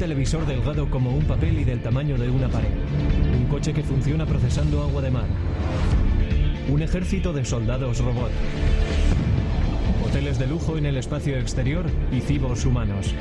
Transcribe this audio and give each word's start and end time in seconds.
televisor 0.00 0.46
delgado 0.46 0.88
como 0.88 1.10
un 1.10 1.26
papel 1.26 1.58
y 1.58 1.64
del 1.64 1.82
tamaño 1.82 2.16
de 2.16 2.30
una 2.30 2.48
pared. 2.48 2.70
Un 3.38 3.44
coche 3.48 3.74
que 3.74 3.82
funciona 3.82 4.24
procesando 4.24 4.82
agua 4.82 5.02
de 5.02 5.10
mar. 5.10 5.26
Un 6.70 6.80
ejército 6.80 7.34
de 7.34 7.44
soldados 7.44 7.98
robot. 7.98 8.30
Hoteles 10.02 10.38
de 10.38 10.46
lujo 10.46 10.78
en 10.78 10.86
el 10.86 10.96
espacio 10.96 11.36
exterior 11.36 11.84
y 12.10 12.22
cibos 12.22 12.64
humanos. 12.64 13.14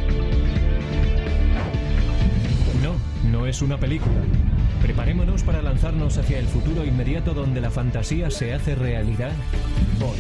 No, 2.81 2.95
no 3.29 3.45
es 3.45 3.61
una 3.61 3.77
película. 3.77 4.21
Preparémonos 4.81 5.43
para 5.43 5.61
lanzarnos 5.61 6.17
hacia 6.17 6.39
el 6.39 6.45
futuro 6.45 6.85
inmediato 6.85 7.33
donde 7.33 7.59
la 7.59 7.71
fantasía 7.71 8.31
se 8.31 8.53
hace 8.53 8.75
realidad 8.75 9.33
hoy. 9.99 10.17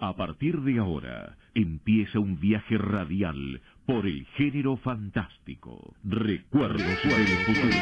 A 0.00 0.14
partir 0.14 0.60
de 0.60 0.78
ahora 0.78 1.36
empieza 1.54 2.20
un 2.20 2.38
viaje 2.38 2.78
radial 2.78 3.60
por 3.84 4.06
el 4.06 4.26
género 4.36 4.76
fantástico. 4.76 5.92
Recuerdos 6.04 7.02
del 7.02 7.26
futuro. 7.26 7.76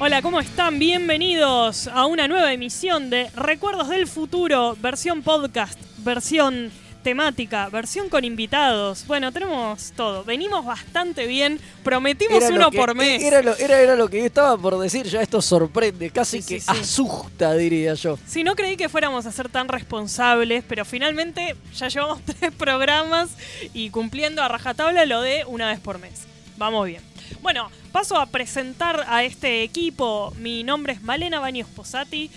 Hola, 0.00 0.20
¿cómo 0.20 0.40
están? 0.40 0.80
Bienvenidos 0.80 1.86
a 1.86 2.06
una 2.06 2.26
nueva 2.26 2.52
emisión 2.52 3.08
de 3.08 3.30
Recuerdos 3.36 3.88
del 3.88 4.08
Futuro, 4.08 4.76
versión 4.82 5.22
podcast, 5.22 5.80
versión 6.04 6.72
temática, 7.02 7.68
versión 7.68 8.08
con 8.08 8.24
invitados. 8.24 9.06
Bueno, 9.06 9.32
tenemos 9.32 9.92
todo. 9.96 10.24
Venimos 10.24 10.64
bastante 10.64 11.26
bien. 11.26 11.60
Prometimos 11.82 12.42
Era 12.42 12.54
uno 12.54 12.70
que- 12.70 12.78
por 12.78 12.94
mes. 12.94 13.22
Era 13.22 13.42
lo, 13.42 13.54
era, 13.56 13.80
era 13.80 13.96
lo 13.96 14.08
que 14.08 14.18
yo 14.20 14.24
estaba 14.26 14.56
por 14.56 14.78
decir, 14.78 15.06
ya 15.06 15.20
esto 15.20 15.42
sorprende, 15.42 16.10
casi 16.10 16.38
Sí, 16.40 16.42
sí, 16.42 16.54
que 16.54 16.60
sí. 16.60 16.66
asusta, 16.70 17.54
diría 17.54 17.94
yo. 17.94 18.18
Si 18.26 18.44
no 18.44 18.54
creí 18.54 18.76
que 18.76 18.88
fuéramos 18.88 19.26
a 19.26 19.32
ser 19.32 19.48
tan 19.48 19.68
responsables, 19.68 20.64
pero 20.68 20.84
finalmente 20.84 21.56
ya 21.74 21.88
llevamos 21.88 22.20
tres 22.38 22.52
programas 22.52 23.30
y 23.74 23.90
cumpliendo 23.90 24.42
a 24.42 24.48
rajatabla 24.48 25.04
lo 25.06 25.20
de 25.20 25.44
una 25.46 25.68
vez 25.68 25.80
por 25.80 25.98
mes. 25.98 26.22
Vamos 26.56 26.86
bien. 26.86 27.02
Bueno, 27.40 27.70
paso 27.90 28.16
a 28.18 28.26
presentar 28.26 29.04
a 29.08 29.24
este 29.24 29.62
equipo. 29.62 30.32
Mi 30.38 30.62
nombre 30.62 30.92
es 30.92 31.02
Malena 31.02 31.40
Baños 31.40 31.66
Posati 31.68 32.30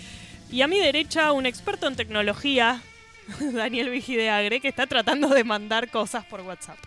y 0.50 0.62
a 0.62 0.66
mi 0.68 0.78
derecha 0.78 1.32
un 1.32 1.46
experto 1.46 1.86
en 1.86 1.96
tecnología, 1.96 2.82
Daniel 3.52 3.90
Vigideagre, 3.90 4.60
que 4.60 4.68
está 4.68 4.86
tratando 4.86 5.28
de 5.28 5.44
mandar 5.44 5.90
cosas 5.90 6.24
por 6.24 6.40
WhatsApp. 6.42 6.78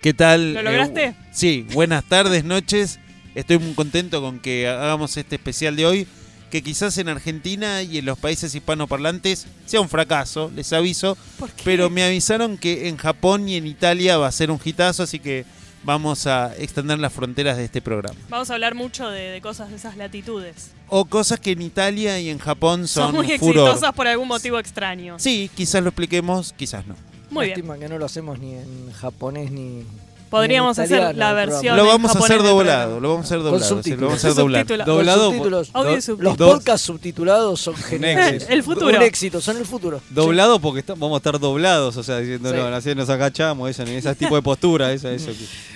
¿Qué 0.00 0.12
tal? 0.12 0.54
¿Lo 0.54 0.62
lograste? 0.62 1.04
Eh, 1.06 1.14
sí, 1.32 1.66
buenas 1.72 2.04
tardes, 2.04 2.44
noches. 2.44 3.00
Estoy 3.34 3.58
muy 3.58 3.74
contento 3.74 4.20
con 4.20 4.38
que 4.38 4.68
hagamos 4.68 5.16
este 5.16 5.36
especial 5.36 5.76
de 5.76 5.86
hoy, 5.86 6.06
que 6.50 6.62
quizás 6.62 6.98
en 6.98 7.08
Argentina 7.08 7.82
y 7.82 7.98
en 7.98 8.04
los 8.04 8.18
países 8.18 8.54
hispanoparlantes 8.54 9.46
sea 9.66 9.80
un 9.80 9.88
fracaso, 9.88 10.52
les 10.54 10.72
aviso, 10.72 11.16
¿Por 11.38 11.50
qué? 11.50 11.62
pero 11.64 11.90
me 11.90 12.04
avisaron 12.04 12.58
que 12.58 12.88
en 12.88 12.96
Japón 12.96 13.48
y 13.48 13.56
en 13.56 13.66
Italia 13.66 14.18
va 14.18 14.28
a 14.28 14.32
ser 14.32 14.50
un 14.50 14.60
hitazo, 14.62 15.02
así 15.02 15.18
que 15.18 15.46
vamos 15.82 16.26
a 16.26 16.54
extender 16.56 16.98
las 16.98 17.12
fronteras 17.12 17.56
de 17.56 17.64
este 17.64 17.82
programa. 17.82 18.18
Vamos 18.28 18.50
a 18.50 18.54
hablar 18.54 18.74
mucho 18.74 19.08
de, 19.10 19.30
de 19.30 19.40
cosas 19.40 19.70
de 19.70 19.76
esas 19.76 19.96
latitudes. 19.96 20.70
O 20.88 21.04
cosas 21.06 21.40
que 21.40 21.52
en 21.52 21.62
Italia 21.62 22.20
y 22.20 22.28
en 22.28 22.38
Japón 22.38 22.86
Son, 22.86 23.06
son, 23.06 23.14
muy 23.16 23.38
furor. 23.38 23.68
exitosas 23.68 23.94
por 23.94 24.06
algún 24.06 24.28
motivo 24.28 24.58
extraño. 24.58 25.16
Sí, 25.18 25.50
quizás 25.54 25.82
lo 25.82 25.88
expliquemos, 25.88 26.52
quizás 26.56 26.86
no. 26.86 26.94
Muy 27.30 27.46
bien. 27.46 27.58
Lástima 27.58 27.78
que 27.78 27.88
no 27.88 27.98
lo 27.98 28.04
hacemos 28.04 28.38
ni 28.38 28.52
en 28.54 28.92
japonés 28.92 29.50
ni. 29.50 29.84
Podríamos 30.30 30.76
ni 30.78 30.84
en 30.84 30.92
hacer 30.92 31.16
la 31.16 31.32
versión. 31.32 31.76
Lo 31.76 31.86
vamos 31.86 32.10
a 32.10 32.14
japonés 32.14 32.42
doblado, 32.42 32.98
lo 33.00 33.08
vamos 33.10 33.24
a 33.24 33.26
hacer 33.26 33.38
Con 33.38 33.50
doblado, 33.52 33.82
sí, 33.82 33.90
lo 33.90 34.06
vamos 34.06 34.24
a 34.24 34.28
hacer 34.28 34.34
doblado. 34.34 34.84
Doblado, 34.84 35.26
subtítulos. 35.30 35.70
Audio 35.72 35.90
y 35.92 35.94
do- 35.94 36.00
subtítulos. 36.02 36.38
Los 36.38 36.48
podcasts 36.54 36.86
subtitulados 36.86 37.60
son 37.60 37.74
geniales. 37.76 38.46
El 38.50 38.62
futuro. 38.62 38.96
Un 38.96 39.02
éxito, 39.02 39.40
son 39.40 39.56
el 39.58 39.64
futuro. 39.64 40.00
Doblado 40.10 40.58
porque 40.58 40.80
está- 40.80 40.94
vamos 40.94 41.14
a 41.14 41.16
estar 41.18 41.38
doblados, 41.38 41.96
o 41.96 42.02
sea, 42.02 42.18
diciendo, 42.18 42.50
Sí. 42.50 42.56
no, 42.56 42.66
así 42.66 42.94
nos 42.94 43.08
agachamos, 43.10 43.70
ese 43.70 44.14
tipo 44.16 44.34
de 44.36 44.42
postura, 44.42 44.92
eso. 44.92 45.08
que- 45.08 45.34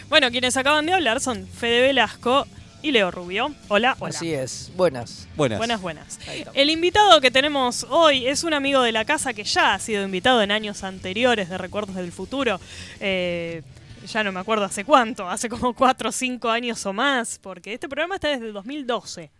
Bueno, 0.08 0.30
quienes 0.30 0.56
acaban 0.56 0.86
de 0.86 0.92
hablar 0.92 1.20
son 1.20 1.46
Fede 1.46 1.80
Velasco 1.82 2.46
y 2.82 2.90
Leo 2.90 3.10
Rubio. 3.10 3.54
Hola, 3.68 3.96
hola. 3.98 4.14
Así 4.14 4.32
es. 4.32 4.70
Buenas. 4.76 5.28
Buenas. 5.36 5.58
Buenas, 5.58 5.80
buenas. 5.80 6.18
El 6.54 6.70
invitado 6.70 7.20
que 7.20 7.30
tenemos 7.30 7.86
hoy 7.90 8.26
es 8.26 8.44
un 8.44 8.54
amigo 8.54 8.82
de 8.82 8.92
la 8.92 9.04
casa 9.04 9.32
que 9.32 9.44
ya 9.44 9.74
ha 9.74 9.78
sido 9.78 10.04
invitado 10.04 10.42
en 10.42 10.50
años 10.50 10.84
anteriores 10.84 11.48
de 11.48 11.58
Recuerdos 11.58 11.96
del 11.96 12.12
Futuro. 12.12 12.60
Eh, 13.00 13.62
ya 14.06 14.24
no 14.24 14.32
me 14.32 14.40
acuerdo 14.40 14.64
hace 14.64 14.84
cuánto, 14.84 15.28
hace 15.28 15.48
como 15.48 15.74
4 15.74 16.08
o 16.08 16.12
5 16.12 16.48
años 16.48 16.84
o 16.86 16.92
más, 16.92 17.38
porque 17.42 17.74
este 17.74 17.88
programa 17.88 18.16
está 18.16 18.28
desde 18.28 18.46
el 18.46 18.52
2012. 18.52 19.30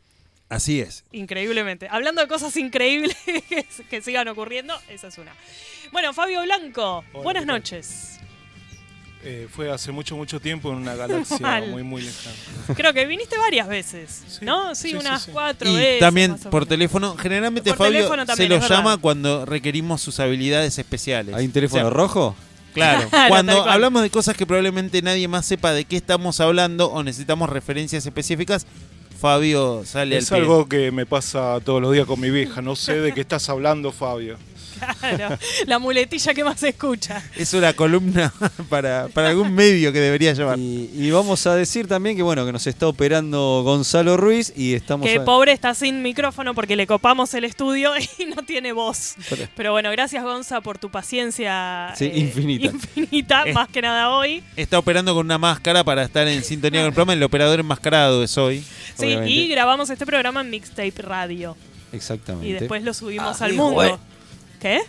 Así 0.48 0.80
es. 0.80 1.04
Increíblemente. 1.12 1.88
Hablando 1.90 2.22
de 2.22 2.28
cosas 2.28 2.56
increíbles 2.56 3.16
que, 3.24 3.66
que 3.90 4.00
sigan 4.00 4.28
ocurriendo, 4.28 4.74
esa 4.88 5.08
es 5.08 5.18
una. 5.18 5.34
Bueno, 5.92 6.12
Fabio 6.12 6.42
Blanco, 6.42 7.04
Hola, 7.12 7.22
buenas 7.22 7.46
noches. 7.46 8.18
Eh, 9.24 9.48
fue 9.50 9.70
hace 9.70 9.90
mucho, 9.90 10.14
mucho 10.16 10.40
tiempo 10.40 10.70
en 10.70 10.76
una 10.76 10.94
galaxia 10.94 11.38
Mal. 11.40 11.68
muy, 11.70 11.82
muy 11.82 12.02
lejana. 12.02 12.36
Creo 12.76 12.92
que 12.94 13.04
viniste 13.04 13.36
varias 13.36 13.66
veces, 13.66 14.22
Sí, 14.28 14.44
¿no? 14.44 14.74
Sí, 14.76 14.94
unas 14.94 15.22
sí. 15.24 15.30
cuatro 15.32 15.68
Y 15.68 15.74
veces. 15.74 15.98
también 16.00 16.36
por 16.38 16.66
teléfono. 16.66 17.16
Generalmente 17.16 17.70
Por 17.70 17.78
Fabio 17.78 17.92
teléfono 17.98 18.24
también, 18.26 18.48
se 18.50 18.54
es 18.56 18.62
lo 18.62 18.68
llama 18.68 18.96
cuando 18.98 19.44
requerimos 19.44 20.00
sus 20.00 20.20
habilidades 20.20 20.78
especiales. 20.78 21.34
¿Hay 21.34 21.46
un 21.46 21.52
teléfono 21.52 21.82
O 21.82 21.86
sea, 21.86 21.90
rojo? 21.90 22.36
Claro. 22.74 23.08
Cuando 23.28 23.64
hablamos 23.68 24.02
de 24.02 24.10
cosas 24.10 24.36
que 24.36 24.46
probablemente 24.46 25.02
nadie 25.02 25.26
más 25.26 25.46
sepa 25.46 25.72
de 25.72 25.84
qué 25.84 25.96
estamos 25.96 26.38
hablando 26.38 26.86
o 26.86 27.02
necesitamos 27.02 27.48
referencias 27.50 28.06
específicas, 28.06 28.66
Fabio 29.20 29.82
sale 29.84 30.18
Es 30.18 30.30
al 30.30 30.38
pie. 30.38 30.42
algo 30.44 30.68
que 30.68 30.92
me 30.92 31.04
pasa 31.06 31.58
todos 31.64 31.82
los 31.82 31.92
días 31.92 32.06
con 32.06 32.20
mi 32.20 32.30
vieja. 32.30 32.62
No 32.62 32.76
sé 32.76 33.00
de 33.00 33.12
qué 33.14 33.22
estás 33.22 33.48
hablando, 33.48 33.90
Fabio. 33.90 34.38
Claro, 35.00 35.38
la 35.66 35.78
muletilla 35.78 36.34
que 36.34 36.44
más 36.44 36.60
se 36.60 36.70
escucha. 36.70 37.22
Es 37.36 37.52
una 37.54 37.72
columna 37.72 38.32
para, 38.68 39.08
para 39.08 39.28
algún 39.30 39.54
medio 39.54 39.92
que 39.92 40.00
debería 40.00 40.32
llevar. 40.32 40.58
Y, 40.58 40.90
y 40.94 41.10
vamos 41.10 41.46
a 41.46 41.54
decir 41.54 41.86
también 41.88 42.16
que 42.16 42.22
bueno, 42.22 42.44
que 42.46 42.52
nos 42.52 42.66
está 42.66 42.86
operando 42.88 43.62
Gonzalo 43.64 44.16
Ruiz 44.16 44.52
y 44.56 44.74
estamos 44.74 45.06
Que 45.08 45.16
a- 45.16 45.24
pobre 45.24 45.52
está 45.52 45.74
sin 45.74 46.02
micrófono 46.02 46.54
porque 46.54 46.76
le 46.76 46.86
copamos 46.86 47.32
el 47.34 47.44
estudio 47.44 47.92
y 48.18 48.24
no 48.26 48.42
tiene 48.42 48.72
voz. 48.72 49.14
Pero- 49.28 49.48
Pero 49.56 49.72
bueno, 49.72 49.90
gracias 49.90 50.22
Gonza 50.24 50.60
por 50.60 50.78
tu 50.78 50.90
paciencia 50.90 51.92
Sí, 51.96 52.10
infinita. 52.14 52.66
infinita, 52.66 53.42
Eh. 53.46 53.52
más 53.52 53.68
que 53.68 53.82
nada 53.82 54.10
hoy. 54.10 54.42
Está 54.56 54.78
operando 54.78 55.14
con 55.14 55.26
una 55.26 55.38
máscara 55.38 55.84
para 55.84 56.04
estar 56.04 56.26
en 56.28 56.42
sintonía 56.44 56.80
con 56.80 56.88
el 56.88 56.92
programa. 56.94 57.12
El 57.14 57.22
operador 57.22 57.60
enmascarado 57.60 58.22
es 58.22 58.36
hoy. 58.38 58.60
Sí, 58.96 59.04
obviamente. 59.06 59.30
y 59.30 59.48
grabamos 59.48 59.90
este 59.90 60.04
programa 60.06 60.40
en 60.40 60.50
Mixtape 60.50 60.92
Radio. 61.02 61.56
Exactamente. 61.92 62.48
Y 62.48 62.52
después 62.52 62.82
lo 62.82 62.92
subimos 62.94 63.40
Ah, 63.40 63.44
al 63.46 63.54
mundo. 63.54 63.82
eh. 63.84 63.94
¿Qué? 64.60 64.80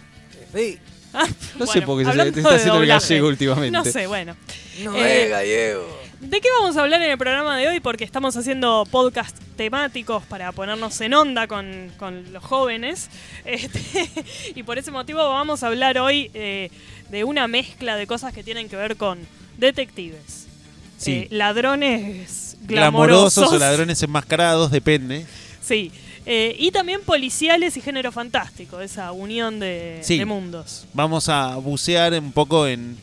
Sí. 0.53 0.77
Ah, 1.13 1.27
No 1.57 1.65
sé 1.65 1.81
por 1.81 1.97
qué 2.03 2.11
se- 2.11 2.31
te 2.31 2.39
está 2.39 2.55
haciendo 2.55 2.81
el 2.81 2.87
gallego 2.87 3.27
últimamente. 3.27 3.71
No 3.71 3.83
sé, 3.83 4.05
bueno. 4.07 4.35
No 4.83 4.95
Eh, 4.95 5.23
es 5.25 5.29
gallego. 5.29 5.99
¿De 6.19 6.41
qué 6.41 6.49
vamos 6.59 6.75
a 6.75 6.81
hablar 6.81 7.01
en 7.01 7.11
el 7.11 7.17
programa 7.17 7.57
de 7.57 7.67
hoy? 7.69 7.79
Porque 7.79 8.03
estamos 8.03 8.35
haciendo 8.35 8.85
podcast 8.91 9.37
temáticos 9.55 10.23
para 10.25 10.51
ponernos 10.51 10.99
en 11.01 11.13
onda 11.13 11.47
con, 11.47 11.91
con 11.97 12.31
los 12.33 12.43
jóvenes. 12.43 13.09
Este, 13.45 14.09
y 14.55 14.63
por 14.63 14.77
ese 14.77 14.91
motivo 14.91 15.19
vamos 15.29 15.63
a 15.63 15.67
hablar 15.67 15.97
hoy 15.97 16.29
eh, 16.33 16.69
de 17.09 17.23
una 17.23 17.47
mezcla 17.47 17.95
de 17.95 18.05
cosas 18.05 18.33
que 18.33 18.43
tienen 18.43 18.67
que 18.69 18.75
ver 18.75 18.95
con 18.97 19.17
detectives, 19.57 20.47
Sí. 20.97 21.11
eh, 21.11 21.27
ladrones 21.31 22.57
Glamorosos 22.61 23.35
glamorosos, 23.35 23.53
o 23.53 23.57
ladrones 23.57 24.03
enmascarados, 24.03 24.69
depende. 24.71 25.25
Sí. 25.61 25.91
Eh, 26.25 26.55
y 26.59 26.71
también 26.71 27.01
policiales 27.01 27.75
y 27.77 27.81
género 27.81 28.11
fantástico, 28.11 28.81
esa 28.81 29.11
unión 29.11 29.59
de, 29.59 29.99
Sí. 30.03 30.17
de 30.17 30.25
mundos. 30.25 30.85
Vamos 30.93 31.29
a 31.29 31.55
bucear 31.57 32.13
un 32.13 32.31
poco 32.31 32.67
en, 32.67 32.97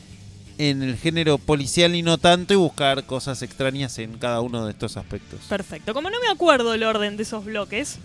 en 0.57 0.81
el 0.83 0.97
género 0.97 1.37
policial 1.37 1.95
y 1.95 2.01
no 2.01 2.17
tanto 2.17 2.53
y 2.53 2.57
buscar 2.57 3.03
cosas 3.05 3.41
extrañas 3.41 3.97
en 3.99 4.17
cada 4.17 4.41
uno 4.41 4.65
de 4.65 4.71
estos 4.71 4.97
aspectos. 4.97 5.39
Perfecto. 5.49 5.93
Como 5.93 6.09
no 6.09 6.19
me 6.19 6.27
acuerdo 6.29 6.73
el 6.73 6.83
orden 6.83 7.17
de 7.17 7.23
esos 7.23 7.45
bloques, 7.45 7.97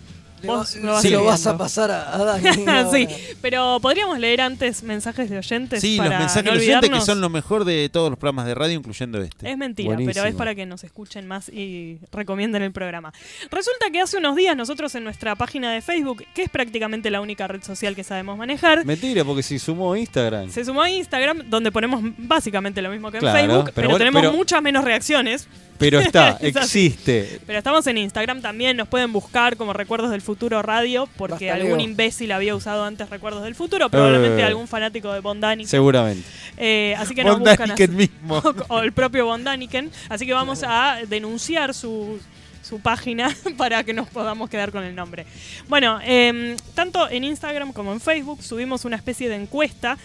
vos 0.46 0.76
lo 0.76 0.92
vas 0.92 1.02
se 1.02 1.10
lo 1.10 1.24
vas 1.24 1.46
a 1.46 1.56
pasar 1.58 1.90
a, 1.90 2.14
a 2.14 2.24
Dani. 2.24 2.48
sí, 2.92 3.08
pero 3.40 3.78
podríamos 3.80 4.18
leer 4.18 4.40
antes 4.40 4.82
mensajes 4.82 5.30
de 5.30 5.38
oyentes. 5.38 5.80
Sí, 5.80 5.96
para 5.96 6.10
los 6.10 6.18
mensajes 6.20 6.44
no 6.44 6.52
de 6.52 6.58
oyentes 6.58 6.90
que 6.90 7.00
son 7.00 7.20
lo 7.20 7.28
mejor 7.30 7.64
de 7.64 7.88
todos 7.88 8.10
los 8.10 8.18
programas 8.18 8.46
de 8.46 8.54
radio, 8.54 8.78
incluyendo 8.78 9.20
este. 9.20 9.50
Es 9.50 9.56
mentira, 9.58 9.96
pero 10.04 10.24
es 10.24 10.34
para 10.34 10.54
que 10.54 10.66
nos 10.66 10.84
escuchen 10.84 11.26
más 11.26 11.48
y 11.48 11.98
recomienden 12.12 12.62
el 12.62 12.72
programa. 12.72 13.12
Resulta 13.50 13.86
que 13.92 14.00
hace 14.00 14.16
unos 14.18 14.36
días 14.36 14.56
nosotros 14.56 14.94
en 14.94 15.04
nuestra 15.04 15.34
página 15.36 15.72
de 15.72 15.82
Facebook, 15.82 16.24
que 16.34 16.42
es 16.42 16.50
prácticamente 16.50 17.10
la 17.10 17.20
única 17.20 17.46
red 17.48 17.62
social 17.62 17.94
que 17.94 18.04
sabemos 18.04 18.36
manejar, 18.38 18.84
Mentira, 18.84 19.24
porque 19.24 19.42
si 19.42 19.58
sumó 19.58 19.96
Instagram. 19.96 20.50
se 20.50 20.64
sumó 20.64 20.82
a 20.82 20.90
Instagram, 20.90 21.42
donde 21.48 21.70
ponemos 21.72 22.00
básicamente 22.18 22.82
lo 22.82 22.90
mismo 22.90 23.10
que 23.10 23.18
en 23.18 23.20
Claro, 23.22 23.38
Facebook, 23.38 23.64
pero, 23.66 23.74
pero 23.74 23.88
bueno, 23.88 23.98
tenemos 23.98 24.22
pero- 24.22 24.32
muchas 24.32 24.62
menos 24.62 24.84
reacciones. 24.84 25.48
Pero 25.78 26.00
está, 26.00 26.38
existe. 26.40 27.40
Pero 27.46 27.58
estamos 27.58 27.86
en 27.86 27.98
Instagram 27.98 28.40
también, 28.40 28.76
nos 28.76 28.88
pueden 28.88 29.12
buscar 29.12 29.56
como 29.56 29.72
Recuerdos 29.72 30.10
del 30.10 30.20
Futuro 30.22 30.62
Radio, 30.62 31.08
porque 31.16 31.50
Basta, 31.50 31.62
algún 31.62 31.80
imbécil 31.80 32.30
había 32.32 32.54
usado 32.54 32.84
antes 32.84 33.10
Recuerdos 33.10 33.42
del 33.42 33.54
Futuro, 33.54 33.88
probablemente 33.88 34.40
Eh. 34.42 34.44
algún 34.44 34.68
fanático 34.68 35.12
de 35.12 35.20
Bondaniken. 35.20 35.68
Seguramente. 35.68 36.26
Eh, 36.56 36.94
así 36.98 37.14
que 37.14 37.24
nos 37.24 37.38
buscan 37.40 37.70
así. 37.72 37.88
mismo. 37.88 38.42
o 38.68 38.80
el 38.80 38.92
propio 38.92 39.26
Bondaniken. 39.26 39.90
Así 40.08 40.26
que 40.26 40.32
vamos 40.34 40.62
a 40.66 40.98
denunciar 41.08 41.74
su, 41.74 42.20
su 42.62 42.80
página 42.80 43.34
para 43.56 43.82
que 43.82 43.92
nos 43.92 44.08
podamos 44.08 44.48
quedar 44.48 44.70
con 44.70 44.84
el 44.84 44.94
nombre. 44.94 45.26
Bueno, 45.68 45.98
em, 46.04 46.56
tanto 46.74 47.08
en 47.10 47.24
Instagram 47.24 47.72
como 47.72 47.92
en 47.92 48.00
Facebook 48.00 48.42
subimos 48.42 48.84
una 48.84 48.96
especie 48.96 49.28
de 49.28 49.34
encuesta. 49.36 49.98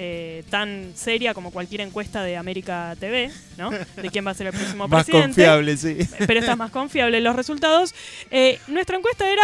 Eh, 0.00 0.44
tan 0.48 0.92
seria 0.94 1.34
como 1.34 1.50
cualquier 1.50 1.80
encuesta 1.80 2.22
de 2.22 2.36
América 2.36 2.94
TV, 3.00 3.32
¿no? 3.56 3.70
De 3.70 4.10
quién 4.10 4.24
va 4.24 4.30
a 4.30 4.34
ser 4.34 4.46
el 4.46 4.52
próximo 4.52 4.86
Más 4.88 5.04
presidente 5.04 5.42
confiable, 5.42 5.76
sí. 5.76 5.98
pero 6.26 6.38
esta 6.38 6.52
es 6.52 6.58
más 6.58 6.70
confiable. 6.70 7.20
Los 7.20 7.34
resultados. 7.34 7.94
eh, 8.30 8.60
nuestra 8.68 8.96
encuesta 8.96 9.28
era 9.28 9.42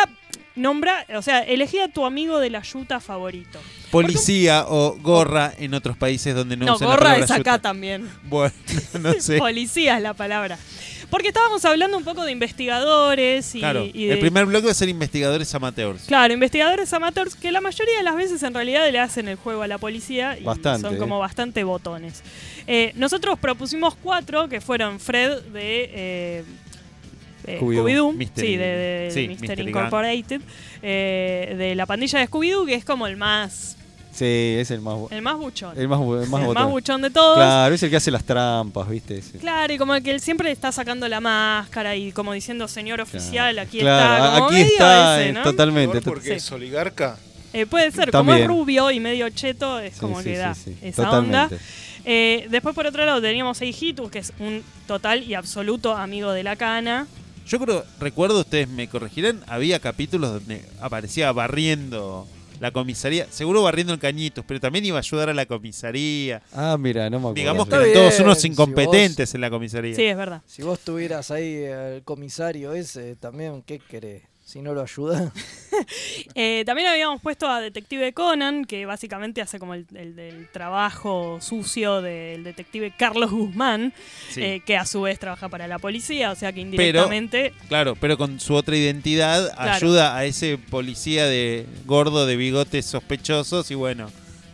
nombra, 0.54 1.04
o 1.16 1.22
sea, 1.22 1.40
elegí 1.40 1.80
a 1.80 1.88
tu 1.88 2.06
amigo 2.06 2.38
de 2.38 2.50
la 2.50 2.62
yuta 2.62 3.00
favorito. 3.00 3.60
Policía 3.90 4.64
o 4.68 4.96
gorra 5.00 5.52
en 5.58 5.74
otros 5.74 5.96
países 5.96 6.34
donde 6.34 6.56
no, 6.56 6.66
No, 6.66 6.74
usan 6.76 6.88
la 6.88 6.94
gorra 6.94 7.04
palabra 7.06 7.24
es 7.24 7.30
acá 7.32 7.38
yuta. 7.38 7.58
también. 7.58 8.08
Bueno, 8.22 8.54
no 9.00 9.12
sé. 9.20 9.38
Policía 9.38 9.96
es 9.96 10.02
la 10.02 10.14
palabra. 10.14 10.56
Porque 11.14 11.28
estábamos 11.28 11.64
hablando 11.64 11.96
un 11.96 12.02
poco 12.02 12.24
de 12.24 12.32
investigadores 12.32 13.54
y, 13.54 13.60
Claro, 13.60 13.84
y 13.84 14.06
de. 14.06 14.14
el 14.14 14.18
primer 14.18 14.46
bloque 14.46 14.66
va 14.66 14.72
a 14.72 14.74
ser 14.74 14.88
investigadores 14.88 15.54
amateurs. 15.54 16.02
Claro, 16.08 16.34
investigadores 16.34 16.92
amateurs 16.92 17.36
que 17.36 17.52
la 17.52 17.60
mayoría 17.60 17.96
de 17.98 18.02
las 18.02 18.16
veces 18.16 18.42
en 18.42 18.52
realidad 18.52 18.90
le 18.90 18.98
hacen 18.98 19.28
el 19.28 19.36
juego 19.36 19.62
a 19.62 19.68
la 19.68 19.78
policía 19.78 20.36
y 20.36 20.42
Bastante, 20.42 20.80
son 20.88 20.96
eh. 20.96 20.98
como 20.98 21.20
bastante 21.20 21.62
botones. 21.62 22.20
Eh, 22.66 22.90
nosotros 22.96 23.38
propusimos 23.38 23.94
cuatro 23.94 24.48
que 24.48 24.60
fueron 24.60 24.98
Fred 24.98 25.40
de 25.52 25.90
eh, 25.94 26.44
eh, 27.46 27.58
Scooby-Doo. 27.60 27.84
Scooby-Doo, 27.84 28.12
Mystery- 28.16 28.46
sí, 28.46 28.56
de, 28.56 28.66
de 28.66 29.10
sí, 29.12 29.28
Mystery 29.28 29.48
Mystery 29.48 29.68
Incorporated, 29.68 30.40
eh, 30.82 31.54
de 31.56 31.74
la 31.76 31.86
pandilla 31.86 32.18
de 32.18 32.26
Scooby-Doo, 32.28 32.66
que 32.66 32.74
es 32.74 32.84
como 32.84 33.06
el 33.06 33.16
más, 33.16 33.76
Sí, 34.14 34.24
es 34.58 34.70
el 34.70 34.80
más, 34.80 34.96
el 35.10 35.22
más 35.22 35.36
buchón. 35.36 35.76
el 35.76 35.88
más, 35.88 35.98
bu- 35.98 36.22
el 36.22 36.28
más 36.28 36.42
El 36.46 36.66
buchón 36.66 37.02
de 37.02 37.10
todos. 37.10 37.34
Claro, 37.36 37.74
es 37.74 37.82
el 37.82 37.90
que 37.90 37.96
hace 37.96 38.10
las 38.12 38.22
trampas, 38.24 38.88
¿viste? 38.88 39.18
Ese. 39.18 39.38
Claro, 39.38 39.72
y 39.72 39.76
como 39.78 39.92
que 40.00 40.12
él 40.12 40.20
siempre 40.20 40.52
está 40.52 40.70
sacando 40.70 41.08
la 41.08 41.20
máscara 41.20 41.96
y 41.96 42.12
como 42.12 42.32
diciendo 42.32 42.68
señor 42.68 43.00
oficial, 43.00 43.58
aquí 43.58 43.80
Claro, 43.80 44.24
está. 44.24 44.34
Como 44.36 44.46
aquí 44.46 44.54
medio 44.54 44.72
está, 44.72 45.20
ese, 45.20 45.28
eh, 45.28 45.32
¿no? 45.32 45.42
totalmente. 45.42 46.00
Porque 46.02 46.26
Sí. 46.28 46.32
es 46.32 46.52
oligarca. 46.52 47.16
Eh, 47.52 47.66
puede 47.66 47.90
ser, 47.92 48.10
como 48.10 48.32
es 48.32 48.40
También. 48.40 48.48
rubio 48.48 48.90
y 48.90 49.00
medio 49.00 49.28
cheto, 49.30 49.78
es 49.78 49.94
Sí, 49.94 50.00
como 50.00 50.18
sí, 50.18 50.24
que 50.24 50.30
sí, 50.34 50.36
da 50.38 50.54
sí, 50.54 50.76
esa 50.82 51.04
totalmente. 51.04 51.54
onda. 51.54 51.64
Eh, 52.04 52.46
después, 52.50 52.74
por 52.74 52.86
otro 52.86 53.04
lado, 53.06 53.20
teníamos 53.22 53.60
a 53.60 53.64
Hijitus, 53.64 54.10
que 54.10 54.18
es 54.20 54.32
un 54.38 54.62
total 54.86 55.22
y 55.22 55.34
absoluto 55.34 55.96
amigo 55.96 56.32
de 56.32 56.42
la 56.42 56.54
cana. 56.56 57.06
Yo 57.46 57.58
creo, 57.60 57.84
recuerdo, 58.00 58.40
ustedes 58.40 58.68
me 58.68 58.88
corregirán, 58.88 59.42
había 59.46 59.78
capítulos 59.78 60.32
donde 60.34 60.64
aparecía 60.80 61.30
barriendo 61.32 62.26
la 62.64 62.70
comisaría, 62.70 63.26
seguro 63.30 63.62
barriendo 63.62 63.92
el 63.92 63.98
cañitos, 63.98 64.42
pero 64.48 64.58
también 64.58 64.86
iba 64.86 64.96
a 64.96 65.00
ayudar 65.00 65.28
a 65.28 65.34
la 65.34 65.44
comisaría. 65.44 66.40
Ah, 66.54 66.78
mira, 66.78 67.10
no 67.10 67.18
me 67.18 67.24
acuerdo. 67.24 67.34
Digamos 67.34 67.68
que 67.68 67.74
eran 67.74 67.92
todos 67.92 68.20
unos 68.20 68.40
si 68.40 68.48
incompetentes 68.48 69.34
en 69.34 69.42
la 69.42 69.50
comisaría. 69.50 69.94
Sí, 69.94 70.04
es 70.04 70.16
verdad. 70.16 70.40
Si 70.46 70.62
vos 70.62 70.80
tuvieras 70.80 71.30
ahí 71.30 71.66
al 71.66 72.02
comisario 72.04 72.72
ese, 72.72 73.16
también, 73.16 73.60
¿qué 73.60 73.80
querés? 73.80 74.22
Si 74.54 74.62
no 74.62 74.72
lo 74.72 74.82
ayuda. 74.82 75.32
Eh, 76.36 76.62
también 76.64 76.86
habíamos 76.88 77.20
puesto 77.20 77.48
a 77.48 77.60
Detective 77.60 78.12
Conan, 78.12 78.64
que 78.64 78.86
básicamente 78.86 79.42
hace 79.42 79.58
como 79.58 79.74
el, 79.74 79.84
el- 79.94 80.16
el 80.18 80.48
trabajo 80.48 81.38
sucio 81.40 82.00
del 82.00 82.44
detective 82.44 82.92
Carlos 82.96 83.32
Guzmán, 83.32 83.92
Sí. 84.30 84.40
eh, 84.42 84.62
que 84.64 84.76
a 84.76 84.86
su 84.86 85.02
vez 85.02 85.18
trabaja 85.18 85.48
para 85.48 85.66
la 85.66 85.80
policía, 85.80 86.30
o 86.30 86.36
sea 86.36 86.52
que 86.52 86.60
indirectamente 86.60 87.52
Claro, 87.68 87.96
pero 87.96 88.16
con 88.16 88.38
su 88.38 88.54
otra 88.54 88.76
identidad 88.76 89.52
Claro. 89.54 89.72
ayuda 89.72 90.16
a 90.16 90.24
ese 90.24 90.56
policía 90.58 91.26
de 91.26 91.66
gordo 91.86 92.24
de 92.26 92.36
bigotes 92.36 92.86
sospechosos 92.86 93.72
y 93.72 93.74
bueno, 93.74 94.08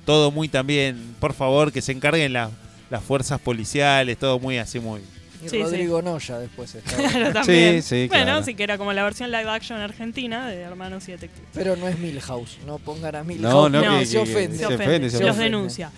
todo 0.06 0.31
muy 0.31 0.49
también, 0.49 1.14
por 1.20 1.35
favor, 1.35 1.70
que 1.73 1.82
se 1.82 1.93
encarguen 1.93 2.32
la- 2.32 2.50
las 2.88 3.05
fuerzas 3.05 3.38
policiales, 3.43 4.17
todo 4.17 4.38
muy 4.38 4.56
así 4.56 4.81
muy. 4.81 5.02
Y 5.42 5.48
Sí, 5.48 5.56
sí. 5.56 5.62
Rodrigo 5.62 6.02
Noya 6.02 6.38
después. 6.38 6.76
Claro, 6.96 7.32
también. 7.32 7.82
sí, 7.82 8.06
Bueno, 8.08 8.25
claro. 8.25 8.42
sí 8.44 8.54
que 8.54 8.62
era 8.62 8.76
como 8.78 8.92
la 8.92 9.02
versión 9.04 9.31
live 9.31 9.48
action 9.48 9.81
argentina 9.81 10.48
de 10.48 10.60
Hermanos 10.60 11.08
y 11.08 11.12
Detectives. 11.12 11.48
Pero 11.54 11.76
no 11.76 11.88
es 11.88 11.98
Milhouse, 11.98 12.58
no 12.66 12.78
pongan 12.78 13.16
a 13.16 13.25
Milhouse. 13.25 13.42
No, 13.42 13.69
no, 13.69 13.81
No, 13.82 13.98
que, 14.00 14.06
se 14.06 14.12
que- 14.12 14.19
ofende. 14.19 14.52
Se 14.52 14.58
se 14.58 14.66
ofende, 14.66 14.84
ofende, 14.84 15.10
se 15.10 15.19
los 15.20 15.31
ofende. 15.31 15.44
denuncia. 15.44 15.90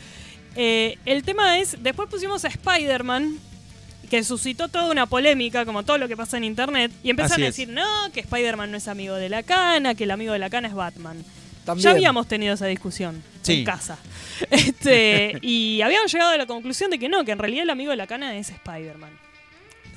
Eh, 0.54 0.98
el 1.06 1.22
tema 1.22 1.58
es, 1.58 1.76
después 1.82 2.08
pusimos 2.08 2.44
a 2.44 2.48
Spider-Man, 2.48 3.38
que 4.10 4.22
suscitó 4.22 4.68
toda 4.68 4.90
una 4.90 5.06
polémica, 5.06 5.64
como 5.64 5.82
todo 5.84 5.96
lo 5.98 6.06
que 6.06 6.16
pasa 6.16 6.36
en 6.36 6.44
internet, 6.44 6.92
y 7.02 7.08
empezaron 7.10 7.34
Así 7.34 7.42
a 7.44 7.48
es. 7.48 7.56
decir, 7.56 7.68
no, 7.74 7.86
que 8.12 8.20
Spider-Man 8.20 8.70
no 8.70 8.76
es 8.76 8.86
amigo 8.86 9.14
de 9.14 9.28
la 9.30 9.42
cana, 9.42 9.94
que 9.94 10.04
el 10.04 10.10
amigo 10.10 10.34
de 10.34 10.38
la 10.38 10.50
cana 10.50 10.68
es 10.68 10.74
Batman. 10.74 11.16
También. 11.64 11.84
Ya 11.84 11.90
habíamos 11.92 12.26
tenido 12.28 12.54
esa 12.54 12.66
discusión 12.66 13.22
Sí. 13.42 13.60
en 13.60 13.64
casa. 13.64 13.96
Este, 14.50 15.38
y 15.42 15.80
habíamos 15.82 16.12
llegado 16.12 16.32
a 16.32 16.36
la 16.36 16.46
conclusión 16.46 16.90
de 16.90 16.98
que 16.98 17.08
no, 17.08 17.24
que 17.24 17.32
en 17.32 17.38
realidad 17.38 17.62
el 17.62 17.70
amigo 17.70 17.90
de 17.92 17.96
la 17.96 18.06
cana 18.06 18.36
es 18.36 18.50
Spider-Man, 18.50 19.10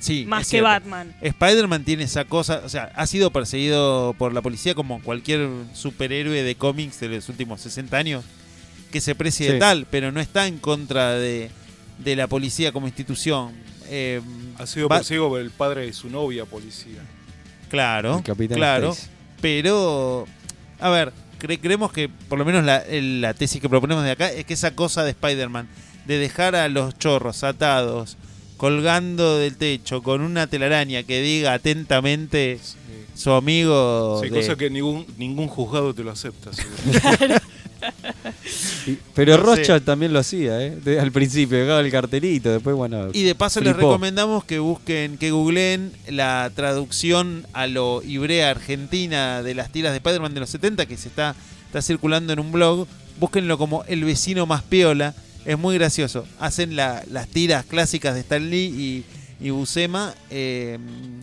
Sí, 0.06 0.24
más 0.26 0.42
es 0.42 0.46
que 0.46 0.50
cierto. 0.58 0.68
Batman. 0.68 1.14
Spider-Man 1.20 1.84
tiene 1.84 2.04
esa 2.04 2.24
cosa, 2.24 2.62
o 2.64 2.68
sea, 2.68 2.92
ha 2.94 3.06
sido 3.06 3.30
perseguido 3.30 4.14
por 4.18 4.32
la 4.32 4.42
policía 4.42 4.74
como 4.74 5.02
cualquier 5.02 5.48
superhéroe 5.74 6.42
de 6.42 6.54
cómics 6.54 7.00
de 7.00 7.08
los 7.08 7.28
últimos 7.28 7.60
60 7.60 7.96
años, 7.96 8.24
que 8.90 9.00
se 9.00 9.14
precie 9.14 9.52
de 9.52 9.58
tal, 9.58 9.86
pero 9.90 10.12
no 10.12 10.20
está 10.20 10.46
en 10.46 10.58
contra 10.58 11.14
de, 11.14 11.50
de 11.98 12.16
la 12.16 12.26
policía 12.28 12.72
como 12.72 12.86
institución. 12.86 13.52
Eh, 13.88 14.20
Ha 14.58 14.66
sido 14.66 14.88
perseguido 14.88 15.28
por 15.28 15.40
el 15.40 15.50
padre 15.50 15.86
de 15.86 15.92
su 15.92 16.08
novia 16.10 16.44
policía. 16.44 17.00
Claro, 17.68 18.18
El 18.18 18.22
Capitán 18.24 18.56
claro, 18.56 18.96
pero, 19.40 20.26
a 20.80 20.88
ver, 20.90 21.12
cre- 21.40 21.58
creemos 21.60 21.92
que 21.92 22.08
por 22.08 22.38
lo 22.38 22.44
menos 22.44 22.64
la, 22.64 22.78
el- 22.78 23.20
la 23.20 23.34
tesis 23.34 23.60
que 23.60 23.68
proponemos 23.68 24.04
de 24.04 24.12
acá 24.12 24.28
es 24.30 24.44
que 24.44 24.54
esa 24.54 24.74
cosa 24.74 25.04
de 25.04 25.10
Spider-Man, 25.10 25.68
de 26.06 26.18
dejar 26.18 26.54
a 26.54 26.68
los 26.68 26.96
chorros 26.98 27.42
atados, 27.44 28.16
colgando 28.56 29.38
del 29.38 29.56
techo, 29.56 30.02
con 30.02 30.20
una 30.22 30.46
telaraña 30.46 31.02
que 31.02 31.20
diga 31.22 31.52
atentamente 31.54 32.58
Sí, 32.62 32.76
su 33.14 33.30
amigo... 33.32 34.20
Sí, 34.22 34.28
de- 34.30 34.36
cosa 34.40 34.56
que 34.56 34.70
ningún, 34.70 35.06
ningún 35.18 35.48
juzgado 35.48 35.94
te 35.94 36.02
lo 36.04 36.10
acepta. 36.10 36.50
Y- 38.86 38.98
Pero 39.14 39.36
No. 39.36 39.42
Rothschild 39.42 39.84
también 39.84 40.12
lo 40.12 40.18
hacía, 40.20 40.60
¿eh? 40.62 40.76
De- 40.82 40.98
al 41.00 41.12
principio, 41.12 41.58
dejaba 41.58 41.80
el 41.80 41.90
cartelito, 41.90 42.50
después, 42.50 42.74
bueno. 42.76 43.08
Y 43.12 43.22
de 43.24 43.34
paso 43.34 43.60
les 43.60 43.76
recomendamos 43.76 44.44
que 44.44 44.58
busquen, 44.58 45.18
que 45.18 45.30
googleen 45.30 45.92
la 46.08 46.50
traducción 46.54 47.46
a 47.52 47.66
lo 47.66 48.02
ibrea 48.02 48.50
argentina 48.50 49.42
de 49.42 49.54
las 49.54 49.70
tiras 49.72 49.92
de 49.92 49.98
Spider-Man 49.98 50.34
de 50.34 50.40
los 50.40 50.50
70 50.50 50.86
que 50.86 50.96
se 50.96 51.08
está, 51.08 51.34
está 51.66 51.82
circulando 51.82 52.32
en 52.32 52.38
un 52.40 52.52
blog. 52.52 52.86
Búsquenlo 53.18 53.56
como 53.58 53.84
El 53.84 54.04
vecino 54.04 54.46
más 54.46 54.62
piola. 54.62 55.14
Es 55.46 55.58
muy 55.58 55.76
gracioso. 55.78 56.26
Hacen 56.40 56.76
la- 56.76 57.02
las 57.10 57.28
tiras 57.28 57.64
clásicas 57.64 58.14
de 58.14 58.20
Stan 58.20 58.50
Lee 58.50 59.04
y, 59.40 59.46
y 59.46 59.50
Buscema. 59.50 60.14
eh, 60.30 60.78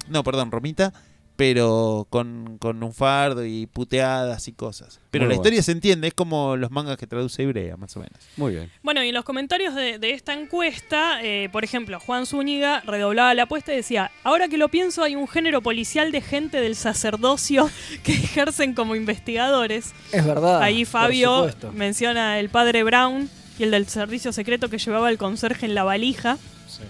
no, 0.09 0.23
perdón, 0.23 0.49
Romita. 0.51 0.93
Pero 1.35 2.05
con, 2.11 2.59
con 2.59 2.83
un 2.83 2.93
fardo 2.93 3.43
y 3.43 3.65
puteadas 3.65 4.47
y 4.47 4.53
cosas. 4.53 4.99
Pero 5.09 5.23
Muy 5.23 5.29
la 5.29 5.35
bueno. 5.37 5.41
historia 5.41 5.63
se 5.63 5.71
entiende. 5.71 6.07
Es 6.07 6.13
como 6.13 6.55
los 6.55 6.69
mangas 6.69 6.95
que 6.95 7.07
traduce 7.07 7.41
Ibrea, 7.41 7.75
más 7.75 7.97
o 7.97 8.01
menos. 8.01 8.19
Muy 8.37 8.53
bien. 8.53 8.71
Bueno, 8.83 9.03
y 9.03 9.07
en 9.09 9.15
los 9.15 9.25
comentarios 9.25 9.73
de, 9.73 9.97
de 9.97 10.11
esta 10.11 10.33
encuesta, 10.33 11.23
eh, 11.23 11.49
por 11.51 11.63
ejemplo, 11.63 11.99
Juan 11.99 12.27
Zúñiga 12.27 12.81
redoblaba 12.81 13.33
la 13.33 13.43
apuesta 13.43 13.73
y 13.73 13.77
decía, 13.77 14.11
ahora 14.23 14.47
que 14.47 14.59
lo 14.59 14.69
pienso 14.69 15.01
hay 15.03 15.15
un 15.15 15.27
género 15.27 15.61
policial 15.61 16.11
de 16.11 16.21
gente 16.21 16.61
del 16.61 16.75
sacerdocio 16.75 17.67
que 18.03 18.13
ejercen 18.13 18.75
como 18.75 18.95
investigadores. 18.95 19.91
Es 20.11 20.23
verdad. 20.23 20.61
Ahí 20.61 20.85
Fabio 20.85 21.49
menciona 21.73 22.37
el 22.39 22.49
padre 22.49 22.83
Brown 22.83 23.27
y 23.59 23.63
el 23.63 23.71
del 23.71 23.87
servicio 23.87 24.31
secreto 24.33 24.69
que 24.69 24.77
llevaba 24.77 25.09
el 25.09 25.17
conserje 25.17 25.65
en 25.65 25.75
la 25.75 25.83
valija. 25.83 26.37
Sí. 26.67 26.83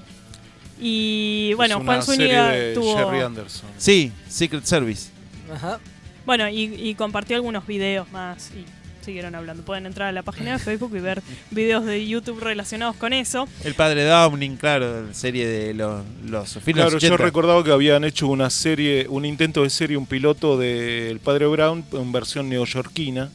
Y 0.79 1.53
bueno, 1.55 1.75
Es 1.75 1.82
una 1.82 1.93
Juan 1.93 2.03
serie 2.03 2.27
Zúñiga 2.27 2.48
de 2.50 2.74
tuvo... 2.74 2.98
Jerry 2.98 3.20
Anderson. 3.22 3.70
Sí, 3.77 4.12
Secret 4.27 4.65
Service. 4.65 5.10
Ajá. 5.53 5.79
Bueno, 6.25 6.48
y, 6.50 6.63
y 6.75 6.96
compartió 6.96 7.36
algunos 7.36 7.67
videos 7.67 8.12
más 8.12 8.51
y 8.51 8.65
siguieron 9.03 9.36
hablando. 9.36 9.63
Pueden 9.63 9.86
entrar 9.86 10.08
a 10.08 10.12
la 10.13 10.24
página 10.24 10.53
de 10.53 10.60
Facebook 10.60 10.96
y 10.96 11.00
ver 11.00 11.22
videos 11.51 11.86
de 11.86 12.08
YouTube 12.08 12.39
relacionados 12.39 12.96
con 12.96 13.12
eso. 13.13 13.48
El 13.63 13.74
padre 13.75 14.05
Downing, 14.05 14.55
claro, 14.55 15.08
la 15.08 15.13
serie 15.13 15.46
de 15.46 15.74
los, 15.74 16.03
los 16.25 16.53
de 16.53 16.74
Claro, 16.74 16.91
los 16.91 17.01
yo 17.03 17.10
80. 17.10 17.17
recordaba 17.24 17.63
que 17.63 17.72
habían 17.72 18.03
hecho 18.05 18.27
una 18.27 18.50
serie, 18.50 19.05
un 19.10 19.25
intento 19.25 19.63
de 19.63 19.70
serie, 19.70 19.98
un 19.98 20.05
piloto 20.05 20.58
de 20.58 21.12
El 21.12 21.20
Padre 21.20 21.46
Brown 21.48 21.84
en 21.91 22.12
versión 22.12 22.50
neoyorquina. 22.50 23.29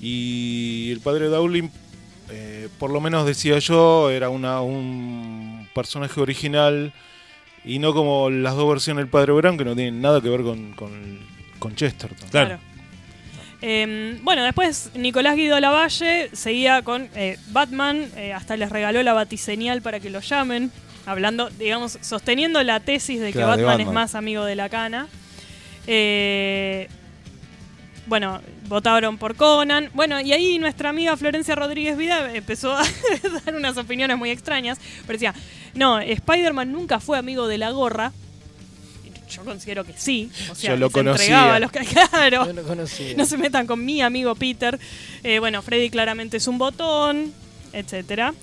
Y 0.00 0.90
el 0.92 1.00
Padre 1.00 1.26
Dowling, 1.26 1.68
eh, 2.30 2.68
por 2.78 2.90
lo 2.90 3.00
menos 3.00 3.26
decía 3.26 3.58
yo, 3.58 4.10
era 4.10 4.28
una, 4.28 4.60
un 4.60 5.68
personaje 5.74 6.20
original 6.20 6.92
y 7.64 7.78
no 7.78 7.92
como 7.92 8.30
las 8.30 8.54
dos 8.56 8.68
versiones 8.68 9.04
del 9.04 9.10
Padre 9.10 9.32
Brown 9.32 9.58
que 9.58 9.64
no 9.64 9.74
tienen 9.74 10.00
nada 10.00 10.20
que 10.20 10.28
ver 10.28 10.42
con, 10.42 10.72
con, 10.72 11.18
con 11.58 11.74
Chesterton. 11.74 12.28
Claro. 12.30 12.58
Eh, 13.62 14.18
bueno, 14.22 14.42
después 14.42 14.90
Nicolás 14.94 15.36
Guido 15.36 15.60
Lavalle 15.60 16.30
seguía 16.32 16.82
con 16.82 17.08
eh, 17.14 17.36
Batman, 17.48 18.08
eh, 18.16 18.32
hasta 18.32 18.56
les 18.56 18.70
regaló 18.70 19.02
la 19.02 19.12
batiseñal 19.12 19.82
para 19.82 20.00
que 20.00 20.08
lo 20.08 20.20
llamen 20.20 20.72
hablando, 21.06 21.50
digamos, 21.50 21.98
sosteniendo 22.00 22.62
la 22.62 22.80
tesis 22.80 23.20
de 23.20 23.32
que 23.32 23.38
de 23.38 23.44
Batman, 23.44 23.72
es 23.72 23.86
Batman. 23.86 23.94
más 23.94 24.14
amigo 24.14 24.44
de 24.44 24.54
la 24.54 24.68
cana. 24.68 25.08
Eh, 25.86 26.88
bueno, 28.06 28.40
votaron 28.70 29.18
por 29.18 29.34
Conan. 29.36 29.90
Bueno, 29.92 30.18
y 30.20 30.32
ahí 30.32 30.58
nuestra 30.58 30.88
amiga 30.88 31.16
Florencia 31.18 31.54
Rodríguez 31.56 31.98
Vida 31.98 32.32
empezó 32.34 32.72
a 32.72 32.82
dar 33.44 33.54
unas 33.54 33.76
opiniones 33.76 34.16
muy 34.16 34.30
extrañas. 34.30 34.78
Pero 35.06 35.12
decía, 35.14 35.34
no, 35.74 35.98
Spider-Man 36.00 36.72
nunca 36.72 37.00
fue 37.00 37.18
amigo 37.18 37.46
de 37.48 37.58
la 37.58 37.70
gorra. 37.72 38.12
Yo 39.28 39.44
considero 39.44 39.84
que 39.84 39.92
sí. 39.96 40.30
O 40.50 40.54
sea, 40.54 40.70
Yo 40.70 40.76
lo 40.76 40.86
se 40.88 40.92
conocía. 40.92 41.24
entregaba 41.26 41.54
a 41.56 41.60
los 41.60 41.70
que- 41.70 41.80
Claro. 42.10 42.46
Yo 42.46 42.52
no 42.52 42.62
conocía. 42.62 43.14
No 43.16 43.26
se 43.26 43.36
metan 43.36 43.66
con 43.66 43.84
mi 43.84 44.00
amigo 44.02 44.34
Peter. 44.34 44.78
Eh, 45.22 45.38
bueno, 45.40 45.62
Freddy 45.62 45.90
claramente 45.90 46.36
es 46.38 46.46
un 46.48 46.58
botón, 46.58 47.32
etcétera. 47.72 48.34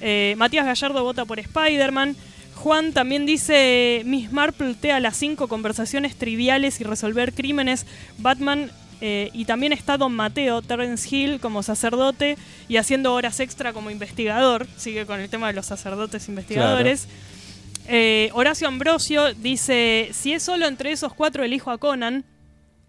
Eh, 0.00 0.34
Matías 0.36 0.66
Gallardo 0.66 1.02
vota 1.04 1.24
por 1.24 1.38
Spider-Man. 1.38 2.16
Juan 2.54 2.92
también 2.94 3.26
dice, 3.26 4.02
Miss 4.06 4.32
Marple 4.32 4.74
te 4.74 4.90
a 4.92 5.00
las 5.00 5.16
5 5.18 5.46
conversaciones 5.48 6.16
triviales 6.16 6.80
y 6.80 6.84
resolver 6.84 7.32
crímenes. 7.34 7.86
Batman 8.18 8.70
eh, 9.00 9.30
y 9.32 9.44
también 9.44 9.72
está 9.72 9.96
Don 9.98 10.14
Mateo, 10.14 10.62
Terrence 10.62 11.06
Hill 11.14 11.38
como 11.40 11.62
sacerdote 11.62 12.36
y 12.68 12.76
haciendo 12.78 13.12
horas 13.14 13.40
extra 13.40 13.72
como 13.72 13.90
investigador. 13.90 14.66
Sigue 14.76 15.06
con 15.06 15.20
el 15.20 15.28
tema 15.28 15.48
de 15.48 15.52
los 15.54 15.66
sacerdotes 15.66 16.28
investigadores. 16.28 17.08
Eh, 17.88 18.30
Horacio 18.32 18.66
Ambrosio 18.68 19.32
dice, 19.34 20.08
si 20.12 20.32
es 20.32 20.42
solo 20.42 20.66
entre 20.66 20.92
esos 20.92 21.14
cuatro 21.14 21.44
elijo 21.44 21.70
a 21.70 21.78
Conan, 21.78 22.24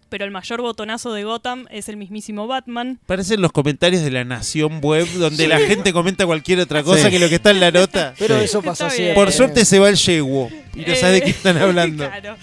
pero 0.08 0.24
el 0.24 0.30
mayor 0.30 0.62
botonazo 0.62 1.12
de 1.12 1.22
Gotham 1.24 1.66
es 1.70 1.88
el 1.90 1.98
mismísimo 1.98 2.46
Batman. 2.46 2.98
Parecen 3.06 3.42
los 3.42 3.52
comentarios 3.52 4.02
de 4.02 4.10
la 4.10 4.24
Nación 4.24 4.80
Web 4.82 5.06
donde 5.18 5.46
la 5.46 5.58
gente 5.58 5.92
comenta 5.92 6.24
cualquier 6.24 6.60
otra 6.60 6.82
cosa 6.82 7.04
Sí. 7.04 7.10
que 7.10 7.18
lo 7.18 7.28
que 7.28 7.34
está 7.34 7.50
en 7.50 7.60
la 7.60 7.70
nota. 7.70 8.14
Pero 8.18 8.38
Sí. 8.38 8.46
eso 8.46 8.62
pasa 8.62 8.88
siempre. 8.88 9.14
Por 9.14 9.30
suerte 9.30 9.64
se 9.66 9.78
va 9.78 9.90
el 9.90 9.96
yeguo 9.96 10.50
y 10.74 10.80
no 10.80 10.94
sabe 10.96 11.12
de 11.12 11.20
qué 11.22 11.30
están 11.30 11.58
hablando. 11.62 12.04
Eh, 12.04 12.08
claro. 12.08 12.36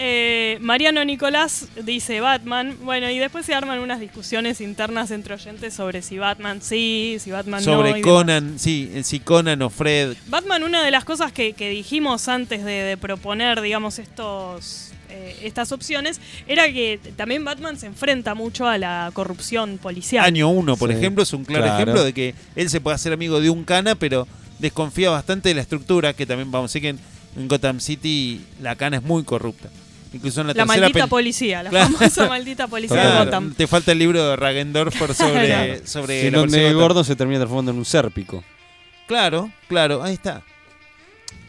Eh, 0.00 0.58
Mariano 0.60 1.04
Nicolás 1.04 1.66
dice 1.84 2.20
Batman. 2.20 2.76
Bueno, 2.82 3.10
y 3.10 3.18
después 3.18 3.44
se 3.44 3.52
arman 3.52 3.80
unas 3.80 3.98
discusiones 3.98 4.60
internas 4.60 5.10
entre 5.10 5.34
oyentes 5.34 5.74
sobre 5.74 6.02
si 6.02 6.18
Batman 6.18 6.62
sí, 6.62 7.16
si 7.18 7.32
Batman 7.32 7.64
no. 7.64 7.72
y 7.72 7.74
Sobre. 7.74 8.00
Conan, 8.02 8.58
sí, 8.60 8.90
eh, 8.94 9.02
si 9.02 9.18
Conan 9.18 9.60
o 9.62 9.70
Fred. 9.70 10.16
Batman, 10.28 10.62
una 10.62 10.84
de 10.84 10.92
las 10.92 11.04
cosas 11.04 11.32
que, 11.32 11.52
que 11.52 11.68
dijimos 11.68 12.28
antes 12.28 12.64
de, 12.64 12.70
de 12.70 12.96
proponer, 12.96 13.60
digamos, 13.60 13.98
estos, 13.98 14.92
eh, 15.10 15.36
estas 15.42 15.72
opciones, 15.72 16.20
era 16.46 16.72
que 16.72 17.00
también 17.16 17.44
Batman 17.44 17.76
se 17.76 17.86
enfrenta 17.86 18.36
mucho 18.36 18.68
a 18.68 18.78
la 18.78 19.10
corrupción 19.14 19.78
policial. 19.78 20.24
Año 20.24 20.48
1, 20.48 20.76
por 20.76 20.90
Sí, 20.92 20.96
ejemplo, 20.96 21.24
es 21.24 21.32
un 21.32 21.44
claro, 21.44 21.64
claro. 21.64 21.82
ejemplo 21.82 22.04
de 22.04 22.12
que 22.12 22.34
él 22.54 22.70
se 22.70 22.80
puede 22.80 22.94
hacer 22.94 23.12
amigo 23.12 23.40
de 23.40 23.50
un 23.50 23.64
cana, 23.64 23.96
pero 23.96 24.28
desconfía 24.60 25.10
bastante 25.10 25.48
de 25.48 25.56
la 25.56 25.62
estructura, 25.62 26.12
que 26.12 26.24
también 26.24 26.52
vamos 26.52 26.70
a 26.70 26.72
decir 26.72 26.82
que 26.82 26.88
en, 26.90 27.00
en 27.36 27.48
Gotham 27.48 27.80
City 27.80 28.42
la 28.62 28.76
cana 28.76 28.98
es 28.98 29.02
muy 29.02 29.24
corrupta. 29.24 29.68
Incluso 30.12 30.40
en 30.40 30.46
la, 30.48 30.54
la 30.54 30.64
tercera 30.64 30.80
maldita 30.86 31.06
policía, 31.06 31.62
la 31.62 31.70
Claro. 31.70 31.90
famosa 31.96 32.28
maldita 32.28 32.66
policía 32.66 33.10
de 33.18 33.24
Gotham. 33.24 33.54
te 33.54 33.66
falta 33.66 33.92
el 33.92 33.98
libro 33.98 34.26
de 34.30 34.36
Ragendorfer 34.36 35.14
sobre, 35.14 35.46
Claro. 35.46 35.74
sobre 35.84 36.22
Sí, 36.22 36.30
la 36.30 36.38
donde 36.38 36.62
Gotham. 36.64 36.78
Gordon 36.80 37.04
se 37.04 37.16
termina 37.16 37.38
transformando 37.40 37.72
en 37.72 37.78
un 37.78 37.84
sérpico. 37.84 38.42
Claro, 39.06 39.50
claro, 39.68 40.02
ahí 40.02 40.14
está. 40.14 40.42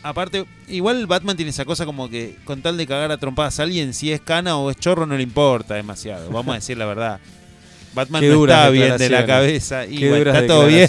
Aparte, 0.01 0.45
igual 0.69 1.05
Batman 1.07 1.35
tiene 1.35 1.49
esa 1.51 1.65
cosa 1.65 1.85
como 1.85 2.09
que 2.09 2.35
con 2.45 2.61
tal 2.61 2.77
de 2.77 2.87
cagar 2.87 3.11
a 3.11 3.17
trompadas 3.17 3.59
a 3.59 3.63
alguien, 3.63 3.93
si 3.93 4.11
es 4.11 4.21
cana 4.21 4.55
o 4.57 4.71
es 4.71 4.77
chorro 4.77 5.05
no 5.05 5.15
le 5.17 5.23
importa 5.23 5.75
demasiado. 5.75 6.29
Vamos 6.29 6.53
a 6.53 6.55
decir 6.55 6.77
la 6.77 6.85
verdad. 6.85 7.19
Batman 7.93 8.21
Qué 8.21 8.29
no 8.29 8.35
duras 8.35 8.57
está 8.59 8.69
bien 8.69 8.97
de 8.97 9.09
la 9.09 9.25
cabeza 9.25 9.85
y 9.85 10.07
bueno, 10.07 10.31
está 10.31 10.47
todo 10.47 10.67
bien. 10.67 10.87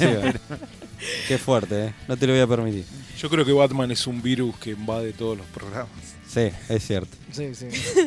Qué 1.27 1.39
fuerte, 1.39 1.87
¿eh? 1.87 1.95
No 2.07 2.17
te 2.17 2.27
lo 2.27 2.35
voy 2.35 2.43
a 2.43 2.47
permitir. 2.47 2.85
Yo 3.19 3.29
creo 3.31 3.45
que 3.45 3.53
Batman 3.53 3.91
es 3.91 4.07
un 4.07 4.21
virus 4.23 4.55
que 4.59 4.71
invade 4.71 5.13
todos 5.13 5.37
los 5.39 5.47
programas. 5.47 5.89
Sí, 6.33 6.49
es 6.69 6.87
cierto. 6.87 7.17
Sí, 7.33 7.55
sí. 7.57 7.67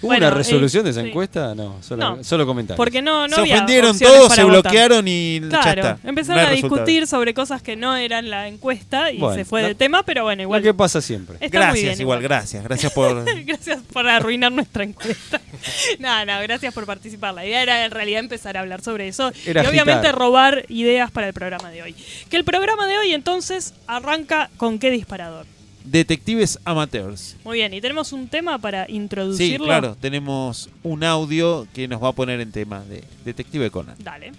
¿Hubo 0.00 0.08
Bueno, 0.08 0.26
una 0.28 0.34
resolución 0.36 0.82
eh, 0.82 0.84
de 0.84 0.90
esa 0.92 1.02
sí. 1.02 1.08
encuesta? 1.08 1.54
No, 1.54 1.76
solo, 1.82 2.16
No. 2.16 2.24
solo 2.24 2.46
comentarios. 2.46 2.76
Porque 2.76 3.02
no, 3.02 3.28
no 3.28 3.34
se 3.34 3.40
había 3.42 3.54
ofendieron 3.56 3.98
todos, 3.98 4.28
para 4.28 4.34
se 4.34 4.44
votar. 4.44 4.62
bloquearon 4.62 5.08
y 5.08 5.40
ya 5.40 5.46
está. 5.60 5.98
empezaron 6.04 6.42
No 6.42 6.46
a 6.46 6.50
resultado. 6.50 6.50
discutir 6.84 7.06
sobre 7.06 7.34
cosas 7.34 7.60
que 7.62 7.76
no 7.76 7.96
eran 7.96 8.30
la 8.30 8.48
encuesta 8.48 9.10
y 9.12 9.18
Bueno, 9.18 9.34
se 9.34 9.44
fue 9.44 9.62
del 9.62 9.76
tema, 9.76 10.02
pero 10.04 10.22
bueno, 10.24 10.40
igual. 10.42 10.62
Lo 10.62 10.64
que 10.70 10.74
pasa 10.74 11.00
siempre. 11.02 11.36
Está 11.40 11.58
muy 11.58 11.66
Gracias, 11.66 11.84
bien, 11.84 12.00
igual, 12.00 12.22
gracias. 12.22 12.64
Gracias 12.64 12.92
por. 12.92 13.24
gracias 13.44 13.80
por 13.92 14.08
arruinar 14.08 14.52
nuestra 14.52 14.84
encuesta. 14.84 15.40
no, 15.98 16.24
no, 16.24 16.40
gracias 16.42 16.72
por 16.72 16.86
participar. 16.86 17.34
La 17.34 17.44
idea 17.44 17.62
era 17.62 17.84
en 17.84 17.90
realidad 17.90 18.20
empezar 18.20 18.56
a 18.56 18.60
hablar 18.60 18.80
sobre 18.82 19.08
eso 19.08 19.32
Era 19.44 19.64
y 19.64 19.66
obviamente 19.66 20.12
robar 20.12 20.64
ideas 20.70 21.10
para 21.10 21.26
el 21.28 21.34
programa 21.34 21.70
de 21.70 21.82
hoy. 21.82 21.94
Que 22.30 22.36
el 22.38 22.44
programa 22.44 22.86
de 22.86 22.96
hoy 22.98 23.12
entonces 23.12 23.74
arranca 23.86 24.48
con 24.56 24.78
qué 24.78 24.90
disparador. 24.90 25.44
Detectives 25.90 26.58
amateurs. 26.64 27.36
Muy 27.44 27.58
bien, 27.58 27.72
y 27.72 27.80
tenemos 27.80 28.12
un 28.12 28.28
tema 28.28 28.58
para 28.58 28.86
Sí, 28.86 28.92
introducirlo. 28.92 29.64
claro, 29.66 29.96
tenemos 29.98 30.68
un 30.82 31.02
audio 31.02 31.66
que 31.72 31.88
nos 31.88 32.02
va 32.02 32.08
a 32.08 32.12
poner 32.12 32.40
en 32.40 32.52
tema 32.52 32.80
de 32.84 33.04
Detective 33.24 33.70
Conan. 33.70 33.96
Dale. 33.98 34.32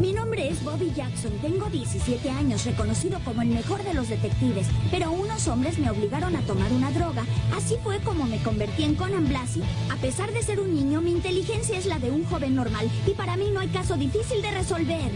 Mi 0.00 0.12
nombre 0.12 0.48
es 0.48 0.62
Bobby 0.64 0.90
Jackson, 0.96 1.30
tengo 1.40 1.70
17 1.70 2.28
años, 2.30 2.64
reconocido 2.64 3.18
como 3.24 3.40
el 3.42 3.48
mejor 3.48 3.82
de 3.84 3.94
los 3.94 4.08
detectives, 4.08 4.66
pero 4.90 5.10
unos 5.12 5.46
hombres 5.48 5.78
me 5.78 5.90
obligaron 5.90 6.34
a 6.36 6.40
tomar 6.40 6.70
una 6.72 6.90
droga. 6.90 7.24
Así 7.56 7.76
fue 7.82 7.98
como 8.00 8.24
me 8.24 8.42
convertí 8.42 8.82
en 8.82 8.94
Conan 8.96 9.28
Blasi. 9.28 9.62
A 9.92 9.96
pesar 9.96 10.32
de 10.32 10.42
ser 10.42 10.58
un 10.60 10.74
niño, 10.74 11.00
mi 11.00 11.12
inteligencia 11.12 11.78
es 11.78 11.86
la 11.86 11.98
de 11.98 12.10
un 12.10 12.24
joven 12.24 12.54
normal 12.56 12.90
y 13.06 13.10
para 13.12 13.36
mí 13.36 13.46
no 13.52 13.60
hay 13.60 13.68
caso 13.68 13.96
difícil 13.96 14.42
de 14.42 14.50
resolver. 14.50 15.10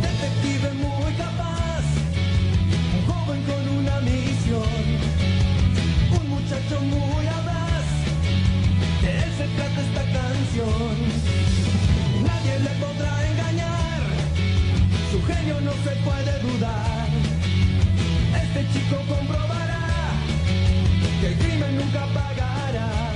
detective 0.00 0.72
muy 0.74 1.12
capaz, 1.14 1.82
un 2.96 3.12
joven 3.12 3.42
con 3.44 3.78
una 3.78 4.00
un 4.58 6.28
muchacho 6.28 6.80
muy 6.82 7.26
audaz, 7.26 7.86
de 9.02 9.18
él 9.22 9.32
se 9.38 9.46
trata 9.56 9.80
esta 9.80 10.02
canción. 10.18 10.96
Nadie 12.26 12.58
le 12.58 12.70
podrá 12.84 13.30
engañar, 13.30 14.02
su 15.12 15.22
genio 15.22 15.60
no 15.60 15.72
se 15.72 15.94
puede 16.02 16.40
dudar. 16.40 17.08
Este 18.42 18.66
chico 18.72 18.96
comprobará 19.08 19.86
que 21.20 21.26
el 21.28 21.38
crimen 21.38 21.76
nunca 21.76 22.06
pagará. 22.12 23.09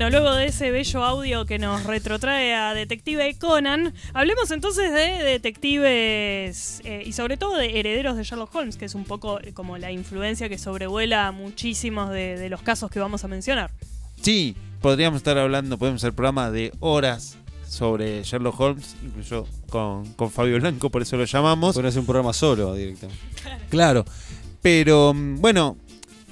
Bueno, 0.00 0.18
luego 0.18 0.34
de 0.34 0.46
ese 0.46 0.70
bello 0.70 1.04
audio 1.04 1.44
que 1.44 1.58
nos 1.58 1.84
retrotrae 1.84 2.54
a 2.54 2.72
Detective 2.72 3.36
Conan, 3.36 3.92
hablemos 4.14 4.50
entonces 4.50 4.90
de 4.94 5.22
detectives 5.22 6.80
eh, 6.86 7.02
y 7.04 7.12
sobre 7.12 7.36
todo 7.36 7.58
de 7.58 7.78
herederos 7.78 8.16
de 8.16 8.24
Sherlock 8.24 8.54
Holmes, 8.54 8.78
que 8.78 8.86
es 8.86 8.94
un 8.94 9.04
poco 9.04 9.40
eh, 9.42 9.52
como 9.52 9.76
la 9.76 9.92
influencia 9.92 10.48
que 10.48 10.56
sobrevuela 10.56 11.30
muchísimos 11.32 12.08
de, 12.08 12.38
de 12.38 12.48
los 12.48 12.62
casos 12.62 12.90
que 12.90 12.98
vamos 12.98 13.24
a 13.24 13.28
mencionar. 13.28 13.72
Sí, 14.22 14.56
podríamos 14.80 15.18
estar 15.18 15.36
hablando, 15.36 15.76
podemos 15.76 16.02
hacer 16.02 16.14
programa 16.14 16.50
de 16.50 16.72
horas 16.80 17.36
sobre 17.68 18.22
Sherlock 18.22 18.58
Holmes, 18.58 18.96
incluso 19.04 19.46
con, 19.68 20.06
con 20.14 20.30
Fabio 20.30 20.58
Blanco, 20.60 20.88
por 20.88 21.02
eso 21.02 21.18
lo 21.18 21.26
llamamos. 21.26 21.74
Podría 21.74 21.92
ser 21.92 22.00
un 22.00 22.06
programa 22.06 22.32
solo 22.32 22.74
directamente. 22.74 23.22
Claro, 23.68 24.06
pero 24.62 25.12
mm, 25.12 25.42
bueno, 25.42 25.76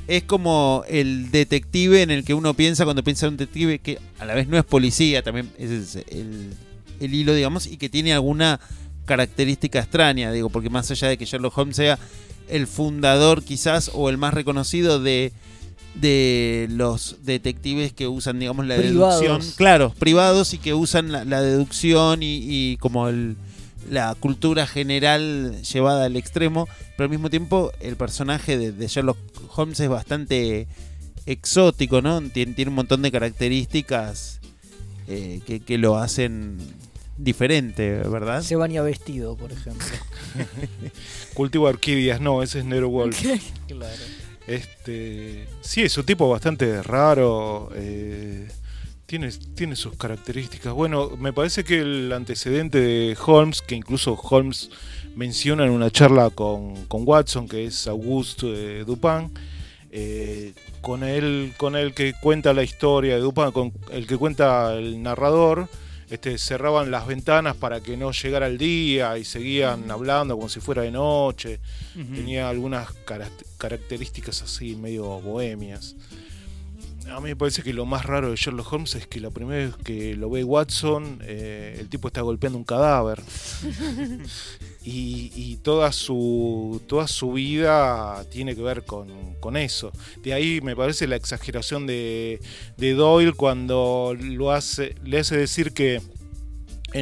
es 0.09 0.25
como 0.25 0.85
el 0.89 1.31
detective 1.31 2.03
en 2.03 2.11
el 2.11 2.25
que 2.25 2.35
uno 2.35 2.55
piensa 2.55 2.85
cuando 2.85 3.05
piensa 3.05 3.27
en 3.27 3.33
un 3.33 3.37
detective 3.37 3.79
que 3.79 3.99
a 4.19 4.25
la 4.25 4.35
vez 4.35 4.49
no 4.49 4.59
es 4.59 4.65
policía, 4.65 5.23
también 5.23 5.51
es 5.59 5.97
el, 6.11 6.55
el 6.99 7.15
hilo, 7.15 7.35
digamos, 7.35 7.67
y 7.67 7.77
que 7.77 7.89
tiene 7.89 8.13
alguna 8.15 8.59
característica 9.05 9.79
extraña, 9.79 10.33
digo, 10.33 10.49
porque 10.49 10.71
más 10.71 10.91
allá 10.91 11.09
de 11.09 11.17
que 11.19 11.25
Sherlock 11.27 11.57
Holmes 11.57 11.77
sea 11.77 11.99
el 12.49 12.67
fundador 12.67 13.43
quizás 13.45 13.91
o 13.95 14.09
el 14.09 14.17
más 14.19 14.35
reconocido 14.35 15.01
de 15.01 15.33
de 15.95 16.69
los 16.71 17.17
detectives 17.25 17.93
que 17.93 18.07
usan, 18.07 18.39
digamos, 18.39 18.67
la 18.67 18.77
Privados. 18.77 19.21
deducción. 19.21 19.55
Claro, 19.57 19.93
privados 19.99 20.55
y 20.55 20.59
que 20.59 20.73
usan 20.73 21.11
la, 21.11 21.25
la 21.25 21.43
deducción 21.43 22.23
y, 22.23 22.39
y 22.41 22.77
como 22.77 23.09
el, 23.09 23.37
la 23.91 24.15
cultura 24.15 24.67
general 24.67 25.63
llevada 25.63 26.05
al 26.07 26.17
extremo. 26.17 26.69
Pero 26.97 27.05
al 27.05 27.11
mismo 27.11 27.31
tiempo, 27.31 27.73
el 27.81 27.97
personaje 27.97 28.57
de, 28.59 28.73
de 28.73 28.87
Sherlock 28.87 29.19
Holmes 29.57 29.81
es 29.81 29.89
bastante 29.89 30.67
exótico, 31.27 32.01
¿no? 32.03 32.21
Tiene, 32.31 32.55
tiene 32.55 32.71
un 32.71 32.75
montón 32.77 33.03
de 33.03 33.11
características 33.13 34.41
eh, 35.07 35.41
que, 35.47 35.61
que 35.61 35.79
lo 35.79 35.97
hacen 35.99 36.59
diferente, 37.17 37.99
¿verdad? 38.09 38.43
Se 38.43 38.57
baña 38.57 38.83
vestido, 38.83 39.37
por 39.37 39.53
ejemplo. 39.53 39.87
Cultivo 41.35 41.67
orquídeas, 41.67 42.21
no, 42.21 42.43
ese 42.43 42.61
es 42.61 42.65
Nero 42.65 42.89
Wolf. 42.89 43.21
claro. 43.67 43.95
Este, 44.47 45.47
sí, 45.61 45.83
es 45.83 45.99
un 45.99 46.07
tipo 46.07 46.29
bastante 46.31 46.83
raro. 46.83 47.71
eh, 47.75 48.49
tiene, 49.09 49.31
tiene 49.55 49.75
sus 49.75 49.97
características. 49.97 50.75
Bueno, 50.75 51.17
me 51.19 51.33
parece 51.33 51.65
que 51.65 51.79
el 51.81 52.13
antecedente 52.13 52.79
de 52.79 53.17
Holmes, 53.27 53.63
que 53.63 53.75
incluso 53.75 54.13
Holmes 54.13 54.69
menciona 55.17 55.65
en 55.65 55.71
una 55.71 55.91
charla 55.91 56.29
con, 56.29 56.85
con 56.87 57.05
Watson, 57.09 57.49
que 57.49 57.65
es 57.65 57.87
Auguste 57.87 58.81
eh, 58.81 58.85
Dupin, 58.85 59.33
eh, 59.91 60.53
con 60.83 61.03
él, 61.03 61.55
con 61.57 61.75
el 61.75 61.95
que 61.95 62.13
cuenta 62.21 62.53
la 62.53 62.63
historia 62.63 63.15
de 63.15 63.21
Dupin, 63.23 63.51
con 63.51 63.73
el 63.91 64.07
que 64.07 64.19
cuenta 64.19 64.75
el 64.75 65.03
narrador, 65.03 65.71
este, 66.11 66.37
cerraban 66.37 66.91
las 66.91 67.07
ventanas 67.07 67.57
para 67.57 67.81
que 67.81 67.97
no 67.97 68.13
llegara 68.13 68.47
el 68.47 68.59
día 68.59 69.17
y 69.17 69.25
seguían 69.25 69.91
hablando 69.91 70.37
como 70.37 70.51
si 70.51 70.61
fuera 70.61 70.83
de 70.83 70.91
noche. 70.91 71.61
Tenía 72.15 72.51
algunas 72.51 72.93
cara- 73.07 73.31
características 73.57 74.43
así, 74.43 74.77
medio 74.77 75.05
bohemias. 75.23 75.97
A 77.11 77.21
mí 77.21 77.31
me 77.31 77.37
parece 77.37 77.63
que 77.63 77.73
lo 77.73 77.87
más 77.87 78.05
raro 78.05 78.31
de 78.31 78.37
Sherlock 78.37 78.73
Holmes 78.73 78.95
es 78.95 79.07
que 79.07 79.21
la 79.21 79.31
primera 79.31 79.67
vez 79.67 79.77
que 79.77 80.15
lo 80.15 80.31
ve 80.31 80.45
Watson, 80.45 81.21
eh, 81.23 81.77
el 81.81 81.89
tipo 81.89 82.09
está 82.09 82.21
golpeando 82.21 82.59
un 82.59 82.65
cadáver. 82.65 83.23
Y, 84.85 85.33
y 85.37 85.57
toda 85.57 85.93
su 85.93 86.81
toda 86.87 87.09
su 87.09 87.33
vida 87.33 88.25
tiene 88.31 88.57
que 88.57 88.63
ver 88.63 88.85
con, 88.85 89.35
con 89.39 89.59
eso. 89.59 89.93
De 90.23 90.33
ahí 90.33 90.63
me 90.63 90.75
parece 90.75 91.07
la 91.07 91.17
exageración 91.17 91.87
de, 91.87 92.41
de 92.79 92.95
Doyle 92.95 93.35
cuando 93.35 94.17
lo 94.19 94.51
hace, 94.51 94.95
le 95.05 95.19
hace 95.19 95.37
decir 95.37 95.75
que 95.75 96.01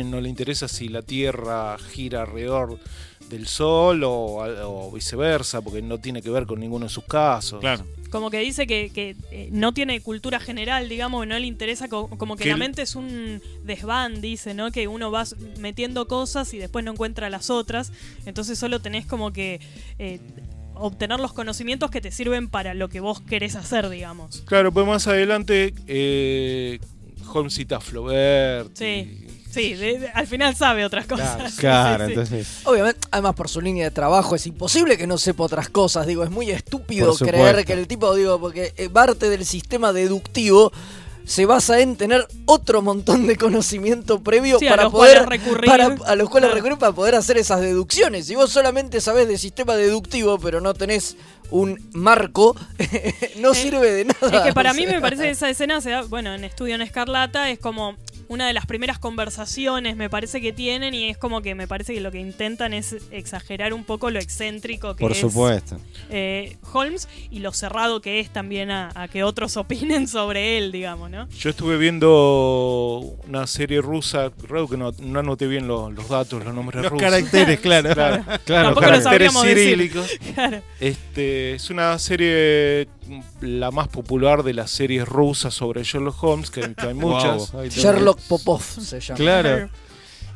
no 0.05 0.21
le 0.21 0.29
interesa 0.29 0.67
si 0.67 0.89
la 0.89 1.03
Tierra 1.03 1.79
gira 1.79 2.23
alrededor 2.23 2.81
del 3.29 3.47
Sol 3.47 4.03
o, 4.03 4.39
o 4.65 4.91
viceversa, 4.91 5.61
porque 5.61 5.83
no 5.83 5.99
tiene 5.99 6.23
que 6.23 6.31
ver 6.31 6.47
con 6.47 6.59
ninguno 6.59 6.87
de 6.87 6.91
sus 6.91 7.05
casos. 7.05 7.61
Claro. 7.61 7.85
Como 8.09 8.31
que 8.31 8.39
dice 8.39 8.67
que, 8.67 8.91
que, 8.91 9.17
eh, 9.31 9.49
no 9.53 9.73
tiene 9.75 10.01
cultura 10.01 10.39
general, 10.41 10.89
digamos, 10.89 11.27
no 11.27 11.39
le 11.39 11.47
interesa, 11.47 11.89
co- 11.89 12.09
como 12.09 12.37
que 12.37 12.45
Que 12.45 12.51
la 12.51 12.57
mente 12.57 12.83
es 12.83 12.95
un 12.97 13.43
desván, 13.65 14.21
dice, 14.21 14.55
¿no? 14.55 14.71
Que 14.71 14.89
uno 14.89 15.11
va 15.11 15.25
metiendo 15.59 16.07
cosas 16.09 16.53
y 16.55 16.59
después 16.59 16.85
no 16.85 16.93
encuentra 16.93 17.29
las 17.31 17.51
otras, 17.51 17.93
entonces 18.25 18.59
solo 18.59 18.81
tenés 18.81 19.07
como 19.07 19.33
que 19.33 19.61
eh, 19.99 20.21
obtener 20.75 21.19
los 21.21 21.33
conocimientos 21.33 21.91
que 21.91 22.01
te 22.01 22.11
sirven 22.11 22.49
para 22.49 22.75
lo 22.75 22.89
que 22.89 23.01
vos 23.01 23.21
querés 23.21 23.57
hacer, 23.57 23.89
digamos. 23.89 24.43
Claro, 24.47 24.73
pues 24.73 24.87
más 24.87 25.07
adelante 25.07 25.75
eh, 25.87 26.79
Holmes 27.33 27.55
cita 27.55 27.77
a 27.77 27.81
Flaubert. 27.81 28.77
Sí, 28.77 29.27
sí, 29.57 29.75
de- 29.75 29.99
de- 29.99 30.09
al 30.09 30.27
final 30.27 30.55
sabe 30.55 30.85
otras 30.85 31.07
cosas. 31.07 31.55
Claro, 31.57 32.07
sí. 32.07 32.13
entonces. 32.13 32.47
Obviamente, 32.65 33.01
además 33.11 33.35
por 33.35 33.49
su 33.49 33.61
línea 33.61 33.85
de 33.85 33.91
trabajo 33.91 34.35
es 34.37 34.47
imposible 34.47 34.97
que 34.99 35.07
no 35.07 35.19
sepa 35.19 35.45
otras 35.45 35.69
cosas. 35.69 36.07
Digo, 36.07 36.23
es 36.25 36.31
muy 36.31 36.51
estúpido 36.51 37.15
creer 37.17 37.65
que 37.65 37.73
el 37.73 37.87
tipo, 37.89 38.15
digo, 38.15 38.39
porque 38.39 38.75
eh, 38.77 38.89
parte 38.91 39.31
del 39.31 39.45
sistema 39.47 39.93
deductivo 39.93 40.73
se 41.25 41.45
basa 41.45 41.81
en 41.81 41.97
tener 41.97 42.25
otro 42.45 42.83
montón 42.83 43.27
de 43.27 43.35
conocimiento 43.37 44.23
previo 44.23 44.61
Sí, 44.61 44.67
a 44.69 44.71
para 44.71 44.83
los 44.85 44.93
poder 44.93 45.25
cuales 45.25 45.43
recurrir. 45.43 45.67
para- 45.71 45.85
a 46.07 46.15
los 46.15 46.31
cuales 46.31 46.49
Claro. 46.51 46.55
recurrir 46.55 46.79
para 46.79 46.93
poder 46.93 47.15
hacer 47.17 47.37
esas 47.37 47.61
deducciones. 47.61 48.27
Si 48.27 48.37
vos 48.37 48.51
solamente 48.53 49.01
sabés 49.01 49.27
de 49.27 49.37
sistema 49.37 49.75
deductivo, 49.75 50.39
pero 50.39 50.61
no 50.61 50.73
tenés 50.75 51.17
un 51.51 51.81
marco, 51.93 52.55
no 53.39 53.55
sirve 53.55 53.91
de 53.93 54.05
nada. 54.05 54.37
Es 54.39 54.41
que 54.43 54.53
para 54.53 54.71
o 54.73 54.75
mí 54.75 54.87
me 54.87 55.01
parece 55.01 55.25
que 55.25 55.31
esa 55.31 55.51
escena 55.51 55.81
se 55.81 55.91
da, 55.91 56.03
bueno, 56.03 56.33
en 56.33 56.45
Estudio 56.45 56.75
en 56.77 56.83
Escarlata 56.83 57.51
es 57.51 57.59
como 57.59 57.97
una 58.29 58.47
de 58.47 58.53
las 58.53 58.67
primeras 58.67 58.99
conversaciones, 58.99 59.97
me 59.97 60.09
parece 60.11 60.41
que 60.41 60.53
tienen, 60.53 60.95
y 60.95 61.09
es 61.11 61.19
como 61.19 61.43
que 61.43 61.55
me 61.55 61.67
parece 61.69 61.95
que 61.95 62.01
lo 62.01 62.11
que 62.11 62.19
intentan 62.19 62.73
es 62.75 62.97
exagerar 63.11 63.73
un 63.75 63.85
poco 63.85 64.11
lo 64.11 64.19
excéntrico 64.19 64.95
que 64.97 65.01
Por 65.03 65.13
es 65.13 65.19
supuesto. 65.19 65.79
eh, 66.11 66.57
Holmes 66.73 67.09
y 67.31 67.39
lo 67.41 67.53
cerrado 67.53 68.01
que 68.01 68.21
es 68.21 68.31
también 68.31 68.71
a, 68.71 68.91
a 68.95 69.09
que 69.09 69.23
otros 69.25 69.57
opinen 69.57 70.09
sobre 70.09 70.59
él, 70.59 70.73
digamos, 70.73 71.11
¿no? 71.11 71.29
Yo 71.31 71.51
estuve 71.51 71.77
viendo 71.77 73.17
una 73.27 73.47
serie 73.47 73.81
rusa, 73.81 74.31
creo 74.31 74.69
que 74.69 74.77
no, 74.77 74.93
no 75.01 75.21
anoté 75.21 75.47
bien 75.47 75.67
los, 75.69 75.93
los 75.93 76.09
datos, 76.09 76.45
los 76.45 76.55
nombres 76.55 76.83
Los 76.83 76.93
rusos. 76.93 77.03
caracteres, 77.09 77.61
claro. 77.61 77.91
Claro, 77.95 78.25
Claro, 78.45 78.75
caracteres 78.75 79.03
sabríamos 79.05 79.43
decir. 79.45 79.59
cirílicos. 79.65 80.11
Claro. 80.35 80.63
Este, 80.81 81.55
es 81.55 81.71
una 81.71 81.99
serie 81.99 82.89
la 83.41 83.71
más 83.71 83.89
popular 83.89 84.43
de 84.43 84.55
las 84.55 84.71
series 84.71 85.07
rusas 85.07 85.55
sobre 85.55 85.83
Sherlock 85.83 86.23
Holmes, 86.23 86.51
que, 86.51 86.75
que 86.75 86.87
hay 86.87 86.95
muchas. 86.95 87.53
Wow. 87.53 87.67
Sherlock 87.69 88.21
Popov 88.23 88.63
se 88.63 89.01
llama. 89.01 89.19
Claro. 89.19 89.71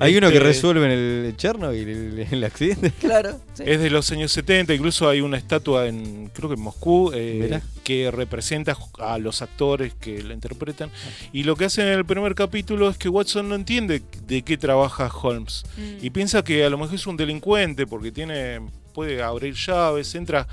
Hay 0.02 0.16
uno 0.16 0.28
que 0.30 0.36
Este- 0.36 0.46
resuelve 0.46 0.86
en 0.86 0.90
el 1.26 1.36
Chernobyl, 1.36 1.86
el, 1.86 2.26
el 2.30 2.44
accidente. 2.44 2.90
Claro. 3.00 3.38
sí. 3.52 3.64
Es 3.66 3.80
de 3.80 3.90
los 3.90 4.10
años 4.12 4.32
70, 4.32 4.72
incluso 4.72 5.06
hay 5.06 5.20
una 5.20 5.36
estatua 5.36 5.88
en, 5.88 6.30
creo 6.32 6.48
que 6.48 6.54
en 6.54 6.62
Moscú, 6.62 7.10
eh, 7.14 7.60
que 7.84 8.10
representa 8.10 8.78
a 8.98 9.18
los 9.18 9.42
actores 9.42 9.92
que 9.92 10.22
la 10.22 10.32
interpretan. 10.32 10.90
Y 11.34 11.42
lo 11.42 11.54
que 11.54 11.66
hacen 11.66 11.86
en 11.86 11.92
el 11.98 12.06
primer 12.06 12.34
capítulo 12.34 12.88
es 12.88 12.96
que 12.96 13.10
Watson 13.10 13.50
no 13.50 13.54
entiende 13.54 14.00
de 14.26 14.40
qué 14.40 14.56
trabaja 14.56 15.10
Holmes. 15.22 15.64
Mm. 15.76 16.04
Y 16.06 16.08
piensa 16.08 16.42
que 16.42 16.64
a 16.64 16.70
lo 16.70 16.78
mejor 16.78 16.94
es 16.94 17.06
un 17.06 17.18
delincuente 17.18 17.86
porque 17.86 18.10
tiene 18.10 18.60
puede 18.94 19.22
abrir 19.22 19.54
llaves, 19.54 20.14
entra 20.14 20.48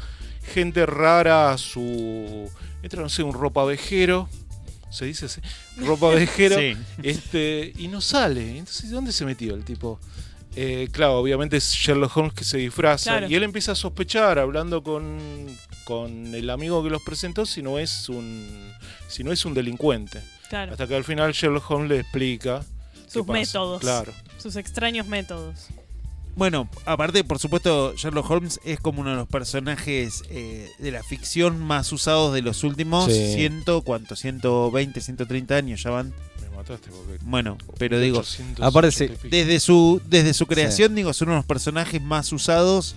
gente 0.47 0.85
rara 0.85 1.51
a 1.51 1.57
su... 1.57 2.49
Entra, 2.81 3.01
no 3.01 3.09
sé, 3.09 3.23
un 3.23 3.33
ropavejero. 3.33 4.29
Se 4.89 5.05
dice 5.05 5.25
así. 5.25 5.41
Ropavejero. 5.77 6.57
Sí. 6.57 6.75
Este, 7.03 7.73
y 7.77 7.87
no 7.87 8.01
sale. 8.01 8.57
Entonces, 8.57 8.89
¿dónde 8.89 9.11
se 9.11 9.25
metió 9.25 9.53
el 9.53 9.63
tipo? 9.63 9.99
Eh, 10.55 10.87
claro, 10.91 11.19
obviamente 11.19 11.57
es 11.57 11.71
Sherlock 11.71 12.17
Holmes 12.17 12.33
que 12.33 12.43
se 12.43 12.57
disfraza. 12.57 13.11
Claro. 13.11 13.27
Y 13.29 13.35
él 13.35 13.43
empieza 13.43 13.73
a 13.73 13.75
sospechar, 13.75 14.39
hablando 14.39 14.81
con, 14.81 15.19
con 15.83 16.33
el 16.33 16.49
amigo 16.49 16.83
que 16.83 16.89
los 16.89 17.03
presentó, 17.03 17.45
si 17.45 17.61
no 17.61 17.77
es 17.77 18.09
un, 18.09 18.73
si 19.07 19.23
no 19.23 19.31
es 19.31 19.45
un 19.45 19.53
delincuente. 19.53 20.21
Claro. 20.49 20.71
Hasta 20.71 20.87
que 20.87 20.95
al 20.95 21.03
final 21.03 21.31
Sherlock 21.33 21.69
Holmes 21.69 21.89
le 21.89 21.99
explica 21.99 22.63
Sus 23.07 23.27
métodos. 23.27 23.81
Claro. 23.81 24.13
Sus 24.37 24.55
extraños 24.55 25.05
métodos. 25.07 25.67
Bueno, 26.37 26.69
aparte, 26.85 27.23
por 27.23 27.39
supuesto, 27.39 27.93
Sherlock 27.97 28.29
Holmes 28.29 28.59
es 28.63 28.79
como 28.79 29.01
uno 29.01 29.09
de 29.09 29.15
los 29.15 29.27
personajes 29.27 30.23
eh, 30.29 30.69
de 30.77 30.91
la 30.91 31.01
ficción 31.03 31.59
más 31.59 31.91
usados 31.91 32.31
de 32.33 32.43
los 32.43 32.63
últimos 32.63 33.05
Sí. 33.11 33.33
ciento, 33.33 33.81
¿cuánto? 33.81 34.15
120, 34.15 35.01
130 35.01 35.55
años 35.55 35.81
ya 35.81 35.89
van. 35.89 36.13
Me 36.41 36.55
mataste 36.55 36.91
porque. 36.91 37.17
Bueno, 37.25 37.57
pero 37.79 37.99
digo, 37.99 38.19
880 38.19 38.65
aparte 38.65 39.17
desde 39.31 39.59
su, 39.59 39.99
desde 40.07 40.33
su 40.35 40.45
creación, 40.45 40.93
digo, 40.93 41.11
son 41.13 41.29
uno 41.29 41.35
de 41.35 41.39
los 41.39 41.45
personajes 41.47 42.01
más 42.03 42.31
usados 42.31 42.95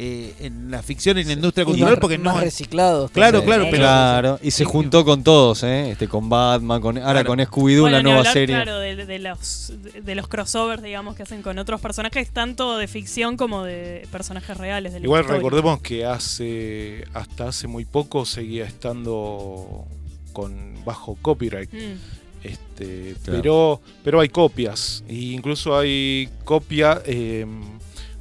eh, 0.00 0.32
en 0.40 0.70
la 0.70 0.80
ficción 0.82 1.18
y 1.18 1.22
en 1.22 1.26
la 1.26 1.32
industria 1.32 1.64
cultural 1.64 1.94
más- 1.94 2.00
porque 2.00 2.18
más 2.18 2.34
no 2.34 2.38
es- 2.38 2.44
reciclados. 2.44 3.10
Claro, 3.10 3.42
claro, 3.44 3.64
pero- 3.70 3.78
Claro, 3.82 4.38
y 4.42 4.50
se 4.52 4.64
juntó 4.64 5.04
con 5.04 5.24
todos, 5.24 5.62
¿eh? 5.64 5.90
Este, 5.90 6.06
con 6.06 6.28
Batman, 6.28 6.80
con, 6.80 6.98
ahora 6.98 7.24
Claro. 7.24 7.26
con 7.28 7.38
Scooby-Doo, 7.40 7.80
Bueno, 7.82 7.96
la 7.96 8.02
nueva 8.04 8.18
hablar, 8.20 8.32
serie. 8.32 8.54
claro, 8.54 8.78
de, 8.78 8.94
de 9.06 9.18
los, 9.18 9.72
de 10.04 10.14
los 10.14 10.28
crossovers, 10.28 10.82
digamos, 10.82 11.16
que 11.16 11.24
hacen 11.24 11.42
con 11.42 11.58
otros 11.58 11.80
personajes, 11.80 12.30
tanto 12.30 12.76
de 12.78 12.86
ficción 12.86 13.36
como 13.36 13.64
de 13.64 14.06
personajes 14.12 14.56
reales. 14.56 14.92
De 14.92 15.00
la 15.00 15.04
Igual 15.06 15.22
historia. 15.22 15.38
recordemos 15.38 15.80
que 15.82 16.04
hace 16.04 17.04
hasta 17.12 17.48
hace 17.48 17.66
muy 17.66 17.84
poco 17.84 18.24
seguía 18.24 18.64
estando 18.66 19.84
con 20.32 20.84
bajo 20.84 21.16
copyright. 21.20 21.72
Mm. 21.72 21.96
Este, 22.44 23.16
Claro. 23.24 23.42
pero 23.42 23.80
pero 24.04 24.20
hay 24.20 24.28
copias 24.28 25.02
e 25.08 25.14
incluso 25.14 25.76
hay 25.76 26.28
copia 26.44 27.02
eh, 27.04 27.44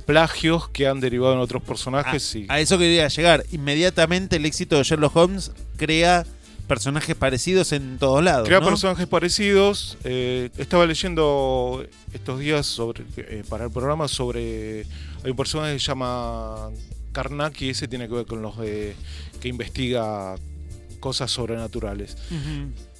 plagios 0.07 0.69
que 0.69 0.87
han 0.87 1.01
derivado 1.01 1.33
en 1.33 1.39
otros 1.39 1.61
personajes 1.61 2.33
y 2.33 2.45
A 2.47 2.61
eso 2.61 2.77
quería 2.77 3.09
llegar. 3.09 3.43
Inmediatamente 3.51 4.37
el 4.37 4.45
éxito 4.45 4.77
de 4.77 4.83
Sherlock 4.83 5.15
Holmes 5.15 5.51
crea 5.75 6.25
personajes 6.65 7.13
parecidos 7.15 7.73
en 7.73 7.97
todos 7.99 8.23
lados. 8.23 8.47
crea 8.47 8.61
¿no? 8.61 8.67
personajes 8.67 9.05
parecidos. 9.05 9.97
Eh, 10.05 10.49
estaba 10.57 10.85
leyendo 10.85 11.85
estos 12.13 12.39
días 12.39 12.65
sobre 12.65 13.03
eh, 13.17 13.43
para 13.49 13.65
el 13.65 13.71
programa 13.71 14.07
sobre 14.07 14.85
hay 15.23 15.31
un 15.31 15.35
personaje 15.35 15.73
que 15.73 15.79
se 15.79 15.87
llama 15.87 16.69
Karnaki, 17.11 17.71
ese 17.71 17.89
tiene 17.89 18.07
que 18.07 18.15
ver 18.15 18.25
con 18.25 18.41
los 18.41 18.57
de 18.57 18.95
que 19.41 19.49
investiga 19.49 20.35
cosas 21.01 21.31
sobrenaturales. 21.31 22.15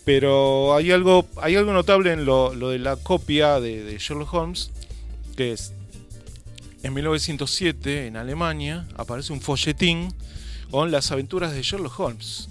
Pero 0.03 0.75
hay 0.75 0.91
algo, 0.91 1.25
hay 1.41 1.55
algo 1.55 1.71
notable 1.71 2.11
en 2.11 2.25
lo, 2.25 2.53
lo 2.53 2.69
de 2.69 2.79
la 2.79 2.97
copia 2.97 3.61
de, 3.61 3.83
de 3.83 3.97
Sherlock 3.97 4.33
Holmes, 4.33 4.71
que 5.37 5.53
es 5.53 5.73
en 6.87 6.93
1907 6.93 8.07
en 8.07 8.15
Alemania 8.15 8.87
aparece 8.95 9.33
un 9.33 9.41
folletín 9.41 10.13
con 10.71 10.89
las 10.89 11.11
aventuras 11.11 11.51
de 11.51 11.61
Sherlock 11.61 11.99
Holmes. 11.99 12.47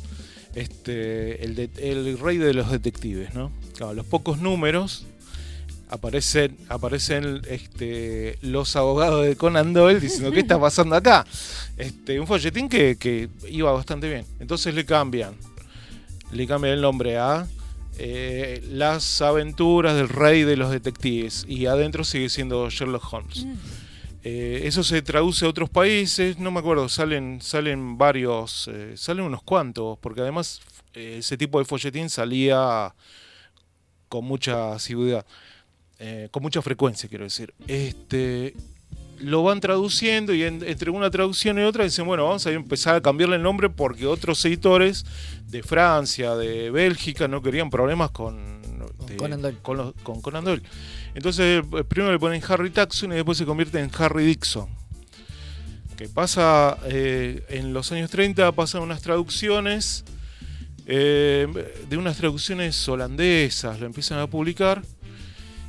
este, 0.55 1.43
el, 1.45 2.19
rey 2.19 2.37
de 2.37 2.55
los 2.55 2.71
detectives, 2.71 3.35
¿no? 3.35 3.51
Claro, 3.77 3.95
los 3.95 4.07
pocos 4.07 4.39
números 4.39 5.07
aparecen, 5.89 6.57
aparecen 6.69 7.43
este, 7.49 8.39
los 8.43 8.77
abogados 8.77 9.25
de 9.27 9.37
Conan 9.37 9.73
Doyle 9.73 10.01
diciendo 10.01 10.31
qué 10.33 10.41
está 10.41 10.61
pasando 10.61 10.97
acá. 10.97 11.27
Este, 11.79 12.21
un 12.21 12.27
folletín 12.27 12.69
que, 12.69 13.29
iba 13.49 13.73
bastante 13.73 14.09
bien. 14.09 14.27
Entonces 14.39 14.75
le 14.75 14.85
cambian, 14.85 15.35
le 16.31 16.47
cambian 16.47 16.75
el 16.75 16.83
nombre 16.83 17.17
a 17.17 17.47
eh, 17.99 18.63
Las 18.71 19.23
aventuras 19.23 19.95
del 19.95 20.11
rey 20.11 20.43
de 20.43 20.57
los 20.57 20.71
detectives 20.71 21.47
y 21.49 21.67
adentro 21.67 22.05
sigue 22.05 22.29
siendo 22.29 22.69
Sherlock 22.69 23.13
Holmes. 23.13 23.47
Eh, 24.29 24.63
eso 24.67 24.83
se 24.83 25.03
traduce 25.03 25.45
a 25.45 25.49
otros 25.49 25.71
países, 25.71 26.37
no 26.39 26.51
me 26.51 26.59
acuerdo, 26.59 26.89
salen, 26.89 27.39
salen 27.41 27.97
varios, 27.97 28.69
eh, 28.73 28.95
salen 28.97 29.25
unos 29.25 29.41
cuantos, 29.45 29.99
porque 30.01 30.21
además 30.21 30.61
eh, 30.95 31.19
ese 31.21 31.37
tipo 31.37 31.61
de 31.61 31.65
folletín 31.65 32.11
salía 32.11 32.93
con 34.09 34.25
mucha 34.25 34.73
asiduidad, 34.73 35.25
con 36.33 36.43
mucha 36.43 36.61
frecuencia, 36.61 37.09
quiero 37.09 37.25
decir. 37.25 37.55
Este, 37.69 38.55
lo 39.21 39.43
van 39.45 39.61
traduciendo 39.61 40.35
y 40.35 40.43
en- 40.43 40.63
entre 40.65 40.91
una 40.91 41.09
traducción 41.11 41.59
y 41.59 41.63
otra 41.63 41.85
dicen, 41.85 42.05
bueno, 42.07 42.25
vamos 42.25 42.47
a 42.47 42.51
empezar 42.51 42.97
a 42.97 43.01
cambiarle 43.01 43.37
el 43.37 43.43
nombre 43.43 43.71
porque 43.71 44.07
otros 44.07 44.45
editores 44.45 45.05
de 45.47 45.63
Francia, 45.63 46.35
de 46.35 46.71
Bélgica, 46.71 47.29
no 47.29 47.41
querían 47.43 47.71
problemas 47.71 48.11
con, 48.11 48.61
de- 49.07 49.17
Conan 49.17 49.41
Doyle. 49.41 49.59
con, 49.63 49.77
los- 49.77 49.95
con 50.03 50.21
Conan 50.21 50.45
Doyle. 50.45 50.63
Entonces 51.17 51.65
eh, 51.65 51.85
primero 51.85 52.13
le 52.13 52.19
ponen 52.19 52.43
Harry 52.47 52.69
Taxon 52.69 53.11
y 53.11 53.15
después 53.15 53.39
se 53.39 53.47
convierte 53.47 53.81
en 53.81 53.91
Harry 53.99 54.27
Dixon. 54.27 54.69
Que 55.97 56.11
pasa 56.11 56.77
eh, 56.85 57.43
en 57.49 57.73
los 57.73 57.91
años 57.91 58.11
30, 58.11 58.53
pasan 58.53 58.83
unas 58.83 59.01
traducciones 59.01 60.05
eh, 60.85 61.49
de 61.89 61.97
unas 61.97 62.19
traducciones 62.19 62.87
holandesas, 62.87 63.81
lo 63.81 63.87
empiezan 63.87 64.19
a 64.19 64.27
publicar 64.27 64.83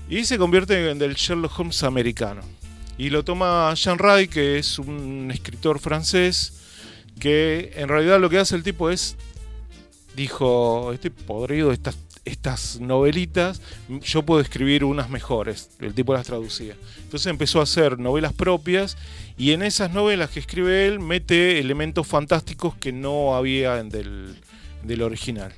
y 0.10 0.26
se 0.26 0.38
convierte 0.38 0.92
en 0.92 1.02
el 1.02 1.16
Sherlock 1.16 1.58
Holmes 1.58 1.82
americano. 1.84 2.42
Y 2.98 3.10
lo 3.10 3.24
toma 3.24 3.74
Jean 3.74 4.00
Ray, 4.00 4.28
que 4.28 4.60
es 4.60 4.78
un 4.80 5.32
escritor 5.32 5.80
francés, 5.80 6.54
que 7.22 7.72
en 7.78 7.88
realidad 7.88 8.20
lo 8.20 8.30
que 8.30 8.38
hace 8.38 8.58
el 8.58 8.64
tipo 8.64 8.90
es, 8.90 9.16
dijo, 10.14 10.92
estoy 10.92 11.12
podrido 11.12 11.70
de 11.70 11.76
estas, 11.76 11.96
estas 12.28 12.80
novelitas, 12.80 13.62
yo 14.02 14.24
puedo 14.24 14.42
escribir 14.42 14.84
unas 14.84 15.10
mejores. 15.10 15.70
El 15.80 15.94
tipo 15.94 16.14
las 16.14 16.26
traducía. 16.26 16.76
Entonces 17.04 17.28
empezó 17.28 17.60
a 17.60 17.64
hacer 17.64 18.00
novelas 18.00 18.34
propias 18.34 18.98
y 19.38 19.52
en 19.52 19.64
esas 19.64 19.92
novelas 19.92 20.30
que 20.30 20.40
escribe 20.40 20.88
él 20.88 21.00
mete 21.00 21.60
elementos 21.60 22.06
fantásticos 22.06 22.76
que 22.76 22.92
no 22.92 23.36
había 23.36 23.80
en 23.80 23.90
del, 23.90 24.36
del 24.84 25.02
original. 25.02 25.54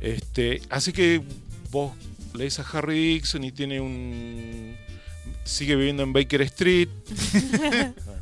Este, 0.00 0.62
así 0.70 0.92
que 0.92 1.22
vos 1.70 1.92
lees 2.34 2.58
a 2.58 2.62
Harry 2.62 3.14
Dixon 3.14 3.44
y 3.44 3.52
tiene 3.52 3.80
un. 3.80 4.76
sigue 5.44 5.76
viviendo 5.76 6.02
en 6.02 6.12
Baker 6.12 6.42
Street. 6.42 6.88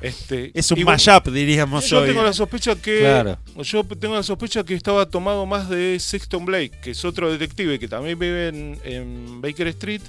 Este, 0.00 0.50
Es 0.58 0.70
un 0.70 0.82
mashup, 0.84 1.28
diríamos 1.28 1.84
Yo 1.88 2.00
hoy. 2.00 2.08
tengo 2.08 2.22
la 2.22 2.32
sospecha 2.32 2.74
que. 2.76 3.00
Claro. 3.00 3.38
Yo 3.62 3.84
tengo 3.84 4.14
la 4.14 4.22
sospecha 4.22 4.64
que 4.64 4.74
estaba 4.74 5.06
tomado 5.08 5.44
más 5.46 5.68
de 5.68 5.98
Sexton 6.00 6.44
Blake, 6.46 6.72
que 6.82 6.92
es 6.92 7.04
otro 7.04 7.30
detective 7.30 7.78
que 7.78 7.88
también 7.88 8.18
vive 8.18 8.48
en, 8.48 8.78
en 8.84 9.40
Baker 9.40 9.66
Street 9.68 10.02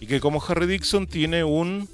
y 0.00 0.06
que 0.06 0.20
como 0.20 0.42
Harry 0.48 0.66
Dixon 0.66 1.06
tiene 1.06 1.44
un, 1.44 1.88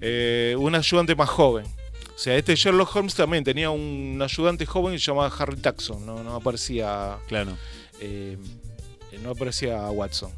eh, 0.00 0.54
un 0.58 0.74
ayudante 0.74 1.14
más 1.14 1.28
joven. 1.28 1.66
O 2.14 2.18
sea, 2.18 2.34
este 2.36 2.56
Sherlock 2.56 2.96
Holmes 2.96 3.14
también 3.14 3.44
tenía 3.44 3.68
un 3.70 4.18
ayudante 4.22 4.64
joven 4.64 4.94
que 4.94 4.98
se 4.98 5.04
llamaba 5.06 5.30
Harry 5.38 5.56
Taxon, 5.56 6.06
no, 6.06 6.22
no 6.24 6.34
aparecía. 6.34 7.18
Claro. 7.28 7.56
eh, 8.00 8.38
no 9.22 9.30
aparecía 9.30 9.80
Watson. 9.90 10.30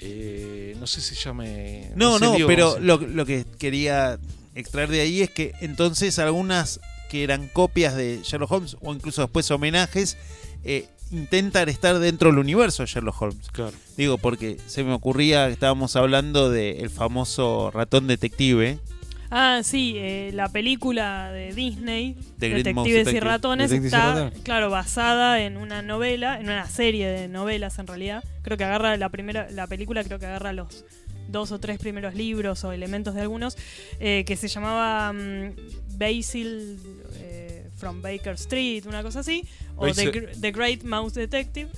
Eh, 0.00 0.76
no 0.78 0.86
sé 0.86 1.00
si 1.00 1.14
llame. 1.14 1.90
No, 1.96 2.18
no, 2.18 2.34
dio, 2.36 2.46
pero 2.46 2.78
lo 2.78 3.24
que 3.26 3.44
quería 3.58 4.18
extraer 4.56 4.88
de 4.88 5.00
ahí 5.00 5.22
es 5.22 5.30
que 5.30 5.54
entonces 5.60 6.18
algunas 6.18 6.80
que 7.08 7.22
eran 7.22 7.48
copias 7.48 7.94
de 7.94 8.20
Sherlock 8.24 8.50
Holmes 8.50 8.76
o 8.80 8.92
incluso 8.92 9.22
después 9.22 9.48
homenajes 9.50 10.16
eh, 10.64 10.88
intentan 11.12 11.68
estar 11.68 11.98
dentro 11.98 12.30
del 12.30 12.38
universo 12.38 12.82
de 12.82 12.88
Sherlock 12.88 13.22
Holmes. 13.22 13.48
Claro. 13.52 13.76
Digo, 13.96 14.18
porque 14.18 14.56
se 14.66 14.82
me 14.82 14.92
ocurría 14.92 15.46
que 15.46 15.52
estábamos 15.52 15.94
hablando 15.96 16.50
del 16.50 16.90
famoso 16.90 17.70
ratón 17.70 18.06
detective. 18.06 18.80
Ah, 19.30 19.60
sí, 19.64 19.94
eh, 19.96 20.30
la 20.32 20.48
película 20.48 21.32
de 21.32 21.52
Disney, 21.52 22.16
The 22.38 22.48
Great 22.48 22.74
Mouse 22.74 22.88
Detectives 22.88 23.14
y. 23.14 23.20
Ratones, 23.20 23.70
Detectives 23.70 23.92
y 23.92 23.96
está, 23.96 24.32
claro, 24.44 24.70
basada 24.70 25.40
en 25.42 25.56
una 25.56 25.82
novela, 25.82 26.38
en 26.38 26.46
una 26.46 26.66
serie 26.68 27.08
de 27.08 27.28
novelas 27.28 27.78
en 27.78 27.88
realidad. 27.88 28.24
Creo 28.42 28.56
que 28.56 28.64
agarra 28.64 28.96
la 28.96 29.08
primera, 29.08 29.48
la 29.50 29.66
película 29.66 30.04
creo 30.04 30.20
que 30.20 30.26
agarra 30.26 30.52
los 30.52 30.84
dos 31.28 31.52
o 31.52 31.58
tres 31.58 31.78
primeros 31.78 32.14
libros 32.14 32.62
o 32.64 32.72
elementos 32.72 33.14
de 33.14 33.20
algunos, 33.22 33.56
eh, 34.00 34.24
que 34.26 34.36
se 34.36 34.48
llamaba 34.48 35.12
mm, 35.12 35.52
Basil 35.98 36.78
eh, 37.20 37.66
from 37.76 38.02
Baker 38.02 38.34
Street, 38.34 38.84
una 38.86 39.02
cosa 39.02 39.20
así, 39.20 39.44
o 39.76 39.86
The, 40.40 40.52
Great 40.52 40.82
Mouse 40.84 41.14
Detective, 41.14 41.68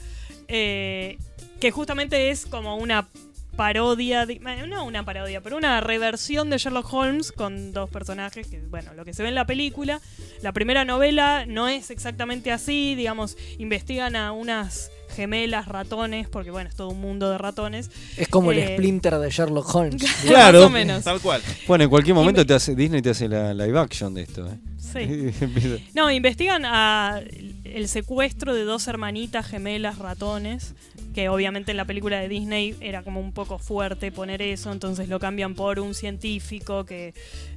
eh, 0.48 1.18
que 1.60 1.70
justamente 1.70 2.30
es 2.30 2.46
como 2.46 2.76
una 2.76 3.08
parodia, 3.56 4.24
de- 4.24 4.38
no 4.38 4.84
una 4.84 5.04
parodia, 5.04 5.40
pero 5.40 5.56
una 5.56 5.80
reversión 5.80 6.48
de 6.48 6.58
Sherlock 6.58 6.92
Holmes 6.94 7.32
con 7.32 7.72
dos 7.72 7.90
personajes 7.90 8.46
que, 8.46 8.60
bueno, 8.60 8.94
lo 8.94 9.04
que 9.04 9.12
se 9.12 9.24
ve 9.24 9.30
en 9.30 9.34
la 9.34 9.46
película, 9.46 10.00
la 10.42 10.52
primera 10.52 10.84
novela 10.84 11.44
no 11.44 11.66
es 11.66 11.90
exactamente 11.90 12.52
así, 12.52 12.94
digamos, 12.94 13.36
investigan 13.58 14.14
a 14.14 14.30
unas 14.30 14.92
gemelas 15.18 15.66
ratones, 15.66 16.28
porque 16.28 16.52
bueno, 16.52 16.68
es 16.70 16.76
todo 16.76 16.90
un 16.90 17.00
mundo 17.00 17.28
de 17.28 17.38
ratones. 17.38 17.90
Es 18.16 18.28
como 18.28 18.52
el 18.52 18.58
Eh, 18.60 18.74
Splinter 18.76 19.18
de 19.18 19.30
Sherlock 19.30 19.74
Holmes. 19.74 20.00
Más 20.32 20.54
o 20.54 20.70
menos. 20.70 21.02
Tal 21.02 21.18
cual. 21.20 21.42
Bueno, 21.66 21.82
en 21.82 21.90
cualquier 21.90 22.14
momento 22.14 22.42
me- 22.42 22.44
te 22.44 22.54
hace, 22.54 22.76
Disney 22.76 23.02
te 23.02 23.10
hace 23.10 23.26
la 23.28 23.52
live 23.52 23.76
action 23.80 24.14
de 24.14 24.22
esto. 24.22 24.46
¿eh? 24.46 24.58
Sí. 24.78 25.82
No, 25.94 26.08
investigan 26.12 26.62
a 26.64 27.20
el 27.64 27.88
secuestro 27.88 28.54
de 28.54 28.62
dos 28.62 28.86
hermanitas 28.86 29.44
gemelas 29.46 29.98
ratones, 29.98 30.74
que 31.18 31.28
obviamente 31.28 31.72
en 31.72 31.76
la 31.76 31.84
película 31.84 32.20
de 32.20 32.28
Disney 32.28 32.76
era 32.80 33.02
como 33.02 33.18
un 33.18 33.32
poco 33.32 33.58
fuerte 33.58 34.12
poner 34.12 34.40
eso, 34.40 34.70
entonces 34.70 35.08
lo 35.08 35.18
cambian 35.18 35.56
por 35.56 35.80
un 35.80 35.92
científico 35.92 36.84
que 36.84 37.12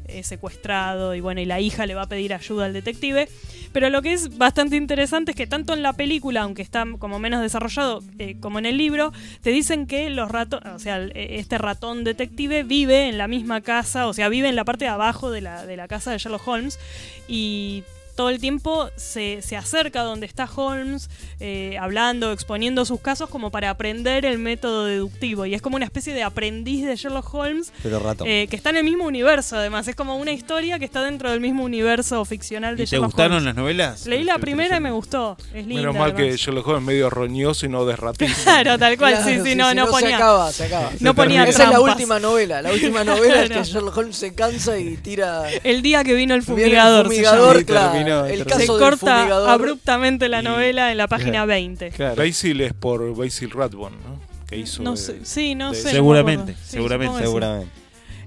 es 0.07 0.25
secuestrado 0.25 1.13
y 1.13 1.19
bueno, 1.19 1.41
y 1.41 1.45
la 1.45 1.59
hija 1.59 1.85
le 1.85 1.93
va 1.93 2.01
a 2.01 2.09
pedir 2.09 2.33
ayuda 2.33 2.65
al 2.65 2.73
detective. 2.73 3.29
Pero 3.71 3.91
lo 3.91 4.01
que 4.01 4.13
es 4.13 4.35
bastante 4.35 4.77
interesante 4.77 5.29
es 5.33 5.37
que 5.37 5.45
tanto 5.45 5.73
en 5.75 5.83
la 5.83 5.93
película, 5.93 6.41
aunque 6.41 6.63
está 6.63 6.85
como 6.97 7.19
menos 7.19 7.39
desarrollado 7.39 8.01
eh, 8.17 8.35
como 8.39 8.57
en 8.57 8.65
el 8.65 8.77
libro, 8.79 9.13
te 9.43 9.51
dicen 9.51 9.85
que 9.85 10.09
los 10.09 10.31
ratones, 10.31 10.73
o 10.73 10.79
sea, 10.79 10.95
el- 10.97 11.11
este 11.15 11.59
ratón 11.59 12.03
detective 12.03 12.63
vive 12.63 13.09
en 13.09 13.19
la 13.19 13.27
misma 13.27 13.61
casa, 13.61 14.07
o 14.07 14.13
sea, 14.13 14.27
vive 14.27 14.49
en 14.49 14.55
la 14.55 14.65
parte 14.65 14.85
de 14.85 14.89
abajo 14.89 15.29
de 15.29 15.41
la, 15.41 15.67
de 15.67 15.77
la 15.77 15.87
casa 15.87 16.09
de 16.11 16.17
Sherlock 16.17 16.47
Holmes 16.47 16.79
y 17.27 17.83
todo 18.15 18.29
el 18.29 18.39
tiempo 18.39 18.89
se, 18.95 19.41
se 19.41 19.55
acerca 19.57 20.03
donde 20.03 20.25
está 20.25 20.47
Holmes, 20.53 21.09
eh, 21.39 21.77
hablando, 21.79 22.31
exponiendo 22.31 22.85
sus 22.85 22.99
casos 23.01 23.29
como 23.29 23.51
para 23.51 23.69
aprender 23.69 24.25
el 24.25 24.37
método 24.37 24.85
deductivo. 24.85 25.45
Y 25.45 25.53
es 25.55 25.61
como 25.61 25.75
una 25.75 25.85
especie 25.85 26.13
de 26.13 26.23
aprendiz 26.23 26.85
de 26.85 26.95
Sherlock 26.95 27.33
Holmes 27.33 27.71
Pero 27.83 27.99
ratón. 27.99 28.27
eh, 28.27 28.47
que 28.49 28.55
está 28.55 28.69
en 28.71 28.77
el 28.77 28.83
mismo 28.83 29.05
universo, 29.05 29.55
además. 29.57 29.87
Es 29.87 29.95
como 29.95 30.17
una 30.17 30.31
historia 30.31 30.79
que 30.79 30.85
está 30.85 31.03
dentro 31.03 31.31
del 31.31 31.39
mismo 31.41 31.63
universo 31.63 32.23
ficcional 32.25 32.75
de 32.77 32.83
¿Y 32.83 32.85
te 32.85 32.91
Sherlock 32.91 33.07
gustaron 33.11 33.33
Holmes. 33.37 33.45
las 33.45 33.55
novelas? 33.55 34.05
Leí 34.05 34.23
la 34.23 34.37
primera 34.37 34.75
y 34.75 34.77
te- 34.77 34.79
me 34.81 34.91
gustó. 34.91 35.37
Es 35.53 35.65
linda. 35.65 35.81
Menos 35.81 35.95
mal 35.95 36.15
que. 36.15 36.35
Sherlock 36.37 36.67
Holmes 36.67 36.81
es 36.81 36.87
medio 36.87 37.09
roñoso 37.09 37.65
y 37.65 37.69
no 37.69 37.85
desratizo. 37.85 38.35
Claro, 38.43 38.77
tal 38.77 38.97
cual, 38.97 39.13
Claro, 39.13 39.27
sí, 39.43 39.49
sí, 39.49 39.55
no, 39.55 39.69
si 39.69 39.75
no 39.75 39.85
Se 39.85 39.91
ponía. 39.91 40.15
acaba, 40.17 40.51
se 40.51 40.65
acaba. 40.65 40.91
No 40.99 41.13
ponía 41.15 41.43
Esa 41.45 41.63
es 41.65 41.69
la 41.69 41.79
última 41.79 42.19
novela. 42.19 42.61
La 42.61 42.71
última 42.71 43.03
novela 43.03 43.43
es 43.43 43.49
que 43.49 43.63
Sherlock 43.63 43.97
Holmes 43.97 44.15
se 44.17 44.33
cansa 44.33 44.77
y 44.77 44.97
tira. 44.97 45.43
El 45.63 45.81
día 45.81 46.03
que 46.03 46.13
vino 46.13 46.33
el 46.35 46.41
Viene 46.41 46.61
el 46.63 46.65
fumigador. 46.65 47.05
se 47.05 47.11
fumigador, 47.11 47.53
llama. 47.55 47.65
claro. 47.65 47.91
Terminó, 48.05 48.25
el. 48.25 48.39
Se 48.39 48.45
caso 48.45 48.59
del 48.77 48.89
corta 48.89 49.17
fumigador. 49.17 49.49
abruptamente 49.49 50.29
la 50.29 50.41
Y- 50.41 50.43
novela 50.43 50.91
en 50.91 50.97
la 50.97 51.07
página 51.07 51.45
20. 51.45 51.89
Claro. 51.91 52.15
Basil 52.15 52.61
es 52.61 52.73
por 52.73 53.15
Basil 53.15 53.49
Rathbone, 53.51 53.97
¿no? 53.97 54.19
Que 54.47 54.57
hizo. 54.57 54.83
No 54.83 54.91
de- 54.91 54.97
sé, 54.97 55.19
sí, 55.23 55.55
no 55.55 55.71
de- 55.71 55.77
sé. 55.81 55.91
Seguramente. 55.91 56.53
Sí, 56.53 56.71
seguramente. 56.71 57.19
Seguramente. 57.19 57.69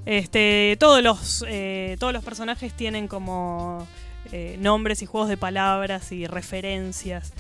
Este, 0.07 0.77
todos 0.79 1.03
los 1.03 1.45
eh, 1.49 1.97
todos 1.99 2.13
los 2.13 2.23
personajes 2.25 2.73
tienen 2.75 3.09
como 3.09 3.87
eh, 4.33 4.57
nombres 4.61 5.01
y 5.03 5.07
juegos 5.07 5.29
de 5.31 5.37
palabras 5.37 6.13
y 6.13 6.27
referencias. 6.27 7.33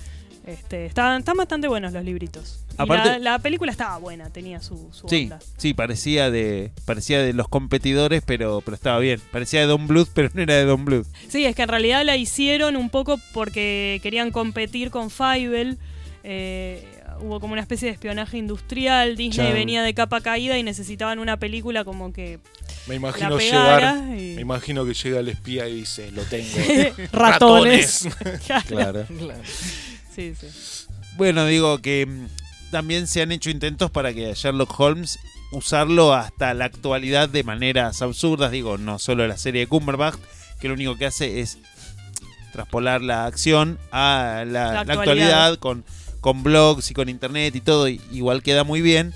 Este, 0.46 0.84
están, 0.86 1.20
están 1.20 1.36
bastante 1.38 1.68
buenos 1.68 1.92
los 1.94 2.04
libritos. 2.04 2.60
Y 2.72 2.74
Aparte- 2.82 3.08
la, 3.12 3.18
la 3.18 3.38
película 3.38 3.70
estaba 3.72 3.96
buena, 3.98 4.28
tenía 4.30 4.60
su, 4.60 4.90
su 4.92 5.08
Sí, 5.08 5.22
onda. 5.24 5.38
sí, 5.56 5.72
parecía 5.72 6.30
de 6.30 6.70
parecía 6.84 7.22
de 7.22 7.32
los 7.32 7.48
competidores, 7.48 8.22
pero 8.26 8.60
pero 8.62 8.74
estaba 8.74 8.98
bien. 8.98 9.20
Parecía 9.32 9.60
de 9.60 9.66
Don 9.66 9.86
Bluth, 9.86 10.08
pero 10.12 10.28
no 10.34 10.42
era 10.42 10.54
de 10.54 10.64
Don 10.64 10.84
Bluth. 10.84 11.06
Sí, 11.28 11.46
es 11.46 11.54
que 11.56 11.62
en 11.62 11.68
realidad 11.68 12.04
la 12.04 12.16
hicieron 12.16 12.76
un 12.76 12.90
poco 12.90 13.18
porque 13.32 14.00
querían 14.02 14.30
competir 14.32 14.90
con 14.90 15.10
Fievel. 15.10 15.78
Eh, 16.24 16.86
hubo 17.20 17.38
como 17.40 17.52
una 17.52 17.62
especie 17.62 17.86
de 17.86 17.92
espionaje 17.92 18.36
industrial. 18.36 19.16
Disney 19.16 19.46
Chan. 19.46 19.54
venía 19.54 19.82
de 19.82 19.94
capa 19.94 20.20
caída 20.20 20.58
y 20.58 20.62
necesitaban 20.62 21.20
una 21.20 21.38
película 21.38 21.84
como 21.84 22.12
que 22.12 22.38
Me 22.86 22.96
imagino 22.96 23.30
la 23.30 23.36
pegara 23.38 23.94
llegar. 23.94 24.18
y- 24.18 24.34
Me 24.34 24.42
imagino 24.42 24.84
que 24.84 24.92
llega 24.94 25.20
el 25.20 25.28
espía 25.28 25.68
y 25.68 25.76
dice: 25.76 26.10
Lo 26.12 26.22
tengo. 26.24 26.48
ratones. 27.12 28.08
Claro. 28.66 29.06
Claro. 29.06 29.40
Sí, 30.14 30.34
sí. 30.38 30.46
Bueno, 31.16 31.46
digo 31.46 31.78
que 31.78 32.06
mm, 32.06 32.70
también 32.70 33.06
se 33.06 33.22
han 33.22 33.32
hecho 33.32 33.50
intentos 33.50 33.90
para 33.90 34.12
que 34.12 34.32
Sherlock 34.34 34.78
Holmes 34.78 35.18
usarlo 35.52 36.12
hasta 36.14 36.52
la 36.54 36.64
actualidad 36.66 37.28
de 37.28 37.44
maneras 37.44 38.02
absurdas. 38.02 38.50
Digo, 38.50 38.78
no 38.78 38.98
solo 38.98 39.26
la 39.26 39.36
serie 39.36 39.62
de 39.62 39.66
Cumberbatch, 39.66 40.16
que 40.60 40.68
lo 40.68 40.74
único 40.74 40.96
que 40.96 41.06
hace 41.06 41.40
es 41.40 41.58
traspolar 42.52 43.02
la 43.02 43.26
acción 43.26 43.78
a 43.90 44.44
la, 44.46 44.66
La 44.66 44.72
la 44.72 44.80
actualidad. 44.80 44.98
actualidad, 45.00 45.58
con, 45.58 45.84
con 46.20 46.42
blogs 46.42 46.90
y 46.90 46.94
con 46.94 47.08
internet 47.08 47.54
y 47.56 47.60
todo. 47.60 47.88
y- 47.88 48.00
igual 48.12 48.42
queda 48.42 48.64
muy 48.64 48.80
bien. 48.80 49.12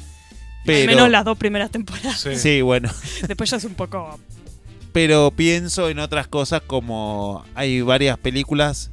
Pero, 0.64 0.90
Al 0.90 0.96
menos 0.96 1.10
las 1.10 1.24
dos 1.24 1.38
primeras 1.38 1.70
temporadas. 1.70 2.20
Sí. 2.20 2.36
Sí, 2.36 2.60
bueno. 2.60 2.90
Después 3.26 3.48
ya 3.50 3.56
es 3.56 3.64
un 3.64 3.74
poco. 3.74 4.18
pero 4.92 5.30
pienso 5.30 5.88
en 5.88 5.98
otras 6.00 6.26
cosas 6.28 6.62
como 6.66 7.44
hay 7.54 7.80
varias 7.82 8.18
películas 8.18 8.90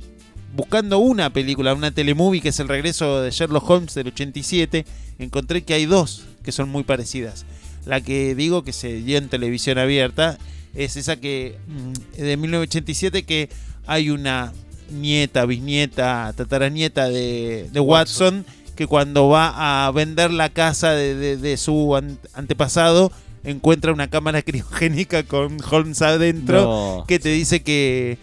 buscando 0.56 0.98
una 1.00 1.30
película, 1.32 1.74
una 1.74 1.92
telemovie 1.92 2.42
que 2.42 2.50
es 2.50 2.60
el 2.60 2.68
regreso 2.68 3.22
de 3.22 3.32
Sherlock 3.32 3.70
Holmes 3.70 3.94
del 3.94 4.08
87, 4.08 4.86
encontré 5.20 5.64
que 5.64 5.74
hay 5.74 5.86
dos 5.86 6.26
que 6.44 6.52
son 6.52 6.70
muy 6.70 6.84
parecidas. 6.84 7.46
La 7.86 8.02
que 8.02 8.34
digo 8.36 8.64
que 8.64 8.74
se 8.74 8.94
dio 9.02 9.18
en 9.18 9.30
televisión 9.30 9.78
abierta 9.78 10.38
es 10.74 10.96
esa 10.98 11.18
que 11.18 11.58
mm, 11.68 12.22
de 12.22 12.38
1987 12.38 13.24
que 13.24 13.50
hay 13.86 14.10
una 14.10 14.52
nieta, 14.92 15.46
bisnieta, 15.46 16.32
tataranieta 16.36 17.10
de, 17.10 17.70
de 17.72 17.80
Watson 17.80 18.46
que 18.76 18.88
cuando 18.88 19.30
va 19.30 19.86
a 19.88 19.92
vender 19.92 20.32
la 20.32 20.50
casa 20.50 20.92
de, 20.92 21.16
de- 21.16 21.38
de 21.38 21.58
su 21.58 21.96
an- 21.96 22.20
antepasado 22.34 23.12
encuentra 23.44 23.94
una 23.94 24.10
cámara 24.10 24.42
criogénica 24.44 25.24
con 25.24 25.58
Holmes 25.70 26.02
adentro 26.02 26.62
No. 26.64 27.06
que 27.08 27.20
te 27.20 27.30
dice 27.30 27.62
que 27.62 28.18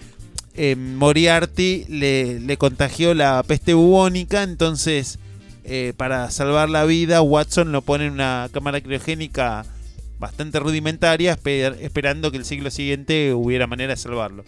eh, 0.55 0.77
Moriarty 0.77 1.85
le, 1.89 2.57
contagió 2.59 3.15
la 3.15 3.43
peste 3.43 3.75
bubónica, 3.75 4.43
entonces 4.43 5.19
eh, 5.65 5.93
para 5.97 6.31
salvar 6.31 6.69
la 6.69 6.85
vida 6.85 7.23
Watson 7.23 7.73
lo 7.73 7.83
pone 7.83 8.07
en 8.07 8.13
una 8.13 8.49
cámara 8.53 8.81
criogénica 8.81 9.65
bastante 10.19 10.61
rudimentaria, 10.61 11.37
esper- 11.37 11.77
esperando 11.81 12.31
que 12.31 12.37
el 12.39 12.45
siglo 12.45 12.71
siguiente 12.71 13.35
hubiera 13.35 13.67
manera 13.67 13.95
de 13.95 13.97
salvarlo. 13.97 14.45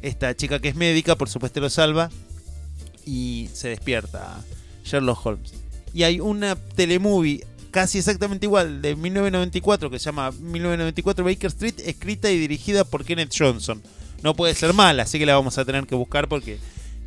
Esta 0.00 0.34
chica 0.36 0.58
que 0.58 0.68
es 0.68 0.74
médica, 0.74 1.16
por 1.16 1.28
supuesto, 1.28 1.60
lo 1.60 1.70
salva 1.70 2.10
y 3.04 3.48
se 3.52 3.68
despierta 3.68 4.42
Sherlock 4.84 5.24
Holmes. 5.26 5.52
Y 5.94 6.04
hay 6.04 6.20
una 6.20 6.56
telemovie 6.56 7.44
casi 7.70 7.98
exactamente 7.98 8.46
igual 8.46 8.82
de 8.82 8.96
1994 8.96 9.90
que 9.90 9.98
se 9.98 10.06
llama 10.06 10.30
1994 10.30 11.24
Baker 11.24 11.48
Street, 11.48 11.74
escrita 11.84 12.30
y 12.30 12.38
dirigida 12.38 12.84
por 12.84 13.04
Kenneth 13.04 13.32
Johnson. 13.36 13.82
No 14.22 14.34
puede 14.34 14.54
ser 14.54 14.72
mala, 14.72 15.02
así 15.04 15.18
que 15.18 15.26
la 15.26 15.34
vamos 15.34 15.58
a 15.58 15.64
tener 15.64 15.86
que 15.86 15.94
buscar 15.94 16.28
porque 16.28 16.58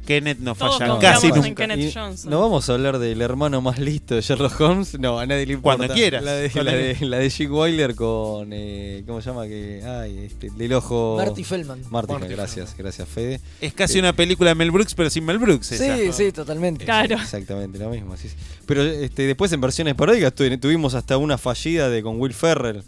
Kenneth 0.06 0.38
no 0.38 0.54
Todos 0.54 0.78
falla 0.78 0.99
casi 0.99 1.28
en 1.30 1.36
nunca. 1.36 1.56
Kenneth 1.67 1.80
Y 1.80 1.91
Johnson. 1.91 2.30
¿No 2.30 2.39
vamos 2.39 2.69
a 2.69 2.73
hablar 2.73 2.99
del 2.99 3.19
hermano 3.23 3.60
más 3.62 3.80
listo 3.80 4.13
de 4.13 4.21
Sherlock 4.21 4.60
Holmes? 4.62 4.99
No, 4.99 5.17
a 5.17 5.25
nadie 5.25 5.47
le 5.47 5.54
importa. 5.54 5.78
Cuando 5.78 5.93
quieras. 5.95 6.23
La 6.23 6.34
de, 6.34 6.51
la 6.63 6.71
de, 6.73 6.97
la 7.08 7.17
de 7.17 7.30
Jake 7.30 7.49
Wyler 7.49 7.95
con. 7.95 8.49
eh, 8.54 9.04
¿Cómo 9.08 9.19
se 9.21 9.30
llama? 9.32 9.47
Que, 9.47 9.82
ay, 9.84 10.25
este, 10.28 10.51
del 10.51 10.73
ojo. 10.73 11.15
Marty 11.17 11.43
Feldman. 11.43 11.82
Marty, 11.89 12.13
Marty 12.13 12.28
gracias, 12.28 12.75
gracias, 12.78 13.10
Fede. 13.10 13.41
Es 13.60 13.73
casi 13.73 13.97
una 13.97 14.13
película 14.13 14.49
de 14.51 14.56
Mel 14.56 14.69
Brooks, 14.69 14.93
pero 14.93 15.10
sin 15.10 15.25
Mel 15.25 15.39
Brooks. 15.39 15.71
esa. 15.71 15.97
Sí, 15.97 16.12
sí, 16.13 16.32
totalmente. 16.32 16.86
Claro. 16.86 17.15
Exactamente 17.15 17.80
lo 17.80 17.89
mismo. 17.89 18.15
sí, 18.15 18.30
sí. 18.30 18.36
Pero 18.67 18.84
este, 18.84 19.23
después 19.23 19.51
en 19.54 19.62
versiones 19.62 19.95
paródicas 19.95 20.34
tu- 20.36 20.58
tuvimos 20.60 20.93
hasta 20.93 21.17
una 21.17 21.39
fallida 21.39 21.89
de 21.89 22.04
con 22.04 22.21
Will 22.21 22.34
Ferrell. 22.36 22.84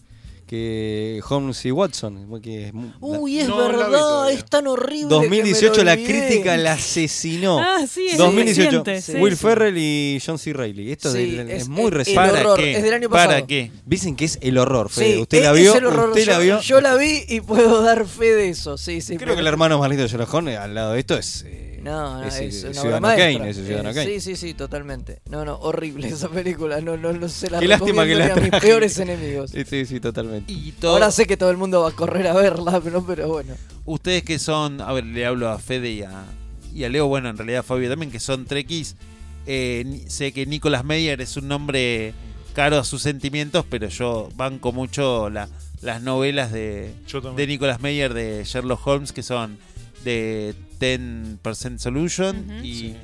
Que 0.47 1.19
Holmes 1.29 1.65
y 1.65 1.71
Watson. 1.71 2.41
Que 2.41 2.67
es 2.69 2.73
Uy, 3.01 3.39
es 3.39 3.47
No, 3.49 3.57
verdad, 3.57 4.31
es 4.31 4.45
tan 4.45 4.65
horrible. 4.67 5.07
2018 5.09 5.73
que 5.73 5.77
me 5.79 5.83
lo 5.83 5.83
la 5.83 5.95
crítica 6.07 6.55
la 6.57 6.73
asesinó. 6.73 7.59
Ah, 7.59 7.85
sí, 7.87 8.07
es 8.07 8.17
2018. 8.17 8.83
reciente, 8.83 9.01
sí. 9.01 9.17
Will 9.19 9.35
Ferrell 9.35 9.77
y 9.77 10.19
John 10.25 10.39
C. 10.39 10.53
Reilly. 10.53 10.91
Esto 10.91 11.11
Sí, 11.11 11.35
es, 11.37 11.49
es 11.49 11.61
es 11.63 11.67
muy 11.67 11.91
reciente. 11.91 12.23
el 12.23 12.29
¿Para 12.31 12.41
horror, 12.41 12.59
qué? 12.59 12.77
es 12.77 12.83
del 12.83 12.93
año 12.93 13.09
¿Para 13.09 13.25
pasado. 13.27 13.47
qué? 13.47 13.71
Dicen 13.85 14.15
que 14.15 14.25
es 14.25 14.39
el 14.41 14.57
horror, 14.57 14.89
Fede. 14.89 15.15
Sí, 15.15 15.21
¿Usted 15.21 15.43
la 15.43 15.51
vio? 15.51 15.71
es 15.73 15.77
el 15.77 15.85
horror. 15.85 16.09
¿Usted 16.09 16.23
yo, 16.25 16.31
la 16.31 16.39
vio? 16.39 16.61
yo 16.61 16.81
la 16.81 16.95
vi 16.95 17.23
y 17.27 17.41
puedo 17.41 17.81
dar 17.83 18.05
fe 18.07 18.33
de 18.33 18.49
eso. 18.49 18.77
Sí, 18.77 19.01
sí. 19.01 19.07
Creo 19.17 19.19
pero- 19.19 19.33
que 19.35 19.41
el 19.41 19.47
hermano 19.47 19.77
más 19.79 19.89
lindo 19.89 20.03
de 20.03 20.09
Sherlock 20.09 20.33
Holmes 20.33 20.57
al 20.57 20.73
lado 20.73 20.93
de 20.93 20.99
esto 20.99 21.17
es. 21.17 21.43
eh, 21.45 21.66
No, 21.87 22.19
no, 22.21 22.23
es, 22.27 22.35
es, 22.39 22.63
una 22.65 22.73
Ciudadano. 22.73 23.07
Kane. 23.07 23.49
Es 23.49 23.55
Ciudadano 23.57 23.93
Kane. 23.93 24.05
Sí, 24.05 24.19
sí, 24.19 24.35
sí, 24.35 24.53
totalmente. 24.53 25.21
No, 25.29 25.45
no, 25.45 25.55
horrible 25.59 26.07
esa 26.09 26.29
película. 26.29 26.81
No, 26.81 26.97
no, 26.97 27.13
no 27.13 27.29
se 27.29 27.49
la 27.49 27.59
Qué 27.59 27.67
lástima 27.67 28.05
que 28.05 28.15
la 28.15 28.33
a 28.33 28.35
mis 28.35 28.49
peores 28.51 28.97
enemigos. 28.99 29.51
Sí, 29.51 29.63
sí, 29.65 29.85
sí, 29.85 29.99
totalmente. 29.99 30.51
Y 30.51 30.73
todo- 30.73 30.93
Ahora 30.93 31.11
sé 31.11 31.25
que 31.25 31.37
todo 31.37 31.49
el 31.49 31.57
mundo 31.57 31.81
va 31.81 31.89
a 31.89 31.91
correr 31.93 32.27
a 32.27 32.33
verla, 32.33 32.81
pero, 32.83 33.05
pero 33.05 33.27
bueno. 33.29 33.53
Ustedes 33.85 34.23
que 34.23 34.37
son, 34.39 34.81
a 34.81 34.91
ver, 34.91 35.05
le 35.05 35.25
hablo 35.25 35.49
a 35.49 35.59
Fede 35.59 35.91
y 35.91 36.01
a, 36.03 36.25
y 36.73 36.83
a 36.83 36.89
Leo, 36.89 37.07
bueno, 37.07 37.29
en 37.29 37.37
realidad 37.37 37.59
a 37.61 37.63
Fabio 37.63 37.89
también, 37.89 38.11
que 38.11 38.19
son 38.19 38.45
trekkies. 38.45 38.95
Eh, 39.45 40.03
sé 40.07 40.33
que 40.33 40.45
Nicolas 40.45 40.83
Meyer 40.83 41.21
es 41.21 41.37
un 41.37 41.47
nombre 41.47 42.13
caro 42.53 42.77
a 42.79 42.83
sus 42.83 43.01
sentimientos, 43.01 43.63
pero 43.69 43.87
yo 43.87 44.29
banco 44.35 44.73
mucho 44.73 45.29
la- 45.29 45.47
las 45.81 46.01
novelas 46.01 46.51
de, 46.51 46.91
de 47.35 47.47
Nicolas 47.47 47.79
Meyer 47.81 48.13
de 48.13 48.43
Sherlock 48.43 48.85
Holmes, 48.85 49.11
que 49.13 49.23
son 49.23 49.57
de 50.03 50.53
10% 50.79 51.77
Solution 51.79 52.37
Ujú. 52.37 52.65
y 52.65 52.73
Sí. 52.75 52.95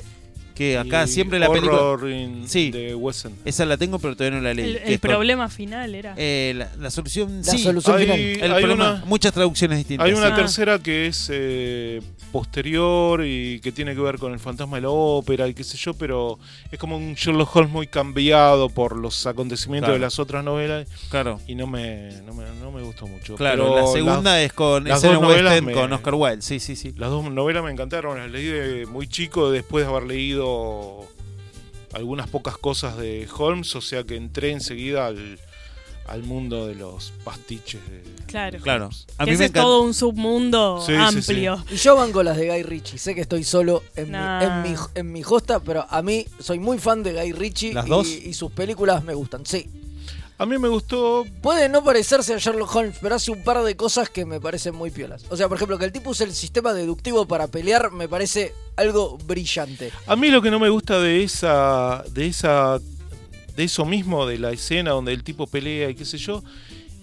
Que 0.55 0.77
acá 0.77 1.03
Y 1.05 1.07
siempre 1.07 1.39
la 1.39 1.49
película... 1.49 1.81
Horror 1.81 2.09
in- 2.11 2.47
Sí. 2.47 2.71
de 2.71 2.93
Wes 2.95 3.25
Anderson. 3.25 3.47
Esa 3.47 3.65
la 3.65 3.77
tengo, 3.77 3.99
pero 3.99 4.15
todavía 4.15 4.37
no 4.39 4.43
la 4.43 4.53
leí. 4.53 4.65
El, 4.71 4.77
el 4.93 4.99
problema 4.99 5.49
final 5.49 5.95
era. 5.95 6.13
eh, 6.17 6.53
la, 6.55 6.69
la 6.79 6.91
solución, 6.91 7.37
La 7.45 7.51
sí. 7.51 7.59
solución 7.59 7.97
Hay- 7.97 8.05
final. 8.05 8.19
El 8.19 8.53
hay 8.53 8.63
problema- 8.63 8.91
una- 8.95 9.05
muchas 9.05 9.33
traducciones 9.33 9.77
distintas. 9.79 10.05
Hay 10.07 10.13
una 10.13 10.27
Ah. 10.27 10.35
tercera 10.35 10.79
que 10.79 11.07
es 11.07 11.29
eh, 11.31 12.01
posterior 12.31 13.23
y 13.25 13.59
que 13.61 13.71
tiene 13.71 13.95
que 13.95 14.01
ver 14.01 14.17
con 14.17 14.33
el 14.33 14.39
fantasma 14.39 14.77
de 14.77 14.81
la 14.81 14.89
ópera 14.89 15.47
y 15.47 15.53
qué 15.53 15.63
sé 15.63 15.77
yo, 15.77 15.93
pero 15.93 16.39
es 16.71 16.77
como 16.79 16.97
un 16.97 17.13
Sherlock 17.13 17.55
Holmes 17.55 17.71
muy 17.71 17.87
cambiado 17.87 18.69
por 18.69 18.97
los 18.97 19.25
acontecimientos 19.25 19.87
Claro. 19.87 19.93
de 19.93 19.99
las 19.99 20.19
otras 20.19 20.43
novelas 20.43 20.87
Claro. 21.09 21.39
y 21.47 21.55
no 21.55 21.67
me, 21.67 22.21
no 22.25 22.33
me, 22.33 22.43
no 22.61 22.71
me 22.71 22.81
gustó 22.81 23.07
mucho. 23.07 23.35
Claro, 23.35 23.69
Pero 23.73 23.75
la 23.81 23.87
segunda 23.87 24.41
es 24.41 24.51
con 24.53 24.83
las 24.85 25.01
dos 25.01 25.21
novelas 25.21 25.61
me- 25.61 25.73
con 25.73 25.91
Oscar 25.93 26.13
Wilde, 26.15 26.41
sí, 26.41 26.59
sí, 26.59 26.75
sí. 26.75 26.93
Las 26.97 27.09
dos 27.09 27.23
novelas 27.31 27.63
me 27.63 27.71
encantaron, 27.71 28.17
las 28.17 28.29
leí 28.31 28.45
de 28.45 28.85
muy 28.85 29.07
chico 29.07 29.51
después 29.51 29.85
de 29.85 29.91
haber 29.91 30.03
leído 30.03 30.42
algunas 31.93 32.27
pocas 32.29 32.57
cosas 32.57 32.97
de 32.97 33.27
Holmes, 33.37 33.75
o 33.75 33.81
sea 33.81 34.03
que 34.03 34.15
entré 34.15 34.51
enseguida 34.51 35.05
al, 35.07 35.39
al 36.07 36.23
mundo 36.23 36.65
de 36.67 36.75
los 36.75 37.13
pastiches 37.23 37.81
de 37.89 38.01
Claro. 38.25 38.59
Claro. 38.61 38.89
A 39.19 39.25
mí 39.25 39.31
ese 39.31 39.39
me 39.39 39.45
es 39.45 39.51
encanta. 39.51 39.61
todo 39.61 39.81
un 39.83 39.93
submundo 39.93 40.81
Sí, 40.85 40.91
sí, 40.93 40.97
amplio. 40.97 41.63
Y 41.71 41.75
yo 41.75 41.95
banco 41.95 42.23
las 42.23 42.35
de 42.37 42.47
Guy 42.49 42.63
Ritchie. 42.63 42.97
Sé 42.97 43.13
que 43.13 43.21
estoy 43.21 43.43
solo 43.43 43.83
en, 43.95 44.11
Nah. 44.11 44.39
mi, 44.61 44.69
en, 44.69 44.73
mi, 44.73 44.79
en 44.95 45.11
mi 45.11 45.21
hosta, 45.23 45.59
pero 45.59 45.85
a 45.87 46.01
mí 46.01 46.25
soy 46.39 46.57
muy 46.57 46.79
fan 46.79 47.03
de 47.03 47.13
Guy 47.13 47.31
Ritchie. 47.33 47.73
¿Las 47.73 47.85
y, 47.85 47.89
dos? 47.89 48.07
y 48.07 48.33
sus 48.33 48.51
películas 48.51 49.03
me 49.03 49.13
gustan. 49.13 49.45
Sí. 49.45 49.69
A 50.37 50.45
mí 50.45 50.57
me 50.57 50.67
gustó 50.67 51.25
Puede 51.41 51.69
no 51.69 51.83
parecerse 51.83 52.33
a 52.33 52.37
Sherlock 52.37 52.75
Holmes, 52.75 52.97
pero 53.01 53.15
hace 53.15 53.31
un 53.31 53.43
par 53.43 53.63
de 53.63 53.75
cosas 53.75 54.09
que 54.09 54.25
me 54.25 54.41
parecen 54.41 54.75
muy 54.75 54.89
piolas. 54.89 55.25
O 55.29 55.37
sea, 55.37 55.47
por 55.47 55.57
ejemplo, 55.57 55.77
que 55.77 55.85
el 55.85 55.91
tipo 55.91 56.09
use 56.09 56.23
el 56.23 56.33
sistema 56.33 56.73
deductivo 56.73 57.27
para 57.27 57.47
pelear 57.47 57.91
me 57.91 58.07
parece 58.07 58.53
algo 58.75 59.17
brillante. 59.25 59.91
A 60.07 60.15
mí 60.15 60.29
lo 60.29 60.41
que 60.41 60.51
no 60.51 60.59
me 60.59 60.69
gusta 60.69 60.99
de 60.99 61.23
esa, 61.23 62.03
de 62.11 62.27
esa, 62.27 62.79
de 63.55 63.63
eso 63.63 63.85
mismo, 63.85 64.25
de 64.25 64.39
la 64.39 64.51
escena 64.51 64.91
donde 64.91 65.13
el 65.13 65.23
tipo 65.23 65.47
pelea 65.47 65.89
y 65.89 65.95
qué 65.95 66.05
sé 66.05 66.17
yo, 66.17 66.43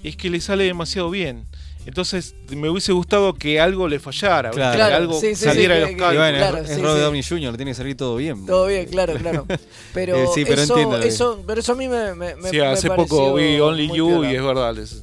es 0.03 0.17
que 0.17 0.29
le 0.29 0.41
sale 0.41 0.65
demasiado 0.65 1.11
bien. 1.11 1.45
Entonces 1.87 2.35
me 2.51 2.69
hubiese 2.69 2.93
gustado 2.93 3.33
que 3.35 3.59
algo 3.61 3.89
le 3.89 3.99
fallara, 3.99 4.51
Claro. 4.51 4.77
que 4.77 4.83
algo 4.95 5.21
sí, 5.21 5.35
sí, 5.35 5.45
saliera 5.45 5.75
sí, 5.75 5.81
de 5.81 5.87
los 5.87 5.91
cálculos. 5.97 6.17
bueno, 6.17 6.39
Claro, 6.39 6.59
es, 6.59 6.81
Robert 6.81 6.97
sí. 6.97 7.01
Downey 7.03 7.23
Jr., 7.23 7.57
tiene 7.57 7.71
que 7.71 7.75
salir 7.75 7.97
todo 7.97 8.17
bien. 8.17 8.47
Todo 8.47 8.67
bien, 8.67 8.87
claro, 8.87 9.15
claro. 9.15 9.47
Pero, 9.95 10.17
Eh, 10.17 10.27
sí, 10.35 10.45
pero 10.45 10.63
eso, 10.63 10.99
eso, 11.03 11.43
pero 11.47 11.61
eso 11.61 11.73
a 11.73 11.75
mí 11.75 11.89
me, 11.89 12.15
me, 12.15 12.37
me- 12.37 12.51
Sí, 12.51 12.57
me 12.59 12.67
hace 12.67 12.89
pareció 12.89 13.09
poco 13.09 13.35
vi 13.35 13.59
Only 13.59 13.89
You 13.97 14.25
y 14.25 14.35
es 14.37 14.43
verdad. 14.43 14.75
les- 14.75 15.03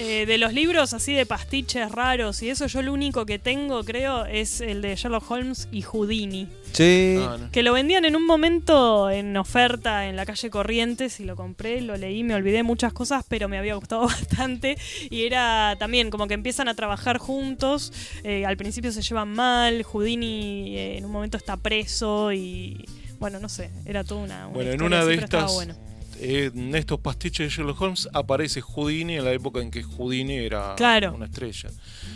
Eh, 0.00 0.26
de 0.26 0.38
los 0.38 0.52
libros 0.52 0.94
así 0.94 1.12
de 1.12 1.26
pastiches 1.26 1.90
raros 1.90 2.40
y 2.42 2.50
eso, 2.50 2.66
yo 2.66 2.82
lo 2.82 2.92
único 2.92 3.26
que 3.26 3.40
tengo, 3.40 3.82
creo, 3.82 4.26
es 4.26 4.60
el 4.60 4.80
de 4.80 4.94
Sherlock 4.94 5.28
Holmes 5.28 5.68
y 5.72 5.82
Houdini. 5.82 6.48
Sí. 6.72 7.16
Ah, 7.20 7.36
no. 7.36 7.50
Que 7.50 7.64
lo 7.64 7.72
vendían 7.72 8.04
en 8.04 8.14
un 8.14 8.24
momento 8.24 9.10
en 9.10 9.36
oferta 9.36 10.06
en 10.06 10.14
la 10.14 10.24
calle 10.24 10.50
Corrientes 10.50 11.18
y 11.18 11.24
lo 11.24 11.34
compré, 11.34 11.80
lo 11.80 11.96
leí, 11.96 12.22
me 12.22 12.36
olvidé 12.36 12.62
muchas 12.62 12.92
cosas, 12.92 13.24
pero 13.28 13.48
me 13.48 13.58
había 13.58 13.74
gustado 13.74 14.02
bastante. 14.06 14.78
Y 15.10 15.24
era 15.24 15.74
también 15.80 16.10
como 16.10 16.28
que 16.28 16.34
empiezan 16.34 16.68
a 16.68 16.74
trabajar 16.74 17.18
juntos. 17.18 17.92
eh, 18.22 18.46
al 18.46 18.56
principio 18.56 18.92
se 18.92 19.02
llevan 19.02 19.32
mal, 19.32 19.82
Houdini 19.82 20.76
eh, 20.76 20.98
en 20.98 21.06
un 21.06 21.10
momento 21.10 21.36
está 21.36 21.56
preso 21.56 22.32
y. 22.32 22.84
Bueno, 23.18 23.40
no 23.40 23.48
sé, 23.48 23.70
era 23.84 24.04
toda 24.04 24.22
una. 24.22 24.46
una 24.46 24.54
Bueno, 24.54 24.70
en 24.70 24.82
una 24.82 25.04
de 25.04 25.14
estas, 25.14 25.52
bueno. 25.54 25.87
En 26.20 26.74
estos 26.74 27.00
pastiches 27.00 27.48
de 27.48 27.56
Sherlock 27.56 27.80
Holmes 27.80 28.08
aparece 28.12 28.60
Houdini 28.60 29.16
en 29.16 29.24
la 29.24 29.32
época 29.32 29.60
en 29.60 29.70
que 29.70 29.82
Houdini 29.82 30.34
era 30.36 30.74
Claro. 30.76 31.14
una 31.14 31.26
estrella. 31.26 31.70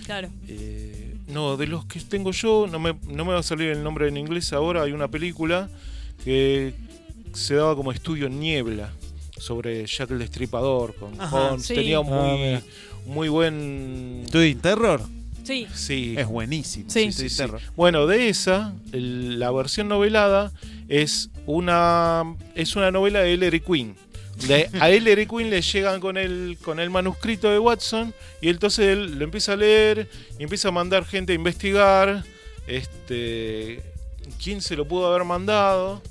Claro. 0.06 0.28
Eh, 0.48 1.16
no, 1.28 1.56
de 1.56 1.66
los 1.66 1.84
que 1.86 2.00
tengo 2.00 2.32
yo, 2.32 2.66
no 2.70 2.78
me, 2.78 2.94
no 3.06 3.24
me 3.24 3.32
va 3.32 3.38
a 3.38 3.42
salir 3.42 3.68
el 3.68 3.82
nombre 3.82 4.08
en 4.08 4.16
inglés 4.16 4.52
ahora, 4.52 4.82
hay 4.82 4.92
una 4.92 5.08
película 5.08 5.68
que 6.24 6.74
se 7.32 7.54
daba 7.54 7.74
como 7.76 7.92
estudio 7.92 8.28
niebla 8.28 8.92
sobre 9.38 9.86
Jack 9.86 10.10
el 10.10 10.18
Destripador 10.18 10.94
con 10.94 11.20
Ajá, 11.20 11.50
Holmes. 11.52 11.66
sí. 11.66 11.74
Tenía 11.74 12.00
un 12.00 12.12
Ah, 12.12 12.60
muy, 13.06 13.14
muy 13.14 13.28
buen... 13.28 14.24
¿Twin 14.30 14.58
Terror? 14.60 15.00
Sí. 15.42 15.66
Sí. 15.74 16.14
Es 16.16 16.26
buenísimo. 16.26 16.88
Sí. 16.88 17.10
sí, 17.12 17.28
Sí. 17.28 17.42
Bueno, 17.76 18.06
de 18.06 18.28
esa, 18.28 18.74
el- 18.92 19.38
la 19.38 19.50
versión 19.50 19.88
novelada 19.88 20.52
es 20.88 21.30
una 21.46 22.22
es 22.54 22.76
una 22.76 22.90
novela 22.90 23.20
de 23.20 23.32
Ellery 23.34 23.60
Queen. 23.60 23.96
De- 24.46 24.68
a 24.80 24.88
Ellery 24.90 25.26
Queen 25.26 25.50
le 25.50 25.60
llegan 25.62 26.00
con 26.00 26.16
el, 26.16 26.56
con 26.62 26.80
el 26.80 26.88
manuscrito 26.90 27.50
de 27.50 27.58
Watson 27.58 28.14
y 28.40 28.48
entonces 28.48 28.86
él 28.86 29.18
lo 29.18 29.24
empieza 29.24 29.52
a 29.52 29.56
leer 29.56 30.08
y 30.38 30.42
empieza 30.42 30.68
a 30.68 30.70
mandar 30.72 31.04
gente 31.04 31.32
a 31.32 31.36
investigar 31.36 32.24
este, 32.66 33.82
quién 34.42 34.60
se 34.60 34.76
lo 34.76 34.86
pudo 34.88 35.06
haber 35.08 35.24
mandado 35.24 36.02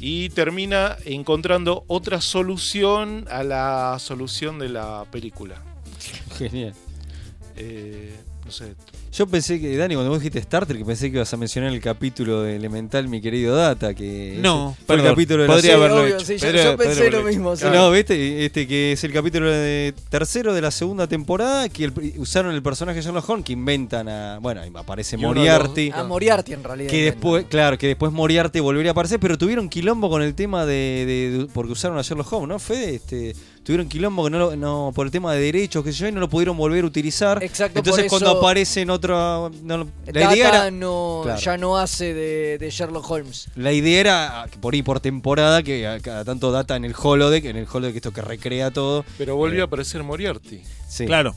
y 0.00 0.28
termina 0.30 0.96
encontrando 1.04 1.84
otra 1.86 2.20
solución 2.20 3.26
a 3.30 3.42
la 3.44 3.96
solución 4.00 4.58
de 4.58 4.68
la 4.68 5.04
película. 5.10 5.62
Genial. 6.36 6.74
Eh, 7.56 8.12
no 8.44 8.50
sé, 8.52 8.74
Yo 9.12 9.26
pensé 9.26 9.60
que, 9.60 9.76
Dani, 9.76 9.94
cuando 9.94 10.10
vos 10.10 10.18
dijiste 10.20 10.38
Star 10.40 10.66
Trek, 10.66 10.84
pensé 10.84 11.10
que 11.10 11.16
ibas 11.18 11.32
a 11.32 11.36
mencionar 11.36 11.72
el 11.72 11.80
capítulo 11.80 12.42
de 12.42 12.56
Elemental, 12.56 13.08
mi 13.08 13.20
querido 13.20 13.56
Data, 13.56 13.94
que 13.94 14.36
No, 14.40 14.76
perdón, 14.86 15.06
el 15.06 15.12
capítulo 15.12 15.42
de 15.42 15.48
la 15.48 15.54
podría 15.54 15.70
Sí, 15.72 15.76
haberlo 15.76 16.02
obvio, 16.02 16.16
hecho. 16.16 16.26
sí, 16.26 16.36
yo, 16.36 16.46
Podría- 16.46 16.64
yo 16.64 16.76
podría 16.76 16.94
pensé 16.94 17.10
lo 17.10 17.22
mismo. 17.22 17.56
sí. 17.56 17.64
No, 17.72 17.90
¿viste? 17.90 18.44
Este 18.44 18.66
que 18.66 18.92
es 18.92 19.04
el 19.04 19.12
capítulo 19.12 19.50
de 19.50 19.94
tercero 20.10 20.52
de 20.52 20.60
la 20.60 20.70
segunda 20.70 21.06
temporada 21.06 21.68
que 21.68 21.84
el- 21.84 21.92
usaron 22.18 22.54
el 22.54 22.62
personaje 22.62 22.96
de 22.98 23.02
Sherlock 23.04 23.28
Holmes 23.30 23.44
que 23.46 23.52
inventan 23.52 24.08
a. 24.08 24.38
Bueno, 24.40 24.60
ahí 24.62 24.70
aparece 24.74 25.16
Moriarty. 25.16 25.90
A 25.94 26.02
Moriarty 26.04 26.52
en 26.52 26.64
realidad. 26.64 26.90
Que 26.90 27.04
después, 27.04 27.46
claro, 27.48 27.78
que 27.78 27.86
después 27.86 28.12
Moriarty 28.12 28.60
volvería 28.60 28.90
a 28.90 28.92
aparecer, 28.92 29.20
pero 29.20 29.38
tuvieron 29.38 29.68
quilombo 29.68 30.10
con 30.10 30.22
el 30.22 30.34
tema 30.34 30.66
de, 30.66 31.04
de- 31.06 31.38
de- 31.38 31.46
porque 31.46 31.72
usaron 31.72 31.96
a 31.98 32.02
Sherlock 32.02 32.32
Holmes, 32.32 32.48
¿no? 32.48 32.58
Fede, 32.58 32.96
este, 32.96 33.34
tuvieron 33.64 33.88
quilombo 33.88 34.24
que 34.24 34.30
no, 34.30 34.38
lo- 34.38 34.56
no 34.56 34.92
por 34.94 35.06
el 35.06 35.10
tema 35.10 35.32
de 35.32 35.40
derechos, 35.40 35.82
que 35.82 35.90
yo, 35.90 36.06
y 36.06 36.12
no 36.12 36.20
lo 36.20 36.28
pudieron 36.28 36.56
volver 36.56 36.84
a 36.84 36.86
utilizar. 36.86 37.42
Exacto, 37.42 37.80
Entonces 37.80 38.06
cuando 38.08 38.28
eso- 38.30 38.38
aparece 38.38 38.82
en 38.82 38.90
otra, 38.90 39.50
no 39.62 39.78
lo- 39.78 39.88
la 40.06 40.12
Data 40.20 40.34
idea 40.36 40.48
era, 40.50 40.70
no, 40.70 41.22
Claro. 41.24 41.40
ya 41.40 41.56
no 41.56 41.76
hace 41.78 42.14
de, 42.14 42.58
de 42.58 42.70
Sherlock 42.70 43.10
Holmes. 43.10 43.48
la 43.56 43.72
idea 43.72 44.00
era 44.00 44.46
por 44.60 44.74
ahí 44.74 44.82
por 44.82 45.00
temporada 45.00 45.62
que 45.62 45.98
cada 46.02 46.24
tanto 46.24 46.52
data 46.52 46.76
en 46.76 46.84
el 46.84 46.94
holodeck, 47.00 47.44
en 47.46 47.56
el 47.56 47.66
holodeck 47.72 47.96
esto 47.96 48.12
que 48.12 48.20
recrea 48.22 48.70
todo. 48.70 49.04
pero 49.18 49.34
volvió 49.36 49.62
a 49.62 49.66
aparecer 49.66 50.02
Moriarty. 50.02 50.62
Sí, 50.88 51.06
Claro. 51.06 51.34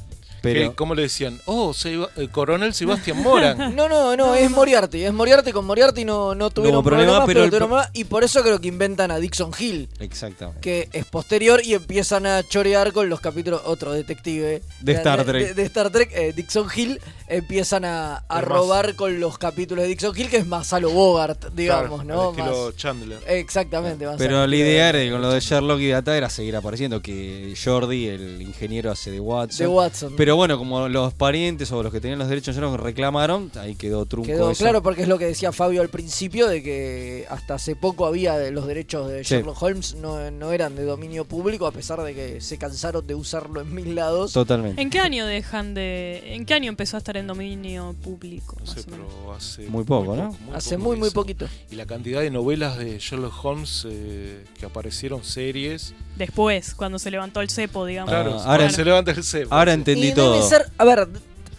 Pero 0.54 0.70
Que, 0.72 0.76
¿Cómo 0.76 0.96
le 0.96 1.04
decían? 1.04 1.40
Oh, 1.46 1.74
Seba- 1.74 2.10
el 2.16 2.30
coronel 2.30 2.74
Sebastián 2.74 3.22
Moran. 3.22 3.58
No, 3.76 3.88
no, 3.90 4.16
no, 4.16 4.36
es 4.36 4.50
Moriarty. 4.50 5.04
Es 5.04 5.14
Moriarty. 5.14 5.52
Con 5.52 5.66
Moriarty 5.66 6.06
no, 6.06 6.34
no 6.36 6.50
tuvieron 6.50 6.84
problema, 6.84 7.06
problemas, 7.12 7.28
pero 7.28 7.38
pero, 7.38 7.44
el 7.46 7.50
tuvieron 7.50 7.70
pro- 7.70 7.78
problemas, 7.78 7.92
Y 7.98 8.04
por 8.06 8.24
eso 8.24 8.42
creo 8.44 8.60
que 8.60 8.68
inventan 8.68 9.12
a 9.12 9.18
Dixon 9.20 9.52
Hill, 9.58 9.90
exactamente. 10.00 10.62
que 10.62 10.90
es 10.94 11.06
posterior 11.06 11.62
y 11.64 11.74
empiezan 11.74 12.26
a 12.26 12.44
chorear 12.44 12.92
con 12.94 13.10
los 13.10 13.20
capítulos. 13.20 13.62
Otro 13.66 13.92
detective 13.94 14.62
De 14.82 14.92
Star 14.94 15.24
Trek. 15.26 15.48
De, 15.50 15.54
de 15.54 15.64
Star 15.64 15.90
Trek, 15.92 16.12
eh, 16.14 16.34
Dixon 16.36 16.68
Hill, 16.76 17.00
empiezan 17.28 17.86
a, 17.86 18.18
a 18.28 18.42
robar 18.42 18.96
con 18.96 19.20
los 19.20 19.38
capítulos 19.38 19.84
de 19.84 19.90
Dixon 19.90 20.18
Hill, 20.18 20.30
que 20.30 20.38
es 20.38 20.48
más 20.48 20.68
Salo 20.68 20.90
Bogart, 20.90 21.54
digamos, 21.54 22.04
Claro, 22.04 22.22
¿no? 22.24 22.30
estilo 22.32 22.66
Más- 22.68 22.76
Chandler. 22.78 23.20
exactamente. 23.28 24.06
más 24.06 24.16
Pero 24.18 24.40
al 24.42 24.50
la 24.50 24.56
idea 24.56 24.92
de- 24.94 25.04
era, 25.06 25.12
con 25.12 25.22
lo 25.22 25.32
de 25.32 25.40
Sherlock 25.40 25.80
y 25.82 25.90
Data 25.90 26.16
era 26.18 26.30
seguir 26.30 26.56
apareciendo, 26.56 27.02
que 27.02 27.54
Jordi, 27.62 28.08
el 28.08 28.42
ingeniero, 28.42 28.92
hace 28.92 29.12
de 29.12 29.20
Watson. 29.20 29.58
de 29.66 29.68
Watson. 29.68 30.14
Pero 30.16 30.36
bueno, 30.38 30.58
como 30.58 30.88
los 30.88 31.14
parientes 31.14 31.70
o 31.72 31.84
los 31.84 31.92
que 31.92 32.00
tenían 32.00 32.18
los 32.20 32.30
derechos 32.30 32.56
en 32.56 32.62
Sherlock 32.64 32.80
reclamaron, 32.82 33.52
ahí 33.60 33.76
quedó 33.76 34.06
trunco 34.06 34.28
Quedó 34.28 34.52
eso. 34.52 34.64
claro 34.64 34.82
porque 34.82 35.02
es 35.02 35.08
lo 35.10 35.18
que 35.18 35.26
decía 35.26 35.52
Fabio 35.52 35.82
al 35.82 35.90
principio 35.90 36.48
de 36.48 36.64
que 36.64 37.26
hasta 37.30 37.56
hace 37.56 37.76
poco 37.76 38.06
había 38.06 38.38
de 38.38 38.52
los 38.52 38.66
derechos 38.68 39.10
de 39.10 39.24
Sí. 39.24 39.36
Sherlock 39.36 39.62
Holmes 39.62 39.96
no, 39.96 40.32
no 40.32 40.52
eran 40.54 40.76
de 40.76 40.84
dominio 40.84 41.26
público 41.26 41.68
a 41.68 41.72
pesar 41.72 42.02
de 42.04 42.14
que 42.16 42.40
se 42.40 42.58
cansaron 42.58 43.06
de 43.06 43.16
usarlo 43.16 43.60
en 43.62 43.74
mil 43.76 43.96
lados. 43.96 44.32
Totalmente. 44.34 44.82
¿En 44.82 44.90
qué 44.90 45.00
año 45.00 45.26
dejan 45.26 45.74
de. 45.74 46.36
¿En 46.36 46.46
qué 46.46 46.54
año 46.54 46.70
empezó 46.70 46.96
a 46.96 47.00
estar 47.00 47.18
en 47.18 47.28
dominio 47.28 47.96
público? 48.04 48.56
No 48.60 48.66
sé, 48.66 48.84
pero 48.90 49.34
hace 49.36 49.68
Muy 49.68 49.84
poco, 49.84 50.16
¿no? 50.16 50.36
Hace 50.54 50.76
poco 50.78 50.90
muy 50.90 50.98
muy 50.98 51.10
poquito. 51.12 51.48
Y 51.72 51.76
la 51.76 51.86
cantidad 51.86 52.22
de 52.22 52.30
novelas 52.30 52.78
de 52.78 52.98
Sherlock 53.00 53.34
Holmes 53.44 53.86
eh, 53.90 54.46
que 54.60 54.66
aparecieron, 54.66 55.24
series. 55.24 55.94
Después, 56.18 56.74
cuando 56.74 56.98
se 57.00 57.12
levantó 57.12 57.42
el 57.42 57.50
cepo, 57.50 57.86
digamos. 57.86 58.12
Ah, 58.12 58.16
Claro, 58.24 58.32
ahora- 58.40 58.52
ahora 58.52 58.70
se 58.72 58.84
levanta 58.84 59.12
el 59.12 59.24
cepo. 59.24 59.54
Ahora 59.54 59.74
entendí 59.74 60.10
y 60.10 60.14
todo. 60.14 60.34
debe 60.34 60.46
ser, 60.46 60.66
a 60.78 60.84
ver, 60.84 61.08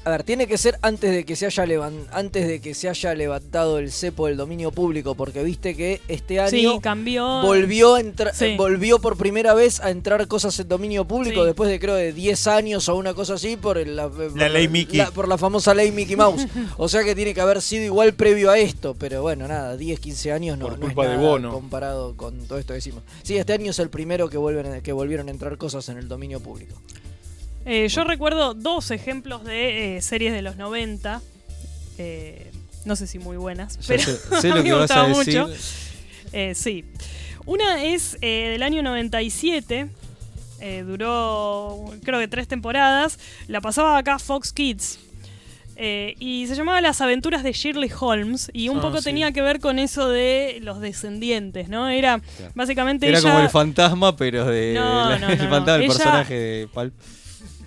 a 0.09 0.11
ver, 0.12 0.23
tiene 0.25 0.47
que 0.47 0.57
ser 0.59 0.79
antes 0.83 1.11
de 1.12 1.25
que 1.25 1.37
se 1.37 1.47
haya 1.47 1.66
levan- 1.66 2.07
antes 2.12 2.47
de 2.49 2.61
que 2.61 2.73
se 2.75 2.88
haya 2.88 3.14
levantado 3.14 3.79
el 3.79 3.92
cepo 3.92 4.27
del 4.27 4.37
dominio 4.37 4.71
público 4.73 5.14
porque 5.14 5.42
viste 5.42 5.77
que 5.77 6.01
este 6.09 6.40
año 6.40 6.49
Sí, 6.51 6.79
cambió. 6.81 7.42
volvió 7.42 7.97
a 7.97 8.01
entrar 8.01 8.35
Sí. 8.35 8.57
volvió 8.57 8.99
por 9.01 9.16
primera 9.16 9.53
vez 9.55 9.81
a 9.81 9.90
entrar 9.90 10.27
cosas 10.27 10.59
en 10.61 10.68
dominio 10.68 11.05
público 11.07 11.40
Sí. 11.42 11.47
después 11.47 11.68
de 11.71 11.79
creo 11.79 11.94
de 11.94 12.12
10 12.12 12.47
años 12.47 12.88
o 12.88 12.97
una 12.97 13.12
cosa 13.14 13.35
así 13.35 13.57
por 13.57 13.77
el- 13.79 13.97
la, 13.97 14.09
ley 14.49 14.66
Mickey. 14.68 14.97
la- 14.99 15.11
por 15.11 15.29
la 15.29 15.37
famosa 15.37 15.75
ley 15.75 15.92
Mickey 15.92 16.16
Mouse. 16.16 16.47
o 16.79 16.88
sea 16.88 17.05
que 17.05 17.14
tiene 17.14 17.35
que 17.35 17.40
haber 17.40 17.61
sido 17.61 17.85
igual 17.85 18.14
previo 18.14 18.51
a 18.51 18.59
esto, 18.59 18.94
pero 18.99 19.23
bueno, 19.23 19.47
nada, 19.47 19.77
10, 19.77 20.01
15 20.01 20.33
años 20.33 20.57
no, 20.59 20.66
Por 20.68 20.79
no 20.79 20.87
es 20.87 20.92
culpa 20.94 21.09
de 21.09 21.16
nada 21.16 21.29
Bono. 21.29 21.53
comparado 21.53 22.16
con 22.16 22.47
todo 22.47 22.59
esto 22.59 22.73
que 22.73 22.77
decimos. 22.77 23.03
Sí, 23.23 23.37
este 23.37 23.53
año 23.53 23.71
es 23.73 23.79
el 23.79 23.90
primero 23.90 24.29
que 24.31 24.38
vuelven 24.38 24.81
que 24.83 24.92
volvieron 24.92 25.29
a 25.29 25.31
entrar 25.31 25.57
cosas 25.59 25.88
en 25.90 25.99
el 25.99 26.09
dominio 26.09 26.40
público. 26.40 26.81
Eh, 27.70 27.88
yo 27.88 28.04
recuerdo 28.04 28.54
dos 28.54 28.90
ejemplos 28.90 29.44
de 29.44 29.96
eh, 29.98 30.02
series 30.02 30.33
de 30.33 30.42
los 30.42 30.57
90. 30.57 31.20
eh, 31.98 32.50
no 32.85 32.96
sé 32.96 33.07
si 33.07 33.18
muy 33.18 33.37
buenas, 33.37 33.76
Ya 33.81 33.85
pero 33.88 34.02
sé, 34.02 34.16
sé 34.40 34.50
a 34.50 34.54
mí 34.57 34.62
me 34.70 34.74
gustaba 34.78 35.09
mucho. 35.09 35.50
Eh, 36.33 36.54
sí. 36.54 36.85
Una 37.44 37.85
es 37.85 38.16
eh, 38.22 38.48
del 38.52 38.62
año 38.62 38.83
97. 38.83 39.88
eh, 40.61 40.85
duró 40.87 41.85
creo 42.04 42.18
que 42.18 42.28
tres 42.28 42.48
temporadas. 42.48 43.18
La 43.48 43.61
pasaba 43.61 43.98
acá 43.98 44.18
Fox 44.18 44.52
Kids. 44.52 44.98
eh, 45.76 46.14
y 46.18 46.46
se 46.46 46.54
llamaba 46.57 46.81
Las 46.81 47.00
aventuras 47.02 47.42
de 47.42 47.52
Shirley 47.52 47.90
Holmes. 48.00 48.50
Y 48.54 48.68
un 48.70 48.78
Ah, 48.78 48.83
poco 48.83 48.98
sí. 48.98 49.04
tenía 49.04 49.31
que 49.33 49.42
ver 49.42 49.61
con 49.61 49.78
eso 49.78 50.09
de 50.09 50.59
los 50.62 50.81
descendientes, 50.81 51.68
¿no? 51.68 51.88
Era 51.88 52.20
básicamente 52.54 53.07
Era 53.09 53.18
ella- 53.18 53.31
como 53.31 53.42
el 53.42 53.50
fantasma, 53.50 54.16
pero 54.16 54.46
de. 54.46 54.72
No, 54.74 55.09
de- 55.11 55.18
no, 55.20 55.28
el 55.31 55.38
no, 55.38 55.48
fantasma 55.50 55.85
Ella- 55.85 55.87
personaje 55.94 56.35
de, 56.35 56.68
Pal- 56.68 56.92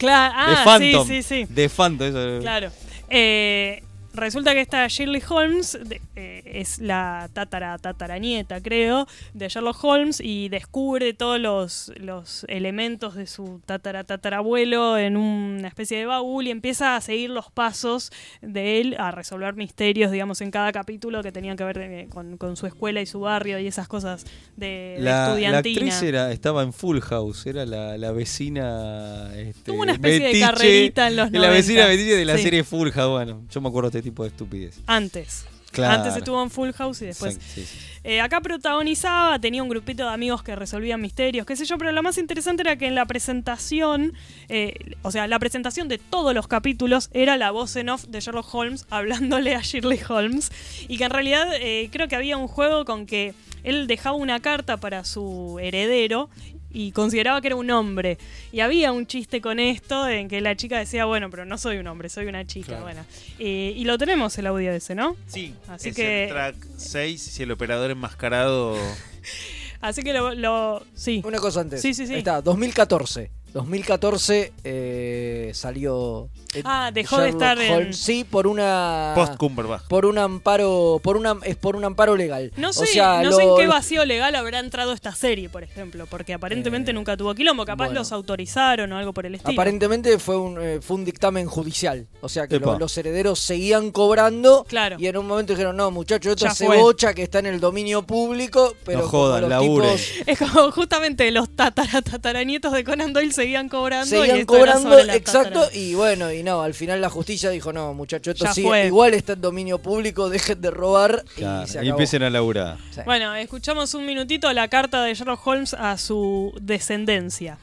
Claro, 0.02 0.34
de 0.52 0.58
ah, 0.58 0.62
Phantom. 0.66 1.08
sí, 1.08 1.22
sí, 1.22 1.46
sí. 1.46 1.54
De 1.54 1.70
Phantom, 1.70 2.08
eso. 2.08 2.42
Claro. 2.42 2.72
Eh, 3.08 3.84
resulta 4.14 4.54
que 4.54 4.62
esta 4.62 4.88
Shirley 4.88 5.22
Holmes 5.28 5.78
de- 5.84 6.02
eh, 6.16 6.42
es 6.46 6.80
la 6.80 7.30
tatara 7.34 7.78
tataranieta, 7.78 8.62
creo, 8.62 9.08
de 9.34 9.48
Sherlock 9.48 9.84
Holmes 9.84 10.20
y 10.24 10.50
descubre 10.50 11.14
todos 11.14 11.40
los, 11.40 11.92
los 11.98 12.46
elementos 12.50 13.16
de 13.16 13.28
su 13.28 13.62
tatara 13.66 14.04
tatarabuelo 14.04 14.98
en 14.98 15.18
una 15.18 15.68
especie 15.68 15.98
de 15.98 16.06
baúl 16.06 16.48
y 16.48 16.52
empieza 16.52 16.96
a 16.96 17.02
seguir 17.02 17.30
los 17.30 17.50
pasos 17.52 18.12
de 18.42 18.82
él 18.82 18.96
a 19.00 19.12
resolver 19.12 19.56
misterios, 19.56 20.12
digamos, 20.12 20.42
en 20.42 20.52
cada 20.52 20.72
capítulo 20.72 21.24
que 21.24 21.32
tenían 21.32 21.56
que 21.58 21.64
ver 21.64 21.78
eh, 21.78 22.08
con, 22.10 22.38
con 22.38 22.56
su 22.58 22.68
escuela 22.68 23.02
y 23.02 23.06
su 23.06 23.22
barrio 23.22 23.60
y 23.60 23.68
esas 23.68 23.88
cosas 23.88 24.26
de, 24.58 24.96
de 24.98 24.98
La, 25.00 25.12
la 25.12 25.28
estudiantina. 25.28 25.58
actriz 25.80 26.02
era, 26.04 26.32
estaba 26.32 26.64
en 26.64 26.74
Full 26.74 27.00
House, 27.00 27.46
era 27.46 27.66
la, 27.66 27.98
la 27.98 28.12
vecina. 28.12 29.32
Este, 29.36 29.72
Tuvo 29.72 29.82
una 29.82 29.94
especie 29.94 30.28
de 30.34 30.40
carrerita 30.40 31.08
en 31.08 31.16
los 31.16 31.32
La 31.32 31.40
90. 31.40 31.56
vecina 31.56 31.88
metiche 31.88 32.16
de 32.16 32.26
la 32.26 32.38
Sí. 32.38 32.44
serie 32.44 32.64
Full 32.64 32.90
House. 32.92 33.12
Bueno, 33.12 33.42
yo 33.50 33.62
me 33.62 33.70
acuerdo 33.70 33.90
de 33.90 34.01
este 34.02 34.10
tipo 34.10 34.24
de 34.24 34.30
estupidez. 34.30 34.80
Antes. 34.88 35.46
Claro. 35.72 36.02
Antes 36.02 36.18
estuvo 36.18 36.44
en 36.44 36.50
Full 36.50 36.72
House 36.72 37.02
y 37.02 37.06
después 37.06 37.36
Exacto, 37.36 37.54
sí, 37.56 37.66
sí. 37.66 37.78
Eh, 38.04 38.20
acá 38.20 38.42
protagonizaba, 38.42 39.40
tenía 39.40 39.64
un 39.64 39.70
grupito 39.70 40.04
de 40.04 40.10
amigos 40.10 40.44
que 40.44 40.54
resolvían 40.54 41.00
misterios, 41.00 41.46
qué 41.46 41.56
sé 41.56 41.64
yo, 41.64 41.78
pero 41.78 41.94
lo 41.94 42.04
más 42.04 42.18
interesante 42.18 42.64
era 42.64 42.76
que 42.76 42.88
en 42.88 42.96
la 42.96 43.06
presentación, 43.06 44.14
eh, 44.50 44.96
o 45.02 45.12
sea, 45.12 45.28
la 45.28 45.40
presentación 45.40 45.88
de 45.88 45.98
todos 45.98 46.34
los 46.34 46.50
capítulos 46.50 47.10
era 47.14 47.38
la 47.38 47.52
voz 47.52 47.78
en 47.78 47.88
off 47.88 48.06
de 48.06 48.20
Sherlock 48.20 48.54
Holmes 48.54 48.86
hablándole 48.90 49.56
a 49.56 49.62
Shirley 49.62 50.02
Holmes 50.10 50.52
y 50.90 50.98
que 50.98 51.06
en 51.06 51.12
realidad 51.12 51.48
eh, 51.54 51.88
creo 51.90 52.10
que 52.10 52.18
había 52.18 52.36
un 52.36 52.48
juego 52.48 52.84
con 52.84 53.06
que 53.06 53.34
él 53.64 53.88
dejaba 53.88 54.18
una 54.18 54.42
carta 54.42 54.76
para 54.76 55.06
su 55.06 55.58
heredero 55.62 56.30
y 56.74 56.92
consideraba 56.92 57.42
que 57.42 57.48
era 57.48 57.56
un 57.56 57.70
hombre. 57.72 58.18
Y 58.52 58.60
había 58.62 58.92
un 58.92 59.06
chiste 59.08 59.42
con 59.42 59.60
esto 59.60 60.08
en 60.08 60.28
que 60.28 60.42
la 60.42 60.56
chica 60.56 60.80
decía, 60.80 61.06
bueno, 61.06 61.30
pero 61.30 61.46
no 61.46 61.58
soy 61.58 61.78
un 61.78 61.88
hombre, 61.88 62.10
soy 62.10 62.26
una 62.28 62.46
chica. 62.46 62.68
Claro. 62.68 62.84
Bueno, 62.84 63.06
Eh, 63.40 63.74
y 63.76 63.84
lo 63.86 63.98
tenemos 63.98 64.38
el 64.38 64.48
audio 64.48 64.72
ese, 64.72 64.96
¿no? 64.96 65.16
Sí, 65.28 65.54
Así 65.68 65.90
es 65.90 65.96
que- 65.96 66.24
el 66.26 66.30
track 66.30 66.56
6 66.78 67.22
si 67.22 67.44
el 67.44 67.52
operador 67.52 67.92
enmascarado. 67.92 68.76
Así 69.82 70.04
que 70.04 70.14
lo... 70.14 70.34
lo- 70.36 70.86
sí. 70.94 71.22
Una 71.26 71.40
cosa 71.40 71.62
antes. 71.62 71.82
Sí, 71.82 71.94
sí, 71.94 72.06
sí. 72.06 72.14
Ahí 72.14 72.20
está, 72.20 72.42
2014. 72.42 73.32
2014 73.54 74.54
eh, 74.64 75.52
salió. 75.54 76.30
Ah, 76.66 76.92
dejó 76.94 77.20
de 77.20 77.30
estar 77.30 77.60
en- 77.60 77.72
Holmes. 77.74 77.98
Sí, 77.98 78.24
por 78.24 78.46
una. 78.48 79.14
Post 79.16 79.36
Cumberbatch. 79.38 79.84
Por 79.88 80.06
un 80.06 80.18
amparo. 80.18 81.00
Por 81.02 81.16
una, 81.18 81.38
es 81.44 81.56
por 81.56 81.76
un 81.76 81.86
amparo 81.86 82.16
legal. 82.18 82.52
No 82.58 82.74
sé, 82.74 82.84
o 82.84 82.86
sea, 82.88 83.22
no 83.24 83.32
sé 83.32 83.44
en 83.44 83.56
qué 83.58 83.68
vacío 83.68 84.04
legal 84.06 84.36
habrá 84.36 84.60
entrado 84.60 84.92
esta 84.94 85.14
serie, 85.16 85.50
por 85.50 85.64
ejemplo, 85.64 86.06
porque 86.08 86.34
aparentemente 86.34 86.92
Eh, 86.92 86.94
nunca 86.94 87.16
tuvo 87.16 87.34
quilombo, 87.36 87.66
capaz 87.66 87.86
bueno. 87.86 88.02
los 88.02 88.12
autorizaron 88.12 88.92
o 88.92 88.98
algo 88.98 89.14
por 89.14 89.26
el 89.26 89.36
estilo. 89.36 89.54
Aparentemente 89.54 90.18
fue 90.20 90.38
un, 90.38 90.58
eh, 90.62 90.80
fue 90.82 90.98
un 90.98 91.06
dictamen 91.06 91.48
judicial. 91.48 92.08
O 92.22 92.28
sea 92.30 92.48
que 92.48 92.60
lo- 92.60 92.78
los 92.78 92.98
herederos 92.98 93.40
seguían 93.40 93.92
cobrando. 93.92 94.66
Claro. 94.68 94.98
Y 95.00 95.08
en 95.08 95.18
un 95.18 95.28
momento 95.28 95.54
dijeron, 95.54 95.76
no, 95.78 95.90
muchachos, 95.92 96.32
esto 96.32 96.46
Ya 96.46 96.52
es 96.52 96.58
fue. 96.58 96.76
cebocha 96.78 97.14
que 97.14 97.24
está 97.24 97.40
en 97.40 97.46
el 97.48 97.60
dominio 97.60 98.02
público. 98.04 98.76
Pero 98.86 99.00
No 99.02 99.08
jodan, 99.08 99.50
los 99.50 99.62
tipos- 99.62 100.02
Es 100.26 100.38
como 100.40 100.72
justamente 100.72 101.30
los 101.32 101.50
tatara 101.56 102.02
tataranietos 102.02 102.74
de 102.74 102.84
Conan 102.84 103.14
Doyle 103.14 103.32
se 103.32 103.41
seguían 103.42 103.70
cobrando. 103.70 104.06
y 104.16 104.20
Seguían 104.20 104.38
era 104.38 104.46
cobrando, 104.46 105.00
exacto, 105.00 105.68
y 105.74 105.94
bueno, 105.96 106.32
y 106.32 106.44
no, 106.44 106.62
al 106.62 106.74
final 106.74 107.02
la 107.02 107.10
justicia 107.10 107.50
dijo, 107.50 107.74
no, 107.74 107.94
muchachos, 107.94 108.34
esto 108.36 108.46
Ya 108.46 108.54
sí, 108.54 108.64
fue. 108.64 108.88
igual 108.88 109.14
está 109.14 109.34
en 109.34 109.42
dominio 109.42 109.80
público, 109.80 110.30
dejen 110.30 110.62
de 110.62 110.72
robar 110.72 111.24
Claro, 111.36 111.64
y 111.66 111.68
se 111.68 111.84
y 111.86 111.90
empiecen 111.90 112.24
a 112.24 112.30
laburar. 112.30 112.78
Sí. 112.92 113.02
Bueno, 113.06 113.36
escuchamos 113.36 113.94
un 113.94 114.06
minutito 114.06 114.52
la 114.54 114.68
carta 114.68 115.04
de 115.04 115.14
Sherlock 115.14 115.46
Holmes 115.46 115.74
a 115.74 115.98
su 115.98 116.54
descendencia. 116.62 117.58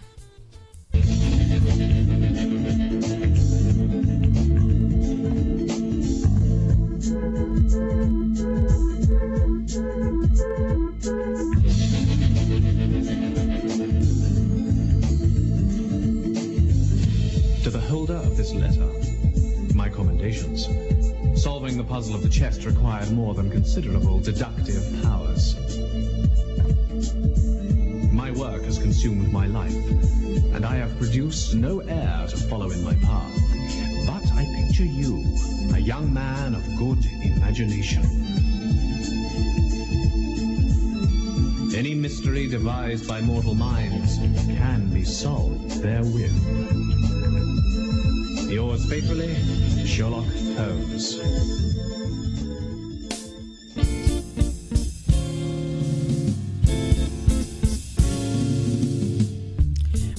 This 18.48 18.78
letter, 18.78 19.74
my 19.74 19.88
commendations. 19.88 20.68
Solving 21.40 21.76
the 21.76 21.84
puzzle 21.84 22.14
of 22.14 22.22
the 22.22 22.28
chest 22.28 22.64
required 22.64 23.10
more 23.12 23.34
than 23.34 23.50
considerable 23.50 24.20
deductive 24.20 24.82
powers. 25.02 25.56
My 28.12 28.30
work 28.30 28.64
has 28.64 28.78
consumed 28.78 29.32
my 29.32 29.46
life, 29.46 29.74
and 30.54 30.64
I 30.64 30.76
have 30.76 30.96
produced 30.98 31.54
no 31.54 31.80
heir 31.80 32.26
to 32.28 32.36
follow 32.36 32.70
in 32.70 32.82
my 32.82 32.94
path. 32.94 33.34
But 34.06 34.32
I 34.32 34.44
picture 34.64 34.84
you, 34.84 35.24
a 35.74 35.78
young 35.78 36.12
man 36.12 36.54
of 36.54 36.64
good 36.76 37.04
imagination. 37.22 38.02
Any 41.76 41.94
mystery 41.94 42.48
devised 42.48 43.06
by 43.06 43.20
mortal 43.20 43.54
minds 43.54 44.16
can 44.56 44.88
be 44.92 45.04
solved 45.04 45.82
therewith. 45.82 47.77
Yours 48.48 48.86
faithfully, 48.88 49.34
Sherlock 49.84 50.24
Holmes. 50.56 51.20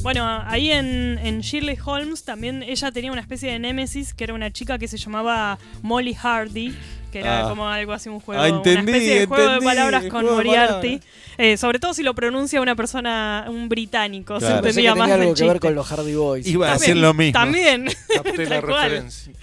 Bueno, 0.01 0.25
ahí 0.45 0.71
en, 0.71 1.19
en 1.21 1.41
Shirley 1.41 1.77
Holmes 1.83 2.23
también 2.23 2.63
ella 2.63 2.91
tenía 2.91 3.11
una 3.11 3.21
especie 3.21 3.51
de 3.51 3.59
némesis 3.59 4.13
que 4.13 4.23
era 4.23 4.33
una 4.33 4.49
chica 4.51 4.77
que 4.79 4.87
se 4.87 4.97
llamaba 4.97 5.59
Molly 5.81 6.13
Hardy, 6.13 6.73
que 7.11 7.19
era 7.19 7.41
Ah. 7.45 7.49
como 7.49 7.67
algo 7.67 7.91
así, 7.91 8.07
un 8.07 8.21
juego, 8.21 8.41
Ah, 8.41 8.47
entendí, 8.47 8.81
una 8.81 8.91
especie 8.91 9.19
de 9.19 9.25
juego 9.25 9.51
de 9.51 9.61
palabras 9.61 10.05
con 10.05 10.25
Moriarty. 10.25 11.01
Eh, 11.39 11.57
sobre 11.57 11.79
todo 11.79 11.93
si 11.93 12.03
lo 12.03 12.13
pronuncia 12.13 12.61
una 12.61 12.75
persona, 12.75 13.45
un 13.47 13.69
británico, 13.69 14.39
se 14.39 14.45
Claro. 14.45 14.61
Que 14.61 14.69
entendía 14.69 14.91
tenía 14.91 14.95
más 15.03 15.11
algo 15.11 15.25
del 15.27 15.35
que 15.35 15.43
ver 15.47 15.59
con 15.59 15.73
los 15.75 15.87
Hardy 15.87 16.13
Boys. 16.15 16.45
Iba 16.45 16.69
a 16.69 16.73
hacer 16.73 16.97
lo 16.97 17.13
mismo. 17.13 17.33
También. 17.39 17.85
Capté 18.13 18.43
la 18.45 18.49
Tal 18.61 18.65
cual. 18.65 18.89
referencia. 18.91 19.33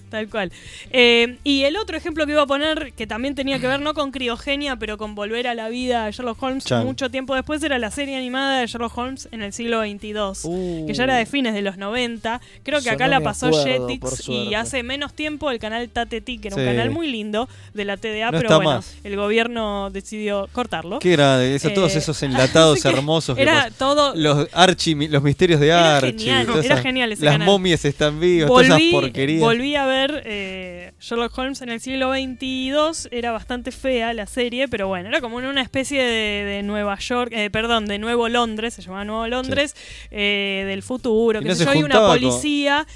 Tal 0.10 0.28
cual. 0.28 0.52
Eh, 0.90 1.38
y 1.44 1.62
el 1.64 1.76
otro 1.76 1.96
ejemplo 1.96 2.26
que 2.26 2.32
iba 2.32 2.42
a 2.42 2.46
poner, 2.46 2.92
que 2.92 3.06
también 3.06 3.34
tenía 3.34 3.58
que 3.58 3.66
ver 3.66 3.80
no 3.80 3.94
con 3.94 4.10
criogenia, 4.12 4.76
pero 4.76 4.98
con 4.98 5.14
volver 5.14 5.48
a 5.48 5.54
la 5.54 5.68
vida 5.70 6.04
de 6.06 6.12
Sherlock 6.12 6.42
Holmes 6.42 6.64
Chan. 6.64 6.84
mucho 6.84 7.10
tiempo 7.10 7.34
después, 7.34 7.62
era 7.62 7.78
la 7.78 7.90
serie 7.90 8.16
animada 8.16 8.60
de 8.60 8.66
Sherlock 8.66 8.96
Holmes 8.96 9.28
en 9.32 9.42
el 9.42 9.52
siglo 9.52 9.80
XXII, 9.82 10.14
Uh. 10.44 10.86
que 10.86 10.92
ya 10.94 11.04
era 11.04 11.16
de 11.16 11.26
fines 11.26 11.54
de 11.54 11.62
los 11.62 11.78
90. 11.78 12.40
Creo 12.62 12.82
que 12.82 12.90
acá 12.90 13.04
no 13.06 13.12
la 13.12 13.20
pasó 13.20 13.46
acuerdo, 13.46 13.88
Jetix 13.88 14.28
y 14.28 14.54
hace 14.54 14.82
menos 14.82 15.14
tiempo 15.14 15.50
el 15.50 15.58
canal 15.58 15.88
Tateti, 15.88 16.38
que 16.38 16.48
era 16.48 16.56
un 16.58 16.64
canal 16.64 16.90
muy 16.90 17.08
lindo 17.10 17.48
de 17.72 17.84
la 17.86 17.96
TDA, 17.96 18.30
No 18.30 18.38
pero 18.38 18.56
bueno, 18.56 18.70
más. 18.76 18.94
el 19.04 19.16
gobierno 19.16 19.90
decidió 19.90 20.48
cortarlo. 20.52 20.98
¿Qué 20.98 21.13
era 21.14 21.44
eso? 21.44 21.70
Todos 21.70 21.94
Eh, 21.94 21.98
esos 21.98 22.22
enlatados 22.22 22.84
hermosos. 22.84 23.38
Era 23.38 23.70
todo. 23.76 24.14
Los 24.14 24.48
Archie, 24.52 25.08
los 25.08 25.22
misterios 25.22 25.60
de 25.60 25.66
Era 25.68 25.96
Archie. 25.96 26.12
genial, 26.18 26.46
era 26.50 26.60
esas- 26.60 26.80
genial 26.82 27.12
ese 27.12 27.24
Las 27.24 27.34
canal. 27.34 27.46
momias 27.46 27.84
están 27.84 28.20
vivas, 28.20 28.48
todas 28.48 28.68
volví, 28.68 28.88
esas 28.88 29.00
porquerías. 29.00 29.40
volví 29.40 29.74
a 29.76 29.86
ver 29.86 30.22
eh, 30.26 30.92
Sherlock 31.00 31.36
Holmes 31.38 31.62
en 31.62 31.70
el 31.70 31.80
siglo 31.80 32.12
XXII. 32.12 33.08
Era 33.10 33.32
bastante 33.32 33.70
fea 33.72 34.12
la 34.14 34.26
serie, 34.26 34.68
pero 34.68 34.88
bueno, 34.88 35.08
era 35.08 35.20
como 35.20 35.40
en 35.40 35.46
una 35.46 35.62
especie 35.62 36.02
de, 36.02 36.44
de 36.44 36.62
Nueva 36.62 36.98
York, 36.98 37.32
eh, 37.34 37.50
perdón, 37.50 37.86
de 37.86 37.98
Nuevo 37.98 38.28
Londres, 38.28 38.74
se 38.74 38.82
llamaba 38.82 39.04
Nuevo 39.04 39.26
Londres, 39.28 39.74
eh, 40.10 40.64
del 40.66 40.82
futuro. 40.82 41.40
Que 41.40 41.48
no 41.48 41.54
se 41.54 41.64
yo, 41.64 41.74
y 41.74 41.82
una 41.82 41.98
con- 41.98 42.08
policía 42.18 42.86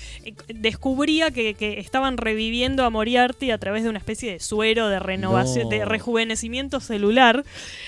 descubría 0.49 1.31
que, 1.31 1.55
que 1.55 1.79
estaban 1.81 2.17
reviviendo 2.17 2.85
a 2.85 2.91
Moriarty 2.91 3.51
a 3.51 3.59
través 3.59 3.83
de 3.85 3.89
una 3.91 3.99
especie 3.99 4.33
de 4.33 4.41
suero 4.41 4.89
de 4.89 4.99
renovación, 4.99 5.65
No. 5.65 5.71
de 5.71 5.85
rejuvenecimiento 5.85 6.81
celular. 6.81 7.45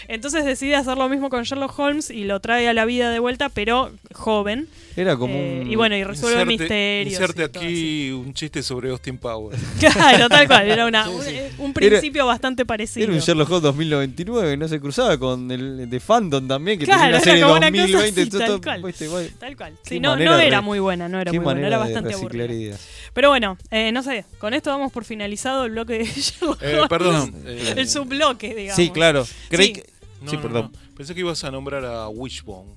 Entonces 0.09 0.20
decide 0.29 0.77
hacer 0.77 0.97
lo 0.99 1.09
mismo 1.09 1.31
con 1.31 1.43
Sherlock 1.43 1.79
Holmes 1.79 2.11
y 2.11 2.25
lo 2.25 2.41
trae 2.41 2.69
a 2.69 2.75
la 2.75 2.85
vida 2.85 3.11
de 3.11 3.19
vuelta, 3.19 3.49
pero 3.49 3.91
joven. 4.15 4.69
Era 4.97 5.17
como 5.17 5.35
Eh, 5.35 5.61
un- 5.63 5.71
y 5.71 5.77
bueno, 5.77 5.97
y 5.97 6.03
resuelve 6.05 6.43
Inserte- 6.43 6.47
misterios. 6.59 7.13
Inserte 7.15 7.49
todo 7.49 7.63
aquí 7.63 8.11
un 8.11 8.35
chiste 8.35 8.63
sobre 8.63 8.91
Austin 8.91 9.17
Powers. 9.19 9.59
Claro, 9.81 10.29
tal 10.29 10.47
cual. 10.47 10.69
Era 10.69 10.85
una, 10.87 11.09
un, 11.09 11.25
eh, 11.27 11.51
un 11.59 11.73
principio 11.73 12.27
bastante 12.27 12.67
parecido. 12.67 13.05
Era 13.05 13.15
un 13.15 13.21
Sherlock 13.21 13.49
Holmes 13.49 13.63
2099, 13.63 14.57
no 14.57 14.69
se 14.69 14.81
cruzaba 14.81 15.17
con 15.19 15.51
el 15.51 15.89
de 15.89 16.01
Fandom 16.01 16.47
también, 16.47 16.79
que 16.79 16.85
Claro, 16.85 17.01
tenía 17.01 17.09
una 17.09 17.17
era 17.19 17.25
serie 17.25 17.45
una 17.45 17.53
2020. 17.53 17.93
cosa 17.93 18.05
así, 18.05 18.21
entonces, 18.21 18.49
tal 18.49 18.61
cual. 18.61 19.31
Tal 19.39 19.57
cual. 19.57 19.73
Sí, 19.85 20.01
no, 20.01 20.17
no 20.17 20.39
era 20.39 20.59
re- 20.59 20.63
muy 20.63 20.79
buena, 20.81 21.09
no 21.09 21.21
era 21.21 21.33
muy 21.33 21.39
buena, 21.45 21.67
era 21.67 21.79
bastante 21.79 22.15
aburrida. 22.15 22.77
Pero 23.15 23.29
bueno, 23.29 23.57
eh, 23.71 23.93
no 23.93 24.03
sé, 24.03 24.25
con 24.39 24.55
esto 24.55 24.71
damos 24.71 24.93
por 24.93 25.05
finalizado 25.05 25.65
el 25.65 25.71
bloque 25.73 25.95
de 25.99 26.05
Sherlock 26.05 26.63
Eh, 26.63 26.75
Holmes. 26.75 26.89
perdón, 26.89 27.35
eh, 27.47 27.75
el 27.77 27.89
subbloque, 27.89 28.55
digamos. 28.55 28.77
Sí, 28.77 28.91
claro. 28.91 29.27
Creí 29.49 29.69
Sí. 29.69 29.73
que- 29.75 30.00
No, 30.21 30.31
sí, 30.31 30.37
no, 30.37 30.43
perdón. 30.43 30.71
no. 30.73 30.95
Pensé 30.97 31.15
que 31.15 31.21
ibas 31.21 31.43
a 31.45 31.51
nombrar 31.51 31.85
a 31.85 32.09
Wishbone. 32.09 32.75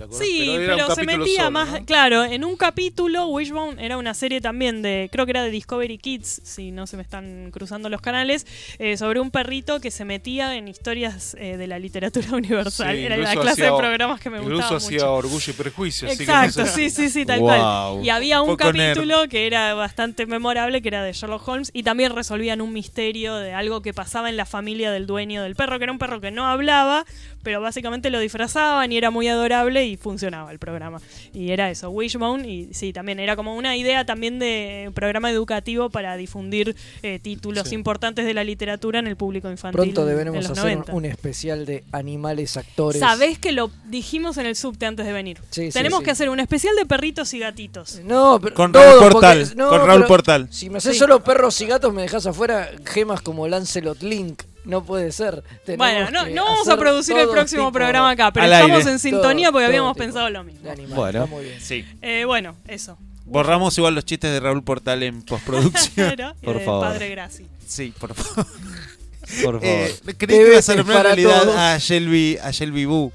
¿Te 0.00 0.04
acordás? 0.04 0.26
Sí, 0.26 0.54
pero, 0.56 0.94
se 0.94 1.04
metía 1.04 1.36
solo, 1.44 1.50
más. 1.50 1.80
¿no? 1.80 1.84
Claro, 1.84 2.24
en 2.24 2.42
un 2.42 2.56
capítulo, 2.56 3.26
Wishbone 3.26 3.84
era 3.84 3.98
una 3.98 4.14
serie 4.14 4.40
también 4.40 4.80
de. 4.80 5.10
Creo 5.12 5.26
que 5.26 5.32
era 5.32 5.42
de 5.44 5.50
Discovery 5.50 5.98
Kids, 5.98 6.40
si 6.42 6.70
no 6.70 6.86
se 6.86 6.96
me 6.96 7.02
están 7.02 7.50
cruzando 7.52 7.90
los 7.90 8.00
canales, 8.00 8.46
eh, 8.78 8.96
sobre 8.96 9.20
un 9.20 9.30
perrito 9.30 9.78
que 9.78 9.90
se 9.90 10.06
metía 10.06 10.56
en 10.56 10.68
historias 10.68 11.36
eh, 11.38 11.58
de 11.58 11.66
la 11.66 11.78
literatura 11.78 12.28
universal. 12.32 12.96
Sí, 12.96 13.02
era 13.04 13.18
la 13.18 13.22
incluso 13.24 13.40
clase 13.42 13.62
hacía- 13.62 13.72
de 13.72 13.78
programas 13.78 14.20
que 14.20 14.30
me 14.30 14.38
Incluso 14.38 14.56
gustaban 14.56 14.76
hacía 14.78 14.98
mucho. 15.00 15.14
Orgullo 15.14 15.50
y 15.50 15.52
Prejuicio. 15.52 16.08
así 16.08 16.16
que 16.16 16.22
Exacto, 16.22 16.60
no 16.60 16.66
sé- 16.66 16.72
sí, 16.72 16.90
sí, 16.90 17.10
sí, 17.10 17.26
tal 17.26 17.40
Wow. 17.40 17.48
cual. 17.48 18.04
Y 18.06 18.08
había 18.08 18.40
un 18.40 18.56
capítulo 18.56 19.28
que 19.28 19.46
era 19.46 19.74
bastante 19.74 20.24
memorable, 20.24 20.80
que 20.80 20.88
era 20.88 21.02
de 21.04 21.12
Sherlock 21.12 21.46
Holmes, 21.46 21.70
y 21.74 21.82
también 21.82 22.14
resolvían 22.14 22.62
un 22.62 22.72
misterio 22.72 23.36
de 23.36 23.52
algo 23.52 23.82
que 23.82 23.92
pasaba 23.92 24.30
en 24.30 24.38
la 24.38 24.46
familia 24.46 24.90
del 24.92 25.06
dueño 25.06 25.42
del 25.42 25.56
perro, 25.56 25.76
que 25.76 25.84
era 25.84 25.92
un 25.92 25.98
perro 25.98 26.22
que 26.22 26.30
no 26.30 26.46
hablaba, 26.46 27.04
pero 27.42 27.60
básicamente 27.60 28.10
lo 28.10 28.18
disfrazaban 28.20 28.92
y 28.92 28.96
era 28.96 29.10
muy 29.10 29.28
adorable 29.28 29.86
y 29.86 29.96
funcionaba 29.96 30.50
el 30.52 30.58
programa. 30.58 31.00
Y 31.32 31.50
era 31.50 31.70
eso, 31.70 31.90
Wishbone, 31.90 32.48
y 32.48 32.74
sí, 32.74 32.92
también 32.92 33.20
era 33.20 33.36
como 33.36 33.56
una 33.56 33.76
idea 33.76 34.04
también 34.04 34.38
de 34.38 34.90
programa 34.94 35.30
educativo 35.30 35.90
para 35.90 36.16
difundir 36.16 36.76
eh, 37.02 37.18
títulos 37.18 37.68
Sí. 37.68 37.74
importantes 37.74 38.24
de 38.26 38.34
la 38.34 38.44
literatura 38.44 38.98
en 38.98 39.06
el 39.06 39.16
público 39.16 39.50
infantil. 39.50 39.76
Pronto 39.80 40.02
en 40.02 40.08
deberemos 40.08 40.48
los 40.48 40.58
hacer 40.58 40.64
un, 40.72 40.84
90. 40.84 40.92
un 40.94 41.04
especial 41.04 41.66
de 41.66 41.84
animales 41.92 42.56
actores. 42.56 43.00
Sabés 43.00 43.38
que 43.38 43.52
lo 43.52 43.70
dijimos 43.86 44.36
en 44.38 44.46
el 44.46 44.56
subte 44.56 44.86
antes 44.86 45.06
de 45.06 45.12
venir. 45.12 45.38
Sí, 45.50 45.70
Tenemos 45.70 46.00
sí. 46.00 46.04
que 46.06 46.10
hacer 46.10 46.28
un 46.30 46.40
especial 46.40 46.74
de 46.76 46.86
perritos 46.86 47.32
y 47.34 47.38
gatitos. 47.38 48.00
No, 48.04 48.38
pero 48.42 48.54
Con 48.54 48.72
todo, 48.72 48.82
Raúl 49.00 49.12
Portal, 49.12 49.38
porque- 49.40 49.54
no, 49.56 49.68
con 49.68 49.78
Raúl 49.86 50.00
pero 50.00 50.08
Portal. 50.08 50.48
Si 50.50 50.70
me 50.70 50.78
haces 50.78 50.92
Sí. 50.94 50.98
solo 50.98 51.22
perros 51.22 51.60
y 51.60 51.66
gatos, 51.66 51.92
me 51.92 52.02
dejas 52.02 52.26
afuera 52.26 52.70
gemas 52.84 53.20
como 53.22 53.46
Lancelot 53.48 54.02
Link. 54.02 54.42
No 54.64 54.84
puede 54.84 55.10
ser. 55.12 55.42
Tenemos 55.64 55.86
Bueno, 55.86 56.10
no, 56.10 56.26
no 56.28 56.44
vamos 56.44 56.68
a 56.68 56.76
producir 56.76 57.16
el 57.16 57.28
próximo 57.28 57.62
tipo 57.62 57.72
programa 57.72 58.10
acá, 58.10 58.30
pero 58.32 58.46
estamos 58.46 58.78
aire. 58.78 58.90
en 58.92 58.98
sintonía 58.98 59.46
Todo- 59.48 59.52
porque 59.52 59.64
todo 59.64 59.68
habíamos 59.68 59.96
pensado 59.96 60.30
lo 60.30 60.44
mismo. 60.44 60.60
de 60.62 60.70
animales. 60.70 60.96
Bueno. 60.96 61.24
Está 61.24 61.34
muy 61.34 61.44
bien. 61.44 61.60
Sí. 61.60 61.84
Eh, 62.02 62.24
bueno, 62.26 62.56
eso. 62.68 62.98
Borramos 63.24 63.76
igual 63.78 63.94
los 63.94 64.04
chistes 64.04 64.30
de 64.32 64.40
Raúl 64.40 64.62
Portal 64.64 65.02
en 65.02 65.22
postproducción. 65.22 66.16
Por 66.42 66.60
favor. 66.64 66.86
Padre 66.88 67.08
Graci. 67.10 67.46
sí, 67.66 67.94
por 67.98 68.12
favor. 68.14 68.44
Por 68.44 69.60
favor. 69.60 69.60
Eh, 69.62 69.94
creí 70.18 70.38
que 70.40 70.50
ibas 70.52 70.68
a 70.68 70.74
nombrar 70.74 70.98
en 71.00 71.04
realidad 71.04 71.42
todos. 71.44 71.56
a 71.56 71.78
Shelby, 71.78 72.38
a 72.42 72.50
Shelby 72.50 72.84
Boo 72.86 73.12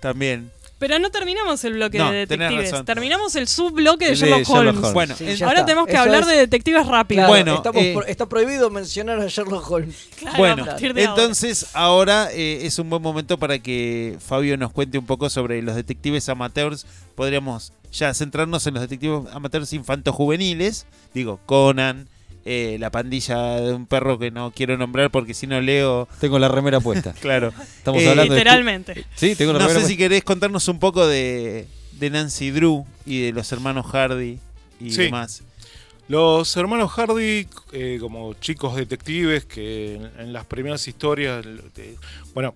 también. 0.00 0.50
Pero 0.82 0.98
no 0.98 1.10
terminamos 1.12 1.62
el 1.64 1.74
bloque 1.74 1.96
No, 1.98 2.10
de 2.10 2.26
tenés 2.26 2.48
detectives. 2.48 2.70
razón. 2.72 2.86
Terminamos 2.86 3.36
el 3.36 3.46
subbloque 3.46 4.06
de 4.06 4.12
El 4.14 4.18
de 4.18 4.26
Sherlock, 4.26 4.40
Sherlock 4.48 4.56
Holmes. 4.58 4.76
Holmes. 4.78 4.92
Bueno, 4.92 5.14
Sí, 5.16 5.24
Ahora 5.44 5.54
está. 5.60 5.66
tenemos 5.66 5.86
que 5.86 5.96
hablar 5.96 6.22
es- 6.22 6.26
de 6.26 6.36
detectives 6.38 6.86
rápido. 6.88 7.18
Claro, 7.20 7.30
Bueno, 7.32 7.54
estamos 7.54 7.82
eh, 7.84 7.92
pro- 7.94 8.06
está 8.06 8.28
prohibido 8.28 8.68
mencionar 8.68 9.20
a 9.20 9.26
Sherlock 9.28 9.70
Holmes. 9.70 10.08
Claro, 10.18 10.38
bueno, 10.38 10.64
de 10.64 10.70
ahora. 10.88 11.00
entonces 11.04 11.66
ahora 11.74 12.28
eh, 12.32 12.66
es 12.66 12.80
un 12.80 12.90
buen 12.90 13.00
momento 13.00 13.38
para 13.38 13.60
que 13.60 14.16
Fabio 14.18 14.56
nos 14.56 14.72
cuente 14.72 14.98
un 14.98 15.06
poco 15.06 15.30
sobre 15.30 15.62
los 15.62 15.76
detectives 15.76 16.28
amateurs. 16.28 16.84
Podríamos 17.14 17.72
ya 17.92 18.12
centrarnos 18.12 18.66
en 18.66 18.74
los 18.74 18.80
detectives 18.82 19.20
amateurs 19.32 19.72
infanto-juveniles. 19.72 20.86
Digo, 21.14 21.38
Conan, 21.46 22.08
eh, 22.44 22.76
la 22.80 22.90
pandilla 22.90 23.60
de 23.60 23.72
un 23.72 23.86
perro 23.86 24.18
que 24.18 24.30
no 24.30 24.50
quiero 24.50 24.76
nombrar 24.76 25.10
porque 25.10 25.34
si 25.34 25.46
no 25.46 25.60
leo... 25.60 26.08
Tengo 26.20 26.38
la 26.38 26.48
remera 26.48 26.80
puesta. 26.80 27.12
Claro. 27.20 27.52
Estamos 27.76 28.02
Eh, 28.02 28.08
hablando 28.08 28.34
de. 28.34 28.40
Literalmente. 28.40 29.04
Sí, 29.14 29.34
tengo 29.36 29.52
la 29.52 29.58
No 29.60 29.66
remera 29.68 29.82
sé 29.82 29.88
si 29.88 29.96
querés 29.96 30.24
contarnos 30.24 30.66
un 30.68 30.78
poco 30.78 31.06
de, 31.06 31.66
de 31.92 32.10
Nancy 32.10 32.50
Drew 32.50 32.84
y 33.06 33.20
de 33.22 33.32
los 33.32 33.50
hermanos 33.52 33.86
Hardy 33.86 34.38
y 34.80 34.90
Sí. 34.90 35.02
demás. 35.04 35.42
Los 36.08 36.56
hermanos 36.56 36.90
Hardy, 36.90 37.46
eh, 37.72 37.98
como 38.00 38.34
chicos 38.34 38.74
detectives 38.76 39.44
que 39.46 39.94
en, 39.94 40.10
en 40.18 40.32
las 40.32 40.44
primeras 40.44 40.86
historias, 40.88 41.44
bueno, 42.34 42.54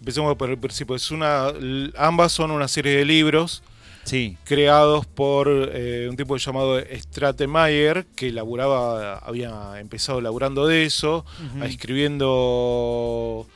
empecemos 0.00 0.34
por 0.36 0.50
el 0.50 0.58
principio. 0.58 0.96
Es 0.96 1.10
una, 1.10 1.48
ambas 1.96 2.32
son 2.32 2.50
una 2.50 2.66
serie 2.68 2.96
de 2.96 3.04
libros 3.04 3.62
Sí. 4.10 4.36
creados 4.44 5.06
por 5.06 5.48
eh, 5.72 6.08
un 6.10 6.16
tipo 6.16 6.36
llamado 6.36 6.80
Stratemeyer, 6.80 8.06
que 8.16 8.32
laburaba, 8.32 9.18
había 9.18 9.78
empezado 9.78 10.20
laburando 10.20 10.66
de 10.66 10.84
eso, 10.84 11.24
escribiendo 11.62 13.46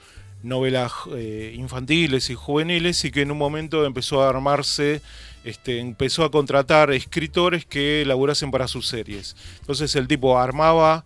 novelas 0.44 0.92
eh, 1.16 1.55
infantiles 1.57 2.30
y 2.30 2.34
juveniles, 2.34 3.05
y 3.05 3.11
que 3.11 3.22
en 3.22 3.32
un 3.32 3.38
momento 3.38 3.84
empezó 3.84 4.22
a 4.22 4.28
armarse, 4.28 5.00
este, 5.42 5.80
empezó 5.80 6.22
a 6.22 6.30
contratar 6.30 6.92
escritores 6.92 7.66
que 7.66 8.05
laburasen 8.07 8.52
para 8.52 8.68
sus 8.68 8.86
series. 8.86 9.34
Entonces 9.61 9.96
el 9.96 10.07
tipo 10.07 10.38
armaba 10.38 11.05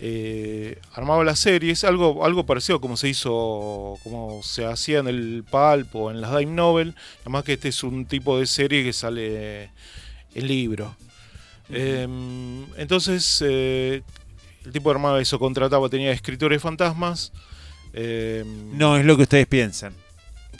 eh, 0.00 0.78
armaba 0.94 1.24
las 1.24 1.38
series, 1.38 1.84
algo, 1.84 2.24
algo 2.24 2.44
parecido 2.46 2.80
como 2.80 2.96
se 2.96 3.08
hizo, 3.08 3.98
como 4.02 4.42
se 4.42 4.64
hacía 4.66 4.98
en 4.98 5.08
el 5.08 5.44
Pulp 5.50 5.94
o 5.94 6.10
en 6.10 6.20
las 6.20 6.36
Dime 6.36 6.52
Novel, 6.52 6.88
nada 7.20 7.30
más 7.30 7.44
que 7.44 7.54
este 7.54 7.68
es 7.68 7.82
un 7.82 8.04
tipo 8.06 8.38
de 8.38 8.46
serie 8.46 8.84
que 8.84 8.92
sale 8.92 9.70
en 10.34 10.46
libro. 10.46 10.94
Eh, 11.70 12.06
entonces, 12.76 13.42
eh, 13.46 14.02
el 14.64 14.72
tipo 14.72 14.90
armaba 14.90 15.20
eso, 15.20 15.38
contrataba, 15.38 15.88
tenía 15.88 16.12
escritores 16.12 16.60
fantasmas. 16.60 17.32
eh, 17.92 18.44
No 18.72 18.96
es 18.96 19.04
lo 19.04 19.16
que 19.16 19.22
ustedes 19.22 19.46
piensan. 19.46 19.94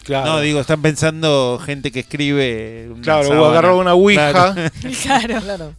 Claro. 0.05 0.27
No, 0.35 0.41
digo, 0.41 0.61
están 0.61 0.81
pensando 0.83 1.61
gente 1.65 1.91
que 1.91 2.01
escribe. 2.01 2.89
una 2.91 3.03
Claro, 3.03 3.43
o 3.43 3.45
agarraba 3.47 3.77
una 3.77 3.95
ouija. 3.95 4.31
Claro. 4.33 4.71
Claro. 5.03 5.35
Claro. 5.43 5.75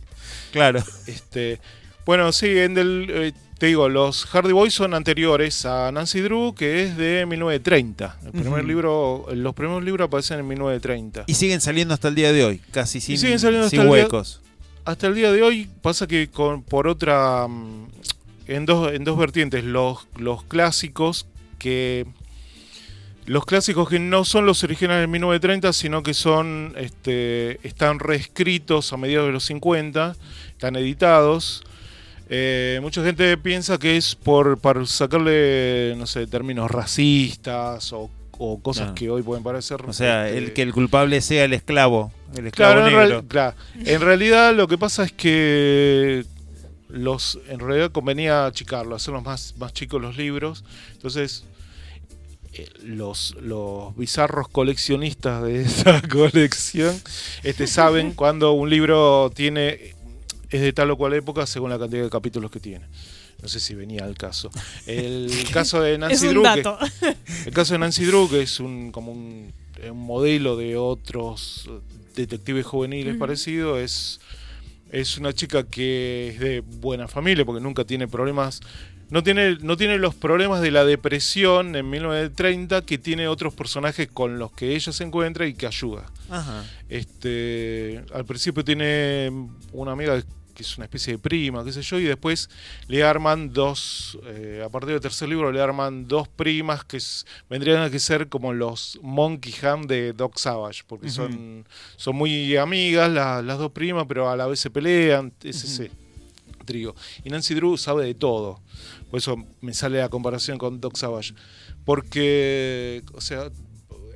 Claro. 0.51 0.83
Este, 1.07 1.59
bueno, 2.05 2.31
sí, 2.31 2.47
en 2.57 2.77
el, 2.77 3.07
eh, 3.09 3.33
te 3.57 3.65
digo, 3.67 3.89
los 3.89 4.25
Hardy 4.25 4.51
Boys 4.53 4.73
son 4.73 4.93
anteriores 4.93 5.65
a 5.65 5.91
Nancy 5.91 6.21
Drew, 6.21 6.53
que 6.53 6.83
es 6.83 6.97
de 6.97 7.25
1930. 7.25 8.17
El 8.25 8.31
primer 8.31 8.65
libro, 8.65 9.25
los 9.33 9.53
primeros 9.55 9.83
libros 9.83 10.07
aparecen 10.07 10.39
en 10.39 10.47
1930. 10.47 11.23
Y 11.27 11.33
siguen 11.33 11.59
saliendo 11.61 11.93
hasta 11.93 12.07
el 12.09 12.15
día 12.15 12.31
de 12.31 12.45
hoy, 12.45 12.59
casi 12.71 12.99
sin, 13.01 13.15
Y 13.15 13.17
siguen 13.17 13.39
saliendo 13.39 13.69
sin 13.69 13.79
hasta 13.79 13.89
el 13.89 13.95
día- 13.95 14.03
huecos. 14.03 14.41
hasta 14.85 15.07
el 15.07 15.15
día 15.15 15.31
de 15.31 15.41
hoy 15.43 15.69
pasa 15.81 16.05
que 16.07 16.29
con, 16.29 16.61
por 16.63 16.87
otra 16.87 17.47
mm, 17.47 17.87
en 18.47 18.65
dos 18.65 18.93
en 18.93 19.03
dos 19.03 19.17
vertientes 19.17 19.63
los 19.63 20.07
los 20.17 20.43
clásicos 20.43 21.25
que 21.59 22.05
los 23.25 23.45
clásicos 23.45 23.89
que 23.89 23.99
no 23.99 24.23
son 24.23 24.45
los 24.45 24.63
originales 24.63 25.01
de 25.01 25.07
1930 25.07 25.73
sino 25.73 26.01
que 26.03 26.13
son 26.13 26.73
este 26.77 27.59
están 27.67 27.99
reescritos 27.99 28.93
a 28.93 28.97
mediados 28.97 29.27
de 29.27 29.33
los 29.33 29.43
50 29.45 30.15
están 30.51 30.77
editados 30.77 31.63
Eh, 32.29 32.79
mucha 32.81 33.03
gente 33.03 33.37
piensa 33.37 33.77
que 33.77 33.95
es 33.97 34.15
por 34.15 34.57
para 34.59 34.85
sacarle 34.85 35.93
no 35.97 36.05
sé 36.07 36.27
términos 36.27 36.69
racistas 36.69 37.93
o, 37.93 38.09
o 38.37 38.59
cosas 38.61 38.91
que 38.91 39.09
hoy 39.09 39.21
pueden 39.23 39.43
parecer 39.43 39.81
O 39.87 39.93
sea, 39.93 40.27
este, 40.27 40.37
el 40.37 40.53
que 40.53 40.61
el 40.61 40.73
culpable 40.73 41.21
sea 41.21 41.45
el 41.45 41.53
esclavo. 41.53 42.11
El 42.35 42.47
esclavo 42.47 42.73
Claro, 42.73 42.87
en, 42.87 42.93
negro. 42.93 43.07
real- 43.07 43.27
claro. 43.27 43.55
En 43.85 44.01
realidad 44.01 44.53
lo 44.53 44.67
que 44.67 44.77
pasa 44.77 45.03
es 45.05 45.11
que 45.13 46.25
los 46.89 47.39
en 47.49 47.59
realidad 47.59 47.91
convenía 47.91 48.45
achicarlo, 48.45 48.95
hacerlos 48.95 49.23
más, 49.23 49.55
más 49.57 49.73
chicos 49.73 50.01
los 50.01 50.17
libros. 50.17 50.63
Entonces, 50.93 51.45
eh, 52.53 52.67
los, 52.83 53.35
los 53.41 53.95
bizarros 53.95 54.47
coleccionistas 54.49 55.43
de 55.43 55.61
esta 55.63 56.01
colección 56.01 56.95
este, 57.43 57.67
saben 57.67 58.11
cuando 58.15 58.51
un 58.53 58.69
libro 58.69 59.31
tiene 59.33 59.95
es 60.49 60.61
de 60.61 60.73
tal 60.73 60.91
o 60.91 60.97
cual 60.97 61.13
época 61.13 61.45
según 61.45 61.69
la 61.69 61.79
cantidad 61.79 62.03
de 62.03 62.09
capítulos 62.09 62.51
que 62.51 62.59
tiene. 62.59 62.85
No 63.41 63.47
sé 63.47 63.59
si 63.59 63.75
venía 63.75 64.03
al 64.03 64.17
caso. 64.17 64.49
El 64.87 65.31
caso 65.53 65.81
de 65.81 65.97
Nancy 65.97 66.27
Drew, 66.27 66.43
el 67.45 67.53
caso 67.53 67.73
de 67.73 67.79
Nancy 67.79 68.05
Drew, 68.05 68.29
que 68.29 68.41
es 68.41 68.59
un 68.59 68.91
como 68.91 69.11
un, 69.11 69.53
un 69.89 69.99
modelo 69.99 70.57
de 70.57 70.75
otros 70.75 71.69
detectives 72.15 72.65
juveniles 72.65 73.13
Ujú. 73.13 73.19
parecidos, 73.19 73.79
es, 73.79 74.19
es 74.91 75.17
una 75.17 75.33
chica 75.33 75.63
que 75.63 76.29
es 76.29 76.39
de 76.39 76.61
buena 76.61 77.07
familia, 77.07 77.45
porque 77.45 77.61
nunca 77.61 77.85
tiene 77.85 78.07
problemas. 78.07 78.59
No 79.09 79.23
tiene, 79.23 79.57
no 79.61 79.77
tiene 79.77 79.97
los 79.99 80.15
problemas 80.15 80.59
de 80.61 80.69
la 80.69 80.83
depresión 80.83 81.77
en 81.77 81.89
1930 81.89 82.81
que 82.81 82.97
tiene 82.97 83.29
otros 83.29 83.53
personajes 83.53 84.09
con 84.11 84.37
los 84.37 84.51
que 84.51 84.75
ella 84.75 84.91
se 84.91 85.05
encuentra 85.05 85.45
y 85.47 85.53
que 85.53 85.65
ayuda. 85.65 86.11
Ajá. 86.29 86.65
Este, 86.89 88.03
al 88.13 88.25
principio 88.25 88.65
tiene 88.65 89.31
una 89.71 89.93
amiga 89.93 90.21
que 90.57 90.63
es 90.63 90.75
una 90.75 90.85
especie 90.85 91.13
de 91.13 91.19
prima, 91.19 91.63
qué 91.63 91.71
sé 91.71 91.83
yo, 91.83 91.99
y 91.99 92.05
después 92.05 92.49
le 92.87 93.03
arman 93.03 93.53
dos, 93.53 94.17
eh, 94.25 94.63
a 94.65 94.69
partir 94.69 94.93
del 94.93 95.01
tercer 95.01 95.29
libro 95.29 95.51
le 95.51 95.61
arman 95.61 96.07
dos 96.07 96.27
primas 96.27 96.83
que 96.83 96.97
es- 96.97 97.27
vendrían 97.47 97.83
a 97.83 97.91
que 97.91 97.99
ser 97.99 98.27
como 98.27 98.53
los 98.53 98.97
Monkey 99.03 99.53
Ham 99.61 99.83
de 99.83 100.13
Doc 100.13 100.39
Savage, 100.39 100.81
porque 100.87 101.09
son, 101.11 101.63
son 101.95 102.15
muy 102.15 102.57
amigas 102.57 103.11
la- 103.11 103.43
las 103.43 103.59
dos 103.59 103.71
primas, 103.71 104.05
pero 104.07 104.31
a 104.31 104.35
la 104.35 104.47
vez 104.47 104.59
se 104.59 104.71
pelean, 104.71 105.31
es 105.43 105.63
ese 105.63 105.91
trío. 106.65 106.95
Y 107.23 107.29
Nancy 107.29 107.53
Drew 107.53 107.77
sabe 107.77 108.05
de 108.05 108.15
todo, 108.15 108.59
por 109.11 109.19
eso 109.19 109.37
me 109.61 109.75
sale 109.75 109.99
la 109.99 110.09
comparación 110.09 110.57
con 110.57 110.81
Doc 110.81 110.97
Savage, 110.97 111.35
porque, 111.85 113.03
o 113.13 113.21
sea, 113.21 113.49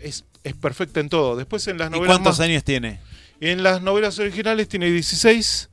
es, 0.01 0.25
es 0.43 0.55
perfecta 0.55 0.99
en 0.99 1.09
todo. 1.09 1.35
Después 1.35 1.67
en 1.67 1.77
las 1.77 1.89
¿Y 1.89 1.91
novelas 1.91 2.07
cuántos 2.17 2.39
más- 2.39 2.45
años 2.47 2.63
tiene? 2.63 2.99
En 3.41 3.63
las 3.63 3.81
novelas 3.81 4.17
originales 4.19 4.67
tiene 4.69 4.89
16, 4.91 5.69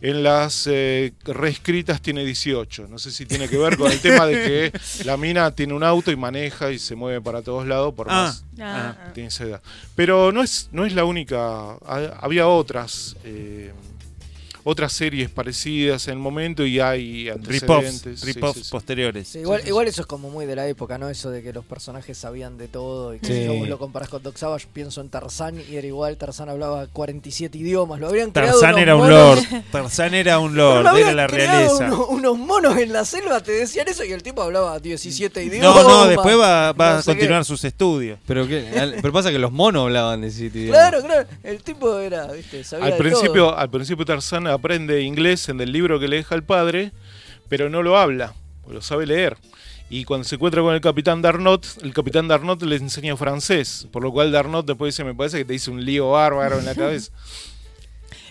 en 0.00 0.22
las 0.24 0.66
eh, 0.70 1.12
reescritas 1.24 2.02
tiene 2.02 2.24
18. 2.24 2.88
No 2.88 2.98
sé 2.98 3.10
si 3.12 3.24
tiene 3.26 3.48
que 3.48 3.56
ver 3.56 3.76
con 3.78 3.90
el 3.90 4.00
tema 4.00 4.26
de 4.26 4.34
que 4.72 4.80
la 5.04 5.16
mina 5.16 5.50
tiene 5.52 5.72
un 5.72 5.84
auto 5.84 6.10
y 6.10 6.16
maneja 6.16 6.70
y 6.72 6.78
se 6.78 6.94
mueve 6.96 7.20
para 7.20 7.40
todos 7.42 7.66
lados 7.66 7.94
por 7.94 8.08
Ah, 8.10 8.24
más 8.24 8.44
Ah, 8.60 8.96
tiene 9.14 9.28
esa 9.28 9.44
edad. 9.44 9.62
Pero 9.94 10.32
no 10.32 10.42
es, 10.42 10.68
no 10.72 10.84
es 10.84 10.92
la 10.94 11.04
única. 11.04 11.72
Ha- 11.86 12.18
Había 12.20 12.46
otras. 12.48 13.16
eh, 13.24 13.72
otras 14.64 14.92
series 14.92 15.28
parecidas 15.30 16.06
en 16.08 16.12
el 16.14 16.18
momento 16.18 16.64
y 16.64 16.80
hay 16.80 17.30
Rip-offs, 17.30 17.70
antecedentes. 17.86 18.20
Sí, 18.20 18.26
rip-offs 18.32 18.58
sí, 18.58 18.64
sí. 18.64 18.70
posteriores. 18.70 19.28
Sí, 19.28 19.38
igual, 19.40 19.58
sí, 19.60 19.64
sí. 19.64 19.68
igual 19.70 19.88
eso 19.88 20.00
es 20.02 20.06
como 20.06 20.30
muy 20.30 20.46
de 20.46 20.56
la 20.56 20.66
época, 20.68 20.98
¿no? 20.98 21.08
Eso 21.08 21.30
de 21.30 21.42
que 21.42 21.52
los 21.52 21.64
personajes 21.64 22.16
sabían 22.16 22.58
de 22.58 22.68
todo 22.68 23.14
y 23.14 23.18
que 23.18 23.26
Sí. 23.26 23.42
si 23.52 23.58
vos 23.58 23.68
lo 23.68 23.78
comparás 23.78 24.08
con 24.08 24.22
Doc 24.22 24.36
Savage, 24.36 24.66
pienso 24.72 25.00
en 25.00 25.08
Tarzán 25.08 25.60
y 25.70 25.76
era 25.76 25.86
igual, 25.86 26.16
Tarzán 26.16 26.48
hablaba 26.48 26.86
47 26.86 27.58
idiomas, 27.58 27.98
lo 28.00 28.08
habrían 28.08 28.30
creado 28.30 28.60
Tarzán 28.60 28.78
era 28.80 28.96
un 28.96 29.02
monos- 29.02 29.50
lord. 29.50 29.62
Tarzán 29.72 30.14
era 30.14 30.38
un 30.38 30.54
lord, 30.56 30.84
lo 30.84 30.96
era 30.96 31.12
la 31.12 31.26
realeza. 31.26 31.86
uno- 31.86 32.06
unos 32.06 32.38
monos 32.38 32.76
en 32.76 32.92
la 32.92 33.04
selva 33.04 33.40
te 33.40 33.52
decían 33.52 33.88
eso 33.88 34.04
y 34.04 34.12
el 34.12 34.22
tipo 34.22 34.42
hablaba 34.42 34.78
17 34.78 35.42
idiomas. 35.44 35.82
No, 35.84 35.88
no, 36.04 36.06
después 36.06 36.38
va, 36.38 36.72
va 36.72 36.92
no 36.92 36.98
a 36.98 37.02
qué. 37.02 37.04
continuar 37.06 37.44
sus 37.44 37.64
estudios. 37.64 38.18
Pero, 38.26 38.46
¿qué? 38.46 38.68
Al- 38.78 38.96
pero 39.00 39.12
pasa 39.12 39.30
que 39.30 39.38
los 39.38 39.52
monos 39.52 39.82
hablaban 39.84 40.20
de 40.20 40.30
City. 40.30 40.68
Claro, 40.68 41.02
claro, 41.02 41.28
el 41.42 41.62
tipo 41.62 41.98
era, 41.98 42.26
viste, 42.32 42.62
sabía 42.64 42.86
Al 42.86 42.92
de 42.92 42.98
principio, 42.98 43.46
todo. 43.48 43.58
al 43.58 43.70
principio 43.70 44.04
Tarzán 44.04 44.46
aprende 44.52 45.02
inglés 45.02 45.48
en 45.48 45.60
el 45.60 45.72
libro 45.72 45.98
que 45.98 46.08
le 46.08 46.16
deja 46.16 46.34
el 46.34 46.42
padre, 46.42 46.92
pero 47.48 47.68
no 47.68 47.82
lo 47.82 47.98
habla, 47.98 48.34
lo 48.68 48.82
sabe 48.82 49.06
leer. 49.06 49.36
Y 49.90 50.04
cuando 50.04 50.24
se 50.24 50.36
encuentra 50.36 50.62
con 50.62 50.74
el 50.74 50.80
capitán 50.80 51.20
Darnot, 51.20 51.66
el 51.82 51.92
capitán 51.92 52.26
Darnot 52.26 52.62
le 52.62 52.76
enseña 52.76 53.16
francés, 53.16 53.86
por 53.92 54.02
lo 54.02 54.10
cual 54.10 54.32
Darnot 54.32 54.64
después 54.64 54.94
dice, 54.94 55.04
me 55.04 55.14
parece 55.14 55.38
que 55.38 55.44
te 55.44 55.54
hizo 55.54 55.70
un 55.70 55.84
lío 55.84 56.12
bárbaro 56.12 56.58
en 56.58 56.64
la 56.64 56.74
cabeza. 56.74 57.12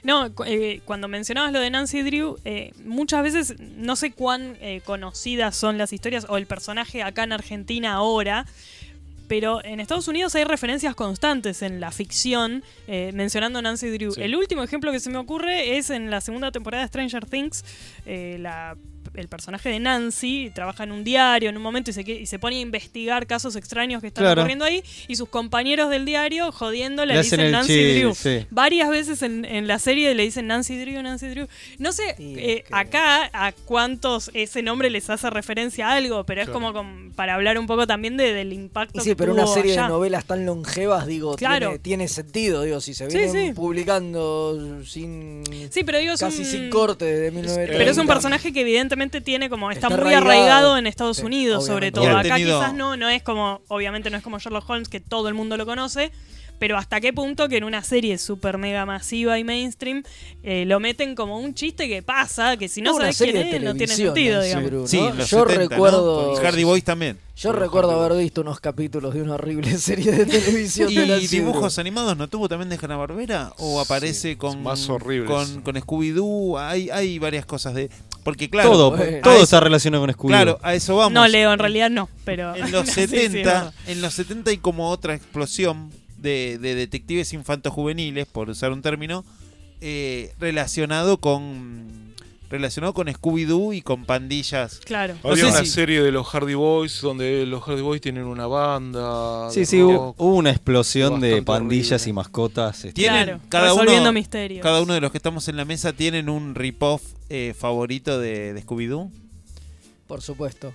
No, 0.03 0.31
eh, 0.47 0.81
cuando 0.85 1.07
mencionabas 1.07 1.51
lo 1.51 1.59
de 1.59 1.69
Nancy 1.69 2.01
Drew, 2.01 2.39
eh, 2.43 2.73
muchas 2.85 3.21
veces 3.21 3.59
no 3.59 3.95
sé 3.95 4.11
cuán 4.11 4.57
eh, 4.59 4.81
conocidas 4.83 5.55
son 5.55 5.77
las 5.77 5.93
historias 5.93 6.25
o 6.27 6.37
el 6.37 6.47
personaje 6.47 7.03
acá 7.03 7.23
en 7.23 7.33
Argentina 7.33 7.93
ahora, 7.93 8.47
pero 9.31 9.63
en 9.63 9.79
Estados 9.79 10.09
Unidos 10.09 10.35
hay 10.35 10.43
referencias 10.43 10.93
constantes 10.93 11.61
en 11.61 11.79
la 11.79 11.91
ficción 11.93 12.65
eh, 12.85 13.11
mencionando 13.13 13.59
a 13.59 13.61
Nancy 13.61 13.87
Drew. 13.89 14.11
Sí. 14.11 14.21
El 14.21 14.35
último 14.35 14.61
ejemplo 14.61 14.91
que 14.91 14.99
se 14.99 15.09
me 15.09 15.19
ocurre 15.19 15.77
es 15.77 15.89
en 15.89 16.11
la 16.11 16.19
segunda 16.19 16.51
temporada 16.51 16.83
de 16.83 16.89
Stranger 16.89 17.25
Things, 17.25 17.63
eh, 18.05 18.35
la- 18.41 18.75
el 19.13 19.27
personaje 19.27 19.69
de 19.69 19.79
Nancy 19.79 20.51
trabaja 20.55 20.83
en 20.83 20.91
un 20.91 21.03
diario 21.03 21.49
en 21.49 21.57
un 21.57 21.61
momento 21.63 21.89
y 21.91 21.93
se, 21.93 22.01
y 22.09 22.25
se 22.25 22.39
pone 22.39 22.57
a 22.57 22.59
investigar 22.59 23.27
casos 23.27 23.55
extraños 23.55 24.01
que 24.01 24.07
están 24.07 24.23
Claro. 24.23 24.41
ocurriendo 24.41 24.63
ahí 24.65 24.83
y 25.07 25.15
sus 25.15 25.27
compañeros 25.29 25.89
del 25.89 26.05
diario 26.05 26.51
jodiendo 26.51 27.05
le, 27.05 27.17
dicen 27.17 27.51
Nancy 27.51 27.73
chi- 27.73 27.99
Drew. 27.99 28.15
sí. 28.15 28.45
Varias 28.51 28.89
veces 28.89 29.21
en, 29.21 29.43
en 29.45 29.67
la 29.67 29.79
serie 29.79 30.13
le 30.15 30.23
dicen 30.23 30.47
Nancy 30.47 30.77
Drew, 30.77 31.01
Nancy 31.01 31.27
Drew. 31.27 31.47
No 31.77 31.91
sé 31.91 32.15
Sí, 32.17 32.35
eh, 32.37 32.63
acá 32.71 33.29
a 33.33 33.51
cuántos 33.51 34.31
ese 34.33 34.61
nombre 34.61 34.89
les 34.89 35.09
hace 35.09 35.29
referencia 35.29 35.89
a 35.89 35.95
algo, 35.95 36.23
pero 36.25 36.41
es 36.41 36.45
Claro. 36.47 36.53
como 36.59 36.73
com- 36.73 37.11
para 37.13 37.35
hablar 37.35 37.57
un 37.59 37.67
poco 37.67 37.85
también 37.87 38.15
de- 38.17 38.33
del 38.33 38.53
impacto 38.53 38.99
Y 38.99 39.01
sí, 39.03 39.09
que 39.09 39.15
pero 39.15 39.33
una 39.33 39.47
serie 39.47 39.73
allá. 39.73 39.83
de 39.83 39.89
novelas 39.89 40.25
tan 40.25 40.45
longevas, 40.45 41.05
digo, 41.07 41.35
Claro. 41.35 41.67
tiene, 41.67 41.79
tiene 41.79 42.07
sentido, 42.07 42.63
digo, 42.63 42.79
si 42.81 42.93
se 42.93 43.07
vienen 43.07 43.47
sí. 43.49 43.53
publicando 43.53 44.81
sin 44.85 45.43
Sí, 45.69 45.83
pero 45.83 45.97
digo, 45.99 46.13
casi 46.19 46.39
un- 46.39 46.45
sin 46.45 46.69
corte 46.69 47.05
desde 47.05 47.31
1930. 47.31 47.77
Pero 47.77 47.91
es 47.91 47.97
un 47.97 48.07
personaje 48.07 48.53
que 48.53 48.61
evidentemente 48.61 49.00
tiene 49.09 49.49
como 49.49 49.71
está, 49.71 49.87
Está 49.87 50.01
muy 50.03 50.13
arraigado. 50.13 50.29
arraigado 50.31 50.77
en 50.77 50.85
Estados 50.87 51.17
Sí, 51.17 51.23
Unidos, 51.23 51.65
sobre 51.65 51.91
todo. 51.91 52.09
Acá 52.15 52.35
tenido- 52.35 52.59
quizás 52.59 52.73
no, 52.75 52.95
no 52.97 53.09
es 53.09 53.23
como, 53.23 53.61
obviamente 53.67 54.09
no 54.11 54.17
es 54.17 54.23
como 54.23 54.37
Sherlock 54.37 54.69
Holmes 54.69 54.89
que 54.89 54.99
todo 54.99 55.27
el 55.27 55.33
mundo 55.33 55.57
lo 55.57 55.65
conoce, 55.65 56.11
pero 56.59 56.77
hasta 56.77 57.01
qué 57.01 57.11
punto 57.11 57.49
que 57.49 57.57
en 57.57 57.63
una 57.63 57.81
serie 57.81 58.19
super 58.19 58.59
mega 58.59 58.85
masiva 58.85 59.39
y 59.39 59.43
mainstream 59.43 60.03
eh, 60.43 60.63
lo 60.67 60.79
meten 60.79 61.15
como 61.15 61.39
un 61.39 61.55
chiste 61.55 61.87
que 61.87 62.03
pasa, 62.03 62.55
que 62.55 62.67
si 62.69 62.83
no 62.83 62.95
sabes 62.95 63.17
quién 63.17 63.33
de 63.33 63.55
es, 63.57 63.63
no 63.63 63.73
tiene 63.73 63.95
sentido, 63.95 64.43
digamos. 64.43 64.69
Bruno, 64.69 64.87
Sí, 64.87 64.97
¿no? 65.01 65.11
los 65.15 65.27
Yo 65.27 65.39
70, 65.39 65.55
¿no? 65.63 65.69
recuerdo. 65.69 66.33
Con 66.35 66.43
Hardy 66.43 66.63
Boys 66.63 66.83
también. 66.83 67.17
Yo 67.35 67.51
recuerdo 67.51 67.99
haber 67.99 68.15
visto 68.21 68.41
unos 68.41 68.59
capítulos 68.59 69.15
de 69.15 69.23
una 69.23 69.33
horrible 69.33 69.75
serie 69.79 70.11
de 70.11 70.27
televisión 70.27 70.93
de 70.93 71.03
¿Y 71.03 71.07
Nancy 71.07 71.39
dibujos 71.39 71.73
Drew. 71.73 71.81
animados 71.81 72.15
no 72.15 72.27
tuvo 72.27 72.47
también 72.47 72.69
de 72.69 72.77
Hanna-Barbera? 72.79 73.53
¿O 73.57 73.81
aparece 73.81 74.37
con, 74.37 74.61
más 74.61 74.87
horribles. 74.87 75.31
con, 75.31 75.61
con 75.63 75.75
Scooby-Doo? 75.75 76.59
Hay, 76.59 76.91
hay 76.91 77.17
varias 77.17 77.47
cosas 77.47 77.73
de... 77.73 77.89
Porque 78.23 78.49
claro... 78.49 78.71
todo 78.71 78.95
está 78.97 79.35
eso- 79.35 79.59
relacionado 79.59 80.03
con 80.03 80.13
Scooby. 80.13 80.31
Claro, 80.33 80.59
a 80.61 80.75
eso 80.75 80.95
vamos. 80.95 81.13
No, 81.13 81.27
Leo, 81.27 81.51
en 81.53 81.59
realidad 81.59 81.89
no, 81.89 82.09
pero... 82.23 82.55
En 82.55 82.71
los 82.71 82.87
Sí, 82.89 83.07
sí, 83.07 83.17
70, 83.17 83.63
no. 83.63 83.91
en 83.91 84.01
los 84.01 84.13
70 84.13 84.51
hay 84.51 84.57
como 84.57 84.89
otra 84.89 85.15
explosión 85.15 85.89
de, 86.17 86.59
de 86.61 86.75
detectives 86.75 87.33
infantojuveniles, 87.33 88.27
por 88.27 88.49
usar 88.49 88.71
un 88.71 88.81
término, 88.83 89.25
eh, 89.81 90.33
relacionado 90.39 91.17
con 91.17 92.10
relacionado 92.51 92.93
con 92.93 93.07
Scooby-Doo 93.07 93.73
y 93.75 93.81
con 93.81 94.05
pandillas. 94.05 94.79
Claro. 94.85 95.15
No 95.23 95.31
Había 95.31 95.47
una 95.47 95.61
si- 95.61 95.67
serie 95.67 96.01
de 96.03 96.11
los 96.11 96.27
Hardy 96.27 96.53
Boys 96.53 97.01
donde 97.01 97.45
los 97.45 97.63
Hardy 97.63 97.81
Boys 97.81 98.01
tienen 98.01 98.25
una 98.25 98.45
banda. 98.47 99.49
Sí, 99.51 99.65
sí, 99.65 99.81
hubo, 99.81 99.93
rock. 99.93 100.15
hubo 100.19 100.35
una 100.35 100.51
explosión 100.51 101.19
de 101.21 101.41
pandillas 101.41 102.01
horrible. 102.01 102.09
y 102.09 102.13
mascotas. 102.13 102.75
este, 102.85 102.91
Tienen 102.93 103.25
Claro, 103.25 103.39
cada 103.49 103.69
resolviendo 103.69 104.01
uno, 104.01 104.13
misterios. 104.13 104.61
Cada 104.61 104.81
uno 104.81 104.93
de 104.93 105.01
los 105.01 105.11
que 105.11 105.17
estamos 105.17 105.47
en 105.47 105.57
la 105.57 105.65
mesa 105.65 105.93
tienen 105.93 106.29
un 106.29 106.53
rip-off 106.53 107.01
eh, 107.29 107.55
favorito 107.57 108.19
de, 108.19 108.53
de 108.53 108.61
Scooby-Doo. 108.65 109.09
Por 110.07 110.21
supuesto. 110.21 110.73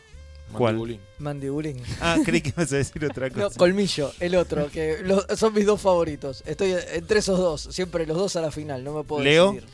¿Cuál? 0.52 0.74
Mandibulín. 0.76 1.00
Mandibulín. 1.18 1.82
Ah, 2.00 2.16
creí 2.24 2.40
que 2.40 2.50
ibas 2.50 2.72
a 2.72 2.76
decir 2.76 3.04
otra 3.04 3.28
cosa. 3.30 3.42
No, 3.42 3.50
Colmillo, 3.50 4.12
el 4.20 4.36
otro, 4.36 4.70
que 4.70 4.98
los- 5.02 5.26
son 5.36 5.52
mis 5.52 5.66
dos 5.66 5.80
favoritos. 5.80 6.42
Estoy 6.46 6.74
entre 6.94 7.18
esos 7.18 7.36
dos, 7.38 7.68
siempre 7.70 8.06
los 8.06 8.16
dos 8.16 8.36
a 8.36 8.40
la 8.40 8.50
final, 8.52 8.84
no 8.84 8.94
me 8.94 9.02
puedo 9.02 9.22
Leo. 9.24 9.52
decidir. 9.52 9.68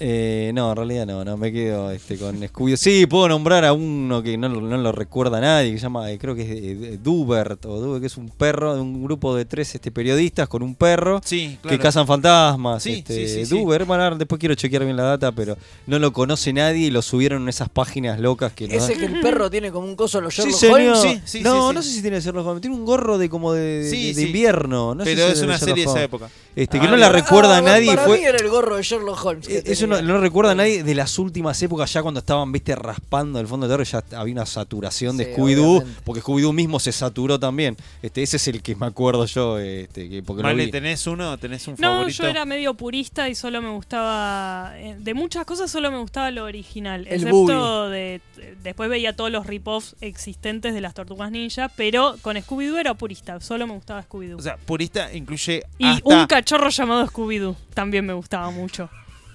Eh, 0.00 0.50
no, 0.54 0.70
en 0.70 0.76
realidad 0.76 1.06
no, 1.06 1.24
no 1.24 1.36
me 1.36 1.52
quedo 1.52 1.90
este, 1.92 2.18
con 2.18 2.36
Scooby. 2.46 2.76
Sí, 2.76 3.06
puedo 3.06 3.28
nombrar 3.28 3.64
a 3.64 3.72
uno 3.72 4.22
que 4.24 4.36
no, 4.36 4.48
lo- 4.48 4.60
no 4.60 4.76
lo 4.76 4.90
recuerda 4.90 5.40
nadie, 5.40 5.70
que 5.72 5.78
se 5.78 5.82
llama, 5.84 6.10
eh, 6.10 6.18
creo 6.18 6.34
que 6.34 6.42
es 6.42 6.48
eh, 6.50 6.98
Dubert, 7.02 7.64
o 7.66 7.78
Dubert, 7.80 8.00
que 8.00 8.08
es 8.08 8.16
un 8.16 8.28
perro 8.28 8.74
de 8.74 8.80
un 8.80 9.04
grupo 9.04 9.36
de 9.36 9.44
tres 9.44 9.72
este, 9.74 9.92
periodistas 9.92 10.48
con 10.48 10.64
un 10.64 10.74
perro 10.74 11.20
Sí, 11.24 11.58
que 11.62 11.68
claro. 11.68 11.82
cazan 11.82 12.06
fantasmas. 12.08 12.82
Sí, 12.82 12.94
este, 12.94 13.14
sí, 13.14 13.28
sí, 13.34 13.46
sí. 13.46 13.54
Dubert, 13.56 13.86
bueno, 13.86 14.16
después 14.16 14.40
quiero 14.40 14.56
chequear 14.56 14.84
bien 14.84 14.96
la 14.96 15.04
data, 15.04 15.30
pero 15.30 15.56
no 15.86 15.98
lo 16.00 16.12
conoce 16.12 16.52
nadie 16.52 16.86
y 16.86 16.90
lo 16.90 17.00
subieron 17.00 17.42
en 17.42 17.48
esas 17.50 17.68
páginas 17.68 18.18
locas 18.18 18.52
que 18.52 18.66
no 18.66 18.74
Ese 18.74 18.94
que 18.94 19.04
el 19.06 19.20
perro 19.20 19.48
tiene 19.48 19.70
como 19.70 19.86
un 19.86 19.94
coso 19.94 20.18
a 20.18 20.22
los 20.22 20.34
Sí, 20.34 20.42
Sherlock. 20.50 20.80
Holmes. 20.96 20.98
Sí, 21.00 21.20
sí, 21.38 21.40
no, 21.42 21.68
sí, 21.70 21.74
no 21.76 21.82
sí. 21.82 21.88
sé 21.90 21.94
si 21.96 22.02
tiene 22.02 22.20
Sherlock 22.20 22.46
Holmes. 22.46 22.60
Tiene 22.62 22.76
un 22.76 22.84
gorro 22.84 23.16
de 23.16 23.28
como 23.28 23.52
de, 23.52 23.84
de- 23.84 23.90
Sí, 23.90 24.08
de 24.12 24.22
sí. 24.22 24.26
invierno. 24.26 24.94
No 24.96 25.04
sé 25.04 25.14
Pero 25.14 25.26
si 25.28 25.32
es 25.34 25.42
una 25.42 25.56
serie 25.58 25.84
de 25.84 25.90
esa 25.90 26.02
época. 26.02 26.28
Este, 26.56 26.78
que 26.80 26.86
Ah, 26.86 26.90
no 26.90 26.96
la 26.96 27.10
recuerda 27.10 27.56
Ah, 27.56 27.58
a 27.58 27.62
nadie. 27.62 27.86
Para 27.94 28.04
fue, 28.06 28.18
mí 28.18 28.24
era 28.24 28.38
el 28.38 28.48
gorro 28.48 28.76
de 28.76 28.82
Sherlock 28.82 29.24
Holmes. 29.24 29.46
que 29.48 29.58
Eh, 29.58 29.73
Eso 29.74 29.86
no, 29.86 30.00
no 30.02 30.18
recuerda 30.18 30.52
a 30.52 30.54
nadie 30.54 30.82
de 30.82 30.94
las 30.94 31.18
últimas 31.18 31.60
épocas, 31.62 31.92
ya 31.92 32.02
cuando 32.02 32.20
estaban, 32.20 32.50
viste, 32.50 32.74
raspando 32.74 33.38
el 33.40 33.46
fondo 33.46 33.68
de 33.68 33.72
terror, 33.74 33.86
ya 33.86 34.18
había 34.18 34.32
una 34.34 34.46
saturación 34.46 35.16
de 35.16 35.26
Sí, 35.26 35.30
Scooby-Doo, 35.32 35.84
porque 36.04 36.22
Scooby-Doo 36.22 36.52
mismo 36.52 36.80
se 36.80 36.92
saturó 36.92 37.38
también. 37.38 37.76
Este, 38.02 38.22
ese 38.22 38.36
es 38.38 38.48
el 38.48 38.62
que 38.62 38.74
me 38.76 38.86
acuerdo 38.86 39.24
yo, 39.26 39.58
este, 39.58 40.08
que, 40.08 40.22
porque 40.22 40.42
lo 40.42 40.48
Vale, 40.48 40.66
vi. 40.66 40.70
¿tenés 40.70 41.06
uno? 41.06 41.36
¿Tenés 41.38 41.66
un 41.68 41.74
No, 41.78 41.88
favorito? 41.98 42.22
yo 42.22 42.28
era 42.28 42.44
medio 42.44 42.74
purista 42.74 43.28
y 43.28 43.34
solo 43.34 43.60
me 43.62 43.70
gustaba. 43.70 44.72
eh, 44.78 44.96
De 44.98 45.14
muchas 45.14 45.44
cosas 45.44 45.70
solo 45.70 45.90
me 45.90 45.98
gustaba 45.98 46.30
lo 46.30 46.44
original. 46.44 47.06
El 47.06 47.14
excepto 47.22 47.88
de. 47.90 48.20
Después 48.62 48.88
veía 48.90 49.14
todos 49.14 49.30
los 49.30 49.46
rip-offs 49.46 49.96
existentes 50.00 50.74
de 50.74 50.80
las 50.80 50.94
tortugas 50.94 51.30
ninja, 51.30 51.68
pero 51.76 52.16
con 52.22 52.36
Scooby-Doo 52.36 52.78
era 52.78 52.94
purista. 52.94 53.40
Solo 53.40 53.66
me 53.66 53.74
gustaba 53.74 54.02
Scooby-Doo. 54.08 54.38
O 54.38 54.42
sea, 54.42 54.56
purista 54.56 55.12
incluye 55.12 55.62
y 55.78 55.86
hasta... 55.86 56.08
un 56.20 56.26
cachorro 56.26 56.68
llamado 56.70 57.06
Scooby-Doo 57.06 57.56
también 57.74 58.06
me 58.06 58.12
gustaba 58.12 58.50
mucho. 58.50 58.88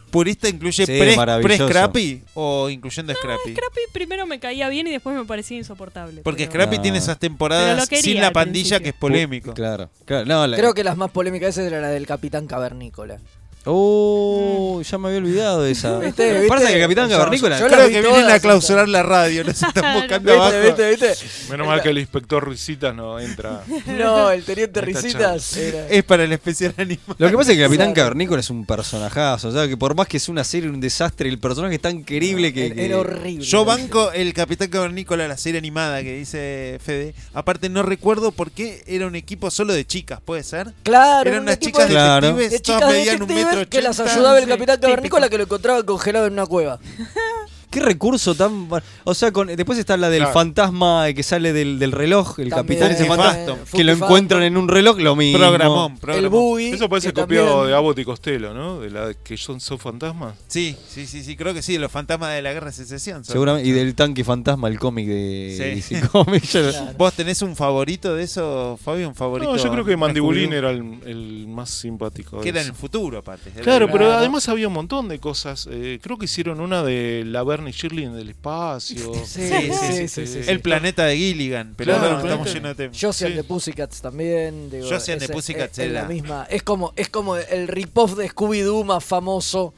¿Purista 0.10 0.49
incluye 0.49 0.86
Sí, 0.86 0.99
pre, 0.99 1.16
maravilloso. 1.16 1.68
Scrappy 1.68 2.24
o 2.34 2.70
incluyendo 2.70 3.14
Scrappy? 3.14 3.51
Scrappy 3.53 3.82
primero 3.93 4.26
me 4.26 4.39
caía 4.39 4.68
bien 4.70 4.88
y 4.88 4.91
después 4.91 5.16
me 5.16 5.26
parecía 5.26 5.57
insoportable. 5.57 6.22
Porque 6.22 6.47
pero- 6.47 6.51
Scrappy 6.51 6.78
No. 6.78 6.82
tiene 6.82 6.97
esas 6.97 7.20
temporadas 7.20 7.88
sin 7.88 8.20
la 8.22 8.32
pandilla 8.32 8.78
principio. 8.78 8.84
que 8.84 8.89
es 8.89 8.95
polémico. 8.95 9.53
Claro, 9.53 9.89
claro. 10.05 10.26
No, 10.26 10.47
la- 10.47 10.57
Creo 10.57 10.74
que 10.74 10.84
las 10.84 10.97
más 10.97 11.12
polémicas 11.12 11.49
esa 11.57 11.66
era 11.68 11.82
la 11.82 11.89
del 11.89 12.05
Capitán 12.07 12.47
Cavernícola. 12.47 13.20
Oh, 13.66 14.82
ya 14.82 14.97
me 14.97 15.07
había 15.10 15.20
olvidado 15.20 15.64
de 15.64 15.72
esa. 15.72 15.99
¿Viste? 15.99 16.47
Parece 16.47 16.49
¿Viste? 16.49 16.68
que 16.68 16.74
el 16.76 16.82
Capitán 16.82 17.10
Cavernícola. 17.10 17.60
yo 17.60 17.68
Creo 17.68 17.80
que 17.88 18.01
vienen 18.01 18.12
todas, 18.22 18.34
a 18.34 18.39
clausurar 18.39 18.88
la 18.89 19.03
radio, 19.03 19.43
nos 19.43 19.62
están 19.64 19.99
buscando 19.99 20.34
abajo. 20.34 20.55
¿Viste, 20.64 20.89
viste, 20.89 21.07
viste? 21.10 21.26
Menos 21.51 21.68
mal 21.68 21.82
que 21.82 21.89
el 21.89 21.97
inspector 21.97 22.47
Risitas 22.47 22.95
no 22.95 23.20
entra. 23.20 23.64
No, 23.99 24.32
el 24.32 24.43
teniente 24.43 24.82
Risitas 24.82 25.55
era. 25.57 25.88
Es 25.88 26.03
para 26.03 26.24
el 26.24 26.32
especial 26.32 26.74
animado. 26.78 27.16
Lo 27.18 27.30
que 27.30 27.36
pasa 27.38 27.51
es 27.51 27.57
que 27.57 27.64
el 27.64 27.68
Capitán 27.70 27.93
Claro. 27.93 28.07
Cavernícola 28.10 28.39
es 28.39 28.49
un 28.49 28.66
personajazo. 28.66 29.49
O 29.49 29.51
sea, 29.51 29.68
que 29.68 29.76
por 29.78 29.95
más 29.95 30.07
que 30.07 30.18
es 30.18 30.30
una 30.30 30.43
serie, 30.43 30.70
un 30.70 30.80
desastre, 30.80 31.28
el 31.30 31.39
personaje 31.39 31.76
es 31.76 31.82
tan 31.82 32.03
querible 32.03 32.53
que. 32.53 32.68
Era, 32.68 32.76
que- 32.76 32.86
era 32.86 32.97
horrible. 32.97 33.43
Yo 33.45 33.66
banco 33.66 34.12
el 34.12 34.34
Capitán 34.34 34.70
Cavernícola, 34.70 35.28
la 35.28 35.38
serie 35.38 35.57
animada 35.60 36.01
que 36.01 36.16
dice 36.16 36.80
Fede. 36.84 37.14
Aparte 37.34 37.70
no 37.70 37.84
recuerdo 37.84 38.32
por 38.32 38.51
qué 38.51 38.84
era 38.88 39.07
un 39.07 39.16
equipo 39.16 39.51
solo 39.51 39.74
de 39.74 39.86
chicas, 39.86 40.20
¿puede 40.24 40.43
ser? 40.43 40.74
Claro, 40.84 41.30
Eran 41.30 41.41
un 41.41 41.47
unas 41.49 41.60
chicas 41.60 41.88
de- 41.88 41.93
Claro. 41.93 42.28
detectives, 42.28 42.51
de 42.51 42.60
chicas 42.62 42.91
medían 42.91 43.22
un 43.22 43.28
detectives 43.28 43.49
que 43.70 43.82
las 43.82 44.00
ayudaba 44.00 44.39
el. 44.39 44.47
Capitán 44.47 44.80
Cavernícola 44.80 45.30
que 45.30 45.38
lo 45.38 45.43
encontraba 45.43 45.84
congelado 45.84 46.28
en 46.28 46.34
una 46.34 46.45
cueva. 46.45 46.80
Qué 47.70 47.80
recurso 47.82 48.34
tan. 48.36 48.67
O 49.03 49.13
sea, 49.13 49.32
con, 49.32 49.47
después 49.47 49.78
está 49.78 49.95
la 49.97 50.09
del 50.09 50.20
Claro. 50.22 50.34
fantasma 50.34 51.05
que 51.13 51.22
sale 51.24 51.53
del, 51.53 51.78
del 51.80 51.91
reloj, 51.91 52.39
el 52.39 52.49
También, 52.49 52.80
capitán 52.80 52.91
ese 52.91 53.05
fantasma. 53.05 53.57
Que 53.72 53.84
lo 53.84 53.91
encuentran 53.91 54.41
en 54.43 54.57
un 54.57 54.67
reloj, 54.67 54.97
lo 54.99 55.15
mismo. 55.15 55.38
Programón, 55.38 55.99
El. 56.07 56.30
Boogie. 56.30 56.72
Eso 56.74 56.89
parece 56.89 57.13
copiado 57.13 57.47
también- 57.47 57.67
de 57.70 57.76
Abbott 57.76 57.99
y 57.99 58.05
Costello, 58.05 58.53
¿no? 58.53 58.80
De 58.80 58.89
la 58.89 59.13
que 59.13 59.38
son, 59.38 59.59
son 59.59 59.78
fantasmas. 59.80 60.34
Sí, 60.47 60.76
sí, 60.88 61.05
sí, 61.05 61.24
sí, 61.24 61.36
creo 61.36 61.53
que 61.53 61.61
sí, 61.61 61.78
los 61.78 61.91
fantasmas 61.91 62.34
de 62.34 62.41
la 62.41 62.53
guerra 62.53 62.67
de 62.67 62.74
secesión. 62.74 63.24
son. 63.24 63.34
Seguramente. 63.34 63.70
Y 63.70 63.72
del 63.72 63.93
tanque 63.95 64.24
fantasma, 64.24 64.67
el 64.67 64.80
cómic 64.80 65.07
de 65.07 65.53
Sí. 65.84 65.95
DC 65.95 66.07
Comics. 66.09 66.53
Yo- 66.53 66.70
Claro. 66.72 66.93
¿Vos 66.97 67.13
tenés 67.13 67.41
un 67.41 67.55
favorito 67.55 68.15
de 68.15 68.24
eso, 68.24 68.78
Fabio? 68.84 69.07
¿Un 69.09 69.15
favorito? 69.15 69.51
No, 69.51 69.57
yo 69.57 69.72
creo 69.72 69.86
que 69.86 69.95
Mandibulín 69.95 70.53
era 70.53 70.72
el, 70.72 70.99
el 71.05 71.47
más 71.47 71.70
simpático. 71.70 72.38
de 72.38 72.43
Que 72.43 72.49
era 72.49 72.59
en 72.61 72.65
eso. 72.65 72.74
el 72.74 72.78
futuro, 72.80 73.17
aparte. 73.20 73.51
Claro, 73.61 73.88
pero 73.91 74.11
además 74.13 74.47
había 74.49 74.67
un 74.67 74.74
montón 74.74 75.07
de 75.07 75.20
cosas. 75.20 75.67
Eh, 75.72 75.99
creo 76.01 76.17
que 76.17 76.26
hicieron 76.26 76.59
una 76.59 76.84
de 76.84 77.24
la 77.26 77.43
Bernie 77.60 77.72
Shirley 77.72 78.05
en 78.05 78.16
el 78.16 78.30
espacio. 78.30 79.14
Sí, 79.26 79.47
Sí, 79.49 79.72
sí, 79.72 80.07
sí, 80.07 80.26
sí, 80.28 80.43
sí. 80.43 80.49
El 80.49 80.62
planeta 80.62 81.05
de 81.05 81.16
Gilligan, 81.18 81.74
pero 81.78 81.91
Claro, 81.93 82.05
ahora 82.07 82.20
el 82.22 82.26
estamos 82.28 82.53
llenos 82.53 82.78
de 82.78 82.84
temas. 82.86 82.97
Josie 83.01 83.28
Sí. 83.28 83.34
the 83.36 83.43
Pussycats 83.43 84.01
también. 84.01 84.70
Digo, 84.70 84.88
Josie 84.89 85.16
ese- 85.16 85.30
Pussycats 85.30 85.80
es, 85.80 85.86
es 85.88 85.91
la 85.91 86.05
misma. 86.05 86.47
Es 86.49 86.64
como, 86.64 86.93
es 86.95 87.10
como 87.10 87.36
el 87.36 87.68
rip-off 87.68 88.16
de 88.16 88.30
Scooby-Doo 88.30 88.84
más 88.86 89.03
famoso 89.03 89.74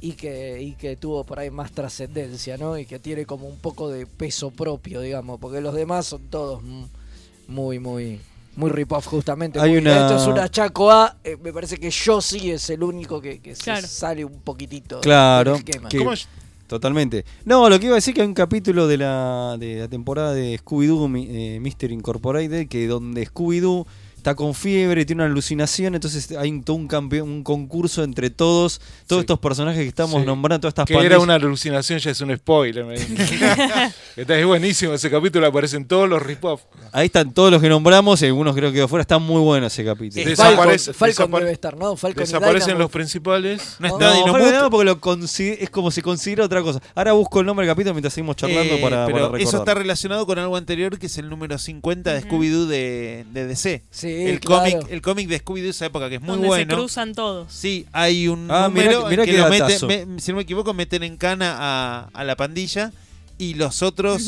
y 0.00 0.12
que, 0.12 0.62
y 0.62 0.72
que 0.72 0.96
tuvo 0.96 1.24
por 1.24 1.38
ahí 1.38 1.50
más 1.50 1.72
trascendencia, 1.72 2.56
¿no? 2.56 2.78
Y 2.78 2.86
que 2.86 2.98
tiene 2.98 3.26
como 3.26 3.46
un 3.46 3.58
poco 3.58 3.90
de 3.90 4.06
peso 4.06 4.50
propio, 4.50 5.00
digamos, 5.00 5.38
porque 5.40 5.60
los 5.60 5.74
demás 5.74 6.06
son 6.06 6.22
todos 6.30 6.62
muy, 7.48 7.78
muy, 7.78 8.20
muy 8.56 8.70
rip-off 8.70 9.06
justamente. 9.06 9.60
Hay 9.60 9.70
Muy- 9.70 9.78
una- 9.80 10.06
Esto 10.06 10.16
es 10.16 10.26
una 10.26 10.48
Chaco 10.50 10.90
A, 10.90 11.16
eh, 11.22 11.36
me 11.42 11.52
parece 11.52 11.76
que 11.76 11.90
Josie 11.92 12.54
es 12.54 12.70
el 12.70 12.82
único 12.82 13.20
que, 13.20 13.40
que 13.40 13.54
se 13.54 13.64
Claro. 13.64 13.86
sale 13.86 14.24
un 14.24 14.40
poquitito 14.40 15.00
Claro. 15.00 15.52
del 15.52 15.60
esquema. 15.64 15.88
que- 15.90 15.98
¿Cómo 15.98 16.12
es? 16.14 16.26
Totalmente. 16.70 17.24
No, 17.44 17.68
lo 17.68 17.80
que 17.80 17.86
iba 17.86 17.94
a 17.94 17.96
decir 17.96 18.14
que 18.14 18.20
hay 18.20 18.28
un 18.28 18.32
capítulo 18.32 18.86
de 18.86 18.96
la, 18.96 19.56
de 19.58 19.80
la 19.80 19.88
temporada 19.88 20.32
de 20.32 20.56
Scooby-Doo 20.56 21.10
eh, 21.16 21.58
Mystery 21.60 21.94
Incorporated 21.94 22.68
que 22.68 22.86
donde 22.86 23.26
Scooby-Doo 23.26 23.88
está 24.20 24.34
con 24.34 24.54
fiebre, 24.54 25.04
tiene 25.04 25.22
una 25.22 25.30
alucinación, 25.30 25.94
entonces 25.94 26.30
hay 26.32 26.50
un, 26.50 26.62
todo 26.62 26.76
un, 26.76 26.86
campeón, 26.88 27.28
un 27.28 27.42
concurso 27.42 28.04
entre 28.04 28.30
todos, 28.30 28.80
todos 29.06 29.20
Sí. 29.20 29.24
estos 29.24 29.38
personajes 29.38 29.82
que 29.82 29.88
estamos 29.88 30.20
Sí. 30.20 30.26
nombrando, 30.26 30.60
todas 30.60 30.72
estas 30.72 30.86
Que 30.86 30.92
era 30.94 31.00
pandillas. 31.02 31.22
una 31.22 31.34
alucinación, 31.34 31.98
ya 31.98 32.10
es 32.10 32.20
un 32.20 32.36
spoiler. 32.36 32.84
me 32.84 32.94
es 34.16 34.46
buenísimo. 34.46 34.92
Ese 34.94 35.10
capítulo 35.10 35.46
aparecen 35.46 35.86
todos 35.86 36.08
los 36.08 36.22
rip-off. 36.22 36.62
Ahí 36.92 37.06
están 37.06 37.32
todos 37.32 37.50
los 37.50 37.60
que 37.62 37.68
nombramos, 37.68 38.20
y 38.22 38.26
algunos 38.26 38.54
creo 38.54 38.70
que 38.70 38.76
quedó 38.76 38.88
fuera, 38.88 39.02
está 39.02 39.18
muy 39.18 39.40
bueno 39.40 39.66
ese 39.66 39.84
capítulo. 39.84 40.24
Falcon, 40.36 40.68
Desaparece- 40.68 40.92
Falcon 40.94 41.26
desapare- 41.26 41.38
debe 41.40 41.52
estar, 41.52 41.76
¿no? 41.76 41.96
Falcon 41.96 42.20
Desaparecen 42.24 42.78
los 42.78 42.90
principales. 42.90 43.76
No 43.78 43.88
No, 43.88 43.94
está 43.94 44.06
No, 44.10 44.14
Dynamo 44.14 44.70
porque 44.70 44.84
lo 44.84 44.98
es 45.60 45.70
como 45.70 45.90
si 45.90 46.02
considera 46.02 46.44
otra 46.44 46.62
cosa. 46.62 46.80
Ahora 46.94 47.12
busco 47.12 47.40
el 47.40 47.46
nombre 47.46 47.66
del 47.66 47.72
capítulo 47.74 47.94
mientras 47.94 48.14
seguimos 48.14 48.36
charlando 48.36 48.74
Eh, 48.74 48.78
para, 48.82 49.06
pero 49.06 49.16
para 49.16 49.24
recordar. 49.26 49.40
eso 49.40 49.58
está 49.58 49.74
relacionado 49.74 50.26
con 50.26 50.38
algo 50.38 50.56
anterior 50.56 50.98
que 50.98 51.06
es 51.06 51.18
el 51.18 51.28
número 51.28 51.56
50 51.58 52.12
de 52.12 52.22
Scooby-Doo 52.22 52.66
de, 52.66 53.24
de 53.32 53.46
DC. 53.46 53.82
Sí, 53.90 54.08
el 54.30 54.40
claro. 54.40 54.62
cómic 54.70 54.86
el 54.90 55.02
cómic 55.02 55.28
de 55.28 55.42
Scooby-Doo 55.44 55.62
de 55.62 55.68
esa 55.70 55.86
época 55.86 56.08
que 56.08 56.16
es 56.16 56.20
muy 56.20 56.30
donde 56.32 56.48
bueno. 56.48 56.70
se 56.72 56.76
cruzan 56.76 57.14
todos. 57.14 57.52
Sí, 57.52 57.86
hay 57.92 58.28
un 58.28 58.48
Ah, 58.50 58.68
número 58.68 59.04
que- 59.04 59.10
mirá 59.10 59.24
que 59.24 59.30
qué 59.32 59.38
lo 59.38 59.48
me- 59.48 60.20
si 60.20 60.30
no 60.32 60.36
me 60.36 60.42
equivoco, 60.42 60.74
meten 60.74 61.02
en 61.02 61.16
cana 61.16 61.56
a, 61.58 62.08
a 62.12 62.24
la 62.24 62.36
pandilla 62.36 62.92
y 63.38 63.54
los 63.54 63.82
otros 63.82 64.22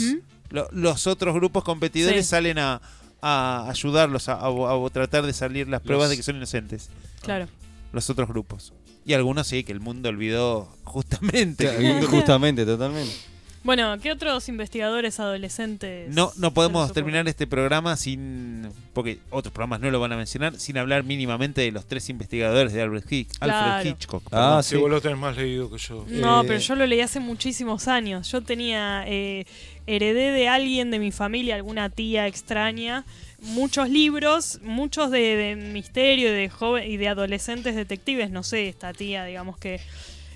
lo- 0.51 0.69
los 0.73 1.07
otros 1.07 1.35
grupos 1.35 1.65
competidores 1.65 2.25
Sí. 2.27 2.31
salen 2.31 2.59
a, 2.59 2.81
a 3.21 3.67
ayudarlos 3.71 4.29
a, 4.29 4.35
a- 4.35 4.49
a 4.87 4.91
tratar 4.91 5.25
de 5.27 5.33
salir 5.33 5.69
las 5.69 5.81
pruebas 5.81 6.05
Los- 6.05 6.11
de 6.11 6.17
que 6.17 6.23
son 6.23 6.37
inocentes. 6.37 6.89
Claro. 7.23 7.47
Los 7.93 8.09
otros 8.11 8.29
grupos. 8.29 8.73
Y 9.05 9.15
algunos 9.15 9.47
sí, 9.49 9.65
que 9.65 9.73
el 9.73 9.81
mundo 9.81 10.09
olvidó 10.09 10.69
justamente. 10.85 12.03
Justamente, 12.09 12.65
totalmente. 12.67 13.13
Bueno, 13.65 13.97
¿qué 14.03 14.11
otros 14.11 14.49
investigadores 14.49 15.21
adolescentes? 15.21 16.09
No, 16.13 16.33
no 16.37 16.53
podemos 16.53 16.93
terminar 16.93 17.29
este 17.29 17.47
programa 17.47 17.97
sin. 17.97 18.69
Porque 18.93 19.21
otros 19.31 19.53
programas 19.55 19.81
no 19.81 19.91
lo 19.91 20.01
van 20.01 20.13
a 20.13 20.17
mencionar, 20.17 20.59
sin 20.59 20.77
hablar 20.79 21.05
mínimamente 21.05 21.61
de 21.61 21.71
los 21.71 21.87
tres 21.87 22.09
investigadores 22.11 22.73
de 22.73 22.83
Alfred, 22.83 23.05
Hitch- 23.05 23.37
Alfred 23.41 23.61
Claro. 23.63 23.89
Hitchcock. 23.89 24.23
Ah. 24.33 24.61
Si 24.65 24.77
vos 24.77 24.91
lo 24.91 25.01
tenés 25.01 25.17
más 25.19 25.37
leído 25.37 25.71
que 25.71 25.79
yo. 25.79 26.05
No, 26.09 26.43
Eh, 26.43 26.45
pero 26.49 26.59
yo 26.59 26.75
lo 26.75 26.87
leí 26.87 27.01
hace 27.01 27.21
muchísimos 27.21 27.87
años. 27.89 28.31
Yo 28.33 28.41
tenía, 28.43 29.05
eh, 29.07 29.47
heredé 29.87 30.33
de 30.33 30.49
alguien 30.49 30.91
de 30.91 30.99
mi 30.99 31.13
familia, 31.13 31.55
alguna 31.55 31.89
tía 31.89 32.27
extraña, 32.27 33.05
muchos 33.41 33.89
libros, 33.89 34.59
muchos 34.63 35.11
de, 35.11 35.37
de 35.37 35.57
misterio 35.57 36.29
y 36.29 36.33
de 36.33 36.49
joven 36.49 36.91
y 36.91 36.97
de 36.97 37.09
adolescentes 37.09 37.77
detectives. 37.77 38.31
No 38.31 38.43
sé, 38.43 38.69
esta 38.69 38.93
tía, 38.93 39.25
digamos 39.25 39.57
que 39.57 39.81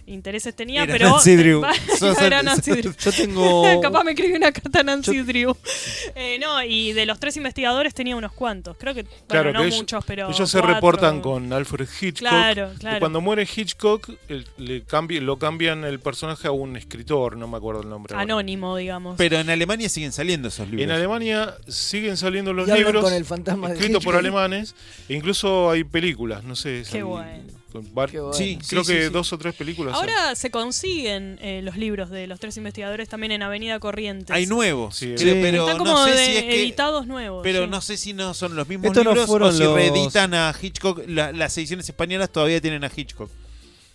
intereses 0.06 0.54
tenía, 0.54 0.84
Era 0.84 0.92
pero 0.92 1.10
Nancy 1.10 1.36
Drew. 1.36 1.62
Sos- 1.98 2.18
era 2.20 2.42
Nancy 2.42 2.70
Drew. 2.72 2.94
Yo 2.96 3.12
tengo. 3.12 3.80
Capaz 3.82 4.04
me 4.04 4.12
escribí 4.12 4.34
una 4.34 4.52
carta 4.52 4.80
a 4.80 4.82
Nancy 4.82 5.20
Drew. 5.22 5.56
Eh, 6.14 6.38
no, 6.38 6.62
y 6.62 6.92
de 6.92 7.04
los 7.04 7.18
tres 7.20 7.36
investigadores 7.36 7.92
tenía 7.92 8.16
unos 8.16 8.32
cuantos. 8.32 8.76
Creo 8.78 8.94
que, 8.94 9.02
bueno, 9.02 9.16
Claro, 9.28 9.52
no 9.52 9.60
que 9.60 9.66
ellos, 9.66 9.78
muchos, 9.80 10.04
pero. 10.06 10.30
ellos 10.30 10.50
se 10.50 10.62
reportan 10.62 11.20
con 11.20 11.52
Alfred 11.52 11.86
Hitchcock. 12.00 12.28
Claro, 12.28 12.70
y 12.74 12.78
claro. 12.78 13.00
cuando 13.00 13.20
muere 13.20 13.42
Hitchcock, 13.54 14.08
el- 14.28 14.46
le 14.56 14.84
cambi- 14.86 15.20
lo 15.20 15.38
cambian 15.38 15.84
el 15.84 16.00
personaje 16.00 16.48
a 16.48 16.52
un 16.52 16.76
escritor, 16.76 17.36
no 17.36 17.48
me 17.48 17.56
acuerdo 17.58 17.82
el 17.82 17.88
nombre. 17.90 18.14
ahora. 18.14 18.22
Anónimo, 18.22 18.76
digamos. 18.76 19.16
Pero 19.18 19.38
en 19.38 19.50
Alemania 19.50 19.88
siguen 19.88 20.12
saliendo 20.12 20.48
esos 20.48 20.66
libros. 20.68 20.84
En 20.84 20.90
Alemania 20.90 21.54
siguen 21.68 22.16
saliendo 22.16 22.52
los 22.54 22.68
Y 22.68 22.72
libros 22.72 23.02
con 23.04 23.12
el 23.12 23.24
fantasma 23.24 23.68
de 23.68 23.74
escritos 23.74 24.02
por 24.04 24.16
alemanes 24.16 24.74
e 25.08 25.14
incluso 25.14 25.70
hay 25.70 25.84
películas, 25.84 26.44
no 26.44 26.56
sé. 26.56 26.82
Qué 26.90 27.02
bueno. 27.02 27.42
Bueno. 27.92 28.32
Sí, 28.32 28.58
Creo 28.68 28.84
sí, 28.84 28.92
que 28.92 29.04
sí, 29.06 29.08
dos 29.10 29.32
o 29.32 29.38
tres 29.38 29.54
películas. 29.54 29.94
hay. 29.94 30.00
Ahora 30.00 30.34
se 30.34 30.50
consiguen 30.50 31.38
eh, 31.40 31.60
los 31.62 31.76
libros 31.76 32.10
de 32.10 32.26
los 32.26 32.38
tres 32.40 32.56
investigadores 32.56 33.08
también 33.08 33.32
en 33.32 33.42
Avenida 33.42 33.78
Corrientes. 33.80 34.30
Hay 34.34 34.46
nuevos, 34.46 34.96
Sí, 34.96 35.14
creo, 35.16 35.34
sí. 35.34 35.40
pero 35.42 35.62
Están 35.64 35.78
como 35.78 35.92
no 35.92 36.04
sé 36.06 36.12
de- 36.12 36.26
si 36.26 36.36
es 36.36 36.42
que. 36.44 36.62
editados 36.62 37.06
nuevos. 37.06 37.42
Pero 37.42 37.64
sí. 37.64 37.70
no 37.70 37.80
sé 37.80 37.96
si 37.96 38.12
no 38.12 38.34
son 38.34 38.54
los 38.56 38.68
mismos 38.68 38.86
Estos 38.88 39.04
no 39.04 39.10
libros 39.10 39.26
fueron 39.26 39.48
o 39.48 39.52
si 39.52 39.62
los- 39.62 39.74
reeditan 39.74 40.34
a 40.34 40.54
Hitchcock. 40.60 41.02
La- 41.06 41.32
las 41.32 41.56
ediciones 41.58 41.88
españolas 41.88 42.30
todavía 42.30 42.60
tienen 42.60 42.84
a 42.84 42.90
Hitchcock. 42.94 43.30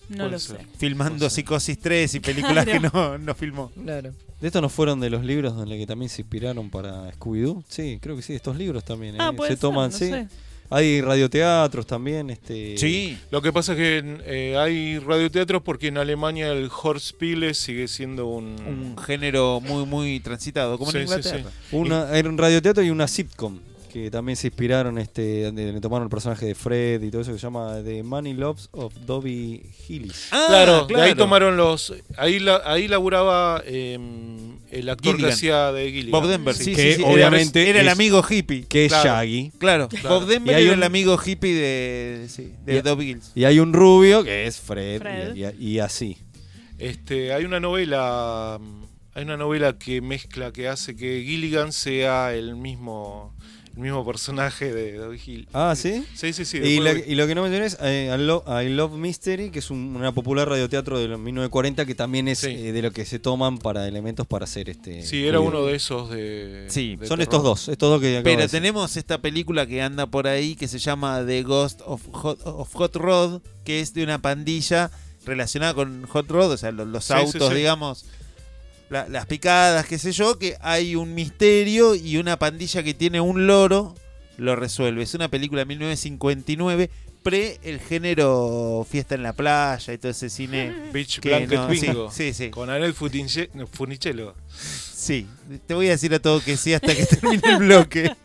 No 0.10 0.28
lo 0.28 0.38
ser. 0.40 0.58
sé. 0.58 0.66
Filmando 0.78 1.30
Psicosis 1.30 1.80
3 1.80 2.16
y 2.16 2.20
películas 2.20 2.66
Claro. 2.66 2.82
que 2.82 2.90
no, 2.98 3.18
no 3.18 3.34
filmó. 3.36 3.72
Claro. 3.82 4.12
¿De 4.42 4.48
estos 4.48 4.62
no 4.62 4.70
fueron 4.70 5.00
de 5.00 5.10
los 5.10 5.24
libros 5.24 5.56
donde 5.56 5.78
que 5.78 5.86
también 5.86 6.10
se 6.10 6.22
inspiraron 6.24 6.70
para 6.70 7.12
Scooby-Doo? 7.14 7.64
Sí, 7.70 8.00
creo 8.02 8.16
que 8.16 8.22
sí, 8.24 8.34
estos 8.34 8.58
libros 8.58 8.84
también. 8.84 9.16
Ah, 9.22 9.30
¿eh? 9.32 9.36
puede 9.38 9.52
se 9.52 9.56
ser, 9.56 9.62
toman, 9.62 9.92
no 9.92 9.98
sí. 9.98 10.10
sé. 10.10 10.28
Hay 10.72 11.02
radioteatros 11.02 11.86
también. 11.86 12.30
Este... 12.30 12.78
Sí. 12.78 13.18
Lo 13.30 13.42
que 13.42 13.52
pasa 13.52 13.74
es 13.74 13.78
que 13.78 14.18
eh, 14.26 14.58
hay 14.58 15.00
radioteatros 15.00 15.62
porque 15.62 15.88
en 15.88 15.98
Alemania 15.98 16.52
el 16.52 16.70
Horspiele 16.72 17.54
sigue 17.54 17.88
siendo 17.88 18.28
un... 18.28 18.56
Un 18.62 18.98
género 18.98 19.60
muy, 19.62 19.86
muy 19.86 20.20
transitado, 20.22 20.78
como 20.78 20.92
en 20.92 20.94
Sí, 20.94 21.00
sí, 21.00 21.04
Inglaterra. 21.04 21.52
Una, 21.74 22.18
era 22.18 22.30
un 22.30 22.38
radioteatro 22.38 22.84
y 22.84 22.90
una 22.90 23.08
sitcom 23.08 23.60
que 23.92 24.10
también 24.10 24.36
se 24.38 24.48
inspiraron, 24.48 24.98
este, 24.98 25.44
donde 25.44 25.74
le 25.74 25.82
tomaron 25.82 26.06
el 26.06 26.10
personaje 26.10 26.46
de 26.46 26.56
Fred 26.56 27.02
y 27.04 27.12
todo 27.12 27.22
eso 27.24 27.32
que 27.34 27.38
se 27.40 27.44
llama 27.44 27.82
The 27.84 28.04
Money 28.04 28.34
Loves 28.34 28.70
of 28.72 28.94
Dobby 29.06 29.62
Hillis. 29.88 30.30
Ah, 30.32 30.46
claro, 30.48 30.86
de 30.88 31.02
ahí 31.02 31.14
tomaron 31.16 31.58
los... 31.58 31.94
Ahí, 32.18 32.40
la, 32.40 32.62
ahí 32.66 32.88
laburaba 32.88 33.62
eh, 33.66 34.00
el 34.72 34.90
actor 34.90 35.16
Gilligan. 35.16 35.30
que 35.30 35.34
hacía 35.34 35.72
de 35.74 35.92
Gilligan. 35.92 36.12
Bob 36.12 36.28
Denver, 36.30 36.56
sí, 36.56 36.74
Que 36.74 36.92
sí, 36.94 36.98
sí, 37.00 37.04
obviamente 37.06 37.70
era, 37.70 37.82
el 37.82 37.88
es- 37.88 37.94
amigo 37.94 38.24
hippie. 38.28 38.66
Que 38.68 38.86
es 38.86 38.92
Claro. 38.94 39.10
Shaggy. 39.10 39.52
Claro, 39.58 39.90
Claro. 39.90 40.10
Bob 40.22 40.28
Denver 40.28 40.54
Y 40.54 40.56
hay 40.58 40.64
era 40.64 40.74
un- 40.74 40.80
el 40.80 40.84
amigo 40.84 41.20
hippie 41.24 41.54
de, 41.54 42.26
sí, 42.30 42.54
de 42.66 42.78
Y- 42.78 42.82
Dobby 42.82 43.06
Gills. 43.08 43.32
Y 43.36 43.44
hay 43.44 43.60
un 43.60 43.74
rubio 43.74 44.24
que 44.24 44.46
es 44.48 44.58
Fred, 44.60 45.02
Fred. 45.02 45.36
Y, 45.36 45.46
y- 45.46 45.72
y 45.74 45.80
así. 45.80 46.18
Este, 46.80 47.34
hay 47.34 47.44
una 47.46 47.60
novela, 47.60 48.58
hay 49.14 49.24
una 49.24 49.38
novela 49.38 49.78
que 49.78 50.02
mezcla, 50.02 50.52
que 50.52 50.68
hace 50.68 50.96
que 50.96 51.24
Gilligan 51.26 51.72
sea 51.74 52.34
el 52.34 52.56
mismo, 52.56 53.36
el 53.76 53.82
mismo 53.82 54.06
personaje 54.06 54.74
de 54.74 54.94
Dobby 54.98 55.20
Hill. 55.26 55.48
Ah, 55.54 55.74
¿sí? 55.78 56.06
Sí, 56.14 56.34
sí, 56.34 56.44
sí. 56.46 56.58
Y 56.58 56.80
lo, 56.80 56.92
voy- 56.92 57.04
y 57.08 57.16
lo 57.16 57.26
que 57.28 57.36
no 57.36 57.42
mencioné 57.44 57.66
es 57.68 57.78
eh, 57.82 58.14
I, 58.14 58.22
Lo- 58.22 58.44
I 58.62 58.70
Love 58.70 58.94
Mystery, 58.98 59.50
que 59.50 59.60
es 59.60 59.70
un 59.72 59.96
una 59.96 60.12
popular 60.12 60.50
radioteatro 60.50 61.00
de 61.00 61.08
los 61.08 61.20
1940 61.20 61.86
que 61.86 61.96
también 61.96 62.28
es 62.28 62.40
Sí. 62.40 62.48
eh, 62.50 62.72
de 62.72 62.82
lo 62.82 62.92
que 62.92 63.06
se 63.06 63.20
toman 63.20 63.58
para 63.58 63.88
elementos 63.88 64.28
para 64.28 64.44
hacer 64.46 64.70
este. 64.70 65.04
sí, 65.04 65.26
era 65.26 65.40
uno 65.40 65.66
de 65.66 65.76
esos 65.76 66.10
de. 66.10 66.66
Sí, 66.70 66.96
de 66.98 67.08
Son 67.08 67.18
terror. 67.20 67.22
estos 67.22 67.44
dos, 67.44 67.68
estos 67.70 67.90
dos 67.90 68.02
que 68.02 68.22
Pero 68.24 68.48
tenemos 68.48 68.98
esta 68.98 69.22
película 69.22 69.66
que 69.66 69.82
anda 69.82 70.06
por 70.08 70.28
ahí 70.28 70.56
que 70.56 70.68
se 70.68 70.80
llama 70.80 71.24
The 71.26 71.44
Ghost 71.44 71.82
of 71.86 72.02
Hot, 72.12 72.40
of 72.44 72.74
Hot 72.74 72.96
Rod, 72.98 73.42
que 73.64 73.80
es 73.80 73.94
de 73.94 74.04
una 74.04 74.22
pandilla 74.22 74.92
relacionada 75.26 75.74
con 75.76 76.04
Hot 76.08 76.28
Rod, 76.30 76.52
o 76.52 76.58
sea, 76.58 76.72
los, 76.72 76.88
los 76.88 77.06
Sí, 77.06 77.14
sí, 77.14 77.20
autos, 77.20 77.50
sí. 77.50 77.56
digamos, 77.56 78.06
la- 78.92 79.08
las 79.10 79.26
picadas, 79.26 79.88
qué 79.88 79.98
sé 79.98 80.12
yo, 80.12 80.38
que 80.38 80.56
hay 80.62 80.96
un 80.96 81.16
misterio 81.16 81.96
y 81.96 82.18
una 82.18 82.38
pandilla 82.38 82.84
que 82.84 82.94
tiene 82.94 83.20
un 83.22 83.48
loro 83.48 83.96
lo 84.38 84.56
resuelve. 84.56 85.02
Es 85.04 85.14
una 85.16 85.28
película 85.30 85.62
de 85.62 85.66
1959, 85.66 86.90
pre 87.24 87.60
el 87.64 87.80
género 87.80 88.86
fiesta 88.90 89.14
en 89.16 89.22
la 89.24 89.34
playa 89.34 89.94
y 89.94 89.98
todo 89.98 90.12
ese 90.12 90.30
cine. 90.30 90.74
Beach 90.94 91.20
que 91.20 91.30
Blanket 91.30 91.58
no, 91.60 91.74
sí, 91.74 91.80
Bingo. 91.88 92.12
sí, 92.12 92.34
sí. 92.34 92.50
Con 92.50 92.70
Anel 92.70 92.94
Funicello. 92.94 94.36
Sí, 94.52 95.28
te 95.68 95.74
voy 95.74 95.88
a 95.88 95.92
decir 95.92 96.14
a 96.14 96.20
todo 96.20 96.42
que 96.42 96.58
sí 96.58 96.74
hasta 96.74 96.94
que 96.96 97.06
termine 97.08 97.42
el 97.46 97.58
bloque. 97.58 98.16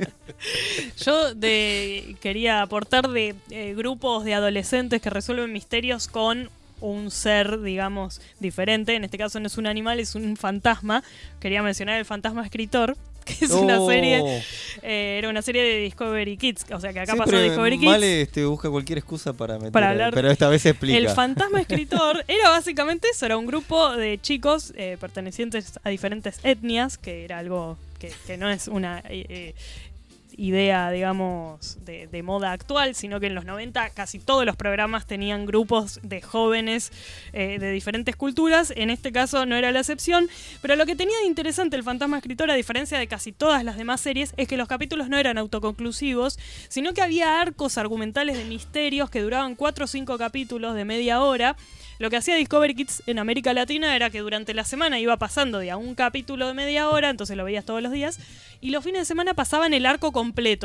Yo 1.04 1.34
de, 1.34 2.16
quería 2.20 2.62
aportar 2.62 3.08
de 3.08 3.34
eh, 3.50 3.74
grupos 3.76 4.24
de 4.24 4.34
adolescentes 4.34 5.00
que 5.00 5.10
resuelven 5.10 5.52
misterios 5.52 6.08
con 6.08 6.50
un 6.80 7.10
ser, 7.10 7.60
digamos, 7.62 8.20
diferente. 8.40 8.94
En 8.94 9.04
este 9.04 9.18
caso 9.18 9.40
no 9.40 9.46
es 9.46 9.56
un 9.58 9.66
animal, 9.66 10.00
es 10.00 10.14
un 10.14 10.36
fantasma. 10.36 11.02
Quería 11.40 11.62
mencionar 11.62 11.98
el 11.98 12.04
fantasma 12.04 12.44
escritor, 12.44 12.96
que 13.26 13.44
es 13.44 13.50
una 13.50 13.80
Oh. 13.80 13.88
serie, 13.88 14.42
eh, 14.82 15.16
era 15.18 15.28
una 15.28 15.42
serie 15.42 15.62
de 15.62 15.80
Discovery 15.80 16.36
Kids, 16.36 16.66
o 16.70 16.78
sea 16.78 16.92
que 16.92 17.00
acá 17.00 17.12
Sí, 17.14 17.18
pasó 17.18 17.40
Discovery 17.40 17.78
Kids. 17.78 17.90
Male 17.90 18.20
este, 18.22 18.44
busca 18.44 18.70
cualquier 18.70 18.98
excusa 18.98 19.32
para 19.32 19.54
meter. 19.56 19.72
Para 19.72 19.90
hablar- 19.90 20.14
Pero 20.14 20.30
esta 20.30 20.48
vez 20.48 20.64
explica. 20.64 20.96
El 20.96 21.08
fantasma 21.08 21.60
escritor 21.60 22.24
era 22.28 22.50
básicamente 22.50 23.08
eso, 23.10 23.26
era 23.26 23.36
un 23.36 23.46
grupo 23.46 23.96
de 23.96 24.18
chicos 24.20 24.72
eh, 24.76 24.96
pertenecientes 25.00 25.80
a 25.82 25.88
diferentes 25.90 26.38
etnias, 26.44 26.98
que 26.98 27.24
era 27.24 27.38
algo 27.38 27.76
que, 27.98 28.12
que 28.26 28.36
no 28.36 28.48
es 28.50 28.68
una 28.68 29.02
eh, 29.08 29.54
idea, 30.36 30.90
digamos, 30.90 31.78
de, 31.84 32.22
moda 32.22 32.52
actual, 32.52 32.94
sino 32.94 33.20
que 33.20 33.26
en 33.26 33.34
los 33.34 33.44
90 33.44 33.90
casi 33.90 34.18
todos 34.18 34.44
los 34.44 34.56
programas 34.56 35.06
tenían 35.06 35.46
grupos 35.46 36.00
de 36.02 36.20
jóvenes 36.22 36.92
eh, 37.32 37.58
de 37.58 37.70
diferentes 37.70 38.16
culturas, 38.16 38.72
en 38.74 38.90
este 38.90 39.12
caso 39.12 39.46
no 39.46 39.54
era 39.54 39.70
la 39.70 39.80
excepción, 39.80 40.28
pero 40.62 40.76
lo 40.76 40.86
que 40.86 40.96
tenía 40.96 41.16
de 41.20 41.26
interesante 41.26 41.76
el 41.76 41.82
fantasma 41.82 42.16
escritor, 42.16 42.50
a 42.50 42.54
diferencia 42.54 42.98
de 42.98 43.06
casi 43.06 43.32
todas 43.32 43.64
las 43.64 43.76
demás 43.76 44.00
series, 44.00 44.32
es 44.36 44.48
que 44.48 44.56
los 44.56 44.66
capítulos 44.66 45.08
no 45.08 45.18
eran 45.18 45.38
autoconclusivos, 45.38 46.38
sino 46.68 46.94
que 46.94 47.02
había 47.02 47.40
arcos 47.40 47.78
argumentales 47.78 48.36
de 48.36 48.44
misterios 48.44 49.10
que 49.10 49.20
duraban 49.20 49.54
4 49.54 49.84
o 49.84 49.88
5 49.88 50.18
capítulos 50.18 50.74
de 50.74 50.84
media 50.84 51.22
hora. 51.22 51.56
Lo 51.98 52.10
que 52.10 52.16
hacía 52.16 52.34
Discovery 52.34 52.74
Kids 52.74 53.02
en 53.06 53.18
América 53.18 53.54
Latina 53.54 53.96
era 53.96 54.10
que 54.10 54.20
durante 54.20 54.52
la 54.52 54.64
semana 54.64 54.98
iba 54.98 55.16
pasando 55.16 55.58
de 55.58 55.70
a 55.70 55.78
un 55.78 55.94
capítulo 55.94 56.46
de 56.46 56.52
media 56.52 56.90
hora, 56.90 57.08
entonces 57.08 57.36
lo 57.38 57.44
veías 57.44 57.64
todos 57.64 57.82
los 57.82 57.90
días, 57.90 58.18
y 58.60 58.70
los 58.70 58.84
fines 58.84 59.00
de 59.00 59.04
semana 59.06 59.32
pasaban 59.32 59.72
el 59.72 59.86
arco 59.86 60.12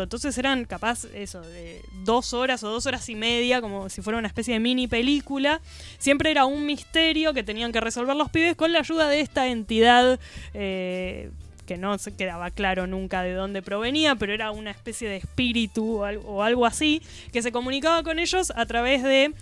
entonces 0.04 0.38
eran 0.38 0.66
capaz 0.66 1.06
eso, 1.14 1.42
de 1.42 1.82
dos 2.04 2.34
horas 2.34 2.64
o 2.64 2.70
dos 2.70 2.86
horas 2.86 3.08
y 3.10 3.16
media, 3.16 3.62
como 3.62 3.90
si 3.90 4.02
fuera 4.02 4.20
una 4.20 4.28
especie 4.28 4.54
de 4.54 4.60
mini 4.60 4.88
película. 4.88 5.62
Siempre 5.98 6.32
era 6.32 6.46
un 6.46 6.66
misterio 6.66 7.34
que 7.34 7.44
tenían 7.44 7.72
que 7.72 7.82
resolver 7.82 8.16
los 8.16 8.30
pibes 8.30 8.56
con 8.56 8.72
la 8.72 8.80
ayuda 8.80 9.08
de 9.08 9.22
esta 9.22 9.48
entidad. 9.48 10.20
eh, 10.54 11.32
que 11.72 11.78
no 11.78 11.98
se 12.00 12.14
quedaba 12.14 12.52
claro 12.52 12.86
nunca 12.86 13.24
de 13.24 13.32
dónde 13.32 13.62
provenía, 13.62 14.16
pero 14.16 14.34
era 14.34 14.52
una 14.52 14.72
especie 14.72 15.08
de 15.08 15.16
espíritu 15.16 16.04
o 16.04 16.44
algo 16.44 16.66
así, 16.66 17.02
que 17.32 17.42
se 17.42 17.54
comunicaba 17.54 18.04
con 18.04 18.20
ellos 18.20 18.52
a 18.58 18.66
través 18.66 19.04
de 19.04 19.34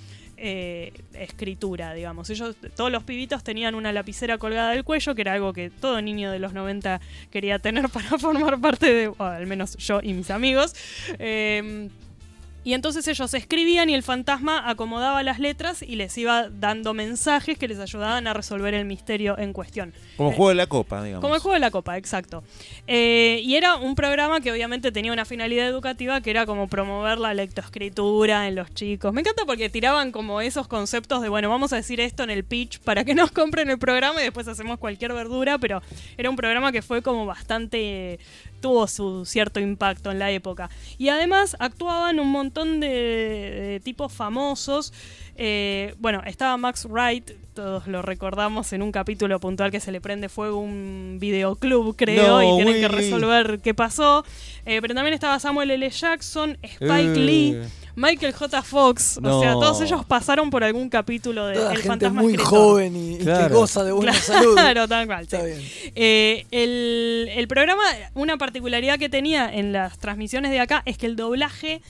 eh, 0.41 0.93
escritura, 1.13 1.93
digamos. 1.93 2.29
Ellos, 2.29 2.55
todos 2.75 2.91
los 2.91 3.03
pibitos 3.03 3.43
tenían 3.43 3.75
una 3.75 3.91
lapicera 3.91 4.37
colgada 4.37 4.71
del 4.71 4.83
cuello, 4.83 5.15
que 5.15 5.21
era 5.21 5.33
algo 5.33 5.53
que 5.53 5.69
todo 5.69 6.01
niño 6.01 6.31
de 6.31 6.39
los 6.39 6.53
90 6.53 7.01
quería 7.29 7.59
tener 7.59 7.89
para 7.93 8.17
formar 8.17 8.59
parte 8.59 8.93
de, 8.93 9.07
o 9.09 9.23
al 9.23 9.47
menos 9.47 9.75
yo 9.77 9.99
y 10.01 10.13
mis 10.13 10.31
amigos. 10.31 10.75
Eh, 11.19 11.89
y 12.69 12.75
entonces 12.75 13.07
ellos 13.07 13.33
escribían 13.33 13.89
y 13.89 13.95
el 13.95 14.03
fantasma 14.03 14.69
acomodaba 14.69 15.23
las 15.23 15.39
letras 15.39 15.81
y 15.81 15.95
les 15.95 16.15
iba 16.19 16.49
dando 16.49 16.93
mensajes 16.93 17.57
que 17.57 17.67
les 17.67 17.79
ayudaban 17.79 18.27
a 18.27 18.33
resolver 18.35 18.75
el 18.75 18.85
misterio 18.85 19.39
en 19.39 19.53
cuestión. 19.53 19.91
Como 20.17 20.29
Eh, 20.29 20.35
juego 20.35 20.49
de 20.49 20.55
la 20.55 20.67
copa, 20.67 21.03
digamos. 21.03 21.23
como 21.23 21.33
el 21.33 21.41
juego 21.41 21.55
de 21.55 21.61
la 21.61 21.71
copa, 21.71 21.97
exacto. 21.97 22.43
Eh, 22.85 23.41
y 23.43 23.55
era 23.55 23.75
un 23.77 23.95
programa 23.95 24.39
que 24.39 24.51
obviamente 24.51 24.91
tenía 24.91 25.11
una 25.11 25.25
finalidad 25.25 25.67
educativa 25.67 26.21
que 26.21 26.29
era 26.29 26.45
como 26.45 26.67
promover 26.67 27.17
la 27.17 27.33
lectoescritura 27.33 28.47
en 28.47 28.53
los 28.53 28.71
chicos. 28.75 29.13
Me 29.13 29.21
encanta 29.21 29.45
porque 29.47 29.67
tiraban 29.71 30.11
como 30.11 30.39
esos 30.39 30.67
conceptos 30.67 31.23
de, 31.23 31.29
bueno, 31.29 31.49
vamos 31.49 31.73
a 31.73 31.77
decir 31.77 31.99
esto 31.99 32.21
en 32.21 32.29
el 32.29 32.43
pitch 32.43 32.81
para 32.81 33.03
que 33.03 33.15
nos 33.15 33.31
compren 33.31 33.67
el 33.71 33.79
programa 33.79 34.21
y 34.21 34.25
después 34.25 34.47
hacemos 34.47 34.77
cualquier 34.77 35.13
verdura, 35.13 35.57
pero 35.57 35.81
era 36.19 36.29
un 36.29 36.35
programa 36.35 36.71
que 36.71 36.83
fue 36.83 37.01
como 37.01 37.25
bastante 37.25 38.19
tuvo 38.59 38.87
su 38.87 39.25
cierto 39.25 39.59
impacto 39.59 40.11
en 40.11 40.19
la 40.19 40.31
época. 40.31 40.69
Y 40.97 41.09
además 41.09 41.55
actuaban 41.59 42.19
un 42.19 42.29
montón 42.29 42.79
de, 42.79 42.87
de 42.89 43.79
tipos 43.83 44.11
famosos. 44.13 44.93
Eh, 45.35 45.95
bueno, 45.99 46.21
estaba 46.25 46.57
Max 46.57 46.85
Wright, 46.85 47.31
todos 47.53 47.87
lo 47.87 48.01
recordamos 48.01 48.73
en 48.73 48.81
un 48.81 48.91
capítulo 48.91 49.39
puntual 49.39 49.71
que 49.71 49.79
se 49.79 49.91
le 49.91 50.01
prende 50.01 50.27
fuego 50.27 50.59
un 50.59 51.17
videoclub, 51.19 51.95
creo, 51.95 52.39
No, 52.39 52.43
y 52.43 52.63
tienen 52.63 52.81
que 52.81 52.87
resolver 52.89 53.59
qué 53.61 53.73
pasó. 53.73 54.25
Eh, 54.65 54.79
pero 54.81 54.93
también 54.93 55.13
estaba 55.13 55.39
Samuel 55.39 55.71
L. 55.71 55.89
Jackson, 55.89 56.57
Spike 56.61 57.13
Eh. 57.13 57.15
Lee, 57.15 57.61
Michael 57.99 58.33
J. 58.33 58.61
Fox. 58.63 59.19
No. 59.21 59.37
O 59.37 59.41
sea, 59.41 59.53
todos 59.53 59.81
ellos 59.81 60.05
pasaron 60.05 60.49
por 60.49 60.63
algún 60.63 60.89
capítulo 60.89 61.45
de 61.47 61.55
Toda 61.55 61.71
El 61.71 61.75
gente 61.77 61.87
Fantasma 61.89 62.21
muy 62.21 62.33
Escritor. 62.33 62.49
joven 62.59 62.95
y, 62.95 63.13
y 63.15 63.17
que 63.17 63.23
Claro. 63.25 63.55
goza 63.59 63.83
de 63.83 63.91
buena 63.91 64.13
salud. 64.13 64.53
Claro, 64.53 64.87
tal 64.87 65.05
cual. 65.07 65.27
sí. 65.27 65.35
Está 65.35 65.45
bien. 65.45 65.59
Eh, 65.95 66.45
el, 66.51 67.29
el 67.35 67.47
programa, 67.47 67.83
una 68.13 68.37
particularidad 68.37 68.97
que 68.97 69.09
tenía 69.09 69.53
en 69.53 69.73
las 69.73 69.97
transmisiones 69.99 70.51
de 70.51 70.59
acá 70.61 70.81
es 70.85 70.97
que 70.97 71.05
el 71.07 71.15
doblaje, 71.17 71.81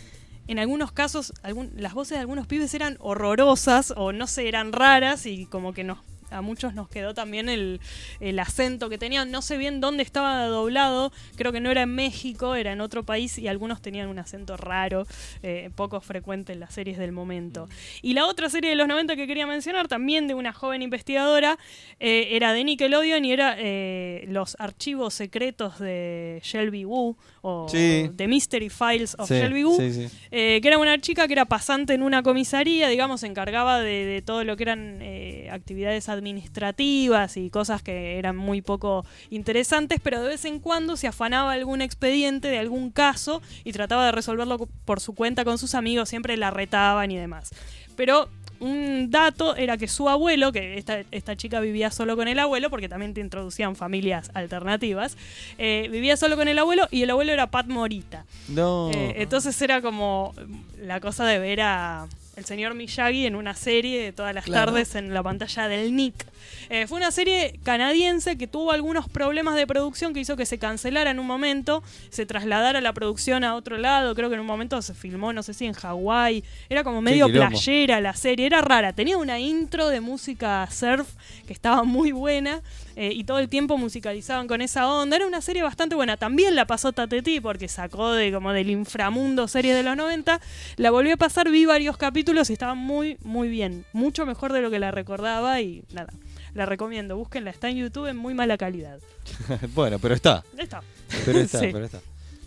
en 0.47 0.57
algunos 0.57 0.91
casos, 0.91 1.32
algún- 1.43 1.72
las 1.78 1.93
voces 1.93 2.18
de 2.18 2.22
algunos 2.22 2.47
pibes 2.47 2.74
eran 2.74 2.97
horrorosas 2.99 3.93
o 3.95 4.12
no 4.12 4.26
sé, 4.26 4.47
eran 4.47 4.72
raras 4.74 5.26
y 5.28 5.45
como 5.45 5.74
que 5.74 5.84
nos, 5.84 5.99
a 6.32 6.41
muchos 6.41 6.73
nos 6.73 6.89
quedó 6.89 7.13
también 7.13 7.49
el, 7.49 7.80
el 8.19 8.39
acento 8.39 8.89
que 8.89 8.97
tenían. 8.97 9.32
No 9.32 9.41
sé 9.41 9.57
bien 9.57 9.82
dónde 9.82 10.03
estaba 10.03 10.45
doblado, 10.45 11.11
creo 11.36 11.51
que 11.51 11.59
no 11.59 11.71
era 11.71 11.84
en 11.84 11.95
México, 11.95 12.55
era 12.55 12.71
en 12.71 12.82
otro 12.82 13.03
país 13.03 13.38
y 13.38 13.47
algunos 13.47 13.82
tenían 13.82 14.09
un 14.09 14.19
acento 14.19 14.57
raro, 14.57 15.05
eh, 15.43 15.69
poco 15.75 15.99
frecuente 16.01 16.53
en 16.53 16.59
las 16.59 16.73
series 16.73 16.97
del 16.97 17.11
momento. 17.11 17.67
Y 18.01 18.13
la 18.13 18.25
otra 18.25 18.49
serie 18.49 18.69
de 18.69 18.75
los 18.75 18.88
90 18.88 19.15
que 19.15 19.27
quería 19.27 19.47
mencionar, 19.47 19.88
también 19.88 20.27
de 20.27 20.34
una 20.34 20.53
joven 20.53 20.82
investigadora, 20.82 21.57
eh, 21.99 22.30
era 22.32 22.53
de 22.53 22.63
Nickelodeon 22.63 23.25
y 23.25 23.32
era 23.32 23.55
eh, 23.57 24.25
los 24.27 24.55
archivos 24.59 25.13
secretos 25.13 25.80
de 25.80 26.41
Shelby 26.43 26.86
Woo 26.86 27.17
o 27.41 27.67
Sí. 27.69 28.09
The 28.15 28.27
Mystery 28.27 28.69
Files 28.69 29.15
of 29.19 29.27
Sí, 29.27 29.35
Shelby 29.35 29.63
sí, 29.77 29.93
sí. 30.07 30.17
Eh, 30.31 30.59
que 30.61 30.67
era 30.67 30.77
una 30.77 30.99
chica 30.99 31.27
que 31.27 31.33
era 31.33 31.45
pasante 31.45 31.93
en 31.93 32.03
una 32.03 32.23
comisaría, 32.23 32.87
digamos, 32.89 33.21
se 33.21 33.27
encargaba 33.27 33.79
de, 33.79 34.05
de 34.05 34.21
todo 34.21 34.43
lo 34.43 34.57
que 34.57 34.63
eran 34.63 34.99
eh, 35.01 35.49
actividades 35.51 36.09
administrativas 36.09 37.37
y 37.37 37.49
cosas 37.49 37.81
que 37.81 38.17
eran 38.17 38.35
muy 38.35 38.61
poco 38.61 39.05
interesantes, 39.29 39.99
pero 40.03 40.21
de 40.21 40.29
vez 40.29 40.45
en 40.45 40.59
cuando 40.59 40.97
se 40.97 41.07
afanaba 41.07 41.53
algún 41.53 41.81
expediente 41.81 42.47
de 42.47 42.59
algún 42.59 42.91
caso 42.91 43.41
y 43.63 43.71
trataba 43.71 44.05
de 44.05 44.11
resolverlo 44.11 44.67
por 44.85 44.99
su 44.99 45.13
cuenta 45.13 45.45
con 45.45 45.57
sus 45.57 45.75
amigos, 45.75 46.09
siempre 46.09 46.37
la 46.37 46.51
retaban 46.51 47.11
y 47.11 47.17
demás. 47.17 47.51
Pero 47.95 48.29
un 48.60 49.10
dato 49.10 49.55
era 49.55 49.78
que 49.78 49.88
su 49.88 50.10
abuelo, 50.10 50.51
que 50.51 50.78
esta, 50.78 51.01
esta 51.12 51.36
chica 51.36 51.60
vivía 51.60 51.91
solo 51.91 52.16
con 52.16 52.28
el 52.28 52.39
abuelo, 52.39 52.70
porque 52.70 52.89
también 52.89 53.14
te 53.14 53.22
introducían 53.22 53.76
familias 53.76 54.32
alternativas, 54.34 55.18
eh, 55.57 55.88
vivía 55.91 56.18
solo 56.18 56.36
con 56.36 56.47
el 56.47 56.57
abuelo 56.60 56.88
y 56.91 57.03
el 57.03 57.10
abuelo 57.10 57.32
era 57.32 57.47
Pat 57.47 57.68
Morita. 57.68 58.26
No. 58.47 58.91
Eh, 58.93 59.16
entonces 59.18 59.62
era 59.62 59.82
como 59.82 60.34
la 60.82 60.99
cosa 60.99 61.26
de 61.26 61.39
ver 61.39 61.62
a 61.62 62.07
el 62.36 62.45
señor 62.45 62.74
Miyagi 62.74 63.26
en 63.26 63.36
una 63.36 63.53
serie 63.53 64.01
de 64.01 64.14
todas 64.14 64.34
las 64.34 64.45
Claro. 64.45 64.72
tardes 64.72 64.95
en 64.95 65.14
la 65.14 65.22
pantalla 65.22 65.68
del 65.68 65.93
Nick. 65.95 66.26
Eh, 66.70 66.88
fue 66.88 66.97
una 66.97 67.12
serie 67.12 67.60
canadiense 67.64 68.38
que 68.38 68.47
tuvo 68.47 68.72
algunos 68.72 69.10
problemas 69.10 69.56
de 69.56 69.66
producción 69.68 70.14
que 70.14 70.20
hizo 70.20 70.36
que 70.36 70.45
se 70.45 70.58
cancelara 70.58 71.12
en 71.12 71.20
un 71.20 71.28
momento, 71.28 71.84
se 72.10 72.26
trasladara 72.26 72.82
la 72.82 72.93
producción 72.93 73.43
a 73.43 73.56
otro 73.56 73.78
lado, 73.78 74.16
creo 74.16 74.30
que 74.30 74.36
en 74.36 74.41
un 74.41 74.47
momento 74.47 74.82
se 74.82 74.93
filmó, 74.93 75.34
no 75.34 75.43
sé 75.43 75.54
si 75.54 75.66
en 75.66 75.74
Hawái, 75.74 76.43
era 76.70 76.84
como 76.84 77.02
medio 77.02 77.28
playera 77.28 78.02
la 78.02 78.14
serie, 78.14 78.45
era 78.45 78.62
rara, 78.62 78.93
tenía 78.93 79.18
una 79.18 79.39
intro 79.39 79.89
de 79.89 80.02
música 80.02 80.68
surf 80.72 81.08
que 81.47 81.54
estaba 81.54 81.84
muy 81.84 82.12
buena 82.12 82.62
eh, 82.95 83.12
y 83.14 83.24
todo 83.24 83.39
el 83.39 83.50
tiempo 83.50 83.78
musicalizaban 83.78 84.47
con 84.47 84.62
esa 84.62 84.88
onda, 84.88 85.16
era 85.16 85.28
una 85.28 85.41
serie 85.41 85.64
bastante 85.64 85.95
buena, 85.95 86.18
también 86.18 86.56
la 86.56 86.66
pasó 86.66 86.91
Tateti 86.91 87.39
porque 87.39 87.68
sacó 87.68 88.12
de 88.12 88.32
como 88.32 88.52
del 88.54 88.70
inframundo 88.70 89.47
series 89.47 89.76
de 89.76 89.84
los 89.84 89.95
90, 89.95 90.39
la 90.78 90.91
volvió 90.91 91.14
a 91.14 91.18
pasar, 91.18 91.50
vi 91.50 91.66
varios 91.66 91.97
capítulos 91.97 92.50
y 92.50 92.54
estaba 92.54 92.76
muy, 92.76 93.18
muy 93.24 93.50
bien, 93.50 93.86
mucho 93.93 94.26
mejor 94.26 94.54
de 94.54 94.62
lo 94.62 94.72
que 94.72 94.80
la 94.80 94.91
recordaba 94.91 95.62
y 95.62 95.84
nada. 95.91 96.12
La 96.54 96.66
recomiendo, 96.66 97.16
búsquenla, 97.18 97.52
está 97.52 97.70
en 97.70 97.78
YouTube 97.78 98.08
en 98.08 98.18
muy 98.18 98.34
mala 98.34 98.58
calidad. 98.58 99.00
bueno, 99.76 100.00
pero 100.00 100.16
está. 100.16 100.43
Está. 100.58 100.82
Pero 101.26 101.39
está, 101.39 101.60
Sí. 101.62 101.70
pero 101.72 101.86
está. 101.86 102.00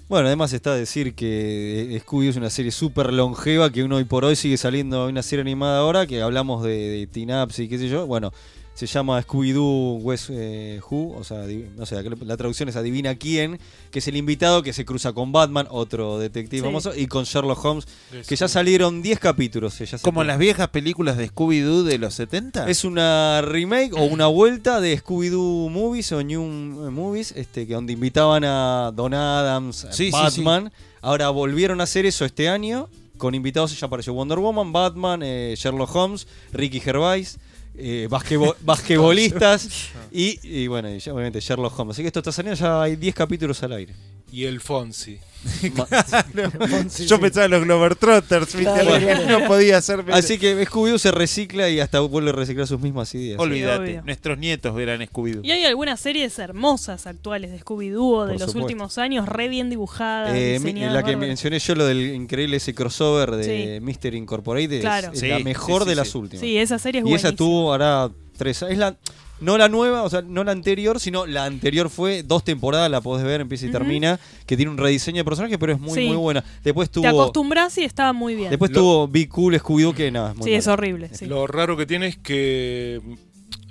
Bueno, 0.09 0.27
además 0.27 0.53
está 0.53 0.75
decir 0.75 1.15
que 1.15 1.97
eh, 1.97 2.01
Scooby 2.01 2.29
es 2.29 2.37
una 2.37 2.51
serie 2.51 2.71
súper 2.71 3.13
longeva 3.13 3.71
que 3.71 3.83
uno 3.83 3.97
hoy 3.97 4.05
por 4.05 4.25
hoy 4.25 4.37
sigue 4.37 4.59
saliendo 4.59 5.07
una 5.07 5.23
serie 5.23 5.41
animada 5.41 5.79
ahora 5.79 6.07
que 6.07 6.21
hablamos 6.21 6.63
de, 6.65 6.71
de 6.77 7.07
Teen-Ups 7.07 7.61
y 7.61 7.69
qué 7.69 7.79
sé 7.79 7.89
yo. 7.89 8.07
Bueno, 8.07 8.31
se 8.75 8.87
llama 8.87 9.21
Scooby-Doo 9.23 9.99
West 10.03 10.31
eh, 10.33 10.81
Who, 10.91 11.15
o 11.17 11.25
sea, 11.25 11.45
no 11.77 11.85
sé, 11.87 12.03
la 12.25 12.37
traducción 12.37 12.69
es 12.71 12.77
Adivina 12.77 13.15
quién, 13.17 13.59
que 13.91 13.99
es 13.99 14.09
el 14.09 14.17
invitado 14.17 14.63
que 14.63 14.73
se 14.73 14.85
cruza 14.85 15.13
con 15.13 15.31
Batman, 15.31 15.67
otro 15.71 16.19
detective 16.19 16.61
Sí. 16.63 16.65
famoso, 16.65 16.93
y 16.97 17.07
con 17.07 17.25
Sherlock 17.25 17.63
Holmes, 17.65 17.87
que 18.27 18.35
ya 18.35 18.49
salieron 18.49 19.03
10 19.03 19.19
capítulos. 19.19 19.79
eh, 19.81 19.87
ya 19.87 19.99
Como 19.99 20.25
las 20.25 20.39
viejas 20.39 20.69
películas 20.69 21.17
de 21.19 21.31
Scooby-Doo 21.31 21.83
de 21.85 21.99
los 21.99 22.15
70. 22.15 22.69
es 22.71 22.85
una 22.85 23.43
remake 23.43 23.93
o 23.95 24.05
una 24.05 24.27
vuelta 24.27 24.81
de 24.81 24.97
Scooby-Doo 25.03 25.69
Movies 25.69 26.13
o 26.13 26.23
New 26.23 26.43
Movies, 26.91 27.33
este, 27.37 27.67
que 27.67 27.75
donde 27.75 27.93
invitaban 27.93 28.43
a 28.45 28.91
Don 28.95 29.13
Adams, 29.15 29.87
Sí, 29.91 30.07
sí, 30.07 30.11
Batman. 30.11 30.73
Ahora 31.03 31.29
volvieron 31.31 31.81
a 31.81 31.85
hacer 31.85 32.07
eso 32.07 32.25
este 32.25 32.49
año 32.49 32.89
con 33.19 33.35
invitados. 33.35 33.79
Ya 33.79 33.87
apareció 33.87 34.15
Wonder 34.15 34.39
Woman, 34.39 34.73
Batman, 34.73 35.21
eh, 35.23 35.55
Sherlock 35.59 35.95
Holmes, 35.95 36.27
Ricky 36.53 36.81
Gervais. 36.81 37.39
Eh, 37.75 38.07
basquebo- 38.11 38.55
basquetbolistas 38.61 39.69
y, 40.11 40.39
y 40.43 40.67
bueno, 40.67 40.89
y 40.91 40.97
obviamente 41.09 41.41
Sherlock 41.41 41.79
Holmes. 41.79 41.95
Así 41.97 42.03
que 42.03 42.09
esto 42.09 42.21
está 42.21 42.33
saliendo, 42.33 42.59
ya 42.61 42.83
hay 42.83 42.97
10 42.97 43.15
capítulos 43.15 43.63
al 43.63 43.73
aire. 43.73 43.95
Y 44.31 44.45
el 44.45 44.61
Fonsi. 44.61 45.19
Yo 47.07 47.21
pensaba 47.21 47.47
en 47.47 47.51
los 47.51 47.65
Globetrotters, 47.65 48.55
¿viste? 48.55 48.73
Claro, 48.81 49.41
no 49.41 49.47
podía 49.47 49.81
ser. 49.81 50.05
Así 50.13 50.39
que 50.39 50.67
Scooby-Doo 50.67 50.99
se 50.99 51.11
recicla 51.11 51.69
y 51.69 51.81
hasta 51.81 52.01
vuelve 52.01 52.31
a 52.31 52.33
reciclar 52.33 52.67
sus 52.67 52.81
mismas 52.81 53.15
ideas. 53.15 53.39
Olvídate, 53.39 54.03
nuestros 54.05 54.39
nietos 54.39 54.75
verán 54.75 55.01
Scooby-Doo. 55.01 55.41
Y 55.45 55.51
hay 55.51 55.65
algunas 55.65 56.01
series 56.01 56.39
hermosas 56.39 57.07
actuales 57.07 57.51
de 57.51 57.61
Scooby-Doo 57.61 58.27
de 58.27 58.33
Por 58.33 58.41
los 58.41 58.41
supuesto. 58.43 58.61
últimos 58.61 58.99
años, 58.99 59.29
re 59.29 59.49
bien 59.49 59.71
dibujadas. 59.71 60.33
Eh, 60.35 60.61
la 60.93 61.03
que 61.03 61.17
mencioné 61.17 61.59
yo, 61.59 61.75
lo 61.75 61.87
del 61.87 62.15
increíble 62.15 62.57
ese 62.57 62.75
crossover 62.75 63.33
de 63.33 63.81
Mr. 63.83 64.15
Incorporated, 64.15 64.73
es- 64.73 64.81
Claro. 64.81 65.13
es, 65.13 65.21
Sí, 65.21 65.29
la 65.29 65.39
mejor 65.39 65.83
sí, 65.83 65.85
sí, 65.85 65.91
de 65.91 65.97
las 65.97 66.09
sí. 66.09 66.19
últimas. 66.19 66.41
Sí, 66.41 66.59
esa 66.59 66.79
serie 66.79 67.01
es 67.01 67.07
y 67.07 67.15
esa 67.15 67.33
tuvo 67.33 67.73
ahora 67.73 68.11
tres 68.37 68.63
años. 68.63 68.73
Es 68.73 68.79
la, 68.79 68.97
no 69.43 69.59
la 69.59 69.69
nueva, 69.69 70.03
o 70.03 70.09
sea, 70.11 70.23
no 70.23 70.45
la 70.45 70.53
anterior, 70.53 70.99
sino 71.01 71.27
la 71.27 71.45
anterior 71.45 71.91
fue 71.91 72.23
dos 72.23 72.45
temporadas, 72.45 72.91
la 72.91 73.01
podés 73.01 73.25
ver, 73.27 73.41
empieza 73.43 73.67
y 73.67 73.71
termina, 73.71 74.19
que 74.47 74.57
tiene 74.57 74.71
un 74.71 74.79
rediseño 74.79 75.19
de 75.19 75.25
personaje, 75.25 75.59
pero 75.59 75.73
es 75.75 75.81
muy, 75.81 75.95
Sí. 75.99 76.07
muy 76.07 76.17
buena. 76.17 76.43
Después 76.65 76.89
Te 76.91 77.01
tuvo. 77.01 77.09
acostumbras 77.23 77.77
y 77.79 77.85
estaba 77.85 78.13
muy 78.13 78.35
bien. 78.35 78.51
Después 78.51 78.73
tuvo 78.73 79.07
Be 79.09 79.29
Cool 79.29 79.55
Scooby-Doo, 79.61 79.95
que 79.95 80.11
nada, 80.11 80.31
es 80.31 80.37
muy 80.37 80.45
sí, 80.49 80.55
es 80.55 80.67
horrible. 80.67 81.11
Sí. 81.13 81.27
Lo 81.27 81.47
raro 81.47 81.77
que 81.77 81.85
tiene 81.87 82.07
es 82.07 82.17
que 82.17 83.01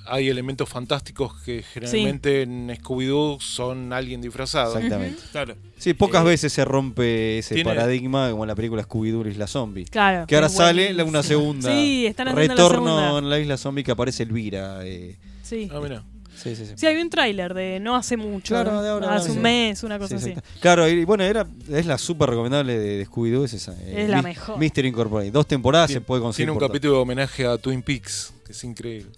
hay 0.07 0.27
elementos 0.27 0.67
fantásticos 0.67 1.39
que 1.43 1.63
generalmente 1.63 2.41
en 2.41 2.69
Scooby-Doo 2.69 3.39
son 3.39 3.93
alguien 3.93 4.19
disfrazado. 4.19 4.75
Exactamente. 4.75 5.21
Claro. 5.31 5.55
Sí, 5.77 5.93
pocas 5.93 6.23
Eh, 6.23 6.27
veces 6.27 6.51
se 6.51 6.65
rompe 6.65 7.37
ese 7.37 7.55
tiene- 7.55 7.69
paradigma 7.69 8.29
como 8.31 8.43
en 8.43 8.47
la 8.49 8.55
película 8.55 8.83
Scooby-Doo 8.83 9.23
la 9.23 9.29
Isla 9.29 9.47
Zombie. 9.47 9.85
Claro, 9.85 10.27
Que 10.27 10.35
ahora 10.35 10.49
sale 10.49 10.93
la- 10.93 11.03
buenísimo. 11.03 11.09
una 11.09 11.23
segunda. 11.23 11.71
Sí, 11.71 12.05
están 12.07 12.27
haciendo 12.27 12.55
la 12.55 12.63
Retorno 12.63 12.97
segunda. 12.97 13.19
en 13.19 13.29
la 13.29 13.39
Isla 13.39 13.57
Zombie 13.57 13.83
que 13.83 13.91
aparece 13.91 14.23
Elvira. 14.23 14.79
eh. 14.85 15.15
Sí. 15.51 15.69
Ah, 15.71 15.79
mira. 15.81 16.03
Sí, 16.33 16.55
sí, 16.55 16.65
sí. 16.65 16.71
Sí, 16.77 16.87
había 16.87 17.01
un 17.03 17.09
tráiler 17.09 17.53
de 17.53 17.79
no 17.81 17.95
hace 17.95 18.15
mucho. 18.17 18.53
Claro, 18.55 18.71
¿no? 18.71 18.81
de 18.81 18.89
ahora, 18.89 19.15
hace 19.15 19.31
sí. 19.31 19.35
un 19.35 19.43
mes, 19.43 19.83
una 19.83 19.99
cosa 19.99 20.17
Sí, 20.17 20.31
así. 20.31 20.41
Claro, 20.61 20.87
y 20.87 21.03
bueno, 21.03 21.23
era, 21.25 21.45
es 21.69 21.85
la 21.85 21.97
súper 21.97 22.29
recomendable 22.29 22.79
de, 22.79 22.97
de 22.99 23.05
Scooby-Doo, 23.05 23.43
es 23.43 23.53
esa. 23.53 23.73
eh, 23.81 24.03
Es 24.03 24.09
la 24.09 24.21
mejor. 24.21 24.57
Mystery 24.57 24.87
Incorporated. 24.87 25.33
Dos 25.33 25.45
temporadas 25.45 25.91
se 25.91 25.99
puede 26.01 26.21
conseguir. 26.21 26.45
Tiene 26.45 26.53
un 26.53 26.57
todo. 26.59 26.69
capítulo 26.69 26.93
de 26.93 26.99
homenaje 26.99 27.45
a 27.45 27.57
Twin 27.57 27.83
Peaks, 27.83 28.33
que 28.45 28.53
es 28.53 28.63
increíble. 28.63 29.11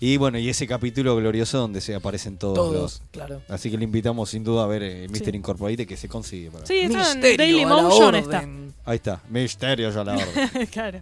Y 0.00 0.16
bueno, 0.16 0.38
y 0.38 0.48
ese 0.48 0.66
capítulo 0.66 1.14
glorioso 1.16 1.58
donde 1.58 1.80
se 1.80 1.94
aparecen 1.94 2.36
todos, 2.38 2.56
Todos, 2.56 2.74
los. 2.74 3.02
claro. 3.12 3.42
Así 3.48 3.70
que 3.70 3.78
le 3.78 3.84
invitamos 3.84 4.30
sin 4.30 4.42
duda 4.42 4.64
a 4.64 4.66
ver 4.66 4.82
eh, 4.82 5.06
Mystery 5.08 5.32
Sí. 5.32 5.36
Incorporated 5.38 5.86
que 5.86 5.96
se 5.96 6.08
consigue. 6.08 6.50
para- 6.50 6.66
Sí, 6.66 6.78
está 6.80 7.12
en 7.12 7.18
Misterio 7.20 7.36
Daily 7.36 7.62
a 7.62 7.68
la 7.68 7.82
Motion 7.82 8.02
orden. 8.14 8.22
está. 8.22 8.48
Ahí 8.90 8.96
está, 8.96 9.22
Misterio 9.30 9.90
ya 9.90 10.02
la 10.04 10.14
orden. 10.16 10.66
claro. 10.72 11.00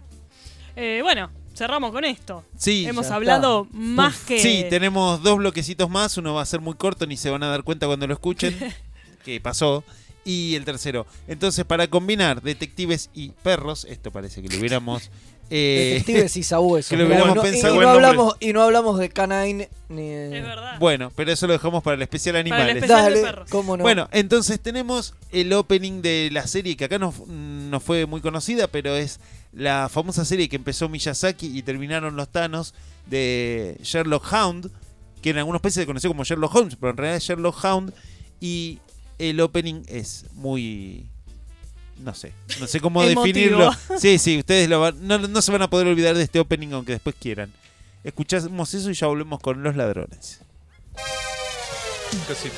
Eh, 0.75 0.99
bueno, 1.03 1.29
cerramos 1.55 1.91
con 1.91 2.03
esto. 2.05 2.43
Sí, 2.57 2.85
Hemos 2.87 3.09
hablado 3.11 3.63
está. 3.65 3.77
más 3.77 4.17
que. 4.21 4.39
Sí, 4.39 4.65
tenemos 4.69 5.21
dos 5.23 5.37
bloquecitos 5.37 5.89
más. 5.89 6.17
Uno 6.17 6.33
va 6.33 6.41
a 6.41 6.45
ser 6.45 6.59
muy 6.61 6.75
corto, 6.75 7.05
ni 7.05 7.17
se 7.17 7.29
van 7.29 7.43
a 7.43 7.47
dar 7.47 7.63
cuenta 7.63 7.87
cuando 7.87 8.07
lo 8.07 8.13
escuchen. 8.13 8.55
que 9.25 9.39
pasó. 9.39 9.83
Y 10.25 10.55
el 10.55 10.63
tercero. 10.63 11.05
Entonces, 11.27 11.65
para 11.65 11.87
combinar 11.87 12.41
detectives 12.41 13.09
y 13.13 13.29
perros, 13.43 13.85
esto 13.89 14.09
parece 14.09 14.41
que 14.41 14.47
lo 14.47 14.57
hubiéramos. 14.57 15.11
eh, 15.49 15.95
Detectives 15.99 16.37
y 16.37 16.43
sabuesos. 16.43 16.89
que 16.91 16.95
lo 16.95 17.05
hubiéramos 17.07 17.35
no- 17.35 17.41
pensado 17.41 17.75
y, 17.75 17.79
no 17.79 17.89
hablamos, 17.89 18.35
y 18.39 18.53
no 18.53 18.61
hablamos 18.61 18.99
de 18.99 19.09
Canine 19.09 19.67
ni 19.89 20.07
de- 20.09 20.37
Es 20.39 20.43
verdad. 20.45 20.79
Bueno, 20.79 21.11
pero 21.13 21.29
eso 21.33 21.45
lo 21.45 21.51
dejamos 21.51 21.83
para 21.83 21.95
el 21.95 22.01
especial 22.03 22.35
Para 22.35 22.39
el 22.47 22.53
animales. 22.53 22.75
especial 22.77 23.13
de 23.13 23.19
Dale, 23.19 23.21
perros. 23.33 23.49
cómo 23.49 23.75
no. 23.75 23.83
Bueno, 23.83 24.07
entonces 24.13 24.61
tenemos 24.61 25.13
el 25.33 25.51
opening 25.51 26.01
de 26.01 26.29
la 26.31 26.47
serie 26.47 26.77
que 26.77 26.85
acá 26.85 26.97
no, 26.99 27.13
no 27.27 27.79
fue 27.81 28.05
muy 28.05 28.21
conocida, 28.21 28.67
pero 28.67 28.95
es 28.95 29.19
la 29.53 29.89
famosa 29.89 30.25
serie 30.25 30.49
que 30.49 30.55
empezó 30.55 30.89
Miyazaki 30.89 31.57
y 31.57 31.61
terminaron 31.61 32.15
los 32.15 32.29
Thanos 32.31 32.73
de 33.05 33.77
Sherlock 33.83 34.31
Hound, 34.33 34.71
que 35.21 35.29
en 35.29 35.37
algunos 35.37 35.61
países 35.61 35.81
se 35.81 35.85
conoció 35.85 36.09
como 36.09 36.23
Sherlock 36.23 36.55
Holmes, 36.55 36.75
pero 36.79 36.91
en 36.91 36.97
realidad 36.97 37.17
es 37.17 37.23
Sherlock 37.23 37.63
Hound. 37.63 37.93
Y 38.39 38.79
el 39.19 39.39
opening 39.39 39.83
es 39.87 40.25
muy. 40.33 41.05
No 41.99 42.13
sé, 42.13 42.33
no 42.59 42.67
sé 42.67 42.79
cómo 42.81 43.03
definirlo. 43.05 43.71
Sí, 43.99 44.17
sí, 44.17 44.39
ustedes 44.39 44.67
lo 44.67 44.81
van- 44.81 45.07
no, 45.07 45.17
no 45.19 45.41
se 45.41 45.51
van 45.51 45.61
a 45.61 45.69
poder 45.69 45.87
olvidar 45.87 46.15
de 46.15 46.23
este 46.23 46.39
opening 46.39 46.73
aunque 46.73 46.93
después 46.93 47.15
quieran. 47.19 47.51
Escuchamos 48.03 48.73
eso 48.73 48.89
y 48.89 48.93
ya 48.95 49.07
volvemos 49.07 49.39
con 49.39 49.63
los 49.63 49.75
ladrones. 49.77 50.39
Casi 52.27 52.49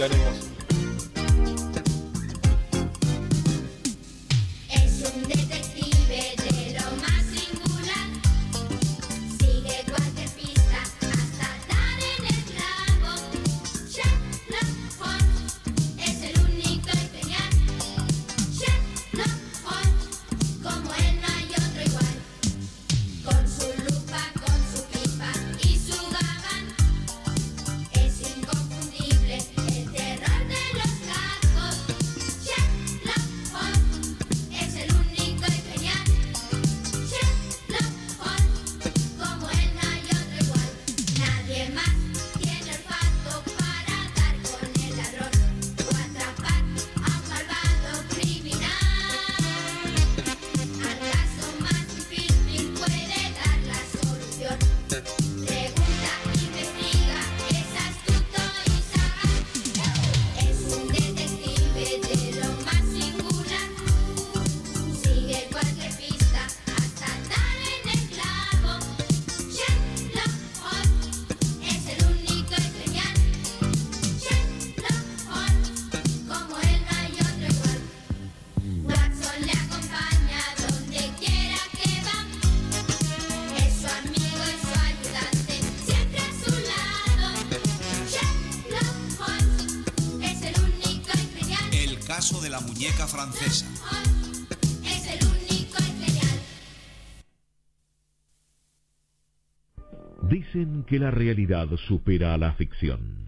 Que 100.88 100.99
la 100.99 101.09
realidad 101.09 101.67
supera 101.88 102.33
a 102.36 102.38
la 102.38 102.53
ficción. 102.53 103.25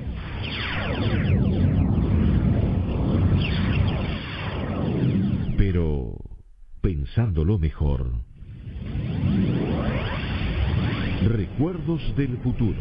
Pero, 5.57 6.13
pensándolo 6.81 7.57
mejor, 7.57 8.11
recuerdos 11.27 12.15
del 12.15 12.37
futuro, 12.37 12.79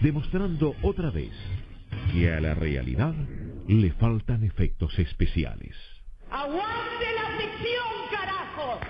demostrando 0.00 0.74
otra 0.82 1.10
vez 1.10 1.32
que 2.12 2.32
a 2.32 2.40
la 2.40 2.54
realidad 2.54 3.14
le 3.68 3.92
faltan 3.92 4.42
efectos 4.42 4.98
especiales. 4.98 5.76
¡Aguante 6.30 7.06
la 7.14 7.38
ficción, 7.38 8.10
carajo! 8.10 8.80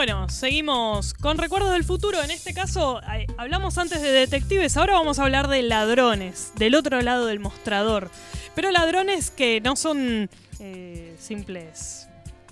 Bueno, 0.00 0.30
seguimos 0.30 1.12
con 1.12 1.36
Recuerdos 1.36 1.72
del 1.72 1.84
Futuro. 1.84 2.22
En 2.22 2.30
este 2.30 2.54
caso, 2.54 3.02
eh, 3.02 3.26
hablamos 3.36 3.76
antes 3.76 4.00
de 4.00 4.10
detectives, 4.10 4.78
ahora 4.78 4.94
vamos 4.94 5.18
a 5.18 5.24
hablar 5.24 5.46
de 5.48 5.62
ladrones, 5.62 6.52
del 6.56 6.74
otro 6.74 7.02
lado 7.02 7.26
del 7.26 7.38
mostrador. 7.38 8.10
Pero 8.54 8.70
ladrones 8.70 9.30
que 9.30 9.60
no 9.60 9.76
son 9.76 10.30
eh, 10.58 11.14
simples 11.18 12.09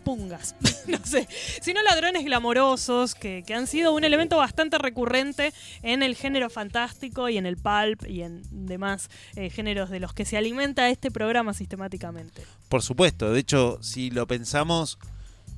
pungas, 0.09 0.55
no 0.87 0.99
sé, 1.05 1.29
sino 1.61 1.83
ladrones 1.83 2.25
glamorosos 2.25 3.15
que, 3.15 3.45
que 3.47 3.53
han 3.53 3.67
sido 3.67 3.93
un 3.93 4.05
elemento 4.05 4.39
bastante 4.39 4.79
recurrente 4.79 5.53
en 5.83 6.03
el 6.03 6.17
género 6.17 6.49
fantástico 6.49 7.29
y 7.29 7.37
en 7.37 7.45
el 7.45 7.59
pulp 7.59 8.07
y 8.09 8.23
en 8.23 8.41
demás 8.67 9.11
eh, 9.37 9.51
géneros 9.51 9.91
de 9.91 10.01
los 10.01 10.15
que 10.15 10.25
se 10.25 10.39
alimenta 10.39 10.89
este 10.89 11.11
programa 11.11 11.53
sistemáticamente. 11.53 12.43
Por 12.71 12.81
supuesto, 12.81 13.31
de 13.33 13.41
hecho, 13.41 13.79
si 13.83 14.11
lo 14.11 14.27
pensamos, 14.27 14.99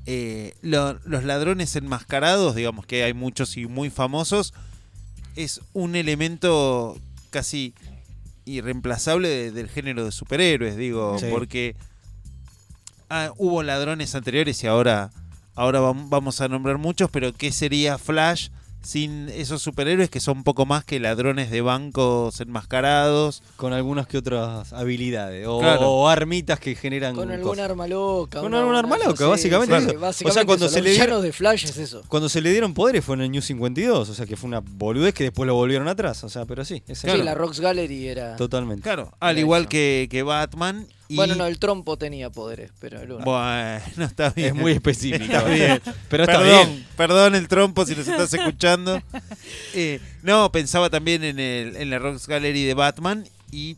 eh, 0.07 0.55
lo- 0.63 0.95
los 1.05 1.23
ladrones 1.23 1.77
enmascarados, 1.77 2.57
digamos 2.57 2.87
que 2.87 3.05
hay 3.05 3.15
muchos 3.15 3.57
y 3.57 3.67
muy 3.67 3.89
famosos, 3.89 4.53
es 5.37 5.61
un 5.75 5.95
elemento 5.95 6.99
casi 7.31 7.73
irreemplazable 8.47 9.29
de- 9.29 9.53
del 9.53 9.69
género 9.69 10.05
de 10.05 10.11
superhéroes, 10.11 10.77
digo, 10.77 11.19
Sí. 11.21 11.27
porque 11.31 11.77
ah, 13.11 13.33
hubo 13.37 13.63
ladrones 13.63 14.15
anteriores 14.15 14.63
y 14.65 14.67
ahora, 14.67 15.11
ahora 15.55 15.81
vam- 15.81 16.09
vamos 16.09 16.41
a 16.41 16.49
nombrar 16.49 16.79
muchos, 16.79 17.11
pero 17.11 17.33
¿qué 17.35 17.53
sería 17.53 17.99
Flash 17.99 18.49
sin 18.83 19.29
esos 19.29 19.61
superhéroes 19.61 20.09
que 20.09 20.21
son 20.21 20.43
poco 20.43 20.65
más 20.65 20.87
que 20.87 20.99
ladrones 21.01 21.51
de 21.51 21.61
bancos 21.61 22.41
enmascarados? 22.41 23.43
Con 23.57 23.75
algunas 23.75 24.07
que 24.07 24.17
otras 24.17 24.73
habilidades. 24.73 25.47
O, 25.47 25.59
Claro. 25.61 25.91
o 25.91 26.09
armitas 26.09 26.59
que 26.61 26.75
generan. 26.75 27.15
Con 27.15 27.31
algún 27.31 27.51
cosas. 27.51 27.65
arma 27.71 27.87
loca. 27.87 28.39
Con 28.39 28.49
una- 28.49 28.61
algún 28.61 28.75
arma 28.77 28.97
loca, 28.97 29.17
sí, 29.25 29.25
básicamente. 29.31 29.81
sí, 29.81 29.87
eso. 29.91 30.01
básicamente 30.01 30.31
o 30.31 30.33
sea, 30.33 30.45
cuando 30.47 30.65
eso, 30.67 30.75
se 30.75 30.81
le 30.81 30.91
dieron. 30.93 31.07
villanos 31.09 31.23
de 31.25 31.33
Flash 31.33 31.65
es 31.65 31.77
eso. 31.77 32.03
Cuando 32.09 32.31
se 32.31 32.41
le 32.41 32.51
dieron 32.53 32.73
poderes 32.73 33.05
fue 33.05 33.17
en 33.17 33.21
el 33.23 33.31
New 33.31 33.43
52, 33.43 34.09
o 34.09 34.15
sea 34.15 34.25
que 34.25 34.37
fue 34.39 34.49
una 34.49 34.61
boludez 34.61 35.13
que 35.13 35.25
después 35.25 35.47
lo 35.47 35.55
volvieron 35.55 35.87
atrás, 35.89 36.25
o 36.25 36.31
sea, 36.31 36.47
pero 36.47 36.65
sí, 36.65 36.83
es 36.87 37.01
Sí, 37.01 37.07
la 37.09 37.35
Rocks 37.35 37.61
Gallery 37.61 38.09
era. 38.09 38.37
Totalmente. 38.37 38.83
Claro, 38.83 39.13
al 39.21 39.39
igual 39.39 39.69
que, 39.69 40.09
que 40.11 40.23
Batman. 40.23 40.87
Y... 41.11 41.17
Bueno, 41.17 41.35
no, 41.35 41.47
el 41.47 41.59
trompo 41.59 41.97
tenía 41.97 42.31
poderes, 42.31 42.71
pero 42.79 43.01
el 43.01 43.11
uno. 43.11 43.25
Bueno, 43.25 44.05
está 44.05 44.31
bien. 44.31 44.49
Es 44.49 44.55
muy 44.55 44.73
específico. 44.73 45.25
Está 45.25 45.43
bien. 45.45 45.81
Pero 46.09 46.23
está 46.23 46.39
perdón, 46.39 46.69
bien. 46.69 46.87
perdón 46.97 47.35
el 47.35 47.49
trompo 47.49 47.85
si 47.85 47.97
nos 47.97 48.07
estás 48.07 48.33
escuchando. 48.33 49.03
Eh, 49.75 50.01
no, 50.23 50.51
pensaba 50.53 50.89
también 50.91 51.23
en, 51.25 51.39
el, 51.41 51.77
en 51.77 51.91
la 51.91 51.99
Rocks 51.99 52.27
Gallery 52.29 52.65
de 52.65 52.75
Batman 52.75 53.25
y 53.53 53.77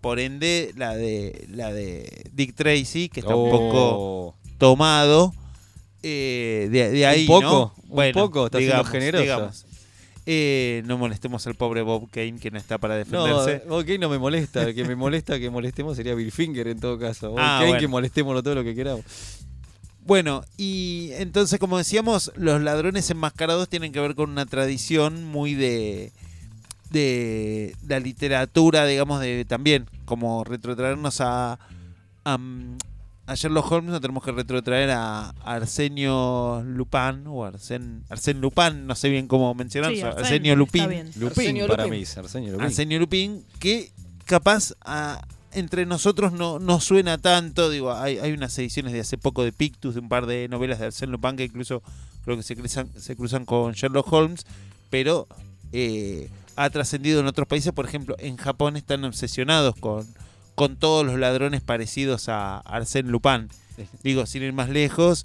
por 0.00 0.18
ende 0.20 0.72
la 0.76 0.94
de 0.96 1.46
la 1.50 1.72
de 1.72 2.24
Dick 2.32 2.54
Tracy, 2.54 3.08
que 3.08 3.20
está 3.20 3.34
un 3.34 3.48
Oh. 3.48 3.50
poco 3.50 4.34
tomado. 4.58 5.34
eh, 6.02 6.68
de, 6.70 6.90
de 6.90 7.06
ahí, 7.06 7.26
poco? 7.26 7.42
¿no? 7.42 7.74
¿Un 7.88 8.12
poco? 8.12 8.46
Está 8.46 8.58
siendo 8.58 8.84
generoso. 8.84 9.50
Eh, 10.30 10.82
no 10.84 10.98
molestemos 10.98 11.46
al 11.46 11.54
pobre 11.54 11.80
Bob 11.80 12.10
Kane 12.10 12.38
que 12.38 12.50
no 12.50 12.58
está 12.58 12.76
para 12.76 13.02
No, 13.06 13.24
defenderse. 13.24 13.62
ok, 13.66 13.88
no 13.98 14.10
me 14.10 14.18
molesta. 14.18 14.64
El 14.64 14.74
que 14.74 14.84
me 14.84 14.94
molesta 14.94 15.38
que 15.38 15.48
molestemos 15.48 15.96
sería 15.96 16.14
Bill 16.14 16.30
Finger 16.32 16.68
en 16.68 16.78
todo 16.80 16.98
caso. 16.98 17.32
Ok, 17.32 17.38
Ah, 17.40 17.62
bueno. 17.66 17.80
que 17.80 17.88
molestémoslo 17.88 18.42
todo 18.42 18.56
lo 18.56 18.62
que 18.64 18.74
queramos. 18.74 19.04
Bueno, 20.04 20.42
y 20.58 21.10
entonces, 21.14 21.58
como 21.58 21.78
decíamos, 21.78 22.30
los 22.36 22.60
ladrones 22.60 23.08
enmascarados 23.10 23.70
tienen 23.70 23.90
que 23.90 24.00
ver 24.00 24.14
con 24.14 24.28
una 24.30 24.44
tradición 24.44 25.24
muy 25.24 25.54
de, 25.54 26.12
de 26.90 27.74
la 27.86 27.98
literatura, 27.98 28.84
digamos, 28.84 29.20
de 29.20 29.46
también, 29.46 29.86
como 30.04 30.44
retrotraernos 30.44 31.22
a, 31.22 31.58
a, 32.24 32.38
a 33.28 33.34
Sherlock 33.34 33.70
Holmes, 33.70 33.90
no 33.92 34.00
tenemos 34.00 34.24
que 34.24 34.32
retrotraer 34.32 34.90
a 34.90 35.30
Arsenio 35.44 36.62
Lupin, 36.64 37.26
o 37.26 37.44
Arsen, 37.44 38.02
Arsène 38.08 38.40
Lupin, 38.40 38.86
no 38.86 38.94
sé 38.94 39.08
bien 39.08 39.28
cómo 39.28 39.54
mencionar, 39.54 39.92
Sí, 39.92 40.00
Arsène, 40.00 40.18
Arsenio 40.20 40.56
Lupin. 40.56 40.82
Lupin 41.16 41.26
Arsenio 41.28 41.66
para 41.68 41.84
Lupin. 41.84 41.98
mí, 41.98 42.02
es 42.02 42.16
Arsenio 42.18 42.52
Lupin. 42.52 42.66
Arsenio 42.66 42.98
Lupin, 42.98 43.44
que 43.58 43.92
capaz 44.24 44.74
a- 44.84 45.20
entre 45.52 45.86
nosotros 45.86 46.32
no, 46.32 46.58
no 46.58 46.80
suena 46.80 47.16
tanto. 47.18 47.70
Digo, 47.70 47.92
hay, 47.92 48.18
hay 48.18 48.32
unas 48.32 48.56
ediciones 48.58 48.92
de 48.92 49.00
hace 49.00 49.16
poco 49.18 49.44
de 49.44 49.52
Pictus, 49.52 49.94
de 49.94 50.00
un 50.00 50.08
par 50.08 50.26
de 50.26 50.48
novelas 50.48 50.78
de 50.78 50.86
Arsène 50.86 51.10
Lupin 51.10 51.36
que 51.36 51.44
incluso 51.44 51.82
creo 52.24 52.36
que 52.36 52.42
se 52.42 52.54
cruzan, 52.56 52.88
se 52.98 53.16
cruzan 53.16 53.44
con 53.44 53.72
Sherlock 53.72 54.12
Holmes, 54.12 54.44
pero 54.90 55.26
eh, 55.72 56.28
ha 56.56 56.68
trascendido 56.70 57.20
en 57.20 57.26
otros 57.26 57.46
países. 57.48 57.72
Por 57.72 57.86
ejemplo, 57.86 58.14
en 58.18 58.36
Japón 58.36 58.76
están 58.76 59.04
obsesionados 59.04 59.74
con, 59.76 60.06
con 60.58 60.76
todos 60.76 61.06
los 61.06 61.18
ladrones 61.18 61.60
parecidos 61.62 62.28
a 62.28 62.60
Arsène 62.64 63.08
Lupin. 63.08 63.48
Digo, 64.02 64.26
sin 64.26 64.42
ir 64.42 64.52
más 64.52 64.68
lejos, 64.68 65.24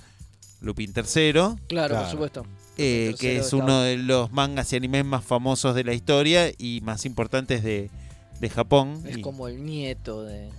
Lupin 0.62 0.94
III. 0.96 1.34
Claro, 1.68 1.96
por 1.98 2.08
supuesto. 2.10 2.46
eh, 2.78 3.14
que 3.20 3.38
es 3.38 3.46
estaba- 3.46 3.64
uno 3.64 3.82
de 3.82 3.98
los 3.98 4.32
mangas 4.32 4.72
y 4.74 4.76
animes 4.76 5.06
más 5.06 5.24
famosos 5.24 5.76
de 5.76 5.84
la 5.84 5.94
historia 5.94 6.52
y 6.58 6.82
más 6.82 7.06
importantes 7.06 7.64
de, 7.64 7.90
de 8.40 8.50
Japón. 8.50 9.04
Es 9.06 9.18
Y- 9.18 9.22
como 9.22 9.48
el 9.48 9.64
nieto 9.66 10.24
de. 10.24 10.50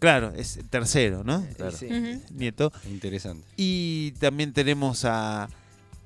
Claro, 0.00 0.32
es 0.36 0.56
el 0.58 0.68
tercero, 0.68 1.24
¿no? 1.24 1.46
Claro. 1.56 1.76
sí. 1.76 1.88
Nieto. 2.32 2.72
Interesante. 2.90 3.46
Y 3.56 4.12
también 4.20 4.52
tenemos 4.52 5.04
a, 5.06 5.48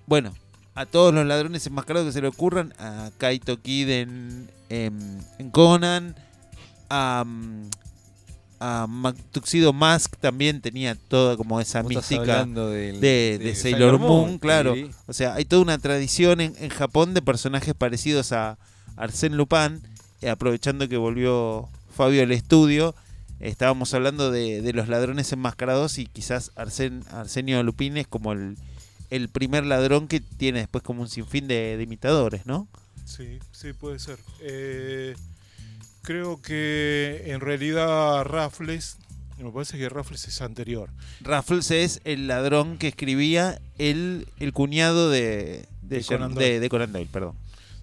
bueno, 0.07 0.35
a 0.77 0.87
todos 0.87 1.13
los 1.13 1.27
ladrones 1.27 1.67
enmascarados 1.67 2.07
que 2.09 2.13
se 2.13 2.23
le 2.23 2.29
ocurran, 2.29 2.73
a 2.79 3.11
Kaito 3.19 3.61
Kid 3.61 3.89
en, 3.91 4.49
en, 4.69 5.19
en 5.39 5.51
Conan, 5.51 6.15
a, 6.89 7.25
mm, 7.27 7.71
a 8.61 8.87
Ma- 8.89 9.15
Tuxedo 9.33 9.73
Mask 9.73 10.17
también 10.19 10.61
tenía 10.61 10.95
toda 10.95 11.37
como 11.37 11.61
esa 11.61 11.83
mística 11.83 12.45
del- 12.45 13.01
de, 13.01 13.01
de 13.01 13.39
de 13.39 13.55
Sailor 13.55 13.81
Sailor 13.81 13.99
Moon, 14.01 14.11
Moon, 14.31 14.39
claro. 14.39 14.75
sí. 14.75 14.91
O 15.07 15.13
sea, 15.13 15.35
hay 15.35 15.45
toda 15.45 15.63
una 15.63 15.79
tradición 15.79 16.41
en, 16.41 16.55
en 16.59 16.69
Japón 16.71 17.15
de 17.15 17.23
personajes 17.23 17.75
parecidos 17.75 18.33
a 18.33 18.59
Arsène 18.97 19.37
Lupin, 19.37 19.81
eh, 20.23 20.29
aprovechando 20.31 20.89
que 20.89 20.97
volvió 20.97 21.69
Fabio 21.95 22.23
al 22.23 22.33
estudio. 22.33 22.95
Estábamos 23.41 23.95
hablando 23.95 24.33
de, 24.33 24.63
de 24.63 24.73
los 24.73 24.89
ladrones 24.89 25.33
enmascarados 25.33 25.99
y 25.99 26.07
quizás 26.07 26.51
Arsen, 26.57 27.05
Arsenio 27.13 27.63
Lupin 27.63 27.97
es 27.97 28.09
como 28.09 28.33
el, 28.33 28.57
el 29.11 29.29
primer 29.29 29.65
ladrón 29.65 30.09
que 30.09 30.19
tiene 30.19 30.59
después 30.59 30.83
como 30.83 31.03
un 31.03 31.09
sinfín 31.09 31.47
de, 31.47 31.77
de 31.77 31.83
imitadores, 31.85 32.47
¿no? 32.47 32.67
Sí, 33.05 33.39
sí, 33.53 33.73
puede 33.75 34.01
ser. 34.01 34.19
Eh, 34.41 35.15
creo 36.03 36.41
que 36.43 37.23
en 37.27 37.41
realidad 37.41 38.25
Raffles, 38.25 38.99
me 39.39 39.51
parece 39.51 39.79
que 39.79 39.89
Raffles 39.89 40.27
es 40.29 40.41
anterior. 40.41 40.91
Raffles 41.21 41.71
es 41.71 42.01
el 42.05 42.27
ladrón 42.27 42.79
que 42.79 42.89
escribía 42.89 43.61
el, 43.79 44.27
el 44.39 44.53
cuñado 44.53 45.11
de, 45.11 45.67
de, 45.83 45.99
De 45.99 46.05
Conan 46.05 46.31
Sher- 46.31 46.35
Doyle. 46.35 46.51
de- 46.55 46.61
de 46.61 46.69
Conan 46.69 46.93
Doyle, 46.93 47.09
perdón. 47.13 47.35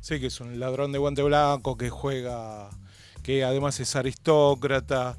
Sí, 0.02 0.20
que 0.20 0.28
es 0.28 0.40
un 0.40 0.60
ladrón 0.60 0.92
de 0.92 1.00
guante 1.00 1.24
blanco 1.24 1.78
que 1.78 1.90
juega, 1.90 2.70
que 3.24 3.44
además 3.44 3.80
es 3.80 3.96
aristócrata 3.96 5.16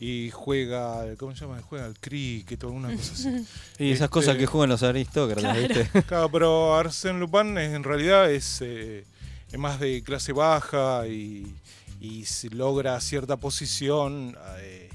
y 0.00 0.30
juega, 0.30 1.04
¿cómo 1.16 1.34
se 1.36 1.44
llama? 1.44 1.60
Juega 1.62 1.84
al 1.86 1.98
cricket 1.98 2.62
o 2.64 2.68
alguna 2.68 2.94
cosa 2.96 3.12
así. 3.12 3.28
Y 3.78 3.90
esas 3.92 4.04
Este, 4.04 4.08
cosas 4.08 4.36
que 4.36 4.46
juegan 4.46 4.70
los 4.70 4.82
aristócratas, 4.82 5.56
¿viste? 5.58 5.88
Claro, 6.06 6.30
pero 6.30 6.76
Arsène 6.80 7.18
Lupin 7.18 7.56
es- 7.58 7.72
en 7.74 7.84
realidad 7.84 8.30
es, 8.30 8.58
eh, 8.62 9.04
es 9.52 9.58
más 9.58 9.78
de 9.80 10.02
clase 10.02 10.32
baja 10.32 11.06
y, 11.06 11.54
y 12.02 12.24
si 12.24 12.48
logra 12.48 13.00
cierta 13.00 13.36
posición 13.36 14.36
eh, 14.58 14.90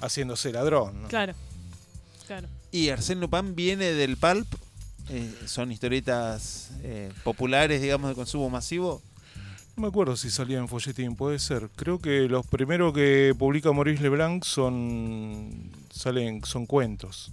haciéndose 0.00 0.52
ladrón. 0.52 1.02
¿no? 1.02 1.08
Claro. 1.08 1.32
Claro. 2.26 2.48
Y 2.70 2.88
Arsène 2.88 3.20
Lupin 3.20 3.54
viene 3.54 3.92
del 3.92 4.16
pulp, 4.16 4.46
eh, 5.08 5.34
son 5.46 5.72
historietas 5.72 6.70
eh, 6.82 7.10
populares, 7.22 7.80
digamos, 7.80 8.10
de 8.10 8.14
consumo 8.14 8.50
masivo. 8.50 9.00
No 9.76 9.82
me 9.82 9.88
acuerdo 9.88 10.16
si 10.16 10.30
salía 10.30 10.58
en 10.58 10.68
folletín, 10.68 11.16
puede 11.16 11.38
ser. 11.38 11.70
Creo 11.76 11.98
que 11.98 12.28
los 12.28 12.46
primeros 12.46 12.92
que 12.92 13.34
publica 13.38 13.72
Maurice 13.72 14.02
Leblanc 14.02 14.44
son 14.44 15.72
salen 15.90 16.44
son 16.44 16.66
cuentos 16.66 17.32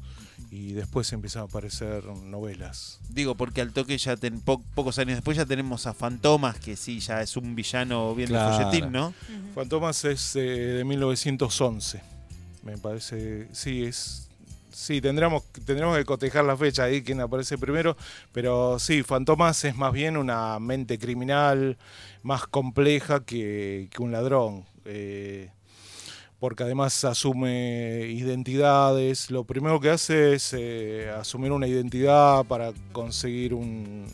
y 0.52 0.74
después 0.74 1.12
empiezan 1.14 1.44
a 1.44 1.46
aparecer 1.46 2.04
novelas. 2.06 3.00
Digo, 3.10 3.36
porque 3.36 3.62
al 3.62 3.72
toque 3.72 3.98
ya 3.98 4.18
ten, 4.18 4.42
po- 4.42 4.62
pocos 4.76 5.00
años 5.00 5.16
después 5.16 5.38
ya 5.38 5.46
tenemos 5.46 5.88
a 5.88 5.94
Fantomas, 5.94 6.60
que 6.60 6.76
sí, 6.76 7.00
ya 7.00 7.22
es 7.22 7.38
un 7.38 7.56
villano 7.56 8.14
bien 8.14 8.28
Claro. 8.28 8.58
de 8.58 8.66
folletín, 8.66 8.92
¿no? 8.92 9.14
Fantomas 9.56 10.04
es 10.06 10.36
eh, 10.36 10.40
de 10.42 10.84
1911. 10.84 12.02
Me 12.64 12.78
parece, 12.78 13.48
sí, 13.54 13.86
es 13.86 14.28
sí, 14.74 15.02
tendríamos 15.02 15.44
tendríamos 15.66 15.98
que 15.98 16.06
cotejar 16.06 16.44
la 16.46 16.56
fecha 16.58 16.84
ahí 16.84 17.02
quién 17.02 17.20
aparece 17.22 17.58
primero, 17.58 17.96
pero 18.32 18.78
sí, 18.80 19.04
Fantomas 19.04 19.64
es 19.66 19.76
más 19.76 19.92
bien 19.94 20.16
una 20.18 20.60
mente 20.60 20.98
criminal 21.00 21.78
más 22.24 22.46
compleja 22.48 23.24
que, 23.24 23.88
que 23.92 24.02
un 24.02 24.12
ladrón. 24.12 24.66
eh, 24.86 25.50
porque 26.42 26.64
además 26.64 27.06
asume 27.06 28.08
identidades. 28.08 29.30
Lo 29.30 29.44
primero 29.44 29.80
que 29.80 29.92
hace 29.92 30.34
es 30.34 30.56
eh, 30.58 31.08
asumir 31.16 31.52
una 31.52 31.68
identidad 31.68 32.44
para 32.46 32.74
conseguir 32.92 33.54
un, 33.54 34.08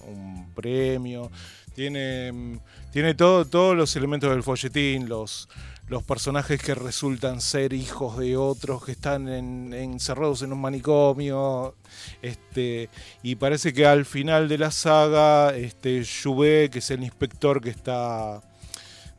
premio. 0.53 1.32
Tiene, 1.73 2.34
mm, 2.34 2.59
tiene 2.91 3.13
todo, 3.13 3.45
todos 3.45 3.78
los 3.78 3.95
elementos 3.95 4.30
del 4.30 4.43
folletín, 4.43 5.07
los, 5.07 5.47
los 5.88 6.03
personajes 6.03 6.61
que 6.61 6.75
resultan 6.75 7.39
ser 7.39 7.71
hijos 7.71 8.17
de 8.17 8.36
otros 8.36 8.84
que 8.84 8.91
están 8.91 9.30
en- 9.30 9.73
encerrados 9.73 10.41
en 10.41 10.51
un 10.51 10.59
manicomio. 10.59 11.75
Este, 12.21 12.89
y 13.23 13.36
parece 13.36 13.71
que 13.71 13.86
al 13.86 14.03
final 14.03 14.49
de 14.49 14.57
la 14.57 14.71
saga, 14.71 15.55
este, 15.55 16.03
Jouvet, 16.03 16.71
que 16.73 16.80
es 16.80 16.91
el 16.91 17.03
inspector 17.03 17.61
que 17.61 17.69
está 17.69 18.41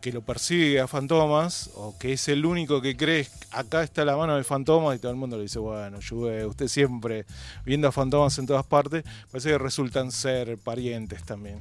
que 0.01 0.13
lo 0.13 0.23
persigue 0.23 0.81
a 0.81 0.87
Fantomas, 0.87 1.71
o 1.75 1.97
que 1.99 2.13
es 2.13 2.29
el 2.29 2.47
único 2.47 2.81
que 2.81 2.97
cree, 2.97 3.29
acá 3.51 3.83
está 3.83 4.05
la 4.05 4.17
mano 4.17 4.37
de 4.37 4.45
Fantomas, 4.45 4.97
y 4.97 4.99
todo 4.99 5.11
el 5.11 5.19
mundo 5.19 5.37
le 5.37 5.45
dice, 5.45 5.59
bueno, 5.59 5.99
Juve, 6.07 6.47
usted 6.47 6.69
siempre 6.69 7.27
viendo 7.65 7.89
a 7.89 7.93
Fantomas 7.93 8.39
en 8.39 8.47
todas 8.47 8.65
partes, 8.65 9.05
parece 9.31 9.51
que 9.51 9.59
resultan 9.59 10.13
ser 10.13 10.59
parientes 10.59 11.25
también, 11.25 11.61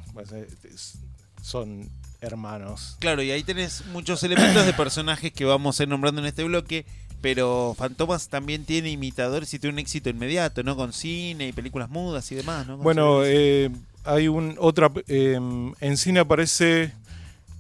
son 1.42 1.90
hermanos. 2.22 2.98
Claro, 3.00 3.22
y 3.22 3.32
ahí 3.32 3.44
tenés 3.44 3.86
muchos 3.88 4.24
elementos 4.24 4.66
de 4.66 4.74
personajes 4.74 5.32
que 5.32 5.46
vamos 5.46 5.80
a 5.80 5.84
ir 5.84 5.90
nombrando 5.90 6.22
en 6.22 6.28
este 6.28 6.44
bloque, 6.44 6.86
pero 7.22 7.76
Fantomas 7.78 8.30
también 8.30 8.66
tiene 8.66 8.92
imitadores 8.92 9.54
y 9.54 9.60
tiene 9.60 9.74
un 9.74 9.80
éxito 9.80 10.10
inmediato, 10.10 10.64
¿no? 10.64 10.76
Con 10.76 10.94
cine 10.94 11.48
y 11.48 11.52
películas 11.52 11.90
mudas 11.90 12.32
y 12.32 12.36
demás, 12.36 12.68
¿no? 12.68 12.76
Con 12.76 12.84
Bueno, 12.84 13.24
eh, 13.24 13.72
hay 14.04 14.28
un 14.28 14.56
otra 14.60 14.92
eh, 15.08 15.40
en 15.80 15.98
cine 15.98 16.20
aparece, 16.20 16.94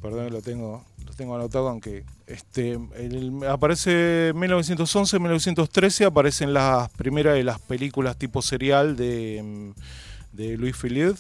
perdón, 0.02 0.32
lo 0.32 0.42
tengo, 0.42 0.86
lo 1.06 1.14
tengo 1.14 1.36
anotado 1.36 1.70
aunque 1.70 2.04
este 2.28 2.80
el- 2.98 3.40
aparece 3.48 4.32
1911, 4.36 5.20
1913 5.20 6.06
aparecen 6.06 6.54
las 6.54 6.90
primeras 6.92 7.36
de 7.36 7.44
las 7.44 7.60
películas 7.60 8.18
tipo 8.18 8.42
serial 8.42 8.96
de 8.96 9.42
mm, 9.44 10.38
de 10.38 10.58
Louis 10.58 10.76
Philippe, 10.76 11.20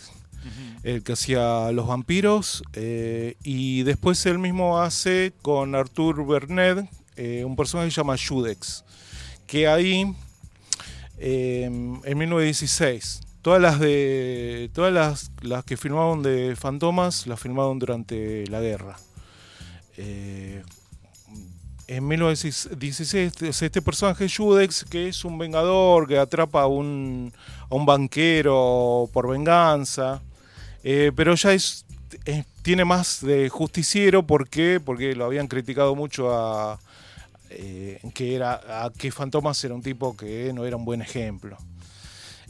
el 0.83 1.03
que 1.03 1.13
hacía 1.13 1.71
Los 1.71 1.87
vampiros 1.87 2.63
eh, 2.73 3.35
y 3.43 3.83
después 3.83 4.23
él 4.27 4.37
mismo 4.39 4.79
hace 4.79 5.33
con 5.41 5.73
Arthur 5.75 6.25
Bernet 6.25 6.87
eh, 7.15 7.43
un 7.43 7.55
personaje 7.55 7.87
que 7.89 7.95
se 7.95 8.01
llama 8.01 8.15
Judex, 8.17 8.85
que 9.47 9.67
ahí 9.67 10.13
eh, 11.17 11.63
en 11.65 12.17
1916. 12.17 13.21
Todas 13.41 13.61
las 13.61 13.79
de 13.79 14.69
todas 14.73 14.91
las, 14.93 15.31
las 15.41 15.63
que 15.63 15.77
filmaron 15.77 16.21
de 16.21 16.55
Fantomas 16.55 17.27
las 17.27 17.39
filmaron 17.39 17.79
durante 17.79 18.45
la 18.47 18.59
guerra. 18.59 18.97
Eh, 19.97 20.63
en 21.87 22.05
1916 22.07 23.41
este, 23.61 23.81
personaje 23.81 24.27
Judex 24.29 24.83
que 24.83 25.07
es 25.07 25.23
un 25.23 25.37
vengador 25.37 26.07
que 26.07 26.17
atrapa 26.17 26.63
a 26.63 26.67
un, 26.67 27.31
a 27.69 27.75
un 27.75 27.85
banquero 27.85 29.09
por 29.13 29.29
venganza, 29.29 30.21
eh, 30.83 31.11
pero 31.15 31.33
ya 31.35 31.53
es, 31.53 31.85
es- 32.25 32.45
tiene 32.61 32.83
más 32.83 33.21
de 33.21 33.47
justiciero 33.47 34.27
¿por 34.27 34.49
qué? 34.49 34.81
porque 34.83 35.15
lo 35.15 35.23
habían 35.23 35.47
criticado 35.47 35.95
mucho 35.95 36.33
a 36.35 36.77
eh, 37.49 38.01
que 38.13 38.35
era 38.35 38.85
a 38.85 38.91
que 38.91 39.09
Fantomas 39.09 39.63
era 39.63 39.73
un 39.73 39.81
tipo 39.81 40.17
que 40.17 40.51
no 40.53 40.65
era 40.65 40.75
un 40.75 40.83
buen 40.83 41.01
ejemplo. 41.01 41.57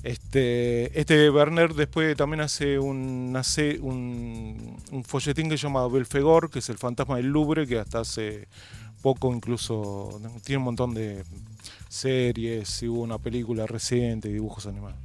Este, 0.03 0.99
este 0.99 1.29
Werner 1.29 1.73
después 1.73 2.15
también 2.15 2.41
hace 2.41 2.79
un, 2.79 3.33
hace 3.35 3.79
un, 3.79 4.77
un 4.91 5.03
folletín 5.03 5.49
que 5.49 5.57
se 5.57 5.63
llama 5.63 5.87
Belfegor, 5.87 6.49
que 6.49 6.59
es 6.59 6.69
el 6.69 6.77
fantasma 6.77 7.17
del 7.17 7.27
Louvre, 7.27 7.67
que 7.67 7.79
hasta 7.79 8.01
hace 8.01 8.47
poco 9.01 9.33
incluso 9.33 10.19
tiene 10.43 10.57
un 10.57 10.65
montón 10.65 10.93
de 10.93 11.23
series, 11.89 12.83
y 12.83 12.87
hubo 12.87 13.01
una 13.01 13.17
película 13.17 13.65
reciente, 13.65 14.29
dibujos 14.29 14.65
animados. 14.67 14.99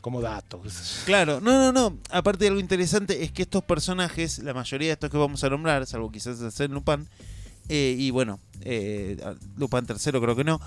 Como 0.00 0.20
dato. 0.20 0.62
qué 0.62 0.70
sé 0.70 0.84
yo. 0.84 1.04
Claro, 1.04 1.40
no, 1.40 1.50
no, 1.50 1.72
no. 1.72 1.98
Aparte 2.10 2.44
de 2.44 2.48
algo 2.48 2.60
interesante 2.60 3.24
es 3.24 3.32
que 3.32 3.42
estos 3.42 3.64
personajes, 3.64 4.38
la 4.38 4.54
mayoría 4.54 4.88
de 4.88 4.92
estos 4.92 5.10
que 5.10 5.16
vamos 5.16 5.42
a 5.42 5.50
nombrar, 5.50 5.84
salvo 5.86 6.12
quizás 6.12 6.40
hacer 6.42 6.70
Lupin, 6.70 7.08
eh, 7.68 7.96
y 7.98 8.10
bueno, 8.10 8.38
eh, 8.60 9.16
Lupin 9.56 9.84
tercero 9.84 10.20
creo 10.20 10.36
que 10.36 10.44
no, 10.44 10.60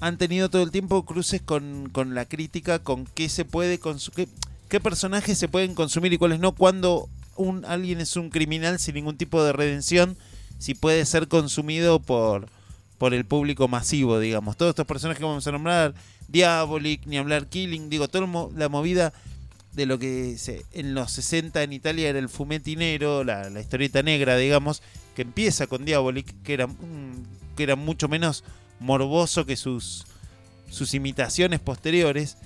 han 0.00 0.18
tenido 0.18 0.48
todo 0.48 0.62
el 0.62 0.70
tiempo 0.70 1.04
cruces 1.04 1.42
con, 1.42 1.88
con 1.90 2.14
la 2.14 2.24
crítica, 2.24 2.78
con 2.78 3.04
qué 3.06 3.28
se 3.28 3.44
puede 3.44 3.78
consumir, 3.78 4.28
qué, 4.68 4.80
personajes 4.80 5.38
se 5.38 5.48
pueden 5.48 5.74
consumir 5.74 6.12
y 6.12 6.18
cuáles 6.18 6.40
no, 6.40 6.52
cuando 6.52 7.08
un, 7.36 7.64
alguien 7.64 8.00
es 8.00 8.16
un 8.16 8.30
criminal 8.30 8.78
sin 8.78 8.94
ningún 8.94 9.16
tipo 9.16 9.42
de 9.42 9.52
redención, 9.52 10.16
si 10.58 10.74
puede 10.74 11.04
ser 11.04 11.28
consumido 11.28 12.00
por, 12.00 12.48
por 12.98 13.14
el 13.14 13.24
público 13.24 13.68
masivo, 13.68 14.18
digamos. 14.18 14.56
Todos 14.56 14.70
estos 14.70 14.86
personajes 14.86 15.18
que 15.18 15.24
vamos 15.24 15.46
a 15.46 15.52
nombrar, 15.52 15.94
Diabolic, 16.28 17.06
ni 17.06 17.18
hablar 17.18 17.46
Killing, 17.46 17.90
digo, 17.90 18.08
toda 18.08 18.26
la 18.56 18.68
movida 18.68 19.12
de 19.72 19.86
lo 19.86 19.98
que 19.98 20.36
en 20.72 20.94
los 20.94 21.12
60 21.12 21.62
en 21.62 21.72
Italia 21.72 22.08
era 22.08 22.18
el 22.18 22.28
fumetinero, 22.28 23.24
la, 23.24 23.50
la 23.50 23.60
historieta 23.60 24.02
negra, 24.02 24.36
digamos, 24.36 24.82
que 25.14 25.22
empieza 25.22 25.66
con 25.66 25.84
Diabolic, 25.84 26.42
que 26.42 26.54
era, 26.54 26.68
que 27.56 27.62
era 27.62 27.76
mucho 27.76 28.08
menos 28.08 28.44
morboso 28.80 29.44
que 29.46 29.56
sus, 29.56 30.04
sus 30.70 30.94
imitaciones 30.94 31.60
posteriores, 31.60 32.36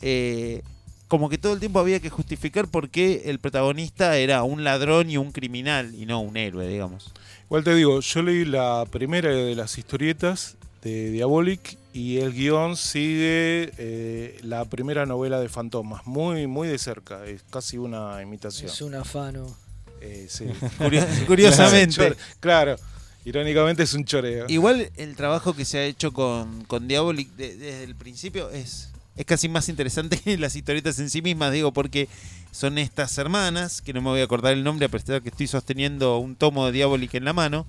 eh, 0.00 0.62
como 1.08 1.28
que 1.28 1.36
todo 1.38 1.52
el 1.52 1.60
tiempo 1.60 1.78
había 1.78 2.00
que 2.00 2.08
justificar 2.10 2.66
por 2.68 2.88
qué 2.88 3.24
el 3.26 3.38
protagonista 3.38 4.16
era 4.16 4.42
un 4.44 4.64
ladrón 4.64 5.10
y 5.10 5.18
un 5.18 5.30
criminal 5.32 5.94
y 5.94 6.06
no 6.06 6.20
un 6.20 6.36
héroe, 6.36 6.66
digamos. 6.66 7.12
Igual 7.46 7.64
te 7.64 7.74
digo, 7.74 8.00
yo 8.00 8.22
leí 8.22 8.44
la 8.46 8.86
primera 8.90 9.28
de 9.30 9.54
las 9.54 9.76
historietas 9.76 10.56
de 10.82 11.10
Diabolic 11.10 11.76
y 11.92 12.16
el 12.18 12.32
guion 12.32 12.76
sigue 12.78 13.70
eh, 13.76 14.38
la 14.42 14.64
primera 14.64 15.04
novela 15.04 15.38
de 15.38 15.50
Fantomas, 15.50 16.06
muy, 16.06 16.46
muy 16.46 16.66
de 16.66 16.78
cerca, 16.78 17.26
es 17.26 17.42
casi 17.50 17.76
una 17.76 18.20
imitación. 18.22 18.70
Es 18.70 18.80
un 18.80 18.94
afano. 18.94 19.54
Eh, 20.00 20.26
sí. 20.30 20.46
Curio- 20.78 21.06
curiosamente. 21.26 22.14
Claro, 22.40 22.76
irónicamente 23.24 23.82
es 23.82 23.94
un 23.94 24.04
choreo. 24.04 24.46
Igual 24.48 24.90
el 24.96 25.14
trabajo 25.16 25.54
que 25.54 25.64
se 25.64 25.78
ha 25.78 25.84
hecho 25.84 26.12
con, 26.12 26.64
con 26.64 26.88
Diabolic 26.88 27.28
de- 27.36 27.56
desde 27.56 27.84
el 27.84 27.94
principio 27.94 28.50
es, 28.50 28.90
es 29.16 29.24
casi 29.26 29.48
más 29.48 29.68
interesante 29.68 30.18
que 30.18 30.36
las 30.38 30.56
historietas 30.56 30.98
en 30.98 31.10
sí 31.10 31.22
mismas, 31.22 31.52
digo, 31.52 31.72
porque 31.72 32.08
son 32.50 32.78
estas 32.78 33.16
hermanas, 33.18 33.80
que 33.82 33.92
no 33.92 34.00
me 34.02 34.10
voy 34.10 34.20
a 34.20 34.24
acordar 34.24 34.52
el 34.52 34.64
nombre 34.64 34.86
a 34.86 34.88
pesar 34.88 35.16
de 35.16 35.20
que 35.22 35.28
estoy 35.30 35.46
sosteniendo 35.46 36.18
un 36.18 36.36
tomo 36.36 36.66
de 36.66 36.72
Diabolic 36.72 37.14
en 37.14 37.24
la 37.24 37.32
mano. 37.32 37.66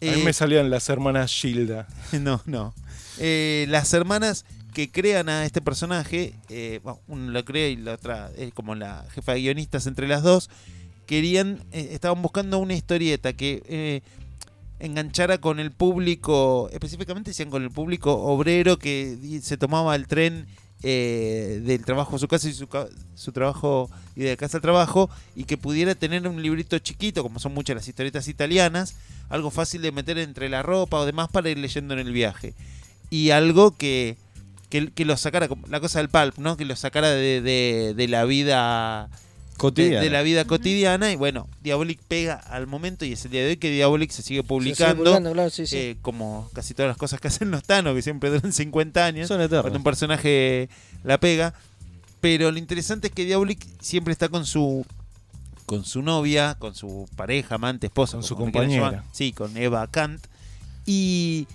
A 0.00 0.04
mí 0.04 0.20
Eh, 0.20 0.22
me 0.24 0.32
salían 0.32 0.70
las 0.70 0.88
hermanas 0.88 1.30
Gilda. 1.32 1.86
No, 2.20 2.40
no. 2.46 2.74
Eh, 3.18 3.66
las 3.68 3.92
hermanas 3.92 4.44
que 4.72 4.90
crean 4.90 5.28
a 5.28 5.44
este 5.44 5.60
personaje, 5.60 6.34
eh, 6.48 6.80
bueno, 6.82 7.00
uno 7.06 7.30
lo 7.30 7.44
crea 7.44 7.68
y 7.68 7.76
la 7.76 7.92
otra 7.92 8.30
es 8.36 8.52
como 8.54 8.74
la 8.74 9.04
jefa 9.14 9.34
de 9.34 9.40
guionistas 9.42 9.86
entre 9.86 10.08
las 10.08 10.22
dos, 10.24 10.50
querían, 11.06 11.62
eh, 11.70 11.90
estaban 11.92 12.20
buscando 12.22 12.58
una 12.58 12.74
historieta 12.74 13.34
que 13.34 14.02
enganchara 14.84 15.38
con 15.38 15.58
el 15.60 15.72
público, 15.72 16.68
específicamente 16.72 17.30
decían 17.30 17.50
con 17.50 17.62
el 17.62 17.70
público 17.70 18.12
obrero 18.14 18.78
que 18.78 19.40
se 19.42 19.56
tomaba 19.56 19.94
el 19.96 20.06
tren 20.06 20.46
eh, 20.82 21.62
del 21.64 21.84
trabajo 21.84 22.16
a 22.16 22.18
su 22.18 22.28
casa 22.28 22.48
y 22.48 22.52
su, 22.52 22.68
su 23.14 23.32
trabajo 23.32 23.88
y 24.14 24.20
de 24.22 24.36
casa 24.36 24.58
al 24.58 24.62
trabajo 24.62 25.08
y 25.34 25.44
que 25.44 25.56
pudiera 25.56 25.94
tener 25.94 26.28
un 26.28 26.42
librito 26.42 26.78
chiquito, 26.78 27.22
como 27.22 27.38
son 27.38 27.54
muchas 27.54 27.76
las 27.76 27.88
historietas 27.88 28.28
italianas, 28.28 28.94
algo 29.30 29.50
fácil 29.50 29.80
de 29.80 29.92
meter 29.92 30.18
entre 30.18 30.48
la 30.50 30.62
ropa 30.62 30.98
o 30.98 31.06
demás 31.06 31.28
para 31.32 31.48
ir 31.48 31.58
leyendo 31.58 31.94
en 31.94 32.00
el 32.00 32.12
viaje. 32.12 32.54
Y 33.10 33.30
algo 33.30 33.76
que, 33.76 34.16
que, 34.68 34.90
que 34.92 35.04
lo 35.06 35.16
sacara, 35.16 35.48
la 35.68 35.80
cosa 35.80 36.00
del 36.00 36.10
pulp, 36.10 36.36
¿no? 36.38 36.56
Que 36.56 36.64
lo 36.66 36.76
sacara 36.76 37.08
de, 37.10 37.40
de- 37.96 38.08
la 38.08 38.24
vida. 38.24 39.08
De, 39.74 39.88
de 39.90 40.10
la 40.10 40.22
vida 40.22 40.44
cotidiana. 40.44 41.12
Y 41.12 41.16
bueno, 41.16 41.48
Diabolic 41.62 42.00
pega 42.06 42.34
al 42.34 42.66
momento 42.66 43.04
y 43.04 43.12
es 43.12 43.24
el 43.24 43.30
día 43.30 43.42
de 43.42 43.50
hoy 43.50 43.56
que 43.56 43.70
Diabolic 43.70 44.10
se 44.10 44.22
sigue 44.22 44.42
publicando. 44.42 45.04
publicando, 45.04 45.32
claro, 45.32 45.50
sí, 45.50 45.66
sí. 45.66 45.76
eh, 45.76 45.96
como 46.02 46.50
casi 46.52 46.74
todas 46.74 46.88
las 46.88 46.96
cosas 46.96 47.20
que 47.20 47.28
hacen 47.28 47.50
los 47.50 47.62
Thanos, 47.62 47.94
que 47.94 48.02
siempre 48.02 48.30
duran 48.30 48.52
50 48.52 49.04
años. 49.04 49.28
Son 49.28 49.40
eternos. 49.40 49.62
Cuando 49.62 49.78
un 49.78 49.84
personaje 49.84 50.68
la 51.02 51.18
pega. 51.18 51.54
Pero 52.20 52.50
lo 52.50 52.58
interesante 52.58 53.08
es 53.08 53.12
que 53.12 53.24
Diabolic 53.24 53.60
siempre 53.80 54.12
está 54.12 54.28
con 54.28 54.46
su 54.46 54.84
con 55.66 55.84
su 55.84 56.02
novia, 56.02 56.56
con 56.58 56.74
su 56.74 57.08
pareja, 57.16 57.56
amante, 57.56 57.86
esposa, 57.86 58.14
Con 58.14 58.22
su 58.22 58.36
compañera. 58.36 59.04
Sí, 59.12 59.32
con 59.32 59.56
Eva 59.56 59.86
Kant. 59.86 60.26
Y, 60.86 61.46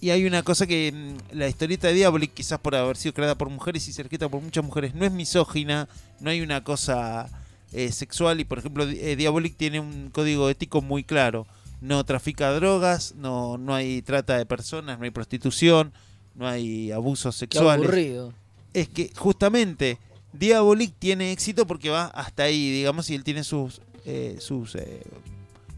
y 0.00 0.10
hay 0.10 0.26
una 0.26 0.42
cosa 0.42 0.66
que 0.66 1.16
la 1.32 1.48
historieta 1.48 1.88
de 1.88 1.94
Diabolic, 1.94 2.34
quizás 2.34 2.58
por 2.58 2.74
haber 2.74 2.96
sido 2.96 3.14
creada 3.14 3.36
por 3.36 3.48
mujeres 3.48 3.88
y 3.88 3.92
ser 3.92 4.06
escrita 4.06 4.28
por 4.28 4.42
muchas 4.42 4.64
mujeres, 4.64 4.94
no 4.94 5.04
es 5.04 5.12
misógina, 5.12 5.88
no 6.20 6.30
hay 6.30 6.42
una 6.42 6.62
cosa 6.64 7.28
eh, 7.72 7.90
sexual 7.92 8.40
y 8.40 8.44
por 8.44 8.58
ejemplo 8.58 8.84
eh, 8.84 9.16
Diabolic 9.16 9.56
tiene 9.56 9.80
un 9.80 10.10
código 10.10 10.50
ético 10.50 10.82
muy 10.82 11.04
claro. 11.04 11.46
No 11.80 12.04
trafica 12.04 12.52
drogas, 12.52 13.14
no, 13.16 13.58
no 13.58 13.74
hay 13.74 14.02
trata 14.02 14.38
de 14.38 14.46
personas, 14.46 14.98
no 14.98 15.04
hay 15.04 15.10
prostitución, 15.10 15.92
no 16.34 16.46
hay 16.46 16.90
abusos 16.90 17.34
Qué 17.34 17.40
sexuales 17.40 17.86
aburrido. 17.86 18.32
es 18.72 18.88
que 18.88 19.10
justamente 19.14 19.98
Diabolic 20.32 20.94
tiene 20.98 21.32
éxito 21.32 21.66
porque 21.66 21.90
va 21.90 22.06
hasta 22.06 22.44
ahí, 22.44 22.70
digamos, 22.70 23.08
y 23.10 23.14
él 23.14 23.24
tiene 23.24 23.44
sus, 23.44 23.80
eh, 24.04 24.36
sus 24.40 24.74
eh, 24.74 25.02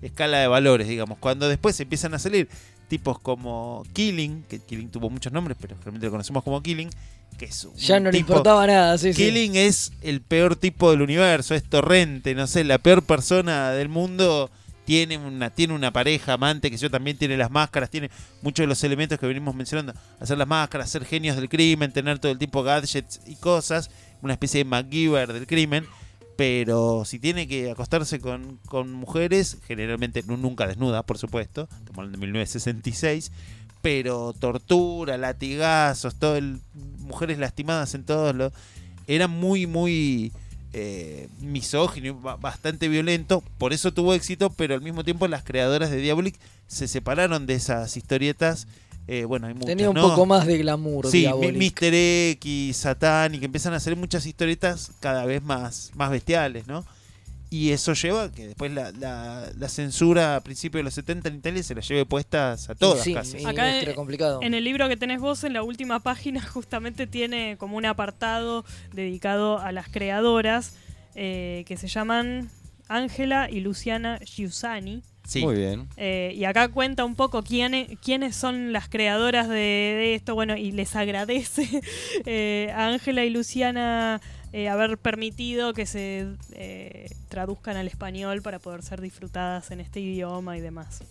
escala 0.03 0.39
de 0.39 0.49
valores, 0.49 0.89
digamos. 0.89 1.19
Cuando 1.19 1.49
después 1.49 1.78
empiezan 1.81 2.15
a 2.15 2.19
salir 2.19 2.49
tipos 2.89 3.19
como 3.20 3.85
Killing, 3.93 4.43
que 4.48 4.59
Killing 4.60 4.89
tuvo 4.90 5.10
muchos 5.10 5.32
nombres, 5.32 5.56
pero 5.60 5.77
realmente 5.82 6.06
lo 6.06 6.10
conocemos 6.12 6.43
como 6.43 6.62
Killing, 6.62 6.90
que 7.39 7.44
es 7.44 7.65
un 7.65 7.74
Ya 7.77 8.01
no 8.01 8.10
le 8.10 8.19
tipo- 8.19 8.32
importaba 8.32 8.66
nada, 8.66 8.98
sí, 8.98 9.12
sí. 9.12 9.23
Killing 9.24 9.55
es 9.56 9.93
el 10.02 10.20
peor 10.23 10.56
tipo 10.56 10.90
del 10.90 11.02
universo, 11.02 11.55
es 11.55 11.62
torrente, 11.65 12.35
no 12.35 12.47
sé, 12.47 12.65
la 12.65 12.78
peor 12.78 13.02
persona 13.02 13.70
del 13.70 13.89
mundo. 13.89 14.51
Tiene 14.85 15.19
una, 15.19 15.51
tiene 15.51 15.74
una 15.74 15.93
pareja 15.93 16.32
amante 16.32 16.70
que 16.70 16.78
yo 16.78 16.90
también 16.90 17.19
tiene 17.19 17.36
las 17.36 17.51
máscaras, 17.51 17.90
tiene 17.90 18.09
muchos 18.40 18.62
de 18.62 18.69
los 18.69 18.82
elementos 18.85 19.19
que 19.19 19.27
venimos 19.27 19.55
mencionando. 19.55 19.93
Hacer 20.19 20.39
las 20.39 20.48
máscaras, 20.48 20.89
ser 20.89 21.05
genios 21.05 21.36
del 21.36 21.51
crimen, 21.51 21.93
tener 21.93 22.19
todo 22.19 22.32
el 22.32 22.39
tiempo 22.39 22.62
gadgets 22.62 23.20
y 23.27 23.35
cosas. 23.36 23.90
Una 24.23 24.32
especie 24.32 24.59
de 24.59 24.65
MacGyver 24.65 25.35
del 25.35 25.47
crimen. 25.47 25.85
Pero 26.39 27.02
si 27.05 27.19
tiene 27.19 27.48
que 27.48 27.69
acostarse 27.69 28.20
con, 28.20 28.60
con 28.66 28.93
mujeres, 28.93 29.56
generalmente 29.66 30.23
nu- 30.23 30.36
nunca 30.36 30.69
desnuda, 30.69 31.02
por 31.02 31.19
supuesto. 31.19 31.62
Estamos 31.62 31.98
hablando 31.98 32.16
de 32.16 32.27
1966. 32.27 33.32
Pero 33.82 34.32
tortura, 34.39 35.19
latigazos, 35.19 36.15
todo 36.15 36.36
el, 36.36 36.60
mujeres 37.01 37.39
lastimadas 37.39 37.93
en 37.94 38.05
todos 38.05 38.36
los 38.36 38.52
era 39.09 39.27
muy, 39.27 39.66
muy 39.66 40.31
eh, 40.74 41.28
misógino, 41.40 42.15
bastante 42.15 42.86
violento. 42.86 43.43
Por 43.59 43.73
eso 43.73 43.93
tuvo 43.93 44.15
éxito, 44.15 44.51
pero 44.51 44.74
al 44.77 44.81
mismo 44.81 45.02
tiempo 45.02 45.27
las 45.27 45.43
creadoras 45.43 45.90
de 45.90 45.97
Diabolic 45.97 46.36
se 46.69 46.86
separaron 46.86 47.47
de 47.47 47.55
esas 47.55 47.97
historietas. 47.97 48.69
Eh, 49.11 49.25
bueno, 49.25 49.47
hay 49.47 49.55
muchas, 49.55 49.69
Tenía 49.69 49.89
un 49.89 49.95
¿no? 49.97 50.03
poco 50.11 50.27
más 50.27 50.47
de 50.47 50.59
glamour. 50.59 51.07
Sí, 51.11 51.27
Mr. 51.27 51.95
X, 51.95 52.77
Satán, 52.77 53.35
y 53.35 53.39
que 53.39 53.47
empiezan 53.47 53.73
a 53.73 53.77
hacer 53.77 53.97
muchas 53.97 54.27
historietas 54.27 54.93
cada 55.01 55.25
vez 55.25 55.43
más, 55.43 55.91
más 55.95 56.11
bestiales, 56.11 56.67
¿no? 56.67 56.85
Y 57.51 57.71
eso 57.71 57.95
lleva 57.95 58.25
a 58.25 58.31
que 58.31 58.49
después 58.49 58.71
la, 58.71 58.93
la- 58.93 59.51
la 59.57 59.69
censura 59.71 60.37
a 60.37 60.41
principios 60.43 60.81
de 60.81 60.85
los 60.85 60.93
70 60.93 61.31
en 61.31 61.37
Italia 61.37 61.63
se 61.63 61.75
la 61.75 61.81
lleve 61.81 62.05
puestas 62.05 62.69
a 62.69 62.75
todas 62.75 63.03
Sí, 63.03 63.15
casi. 63.15 63.43
Acá 63.47 63.79
es 63.79 63.89
en- 63.89 63.95
complicado. 63.95 64.41
En 64.43 64.53
el 64.53 64.63
libro 64.65 64.87
que 64.91 64.99
tenés 64.99 65.19
vos, 65.21 65.43
en 65.45 65.55
la 65.55 65.63
última 65.63 66.01
página, 66.01 66.43
justamente 66.53 67.07
tiene 67.07 67.57
como 67.57 67.79
un 67.79 67.87
apartado 67.87 68.67
dedicado 68.93 69.59
a 69.59 69.73
las 69.73 69.89
creadoras 69.89 70.75
eh, 71.15 71.65
que 71.67 71.79
se 71.79 71.89
llaman 71.89 72.51
Ángela 72.89 73.49
y 73.51 73.61
Luciana 73.61 74.19
Giussani. 74.19 75.03
Sí. 75.29 75.45
Muy 75.45 75.57
bien. 75.57 75.89
Eh, 75.99 76.33
y 76.35 76.45
acá 76.45 76.69
cuenta 76.69 77.05
un 77.05 77.15
poco 77.15 77.43
quiénes, 77.43 77.99
quiénes 78.03 78.35
son 78.35 78.73
las 78.73 78.89
creadoras 78.89 79.47
de, 79.47 79.55
de 79.55 80.15
esto, 80.15 80.35
bueno, 80.35 80.57
y 80.57 80.73
les 80.73 80.97
agradece 80.97 81.83
eh, 82.25 82.73
a 82.75 82.87
Ángela 82.87 83.27
y 83.27 83.31
Luciana 83.31 84.23
eh, 84.55 84.71
haber 84.71 84.97
permitido 84.97 85.75
que 85.75 85.85
se 85.85 86.27
eh, 86.53 87.11
traduzcan 87.29 87.77
al 87.77 87.87
español 87.87 88.41
para 88.41 88.59
poder 88.59 88.83
ser 88.83 89.03
disfrutadas 89.03 89.71
en 89.71 89.81
este 89.81 90.01
idioma 90.01 90.57
y 90.57 90.63
demás. 90.63 91.03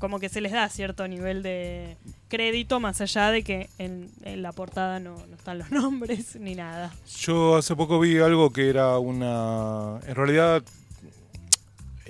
Como 0.00 0.18
que 0.18 0.28
se 0.28 0.40
les 0.40 0.50
da 0.50 0.68
cierto 0.68 1.06
nivel 1.06 1.44
de 1.44 1.96
crédito, 2.26 2.80
más 2.80 3.00
allá 3.00 3.30
de 3.30 3.44
que 3.44 3.70
en, 3.78 4.10
en 4.24 4.42
la 4.42 4.50
portada 4.50 4.98
no, 4.98 5.14
no 5.28 5.36
están 5.36 5.58
los 5.58 5.70
nombres 5.70 6.34
ni 6.34 6.56
nada. 6.56 6.92
Yo 7.20 7.56
hace 7.56 7.76
poco 7.76 8.00
vi 8.00 8.18
algo 8.18 8.50
que 8.50 8.68
era 8.68 8.98
una. 8.98 10.00
En 10.08 10.16
realidad, 10.16 10.64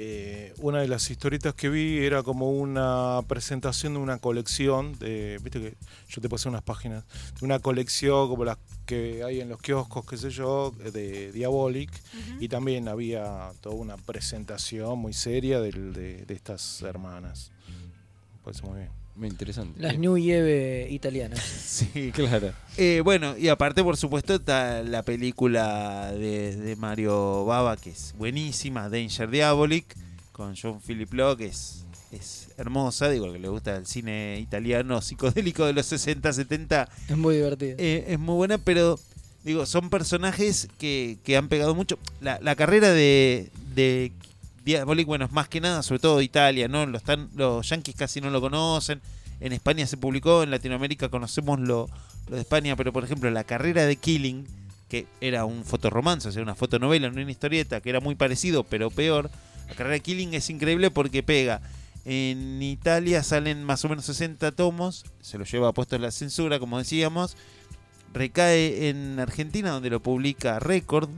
eh, 0.03 0.55
una 0.59 0.81
de 0.81 0.89
las 0.89 1.11
historietas 1.11 1.53
que 1.55 1.69
vi 1.69 1.99
era 1.99 2.23
como 2.23 2.51
una 2.51 3.21
presentación 3.29 3.93
de 3.95 3.99
una 4.01 4.19
colección 4.19 4.99
de. 4.99 5.39
Viste 5.43 5.61
que 5.61 5.75
yo 6.09 6.21
te 6.23 6.29
pasé 6.31 6.49
unas 6.49 6.63
páginas. 6.63 7.05
De 7.39 7.45
una 7.45 7.59
colección 7.59 8.29
como 8.29 8.45
las 8.47 8.57
que 8.87 9.23
hay 9.25 9.41
en 9.41 9.49
los 9.51 9.61
kioscos, 9.61 10.07
qué 10.07 10.17
sé 10.17 10.31
yo, 10.31 10.71
de 10.93 11.33
Diabolic. 11.33 11.91
Y 12.41 12.49
también 12.49 12.89
había 12.89 13.51
toda 13.61 13.75
una 13.77 13.97
presentación 13.99 14.99
muy 14.99 15.13
seria 15.13 15.61
del- 15.61 15.93
de, 15.93 16.25
de 16.25 16.35
estas 16.35 16.81
hermanas. 16.83 17.51
Me 17.69 18.39
parece 18.45 18.63
muy 18.67 18.79
bien. 18.79 19.00
Muy 19.21 19.29
interesante. 19.29 19.79
Las 19.81 19.99
New 19.99 20.17
Yeve 20.19 20.89
italianas. 20.91 21.39
Sí. 21.71 22.11
Claro. 22.13 22.53
Eh, 22.77 23.01
bueno, 23.05 23.37
y 23.39 23.49
aparte, 23.49 23.83
por 23.85 23.97
supuesto, 23.97 24.35
está 24.35 24.83
la 24.83 25.03
película 25.03 26.11
de, 26.13 26.57
de 26.57 26.77
Mario 26.77 27.45
Baba, 27.45 27.77
que 27.77 27.91
es 27.91 28.15
buenísima, 28.19 28.89
Danger 28.89 29.31
Diabolic, 29.31 29.95
con 30.33 30.55
John 30.61 30.81
Philip 30.81 31.13
Locke, 31.13 31.39
que 31.39 31.47
es, 31.47 31.85
es 32.13 32.49
hermosa, 32.57 33.09
digo, 33.11 33.33
que 33.33 33.39
le 33.39 33.49
gusta 33.49 33.77
el 33.77 33.87
cine 33.87 34.39
italiano 34.41 35.01
psicodélico 35.03 35.65
de 35.67 35.75
los 35.75 35.87
60, 35.87 36.33
70, 36.33 36.89
Es 37.09 37.17
muy 37.17 37.37
divertido. 37.37 37.77
eh, 37.79 38.05
es 38.09 38.19
muy 38.19 38.35
buena, 38.37 38.59
pero 38.59 38.99
digo, 39.45 39.65
son 39.67 39.89
personajes 39.91 40.69
que, 40.79 41.19
que 41.25 41.37
han 41.37 41.49
pegado 41.49 41.75
mucho. 41.75 41.99
La, 42.21 42.39
la 42.43 42.57
carrera 42.57 42.91
de, 42.93 43.51
de 43.75 44.13
Diabolic, 44.77 45.07
bueno, 45.07 45.25
es 45.25 45.33
más 45.33 45.49
que 45.49 45.61
nada, 45.61 45.83
sobre 45.83 46.01
todo 46.01 46.19
de 46.19 46.25
Italia, 46.25 46.69
¿no? 46.69 46.87
Los, 46.87 47.03
tan, 47.03 47.29
los 47.35 47.69
yankees 47.69 47.97
casi 47.97 48.21
no 48.21 48.31
lo 48.31 48.41
conocen. 48.41 49.01
En 49.41 49.53
España 49.53 49.87
se 49.87 49.97
publicó, 49.97 50.43
en 50.43 50.51
Latinoamérica 50.51 51.09
conocemos 51.09 51.59
lo, 51.61 51.89
lo 52.29 52.37
de 52.37 52.43
España, 52.43 52.77
pero 52.77 52.93
por 52.93 53.05
ejemplo, 53.05 53.31
la 53.31 53.45
carrera 53.45 53.87
de 53.87 53.97
Killing, 53.97 54.47
que 54.89 55.07
era 55.21 55.45
un 55.45 55.65
fotorromance, 55.65 56.29
o 56.29 56.33
sea, 56.33 56.43
una 56.43 56.55
fotonovela, 56.55 57.11
no 57.11 57.21
una 57.21 57.31
historieta, 57.31 57.81
que 57.81 57.91
era 57.91 58.01
muy 58.01 58.15
parecido, 58.15 58.65
pero 58.65 58.91
peor. 58.91 59.31
La 59.69 59.75
carrera 59.75 59.95
de 59.95 60.01
Killing 60.01 60.35
es 60.35 60.51
increíble 60.51 60.91
porque 60.91 61.23
pega. 61.23 61.61
En 62.05 62.63
Italia 62.63 63.23
salen 63.23 63.63
más 63.65 63.85
o 63.85 63.89
menos 63.89 64.05
60 64.07 64.53
tomos, 64.53 65.05
se 65.21 65.39
lo 65.39 65.45
lleva 65.45 65.73
puesto 65.73 65.99
la 65.99 66.11
censura, 66.11 66.59
como 66.59 66.79
decíamos. 66.79 67.37
recae 68.13 68.89
en 68.89 69.21
Argentina, 69.21 69.71
donde 69.71 69.91
lo 69.91 70.01
publica 70.01 70.59
Record. 70.59 71.09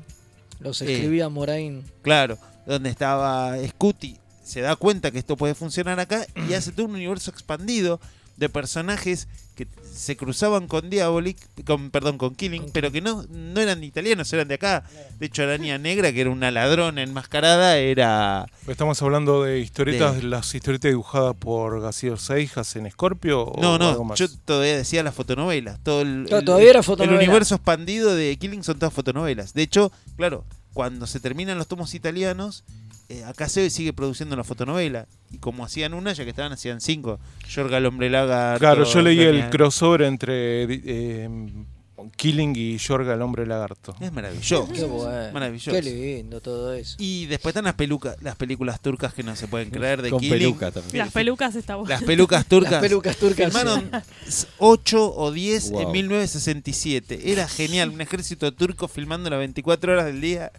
Los 0.61 0.83
Eh, 0.83 0.93
escribía 0.93 1.29
Morain. 1.29 1.83
Claro, 2.03 2.39
donde 2.67 2.91
estaba 2.91 3.55
Scuti, 3.69 4.17
se 4.45 4.61
da 4.61 4.77
cuenta 4.77 5.11
que 5.11 5.19
esto 5.19 5.37
puede 5.37 5.55
funcionar 5.55 6.01
acá 6.01 6.27
y 6.49 6.55
hace 6.55 6.73
todo 6.73 6.87
un 6.87 6.95
universo 6.95 7.31
expandido 7.31 8.01
de 8.37 8.49
personajes 8.49 9.29
que 9.55 9.69
se 9.95 10.17
cruzaban 10.17 10.67
con 10.67 10.89
Diabolic, 10.89 11.37
con, 11.67 11.91
perdón, 11.91 12.17
con 12.17 12.35
Killing, 12.35 12.71
pero 12.73 12.91
que 12.91 13.03
no, 13.03 13.25
no 13.29 13.61
eran 13.61 13.85
italianos, 13.85 14.33
eran 14.33 14.49
de 14.49 14.55
acá. 14.55 14.83
De 15.21 15.27
hecho, 15.27 15.43
Araña 15.43 15.77
Negra, 15.77 16.11
que 16.13 16.23
era 16.23 16.31
una 16.31 16.51
ladrona 16.51 17.03
enmascarada, 17.03 17.77
era... 17.77 18.47
Estamos 18.67 19.01
hablando 19.03 19.43
de 19.43 19.59
historietas, 19.61 20.17
De- 20.17 20.23
las 20.23 20.55
historietas 20.55 20.91
dibujadas 20.91 21.37
por 21.37 21.81
García 21.83 22.17
Seijas 22.17 22.75
en 22.77 22.91
Scorpio. 22.91 23.43
o 23.43 23.61
No, 23.61 23.75
algo 23.75 23.99
no, 23.99 24.05
más? 24.05 24.19
yo 24.19 24.27
todavía 24.47 24.79
decía 24.79 25.03
las 25.03 25.15
fotonovelas. 25.15 25.79
Todo 25.83 26.01
el, 26.01 26.25
Claro, 26.27 26.39
el- 26.41 26.45
todavía 26.47 26.71
era 26.71 26.83
fotonovela. 26.83 27.21
El 27.23 27.29
universo 27.29 27.55
expandido 27.57 28.15
de 28.17 28.35
Killing 28.39 28.65
son 28.65 28.79
todas 28.79 28.95
fotonovelas. 28.95 29.53
De 29.53 29.63
hecho, 29.63 29.93
claro, 30.17 30.45
cuando 30.73 31.07
se 31.07 31.21
terminan 31.21 31.59
los 31.59 31.69
tomos 31.69 31.95
italianos, 31.95 32.65
eh, 33.09 33.25
acá 33.25 33.49
se 33.49 33.69
sigue 33.71 33.93
produciendo 33.93 34.37
la 34.37 34.45
fotonovela. 34.45 35.07
Y 35.31 35.39
como 35.39 35.65
hacían 35.65 35.95
una, 35.95 36.13
ya 36.13 36.25
que 36.25 36.31
estaban, 36.31 36.53
hacían 36.53 36.81
cinco. 36.81 37.21
Yorga 37.49 37.79
el 37.79 37.87
hombre 37.87 38.09
lagarto. 38.09 38.61
Claro, 38.61 38.85
yo 38.85 39.03
leí 39.03 39.21
el 39.21 39.51
crossover 39.51 40.03
entre 40.03 40.65
eh, 40.65 41.29
Killing 42.11 42.55
y 42.57 42.79
Yorga 42.79 43.15
el 43.15 43.23
hombre 43.23 43.47
lagarto. 43.47 43.95
Es 44.01 44.13
maravilloso. 44.13 44.69
Qué 44.73 44.85
bueno. 44.85 45.33
Maravilloso. 45.33 45.71
Qué 45.73 45.83
lindo 45.83 46.41
todo 46.41 46.73
eso. 46.75 46.97
Y 46.99 47.27
después 47.27 47.53
están 47.53 47.65
las 47.65 47.75
pelucas, 47.75 48.17
las 48.23 48.37
películas 48.37 48.81
turcas 48.81 49.15
que 49.15 49.23
no 49.23 49.35
se 49.37 49.49
pueden 49.49 49.71
creer 49.71 50.03
de 50.03 50.11
Con 50.11 50.21
Killing. 50.21 50.39
peluca 50.39 50.71
también. 50.71 50.99
Las 50.99 51.13
pelucas 51.13 51.55
está 51.55 51.77
bueno. 51.77 51.89
Las 51.89 52.03
pelucas 52.03 52.47
turcas. 52.47 52.73
Las 52.73 52.81
pelucas 52.83 53.17
turcas. 53.17 53.47
Filmaron 53.53 53.91
8 54.59 55.15
o 55.15 55.31
10 55.33 55.71
Wow. 55.71 55.81
en 55.83 55.91
1967. 55.93 57.31
Era 57.33 57.49
genial, 57.49 57.91
un 57.91 58.01
ejército 58.01 58.53
turco 58.53 58.89
filmando 58.89 59.31
las 59.31 59.39
24 59.39 59.93
horas 59.93 60.07
del 60.07 60.21
día. 60.21 60.53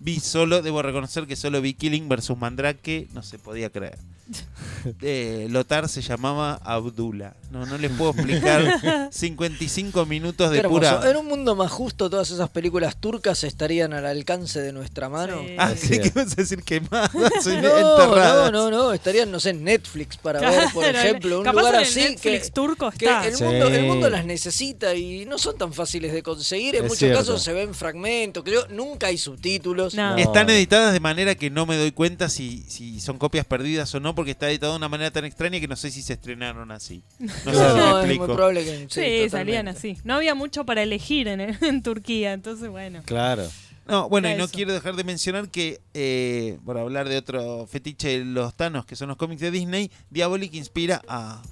Vi 0.00 0.20
solo, 0.20 0.60
debo 0.60 0.82
reconocer 0.82 1.26
que 1.26 1.36
solo 1.36 1.60
vi 1.62 1.72
Killing 1.74 2.08
versus 2.08 2.36
Mandrake, 2.36 3.08
no 3.14 3.22
se 3.22 3.38
podía 3.38 3.70
creer. 3.70 3.98
Eh, 5.00 5.46
Lothar 5.50 5.88
se 5.88 6.02
llamaba 6.02 6.60
Abdullah. 6.62 7.32
No, 7.50 7.64
no 7.64 7.78
les 7.78 7.90
puedo 7.92 8.10
explicar 8.10 9.08
55 9.10 10.04
minutos 10.04 10.50
de 10.50 10.62
pura. 10.62 11.00
En 11.08 11.16
un 11.16 11.26
mundo 11.26 11.56
más 11.56 11.70
justo, 11.70 12.10
todas 12.10 12.30
esas 12.30 12.50
películas 12.50 12.96
turcas 13.00 13.44
estarían 13.44 13.94
al 13.94 14.04
alcance 14.04 14.60
de 14.60 14.72
nuestra 14.72 15.08
mano. 15.08 15.40
Sí. 15.46 15.56
Ah, 15.58 15.64
Así 15.72 15.88
¿qué 15.88 16.08
es. 16.08 16.14
vas 16.14 16.32
a 16.32 16.36
decir 16.36 16.62
quemadas 16.62 17.14
No, 17.14 17.50
enterradas? 17.52 18.52
no, 18.52 18.70
no, 18.70 18.70
no, 18.70 18.92
estarían, 18.92 19.30
no 19.30 19.40
sé, 19.40 19.50
en 19.50 19.64
Netflix 19.64 20.18
para 20.18 20.40
ver, 20.40 20.64
por 20.74 20.82
Claro, 20.84 20.98
ejemplo, 20.98 21.38
un 21.38 21.44
capaz 21.44 21.58
lugar 21.60 21.74
en 21.76 21.80
el 21.80 21.86
así 21.86 22.00
Netflix 22.00 22.44
que, 22.46 22.50
turco 22.50 22.90
que 22.90 23.06
está. 23.06 23.26
el, 23.26 23.34
Sí. 23.36 23.44
mundo, 23.44 23.68
el 23.68 23.84
mundo 23.86 24.10
las 24.10 24.26
necesita 24.26 24.94
y 24.94 25.24
no 25.24 25.38
son 25.38 25.56
tan 25.56 25.72
fáciles 25.72 26.12
de 26.12 26.22
conseguir. 26.22 26.74
En 26.76 26.82
Es 26.84 26.88
muchos 26.88 26.98
cierto. 26.98 27.18
casos 27.20 27.42
se 27.42 27.52
ven 27.54 27.72
fragmentos, 27.74 28.44
creo, 28.44 28.66
nunca 28.68 29.06
hay 29.06 29.16
subtítulos. 29.16 29.94
No. 29.94 30.10
No. 30.10 30.16
Están 30.18 30.50
editadas 30.50 30.92
de 30.92 31.00
manera 31.00 31.34
que 31.36 31.48
no 31.48 31.64
me 31.64 31.76
doy 31.78 31.92
cuenta 31.92 32.28
si, 32.28 32.64
si 32.68 33.00
son 33.00 33.16
copias 33.18 33.46
perdidas 33.46 33.94
o 33.94 34.00
no, 34.00 34.13
porque 34.14 34.32
está 34.32 34.48
editado 34.50 34.72
de 34.72 34.78
una 34.78 34.88
manera 34.88 35.10
tan 35.10 35.24
extraña 35.24 35.60
que 35.60 35.68
no 35.68 35.76
sé 35.76 35.90
si 35.90 36.02
se 36.02 36.14
estrenaron 36.14 36.70
así. 36.70 37.02
No 37.18 37.28
sé 37.44 37.52
No, 37.52 37.52
si 37.52 37.54
me 37.54 37.68
es 37.68 37.76
muy 37.76 37.98
explico. 38.00 38.26
probable 38.34 38.64
que 38.64 38.86
Sí, 38.90 39.22
sí, 39.24 39.28
salían 39.30 39.68
así. 39.68 39.98
No 40.04 40.14
había 40.14 40.34
mucho 40.34 40.64
para 40.64 40.82
elegir 40.82 41.28
en, 41.28 41.40
en 41.62 41.82
Turquía, 41.82 42.32
entonces 42.32 42.68
bueno. 42.70 43.02
Claro. 43.04 43.46
No, 43.86 44.08
bueno, 44.08 44.30
y 44.30 44.34
no 44.34 44.48
quiero 44.48 44.72
dejar 44.72 44.96
de 44.96 45.04
mencionar 45.04 45.50
que, 45.50 45.78
eh, 45.92 46.58
por 46.64 46.78
hablar 46.78 47.06
de 47.06 47.18
otro 47.18 47.66
fetiche 47.66 48.18
de 48.20 48.24
los 48.24 48.54
Thanos, 48.54 48.86
que 48.86 48.96
son 48.96 49.08
los 49.08 49.18
cómics 49.18 49.42
de 49.42 49.50
Disney, 49.50 49.90
Diabolic 50.08 50.54
inspira 50.54 51.02
a 51.06 51.42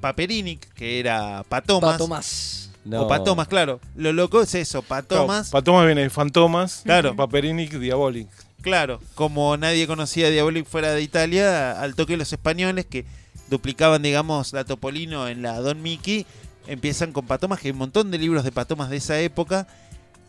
Paperinic, 0.00 0.72
que 0.74 1.00
era 1.00 1.44
Patomas. 1.48 1.92
Pato 1.92 2.06
más. 2.08 2.70
No. 2.84 3.02
O 3.02 3.08
Patomas, 3.08 3.48
claro. 3.48 3.80
Lo 3.96 4.12
loco 4.12 4.42
es 4.42 4.54
eso, 4.54 4.82
Patomas. 4.82 5.48
Claro, 5.48 5.52
Patomas 5.52 5.86
viene 5.86 6.02
de 6.02 6.10
Fantomas. 6.10 6.82
Claro. 6.84 7.14
Paperinic, 7.16 7.72
Diabolic. 7.78 8.28
Claro, 8.62 9.00
como 9.14 9.56
nadie 9.56 9.86
conocía 9.86 10.28
a 10.28 10.30
Diabolic 10.30 10.66
fuera 10.66 10.92
de 10.92 11.02
Italia, 11.02 11.80
al 11.80 11.94
toque 11.94 12.16
los 12.16 12.32
españoles 12.32 12.86
que 12.86 13.04
duplicaban, 13.50 14.02
digamos, 14.02 14.52
la 14.52 14.64
Topolino 14.64 15.28
en 15.28 15.42
la 15.42 15.60
Don 15.60 15.82
Mickey, 15.82 16.24
empiezan 16.66 17.12
con 17.12 17.26
Patomas, 17.26 17.60
que 17.60 17.68
hay 17.68 17.72
un 17.72 17.78
montón 17.78 18.10
de 18.10 18.18
libros 18.18 18.44
de 18.44 18.52
Patomas 18.52 18.88
de 18.88 18.96
esa 18.96 19.20
época. 19.20 19.66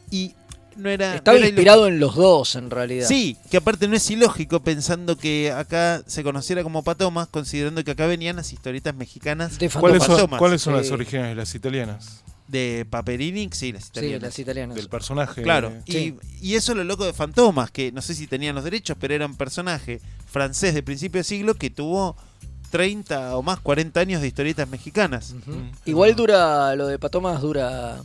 Y 0.09 0.33
no 0.75 0.89
era. 0.89 1.15
Estaba 1.15 1.35
no 1.37 1.43
era 1.43 1.47
inspirado 1.49 1.87
en 1.87 1.99
los 1.99 2.15
dos, 2.15 2.55
en 2.55 2.71
realidad. 2.71 3.07
Sí, 3.07 3.37
que 3.51 3.57
aparte 3.57 3.87
no 3.87 3.95
es 3.95 4.09
ilógico 4.09 4.59
pensando 4.61 5.15
que 5.17 5.51
acá 5.51 6.01
se 6.07 6.23
conociera 6.23 6.63
como 6.63 6.83
Patomas, 6.83 7.27
considerando 7.27 7.83
que 7.83 7.91
acá 7.91 8.07
venían 8.07 8.35
las 8.35 8.51
historietas 8.51 8.95
mexicanas 8.95 9.59
De 9.59 9.69
¿Cuáles 9.69 10.03
son. 10.03 10.27
¿cuáles 10.37 10.61
son 10.61 10.73
Sí. 10.73 10.79
las 10.81 10.91
orígenes 10.91 11.27
de 11.29 11.35
las 11.35 11.53
italianas? 11.53 12.22
De 12.47 12.85
Paperini, 12.89 13.49
sí, 13.53 13.71
las 13.71 13.83
Sí, 13.85 13.89
italianas. 13.93 14.21
las 14.23 14.39
italianas. 14.39 14.75
Del 14.75 14.89
personaje. 14.89 15.41
Claro, 15.43 15.71
Sí. 15.87 16.15
y, 16.41 16.49
y 16.49 16.55
eso 16.55 16.73
es 16.73 16.77
lo 16.77 16.83
loco 16.83 17.05
de 17.05 17.13
Fantomas, 17.13 17.71
que 17.71 17.91
no 17.91 18.01
sé 18.01 18.13
si 18.15 18.27
tenían 18.27 18.53
los 18.55 18.63
derechos, 18.63 18.97
pero 18.99 19.13
era 19.13 19.25
un 19.25 19.35
personaje 19.35 20.01
francés 20.25 20.73
de 20.73 20.83
principio 20.83 21.19
de 21.19 21.23
siglo 21.23 21.55
que 21.55 21.69
tuvo 21.69 22.15
30 22.71 23.37
o 23.37 23.43
más, 23.43 23.59
40 23.59 23.99
años 23.99 24.21
de 24.21 24.27
historietas 24.27 24.67
mexicanas. 24.67 25.35
Igual 25.85 26.15
dura, 26.15 26.75
lo 26.75 26.87
de 26.87 26.97
Patomas 26.99 27.41
dura 27.41 28.01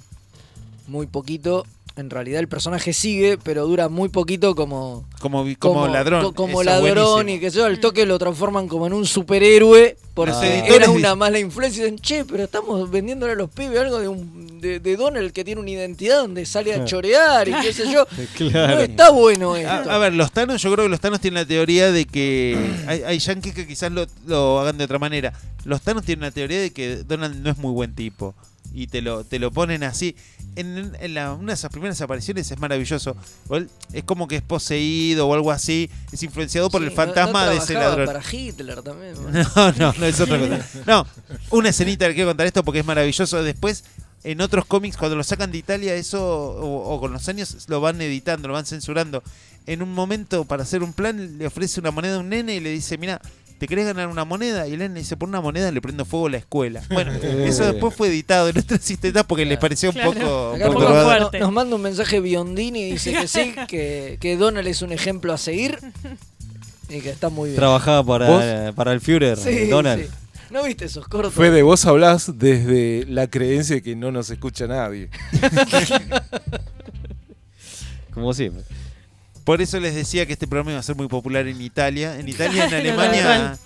muy 0.87 1.07
poquito. 1.07 1.67
En 1.99 2.11
realidad 2.11 2.39
el 2.39 2.47
personaje 2.49 2.93
sigue, 2.93 3.39
pero 3.43 3.67
dura 3.67 3.89
muy 3.89 4.09
poquito 4.09 4.55
como, 4.55 5.05
Como, 5.21 5.45
como, 5.59 5.89
ladrón. 5.89 6.23
co- 6.23 6.33
Como 6.33 6.61
Eso 6.63 6.71
ladrón 6.71 7.13
buenísimo. 7.25 7.37
y 7.37 7.41
que 7.41 7.51
yo, 7.51 7.65
al 7.65 7.81
toque 7.81 8.07
lo 8.07 8.19
transforman 8.21 8.69
como 8.69 8.87
en 8.87 8.93
un 8.93 9.05
superhéroe. 9.05 9.97
Porque 10.15 10.65
Los 10.69 10.77
era 10.77 10.91
una 10.91 11.15
mala 11.17 11.39
influencia. 11.41 11.81
Y 11.81 11.91
dicen, 11.91 11.99
che, 11.99 12.25
pero 12.25 12.45
estamos 12.45 12.89
vendiéndole 12.91 13.33
a 13.33 13.37
los 13.37 13.51
pibes 13.51 13.79
algo 13.81 13.99
de, 13.99 14.07
un, 14.09 14.61
de, 14.61 14.79
de 14.81 14.97
Donald 14.97 15.33
que 15.33 15.45
tiene 15.45 15.61
una 15.61 15.71
identidad 15.71 16.19
donde 16.21 16.47
sale 16.47 16.73
a 16.75 16.85
chorear 16.85 17.49
y 17.49 17.53
qué 17.63 17.73
sé 17.73 17.93
yo. 17.93 18.07
No 18.41 18.51
Claro. 18.51 18.81
está 18.81 19.11
bueno 19.11 19.57
esto. 19.57 19.69
A, 19.91 19.95
a 19.97 19.99
ver, 19.99 20.13
los 20.15 20.31
Thanos, 20.33 20.63
yo 20.63 20.73
creo 20.73 20.85
que 20.87 20.91
los 20.91 21.01
Thanos 21.01 21.21
tienen 21.21 21.43
la 21.43 21.47
teoría 21.49 21.91
de 21.91 22.05
que. 22.05 22.57
Hay, 22.87 23.03
hay 23.03 23.19
yankees 23.19 23.55
que 23.55 23.67
quizás 23.67 23.91
lo, 23.93 24.07
lo 24.27 24.61
hagan 24.61 24.79
de 24.79 24.85
otra 24.85 24.99
manera. 25.01 25.33
Los 25.65 25.83
Thanos 25.83 26.05
tienen 26.05 26.23
la 26.23 26.31
teoría 26.31 26.61
de 26.61 26.71
que 26.73 26.97
Donald 26.99 27.43
no 27.43 27.51
es 27.51 27.59
muy 27.59 27.73
buen 27.73 27.95
tipo. 27.95 28.35
Y 28.75 28.87
te 28.87 29.03
lo, 29.03 29.25
te 29.25 29.39
lo 29.39 29.51
ponen 29.51 29.83
así. 29.83 30.15
En, 30.57 30.95
en 31.01 31.15
la- 31.15 31.33
una 31.33 31.49
de 31.53 31.55
esas 31.55 31.71
primeras 31.71 32.01
apariciones 32.01 32.51
es 32.51 32.59
maravilloso. 32.59 33.17
Él 33.51 33.69
es 33.93 34.05
como 34.05 34.29
que 34.29 34.37
es 34.37 34.43
poseído 34.43 35.27
o 35.27 35.35
algo 35.35 35.51
así. 35.51 35.91
Es 36.13 36.23
influenciado 36.23 36.71
por 36.71 36.81
Sí, 36.83 36.87
el 36.89 36.91
no- 36.91 36.97
fantasma 36.97 37.45
no 37.47 37.51
de 37.51 37.57
ese 37.57 37.75
ladrón. 37.75 38.07
para 38.07 38.23
Hitler 38.31 38.83
también. 38.83 39.15
No, 39.57 39.73
no, 39.73 39.93
no 39.99 40.07
es 40.07 40.21
otra 40.21 40.39
cosa. 40.39 40.67
No, 40.87 41.07
una 41.51 41.71
escenita, 41.71 42.07
le 42.09 42.15
quiero 42.15 42.31
contar 42.31 42.47
esto 42.47 42.63
porque 42.65 42.81
es 42.81 42.87
maravilloso. 42.87 43.43
Después, 43.43 43.85
en 44.25 44.41
otros 44.41 44.65
cómics, 44.67 44.97
cuando 44.97 45.17
lo 45.17 45.25
sacan 45.25 45.51
de 45.51 45.59
Italia, 45.59 45.95
eso, 45.95 46.23
o, 46.23 46.95
o 46.95 47.01
con 47.01 47.13
los 47.13 47.29
años, 47.29 47.57
lo 47.69 47.81
van 47.81 48.01
editando, 48.03 48.49
lo 48.49 48.55
van 48.55 48.67
censurando. 48.67 49.23
En 49.67 49.83
un 49.83 49.93
momento, 49.93 50.45
para 50.45 50.63
hacer 50.63 50.83
un 50.83 50.93
plan, 50.93 51.39
le 51.39 51.47
ofrece 51.47 51.81
una 51.81 51.91
moneda 51.91 52.17
a 52.17 52.21
un 52.21 52.29
nene 52.29 52.55
y 52.57 52.61
le 52.61 52.71
dice, 52.71 52.97
mira, 52.99 53.21
¿te 53.59 53.67
querés 53.67 53.87
ganar 53.87 54.09
una 54.09 54.25
moneda? 54.25 54.67
Y 54.69 54.73
el 54.75 54.79
nene 54.79 54.95
le 54.95 55.01
dice, 55.01 55.17
por 55.17 55.29
una 55.29 55.41
moneda 55.41 55.71
le 55.73 55.81
prendo 55.81 56.05
fuego 56.05 56.27
a 56.27 56.31
la 56.31 56.37
escuela. 56.39 56.83
Bueno, 56.91 57.13
eso 57.45 57.65
después 57.71 57.95
fue 57.95 58.09
editado 58.09 58.49
en 58.49 58.59
otras 58.59 58.81
sistemas 58.83 59.25
porque 59.25 59.45
les 59.45 59.59
pareció 59.59 59.91
un 59.91 59.95
Claro. 59.95 60.13
poco... 60.13 60.53
Acá 60.55 60.67
un 60.69 60.73
poco 60.75 60.87
poco 60.87 60.95
nos, 60.95 61.05
fuerte. 61.05 61.39
nos 61.41 61.53
manda 61.53 61.77
un 61.77 61.83
mensaje 61.83 62.21
Biondini 62.21 62.81
y 62.81 62.91
dice 62.93 63.13
que 63.13 63.29
sí, 63.29 63.55
que, 63.69 64.19
que 64.21 64.37
Donald 64.37 64.67
es 64.69 64.83
un 64.83 64.93
ejemplo 64.93 65.33
a 65.33 65.39
seguir 65.39 65.79
y 66.89 67.01
que 67.01 67.11
está 67.11 67.29
muy 67.29 67.51
bien. 67.51 67.57
Trabajaba 67.61 68.05
para, 68.05 68.73
para 68.73 68.93
el 68.93 69.01
Führer, 69.01 69.37
Sí, 69.37 69.67
Donald. 69.67 70.05
sí. 70.05 70.09
¿No 70.51 70.63
viste 70.65 70.87
esos 70.87 71.07
cortos? 71.09 71.35
Fede, 71.35 71.61
vos 71.63 71.85
hablás 71.85 72.39
desde 72.39 73.05
la 73.07 73.27
creencia 73.27 73.77
de 73.77 73.83
que 73.83 73.95
no 73.95 74.11
nos 74.11 74.31
escucha 74.31 74.67
nadie. 74.67 75.11
Como 78.15 78.33
siempre. 78.33 78.63
Por 79.49 79.63
eso 79.63 79.81
les 79.81 79.95
decía 79.95 80.27
que 80.27 80.35
este 80.35 80.47
programa 80.47 80.73
iba 80.73 80.81
a 80.81 80.83
ser 80.83 80.95
muy 80.95 81.09
popular 81.09 81.47
en 81.47 81.59
Italia. 81.63 82.19
En 82.21 82.29
Italia, 82.29 82.67
en 82.67 82.75
Alemania 82.83 83.59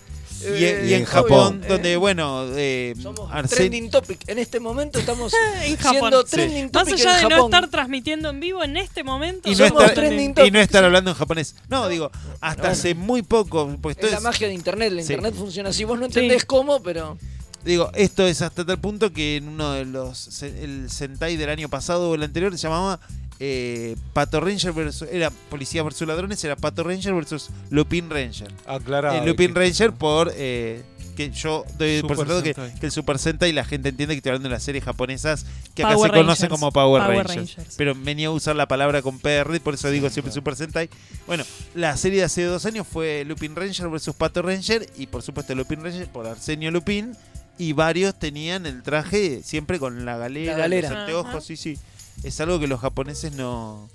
y, 0.45 0.47
y 0.63 0.95
en, 0.95 1.03
Eh, 1.03 1.07
Japón, 1.07 1.59
obvio, 1.59 1.69
donde, 1.69 1.93
eh, 1.95 1.97
bueno, 1.97 2.45
eh, 2.55 2.95
Somos 3.03 3.29
Arsen- 3.33 3.49
trending 3.49 3.91
topic. 3.91 4.21
En 4.29 4.39
este 4.39 4.61
momento 4.61 5.01
estamos 5.01 5.33
En 5.65 5.77
Japón. 5.77 5.99
siendo 5.99 6.23
Sí. 6.23 6.31
trending 6.37 6.71
Más 6.73 6.85
topic 6.85 7.01
allá 7.01 7.21
en 7.23 7.29
de 7.31 7.35
no 7.37 7.45
estar 7.47 7.69
transmitiendo 7.69 8.31
en 8.31 8.39
vivo 8.39 8.63
en 8.63 8.77
este 8.77 9.03
momento, 9.03 9.49
y 9.49 9.57
no, 9.57 9.59
somos 9.69 9.83
estar, 9.83 9.95
trending 9.97 10.35
y 10.47 10.51
no 10.53 10.61
estar 10.61 10.83
sí. 10.83 10.87
hablando 10.87 11.11
en 11.11 11.17
japonés. 11.17 11.57
No, 11.69 11.89
digo, 11.89 12.13
hasta 12.41 12.63
Bueno. 12.63 12.73
hace 12.75 12.95
muy 12.95 13.23
poco. 13.23 13.77
Pues 13.83 13.97
es 13.99 14.13
la 14.13 14.21
magia 14.21 14.47
de 14.47 14.55
internet. 14.55 14.93
La 14.93 15.03
Sí. 15.03 15.13
internet 15.13 15.35
funciona 15.37 15.71
así. 15.71 15.83
Vos 15.83 15.99
no 15.99 16.07
entendés 16.07 16.43
Sí. 16.43 16.47
cómo, 16.47 16.81
pero. 16.81 17.19
Digo, 17.65 17.91
esto 17.95 18.27
es 18.27 18.43
hasta 18.43 18.65
tal 18.65 18.79
punto 18.79 19.13
que 19.13 19.37
en 19.37 19.49
uno 19.49 19.73
de 19.73 19.85
los. 19.85 20.19
se- 20.19 20.65
El 20.65 20.91
Sentai 20.91 21.37
del 21.37 21.49
año 21.51 21.69
pasado 21.69 22.11
o 22.11 22.15
el 22.15 22.23
anterior 22.23 22.53
se 22.57 22.63
llamaba 22.69 22.99
eh, 23.41 23.97
Pato 24.13 24.41
Ranger 24.41 24.73
versus. 24.73 25.09
Era 25.11 25.31
Policía 25.31 25.83
versus 25.83 26.07
Ladrones, 26.07 26.43
era 26.45 26.57
Pato 26.57 26.83
Ranger 26.83 27.15
versus 27.15 27.51
Lupin 27.71 28.11
Ranger. 28.11 28.53
Aclarado. 28.67 29.17
Eh, 29.23 29.27
Lupin 29.27 29.55
Ranger 29.55 29.93
por. 29.93 30.33
eh, 30.35 30.83
que 31.17 31.31
yo 31.31 31.67
doy 31.77 32.01
por 32.01 32.17
sentado 32.17 32.43
que, 32.43 32.55
el 32.81 32.91
Super 32.91 33.19
Sentai 33.19 33.53
la 33.53 33.67
gente 33.67 33.91
entiende 33.91 34.15
que 34.15 34.21
estoy 34.21 34.31
hablando 34.31 34.49
de 34.49 34.55
las 34.55 34.63
series 34.63 34.83
japonesas 34.83 35.45
que 35.75 35.83
acá 35.83 35.93
Power 35.93 36.11
se 36.11 36.17
conocen 36.17 36.27
Rangers. 36.45 36.51
como 36.61 36.73
Power, 36.73 37.03
Power 37.03 37.27
Rangers. 37.29 37.55
Rangers. 37.59 37.75
Pero 37.77 37.95
venía 37.95 38.29
a 38.29 38.31
usar 38.31 38.57
la 38.57 38.67
palabra 38.67 39.03
con 39.03 39.19
PR, 39.19 39.61
por 39.61 39.75
eso 39.75 39.91
digo 39.91 40.09
siempre 40.09 40.33
Super 40.33 40.57
Sentai. 40.57 40.89
Bueno, 41.27 41.45
la 41.75 41.99
serie 41.99 42.21
de 42.21 42.25
hace 42.25 42.45
dos 42.45 42.65
años 42.65 42.87
fue 42.91 43.27
Lupin 43.27 43.55
Ranger 43.55 43.91
versus 43.91 44.15
Pato 44.15 44.41
Ranger 44.41 44.89
y 44.97 45.07
por 45.07 45.21
supuesto 45.23 45.55
Lupin 45.55 45.83
Ranger 45.85 46.07
por 46.09 46.27
Arsenio 46.27 46.71
Lupin 46.71 47.15
y 47.63 47.73
varios 47.75 48.19
tenían 48.19 48.67
el 48.67 48.83
traje 48.83 49.43
siempre 49.45 49.79
con 49.79 50.05
la 50.05 50.17
galera, 50.17 50.53
La 50.53 50.59
galera. 50.59 50.89
los 50.91 50.99
anteojos, 50.99 51.31
Ajá. 51.31 51.41
sí, 51.41 51.57
sí. 51.57 51.79
Es 52.23 52.41
algo 52.41 52.59
que 52.61 52.67
los 52.67 52.81
japoneses 52.81 53.33
no, 53.35 53.89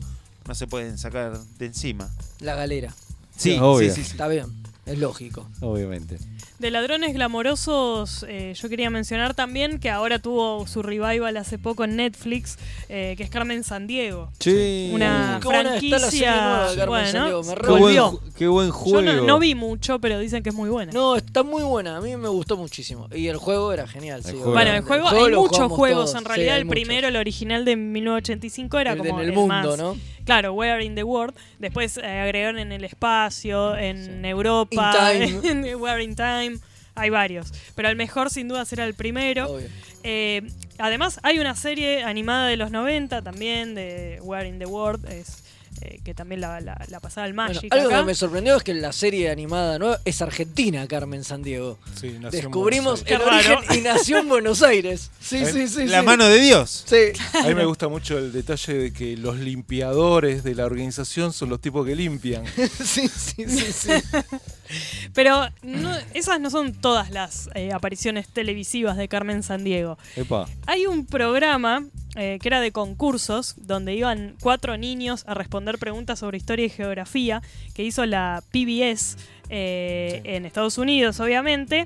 no 0.48 0.56
se 0.56 0.68
pueden 0.68 0.98
sacar 0.98 1.38
de 1.60 1.66
encima. 1.66 2.10
La 2.40 2.56
galera. 2.56 2.94
Sí, 3.38 3.58
Obvio. 3.62 3.90
sí, 3.94 3.96
sí, 4.02 4.04
sí. 4.06 4.12
Está 4.12 4.28
bien, 4.28 4.46
es 4.88 4.98
lógico. 5.00 5.48
Obviamente. 5.62 6.18
De 6.60 6.72
ladrones 6.72 7.14
glamorosos, 7.14 8.26
eh, 8.28 8.54
yo 8.60 8.68
quería 8.70 8.90
mencionar 8.90 9.36
también 9.36 9.80
que 9.80 9.90
ahora 9.92 10.18
tuvo 10.20 10.66
su 10.66 10.82
revival 10.82 11.38
hace 11.38 11.60
poco 11.60 11.84
en 11.84 11.96
Netflix, 11.98 12.58
eh, 12.90 13.14
que 13.16 13.24
es 13.24 13.30
Carmen 13.30 13.64
Sandiego. 13.64 14.32
Sí. 14.40 14.90
Una 14.94 15.38
Qué 15.42 15.48
buena 15.48 15.76
está 15.78 16.00
la 16.00 16.12
serie 16.12 16.28
nueva 16.28 16.72
de 16.72 16.76
franquicia. 16.78 16.86
Carmen 16.86 17.12
Sandiego, 17.12 17.44
Bueno, 17.44 17.62
me 17.62 17.68
Qué 17.68 17.70
buen, 17.80 18.34
qué 18.38 18.48
buen 18.48 18.68
Yo 18.68 18.74
juego. 18.74 19.02
no, 19.02 19.22
no 19.24 19.40
vi 19.40 19.54
mucho, 19.56 20.00
pero 20.00 20.18
dicen 20.20 20.42
que 20.42 20.50
es 20.50 20.56
muy 20.56 20.70
buena. 20.70 20.92
No, 20.92 21.16
está 21.16 21.44
muy 21.44 21.62
buena, 21.64 21.98
a 21.98 22.02
mí 22.02 22.16
me 22.18 22.30
gustó 22.30 22.58
muchísimo. 22.58 23.08
Y 23.14 23.28
el 23.28 23.38
juego 23.38 23.72
era 23.72 23.88
genial, 23.88 24.24
sí. 24.24 24.32
juego 24.32 24.54
Bueno, 24.54 24.72
el 24.72 24.82
juego, 24.82 25.10
hay 25.10 25.32
muchos 25.36 25.72
juegos 25.72 26.12
todos, 26.12 26.16
en 26.22 26.26
realidad. 26.26 26.58
el 26.58 26.66
muchos. 26.66 26.76
primero, 26.76 27.08
el 27.08 27.16
original 27.18 27.66
de 27.66 27.76
1985, 27.76 28.80
era 28.80 28.94
El 28.94 28.98
como 29.00 29.10
en 29.18 29.20
el 29.20 29.30
el 29.30 29.36
mundo, 29.36 29.48
más- 29.70 29.78
¿no? 29.78 29.98
Claro, 30.28 30.52
Where 30.52 30.84
in 30.84 30.94
the 30.94 31.04
World. 31.04 31.34
Después 31.58 31.98
eh, 31.98 32.06
agregaron 32.06 32.60
en 32.60 32.74
el 32.74 32.84
espacio, 32.84 33.78
en 33.78 34.26
Europa, 34.26 35.14
In 35.14 35.42
Time. 35.42 35.50
en 35.72 35.82
Where 35.82 36.04
in 36.04 36.16
Time. 36.16 36.58
Hay 36.96 37.10
varios. 37.10 37.54
Pero 37.76 37.88
el 37.88 37.96
mejor 37.96 38.30
sin 38.30 38.50
duda 38.50 38.66
será 38.66 38.84
el 38.84 38.94
primero. 38.94 39.58
Eh, 40.04 40.42
además, 40.80 41.22
hay 41.24 41.40
una 41.40 41.56
serie 41.56 42.04
animada 42.04 42.48
de 42.48 42.58
los 42.58 42.72
90 42.72 43.22
también, 43.22 43.74
de 43.74 44.20
Where 44.22 44.50
in 44.50 44.60
the 44.60 44.66
World, 44.66 45.10
es, 45.10 45.44
eh, 45.82 46.00
que 46.04 46.14
también 46.14 46.42
la, 46.42 46.60
la, 46.62 46.84
la 46.90 47.00
pasaba 47.00 47.28
el 47.28 47.34
Bueno, 47.34 47.54
Magic. 47.54 47.72
algo 47.74 47.88
acá. 47.88 48.00
que 48.00 48.06
me 48.06 48.16
sorprendió 48.16 48.56
es 48.58 48.64
que 48.64 48.74
la 48.74 48.92
serie 48.92 49.30
animada 49.30 49.78
nueva 49.80 50.00
es 50.06 50.22
argentina, 50.22 50.88
Carmen 50.88 51.24
Sandiego. 51.24 51.78
Sí, 52.00 52.18
nació 52.20 52.40
en 52.40 52.46
Descubrimos 52.46 53.04
Buenos 53.04 53.12
el 53.12 53.18
Qué 53.18 53.24
origen 53.36 53.56
raro. 53.64 53.76
y 53.76 53.82
nació 53.82 54.18
en 54.20 54.30
Buenos 54.30 54.64
Aires. 54.64 55.12
Sí, 55.28 55.46
sí, 55.46 55.68
sí. 55.68 55.86
La 55.88 56.00
sí. 56.00 56.06
mano 56.06 56.26
de 56.26 56.40
Dios. 56.40 56.86
Sí. 56.88 56.98
A 57.38 57.48
mí 57.50 57.54
me 57.56 57.66
gusta 57.66 57.90
mucho 57.90 58.18
el 58.18 58.32
detalle 58.32 58.74
de 58.76 58.94
que 58.94 59.18
los 59.18 59.38
limpiadores 59.38 60.42
de 60.44 60.56
la 60.56 60.66
organización 60.66 61.34
son 61.34 61.50
los 61.50 61.60
tipos 61.60 61.86
que 61.86 61.96
limpian. 61.96 62.46
sí, 62.84 63.08
sí, 63.10 63.46
sí, 63.48 63.74
sí. 63.74 63.90
Pero 65.14 65.48
no- 65.64 65.98
esas 66.14 66.40
no 66.40 66.50
son 66.50 66.74
todas 66.74 67.12
las 67.12 67.50
eh, 67.56 67.72
apariciones 67.74 68.28
televisivas 68.30 68.98
de 68.98 69.08
Carmen 69.08 69.44
Sandiego. 69.44 69.98
Epa. 70.16 70.48
Hay 70.66 70.86
un 70.86 71.06
programa 71.06 71.86
eh, 72.18 72.40
que 72.42 72.50
era 72.50 72.62
de 72.62 72.72
concursos, 72.72 73.54
donde 73.58 73.94
iban 73.94 74.36
cuatro 74.42 74.76
niños 74.76 75.24
a 75.28 75.36
responder 75.36 75.78
preguntas 75.78 76.18
sobre 76.18 76.38
historia 76.38 76.66
y 76.66 76.70
geografía, 76.70 77.44
que 77.76 77.84
hizo 77.84 78.08
la 78.08 78.44
PBS 78.52 79.18
eh, 79.50 80.22
en 80.24 80.48
Estados 80.48 80.80
Unidos, 80.80 81.20
obviamente. 81.20 81.86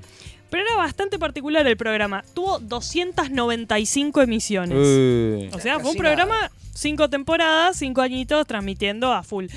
Pero 0.49 0.63
era 0.63 0.77
bastante 0.77 1.19
particular 1.19 1.67
el 1.67 1.75
programa. 1.75 2.23
Tuvo 2.33 2.59
295 2.59 4.21
emisiones. 4.21 5.53
O 5.53 5.59
sea, 5.59 5.79
fue 5.81 5.91
un 5.91 5.97
programa, 5.97 6.49
cinco 6.73 7.09
temporadas, 7.09 7.77
cinco 7.77 8.01
añitos, 8.01 8.47
transmitiendo 8.47 9.11
a 9.11 9.23
full. 9.23 9.47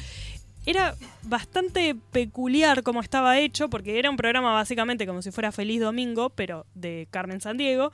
Era 0.67 0.97
bastante 1.23 1.95
peculiar 2.11 2.83
cómo 2.83 3.01
estaba 3.01 3.39
hecho, 3.39 3.71
porque 3.71 3.99
era 3.99 4.11
un 4.11 4.17
programa 4.17 4.53
básicamente 4.55 5.07
como 5.07 5.23
si 5.23 5.31
fuera 5.31 5.53
Feliz 5.53 5.81
Domingo, 5.81 6.31
pero 6.31 6.67
de 6.75 7.07
Carmen 7.11 7.41
Sandiego, 7.41 7.93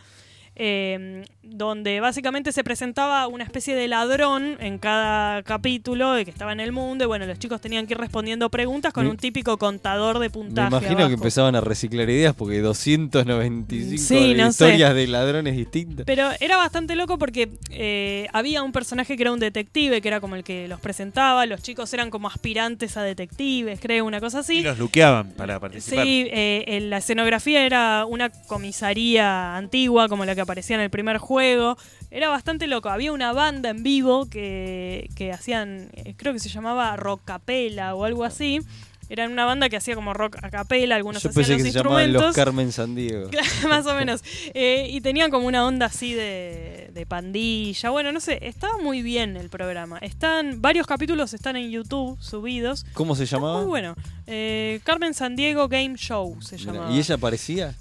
eh, 0.62 1.24
donde 1.43 2.01
básicamente 2.01 2.53
se 2.53 2.62
presentaba 2.62 3.27
una 3.27 3.45
especie 3.45 3.74
de 3.74 3.89
ladrón 3.89 4.57
en 4.61 4.78
cada 4.78 5.43
capítulo 5.43 6.12
de 6.12 6.24
que 6.27 6.31
estaba 6.31 6.53
en 6.53 6.61
el 6.61 6.70
mundo, 6.73 7.05
y 7.05 7.07
bueno, 7.09 7.24
los 7.27 7.39
chicos 7.39 7.61
tenían 7.61 7.87
que 7.87 7.95
ir 7.95 7.99
respondiendo 7.99 8.51
preguntas 8.51 8.93
con 8.93 9.05
Me- 9.05 9.11
un 9.11 9.16
típico 9.16 9.57
contador 9.57 10.19
de 10.19 10.27
me 10.27 10.31
puntaje. 10.31 10.69
imagino 10.69 10.93
abajo. 10.93 11.09
que 11.09 11.15
empezaban 11.15 11.57
a 11.57 11.61
reciclar 11.62 12.09
ideas 12.11 12.35
porque 12.35 12.61
295 12.61 14.03
Sí, 14.03 14.35
de 14.35 14.35
no 14.35 14.53
sé. 14.53 14.65
historias 14.66 14.95
de 14.95 15.07
ladrones 15.07 15.57
distintas. 15.57 16.05
Pero 16.07 16.28
era 16.41 16.57
bastante 16.57 16.95
loco 16.95 17.19
porque 17.19 17.51
eh, 17.70 18.28
había 18.32 18.62
un 18.62 18.73
personaje 18.73 19.16
que 19.16 19.23
era 19.23 19.32
un 19.32 19.41
detective, 19.41 20.01
que 20.01 20.09
era 20.09 20.20
como 20.20 20.37
el 20.37 20.45
que 20.45 20.69
los 20.69 20.78
presentaba. 20.81 21.47
Los 21.47 21.62
chicos 21.62 21.93
eran 21.95 22.11
como 22.11 22.28
aspirantes 22.28 22.97
a 22.97 23.03
detectives, 23.03 23.81
creo, 23.81 24.05
una 24.05 24.20
cosa 24.20 24.39
Y 24.39 24.41
así. 24.41 24.62
los 24.62 24.78
luqueaban 24.78 25.31
para 25.32 25.59
participar. 25.59 26.05
Sí, 26.05 26.27
eh, 26.31 26.78
la 26.82 26.99
escenografía 26.99 27.65
era 27.65 28.05
una 28.07 28.31
comisaría 28.31 29.57
antigua, 29.57 30.09
como 30.09 30.24
la 30.24 30.35
que 30.35 30.41
aparecía 30.51 30.74
en 30.74 30.82
el 30.82 30.90
primer 30.90 31.18
juego. 31.18 31.77
Era 32.10 32.28
bastante 32.28 32.66
loco. 32.66 32.89
Había 32.89 33.12
una 33.12 33.32
banda 33.32 33.70
en 33.70 33.85
vivo 33.85 34.28
que, 34.28 35.09
que 35.14 35.32
hacían, 35.32 35.90
eh, 35.94 36.14
creo 36.16 36.32
que 36.32 36.40
se 36.40 36.48
llamaba 36.48 36.97
Rock 36.97 37.22
Capela 37.24 37.94
o 37.94 38.05
algo 38.05 38.24
así. 38.24 38.60
Era 39.09 39.27
una 39.27 39.44
banda 39.44 39.68
que 39.68 39.77
hacía 39.77 39.97
como 39.97 40.14
rock 40.14 40.36
a 40.40 40.51
capela, 40.51 40.94
algunos 40.94 41.20
Yo 41.20 41.31
hacían 41.31 41.44
pensé 41.44 41.52
los 41.55 41.62
que 41.64 41.72
se 41.72 41.78
llamaban 41.78 42.02
instrumentos. 42.05 42.27
los 42.28 42.36
Carmen 42.36 42.70
Sandiego. 42.70 43.28
Más 43.68 43.85
o 43.86 43.94
menos. 43.94 44.22
Eh, 44.55 44.86
y 44.89 45.01
tenían 45.01 45.32
como 45.32 45.48
una 45.48 45.66
onda 45.66 45.86
así 45.86 46.14
de, 46.14 46.90
de 46.94 47.06
pandilla. 47.06 47.90
Bueno, 47.90 48.12
no 48.12 48.20
sé, 48.20 48.39
estaba 48.43 48.78
muy 48.78 49.02
bien 49.02 49.36
el 49.36 49.48
programa. 49.51 49.98
Están, 49.98 50.62
varios 50.62 50.86
capítulos 50.86 51.35
están 51.35 51.56
en 51.56 51.72
YouTube 51.72 52.20
subidos. 52.20 52.86
¿Cómo 52.94 53.16
se 53.16 53.27
llamaba? 53.27 53.59
Muy 53.59 53.66
bueno. 53.66 53.97
Eh, 54.28 54.81
Carmen 54.85 55.12
Sandiego 55.12 55.66
Game 55.66 55.97
Show 55.97 56.40
se 56.40 56.56
llamaba. 56.56 56.93
¿Y 56.93 56.98
ella 57.01 57.16
aparecía? 57.16 57.74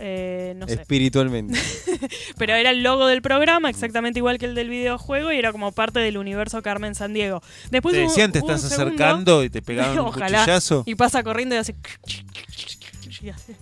Eh, 0.00 0.54
no 0.56 0.66
sé. 0.66 0.74
Espiritualmente. 0.74 1.58
Pero 2.38 2.54
era 2.54 2.70
el 2.70 2.82
logo 2.82 3.06
del 3.06 3.22
programa, 3.22 3.70
exactamente 3.70 4.18
igual 4.18 4.38
que 4.38 4.46
el 4.46 4.54
del 4.54 4.68
videojuego, 4.68 5.32
y 5.32 5.38
era 5.38 5.52
como 5.52 5.72
parte 5.72 6.00
del 6.00 6.16
universo 6.18 6.62
Carmen 6.62 6.94
Sandiego. 6.94 7.42
Después 7.70 7.94
Te 7.94 8.00
decían, 8.00 8.32
te 8.32 8.38
estás 8.40 8.60
segundo- 8.62 8.84
acercando 8.86 9.44
y 9.44 9.50
te 9.50 9.62
pegaban 9.62 9.98
un 10.00 10.06
Ojalá. 10.06 10.38
cuchillazo. 10.40 10.82
Y 10.86 10.94
pasa 10.96 11.22
corriendo 11.22 11.54
y 11.54 11.58
hace. 11.58 11.74
y 13.22 13.28
hace- 13.30 13.56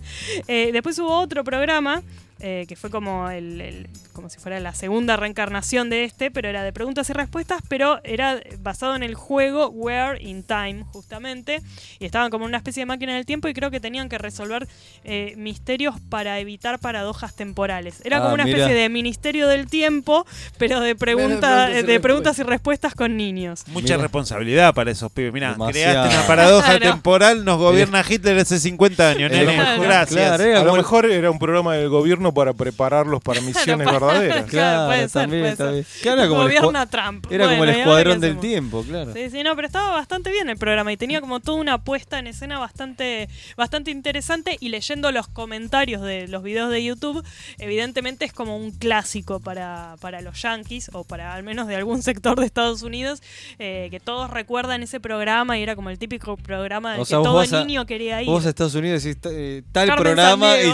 Eh, 0.47 0.69
después 0.73 0.97
hubo 0.99 1.17
otro 1.19 1.43
programa 1.43 2.01
eh, 2.45 2.65
que 2.67 2.75
fue 2.75 2.89
como 2.89 3.29
el, 3.29 3.61
el- 3.61 3.89
como 4.11 4.29
si 4.29 4.37
fuera 4.37 4.59
la 4.59 4.75
segunda 4.75 5.15
reencarnación 5.15 5.89
de 5.89 6.03
este, 6.03 6.29
pero 6.29 6.47
era 6.49 6.61
de 6.61 6.71
preguntas 6.73 7.09
y 7.09 7.13
respuestas, 7.13 7.61
pero 7.67 7.99
era 8.03 8.39
basado 8.59 8.95
en 8.95 9.01
el 9.01 9.15
juego 9.15 9.69
Where 9.69 10.21
in 10.21 10.43
Time, 10.43 10.83
justamente. 10.91 11.61
Y 11.99 12.05
estaban 12.05 12.29
como 12.29 12.45
una 12.45 12.57
especie 12.57 12.81
de 12.81 12.85
máquina 12.85 13.15
del 13.15 13.25
tiempo 13.25 13.47
y 13.47 13.53
creo 13.53 13.71
que 13.71 13.79
tenían 13.79 14.09
que 14.09 14.17
resolver 14.19 14.67
eh, 15.03 15.33
misterios 15.37 15.95
para 16.09 16.37
evitar 16.39 16.77
paradojas 16.79 17.33
temporales. 17.35 18.01
Era 18.03 18.17
Ah, 18.17 18.21
como 18.21 18.33
una 18.35 18.43
mira. 18.43 18.57
especie 18.59 18.79
de 18.79 18.89
ministerio 18.89 19.47
del 19.47 19.67
tiempo, 19.67 20.25
pero 20.59 20.79
de, 20.81 20.95
pregunta, 20.95 21.39
preguntas 21.67 21.83
y 21.83 21.87
de 21.87 21.99
preguntas 21.99 22.39
y 22.39 22.43
respuestas 22.43 22.93
con 22.93 23.17
niños. 23.17 23.63
Mucha 23.67 23.93
Mira. 23.95 23.97
responsabilidad 24.03 24.73
para 24.73 24.91
esos 24.91 25.11
pibes. 25.11 25.33
Mira, 25.33 25.53
Demasiado. 25.53 25.93
creaste 26.03 26.17
una 26.17 26.27
paradoja 26.27 26.79
temporal, 26.79 27.45
nos 27.45 27.57
gobierna 27.57 28.03
Hitler 28.07 28.37
hace 28.37 28.59
50 28.59 29.09
años, 29.09 29.31
nene. 29.31 29.55
Gracias. 29.79 30.09
Claro, 30.27 30.43
era 30.43 30.61
A 30.61 30.63
lo 30.63 30.75
mejor 30.75 31.05
era 31.05 31.31
un 31.31 31.39
programa 31.39 31.75
del 31.75 31.89
gobierno 31.89 32.32
para 32.33 32.53
prepararlos 32.53 33.21
para 33.21 33.41
misiones 33.41 33.85
verdaderas. 33.89 34.45
Claro, 34.45 34.87
puede 34.87 35.09
ser, 35.09 35.11
también, 35.21 35.55
puede 35.55 35.83
ser. 35.83 36.01
Claro, 36.01 36.29
como 36.29 36.43
Trump. 36.87 37.25
Era 37.31 37.49
como 37.49 37.63
el 37.63 37.69
¿y 37.69 37.73
ahora 37.73 37.81
escuadrón 37.81 38.19
del 38.19 38.39
tiempo, 38.39 38.83
claro. 38.83 39.13
Sí, 39.13 39.29
sí, 39.29 39.43
no, 39.43 39.55
pero 39.55 39.67
estaba 39.67 39.91
bastante 39.91 40.31
bien 40.31 40.49
el 40.49 40.57
programa 40.57 40.91
y 40.91 40.97
tenía 40.97 41.21
como 41.21 41.39
toda 41.39 41.59
una 41.59 41.83
puesta 41.83 42.19
en 42.19 42.27
escena 42.27 42.59
bastante, 42.59 43.29
bastante 43.57 43.91
interesante 43.91 44.57
y 44.59 44.69
leyendo 44.69 45.11
los 45.11 45.27
comentarios 45.27 46.01
de 46.01 46.27
los 46.27 46.43
videos 46.43 46.71
de 46.71 46.83
YouTube, 46.83 47.23
evidentemente 47.57 48.25
es 48.25 48.33
como 48.33 48.57
un 48.57 48.71
clásico 48.71 49.39
para, 49.39 49.95
para 49.99 50.21
los 50.21 50.41
yankees 50.41 50.89
o 50.93 51.03
para 51.03 51.33
al 51.33 51.43
menos 51.43 51.67
de 51.67 51.75
algún 51.75 52.01
sector 52.03 52.39
de 52.39 52.45
Estados 52.45 52.81
Unidos, 52.83 53.21
eh, 53.59 53.87
que 53.91 53.99
todos 53.99 54.29
recuerdan 54.29 54.83
ese 54.83 54.99
programa 54.99 55.57
y 55.57 55.63
era 55.63 55.75
como 55.75 55.89
el 55.89 55.97
típico 55.99 56.37
programa 56.37 56.93
del 56.93 57.01
O 57.01 57.05
sea, 57.05 57.17
que 57.19 57.23
todo 57.23 57.39
a- 57.39 57.63
niño 57.63 57.85
quería 57.85 58.21
ir. 58.21 58.27
Vos 58.27 58.45
a 58.45 58.49
Estados 58.49 58.75
Unidos 58.75 59.03
decís 59.03 59.19
eh, 59.25 59.63
tal 59.71 59.87
Carmen 59.87 60.03
programa 60.03 60.55
y 60.57 60.71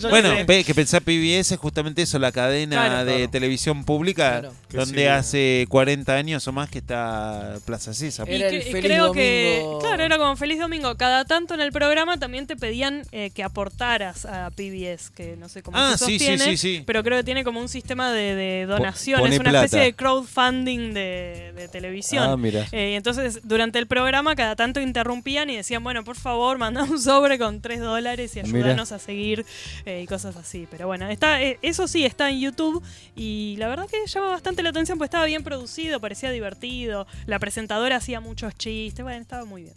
Bueno, 0.10 0.30
que 0.46 0.74
pensar 0.80 1.02
PBS 1.02 1.52
es 1.54 1.58
justamente 1.60 2.02
eso, 2.02 2.18
la 2.18 2.32
cadena 2.32 2.76
Claro. 2.86 3.04
de 3.04 3.16
Claro. 3.16 3.30
televisión 3.30 3.84
pública, 3.84 4.40
Claro. 4.40 4.54
Donde 4.72 5.02
sí. 5.02 5.06
hace 5.06 5.66
40 5.68 6.14
años 6.14 6.46
o 6.48 6.52
más 6.52 6.70
que 6.70 6.78
está 6.78 7.56
Plaza 7.66 7.92
César. 7.92 8.28
Y 8.30 8.34
el 8.34 8.64
creo 8.70 9.12
que, 9.12 9.62
claro, 9.80 10.02
era 10.04 10.16
como 10.16 10.36
Feliz 10.36 10.58
Domingo. 10.60 10.96
Cada 10.96 11.24
tanto 11.24 11.54
en 11.54 11.60
el 11.60 11.72
programa 11.72 12.18
también 12.18 12.46
te 12.46 12.56
pedían 12.56 13.02
eh, 13.12 13.30
que 13.34 13.42
aportaras 13.42 14.24
a 14.26 14.50
PBS, 14.50 15.10
que 15.14 15.36
no 15.36 15.48
sé 15.48 15.62
cómo 15.62 15.76
Ah, 15.76 15.96
se 15.98 16.04
sí, 16.06 16.18
sí, 16.18 16.26
sostiene, 16.26 16.44
sí, 16.44 16.56
sí. 16.56 16.82
pero 16.86 17.02
creo 17.02 17.18
que 17.18 17.24
tiene 17.24 17.42
como 17.44 17.60
un 17.60 17.68
sistema 17.68 18.12
de, 18.12 18.34
de 18.34 18.66
donaciones, 18.66 19.22
pone 19.24 19.36
una 19.40 19.50
plata. 19.50 19.64
especie 19.66 19.84
de 19.84 19.92
crowdfunding 19.94 20.94
de, 20.94 21.52
de 21.56 21.68
televisión. 21.68 22.24
Ah, 22.30 22.36
mira. 22.36 22.66
Eh, 22.72 22.92
y 22.92 22.94
entonces, 22.94 23.40
durante 23.42 23.78
el 23.78 23.86
programa, 23.86 24.36
cada 24.36 24.54
tanto 24.56 24.80
interrumpían 24.80 25.50
y 25.50 25.56
decían, 25.56 25.82
bueno, 25.82 26.04
por 26.04 26.16
favor, 26.16 26.58
manda 26.58 26.84
un 26.84 27.00
sobre 27.00 27.38
con 27.38 27.60
3 27.60 27.80
dólares 27.80 28.36
y 28.36 28.42
Mira. 28.44 28.58
ayúdanos 28.58 28.92
a 28.92 28.98
seguir 28.98 29.44
eh, 29.84 30.00
y 30.02 30.06
cosas 30.06 30.36
así. 30.36 30.66
Pero 30.70 30.86
bueno, 30.86 31.08
está, 31.08 31.42
eh, 31.42 31.58
eso 31.62 31.88
sí, 31.88 32.04
está 32.04 32.30
en 32.30 32.40
YouTube 32.40 32.82
y 33.16 33.56
la 33.58 33.68
verdad 33.68 33.86
que 33.88 34.06
llama 34.06 34.28
bastante 34.28 34.62
la 34.62 34.70
atención, 34.70 34.98
pues 34.98 35.08
estaba 35.08 35.24
bien 35.26 35.42
producido, 35.42 36.00
parecía 36.00 36.30
divertido, 36.30 37.06
la 37.26 37.38
presentadora 37.38 37.96
hacía 37.96 38.20
muchos 38.20 38.54
chistes, 38.56 39.02
bueno, 39.02 39.20
estaba 39.20 39.44
muy 39.44 39.62
bien. 39.62 39.74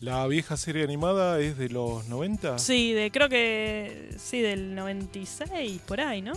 La 0.00 0.26
vieja 0.26 0.56
serie 0.56 0.84
animada 0.84 1.40
es 1.40 1.56
de 1.56 1.68
los 1.68 2.06
90. 2.06 2.58
Sí, 2.58 2.92
de, 2.92 3.10
creo 3.10 3.28
que 3.28 4.10
sí, 4.18 4.40
del 4.40 4.74
96, 4.74 5.80
por 5.86 6.00
ahí, 6.00 6.20
¿no? 6.22 6.34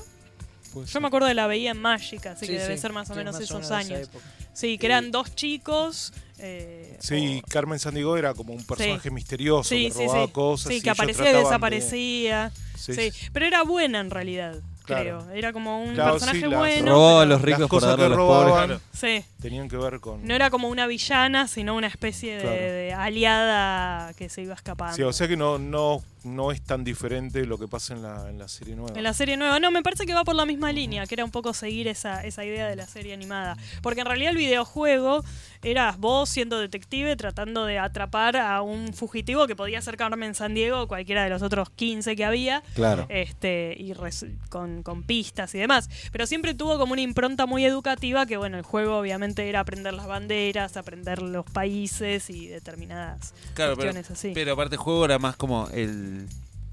Yo 0.85 1.01
me 1.01 1.07
acuerdo 1.07 1.27
de 1.27 1.33
la 1.33 1.47
veía 1.47 1.71
en 1.71 1.81
Magic, 1.81 2.25
así 2.27 2.45
Sí, 2.45 2.51
que 2.53 2.59
debe 2.59 2.75
sí, 2.75 2.81
ser 2.81 2.93
más 2.93 3.09
o 3.09 3.13
sí, 3.13 3.17
menos 3.17 3.33
más 3.33 3.41
o 3.41 3.43
esos 3.43 3.71
años. 3.71 4.09
Sí, 4.53 4.77
que 4.77 4.85
eran 4.85 5.11
dos 5.11 5.35
chicos. 5.35 6.13
Eh, 6.41 6.97
Sí, 6.99 7.41
Carmen 7.49 7.79
Sandiego 7.79 8.17
era 8.17 8.33
como 8.33 8.53
un 8.53 8.63
personaje 8.65 9.09
Sí. 9.09 9.11
misterioso 9.15 9.69
sí, 9.69 9.85
que 9.87 9.91
sí, 9.91 10.05
robaba 10.05 10.25
sí. 10.25 10.31
cosas. 10.31 10.73
Sí, 10.73 10.81
que 10.81 10.89
aparecía 10.89 11.29
y 11.29 11.33
de- 11.33 11.39
desaparecía. 11.39 12.51
Sí, 12.77 13.11
pero 13.33 13.45
era 13.45 13.63
buena 13.63 13.99
en 13.99 14.09
realidad, 14.09 14.55
Claro. 14.85 15.19
creo. 15.25 15.31
Era 15.35 15.53
como 15.53 15.83
un 15.83 15.93
Claro, 15.93 16.13
personaje 16.13 16.39
sí, 16.41 16.45
las- 16.47 16.59
bueno. 16.59 16.91
Robaba 16.91 17.21
a 17.21 17.25
los 17.25 17.41
ricos 17.41 17.59
Las 17.61 17.69
cosas 17.69 17.89
darle 17.91 18.05
a 18.05 18.07
que 18.09 18.15
los 18.15 18.25
pobres. 18.27 18.45
robaban 18.49 18.81
Sí. 18.93 19.23
tenían 19.41 19.69
que 19.69 19.77
ver 19.77 19.99
con... 19.99 20.25
No 20.25 20.33
era 20.33 20.49
como 20.49 20.69
una 20.69 20.87
villana, 20.87 21.47
sino 21.47 21.75
una 21.75 21.87
especie 21.87 22.35
de, 22.37 22.41
Claro. 22.41 22.55
de 22.57 22.93
aliada 22.93 24.13
que 24.13 24.29
se 24.29 24.41
iba 24.41 24.53
escapando. 24.55 24.95
Sí, 24.95 25.03
o 25.03 25.13
sea 25.13 25.27
que 25.27 25.37
no, 25.37 25.57
no, 25.59 26.01
no 26.23 26.51
es 26.51 26.61
tan 26.61 26.83
diferente 26.83 27.45
lo 27.45 27.57
que 27.57 27.67
pasa 27.67 27.93
en 27.93 28.01
la, 28.01 28.29
en 28.29 28.39
la 28.39 28.47
serie 28.47 28.75
nueva. 28.75 28.97
En 28.97 29.03
la 29.03 29.13
serie 29.13 29.37
nueva. 29.37 29.59
No, 29.59 29.71
me 29.71 29.83
parece 29.83 30.05
que 30.05 30.13
va 30.13 30.23
por 30.23 30.35
la 30.35 30.45
misma 30.45 30.71
línea, 30.71 31.05
que 31.05 31.15
era 31.15 31.23
un 31.25 31.31
poco 31.31 31.53
seguir 31.53 31.87
esa, 31.87 32.23
esa 32.25 32.43
idea 32.43 32.67
de 32.67 32.75
la 32.75 32.87
serie 32.87 33.13
animada. 33.13 33.57
Porque 33.81 34.01
en 34.01 34.07
realidad 34.07 34.31
el 34.31 34.37
videojuego 34.37 35.23
eras 35.61 35.97
vos 35.97 36.29
siendo 36.29 36.57
detective 36.59 37.15
tratando 37.17 37.65
de 37.65 37.79
atrapar 37.79 38.37
a 38.37 38.61
un 38.61 38.93
fugitivo 38.93 39.45
que 39.47 39.55
podía 39.55 39.81
ser 39.81 39.97
Carmen 39.97 40.33
San 40.35 40.53
Diego 40.53 40.81
o 40.81 40.87
cualquiera 40.87 41.23
de 41.23 41.29
los 41.29 41.41
otros 41.41 41.69
15 41.71 42.15
que 42.15 42.23
había. 42.25 42.63
Claro. 42.75 43.05
Este, 43.09 43.75
y 43.77 43.93
res- 43.93 44.25
con, 44.49 44.83
con 44.83 45.03
pistas 45.03 45.53
y 45.55 45.57
demás. 45.59 45.89
Pero 46.11 46.25
siempre 46.27 46.53
tuvo 46.53 46.77
como 46.77 46.93
una 46.93 47.01
impronta 47.01 47.45
muy 47.45 47.65
educativa 47.65 48.25
que, 48.25 48.37
bueno, 48.37 48.57
el 48.57 48.63
juego 48.63 48.97
obviamente 48.97 49.49
era 49.49 49.59
aprender 49.59 49.93
las 49.93 50.07
banderas, 50.07 50.77
aprender 50.77 51.21
los 51.21 51.45
países 51.45 52.29
y 52.29 52.47
determinadas 52.47 53.33
Claro, 53.53 53.75
pero, 53.77 53.91
así. 54.11 54.31
pero 54.33 54.53
aparte 54.53 54.75
el 54.75 54.81
juego 54.81 55.05
era 55.05 55.19
más 55.19 55.35
como 55.35 55.67
el 55.69 56.27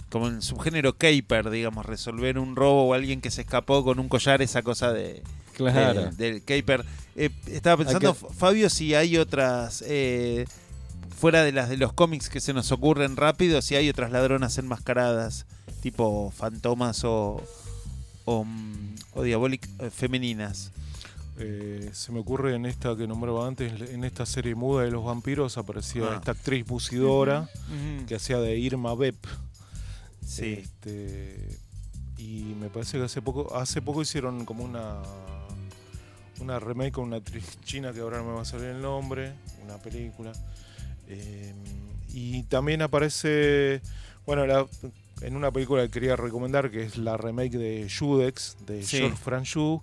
como 0.09 0.29
el 0.29 0.41
subgénero 0.41 0.97
caper, 0.97 1.51
digamos, 1.51 1.85
resolver 1.85 2.39
un 2.39 2.55
robo 2.55 2.85
o 2.87 2.95
alguien 2.95 3.21
que 3.21 3.33
se 3.33 3.41
escapó 3.41 3.83
con 3.85 3.99
un 3.99 4.09
collar, 4.09 4.41
esa 4.41 4.63
cosa 4.63 4.93
de 4.93 5.23
Claro. 5.57 6.11
de- 6.11 6.31
del 6.33 6.45
caper. 6.45 6.85
Eh, 7.17 7.31
estaba 7.47 7.79
pensando, 7.83 8.13
Fabio, 8.15 8.69
si 8.69 8.95
hay 8.95 9.17
otras 9.17 9.83
eh, 9.87 10.45
fuera 11.19 11.43
de 11.45 11.53
las 11.53 11.69
de 11.71 11.79
los 11.79 11.93
cómics 11.95 12.29
que 12.29 12.41
se 12.41 12.53
nos 12.53 12.71
ocurren 12.73 13.17
rápido, 13.17 13.63
si 13.63 13.75
hay 13.75 13.89
otras 13.89 14.11
ladronas 14.13 14.59
enmascaradas, 14.59 15.47
tipo 15.81 16.31
fantomas 16.31 17.05
o 17.05 17.43
o, 18.27 18.45
mm, 18.45 18.95
o 19.15 19.23
diabólic 19.23 19.67
eh, 19.79 19.91
femeninas. 19.91 20.73
Eh, 21.39 21.91
se 21.93 22.13
me 22.13 22.19
ocurre 22.21 22.55
en 22.55 22.67
esta 22.67 22.97
que 22.97 23.07
nombraba 23.07 23.47
antes, 23.47 23.73
en 23.91 24.05
esta 24.05 24.25
serie 24.27 24.55
muda 24.55 24.83
de 24.85 24.91
los 24.91 25.05
vampiros, 25.05 25.57
aparecía 25.59 26.05
Ah. 26.11 26.17
esta 26.17 26.33
actriz 26.33 26.67
bucidora 26.67 27.49
que 28.09 28.15
hacía 28.15 28.39
de 28.39 28.59
Irma 28.59 28.95
Bep. 28.95 29.17
Sí. 30.27 30.55
Este, 30.65 31.59
y 32.19 32.55
me 32.59 32.69
parece 32.69 32.99
que 32.99 33.05
hace 33.05 33.23
poco, 33.23 33.55
hace 33.57 33.81
poco 33.83 34.03
hicieron 34.03 34.45
como 34.45 34.65
una 34.65 35.03
una 36.41 36.59
remake 36.59 36.93
con 36.93 37.05
una 37.05 37.17
actriz 37.17 37.59
china 37.65 37.93
que 37.93 38.01
ahora 38.01 38.19
no 38.19 38.25
me 38.27 38.33
va 38.35 38.43
a 38.43 38.45
salir 38.45 38.67
el 38.67 38.83
nombre, 38.83 39.33
una 39.65 39.77
película. 39.79 40.33
Eh, 41.09 41.53
y 42.13 42.43
también 42.45 42.83
aparece, 42.83 43.81
bueno, 44.27 44.47
la- 44.47 44.67
en 45.23 45.35
una 45.37 45.51
película 45.51 45.83
que 45.85 45.91
quería 45.91 46.17
recomendar, 46.17 46.71
que 46.71 46.83
es 46.85 46.99
la 46.99 47.17
remake 47.17 47.57
de 47.57 47.89
Judex, 47.91 48.57
de 48.67 48.83
Sí. 48.83 48.99
George 48.99 49.17
Franju. 49.17 49.81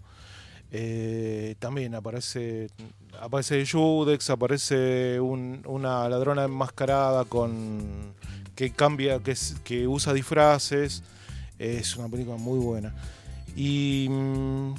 Eh, 0.72 1.56
también 1.60 1.94
aparece 1.96 2.70
aparece 3.22 3.64
Judex, 3.66 4.32
aparece 4.32 5.20
un- 5.20 5.62
una 5.68 6.10
ladrona 6.10 6.46
enmascarada 6.46 7.26
con 7.26 8.14
que 8.56 8.72
cambia, 8.72 9.20
que, 9.20 9.36
que 9.64 9.88
usa 9.88 10.14
disfraces. 10.14 11.04
Es 11.60 11.96
una 11.96 12.10
película 12.10 12.38
muy 12.38 12.58
buena. 12.60 12.94
Y 13.56 14.08
mm, 14.10 14.74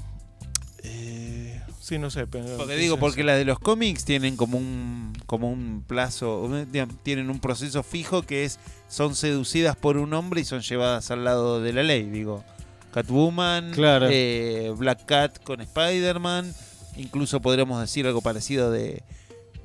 eh, 0.85 1.61
sí, 1.81 1.99
no 1.99 2.11
sé. 2.11 2.27
pero- 2.27 2.57
Porque 2.57 2.77
digo, 2.77 2.99
porque 2.99 3.25
las 3.25 3.37
de 3.39 3.45
los 3.45 3.59
cómics 3.59 4.05
tienen 4.05 4.37
como 4.37 4.59
un 4.59 5.13
como 5.27 5.51
un 5.51 5.83
plazo, 5.87 6.49
tienen 7.03 7.31
un 7.31 7.41
proceso 7.41 7.83
fijo 7.83 8.23
que 8.23 8.45
es 8.45 8.59
son 8.89 9.15
seducidas 9.17 9.75
por 9.77 9.97
un 9.97 10.13
hombre 10.13 10.43
y 10.43 10.45
son 10.45 10.61
llevadas 10.61 11.11
al 11.11 11.25
lado 11.25 11.61
de 11.63 11.73
la 11.73 11.83
ley, 11.83 12.05
digo. 12.09 12.45
Catwoman, 12.93 13.73
Claro. 13.73 14.07
eh, 14.11 14.73
Black 14.77 15.05
Cat 15.07 15.43
con 15.43 15.61
Spider-Man, 15.61 16.53
incluso 16.97 17.41
podríamos 17.41 17.81
decir 17.81 18.07
algo 18.07 18.21
parecido 18.21 18.71
de, 18.71 19.03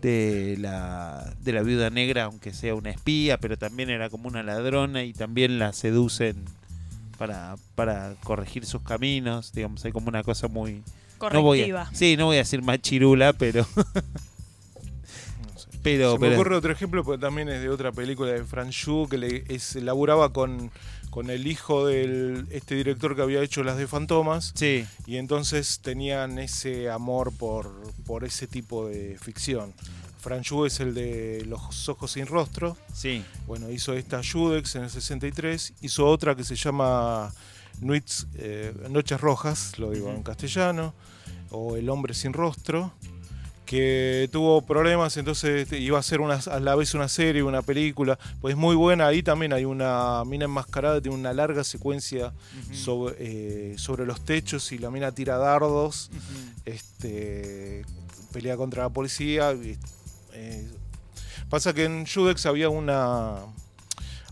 de 0.01 0.55
la 0.59 1.35
de 1.41 1.51
la 1.53 1.61
viuda 1.61 1.89
negra, 1.91 2.23
aunque 2.23 2.53
sea 2.53 2.73
una 2.73 2.89
espía, 2.89 3.37
pero 3.37 3.55
también 3.57 3.89
era 3.91 4.09
como 4.09 4.27
una 4.29 4.41
ladrona 4.41 5.03
y 5.03 5.13
también 5.13 5.59
la 5.59 5.73
seducen 5.73 6.43
para, 7.19 7.55
para 7.75 8.15
corregir 8.23 8.65
sus 8.65 8.81
caminos, 8.81 9.51
digamos, 9.51 9.83
hay 9.85 9.91
como 9.91 10.07
una 10.07 10.23
cosa 10.23 10.47
muy 10.47 10.81
no 11.33 11.41
voy 11.41 11.69
a, 11.71 11.89
sí, 11.93 12.15
no 12.17 12.25
voy 12.25 12.35
a 12.37 12.39
decir 12.39 12.61
machirula, 12.61 13.33
pero 13.33 13.65
No 15.53 15.59
sé. 15.59 15.67
pero, 15.83 16.13
Se 16.13 16.19
me 16.19 16.27
pero- 16.27 16.35
ocurre 16.41 16.55
otro 16.55 16.71
ejemplo, 16.71 17.03
porque 17.03 17.21
también 17.21 17.49
es 17.49 17.61
de 17.61 17.69
otra 17.69 17.91
película 17.91 18.31
de 18.31 18.43
Franju 18.43 19.07
que 19.09 19.17
le, 19.17 19.43
es, 19.49 19.75
laburaba 19.75 20.31
con, 20.33 20.71
con 21.09 21.29
el 21.29 21.47
hijo 21.47 21.85
del 21.85 22.47
este 22.51 22.75
director 22.75 23.15
que 23.15 23.21
había 23.21 23.41
hecho 23.41 23.63
las 23.63 23.77
de 23.77 23.87
Fantomas. 23.87 24.51
sí, 24.55 24.85
Y 25.05 25.17
entonces 25.17 25.79
tenían 25.81 26.39
ese 26.39 26.89
amor 26.89 27.31
por, 27.35 27.71
por 28.05 28.23
ese 28.23 28.47
tipo 28.47 28.87
de 28.87 29.17
ficción. 29.21 29.73
Franju 30.19 30.65
es 30.65 30.81
el 30.81 30.93
de 30.93 31.45
Los 31.47 31.87
Ojos 31.87 32.11
Sin 32.11 32.25
Rostro. 32.27 32.75
sí. 32.93 33.23
Bueno, 33.47 33.69
hizo 33.71 33.93
esta 33.93 34.21
Judex 34.21 34.75
en 34.75 34.83
el 34.83 34.89
63. 34.89 35.73
Hizo 35.81 36.05
otra 36.05 36.35
que 36.35 36.43
se 36.43 36.55
llama 36.57 37.31
Nuits, 37.79 38.27
eh, 38.35 38.73
Noches 38.89 39.19
Rojas, 39.21 39.79
lo 39.79 39.91
digo 39.91 40.11
en 40.11 40.21
castellano. 40.21 40.93
O 41.51 41.77
El 41.77 41.89
Hombre 41.89 42.13
Sin 42.13 42.33
Rostro. 42.33 42.93
Que 43.65 44.27
tuvo 44.31 44.63
problemas, 44.63 45.15
entonces 45.17 45.61
este, 45.61 45.77
iba 45.77 45.99
a 45.99 46.01
ser 46.01 46.21
una, 46.21 46.35
a 46.37 46.59
la 46.59 46.73
vez 46.73 46.95
una 46.95 47.07
serie, 47.07 47.43
una 47.43 47.61
película. 47.61 48.17
Pues 48.41 48.55
muy 48.55 48.75
buena. 48.75 49.05
Ahí 49.05 49.21
también 49.21 49.53
hay 49.53 49.63
una 49.63 50.23
mina 50.25 50.45
enmascarada, 50.45 50.99
tiene 50.99 51.15
una 51.15 51.33
larga 51.33 51.63
secuencia 51.63 52.33
sobre, 52.73 53.15
eh, 53.19 53.77
sobre 53.77 54.07
los 54.07 54.21
techos 54.25 54.71
y 54.71 54.79
la 54.79 54.89
mina 54.89 55.11
tira 55.11 55.37
dardos 55.37 56.09
este, 56.65 57.85
pelea 58.33 58.57
contra 58.57 58.83
la 58.83 58.89
policía. 58.89 59.51
eh, 60.33 60.67
pasa 61.47 61.71
que 61.71 61.85
en 61.85 62.07
Judex 62.07 62.47
había 62.47 62.69
una 62.69 63.37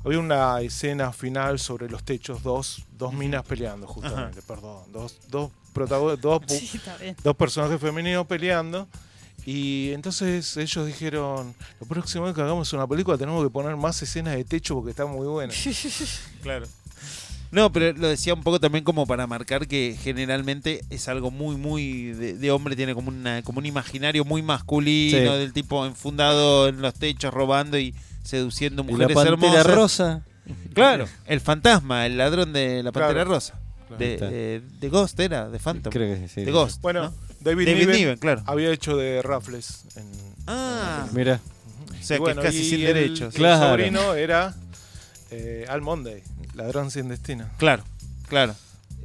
había 0.04 0.20
una 0.20 0.62
escena 0.62 1.12
final 1.12 1.60
sobre 1.60 1.90
los 1.90 2.04
techos, 2.04 2.42
dos, 2.44 2.86
dos 2.98 3.14
minas 3.14 3.44
peleando, 3.44 3.88
justamente, 3.88 4.42
perdón. 4.42 4.92
Dos, 4.94 5.18
dos, 5.30 5.52
protago- 5.78 6.16
dos, 6.18 6.42
Sí, 6.48 6.80
dos 7.24 7.36
personajes 7.36 7.80
femeninos 7.80 8.26
peleando. 8.28 8.88
Y 9.46 9.92
entonces 9.94 10.58
ellos 10.58 10.86
dijeron, 10.86 11.54
la 11.80 11.88
próxima 11.88 12.26
vez 12.26 12.36
que 12.36 12.42
hagamos 12.42 12.74
una 12.74 12.86
película 12.86 13.18
tenemos 13.18 13.42
que 13.44 13.50
poner 13.50 13.78
más 13.78 14.02
escenas 14.02 14.36
de 14.36 14.44
techo 14.44 14.76
porque 14.76 14.90
está 14.92 15.06
muy 15.06 15.26
buena. 15.28 15.54
Claro. 16.42 16.66
No, 17.50 17.72
pero 17.72 17.94
lo 17.98 18.10
decía 18.10 18.34
un 18.34 18.44
poco 18.44 18.60
también 18.60 18.84
como 18.84 19.06
para 19.08 19.26
marcar 19.26 19.68
que 19.68 19.98
generalmente 20.04 20.82
es 20.90 21.08
algo 21.08 21.32
muy, 21.32 21.56
muy 21.56 22.12
de, 22.12 22.34
de 22.34 22.52
hombre, 22.52 22.76
tiene 22.76 22.94
como, 22.94 23.08
una, 23.08 23.42
como 23.42 23.60
un 23.60 23.66
imaginario 23.66 24.26
muy 24.26 24.42
masculino, 24.42 25.18
Sí. 25.18 25.24
del 25.40 25.54
tipo 25.54 25.86
enfundado 25.86 26.68
en 26.68 26.82
los 26.82 26.94
techos, 26.94 27.34
robando 27.34 27.80
y 27.80 27.96
seduciendo 28.24 28.84
Y 28.84 28.88
la 28.88 29.08
mujeres 29.08 29.18
hermosas. 29.26 29.66
rosa. 29.66 30.26
Claro, 30.74 31.08
el 31.26 31.40
fantasma, 31.40 32.06
el 32.06 32.18
ladrón 32.18 32.52
de 32.52 32.84
la 32.84 32.92
pantera 32.92 33.14
Claro. 33.14 33.30
rosa. 33.30 33.54
De, 33.98 34.18
eh, 34.22 34.62
de 34.80 34.90
Ghost 34.90 35.20
era, 35.20 35.50
de 35.50 35.60
Phantom. 35.60 35.92
Creo 35.92 36.20
que 36.20 36.28
sí. 36.28 36.44
De 36.44 36.52
Ghost. 36.52 36.82
Bueno, 36.82 37.04
¿no? 37.04 37.14
David, 37.40 37.66
David 37.68 37.80
Niven, 37.80 37.96
Niven, 37.98 38.18
claro. 38.18 38.44
había 38.46 38.72
hecho 38.72 38.98
de 38.98 39.22
Raffles. 39.22 39.84
En, 39.96 40.06
Ah, 40.48 41.08
Mira. 41.14 41.40
o 42.00 42.04
sea 42.04 42.18
Y 42.18 42.20
bueno, 42.20 42.42
que 42.42 42.48
es 42.48 42.54
casi 42.54 42.66
y 42.66 42.70
sin 42.70 42.80
el- 42.82 42.94
derechos. 42.94 43.34
El 43.36 43.40
Claro. 43.40 43.70
sobrino 43.72 44.14
era 44.14 44.56
eh, 45.32 45.66
Al 45.70 45.82
Monday, 45.82 46.24
ladrón 46.56 46.90
sin 46.92 47.10
destino. 47.10 47.48
Claro, 47.58 47.84
claro. 48.30 48.56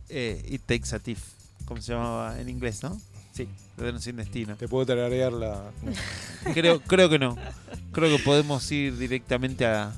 Eh, 0.08 0.44
It 0.48 0.62
Takes 0.66 0.94
a 0.94 0.98
Thief, 0.98 1.18
como 1.64 1.80
se 1.82 1.92
llamaba 1.92 2.38
en 2.40 2.48
inglés, 2.48 2.82
¿no? 2.82 3.00
Sí, 3.34 3.48
Ladrón 3.78 4.00
sin 4.02 4.16
destino. 4.16 4.56
Te 4.56 4.68
puedo 4.68 4.84
tararear 4.86 5.32
la. 5.32 5.70
Creo, 6.54 6.80
creo 6.80 7.08
que 7.08 7.18
no. 7.18 7.36
Creo 7.92 8.14
que 8.16 8.22
podemos 8.22 8.70
ir 8.70 8.96
directamente 8.98 9.64
a, 9.64 9.92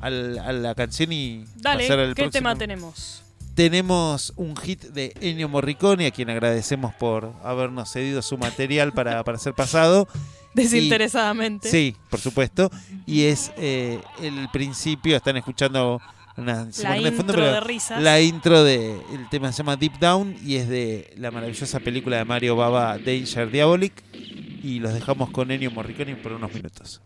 a 0.00 0.08
la 0.10 0.74
canción 0.76 1.12
y 1.12 1.44
Dale, 1.56 1.82
pasar 1.84 1.98
al 1.98 2.08
¿qué 2.14 2.22
próximo. 2.22 2.30
tema 2.30 2.56
tenemos? 2.56 3.22
Tenemos 3.56 4.34
un 4.36 4.54
hit 4.54 4.82
de 4.82 5.14
Ennio 5.22 5.48
Morricone, 5.48 6.06
a 6.06 6.10
quien 6.10 6.28
agradecemos 6.28 6.94
por 6.94 7.32
habernos 7.42 7.90
cedido 7.90 8.20
su 8.20 8.36
material 8.36 8.92
para, 8.92 9.24
para 9.24 9.38
ser 9.38 9.54
pasado. 9.54 10.06
Desinteresadamente. 10.52 11.70
Sí, 11.70 11.96
por 12.10 12.20
supuesto. 12.20 12.70
Y 13.06 13.24
es 13.24 13.52
eh, 13.56 13.98
el 14.20 14.50
principio, 14.52 15.16
están 15.16 15.38
escuchando 15.38 16.02
una 16.36 16.68
La 16.82 16.92
de 16.92 17.12
fondo, 17.12 17.32
intro 17.32 17.34
pero 17.34 17.52
de 17.52 17.60
risas. 17.60 18.02
La 18.02 18.20
intro 18.20 18.62
de 18.62 18.92
el 19.14 19.26
tema 19.30 19.50
se 19.52 19.58
llama 19.58 19.76
Deep 19.76 19.98
Down 20.00 20.36
y 20.44 20.56
es 20.56 20.68
de 20.68 21.14
la 21.16 21.30
maravillosa 21.30 21.80
película 21.80 22.18
de 22.18 22.26
Mario 22.26 22.56
Baba 22.56 22.98
Danger 22.98 23.50
Diabolic. 23.50 23.94
Y 24.62 24.80
los 24.80 24.92
dejamos 24.92 25.30
con 25.30 25.50
Ennio 25.50 25.70
Morricone 25.70 26.14
por 26.16 26.32
unos 26.32 26.52
minutos. 26.52 27.00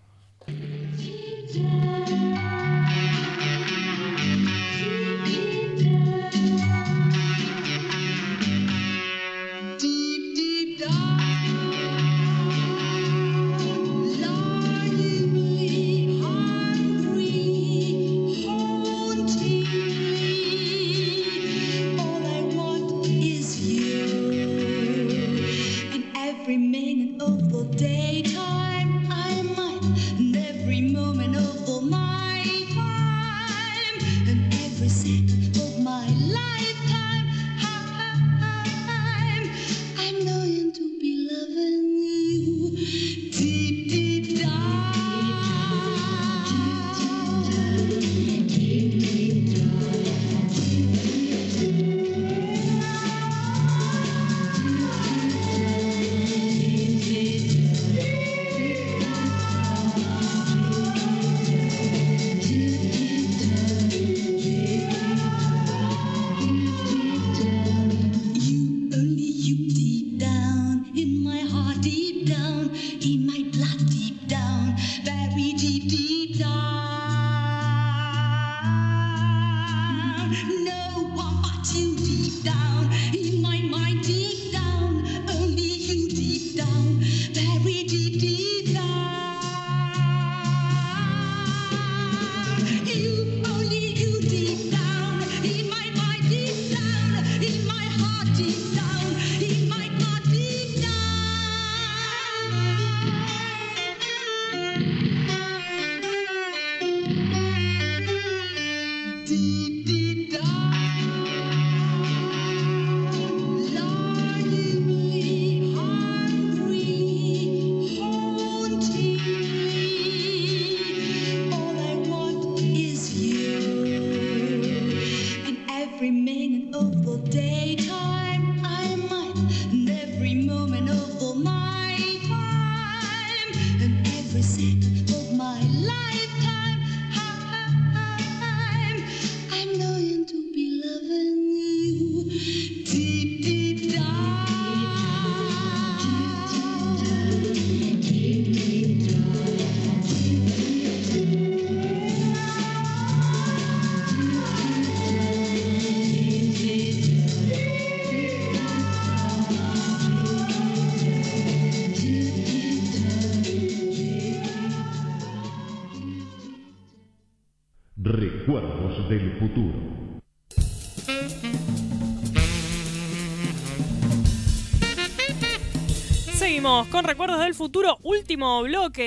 Seguimos 176.80 176.96
con 176.96 177.04
Recuerdos 177.04 177.40
del 177.40 177.54
Futuro, 177.54 177.98
último 178.02 178.62
bloque 178.62 179.02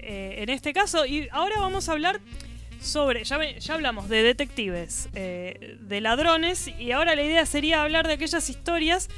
eh, 0.00 0.42
en 0.42 0.48
este 0.48 0.72
caso. 0.72 1.04
Y 1.04 1.28
ahora 1.30 1.56
vamos 1.60 1.88
a 1.88 1.92
hablar 1.92 2.20
sobre. 2.80 3.24
Ya, 3.24 3.38
ya 3.58 3.74
hablamos 3.74 4.08
de 4.08 4.22
detectives, 4.22 5.10
eh, 5.14 5.76
de 5.80 6.00
ladrones, 6.00 6.70
y 6.78 6.92
ahora 6.92 7.14
la 7.14 7.22
idea 7.22 7.44
sería 7.44 7.82
hablar 7.82 8.06
de 8.06 8.14
aquellas 8.14 8.48
historias 8.48 9.10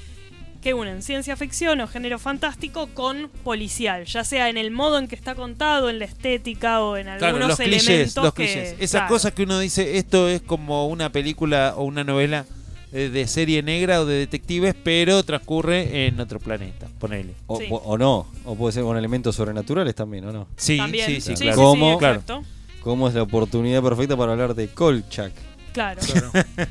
que 0.60 0.74
unen 0.74 1.02
ciencia 1.02 1.36
ficción 1.36 1.80
o 1.82 1.86
género 1.86 2.18
fantástico 2.18 2.88
con 2.94 3.30
policial, 3.44 4.06
ya 4.06 4.24
sea 4.24 4.48
en 4.48 4.56
el 4.56 4.72
modo 4.72 4.98
en 4.98 5.06
que 5.06 5.14
está 5.14 5.36
contado, 5.36 5.88
en 5.88 6.00
la 6.00 6.06
estética 6.06 6.80
o 6.82 6.96
en 6.96 7.06
algunos 7.06 7.32
Claro, 7.32 7.48
los 7.48 7.60
elementos 7.60 7.86
clichés, 7.86 8.16
los 8.16 8.34
que- 8.34 8.44
clichés. 8.44 8.72
Esas 8.80 9.02
claro. 9.02 9.08
cosas 9.08 9.32
que 9.34 9.42
uno 9.44 9.60
dice, 9.60 9.98
esto 9.98 10.28
es 10.28 10.40
como 10.42 10.88
una 10.88 11.12
película 11.12 11.74
o 11.76 11.84
una 11.84 12.02
novela 12.02 12.44
eh, 12.92 13.08
de 13.08 13.26
serie 13.28 13.62
negra 13.62 14.00
o 14.00 14.06
de 14.06 14.16
detectives, 14.16 14.74
pero 14.82 15.22
transcurre 15.22 16.06
en 16.06 16.18
otro 16.18 16.40
planeta, 16.40 16.84
ponele. 17.09 17.35
O, 17.47 17.97
no, 17.98 18.26
o 18.44 18.55
puede 18.55 18.72
ser 18.72 18.82
con 18.82 18.97
elementos 18.97 19.36
sobrenaturales 19.36 19.94
también, 19.94 20.26
¿o 20.26 20.32
no? 20.32 20.47
Sí, 20.56 20.76
También, 20.76 21.06
sí, 21.06 21.20
sí, 21.20 21.35
claro. 21.35 21.52
sí, 21.56 21.60
¿Cómo, 21.62 21.93
sí, 21.93 21.98
claro. 21.98 22.14
exacto. 22.20 22.43
¿Cómo 22.82 23.09
es 23.09 23.14
la 23.14 23.22
oportunidad 23.22 23.82
perfecta 23.82 24.16
para 24.16 24.32
hablar 24.32 24.55
de 24.55 24.68
Kolchak? 24.68 25.32
Claro. 25.72 26.01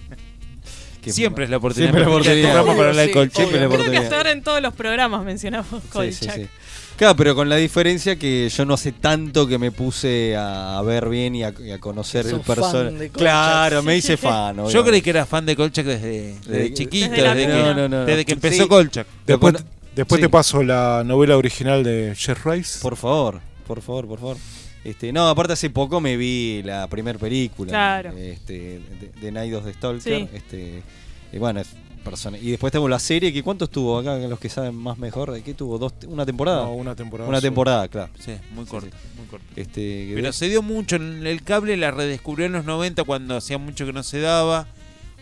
Que- 1.01 1.11
Siempre 1.11 1.43
es 1.43 1.49
la 1.49 1.57
oportunidad 1.57 1.87
Siempre 1.91 2.05
la 2.05 2.09
oportunidad. 2.15 2.53
programa 2.53 2.77
para 2.77 2.89
hablar 2.91 3.05
de 3.05 3.11
Sí, 3.11 3.13
Kolchak. 3.13 3.35
siempre 3.35 3.59
la 3.59 3.65
Creo 3.65 3.69
que 3.69 3.75
oportunidad. 3.75 4.03
hasta 4.05 4.15
ahora 4.17 4.31
en 4.31 4.41
todos 4.41 4.61
los 4.61 4.73
programas 4.73 5.25
mencionamos 5.25 5.67
Sí, 5.69 5.79
sí, 5.81 5.89
Kolchak. 5.91 6.35
sí. 6.35 6.47
Claro, 6.95 7.15
pero 7.17 7.35
con 7.35 7.49
la 7.49 7.57
diferencia 7.57 8.15
que 8.17 8.47
yo 8.47 8.63
no 8.65 8.77
sé 8.77 8.93
tanto 8.93 9.45
que 9.45 9.57
me 9.57 9.71
puse 9.71 10.35
a, 10.37 10.77
a 10.77 10.81
ver 10.83 11.09
bien 11.09 11.35
y 11.35 11.43
a, 11.43 11.53
y 11.59 11.71
a 11.71 11.79
conocer 11.79 12.23
Sos 12.23 12.33
el 12.35 12.43
fan 12.43 12.55
personaje. 12.55 12.91
de 12.97 13.09
Kolchak. 13.09 13.17
Claro, 13.17 13.83
me 13.83 13.97
hice 13.97 14.15
fan. 14.17 14.55
Yo 14.55 14.63
obviamente. 14.63 14.89
creí 14.91 15.01
que 15.01 15.09
era 15.09 15.25
fan 15.25 15.45
de 15.45 15.55
Kolchak 15.57 15.85
desde, 15.85 16.09
desde 16.35 16.51
Desde- 16.51 16.73
chiquito, 16.73 17.09
desde 17.09 17.21
la 17.23 17.35
desde, 17.35 17.47
que, 17.51 17.59
cuna. 17.59 17.73
No, 17.73 17.75
no, 17.75 17.89
no. 17.89 18.05
desde 18.05 18.23
que 18.25 18.31
empezó 18.33 18.63
Sí. 18.63 18.69
Kolchak. 18.69 19.07
Después, 19.27 19.53
Después- 19.55 19.73
después 19.95 20.19
sí. 20.19 20.23
te 20.25 20.29
paso 20.29 20.63
la 20.63 21.03
novela 21.05 21.37
original 21.37 21.83
de 21.83 22.13
Jeff 22.15 22.45
Rice. 22.45 22.79
Por 22.81 22.95
favor, 22.95 23.41
por 23.67 23.81
favor, 23.81 24.07
por 24.07 24.19
favor. 24.19 24.37
Este, 24.83 25.13
no, 25.13 25.27
aparte 25.29 25.53
hace 25.53 25.69
poco 25.69 26.01
me 26.01 26.17
vi 26.17 26.61
la 26.63 26.87
primera 26.87 27.17
película. 27.17 27.69
Claro. 27.69 28.11
Este, 28.17 28.79
de, 28.99 29.11
de 29.21 29.31
Night 29.31 29.53
of 29.53 29.63
the 29.65 29.73
Stalker. 29.73 30.01
Sí. 30.01 30.27
Este, 30.33 30.83
y 31.31 31.37
bueno, 31.37 31.61
es 31.61 31.69
persona. 32.03 32.37
Y 32.37 32.51
después 32.51 32.71
tengo 32.71 32.89
la 32.89 32.99
serie, 32.99 33.31
que 33.31 33.41
¿cuánto 33.41 33.65
estuvo 33.65 33.97
acá? 33.97 34.17
Los 34.17 34.39
que 34.39 34.49
saben 34.49 34.75
más 34.75 34.97
mejor, 34.97 35.31
¿de 35.31 35.41
qué 35.41 35.53
tuvo? 35.53 35.77
¿Dos, 35.77 35.93
¿Una 36.05 36.25
temporada? 36.25 36.63
No, 36.63 36.73
una 36.73 36.95
temporada 36.95 37.29
Una 37.29 37.39
temporada, 37.39 37.87
claro. 37.87 38.11
Sí, 38.19 38.33
muy 38.51 38.65
corto, 38.65 38.95
muy 39.17 39.25
corto. 39.27 39.45
Este, 39.55 40.11
Pero 40.13 40.27
de- 40.27 40.33
se 40.33 40.49
dio 40.49 40.61
mucho. 40.61 40.97
en 40.97 41.25
El 41.25 41.43
cable 41.43 41.77
la 41.77 41.91
redescubrió 41.91 42.45
en 42.45 42.51
los 42.51 42.65
90 42.65 43.05
cuando 43.05 43.37
hacía 43.37 43.57
mucho 43.57 43.85
que 43.85 43.93
no 43.93 44.03
se 44.03 44.19
daba. 44.19 44.67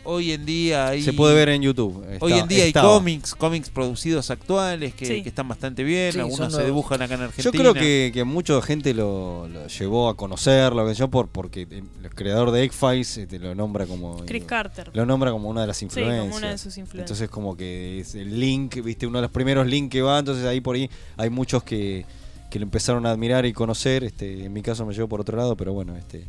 Hoy 0.03 0.31
en 0.31 0.45
día 0.45 0.87
hay. 0.87 1.03
Se 1.03 1.13
puede 1.13 1.35
ver 1.35 1.49
en 1.49 1.61
YouTube. 1.61 2.03
Hoy 2.21 2.33
en 2.33 2.47
día 2.47 2.65
estaba. 2.65 2.87
hay 2.89 2.93
cómics, 2.99 3.35
cómics 3.35 3.69
producidos 3.69 4.31
actuales 4.31 4.95
que, 4.95 5.05
Sí. 5.05 5.21
que 5.21 5.29
están 5.29 5.47
bastante 5.47 5.83
bien. 5.83 6.11
Sí, 6.13 6.19
Algunos 6.19 6.53
se 6.53 6.65
dibujan 6.65 7.01
acá 7.01 7.13
en 7.13 7.19
Yo 7.19 7.25
Argentina. 7.27 7.51
creo 7.61 7.73
que, 7.73 8.11
que 8.13 8.23
mucha 8.23 8.59
gente 8.63 8.93
lo, 8.95 9.47
lo 9.47 9.67
llevó 9.67 10.09
a 10.09 10.17
conocerlo, 10.17 10.87
que 10.87 10.95
yo 10.95 11.07
por 11.09 11.27
porque 11.27 11.61
el 11.63 12.09
creador 12.15 12.49
de 12.51 12.63
X-Files 12.63 13.17
este, 13.17 13.37
lo 13.37 13.53
nombra 13.53 13.85
como 13.85 14.25
Chris 14.25 14.43
Carter. 14.45 14.89
lo 14.93 15.05
nombra 15.05 15.31
como 15.31 15.49
una 15.49 15.61
de 15.61 15.67
las 15.67 15.77
Sí, 15.77 15.85
influencias. 15.85 16.19
como 16.21 16.35
una 16.35 16.49
de 16.51 16.57
sus 16.57 16.77
influencias. 16.77 17.01
Entonces 17.11 17.29
como 17.29 17.55
que 17.55 17.99
es 17.99 18.15
el 18.15 18.39
link, 18.39 18.81
viste, 18.83 19.05
uno 19.05 19.19
de 19.19 19.23
los 19.23 19.31
primeros 19.31 19.67
links 19.67 19.91
que 19.91 20.01
va, 20.01 20.17
entonces 20.17 20.45
ahí 20.45 20.61
por 20.61 20.75
ahí 20.75 20.89
hay 21.17 21.29
muchos 21.29 21.63
que, 21.63 22.05
que 22.49 22.57
lo 22.59 22.63
empezaron 22.63 23.05
a 23.05 23.11
admirar 23.11 23.45
y 23.45 23.53
conocer, 23.53 24.03
este, 24.03 24.45
en 24.45 24.51
mi 24.53 24.61
caso 24.63 24.85
me 24.85 24.93
llevó 24.95 25.07
por 25.07 25.21
otro 25.21 25.37
lado, 25.37 25.55
pero 25.55 25.73
bueno, 25.73 25.95
este 25.95 26.25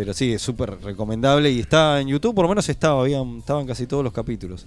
pero 0.00 0.14
sí, 0.14 0.32
es 0.32 0.40
súper 0.40 0.80
recomendable 0.80 1.50
y 1.50 1.60
está 1.60 2.00
en 2.00 2.08
YouTube, 2.08 2.34
por 2.34 2.44
lo 2.44 2.48
menos 2.48 2.66
estaba, 2.70 3.02
habían, 3.02 3.36
estaban 3.36 3.66
casi 3.66 3.86
todos 3.86 4.02
los 4.02 4.14
capítulos. 4.14 4.64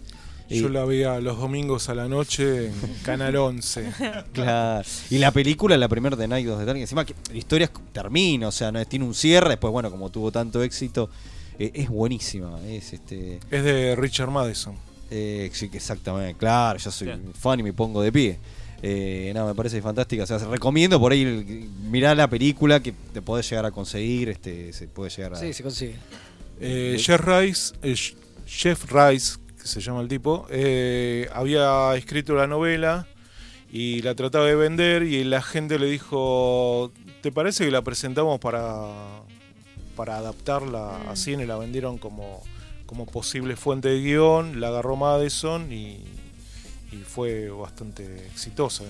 Yo 0.47 0.69
la 0.69 0.85
veía 0.85 1.19
los 1.21 1.39
domingos 1.39 1.89
a 1.89 1.95
la 1.95 2.07
noche 2.07 2.67
en 2.67 2.73
Canal 3.01 3.35
11. 3.35 3.93
Claro. 4.31 4.87
Y 5.09 5.17
la 5.17 5.31
película, 5.31 5.75
la 5.75 5.87
primera 5.87 6.15
de 6.15 6.27
Night 6.27 6.47
of 6.47 6.59
the 6.59 6.65
Dark, 6.65 6.77
encima 6.77 7.03
que 7.03 7.15
la 7.31 7.37
historia 7.37 7.71
termina, 7.91 8.49
o 8.49 8.51
sea, 8.51 8.71
no 8.71 8.85
tiene 8.85 9.05
un 9.05 9.15
cierre, 9.15 9.49
después 9.49 9.73
bueno, 9.73 9.89
como 9.89 10.11
tuvo 10.11 10.31
tanto 10.31 10.61
éxito, 10.61 11.09
eh, 11.57 11.71
es 11.73 11.89
buenísima, 11.89 12.59
es 12.67 12.93
este 12.93 13.39
Es 13.49 13.63
de 13.63 13.95
Richard 13.95 14.29
Madison. 14.29 14.75
eh, 15.09 15.49
sí, 15.51 15.67
que 15.67 15.77
exactamente, 15.77 16.35
claro, 16.37 16.77
yo 16.77 16.91
soy 16.91 17.09
fan 17.33 17.59
y 17.59 17.63
me 17.63 17.73
pongo 17.73 18.03
de 18.03 18.11
pie. 18.11 18.37
Eh, 18.85 19.31
no, 19.33 19.47
me 19.47 19.55
parece 19.55 19.81
fantástica. 19.81 20.23
O 20.23 20.27
sea, 20.27 20.39
se 20.39 20.45
recomiendo 20.45 20.99
por 20.99 21.13
ahí 21.13 21.69
mirá 21.89 22.13
la 22.15 22.27
película 22.27 22.81
que 22.81 22.91
te 22.91 23.21
podés 23.21 23.49
llegar 23.49 23.65
a 23.65 23.71
conseguir, 23.71 24.27
este, 24.27 24.73
se 24.73 24.87
puede 24.89 25.09
llegar 25.09 25.35
a. 25.35 25.37
Sí, 25.37 25.53
se 25.53 25.63
consigue. 25.63 25.95
Eh, 26.59 26.97
Jeff 26.99 27.21
Rice, 27.25 27.73
eh, 27.81 27.95
Jeff 28.45 28.91
Rice, 28.91 29.37
que 29.59 29.67
se 29.67 29.79
llama 29.79 30.01
el 30.01 30.09
tipo, 30.09 30.45
eh, 30.49 31.29
había 31.33 31.95
escrito 31.95 32.35
la 32.35 32.45
novela 32.45 33.07
y 33.71 34.01
la 34.01 34.15
trataba 34.15 34.45
de 34.45 34.55
vender 34.55 35.03
y 35.03 35.23
la 35.23 35.41
gente 35.41 35.79
le 35.79 35.85
dijo, 35.85 36.91
¿te 37.21 37.31
parece 37.31 37.63
que 37.63 37.71
la 37.71 37.83
presentamos 37.83 38.39
para, 38.39 38.87
para 39.95 40.17
adaptarla 40.17 41.09
a 41.09 41.15
cine? 41.15 41.47
La 41.47 41.55
vendieron 41.57 41.97
como, 41.97 42.43
como 42.85 43.05
posible 43.05 43.55
fuente 43.55 43.87
de 43.87 44.01
guion, 44.01 44.59
la 44.59 44.67
agarró 44.67 44.97
Madison 44.97 45.71
y, 45.71 46.03
y 46.93 47.03
fue 47.03 47.49
bastante 47.49 48.03
exitosa. 48.27 48.83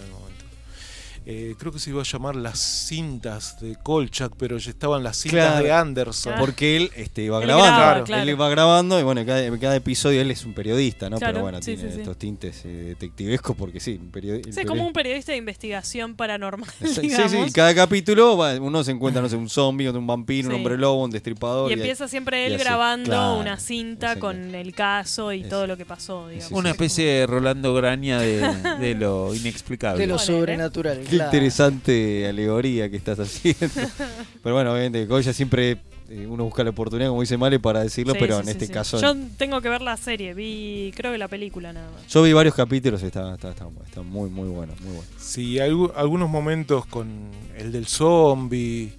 Eh, 1.26 1.56
creo 1.58 1.72
que 1.72 1.80
se 1.80 1.90
iba 1.90 2.02
a 2.02 2.06
llamar 2.06 2.36
Las 2.36 2.60
cintas 2.60 3.60
de 3.62 3.76
Kolchak, 3.82 4.34
pero 4.38 4.58
ya 4.58 4.72
estaban 4.72 5.04
las 5.04 5.18
cintas 5.18 5.40
Claro, 5.52 5.64
de 5.64 5.72
Anderson. 5.72 6.34
Porque 6.38 6.76
él 6.78 6.92
este, 6.96 7.24
iba 7.24 7.38
Él 7.40 7.46
grabando. 7.46 7.76
graba, 7.78 8.04
claro. 8.04 8.24
Él 8.24 8.30
iba 8.30 8.50
grabando 8.50 9.00
y 9.00 9.04
bueno, 9.04 9.26
cada, 9.26 9.58
cada 9.60 9.76
episodio 9.76 10.22
él 10.22 10.32
es 10.32 10.46
un 10.46 10.54
periodista, 10.54 11.10
¿no? 11.10 11.18
Claro, 11.20 11.34
Pero 11.34 11.44
bueno, 11.44 11.60
sí, 11.62 11.76
tiene 11.76 11.82
sí, 11.90 11.96
sí. 11.96 12.00
estos 12.02 12.18
tintes 12.18 12.62
eh, 12.66 12.68
detectivescos 12.90 13.56
porque 13.56 13.80
sí, 13.80 14.00
un 14.02 14.12
periodi- 14.12 14.46
el 14.48 14.54
Sí, 14.54 14.60
es 14.60 14.66
como 14.66 14.86
un 14.86 14.94
periodista 14.94 15.32
de 15.32 15.38
investigación 15.38 16.16
paranormal, 16.16 16.70
Sí, 16.82 16.88
sí, 16.96 17.02
digamos. 17.02 17.32
sí, 17.32 17.52
cada 17.54 17.74
capítulo 17.74 18.38
va- 18.38 18.60
uno 18.60 18.84
se 18.84 18.92
encuentra, 18.92 19.22
no 19.22 19.30
sé, 19.30 19.36
un 19.38 19.50
zombie, 19.50 19.88
un 19.90 20.06
vampiro, 20.06 20.50
un 20.50 20.56
hombre 20.56 20.78
lobo, 20.78 21.04
un 21.06 21.12
destripador. 21.12 21.70
Y 21.72 21.74
empieza 21.76 22.08
siempre 22.08 22.46
él 22.48 22.58
grabando 22.58 23.10
Claro, 23.10 23.38
una 23.40 23.58
cinta 23.58 24.18
con 24.20 24.54
el 24.56 24.74
caso 24.76 25.32
y 25.32 25.44
todo 25.44 25.68
lo 25.68 25.78
que 25.78 25.86
pasó, 25.86 26.28
digamos. 26.28 26.52
Una 26.52 26.72
especie 26.72 27.06
de 27.06 27.28
Rolando 27.28 27.74
Graña 27.74 28.20
de, 28.20 28.42
de 28.80 28.96
lo 28.96 29.34
inexplicable. 29.34 30.00
De 30.02 30.08
lo 30.08 30.20
sobrenatural, 30.20 31.02
Qué 31.14 31.18
claro. 31.18 31.32
interesante 31.36 32.28
alegoría 32.28 32.90
que 32.90 32.98
estás 32.98 33.20
haciendo. 33.20 33.68
pero 34.44 34.56
bueno, 34.56 34.72
obviamente, 34.72 35.06
Goya 35.06 35.34
siempre 35.34 35.78
eh, 36.10 36.28
uno 36.28 36.44
busca 36.44 36.64
la 36.64 36.72
oportunidad, 36.72 37.10
como 37.10 37.22
dice 37.22 37.38
Male, 37.38 37.60
para 37.60 37.82
decirlo, 37.82 38.14
Sí, 38.14 38.20
pero 38.20 38.36
sí, 38.36 38.40
en 38.42 38.46
sí, 38.46 38.52
este 38.52 38.66
sí. 38.68 38.72
caso. 38.74 39.00
Yo 39.02 39.16
tengo 39.38 39.62
que 39.62 39.70
ver 39.70 39.82
la 39.82 39.96
serie, 39.98 40.34
vi 40.34 40.92
creo 40.96 41.12
que 41.12 41.18
la 41.18 41.28
película 41.28 41.72
nada 41.74 41.90
más. 41.92 42.08
Yo 42.08 42.22
vi 42.24 42.34
varios 42.34 42.56
capítulos, 42.56 43.02
está, 43.04 43.34
está, 43.36 43.52
está, 43.52 43.68
está 43.86 44.02
muy, 44.02 44.30
muy 44.30 44.50
bueno, 44.50 44.74
muy 44.82 44.96
bueno. 44.96 45.10
Sí, 45.20 45.56
algu- 45.56 45.92
algunos 45.96 46.30
momentos 46.30 46.86
con 46.86 47.30
el 47.58 47.72
del 47.72 47.88
zombie 47.88 48.92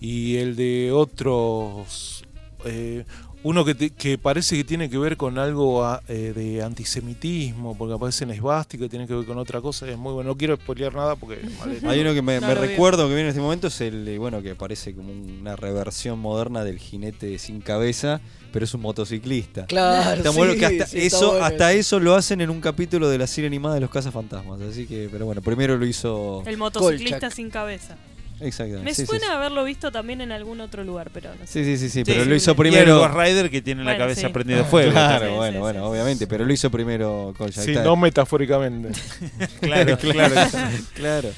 y 0.00 0.36
el 0.36 0.56
de 0.56 0.90
otros. 0.92 2.24
eh, 2.64 3.04
uno 3.42 3.64
que, 3.64 3.74
te- 3.74 3.90
que 3.90 4.18
parece 4.18 4.56
que 4.56 4.64
tiene 4.64 4.90
que 4.90 4.98
ver 4.98 5.16
con 5.16 5.38
algo 5.38 5.84
a- 5.84 6.02
eh, 6.08 6.32
de 6.34 6.62
antisemitismo, 6.62 7.76
porque 7.76 7.94
aparece 7.94 8.24
en 8.24 8.30
esvástica, 8.32 8.88
tiene 8.88 9.06
que 9.06 9.14
ver 9.14 9.24
con 9.24 9.38
otra 9.38 9.60
cosa. 9.60 9.88
Es 9.88 9.96
muy 9.96 10.12
bueno. 10.12 10.30
No 10.30 10.36
quiero 10.36 10.56
spoilear 10.56 10.94
nada 10.94 11.16
porque. 11.16 11.38
vale. 11.58 11.80
Hay 11.88 12.00
uno 12.00 12.12
que 12.14 12.22
me, 12.22 12.40
No 12.40 12.46
me 12.48 12.54
lo 12.54 12.60
vi. 12.60 12.68
recuerdo 12.68 13.04
que 13.08 13.14
viene 13.14 13.22
en 13.22 13.28
este 13.28 13.40
momento, 13.40 13.68
es 13.68 13.80
el, 13.80 14.06
eh, 14.08 14.18
bueno, 14.18 14.42
que 14.42 14.54
parece 14.54 14.94
como 14.94 15.12
una 15.12 15.56
reversión 15.56 16.18
moderna 16.18 16.64
del 16.64 16.78
jinete 16.78 17.38
sin 17.38 17.60
cabeza, 17.60 18.20
pero 18.52 18.64
es 18.64 18.74
un 18.74 18.82
motociclista. 18.82 19.66
Claro, 19.66 20.16
Está 20.18 20.30
sí, 20.32 20.36
bueno 20.36 20.54
que 20.54 20.66
hasta 20.66 20.86
sí, 20.86 20.98
eso, 20.98 21.30
bueno 21.32 21.44
hasta 21.46 21.72
eso. 21.72 21.96
eso 21.96 22.00
lo 22.00 22.14
hacen 22.16 22.40
en 22.42 22.50
un 22.50 22.60
capítulo 22.60 23.08
de 23.08 23.16
la 23.18 23.26
serie 23.26 23.46
animada 23.48 23.74
de 23.76 23.80
los 23.80 23.90
cazafantasmas. 23.90 24.60
Así 24.60 24.86
que, 24.86 25.08
pero 25.10 25.24
bueno, 25.24 25.40
primero 25.40 25.76
lo 25.78 25.86
hizo. 25.86 26.42
El 26.46 26.58
motociclista 26.58 27.18
Kolchak. 27.20 27.32
sin 27.32 27.48
cabeza. 27.50 27.96
Exactamente. 28.40 28.84
Me 28.90 28.94
sí, 28.94 29.06
suena 29.06 29.26
sí. 29.26 29.32
haberlo 29.32 29.64
visto 29.64 29.92
también 29.92 30.20
en 30.20 30.32
algún 30.32 30.60
otro 30.60 30.82
lugar, 30.84 31.10
pero 31.12 31.30
no 31.34 31.46
sé. 31.46 31.52
Sí, 31.52 31.64
sí, 31.64 31.76
sí, 31.76 31.88
sí, 31.88 31.90
Sí, 31.90 32.04
pero 32.04 32.24
lo 32.24 32.34
hizo 32.34 32.52
y 32.52 32.54
primero. 32.54 32.94
el 32.94 32.98
Ghost 33.08 33.14
Rider 33.14 33.50
que 33.50 33.62
tiene 33.62 33.84
la 33.84 33.96
cabeza 33.98 34.26
sí. 34.28 34.32
prendida 34.32 34.58
de 34.58 34.64
fuego. 34.64 34.92
Claro, 34.92 35.36
bueno, 35.36 35.60
bueno, 35.60 35.86
obviamente, 35.86 36.26
pero 36.26 36.44
lo 36.44 36.52
hizo 36.52 36.70
primero 36.70 37.34
Kolchak. 37.36 37.64
Sí, 37.64 37.74
no 37.74 37.96
metafóricamente. 37.96 38.90
Claro, 39.60 39.98
claro, 39.98 40.34
claro. 40.34 40.50
claro, 40.94 41.28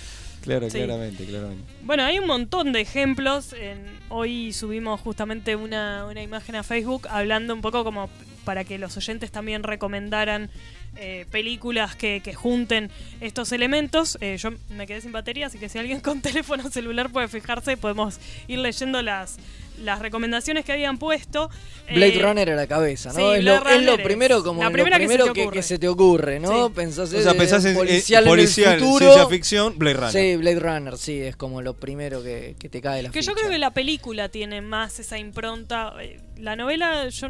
claro, 0.42 0.70
Sí. 0.70 0.78
claramente, 0.78 1.24
claramente. 1.24 1.64
Bueno, 1.82 2.04
hay 2.04 2.18
un 2.18 2.26
montón 2.26 2.72
de 2.72 2.80
ejemplos. 2.80 3.52
En- 3.52 4.00
hoy 4.08 4.52
subimos 4.52 5.00
justamente 5.00 5.56
una, 5.56 6.06
una 6.06 6.22
imagen 6.22 6.54
a 6.56 6.62
Facebook 6.62 7.06
hablando 7.10 7.54
un 7.54 7.60
poco 7.62 7.82
como 7.84 8.08
para 8.44 8.64
que 8.64 8.78
los 8.78 8.96
oyentes 8.96 9.30
también 9.30 9.62
recomendaran 9.62 10.50
eh, 10.96 11.24
películas 11.30 11.96
que, 11.96 12.20
que 12.22 12.34
junten 12.34 12.90
estos 13.20 13.52
elementos. 13.52 14.18
Eh, 14.20 14.36
yo 14.38 14.50
me 14.70 14.86
quedé 14.86 15.00
sin 15.00 15.12
batería, 15.12 15.46
así 15.46 15.58
que 15.58 15.68
si 15.68 15.78
alguien 15.78 16.00
con 16.02 16.20
teléfono 16.20 16.70
celular 16.70 17.10
puede 17.10 17.28
fijarse, 17.28 17.76
podemos 17.76 18.18
ir 18.48 18.58
leyendo 18.58 19.00
las, 19.00 19.36
las 19.82 20.00
recomendaciones 20.00 20.64
que 20.66 20.72
habían 20.72 20.98
puesto. 20.98 21.48
Blade 21.92 22.16
Eh, 22.16 22.22
Runner 22.22 22.50
a 22.50 22.56
la 22.56 22.66
cabeza, 22.66 23.08
¿no? 23.10 23.14
sí, 23.16 23.22
es, 23.38 23.44
lo, 23.44 23.54
es 23.68 24.00
primero 24.02 24.42
como 24.44 24.62
la 24.62 24.68
lo 24.68 24.72
primera 24.72 24.98
que 24.98 25.04
se 25.04 25.08
primero 25.16 25.32
te 25.32 25.48
que, 25.50 25.62
se 25.62 25.78
te 25.78 25.88
ocurre, 25.88 26.38
¿no? 26.40 26.66
Sí. 26.68 26.72
Pensás 26.74 27.12
O 27.12 27.22
sea, 27.22 27.32
en 27.32 27.38
pensás 27.38 27.64
en- 27.64 27.74
policial, 27.74 28.24
policial, 28.24 28.68
en 28.68 28.74
el 28.74 28.80
futuro. 28.80 29.12
ciencia 29.12 29.28
ficción, 29.28 29.78
Blade 29.78 29.94
Runner. 29.96 30.12
Sí, 30.12 30.36
Blade 30.36 30.60
Runner, 30.60 30.98
sí, 30.98 31.20
es 31.20 31.36
como 31.36 31.62
lo 31.62 31.74
primero 31.74 32.22
que, 32.22 32.54
que 32.58 32.68
te 32.68 32.80
cae 32.82 32.98
de 32.98 33.02
la 33.04 33.10
Que 33.10 33.22
yo 33.22 33.32
creo 33.34 33.48
que 33.48 33.58
la 33.58 33.70
película 33.70 34.28
tiene 34.28 34.60
más 34.60 34.98
esa 35.00 35.16
impronta. 35.18 35.94
La 36.36 36.54
novela, 36.56 37.08
yo 37.08 37.28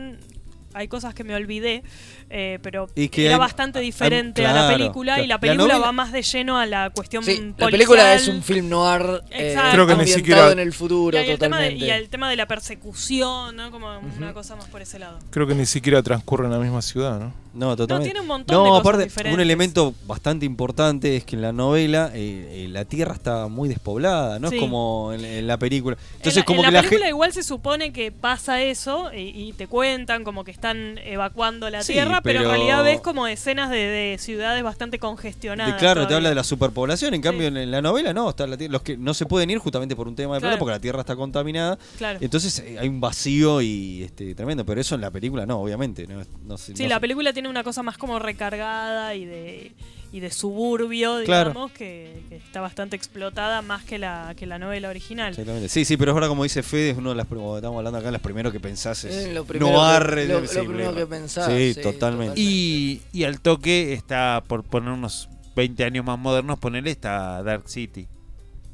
hay 0.74 0.88
cosas 0.88 1.14
que 1.14 1.24
me 1.24 1.34
olvidé, 1.34 1.82
eh, 2.34 2.58
pero 2.62 2.88
Y 2.94 3.08
que 3.08 3.26
era 3.26 3.34
hay- 3.34 3.38
bastante 3.40 3.78
hay- 3.80 3.84
diferente 3.84 4.46
a 4.46 4.52
la 4.52 4.68
película 4.68 5.12
claro. 5.14 5.24
y 5.24 5.26
la 5.28 5.34
La 5.34 5.40
película 5.40 5.74
novela- 5.74 5.86
va 5.86 5.92
más 5.92 6.10
de 6.12 6.22
lleno 6.22 6.58
a 6.58 6.66
la 6.66 6.90
cuestión 6.90 7.22
Sí, 7.22 7.32
policial. 7.36 7.54
la 7.58 7.66
película 7.68 8.14
es 8.14 8.26
un 8.28 8.42
film 8.42 8.68
noir 8.70 9.22
eh, 9.30 9.48
Exacto. 9.50 9.70
Creo 9.72 9.86
que 9.86 9.92
ni 9.94 10.00
ambientado 10.00 10.18
siquiera- 10.18 10.52
en 10.52 10.58
el 10.58 10.72
futuro 10.72 11.16
y, 11.16 11.20
el 11.20 11.38
tema 11.38 11.58
de, 11.58 11.64
totalmente. 11.66 11.86
y 11.86 11.90
el 11.90 12.08
tema 12.08 12.30
de 12.30 12.36
la 12.36 12.46
persecución, 12.46 13.56
¿no? 13.56 13.70
Como 13.70 13.88
una 14.16 14.32
cosa 14.32 14.56
más 14.56 14.66
por 14.66 14.82
ese 14.82 14.98
lado. 14.98 15.18
Creo 15.30 15.46
que 15.46 15.54
ni 15.54 15.66
siquiera 15.66 16.02
transcurre 16.02 16.46
en 16.46 16.52
la 16.52 16.58
misma 16.58 16.82
ciudad, 16.82 17.18
¿no? 17.20 17.32
No, 17.54 17.76
totalmente. 17.76 18.08
tiene 18.08 18.20
un 18.22 18.26
montón 18.28 18.56
No, 18.56 18.64
de 18.64 18.70
cosas 18.70 18.80
aparte, 18.80 19.04
diferentes. 19.04 19.34
un 19.34 19.40
elemento 19.40 19.94
bastante 20.06 20.46
importante 20.46 21.16
es 21.16 21.24
que 21.24 21.36
en 21.36 21.42
la 21.42 21.52
novela 21.52 22.10
eh, 22.14 22.64
eh, 22.64 22.68
la 22.70 22.86
tierra 22.86 23.12
está 23.12 23.46
muy 23.48 23.68
despoblada, 23.68 24.38
no 24.38 24.48
Sí. 24.48 24.54
es 24.56 24.60
como 24.62 25.12
en, 25.12 25.22
en 25.22 25.46
la 25.46 25.58
película. 25.58 25.96
En 26.00 26.16
Entonces, 26.16 26.36
la, 26.36 26.44
como 26.46 26.60
en 26.60 26.64
que 26.68 26.72
la 26.72 26.80
la 26.82 26.88
película 26.88 27.08
igual 27.10 27.32
se 27.34 27.42
supone 27.42 27.92
que 27.92 28.10
pasa 28.10 28.62
eso 28.62 29.12
y, 29.12 29.18
y 29.48 29.52
te 29.52 29.66
cuentan 29.66 30.24
como 30.24 30.44
que 30.44 30.50
están 30.50 30.96
evacuando 31.04 31.68
la 31.68 31.82
Sí, 31.82 31.92
tierra, 31.92 32.21
pero... 32.22 32.40
en 32.42 32.48
realidad 32.48 32.84
ves 32.84 33.00
como 33.00 33.26
escenas 33.26 33.70
de, 33.70 33.76
de 33.76 34.18
ciudades 34.18 34.62
bastante 34.62 34.98
congestionadas. 34.98 35.74
claro, 35.78 36.06
te 36.06 36.14
habla 36.14 36.28
de 36.28 36.34
la 36.34 36.44
superpoblación, 36.44 37.14
en 37.14 37.20
cambio 37.22 37.46
en, 37.48 37.70
la 37.70 37.82
novela 37.82 38.12
no, 38.12 38.30
está 38.30 38.46
la 38.46 38.56
tie- 38.56 38.68
los 38.68 38.82
que 38.82 38.96
no 38.96 39.14
se 39.14 39.26
pueden 39.26 39.50
ir 39.50 39.58
justamente 39.58 39.94
por 39.96 40.08
un 40.08 40.14
tema 40.16 40.34
de 40.34 40.40
plata 40.40 40.52
Claro. 40.52 40.58
porque 40.60 40.72
la 40.72 40.80
tierra 40.80 41.00
está 41.00 41.16
contaminada. 41.16 41.78
Claro. 41.98 42.18
Entonces 42.20 42.58
eh, 42.60 42.76
hay 42.78 42.88
un 42.88 43.00
vacío 43.00 43.60
y 43.60 44.02
este 44.02 44.34
tremendo, 44.34 44.64
pero 44.64 44.80
eso 44.80 44.94
en 44.94 45.00
la 45.00 45.10
película 45.10 45.46
no, 45.46 45.60
obviamente, 45.60 46.06
no, 46.06 46.22
no 46.44 46.58
sé- 46.58 46.76
Sí, 46.76 46.82
no 46.84 46.88
la 46.88 47.00
película 47.00 47.32
tiene 47.32 47.48
una 47.48 47.62
cosa 47.64 47.82
más 47.82 47.98
como 47.98 48.18
recargada 48.18 49.14
y 49.14 49.24
de, 49.24 49.72
y 50.12 50.20
de 50.20 50.30
suburbio, 50.30 51.24
Claro. 51.24 51.50
digamos, 51.50 51.72
que, 51.72 52.22
que 52.28 52.36
está 52.36 52.60
bastante 52.60 52.94
explotada 52.96 53.62
más 53.62 53.82
que 53.82 53.98
la, 53.98 54.34
que 54.36 54.44
la 54.46 54.58
novela 54.58 54.90
original. 54.90 55.30
Exactamente. 55.30 55.68
Sí, 55.70 55.84
sí, 55.86 55.96
pero 55.96 56.10
es 56.10 56.14
verdad 56.14 56.28
como 56.28 56.42
dice 56.42 56.62
Fede, 56.62 56.90
es 56.90 56.98
uno 56.98 57.10
de 57.10 57.16
las 57.16 57.26
como 57.26 57.56
estamos 57.56 57.78
hablando 57.78 57.98
acá, 57.98 58.10
los 58.10 58.20
primeros 58.20 58.52
que 58.52 58.60
pensás 58.60 59.04
es 59.04 59.14
Es 59.14 59.34
lo 59.34 59.44
primero 59.46 59.72
noir, 59.72 60.14
que- 60.14 60.26
lo- 60.26 60.46
sí, 60.46 60.56
lo 60.56 60.64
primero 60.64 60.74
Blade 60.74 60.94
que 60.94 61.00
Runner. 61.04 61.08
pensás, 61.08 61.46
Sí, 61.48 61.74
sí, 61.74 61.80
totalmente. 61.80 62.34
Y, 62.38 63.00
y 63.12 63.24
al 63.24 63.40
toque 63.40 63.94
está, 63.94 64.42
por 64.46 64.62
poner 64.64 64.90
unos 64.90 65.30
20 65.56 65.82
años 65.84 66.04
más 66.04 66.18
modernos, 66.18 66.58
ponerle 66.58 66.90
está 66.90 67.42
Dark 67.42 67.68
City. 67.68 68.06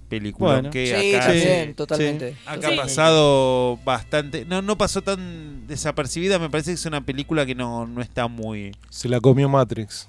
Película 0.09 0.55
Bueno. 0.55 0.71
que 0.71 0.87
Sí, 0.99 1.15
acá, 1.15 1.27
también, 1.27 1.69
sí, 1.69 1.75
totalmente. 1.75 2.33
sí. 2.33 2.39
acá 2.47 2.69
ha 2.69 2.77
pasado 2.77 3.77
bastante. 3.85 4.45
No, 4.47 4.63
no 4.63 4.79
pasó 4.79 5.03
tan 5.03 5.67
desapercibida. 5.67 6.39
Me 6.39 6.49
parece 6.49 6.71
que 6.71 6.75
es 6.77 6.87
una 6.87 7.03
película 7.03 7.45
que 7.45 7.55
no, 7.55 7.87
no 7.87 8.01
está 8.01 8.27
muy. 8.27 8.75
Se 8.89 9.07
la 9.09 9.21
comió 9.21 9.49
Matrix. 9.51 10.09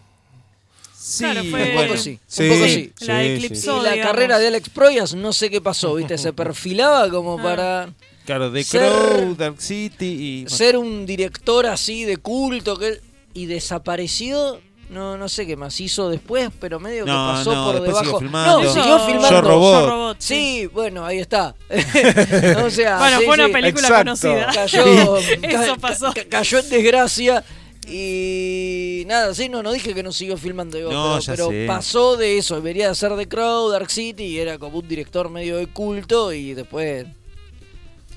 Sí, 1.10 1.24
Claro, 1.24 1.44
fue- 1.50 1.64
Un 1.76 1.82
poco 1.88 1.98
sí, 1.98 2.20
Sí, 2.28 2.44
un 2.44 2.50
poco 2.50 2.66
sí. 2.70 2.94
La 3.00 3.22
sí, 3.22 3.28
eclipsó, 3.30 3.80
Y 3.80 3.84
la 3.84 3.92
digamos. 3.94 4.12
carrera 4.14 4.38
de 4.40 4.48
Alex 4.48 4.70
Proyas, 4.70 5.16
no 5.16 5.34
sé 5.34 5.50
qué 5.50 5.60
pasó, 5.60 5.96
¿viste? 5.96 6.18
Se 6.20 6.34
perfilaba 6.34 7.10
como 7.10 7.40
Ah. 7.40 7.44
para 7.44 7.90
Claro, 8.26 8.52
The 8.52 8.64
Ser- 8.64 8.92
Crow, 8.92 9.36
Dark 9.36 9.60
City 9.60 10.46
y. 10.46 10.50
ser 10.50 10.78
un 10.78 11.08
director 11.08 11.66
así 11.66 12.04
de 12.06 12.18
culto 12.18 12.78
que 12.78 13.02
y 13.34 13.48
desapareció. 13.48 14.62
No, 14.92 15.18
no 15.18 15.30
sé 15.30 15.46
qué 15.46 15.56
más 15.56 15.80
hizo 15.80 16.10
después, 16.10 16.50
pero 16.60 16.80
medio 16.80 17.06
que 17.06 17.12
No, 17.12 17.28
pasó 17.36 17.54
no, 17.54 17.66
por 17.74 17.82
debajo. 17.84 18.04
siguió 18.06 18.20
filmando. 18.20 18.64
No, 18.64 18.74
siguió 18.74 19.00
filmando. 19.06 19.30
Yo, 19.30 19.42
Robot. 19.42 19.82
Yo, 19.82 19.90
Robot, 19.90 20.18
Sí, 20.20 20.66
bueno, 20.74 21.06
ahí 21.06 21.20
está. 21.20 21.56
o 22.66 22.70
sea, 22.72 22.98
Bueno, 22.98 23.20
sí, 23.20 23.26
fue 23.26 23.34
una 23.36 23.46
sí. 23.48 23.52
película 23.54 23.88
Exacto. 23.88 24.06
conocida. 24.06 24.52
Cayó, 24.54 25.18
Eso 25.18 25.74
ca- 25.76 25.76
pasó. 25.80 26.14
ca- 26.14 26.26
cayó 26.28 26.58
en 26.60 26.70
desgracia 26.72 27.44
y 27.90 29.04
nada, 29.08 29.34
sí, 29.34 29.50
no, 29.50 29.62
no 29.64 29.72
dije 29.72 29.94
que 29.94 30.04
no 30.04 30.12
siguió 30.12 30.38
filmando, 30.38 30.78
digo, 30.78 30.92
No, 30.92 31.04
pero, 31.14 31.20
ya 31.20 31.34
pero 31.34 31.50
sé. 31.50 31.66
pasó 31.68 32.18
de 32.18 32.38
eso, 32.38 32.62
venía 32.62 32.90
de 32.90 32.96
ser 32.96 33.16
The 33.16 33.28
Crow, 33.28 33.70
Dark 33.70 33.90
City 33.92 34.24
y 34.24 34.40
era 34.40 34.58
como 34.58 34.80
un 34.80 34.88
director 34.88 35.30
medio 35.30 35.58
de 35.58 35.68
culto 35.68 36.32
y 36.34 36.54
después 36.54 37.06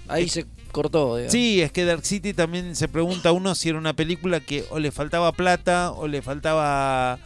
ahí 0.09 0.29
se 0.29 0.47
cortó. 0.71 1.17
digamos. 1.17 1.33
Sí, 1.33 1.61
es 1.63 1.73
que 1.73 1.85
Dark 1.85 2.05
City 2.05 2.33
también 2.35 2.75
se 2.77 2.89
pregunta 2.89 3.33
uno 3.33 3.55
si 3.55 3.69
era 3.71 3.79
una 3.79 3.93
película 3.95 4.41
que 4.41 4.65
o 4.71 4.79
le 4.79 4.91
faltaba 4.91 5.33
plata 5.33 5.93
o 5.93 6.09
le 6.09 6.23
faltaba 6.23 7.19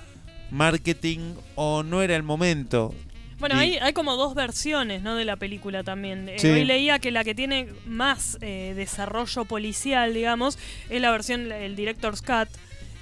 marketing 0.51 1.35
o 1.55 1.82
no 1.82 2.02
era 2.02 2.16
el 2.16 2.23
momento. 2.23 2.94
Bueno, 3.39 3.57
Y- 3.57 3.59
hay, 3.59 3.77
hay 3.79 3.93
como 3.93 4.17
dos 4.17 4.35
versiones 4.35 5.03
¿no? 5.03 5.15
de 5.17 5.25
la 5.25 5.37
película 5.37 5.83
también. 5.83 6.29
Eh, 6.29 6.39
Sí. 6.39 6.49
Hoy 6.49 6.65
leía 6.65 6.99
que 6.99 7.11
la 7.11 7.23
que 7.25 7.35
tiene 7.35 7.69
más 7.87 8.39
eh, 8.41 8.73
desarrollo 8.77 9.45
policial, 9.45 10.15
digamos, 10.15 10.59
es 10.89 11.01
la 11.01 11.11
versión, 11.11 11.51
el 11.53 11.77
Director's 11.77 12.23
Cut. 12.23 12.49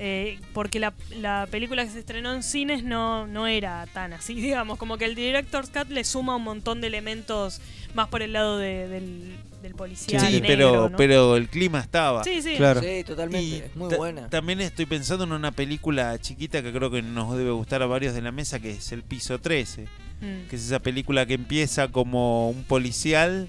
eh, 0.01 0.41
porque 0.53 0.81
la, 0.81 0.93
la 1.21 1.47
película 1.49 1.85
que 1.85 1.91
se 1.91 2.01
estrenó 2.01 2.35
en 2.35 2.43
cines 2.43 2.83
no, 2.83 3.29
no 3.29 3.47
era 3.47 3.87
tan 3.93 4.13
así, 4.13 4.35
digamos, 4.41 4.77
como 4.77 4.99
que 4.99 5.05
el 5.05 5.15
Director's 5.15 5.71
Cut 5.71 5.89
le 5.91 6.03
suma 6.03 6.35
un 6.35 6.43
montón 6.43 6.81
de 6.81 6.89
elementos 6.89 7.61
más 7.95 8.09
por 8.09 8.21
el 8.23 8.33
lado 8.33 8.59
de- 8.59 8.89
del, 8.89 9.37
del 9.63 9.75
policía. 9.77 10.19
Sí, 10.19 10.41
negro, 10.41 10.47
pero, 10.49 10.89
¿no? 10.91 10.97
pero 10.97 11.37
el 11.37 11.49
clima 11.49 11.79
estaba. 11.79 12.25
Sí, 12.25 12.43
sí. 12.43 12.57
Claro. 12.57 12.81
Sí, 12.83 13.05
totalmente, 13.05 13.71
Y 13.73 13.79
muy 13.79 13.89
ta- 13.89 13.97
buena. 13.97 14.29
También 14.31 14.61
estoy 14.63 14.87
pensando 14.87 15.23
en 15.27 15.33
una 15.33 15.53
película 15.53 16.19
chiquita 16.19 16.61
que 16.61 16.73
creo 16.73 16.91
que 16.91 17.01
nos 17.01 17.37
debe 17.39 17.53
gustar 17.53 17.81
a 17.83 17.87
varios 17.87 18.15
de 18.15 18.23
la 18.23 18.33
mesa, 18.33 18.59
que 18.59 18.73
es 18.73 18.91
El 18.91 19.05
Piso 19.05 19.39
13. 19.39 19.87
Mm. 20.25 20.49
Que 20.49 20.57
es 20.57 20.65
esa 20.67 20.79
película 20.81 21.27
que 21.27 21.35
empieza 21.35 21.89
como 21.89 22.51
un 22.51 22.65
policial 22.65 23.49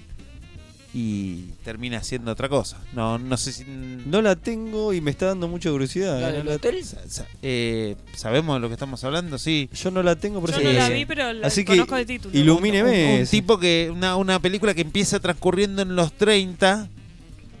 y 0.94 1.50
termina 1.62 2.02
siendo 2.02 2.32
otra 2.32 2.48
cosa. 2.48 2.78
No, 2.94 3.18
no 3.18 3.36
sé 3.36 3.52
si... 3.52 3.64
No 4.06 4.22
la 4.22 4.34
tengo 4.34 4.94
y 4.94 5.00
me 5.02 5.10
está 5.10 5.26
dando 5.26 5.46
mucha 5.46 5.70
curiosidad. 5.70 6.18
¿La 6.20 6.30
eh, 6.30 6.32
del 6.32 6.44
no 6.44 6.50
la- 6.50 6.56
hotel? 6.56 6.82
sa- 6.84 7.06
sa- 7.06 7.26
eh, 7.42 7.96
¿Sabemos 8.14 8.56
de 8.56 8.60
lo 8.60 8.68
que 8.68 8.74
estamos 8.74 9.04
hablando? 9.04 9.36
Sí. 9.36 9.68
Yo 9.74 9.90
no 9.90 10.02
la 10.02 10.16
tengo, 10.16 10.40
por 10.40 10.52
Yo 10.52 10.60
no 10.62 10.72
la 10.72 10.88
que- 10.88 10.94
vi, 10.94 11.04
pero 11.04 11.32
la 11.34 11.46
Así 11.48 11.64
que 11.66 11.72
conozco 11.72 11.96
de 11.96 12.06
título. 12.06 12.38
ilumíneme. 12.38 13.14
Un, 13.16 13.20
un 13.20 13.26
tipo 13.26 13.58
que... 13.58 13.90
Una, 13.92 14.16
una 14.16 14.38
película 14.40 14.72
que 14.72 14.80
empieza 14.80 15.20
transcurriendo 15.20 15.82
en 15.82 15.96
los 15.96 16.12
30 16.14 16.88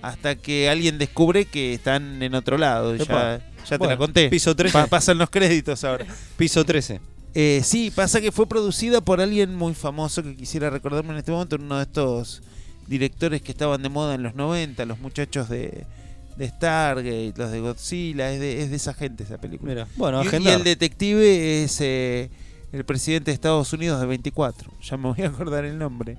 hasta 0.00 0.36
que 0.36 0.70
alguien 0.70 0.96
descubre 0.96 1.44
que 1.44 1.74
están 1.74 2.22
en 2.22 2.34
otro 2.34 2.56
lado. 2.56 2.94
Epa. 2.94 3.38
Ya, 3.38 3.38
ya 3.64 3.68
te 3.70 3.76
Bueno, 3.78 3.90
la 3.92 3.96
conté. 3.98 4.28
piso 4.30 4.56
13. 4.56 4.72
Pa- 4.72 4.86
pasan 4.86 5.18
los 5.18 5.28
créditos 5.28 5.84
ahora. 5.84 6.06
Piso 6.38 6.64
13. 6.64 7.00
Eh, 7.38 7.60
sí, 7.62 7.92
pasa 7.94 8.18
que 8.22 8.32
fue 8.32 8.46
producida 8.48 9.02
por 9.02 9.20
alguien 9.20 9.54
muy 9.54 9.74
famoso 9.74 10.22
que 10.22 10.34
quisiera 10.34 10.70
recordarme 10.70 11.10
en 11.10 11.18
este 11.18 11.32
momento, 11.32 11.56
uno 11.56 11.76
de 11.76 11.82
estos 11.82 12.42
directores 12.86 13.42
que 13.42 13.52
estaban 13.52 13.82
de 13.82 13.90
moda 13.90 14.14
en 14.14 14.22
los 14.22 14.34
90, 14.34 14.86
los 14.86 14.98
muchachos 15.00 15.50
de, 15.50 15.84
de 16.38 16.48
Stargate, 16.48 17.34
los 17.36 17.50
de 17.50 17.60
Godzilla, 17.60 18.32
es 18.32 18.40
de, 18.40 18.62
es 18.62 18.70
de 18.70 18.76
esa 18.76 18.94
gente 18.94 19.24
esa 19.24 19.36
película. 19.36 19.70
Mira, 19.70 19.86
bueno, 19.96 20.24
y, 20.24 20.44
y 20.44 20.48
el 20.48 20.64
detective 20.64 21.62
es 21.62 21.78
eh, 21.82 22.30
el 22.72 22.86
presidente 22.86 23.32
de 23.32 23.34
Estados 23.34 23.70
Unidos 23.70 24.00
de 24.00 24.06
24, 24.06 24.72
ya 24.80 24.96
me 24.96 25.12
voy 25.12 25.20
a 25.20 25.28
acordar 25.28 25.66
el 25.66 25.76
nombre. 25.76 26.16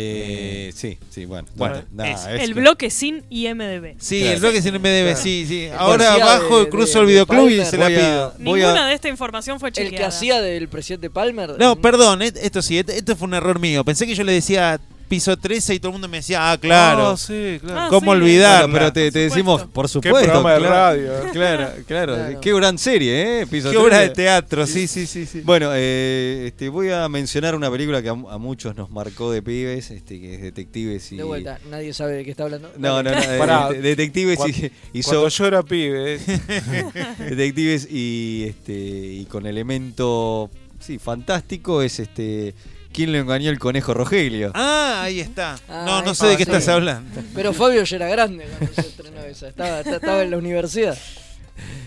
Eh, 0.00 0.72
sí, 0.76 0.96
sí, 1.10 1.24
bueno. 1.24 1.48
Bueno, 1.56 1.74
bueno, 1.74 1.88
nada, 1.92 2.10
es- 2.10 2.40
es 2.40 2.42
El 2.48 2.54
que- 2.54 2.60
bloque 2.60 2.90
sin 2.90 3.24
IMDB. 3.30 3.96
Sí, 3.98 4.20
Claro. 4.20 4.34
el 4.34 4.40
bloque 4.40 4.62
sin 4.62 4.74
MDB, 4.76 5.02
Claro. 5.06 5.20
sí, 5.20 5.44
sí. 5.48 5.64
El 5.64 5.72
Ahora 5.72 6.06
policía 6.10 6.24
bajo 6.24 6.60
de- 6.64 6.68
cruzo 6.68 6.92
de- 6.98 7.00
el 7.00 7.06
de 7.06 7.12
videoclub 7.12 7.48
y 7.48 7.64
se 7.64 7.76
la 7.78 7.88
pido. 7.88 8.26
a- 8.26 8.34
Ninguna 8.38 8.86
de 8.86 8.94
esta 8.94 9.08
información 9.08 9.58
fue 9.58 9.70
El 9.70 9.74
chequeada. 9.74 9.96
que 9.96 10.04
hacía 10.04 10.40
del 10.40 10.68
presidente 10.68 11.10
Palmer. 11.10 11.56
No, 11.58 11.74
perdón, 11.80 12.22
et- 12.22 12.36
esto 12.36 12.62
sí, 12.62 12.78
et- 12.78 12.90
esto 12.90 13.16
fue 13.16 13.26
un 13.26 13.34
error 13.34 13.58
mío. 13.58 13.84
Pensé 13.84 14.06
que 14.06 14.14
yo 14.14 14.22
le 14.24 14.32
decía 14.32 14.80
piso 15.08 15.36
13 15.36 15.74
y 15.74 15.78
todo 15.80 15.88
el 15.88 15.92
mundo 15.94 16.08
me 16.08 16.18
decía, 16.18 16.52
ah, 16.52 16.58
claro. 16.58 17.08
Ah, 17.08 17.16
sí, 17.16 17.58
claro. 17.60 17.80
Ah, 17.80 17.86
¿Cómo 17.88 18.12
sí. 18.12 18.18
olvidar? 18.18 18.62
Bueno, 18.64 18.74
pero 18.74 18.92
te, 18.92 19.10
te 19.10 19.18
decimos, 19.20 19.62
supuesto. 19.62 19.72
por 19.72 19.86
Qué 19.86 20.08
supuesto. 20.08 20.30
programa 20.32 20.52
de 20.52 20.58
radio. 20.60 21.12
¿eh? 21.26 21.30
Claro, 21.32 21.68
claro, 21.86 22.14
Claro. 22.14 22.40
Qué 22.40 22.54
gran 22.54 22.78
serie, 22.78 23.40
¿eh? 23.42 23.46
Piso 23.46 23.70
Qué 23.70 23.76
obra 23.76 23.98
de 24.00 24.10
13. 24.10 24.14
teatro, 24.22 24.66
sí, 24.66 24.86
sí, 24.86 25.06
sí. 25.06 25.26
sí. 25.26 25.40
Bueno, 25.40 25.70
eh, 25.74 26.44
este, 26.48 26.68
voy 26.68 26.90
a 26.90 27.08
mencionar 27.08 27.54
una 27.54 27.70
película 27.70 28.02
que 28.02 28.08
a, 28.08 28.12
a 28.12 28.38
muchos 28.38 28.76
nos 28.76 28.90
marcó 28.90 29.32
de 29.32 29.42
pibes, 29.42 29.90
este, 29.90 30.20
que 30.20 30.34
es 30.34 30.42
Detectives 30.42 31.10
y... 31.12 31.16
De 31.16 31.22
vuelta, 31.24 31.58
nadie 31.70 31.92
sabe 31.94 32.12
de 32.12 32.24
qué 32.24 32.30
está 32.32 32.44
hablando. 32.44 32.70
No, 32.76 33.02
no, 33.02 33.10
no, 33.10 33.18
eh, 33.18 33.38
Pará. 33.38 33.70
de- 33.70 33.80
Detectives 33.80 34.38
y, 34.46 34.70
y 34.98 35.02
Cuando 35.02 35.30
so- 35.30 35.36
yo 35.38 35.46
era 35.46 35.62
pibe. 35.62 36.14
eh. 36.16 36.20
Detectives 37.30 37.88
y 37.90 38.44
este 38.48 38.72
y 38.74 39.24
con 39.26 39.46
elemento 39.46 40.50
sí, 40.78 40.98
fantástico 40.98 41.82
es 41.82 41.98
este 42.00 42.54
¿Quién 42.98 43.12
lo 43.12 43.18
engañó 43.18 43.48
el 43.50 43.60
conejo 43.60 43.94
Rogelio? 43.94 44.50
Ah, 44.54 45.02
ahí 45.04 45.20
está. 45.20 45.56
Ah, 45.68 45.84
no, 45.86 46.02
no 46.02 46.14
sé 46.16 46.26
de 46.26 46.36
qué 46.36 46.42
está, 46.42 46.58
estás 46.58 46.74
hablando. 46.74 47.20
Pero 47.32 47.52
Fabio 47.52 47.84
ya 47.84 47.94
era 47.96 48.08
grande 48.08 48.44
cuando 48.58 48.74
se 48.74 48.80
estrenó 48.88 49.20
esa. 49.24 49.46
Estaba, 49.48 49.80
estaba 49.82 50.22
en 50.22 50.32
la 50.32 50.36
universidad. 50.36 50.98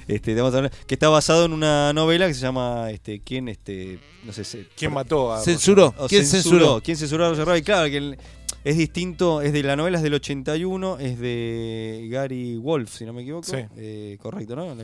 Este, 0.07 0.33
te 0.33 0.35
vamos 0.41 0.53
a 0.53 0.57
hablar- 0.59 0.71
que 0.88 0.95
está 0.95 1.09
basado 1.09 1.43
en 1.45 1.51
una 1.51 1.91
novela 1.91 2.27
que 2.27 2.33
se 2.33 2.39
llama 2.39 2.89
este 2.91 3.19
quién 3.19 3.49
este 3.49 3.99
no 4.23 4.31
sé 4.31 4.45
se- 4.45 4.67
¿Quién 4.75 4.93
mató 4.93 5.33
a 5.33 5.41
Censuró. 5.41 5.93
o 5.97 6.07
¿Quién 6.07 6.25
censuró? 6.25 6.81
¿Quién 6.81 6.95
censuró 6.95 7.25
a 7.25 7.29
Roger 7.31 7.45
Rabbit? 7.45 7.65
Claro, 7.65 7.89
que 7.89 7.97
el- 7.97 8.17
Es 8.63 8.77
distinto, 8.77 9.41
es 9.41 9.51
de 9.53 9.63
la 9.63 9.75
novela 9.75 9.97
es 9.97 10.03
del 10.03 10.13
81, 10.13 10.97
es 10.99 11.19
de 11.19 12.07
Gary 12.11 12.55
Wolf, 12.57 12.95
si 12.95 13.05
no 13.05 13.11
me 13.11 13.23
equivoco. 13.23 13.49
Sí. 13.51 13.57
Eh, 13.75 14.17
correcto, 14.21 14.55
¿no? 14.55 14.75
La 14.75 14.83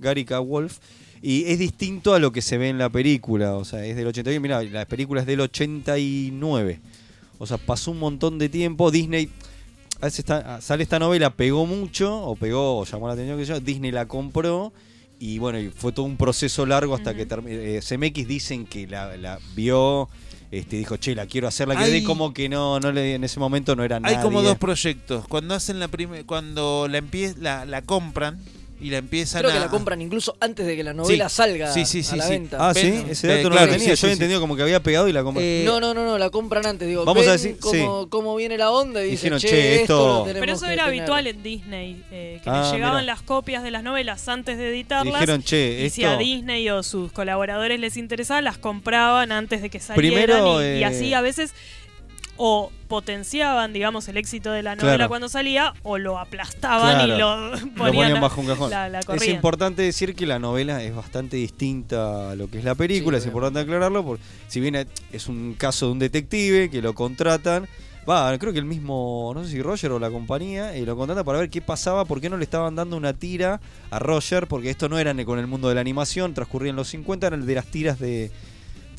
Gary 0.00 0.24
K. 0.24 0.38
Wolf. 0.40 0.78
Y 1.22 1.44
es 1.44 1.58
distinto 1.58 2.14
a 2.14 2.18
lo 2.18 2.32
que 2.32 2.40
se 2.42 2.56
ve 2.58 2.68
en 2.70 2.78
la 2.78 2.88
película. 2.88 3.54
O 3.56 3.64
sea, 3.64 3.84
es 3.84 3.96
del 3.96 4.06
81. 4.06 4.40
Mira, 4.40 4.62
la 4.62 4.86
película 4.86 5.20
es 5.20 5.26
del 5.26 5.40
89. 5.40 6.80
O 7.38 7.46
sea, 7.46 7.58
pasó 7.58 7.90
un 7.90 7.98
montón 7.98 8.38
de 8.38 8.48
tiempo. 8.48 8.90
Disney. 8.90 9.30
a 10.00 10.06
veces 10.06 10.20
está- 10.20 10.62
sale 10.62 10.82
esta 10.82 10.98
novela, 10.98 11.28
pegó 11.34 11.66
mucho, 11.66 12.22
o 12.22 12.34
pegó, 12.34 12.78
o 12.78 12.84
llamó 12.86 13.06
la 13.06 13.12
atención 13.12 13.38
que 13.38 13.44
yo. 13.44 13.60
Disney 13.60 13.90
la 13.90 14.06
compró. 14.06 14.72
Y 15.18 15.38
bueno, 15.38 15.58
y 15.60 15.68
fue 15.68 15.92
todo 15.92 16.06
un 16.06 16.16
proceso 16.16 16.64
largo 16.64 16.94
hasta 16.94 17.14
que 17.14 17.26
terminó. 17.26 17.58
CMX 17.82 18.26
dicen 18.26 18.64
que 18.64 18.86
la, 18.86 19.14
la 19.18 19.38
vio. 19.54 20.08
Este, 20.50 20.76
dijo, 20.78 20.96
che, 20.96 21.14
la 21.14 21.26
quiero 21.26 21.46
hacer, 21.46 21.68
la 21.68 21.74
quiero 21.74 21.86
Hay- 21.92 21.96
hacer", 21.98 22.06
como 22.06 22.32
que 22.32 22.48
no, 22.48 22.80
no 22.80 22.90
le, 22.92 23.14
en 23.14 23.22
ese 23.24 23.38
momento 23.38 23.76
no 23.76 23.84
era 23.84 24.00
nada. 24.00 24.16
Hay 24.16 24.22
como 24.22 24.40
dos 24.42 24.56
proyectos. 24.58 25.28
Cuando 25.28 25.54
hacen 25.54 25.78
la 25.78 25.86
prime- 25.88 26.24
cuando 26.24 26.88
la 26.88 26.98
empie- 26.98 27.36
la, 27.36 27.66
la 27.66 27.82
compran 27.82 28.40
y 28.80 28.90
la 28.90 28.98
empiezan 28.98 29.40
Creo 29.40 29.50
a 29.50 29.54
que 29.54 29.60
la 29.60 29.68
compran 29.68 30.00
incluso 30.00 30.36
antes 30.40 30.66
de 30.66 30.74
que 30.76 30.82
la 30.82 30.92
novela 30.94 31.28
Sí. 31.28 31.34
salga 31.36 31.72
Sí, 31.72 31.84
sí, 31.84 32.02
sí, 32.02 32.14
a 32.14 32.16
la 32.16 32.24
sí. 32.24 32.30
venta. 32.30 32.56
Ah, 32.68 32.72
sí, 32.74 33.04
ese 33.08 33.26
eh, 33.30 33.36
dato 33.36 33.50
no 33.50 33.54
claro, 33.56 33.66
lo 33.66 33.72
tenía. 33.72 33.84
sí, 33.84 33.90
Yo 33.90 33.96
sí, 33.96 34.06
había 34.06 34.14
sí. 34.14 34.18
entendido 34.18 34.40
como 34.40 34.56
que 34.56 34.62
había 34.62 34.82
pegado 34.82 35.08
y 35.08 35.12
la 35.12 35.22
compró. 35.22 35.42
Eh, 35.42 35.62
no, 35.66 35.80
no, 35.80 35.92
no, 35.94 36.04
no, 36.04 36.16
la 36.18 36.30
compran 36.30 36.64
antes. 36.66 36.88
Digo, 36.88 37.04
Vamos 37.04 37.26
a 37.26 37.30
ven 37.32 37.38
decir- 37.38 37.58
cómo, 37.60 38.02
sí. 38.04 38.08
cómo 38.10 38.36
viene 38.36 38.56
la 38.58 38.70
onda 38.70 39.00
y 39.04 39.10
dicen, 39.10 39.34
Dijeron, 39.34 39.38
che, 39.40 39.48
"Che, 39.48 39.74
esto, 39.82 39.82
esto-" 39.82 40.06
lo 40.20 40.24
tenemos 40.24 40.40
Pero 40.40 40.52
eso 40.54 40.66
que 40.66 40.72
era 40.72 40.84
tener". 40.84 40.98
habitual 41.00 41.26
en 41.26 41.42
Disney, 41.42 42.02
eh, 42.10 42.40
que 42.42 42.50
Ah, 42.50 42.62
les 42.62 42.72
llegaban 42.72 43.02
mira. 43.02 43.14
las 43.14 43.22
copias 43.22 43.62
de 43.62 43.70
las 43.70 43.82
novelas 43.82 44.26
antes 44.28 44.56
de 44.56 44.68
editarlas. 44.70 45.12
Dijeron, 45.14 45.42
"Che, 45.42 45.84
y 45.84 45.90
si 45.90 46.04
a 46.04 46.12
esto- 46.12 46.18
Disney 46.20 46.68
o 46.70 46.82
sus 46.82 47.12
colaboradores 47.12 47.78
les 47.78 47.96
interesaba, 47.96 48.40
las 48.40 48.58
compraban 48.58 49.32
antes 49.32 49.62
de 49.62 49.70
que 49.70 49.80
salieran. 49.80 49.96
Primero, 50.26 50.62
y, 50.62 50.78
y 50.78 50.82
eh, 50.82 50.84
así 50.86 51.12
a 51.14 51.20
veces 51.20 51.52
o 52.42 52.72
potenciaban, 52.88 53.74
digamos, 53.74 54.08
el 54.08 54.16
éxito 54.16 54.50
de 54.50 54.62
la 54.62 54.74
novela 54.74 54.96
Claro. 54.96 55.08
cuando 55.10 55.28
salía, 55.28 55.74
o 55.82 55.98
lo 55.98 56.18
aplastaban 56.18 56.94
Claro, 56.94 57.14
y 57.14 57.18
lo 57.18 57.56
lo 57.56 57.74
ponían, 57.76 58.18
bajo 58.18 58.40
un 58.40 58.46
cajón. 58.46 58.70
La, 58.70 58.88
la 58.88 59.00
es 59.00 59.28
importante 59.28 59.82
decir 59.82 60.14
que 60.14 60.24
la 60.24 60.38
novela 60.38 60.82
es 60.82 60.94
bastante 60.96 61.36
distinta 61.36 62.30
a 62.30 62.34
lo 62.36 62.48
que 62.48 62.56
es 62.56 62.64
la 62.64 62.74
película, 62.74 63.18
es 63.18 63.26
importante 63.26 63.60
aclararlo, 63.60 64.02
porque 64.02 64.24
si 64.48 64.58
bien 64.58 64.74
es 65.12 65.28
un 65.28 65.52
caso 65.52 65.84
de 65.86 65.92
un 65.92 65.98
detective 65.98 66.70
que 66.70 66.80
lo 66.80 66.94
contratan, 66.94 67.68
va, 68.08 68.38
creo 68.38 68.54
que 68.54 68.58
el 68.58 68.64
mismo, 68.64 69.32
no 69.34 69.44
sé 69.44 69.50
si 69.50 69.60
Roger 69.60 69.92
o 69.92 69.98
la 69.98 70.10
compañía, 70.10 70.74
y 70.78 70.86
lo 70.86 70.96
contratan 70.96 71.26
para 71.26 71.40
ver 71.40 71.50
qué 71.50 71.60
pasaba, 71.60 72.06
por 72.06 72.22
qué 72.22 72.30
no 72.30 72.38
le 72.38 72.44
estaban 72.44 72.74
dando 72.74 72.96
una 72.96 73.12
tira 73.12 73.60
a 73.90 73.98
Roger, 73.98 74.46
porque 74.46 74.70
esto 74.70 74.88
no 74.88 74.98
era 74.98 75.14
con 75.26 75.38
el 75.38 75.46
mundo 75.46 75.68
de 75.68 75.74
la 75.74 75.82
animación, 75.82 76.32
transcurría 76.32 76.70
en 76.70 76.76
los 76.76 76.88
50, 76.88 77.26
eran 77.26 77.44
de 77.44 77.54
las 77.54 77.66
tiras 77.66 77.98
de 77.98 78.30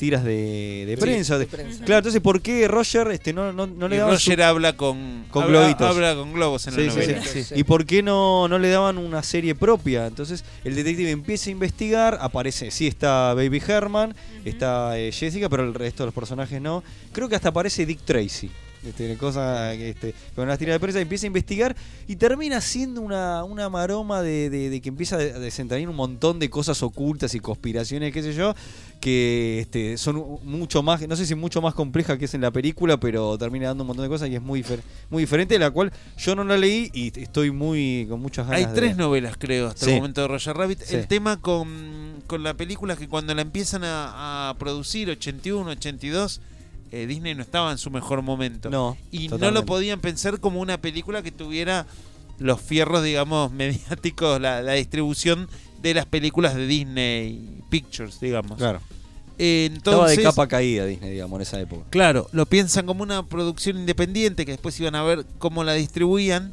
tiras 0.02 0.24
de, 0.24 0.82
de 0.84 0.96
Sí, 0.96 1.00
prensa. 1.00 1.34
de 1.38 1.44
de- 1.44 1.46
prensa. 1.46 1.84
Claro, 1.84 1.98
entonces, 1.98 2.20
¿por 2.20 2.40
qué 2.42 2.66
Roger 2.66 3.06
este, 3.12 3.32
no, 3.32 3.52
no, 3.52 3.68
no 3.68 3.86
le 3.86 3.98
daban 3.98 4.14
Roger 4.14 4.36
su- 4.38 4.42
habla 4.44 4.76
con 4.76 5.26
con 5.30 5.44
habla- 5.44 5.60
globitos. 5.60 5.88
habla 5.88 6.16
con 6.16 6.32
globos 6.32 6.66
en 6.66 6.74
Sí, 6.74 6.80
la 6.86 6.90
sí, 6.92 6.98
novela. 6.98 7.22
sí. 7.24 7.44
sí. 7.44 7.54
¿Y 7.56 7.62
por 7.62 7.86
qué 7.86 8.02
no, 8.02 8.48
no 8.48 8.58
le 8.58 8.68
daban 8.68 8.98
una 8.98 9.22
serie 9.22 9.54
propia? 9.54 10.08
Entonces 10.08 10.44
el 10.64 10.74
detective 10.74 11.12
empieza 11.12 11.50
a 11.50 11.52
investigar, 11.52 12.18
aparece, 12.20 12.72
sí 12.72 12.88
está 12.88 13.32
Baby 13.34 13.62
Herman, 13.64 14.12
está 14.44 14.98
eh, 14.98 15.12
Jessica, 15.12 15.48
pero 15.48 15.62
el 15.62 15.72
resto 15.72 16.02
de 16.02 16.06
los 16.08 16.14
personajes 16.14 16.60
no. 16.60 16.82
Creo 17.12 17.28
que 17.28 17.36
hasta 17.36 17.50
aparece 17.50 17.86
Dick 17.86 18.00
Tracy. 18.04 18.50
Este, 18.84 19.16
cosa 19.16 19.70
que, 19.76 19.90
este, 19.90 20.14
con 20.34 20.44
una 20.44 20.56
tira 20.56 20.72
de 20.72 20.80
prensa 20.80 21.00
empieza 21.00 21.26
a 21.26 21.28
investigar 21.28 21.76
y 22.08 22.16
termina 22.16 22.60
siendo 22.60 23.00
una, 23.00 23.44
una 23.44 23.68
maroma 23.68 24.22
de, 24.22 24.50
de- 24.50 24.70
de 24.70 24.80
que 24.80 24.88
empieza 24.88 25.16
a 25.16 25.18
desentrañar 25.18 25.88
un 25.88 25.94
montón 25.96 26.38
de 26.40 26.50
cosas 26.50 26.82
ocultas 26.82 27.34
y 27.36 27.40
conspiraciones, 27.40 28.12
qué 28.12 28.22
sé 28.22 28.34
yo, 28.34 28.54
que 29.00 29.60
este, 29.60 29.96
son 29.98 30.38
mucho 30.44 30.82
más, 30.82 31.06
no 31.06 31.14
sé 31.16 31.26
si 31.26 31.34
mucho 31.36 31.62
más 31.62 31.74
complejas 31.74 32.18
que 32.18 32.24
es 32.24 32.34
en 32.34 32.40
la 32.40 32.50
película, 32.50 32.98
pero 32.98 33.38
termina 33.38 33.68
dando 33.68 33.84
un 33.84 33.88
montón 33.88 34.04
de 34.04 34.08
cosas 34.08 34.28
y 34.28 34.34
es 34.34 34.42
muy, 34.42 34.62
difer- 34.62 34.82
muy 35.10 35.22
diferente, 35.22 35.58
la 35.60 35.70
cual 35.70 35.92
yo 36.18 36.34
no 36.34 36.42
la 36.42 36.56
leí 36.56 36.90
y 36.92 37.18
estoy 37.20 37.50
muy 37.52 38.06
con 38.08 38.20
muchas 38.20 38.46
ganas 38.48 38.60
Hay 38.60 38.66
de- 38.66 38.74
tres 38.74 38.96
novelas, 38.96 39.36
creo, 39.38 39.68
hasta 39.68 39.86
Sí. 39.86 39.92
el 39.92 39.96
momento 39.98 40.22
de 40.22 40.28
Roger 40.28 40.56
Rabbit. 40.56 40.80
Sí. 40.82 40.96
El 40.96 41.06
tema 41.06 41.40
con, 41.40 42.22
con 42.26 42.42
la 42.42 42.54
película 42.54 42.94
es 42.94 42.98
que 42.98 43.08
cuando 43.08 43.32
la 43.34 43.42
empiezan 43.42 43.84
a, 43.84 44.50
a 44.50 44.54
producir, 44.58 45.08
81, 45.10 45.70
82, 45.70 46.40
eh, 46.92 47.06
Disney 47.06 47.34
no 47.34 47.42
estaba 47.42 47.72
en 47.72 47.78
su 47.78 47.90
mejor 47.90 48.22
momento. 48.22 48.70
No, 48.70 48.96
y 49.10 49.28
no 49.28 49.50
lo 49.50 49.64
podían 49.64 50.00
pensar 50.00 50.38
como 50.40 50.60
una 50.60 50.80
película 50.80 51.22
que 51.22 51.32
tuviera 51.32 51.86
los 52.38 52.60
fierros, 52.60 53.02
digamos, 53.02 53.50
mediáticos, 53.52 54.40
la, 54.40 54.62
la 54.62 54.74
distribución 54.74 55.48
de 55.80 55.94
las 55.94 56.06
películas 56.06 56.54
de 56.54 56.66
Disney 56.66 57.62
Pictures, 57.70 58.20
digamos. 58.20 58.58
Claro. 58.58 58.80
Eh, 59.38 59.70
Estaba 59.74 60.06
de 60.06 60.14
entonces, 60.14 60.24
capa 60.24 60.46
caída 60.46 60.84
Disney, 60.84 61.10
digamos, 61.10 61.38
en 61.38 61.42
esa 61.42 61.58
época. 61.58 61.84
Claro, 61.90 62.28
lo 62.32 62.46
piensan 62.46 62.86
como 62.86 63.02
una 63.02 63.24
producción 63.26 63.78
independiente 63.78 64.44
que 64.44 64.52
después 64.52 64.78
iban 64.78 64.94
a 64.94 65.02
ver 65.02 65.24
cómo 65.38 65.64
la 65.64 65.72
distribuían 65.72 66.52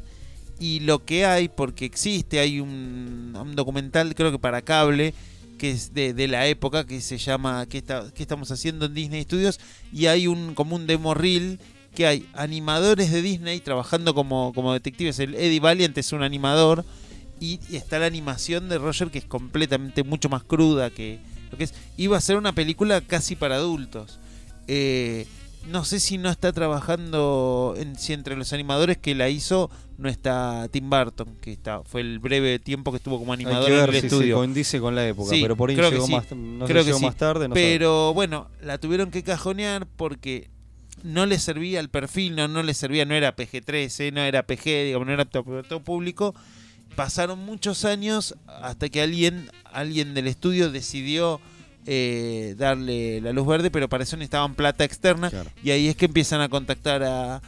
y 0.58 0.80
lo 0.80 1.04
que 1.04 1.26
hay, 1.26 1.48
porque 1.48 1.84
existe, 1.84 2.40
hay 2.40 2.60
un, 2.60 3.36
un 3.38 3.54
documental 3.54 4.14
creo 4.14 4.32
que 4.32 4.38
para 4.38 4.62
cable 4.62 5.14
que 5.60 5.70
es 5.72 5.92
de, 5.92 6.26
la 6.26 6.46
época 6.46 6.86
que 6.86 7.02
se 7.02 7.18
llama 7.18 7.66
¿qué, 7.68 7.76
está- 7.76 8.10
qué 8.14 8.22
estamos 8.22 8.50
haciendo 8.50 8.86
en 8.86 8.94
Disney 8.94 9.24
Studios? 9.24 9.60
Y 9.92 10.06
hay 10.06 10.26
un 10.26 10.54
como 10.54 10.74
un 10.74 10.86
demo 10.86 11.12
reel 11.12 11.60
que 11.94 12.06
hay 12.06 12.26
animadores 12.32 13.10
de 13.12 13.20
Disney 13.20 13.60
trabajando 13.60 14.14
como, 14.14 14.54
como 14.54 14.72
detectives. 14.72 15.18
El 15.18 15.34
Eddie 15.34 15.60
Valiant 15.60 15.98
es 15.98 16.14
un 16.14 16.22
animador 16.22 16.86
y, 17.40 17.60
y 17.68 17.76
está 17.76 17.98
la 17.98 18.06
animación 18.06 18.70
de 18.70 18.78
Roger 18.78 19.10
que 19.10 19.18
es 19.18 19.26
completamente 19.26 20.02
mucho 20.02 20.30
más 20.30 20.42
cruda 20.44 20.88
que 20.88 21.18
lo 21.52 21.58
que 21.58 21.64
es. 21.64 21.74
Iba 21.98 22.16
a 22.16 22.22
ser 22.22 22.38
una 22.38 22.54
película 22.54 23.02
casi 23.02 23.36
para 23.36 23.56
adultos. 23.56 24.18
Eh, 24.66 25.26
no 25.66 25.84
sé 25.84 26.00
si 26.00 26.18
no 26.18 26.30
está 26.30 26.52
trabajando 26.52 27.74
en, 27.76 27.96
si 27.98 28.12
entre 28.12 28.36
los 28.36 28.52
animadores 28.52 28.98
que 28.98 29.14
la 29.14 29.28
hizo 29.28 29.70
no 29.98 30.08
está 30.08 30.66
Tim 30.70 30.88
Burton, 30.88 31.36
que 31.40 31.52
está 31.52 31.82
fue 31.84 32.00
el 32.00 32.18
breve 32.18 32.58
tiempo 32.58 32.90
que 32.90 32.96
estuvo 32.96 33.18
como 33.18 33.32
animador 33.32 33.66
que 33.66 33.74
en 33.74 33.80
ver 33.80 33.90
el 33.90 34.04
estudio. 34.04 34.36
coincide 34.36 34.80
con 34.80 34.94
la 34.94 35.06
época, 35.06 35.30
Sí, 35.30 35.42
pero 35.42 35.56
por 35.56 35.70
ahí 35.70 35.76
creo 35.76 35.90
llegó 35.90 36.06
sí. 36.06 36.12
más, 36.12 36.32
no 36.32 36.64
Creo 36.66 36.82
que 36.82 36.86
llegó 36.86 36.98
sí. 36.98 37.04
más 37.04 37.16
tarde. 37.16 37.48
No 37.48 37.54
pero 37.54 38.14
bueno, 38.14 38.48
la 38.62 38.78
tuvieron 38.78 39.10
que 39.10 39.22
cajonear 39.22 39.86
porque 39.86 40.48
no 41.02 41.26
le 41.26 41.38
servía 41.38 41.80
el 41.80 41.88
perfil, 41.90 42.36
no, 42.36 42.48
no 42.48 42.62
le 42.62 42.74
servía, 42.74 43.04
no 43.04 43.14
era 43.14 43.36
PG-13, 43.36 44.12
no 44.12 44.22
era 44.22 44.46
PG, 44.46 44.64
digamos, 44.86 45.06
no 45.06 45.12
era 45.12 45.22
apto 45.24 45.44
todo 45.68 45.80
público. 45.80 46.34
Pasaron 46.96 47.38
muchos 47.38 47.84
años 47.84 48.34
hasta 48.46 48.88
que 48.88 49.00
alguien, 49.00 49.50
alguien 49.64 50.12
del 50.14 50.26
estudio 50.26 50.70
decidió 50.70 51.40
eh, 51.86 52.54
darle 52.58 53.20
la 53.20 53.32
luz 53.32 53.46
verde, 53.46 53.70
pero 53.70 53.88
para 53.88 54.04
eso 54.04 54.16
necesitaban 54.16 54.54
plata 54.54 54.84
externa. 54.84 55.30
Y 55.62 55.70
ahí 55.70 55.88
es 55.88 55.96
que 55.96 56.06
empiezan 56.06 56.40
a 56.40 56.48
contactar 56.48 57.02
a, 57.02 57.42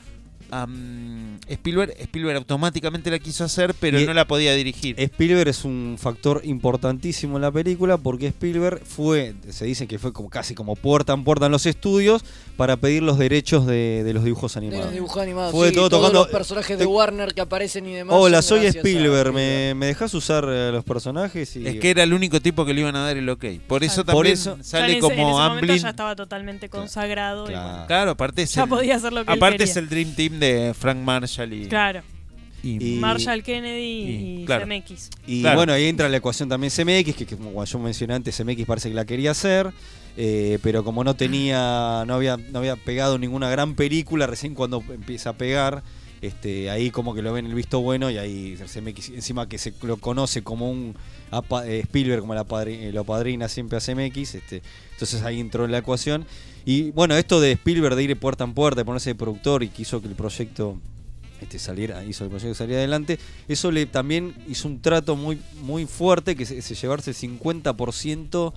a, 0.53 0.67
mm, 0.67 1.39
Spielberg. 1.49 1.95
Spielberg 1.99 2.37
automáticamente 2.37 3.11
la 3.11 3.19
quiso 3.19 3.43
hacer, 3.45 3.75
pero 3.81 3.99
Y- 3.99 4.07
no 4.07 4.13
la 4.15 4.27
podía 4.27 4.53
dirigir. 4.55 4.95
Spielberg 5.01 5.49
es 5.49 5.65
un 5.65 5.97
factor 5.99 6.43
importantísimo 6.45 7.37
en 7.37 7.43
la 7.43 7.51
película 7.51 7.97
porque 7.97 8.27
Spielberg 8.29 8.83
fue, 8.85 9.35
se 9.51 9.65
dice 9.65 9.87
que 9.89 9.99
fue 9.99 10.13
como 10.13 10.29
casi 10.29 10.55
como 10.55 10.77
puerta 10.77 11.13
en 11.15 11.25
puerta 11.25 11.47
en 11.47 11.53
los 11.53 11.67
estudios 11.67 12.23
para 12.57 12.77
pedir 12.77 13.03
los 13.03 13.19
derechos 13.19 13.67
de, 13.67 14.03
de 14.05 14.13
los 14.13 14.25
dibujos 14.25 14.55
De 14.55 14.59
animados. 14.59 14.85
los 14.87 14.95
dibujos 14.95 15.23
animados. 15.23 15.53
Fue 15.53 15.71
sí, 15.71 15.75
todo 15.75 15.89
todos 15.89 16.03
tocando- 16.03 16.21
los 16.25 16.29
personajes 16.29 16.79
de 16.79 16.87
Warner 16.87 17.35
que 17.35 17.41
aparecen 17.41 17.87
y 17.87 17.95
demás. 17.95 18.15
Hola, 18.19 18.43
soy 18.43 18.67
Spielberg, 18.67 19.33
¿me, 19.33 19.75
me 19.75 19.87
dejas 19.87 20.13
usar 20.15 20.45
eh, 20.49 20.71
los 20.71 20.85
personajes? 20.85 21.57
Y... 21.57 21.67
Es 21.67 21.81
que 21.81 21.91
era 21.91 22.03
el 22.03 22.13
único 22.13 22.41
tipo 22.41 22.65
que 22.67 22.75
le 22.75 22.83
iban 22.83 22.95
a 22.97 23.01
dar 23.07 23.17
el 23.17 23.29
ok. 23.29 23.45
Por 23.67 23.83
eso 23.85 24.05
Por 24.05 24.15
también 24.15 24.35
eso- 24.35 24.57
Ya 24.59 24.63
sale 24.65 24.85
en 24.85 24.91
ese, 24.91 24.97
en 24.99 25.01
como 25.01 25.13
ese 25.15 25.23
momento 25.25 25.55
Amblin. 25.61 25.79
ya 25.83 25.89
estaba 25.91 26.15
totalmente 26.15 26.69
consagrado. 26.69 27.45
y 27.51 27.53
bueno. 27.55 27.85
Claro, 27.87 28.11
aparte 28.13 28.43
es 28.43 28.55
Ya 28.55 28.65
el, 28.65 28.69
podía 28.69 28.97
hacer 28.97 29.13
lo 29.13 29.25
que 29.25 29.33
él 29.33 29.39
aparte 29.39 29.65
es 29.65 29.77
el 29.77 29.89
Dream 29.89 30.15
Team 30.15 30.39
de 30.43 30.75
Frank 30.75 30.99
Marshall 30.99 31.53
y, 31.53 31.67
Claro. 31.67 32.03
y- 32.63 32.99
Marshall 33.01 33.43
Kennedy 33.43 33.81
y, 33.81 34.43
y- 34.43 34.45
claro. 34.45 34.67
CMX. 34.67 35.11
Y 35.27 35.41
Claro. 35.43 35.57
bueno, 35.59 35.73
ahí 35.73 35.87
entra 35.87 36.09
la 36.09 36.17
ecuación 36.19 36.49
también 36.49 36.71
CMX, 36.71 37.15
que, 37.17 37.27
que 37.27 37.37
como 37.37 37.65
yo 37.65 37.79
mencioné 37.79 38.15
antes, 38.15 38.37
CMX 38.37 38.65
parece 38.67 38.89
que 38.89 38.95
la 38.95 39.05
quería 39.05 39.31
hacer, 39.33 39.71
eh, 40.17 40.59
pero 40.63 40.85
como 40.85 41.03
no 41.05 41.15
tenía, 41.15 42.05
no 42.07 42.15
había, 42.15 42.37
no 42.37 42.59
había 42.59 42.77
pegado 42.77 43.19
ninguna 43.19 43.49
gran 43.51 43.75
película, 43.75 44.27
recién 44.27 44.55
cuando 44.55 44.83
empieza 44.93 45.31
a 45.31 45.33
pegar, 45.33 45.83
este, 46.21 46.71
ahí 46.71 46.91
como 46.93 47.15
que 47.15 47.23
lo 47.23 47.33
ven 47.33 47.47
el 47.47 47.55
visto 47.55 47.81
bueno 47.81 48.09
y 48.09 48.17
ahí 48.19 48.57
CMX, 48.57 49.09
encima 49.09 49.49
que 49.49 49.59
se 49.59 49.73
lo 49.83 49.97
conoce 49.97 50.43
como 50.45 50.71
un 50.71 50.95
eh, 51.65 51.81
Spielberg, 51.85 52.21
como 52.21 52.35
la 52.35 52.45
padri- 52.47 52.79
eh, 52.81 52.93
lo 52.93 53.03
padrina 53.05 53.49
siempre 53.49 53.79
a 53.79 53.81
CMX, 53.81 54.37
este, 54.37 54.63
entonces 54.93 55.23
ahí 55.23 55.41
entró 55.41 55.65
en 55.65 55.73
la 55.73 55.79
ecuación. 55.79 56.25
Y 56.65 56.91
bueno, 56.93 57.17
esto 57.17 57.41
de 57.41 57.53
Spielberg 57.53 57.97
de 57.97 58.03
ir 58.05 58.19
puerta 58.19 58.45
en 58.45 58.55
puerta, 58.55 58.81
de 58.81 58.85
ponerse 58.85 59.11
de 59.11 59.15
productor 59.15 59.63
y 59.63 59.69
que 59.69 59.83
hizo 59.83 60.01
que 60.01 60.09
el 60.09 60.15
proyecto 60.15 60.79
este, 61.43 61.59
saliera, 61.59 62.05
hizo 62.05 62.25
el 62.25 62.31
proyecto 62.31 62.55
salir 62.55 62.77
adelante, 62.77 63.19
eso 63.49 63.73
le 63.73 63.87
también 63.87 64.35
hizo 64.49 64.69
un 64.69 64.81
trato 64.81 65.17
muy, 65.17 65.41
muy 65.61 65.87
fuerte, 65.87 66.37
que 66.37 66.45
es, 66.45 66.53
es 66.53 66.81
llevarse 66.81 67.11
el 67.11 67.17
50% 67.17 68.53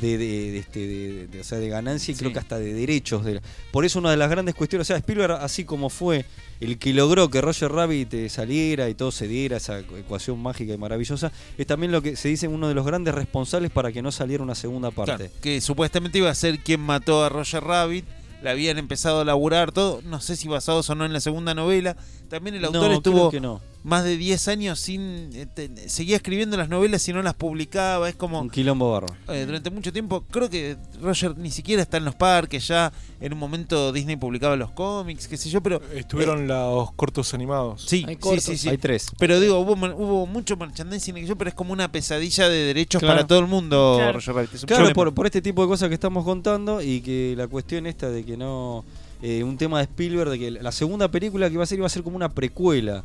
de, 0.00 0.18
de, 0.18 0.18
de 0.18 0.58
este, 0.58 1.26
de, 1.28 1.40
o 1.40 1.44
sea, 1.44 1.58
de 1.58 1.68
ganancia 1.68 2.12
y 2.12 2.16
creo 2.16 2.32
que 2.32 2.38
hasta 2.38 2.58
de 2.58 2.74
derechos. 2.74 3.24
De, 3.24 3.40
por 3.72 3.86
eso 3.86 3.98
una 3.98 4.10
de 4.10 4.18
las 4.18 4.28
grandes 4.30 4.54
cuestiones, 4.54 4.86
o 4.86 4.88
sea, 4.88 4.98
Spielberg 4.98 5.32
así 5.32 5.64
como 5.64 5.88
fue 5.88 6.26
el 6.60 6.78
que 6.78 6.92
logró 6.94 7.28
que 7.30 7.40
Roger 7.40 7.70
Rabbit 7.72 8.14
eh, 8.14 8.28
saliera 8.28 8.88
y 8.88 8.94
todo 8.94 9.10
se 9.12 9.28
diera, 9.28 9.56
esa 9.58 9.80
ecuación 9.80 10.40
mágica 10.42 10.72
y 10.72 10.78
maravillosa, 10.78 11.32
es 11.58 11.66
también 11.66 11.92
lo 11.92 12.02
que 12.02 12.16
se 12.16 12.28
dice 12.28 12.48
uno 12.48 12.68
de 12.68 12.74
los 12.74 12.86
grandes 12.86 13.14
responsables 13.14 13.70
para 13.70 13.92
que 13.92 14.02
no 14.02 14.12
saliera 14.12 14.42
una 14.42 14.54
segunda 14.54 14.90
parte. 14.90 15.16
Claro, 15.28 15.32
que 15.42 15.60
supuestamente 15.60 16.18
iba 16.18 16.30
a 16.30 16.34
ser 16.34 16.60
quien 16.60 16.80
mató 16.80 17.24
a 17.24 17.28
Roger 17.28 17.62
Rabbit, 17.62 18.04
la 18.42 18.50
habían 18.52 18.78
empezado 18.78 19.20
a 19.20 19.24
laburar, 19.24 19.72
todo. 19.72 20.02
No 20.04 20.20
sé 20.20 20.36
si 20.36 20.46
basados 20.46 20.88
o 20.90 20.94
no 20.94 21.04
en 21.04 21.12
la 21.12 21.20
segunda 21.20 21.54
novela. 21.54 21.96
También 22.28 22.54
el 22.56 22.62
No, 22.62 22.68
autor 22.68 22.82
creo 22.84 22.96
estuvo 22.98 23.30
que 23.30 23.40
no. 23.40 23.60
Más 23.86 24.02
de 24.02 24.16
10 24.16 24.48
años 24.48 24.80
sin. 24.80 25.30
eh, 25.32 25.46
te- 25.46 25.88
seguía 25.88 26.16
escribiendo 26.16 26.56
las 26.56 26.68
novelas 26.68 27.08
y 27.08 27.12
no 27.12 27.22
las 27.22 27.34
publicaba. 27.34 28.08
Es 28.08 28.16
como. 28.16 28.40
Un 28.40 28.50
quilombo 28.50 28.90
barro. 28.90 29.06
Eh, 29.28 29.44
durante 29.46 29.70
mucho 29.70 29.92
tiempo, 29.92 30.24
creo 30.30 30.50
que 30.50 30.76
Roger 31.00 31.38
ni 31.38 31.50
siquiera 31.52 31.80
está 31.82 31.96
en 31.98 32.04
los 32.04 32.16
parques, 32.16 32.66
ya 32.66 32.92
en 33.20 33.32
un 33.32 33.38
momento 33.38 33.92
Disney 33.92 34.16
publicaba 34.16 34.56
los 34.56 34.72
cómics, 34.72 35.28
qué 35.28 35.36
sé 35.36 35.48
yo, 35.48 35.62
pero... 35.62 35.80
Estuvieron 35.94 36.46
los 36.48 36.92
cortos 36.92 37.32
animados. 37.32 37.82
Sí, 37.86 38.04
Hay 38.08 38.14
sí, 38.16 38.20
cortos. 38.20 38.44
sí, 38.44 38.58
sí. 38.58 38.68
Hay 38.68 38.76
tres. 38.78 39.10
Pero 39.18 39.38
digo, 39.40 39.58
hubo, 39.60 39.72
hubo 39.74 40.26
mucho 40.26 40.56
merchandising, 40.56 41.14
que 41.14 41.24
yo, 41.26 41.36
pero 41.36 41.48
es 41.48 41.54
como 41.54 41.72
una 41.72 41.90
pesadilla 41.90 42.48
de 42.48 42.58
derechos 42.58 43.00
Claro. 43.00 43.14
para 43.14 43.26
todo 43.26 43.38
el 43.38 43.46
mundo, 43.46 43.94
Claro. 43.98 44.12
Roger 44.14 44.34
Rabbit. 44.34 44.54
Es 44.54 44.62
un 44.64 44.66
Claro, 44.66 44.80
problema. 44.84 44.94
por, 44.94 45.14
por 45.14 45.26
este 45.26 45.40
tipo 45.40 45.62
de 45.62 45.68
cosas 45.68 45.88
que 45.88 45.94
estamos 45.94 46.24
contando 46.24 46.82
y 46.82 47.00
que 47.00 47.34
la 47.36 47.46
cuestión 47.46 47.86
esta 47.86 48.10
de 48.10 48.24
que 48.24 48.36
no... 48.36 48.84
eh, 49.22 49.42
un 49.44 49.56
tema 49.56 49.78
de 49.78 49.84
Spielberg, 49.84 50.28
de 50.30 50.38
que 50.38 50.50
la 50.50 50.72
segunda 50.72 51.08
película 51.08 51.46
que 51.48 51.54
iba 51.54 51.62
a 51.62 51.66
ser 51.66 51.78
iba 51.78 51.86
a 51.86 51.90
ser 51.90 52.02
como 52.02 52.16
una 52.16 52.28
precuela. 52.28 53.02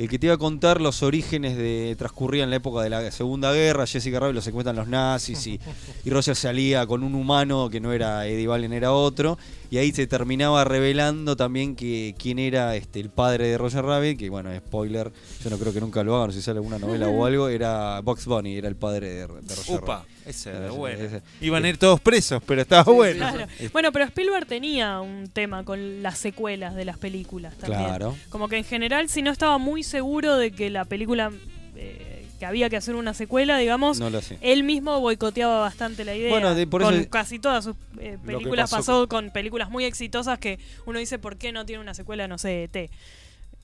El 0.00 0.08
que 0.08 0.18
te 0.18 0.28
iba 0.28 0.34
a 0.34 0.38
contar 0.38 0.80
los 0.80 1.02
orígenes 1.02 1.58
de... 1.58 1.94
transcurría 1.98 2.42
en 2.44 2.48
la 2.48 2.56
época 2.56 2.80
de 2.80 2.88
la 2.88 3.10
Segunda 3.10 3.52
Guerra, 3.52 3.86
Jessica 3.86 4.18
Rabbit 4.18 4.34
lo 4.34 4.40
secuestran 4.40 4.74
los 4.74 4.88
nazis 4.88 5.46
y, 5.46 5.60
y 6.02 6.08
Roger 6.08 6.34
salía 6.34 6.86
con 6.86 7.02
un 7.02 7.14
humano 7.14 7.68
que 7.68 7.80
no 7.80 7.92
era 7.92 8.26
Eddie 8.26 8.46
Valen, 8.46 8.72
era 8.72 8.92
otro. 8.92 9.36
Y 9.70 9.78
ahí 9.78 9.92
se 9.92 10.06
terminaba 10.08 10.64
revelando 10.64 11.36
también 11.36 11.76
que 11.76 12.14
quién 12.18 12.40
era 12.40 12.74
este 12.74 12.98
el 12.98 13.08
padre 13.10 13.46
de 13.46 13.56
Roger 13.58 13.84
Rabbit, 13.84 14.18
que 14.18 14.28
bueno, 14.28 14.50
spoiler, 14.56 15.12
yo 15.44 15.50
no 15.50 15.58
creo 15.58 15.72
que 15.72 15.80
nunca 15.80 16.02
lo 16.02 16.16
hagan, 16.16 16.32
si 16.32 16.42
sale 16.42 16.58
alguna 16.58 16.78
novela 16.80 17.06
o 17.08 17.24
algo, 17.24 17.48
era 17.48 18.00
Box 18.00 18.26
Bunny, 18.26 18.56
era 18.56 18.66
el 18.68 18.74
padre 18.74 19.08
de, 19.10 19.14
de 19.28 19.54
Roger 19.54 19.80
Upa, 19.80 19.94
Rabbit. 19.98 20.08
era 20.46 20.66
Ese- 20.66 20.68
buena. 20.70 21.04
ese- 21.04 21.22
Iban 21.40 21.64
a 21.64 21.68
ir 21.68 21.78
todos 21.78 22.00
presos, 22.00 22.42
pero 22.44 22.62
estaba 22.62 22.92
bueno. 22.92 23.18
Claro. 23.30 23.46
Bueno, 23.72 23.92
pero 23.92 24.04
Spielberg 24.06 24.46
tenía 24.46 25.00
un 25.00 25.28
tema 25.28 25.64
con 25.64 26.02
las 26.02 26.18
secuelas 26.18 26.74
de 26.74 26.84
las 26.84 26.98
películas 26.98 27.54
también. 27.56 27.84
Claro. 27.84 28.16
Como 28.28 28.48
que 28.48 28.56
en 28.58 28.64
general, 28.64 29.08
si 29.08 29.22
no 29.22 29.30
estaba 29.30 29.58
muy 29.58 29.84
seguro 29.84 30.36
de 30.36 30.50
que 30.50 30.68
la 30.70 30.84
película. 30.84 31.30
eh, 31.76 32.09
que 32.40 32.46
había 32.46 32.68
que 32.70 32.76
hacer 32.76 32.96
una 32.96 33.14
secuela, 33.14 33.56
digamos. 33.58 34.00
No. 34.00 34.10
Él 34.40 34.64
mismo 34.64 34.98
boicoteaba 34.98 35.60
bastante 35.60 36.04
la 36.04 36.16
idea. 36.16 36.30
Bueno, 36.30 36.54
de- 36.56 36.66
por 36.66 36.82
con 36.82 36.94
eso- 36.94 37.08
casi 37.10 37.38
todas 37.38 37.62
sus 37.62 37.76
eh, 38.00 38.18
películas 38.26 38.68
pasó 38.70 38.76
pasó 38.78 39.08
con 39.08 39.30
películas 39.30 39.70
muy 39.70 39.84
exitosas 39.84 40.38
que 40.38 40.58
uno 40.86 40.98
dice, 40.98 41.18
¿por 41.18 41.36
qué 41.36 41.52
no 41.52 41.64
tiene 41.66 41.82
una 41.82 41.94
secuela, 41.94 42.26
no 42.26 42.38
sé, 42.38 42.64
ET? 42.64 42.90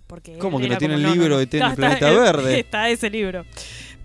Porque 0.06 0.38
¿Cómo 0.38 0.60
que 0.60 0.68
no 0.68 0.78
tiene 0.78 0.94
el 0.94 1.02
libro 1.02 1.38
de 1.38 1.44
ET 1.44 1.54
en 1.54 1.62
el 1.70 1.74
planeta 1.74 2.10
verde? 2.10 2.60
Está 2.60 2.88
ese 2.90 3.10
libro. 3.10 3.44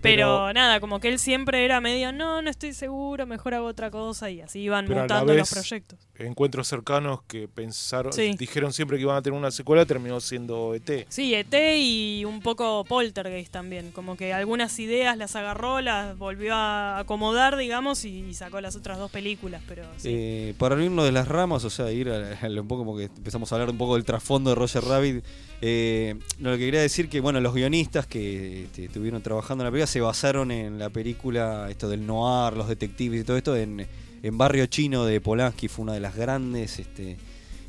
Pero, 0.02 0.26
Pero- 0.46 0.52
nada, 0.52 0.80
como 0.80 1.00
que 1.00 1.08
él 1.08 1.18
siempre 1.18 1.64
era 1.64 1.80
medio, 1.80 2.12
no, 2.12 2.42
no 2.42 2.50
estoy 2.50 2.72
seguro, 2.74 3.24
mejor 3.26 3.54
hago 3.54 3.66
otra 3.66 3.90
cosa 3.90 4.28
y 4.30 4.40
así 4.40 4.60
iban 4.60 4.86
Pero 4.86 5.00
a 5.00 5.06
la 5.06 5.14
mutando 5.14 5.34
los 5.34 5.50
proyectos. 5.50 5.98
encuentros 6.18 6.66
cercanos 6.68 7.22
que 7.28 7.48
pensaron, 7.48 8.12
Sí. 8.12 8.34
dijeron 8.38 8.72
siempre 8.72 8.96
que 8.98 9.02
iban 9.02 9.16
a 9.16 9.22
tener 9.22 9.38
una 9.38 9.50
secuela, 9.50 9.86
terminó 9.86 10.20
siendo 10.20 10.74
ET. 10.74 11.06
Sí, 11.08 11.34
ET 11.34 11.54
y 11.78 12.24
un 12.24 12.40
poco 12.40 12.84
Poltergeist 12.84 13.52
también. 13.52 13.92
Como 13.92 14.16
que 14.16 14.32
algunas 14.34 14.78
ideas 14.78 15.16
las 15.16 15.36
agarró, 15.36 15.80
las 15.80 16.18
volvió 16.18 16.54
a 16.54 16.98
acomodar, 16.98 17.56
digamos, 17.56 18.04
y, 18.04 18.20
y 18.24 18.34
sacó 18.34 18.60
las 18.60 18.76
otras 18.76 18.98
dos 18.98 19.10
películas. 19.10 19.62
Pero 19.68 19.84
sí. 19.98 20.08
Eh, 20.12 20.54
para 20.58 20.82
irnos 20.82 21.04
de 21.04 21.12
las 21.12 21.28
ramas, 21.28 21.64
o 21.64 21.70
sea, 21.70 21.90
ir 21.92 22.08
a, 22.10 22.38
a 22.40 22.48
lo- 22.48 22.62
un 22.62 22.68
poco 22.68 22.84
porque 22.84 23.04
empezamos 23.04 23.50
a 23.52 23.54
hablar 23.54 23.70
un 23.70 23.78
poco 23.78 23.94
del 23.94 24.04
trasfondo 24.04 24.50
de 24.50 24.56
Roger 24.56 24.82
Rabbit. 24.84 25.24
Eh, 25.62 26.16
lo 26.40 26.50
que 26.52 26.58
quería 26.58 26.80
decir 26.80 27.08
que 27.08 27.20
bueno, 27.20 27.40
los 27.40 27.54
guionistas 27.54 28.06
que 28.06 28.64
este, 28.64 28.84
estuvieron 28.86 29.22
trabajando 29.22 29.62
en 29.62 29.66
la 29.66 29.70
película 29.70 29.86
se 29.86 30.00
basaron 30.00 30.50
en 30.50 30.78
la 30.78 30.90
película 30.90 31.68
esto 31.70 31.88
del 31.88 32.04
noir, 32.06 32.52
los 32.56 32.68
detectives 32.68 33.20
y 33.20 33.24
todo 33.24 33.36
esto 33.36 33.56
en, 33.56 33.86
en 34.22 34.38
Barrio 34.38 34.66
Chino 34.66 35.04
de 35.04 35.20
Polanski 35.20 35.68
fue 35.68 35.84
una 35.84 35.92
de 35.94 36.00
las 36.00 36.16
grandes 36.16 36.78
este, 36.80 37.16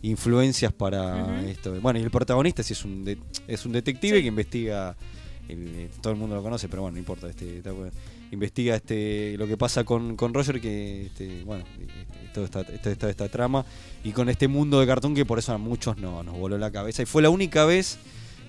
influencias 0.02 0.74
para 0.74 1.42
esto. 1.50 1.74
Bueno, 1.82 2.00
y 2.00 2.04
el 2.04 2.12
protagonista 2.12 2.64
sí 2.64 2.74
es 2.74 2.84
un 2.84 3.06
de- 3.06 3.18
es 3.48 3.66
un 3.66 3.72
detective 3.72 4.22
que 4.22 4.28
investiga 4.28 4.96
el- 5.48 5.68
eh, 5.76 5.90
todo 6.02 6.14
el 6.14 6.20
mundo 6.20 6.36
lo 6.36 6.42
conoce, 6.44 6.68
pero 6.70 6.82
bueno, 6.82 6.94
no 6.94 7.00
importa, 7.00 7.30
este, 7.30 7.58
está 7.60 7.72
bueno. 7.72 7.92
Investiga 8.34 8.76
este 8.76 9.36
lo 9.38 9.48
que 9.48 9.58
pasa 9.58 9.84
con, 9.84 10.16
con 10.16 10.34
Roger, 10.34 10.60
que 10.60 11.08
este, 11.08 11.44
bueno, 11.44 11.64
este, 11.80 11.94
toda 12.34 12.46
esta, 12.46 12.62
esta, 12.62 12.92
esta- 12.92 13.10
esta 13.10 13.30
trama, 13.30 13.66
y 14.04 14.12
con 14.12 14.30
este 14.30 14.48
mundo 14.48 14.80
de 14.80 14.88
cartón 14.88 15.14
que 15.16 15.26
por 15.26 15.40
eso 15.40 15.54
a 15.54 15.58
muchos 15.58 15.98
no, 15.98 16.24
nos 16.24 16.36
voló 16.38 16.58
la 16.58 16.72
cabeza. 16.72 17.04
Y 17.04 17.06
fue 17.06 17.22
la 17.22 17.30
única 17.30 17.66
vez 17.66 17.98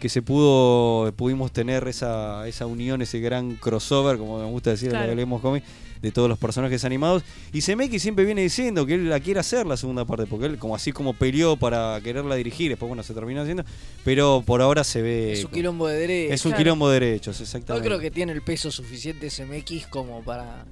que 0.00 0.08
se 0.08 0.20
pudo, 0.22 1.12
pudimos 1.12 1.52
tener 1.52 1.86
esa, 1.88 2.46
esa 2.48 2.66
unión, 2.66 3.00
ese 3.02 3.20
gran 3.20 3.54
crossover, 3.56 4.18
como 4.18 4.38
me 4.38 4.44
gusta 4.50 4.70
decir, 4.70 4.86
en 4.88 4.92
Claro. 4.92 5.06
lo 5.06 5.10
que 5.12 5.16
leemos 5.16 5.40
cómic, 5.40 5.64
de 6.04 6.12
todos 6.12 6.28
los 6.28 6.38
personajes 6.38 6.84
animados. 6.84 7.22
Y 7.52 7.62
Zemeckis 7.62 8.02
siempre 8.02 8.24
viene 8.24 8.42
diciendo 8.42 8.86
que 8.86 8.94
él 8.94 9.08
la 9.08 9.18
quiere 9.20 9.40
hacer 9.40 9.66
la 9.66 9.76
segunda 9.76 10.04
parte, 10.04 10.26
porque 10.26 10.46
él 10.46 10.58
como 10.58 10.76
así 10.76 10.92
como 10.92 11.14
peleó 11.14 11.56
para 11.56 12.00
quererla 12.02 12.34
dirigir, 12.36 12.68
después 12.70 12.88
bueno, 12.88 13.02
se 13.02 13.14
terminó 13.14 13.40
haciendo, 13.42 13.64
pero 14.04 14.42
por 14.46 14.62
ahora 14.62 14.84
se 14.84 15.02
ve... 15.02 15.32
Es 15.32 15.44
un 15.44 15.50
quilombo 15.50 15.88
de 15.88 15.98
derechos. 15.98 16.34
Es 16.34 16.44
un 16.44 16.50
Claro. 16.52 16.62
quilombo 16.62 16.88
de 16.90 17.00
derechos, 17.00 17.38
Yo 17.38 17.44
exactamente. 17.44 17.88
creo 17.88 17.98
que 17.98 18.10
tiene 18.10 18.32
el 18.32 18.42
peso 18.42 18.70
suficiente 18.70 19.28
SMX 19.30 19.86
como 19.88 20.22
para, 20.22 20.64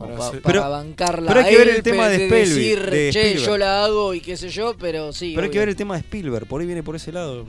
Para 0.00 0.16
pa- 0.16 0.28
hacer- 0.28 0.42
para 0.42 0.52
Pero- 0.60 0.70
bancarla. 0.70 1.28
pero 1.32 1.40
hay 1.46 1.50
que 1.52 1.58
ver 1.58 1.68
el 1.68 1.82
tema 1.82 2.08
de 2.08 2.14
Spielberg, 2.24 2.48
decir, 2.48 2.90
de 2.90 3.10
che, 3.12 3.20
Spielberg". 3.20 3.46
yo 3.46 3.58
la 3.58 3.84
hago 3.84 4.14
y 4.14 4.20
qué 4.20 4.36
sé 4.36 4.48
yo, 4.48 4.74
pero 4.78 5.12
sí. 5.12 5.32
Pero 5.34 5.44
hay 5.44 5.50
que 5.50 5.58
ver 5.58 5.68
el 5.68 5.76
tema 5.76 5.94
de 5.94 6.00
Spielberg, 6.00 6.46
por 6.46 6.60
ahí 6.60 6.66
viene 6.66 6.82
por 6.82 6.96
ese 6.96 7.12
lado. 7.12 7.46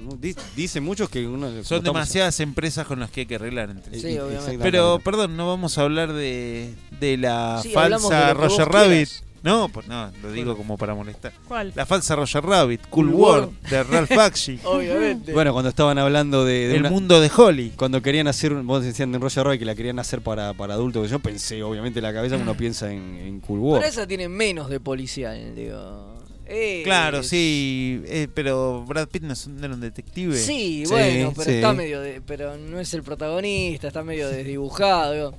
Dicen 0.56 0.84
muchos 0.84 1.10
que 1.10 1.26
uno... 1.26 1.64
Son 1.64 1.84
demasiadas 1.84 2.40
empresas 2.42 2.86
con 2.86 3.00
las 3.00 3.10
que 3.10 3.22
hay 3.22 3.26
que 3.26 3.36
arreglar 3.36 3.70
entre 3.70 3.94
Sí, 3.96 4.02
sí. 4.02 4.08
obviamente. 4.08 4.34
Exactamente. 4.36 4.64
Pero, 4.64 5.00
perdón, 5.04 5.38
no 5.38 5.48
vamos 5.48 5.78
a 5.78 5.82
hablar 5.82 6.14
de, 6.14 6.74
de 7.00 7.18
la 7.18 7.60
Sí, 7.64 7.70
falsa 7.72 8.28
de 8.28 8.34
Roger 8.34 8.68
Rabbit. 8.68 9.08
quieras. 9.10 9.24
No, 9.44 9.70
pues 9.70 9.88
no, 9.88 10.12
lo 10.22 10.32
digo 10.32 10.56
como 10.56 10.78
para 10.78 10.94
molestar. 10.94 11.34
¿Cuál? 11.48 11.72
La 11.76 11.86
falsa 11.88 12.16
Roger 12.16 12.44
Rabbit, 12.44 12.82
Cool, 12.90 13.08
Cool 13.12 13.16
World, 13.20 13.62
de 13.70 13.84
Ralph 13.84 14.12
Bakshi. 14.16 14.60
Obviamente. 14.64 15.34
Bueno, 15.34 15.52
cuando 15.54 15.70
estaban 15.70 15.98
hablando 15.98 16.46
de, 16.46 16.68
de 16.68 16.76
el 16.76 16.82
una- 16.82 16.90
mundo 16.92 17.20
de 17.20 17.32
Holly. 17.36 17.74
Cuando 17.76 18.02
querían 18.04 18.28
hacer, 18.28 18.54
vos 18.54 18.84
decían 18.84 19.12
de 19.12 19.18
Roger 19.18 19.44
Rabbit 19.46 19.60
que 19.60 19.66
la 19.66 19.74
querían 19.76 19.98
hacer 19.98 20.22
para, 20.22 20.54
para 20.54 20.76
adultos, 20.76 21.10
yo 21.10 21.20
pensé, 21.20 21.64
obviamente, 21.64 22.00
en 22.00 22.04
la 22.04 22.14
cabeza 22.14 22.38
uno 22.38 22.56
piensa 22.56 22.92
en, 22.92 23.18
en 23.18 23.40
Cool 23.40 23.60
World. 23.60 23.82
pero 23.82 23.90
esa 23.92 24.06
tiene 24.08 24.30
menos 24.30 24.70
de 24.70 24.80
policial, 24.80 25.56
digo. 25.56 26.12
Eh, 26.54 26.82
Claro, 26.84 27.24
sí, 27.24 28.02
eh, 28.08 28.28
pero 28.34 28.84
Brad 28.86 29.08
Pitt 29.08 29.24
no 29.24 29.32
es 29.34 29.48
un, 29.48 29.56
no 29.58 29.66
era 29.66 29.74
un 29.74 29.80
detective. 29.82 30.36
Sí, 30.38 30.84
Sí, 30.86 30.92
bueno, 30.92 31.32
pero 31.36 31.50
sí. 31.50 31.56
está 31.56 31.72
medio 31.74 32.02
de, 32.02 32.22
pero 32.22 32.58
no 32.58 32.80
es 32.80 32.94
el 32.94 33.04
protagonista, 33.04 33.88
está 33.88 34.04
medio 34.04 34.28
desdibujado. 34.28 35.14
digo. 35.14 35.34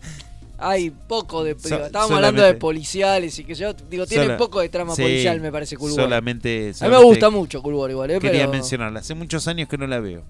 Hay 0.64 0.90
poco 0.90 1.42
de. 1.44 1.58
So- 1.58 1.68
digo, 1.68 1.86
estábamos 1.86 2.12
hablando 2.16 2.40
de 2.42 2.48
solamente- 2.48 2.60
policiales 2.60 3.38
y 3.38 3.44
que 3.44 3.54
yo 3.54 3.72
digo, 3.74 4.06
tiene 4.06 4.24
Sola- 4.24 4.36
poco 4.38 4.60
de 4.60 4.68
trama 4.68 4.94
sí, 4.94 5.02
policial, 5.02 5.40
me 5.40 5.50
parece 5.52 5.76
Cool 5.76 5.90
World. 5.90 6.04
Solamente, 6.04 6.48
A 6.48 6.60
mí 6.60 6.66
me 6.68 6.74
solamente 6.74 7.04
gusta 7.06 7.30
mucho 7.30 7.60
World 7.60 7.90
igual, 7.90 8.10
eh, 8.12 8.18
Quería 8.20 8.40
pero 8.42 8.52
mencionarla. 8.52 9.00
Hace 9.00 9.14
muchos 9.14 9.46
años 9.48 9.68
que 9.68 9.76
no 9.78 9.86
la 9.86 10.00
veo. 10.00 10.22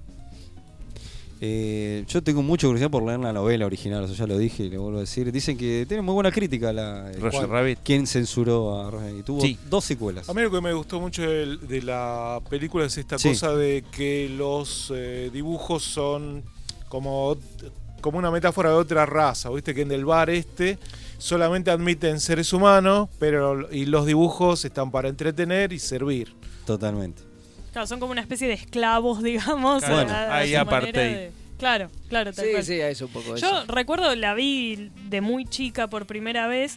Eh, 1.45 2.05
yo 2.07 2.23
tengo 2.23 2.41
mucha 2.41 2.69
curiosidad 2.69 2.89
por 2.89 3.03
leer 3.03 3.19
la 3.19 3.33
novela 3.33 3.67
original, 3.67 4.05
eso 4.05 4.15
ya 4.15 4.29
lo 4.29 4.39
dije 4.39 4.63
y 4.63 4.71
le 4.71 4.79
vuelvo 4.79 4.99
a 4.99 5.01
decir. 5.01 5.33
Dicen 5.33 5.59
que 5.59 5.85
tiene 5.89 6.01
muy 6.01 6.15
buena 6.15 6.31
crítica 6.31 6.73
la. 6.73 7.11
Roger 7.19 7.31
¿cuál? 7.33 7.49
Rabbit. 7.49 7.79
¿Quién 7.83 8.07
censuró 8.07 8.81
a 8.81 8.91
Roger? 8.93 9.17
Y 9.19 9.23
tuvo 9.25 9.41
Sí. 9.41 9.59
dos 9.69 9.85
secuelas. 9.85 10.29
A 10.29 10.35
mí 10.35 10.43
lo 10.43 10.53
que 10.53 10.61
me 10.61 10.73
gustó 10.73 11.01
mucho 11.01 11.23
de, 11.23 11.83
la 11.83 12.41
película 12.49 12.85
es 12.87 12.97
esta 12.97 13.19
Sí. 13.19 13.31
cosa 13.31 13.57
de 13.57 13.83
que 13.91 14.29
los 14.29 14.93
eh, 14.95 15.31
dibujos 15.33 15.83
son 15.83 16.45
como, 16.89 17.37
como 18.03 18.19
una 18.19 18.31
metáfora 18.31 18.69
de 18.69 18.77
otra 18.77 19.07
raza. 19.07 19.49
Viste 19.49 19.75
que 19.75 19.81
en 19.81 19.93
el 19.93 20.05
bar 20.05 20.29
este 20.29 20.79
solamente 21.17 21.71
admiten 21.71 22.21
seres 22.21 22.53
humanos, 22.53 23.09
pero 23.19 23.73
y 23.73 23.87
los 23.87 24.05
dibujos 24.05 24.65
están 24.67 24.91
para 24.91 25.09
entretener 25.09 25.73
y 25.73 25.79
servir. 25.79 26.35
Totalmente. 26.67 27.23
Claro, 27.73 27.87
son 27.87 28.01
como 28.01 28.13
una 28.13 28.21
especie 28.21 28.49
de 28.49 28.55
esclavos, 28.55 29.23
digamos. 29.23 29.83
Claro, 29.83 30.11
a- 30.11 30.15
a 30.25 30.37
ahí 30.39 30.53
manera 30.65 31.01
de- 31.03 31.33
Claro, 31.59 31.91
claro, 32.09 32.33
tal 32.33 32.45
sí, 32.45 32.51
cual. 32.51 32.65
sí, 32.65 32.75
es 32.81 33.01
un 33.03 33.09
poco 33.09 33.37
Yo 33.37 33.47
eso. 33.63 33.65
recuerdo, 33.69 34.15
la 34.17 34.35
vi 34.35 34.91
de 35.09 35.21
muy 35.21 35.45
chica 35.45 35.87
por 35.87 36.07
primera 36.07 36.49
vez. 36.49 36.77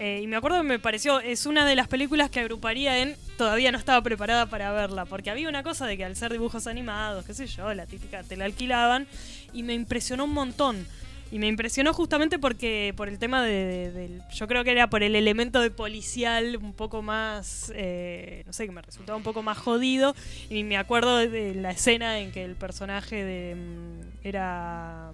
eh, 0.00 0.20
y 0.22 0.26
me 0.26 0.34
acuerdo 0.36 0.58
que 0.58 0.64
me 0.68 0.78
pareció, 0.80 1.20
es 1.20 1.46
una 1.46 1.64
de 1.64 1.74
las 1.76 1.86
películas 1.88 2.28
que 2.28 2.40
agruparía 2.40 2.98
en 2.98 3.14
todavía 3.38 3.70
no 3.72 3.78
estaba 3.78 4.02
preparada 4.02 4.44
para 4.46 4.70
verla, 4.72 5.04
porque 5.06 5.30
había 5.30 5.48
una 5.48 5.62
cosa 5.62 5.86
de 5.86 5.96
que 5.96 6.04
al 6.04 6.16
ser 6.16 6.32
dibujos 6.32 6.66
animados, 6.66 7.24
qué 7.24 7.32
sé 7.34 7.46
yo, 7.46 7.72
la 7.72 7.86
típica 7.86 8.22
te 8.24 8.36
la 8.36 8.44
alquilaban, 8.46 9.06
y 9.56 9.62
me 9.62 9.74
impresionó 9.74 10.24
un 10.24 10.32
montón. 10.34 10.86
Y 11.32 11.40
me 11.40 11.48
impresionó 11.48 11.92
justamente 11.92 12.38
porque, 12.38 12.94
por 12.96 13.08
el 13.08 13.18
tema 13.18 13.42
de, 13.42 13.50
de- 13.52 13.90
del, 13.90 14.22
yo 14.32 14.46
creo 14.46 14.62
que 14.62 14.70
era 14.70 14.88
por 14.88 15.02
el 15.02 15.16
elemento 15.16 15.60
de 15.60 15.72
policial 15.72 16.56
un 16.56 16.72
poco 16.72 17.02
más, 17.02 17.72
eh, 17.74 18.44
no 18.46 18.52
sé, 18.52 18.66
que 18.66 18.72
me 18.72 18.80
resultaba 18.80 19.16
un 19.16 19.24
poco 19.24 19.42
más 19.42 19.58
jodido. 19.58 20.14
Y 20.50 20.62
me 20.62 20.76
acuerdo 20.76 21.16
de, 21.16 21.28
de 21.28 21.54
la 21.56 21.72
escena 21.72 22.20
en 22.20 22.30
que 22.30 22.44
el 22.44 22.54
personaje 22.54 23.24
de, 23.24 23.56
mm, 23.56 24.00
era... 24.26 25.12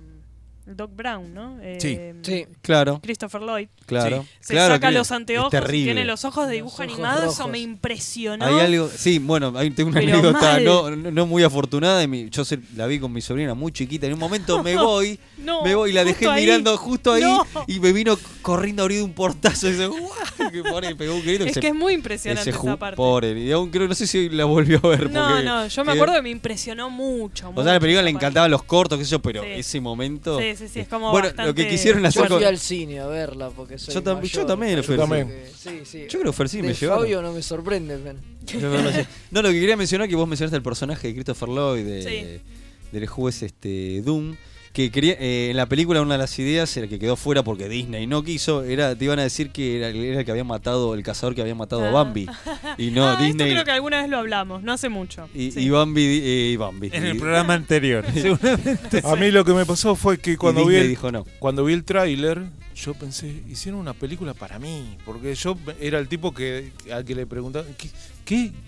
Doc 0.67 0.91
Brown, 0.95 1.35
¿no? 1.35 1.57
Sí. 1.79 1.97
Eh, 1.99 2.15
Sí. 2.23 2.47
Claro. 2.63 3.01
Christopher 3.03 3.41
Lloyd. 3.43 3.69
Claro. 3.87 4.25
Se 4.41 4.55
Claro, 4.55 4.75
saca 4.75 4.91
los 4.93 5.11
anteojos, 5.11 5.51
terrible. 5.51 5.85
tiene 5.93 6.05
los 6.05 6.25
ojos 6.25 6.47
de 6.47 6.55
dibujo 6.55 6.75
ojos 6.75 6.81
animado, 6.95 7.31
eso 7.31 7.49
me 7.49 7.59
impresionó. 7.59 8.45
Hay 8.47 8.61
algo, 8.61 8.89
sí, 8.95 9.19
bueno, 9.19 9.53
hay, 9.57 9.71
tengo 9.71 9.91
una 9.91 10.01
Pero 10.01 10.13
anécdota 10.13 10.61
no, 11.11 11.27
muy 11.27 11.43
afortunada. 11.43 11.99
de 11.99 12.07
mi- 12.09 12.31
yo 12.31 12.45
se- 12.45 12.61
la 12.77 12.87
vi 12.87 12.99
con 13.01 13.13
mi 13.13 13.21
sobrina 13.21 13.55
muy 13.55 13.73
chiquita. 13.73 14.07
En 14.07 14.13
un 14.15 14.19
momento 14.21 14.63
me 14.63 14.77
voy, 14.77 15.19
No, 15.39 15.63
me 15.65 15.75
voy 15.75 15.91
y 15.91 15.93
la 15.93 16.05
dejé 16.05 16.29
ahí. 16.29 16.45
mirando 16.45 16.77
justo 16.79 17.13
ahí 17.13 17.23
No. 17.23 17.45
y 17.67 17.81
me 17.81 17.93
vino 17.93 18.17
corriendo 18.41 18.83
a 18.83 18.85
abrir 18.85 19.03
un 19.03 19.13
portazo. 19.13 19.69
Y 19.69 19.73
dice, 19.73 19.87
"Guau", 19.89 20.11
que 20.53 20.63
pone- 20.63 20.95
pegó 20.97 21.15
un 21.15 21.23
grito. 21.23 21.45
Es 21.45 21.55
se- 21.55 21.61
que 21.61 21.69
es 21.69 21.75
muy 21.75 21.95
impresionante 21.95 22.51
esa 22.51 22.77
parte. 22.77 22.97
Pobre, 22.97 23.39
y 23.39 23.51
aún 23.53 23.71
creo, 23.71 23.89
no 23.89 23.95
sé 23.95 24.07
si 24.07 24.29
la 24.29 24.45
volvió 24.45 24.81
a 24.85 24.89
ver. 24.89 25.11
No, 25.11 25.29
porque- 25.29 25.45
no, 25.45 25.67
yo 25.67 25.85
me 25.85 25.93
acuerdo 25.93 26.15
que 26.15 26.23
me 26.23 26.31
impresionó 26.31 26.89
mucho. 26.89 27.51
O 27.55 27.63
sea, 27.63 27.73
a 27.73 27.75
la 27.75 27.81
película 27.81 28.03
le 28.03 28.11
encantaban 28.11 28.51
los 28.51 28.63
cortos, 28.63 28.99
qué 28.99 29.05
sé 29.05 29.11
yo, 29.11 29.21
pero 29.21 29.43
Sí. 29.43 29.49
ese 29.55 29.81
momento. 29.81 30.39
Sí, 30.39 30.45
sí, 30.67 30.73
sí, 30.75 30.81
es 30.81 30.89
como 30.89 31.11
Bueno, 31.11 31.29
lo 31.29 31.35
bastante 31.35 31.63
que 31.65 31.69
quisieron 31.71 32.05
hacer 32.07 32.23
Yo 32.23 32.29
con. 32.29 32.39
fui 32.39 32.47
al 32.47 32.59
cine 32.59 33.01
a 33.01 33.07
verla 33.07 33.51
porque 33.51 33.79
soy 33.79 33.95
Yo 33.95 34.03
tam- 34.03 34.17
mayor, 34.17 34.31
yo 34.31 34.47
también 34.47 34.73
parece 34.75 34.87
fui 34.87 35.01
al 35.03 35.09
cine. 35.09 35.27
que- 35.27 35.51
Sí, 35.57 35.81
sí. 35.85 35.99
Yo 36.09 36.19
creo 36.21 36.33
que 36.33 36.37
fue 36.37 36.45
al 36.45 36.49
cine, 36.49 36.63
De 36.63 36.69
me 36.69 36.75
llevaron. 36.75 37.03
Fabio 37.05 37.23
no 37.23 37.33
me 37.33 37.43
sorprende, 37.43 37.99
men. 37.99 38.17
No, 39.31 39.43
lo 39.43 39.49
que 39.51 39.61
quería 39.61 39.77
mencionar 39.77 40.09
que 40.09 40.17
vos 40.17 40.27
mencionaste 40.29 40.57
el 40.57 40.63
personaje 40.63 41.09
de 41.09 41.15
Christopher 41.15 41.49
Lloyd, 41.49 41.85
de, 41.85 42.03
Sí. 42.03 42.41
del 42.93 43.07
juez 43.07 43.43
este 43.43 44.03
Doom. 44.03 44.37
Que 44.73 44.91
quería, 44.91 45.13
eh, 45.21 45.51
en 45.51 45.57
la 45.59 45.67
película 45.67 46.01
una 46.01 46.15
de 46.15 46.19
las 46.19 46.39
ideas 46.39 46.75
era 46.79 46.89
que 46.89 46.99
quedó 46.99 47.15
fuera 47.17 47.43
porque 47.43 47.69
Disney 47.69 48.07
no 48.07 48.23
quiso, 48.25 48.65
era, 48.65 48.97
te 48.97 49.05
iban 49.05 49.19
a 49.19 49.23
decir 49.23 49.51
que 49.51 49.77
era, 49.77 49.89
era 49.89 50.21
el 50.21 50.25
que 50.25 50.31
había 50.31 50.45
matado, 50.45 50.95
el 50.95 51.03
cazador 51.03 51.35
que 51.35 51.43
había 51.43 51.55
matado 51.55 51.85
a 51.85 51.89
Ah. 51.89 51.93
Bambi. 51.93 52.27
Y 52.79 52.91
no, 52.91 53.07
Ah, 53.09 53.13
esto 53.13 53.25
Disney. 53.25 53.51
creo 53.53 53.65
que 53.67 53.71
alguna 53.71 54.01
vez 54.01 54.09
lo 54.09 54.17
hablamos, 54.17 54.63
no 54.63 54.73
hace 54.73 54.89
mucho. 54.89 55.29
Y, 55.35 55.51
Sí. 55.51 55.61
y 55.61 55.69
Bambi, 55.69 56.01
eh, 56.03 56.51
y 56.53 56.57
Bambi. 56.57 56.89
En 56.91 57.05
el 57.05 57.19
programa 57.19 57.53
anterior. 57.53 58.03
seguramente. 58.15 59.03
A 59.05 59.15
mí 59.17 59.31
lo 59.31 59.45
que 59.45 59.53
me 59.53 59.67
pasó 59.67 59.95
fue 59.95 60.17
que 60.17 60.39
cuando 60.39 60.65
vi 60.65 60.77
el, 60.77 60.89
dijo 60.89 61.13
no. 61.13 61.27
cuando 61.39 61.67
vi 61.67 61.75
el 61.75 61.85
tráiler, 61.85 62.43
yo 62.75 62.95
pensé, 62.95 63.43
hicieron 63.51 63.79
una 63.79 63.93
película 63.93 64.33
para 64.33 64.59
mí, 64.59 64.97
porque 65.05 65.35
yo 65.35 65.55
era 65.83 65.99
el 65.99 66.09
tipo 66.09 66.33
que 66.33 66.73
al 66.91 67.05
que 67.05 67.15
le 67.15 67.27
preguntaba, 67.27 67.67
¿qué, 67.77 67.91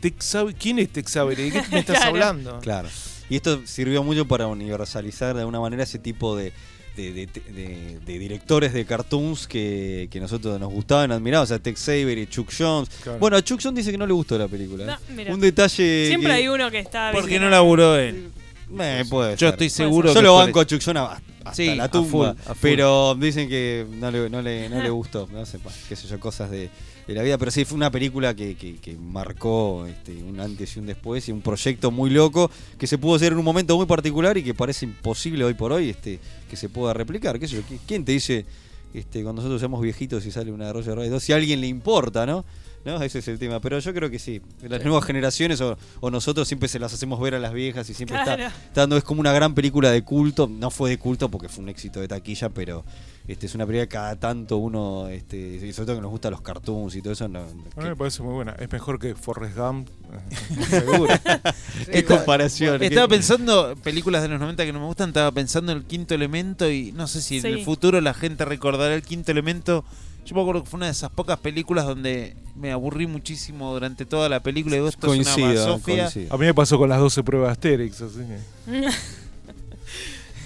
qué 0.03 0.13
Saber- 0.19 0.55
quién 0.55 0.79
es 0.81 0.91
Tex? 0.91 1.15
¿De 1.15 1.35
qué 1.51 1.63
me 1.73 1.79
estás 1.79 1.97
Claro. 1.97 2.09
hablando? 2.11 2.61
Claro. 2.61 2.89
Y 3.31 3.37
esto 3.37 3.63
sirvió 3.67 4.03
mucho 4.03 4.27
para 4.27 4.47
universalizar 4.47 5.35
de 5.35 5.41
alguna 5.41 5.61
manera 5.61 5.83
ese 5.83 5.99
tipo 5.99 6.37
de, 6.37 6.53
de, 6.97 7.13
de- 7.13 7.27
de- 7.27 7.99
de 8.05 8.19
directores 8.19 8.73
de 8.73 8.85
cartoons 8.85 9.47
que, 9.47 10.09
que 10.11 10.21
nosotros 10.21 10.61
nos 10.61 10.71
gustaban, 10.73 11.11
admirábamos. 11.13 11.51
O 11.51 11.55
sea, 11.55 11.59
Tex 11.59 11.81
Saber 11.81 12.19
y 12.19 12.27
Chuck 12.27 12.51
Jones. 12.57 12.89
Claro. 13.03 13.19
Bueno, 13.19 13.37
a 13.37 13.43
Chuck 13.43 13.61
Jones 13.63 13.77
dice 13.79 13.91
que 13.91 13.99
no 13.99 14.07
le 14.07 14.13
gustó 14.13 14.37
la 14.39 14.47
película. 14.49 14.85
¿eh? 14.85 14.87
No, 14.87 15.15
mira. 15.17 15.35
Un 15.35 15.41
detalle. 15.41 16.07
Siempre 16.09 16.29
que- 16.31 16.37
hay 16.37 16.49
uno 16.49 16.71
que 16.71 16.79
está. 16.81 17.11
¿Por 17.13 17.23
qué 17.23 17.31
viste, 17.31 17.41
no 17.45 17.51
laburó 17.51 17.97
él? 17.97 18.29
Eh, 18.79 19.05
puede 19.09 19.33
Yo 19.33 19.39
ser. 19.39 19.49
estoy 19.51 19.71
seguro 19.71 20.13
Yo 20.15 20.23
lo 20.23 20.37
banco 20.37 20.61
a. 20.61 20.67
Chuck 20.67 20.83
Jones 20.85 21.03
hasta 21.45 21.55
Sí, 21.55 21.75
la 21.75 21.85
a 21.85 21.91
tumba. 21.91 22.09
full, 22.11 22.27
a 22.51 22.55
full. 22.55 22.57
Pero 22.63 23.15
dicen 23.15 23.49
que 23.49 23.87
no 23.91 24.11
le, 24.11 24.31
no 24.31 24.41
le, 24.43 24.69
no 24.69 24.83
le 24.83 24.91
gustó. 24.91 25.29
No 25.33 25.45
sé, 25.47 25.59
qué 25.89 25.97
sé 25.97 26.09
yo, 26.09 26.19
cosas 26.21 26.51
de, 26.51 26.71
de 27.07 27.15
la 27.15 27.23
vida. 27.23 27.39
Pero 27.39 27.51
sí, 27.51 27.65
fue 27.65 27.77
una 27.77 27.91
película 27.91 28.35
que, 28.35 28.55
que- 28.57 28.77
que 28.77 28.97
marcó 28.97 29.87
este, 29.87 30.13
un 30.23 30.41
antes 30.41 30.77
y 30.77 30.79
un 30.81 30.87
después. 30.87 31.29
Y 31.29 31.33
un 31.33 31.41
proyecto 31.41 31.91
muy 31.91 32.11
loco 32.11 32.51
que 32.79 32.87
se 32.87 32.99
pudo 32.99 33.17
hacer 33.17 33.33
en 33.33 33.39
un 33.39 33.45
momento 33.45 33.77
muy 33.77 33.87
particular 33.87 34.37
y 34.39 34.43
que 34.43 34.55
parece 34.55 34.85
imposible 34.87 35.45
hoy 35.45 35.55
por 35.55 35.73
hoy 35.73 35.91
este, 35.91 36.19
que 36.49 36.57
se 36.57 36.69
pueda 36.69 36.93
replicar. 36.95 37.39
¿Qué 37.39 37.49
sé 37.49 37.57
yo? 37.57 37.63
¿qui- 37.63 37.79
¿Quién 37.87 38.05
te 38.05 38.13
dice 38.13 38.45
este, 38.95 39.23
cuando 39.23 39.41
nosotros 39.43 39.61
seamos 39.61 39.81
viejitos 39.81 40.25
y 40.27 40.31
sale 40.31 40.53
una 40.53 40.67
de 40.67 40.73
Roger 40.73 40.95
Rabbit 40.97 41.11
2? 41.11 41.23
Si 41.23 41.33
a 41.33 41.37
alguien 41.37 41.61
le 41.61 41.67
importa, 41.67 42.27
¿no? 42.27 42.45
¿No? 42.85 43.03
Ese 43.03 43.21
es 43.21 43.29
el 43.29 43.39
tema. 43.39 43.61
Pero 43.61 43.79
yo 43.79 43.95
creo 43.95 44.11
que 44.11 44.19
sí. 44.19 44.43
Las 44.63 44.83
nuevas 44.85 45.05
generaciones 45.07 45.59
o, 45.63 45.79
o 46.01 46.11
nosotros 46.11 46.47
siempre 46.47 46.69
se 46.69 46.79
las 46.79 46.93
hacemos 46.93 47.19
ver 47.19 47.35
a 47.35 47.39
las 47.39 47.55
viejas 47.55 47.89
y 47.89 47.95
siempre 47.95 48.19
está, 48.19 48.35
está 48.35 48.53
dando, 48.83 48.99
es 48.99 49.05
como 49.05 49.21
una 49.23 49.33
gran 49.33 49.55
película 49.55 49.91
de 49.91 50.03
culto. 50.03 50.47
No 50.49 50.71
fue 50.71 50.91
de 50.91 50.99
culto 50.99 51.31
porque 51.31 51.49
fue 51.49 51.63
un 51.65 51.71
éxito 51.71 52.01
de 52.01 52.09
taquilla, 52.09 52.51
pero 52.51 52.85
este 53.27 53.47
es 53.47 53.55
una 53.55 53.65
película 53.67 53.87
que 53.87 53.93
cada 53.93 54.17
tanto 54.17 54.59
uno, 54.59 55.09
este, 55.09 55.37
y 55.39 55.73
sobre 55.73 55.87
todo 55.87 55.97
que 55.97 56.03
nos 56.03 56.11
gustan 56.11 56.33
los 56.33 56.43
cartoons 56.43 56.95
y 56.95 57.01
todo 57.03 57.13
eso. 57.15 57.27
No, 57.29 57.41
A 57.41 57.43
mí 57.47 57.63
que- 57.75 57.81
me 57.83 57.97
parece 57.97 58.23
muy 58.23 58.35
buena. 58.35 58.53
Es 58.59 58.71
mejor 58.71 58.99
que 58.99 59.15
Forrest 59.15 59.57
Gump. 59.57 59.89
Seguro. 60.71 61.13
qué 61.91 62.05
comparación. 62.05 62.79
qué- 62.79 62.87
Estaba 62.87 63.09
pensando, 63.09 63.75
películas 63.83 64.23
de 64.23 64.29
los 64.29 64.39
90 64.41 64.65
que 64.67 64.73
no 64.73 64.81
me 64.81 64.87
gustan, 64.87 65.09
estaba 65.09 65.33
pensando 65.33 65.73
en 65.73 65.79
el 65.79 65.85
quinto 65.85 66.15
elemento 66.15 66.71
y 66.71 66.93
no 66.93 67.07
sé 67.07 67.23
si 67.23 67.41
Sí. 67.41 67.47
en 67.47 67.55
el 67.55 67.65
futuro 67.65 68.01
la 68.01 68.13
gente 68.15 68.45
recordará 68.45 68.95
el 68.95 69.03
quinto 69.03 69.33
elemento. 69.33 69.85
Yo 70.27 70.35
me 70.35 70.41
acuerdo 70.41 70.63
que 70.65 70.71
fue 70.71 70.79
una 70.79 70.87
de 70.87 70.93
esas 70.93 71.11
pocas 71.11 71.39
películas 71.39 71.85
donde 71.85 72.35
me 72.57 72.73
aburrí 72.73 73.07
muchísimo 73.07 73.73
durante 73.75 74.07
toda 74.07 74.31
la 74.31 74.41
película 74.41 74.75
y 74.77 74.79
digo, 74.79 74.89
esto 74.89 75.07
es 75.07 75.25
Coincido, 75.25 75.47
una 75.51 75.55
basofia. 75.73 75.97
coincido. 76.05 76.35
A 76.35 76.39
mí 76.39 76.47
me 76.47 76.55
pasó 76.55 76.79
con 76.79 76.89
las 76.89 76.99
12 76.99 77.23
pruebas 77.23 77.53
Asterix. 77.53 78.01
Así 78.01 78.19
que. 78.21 78.87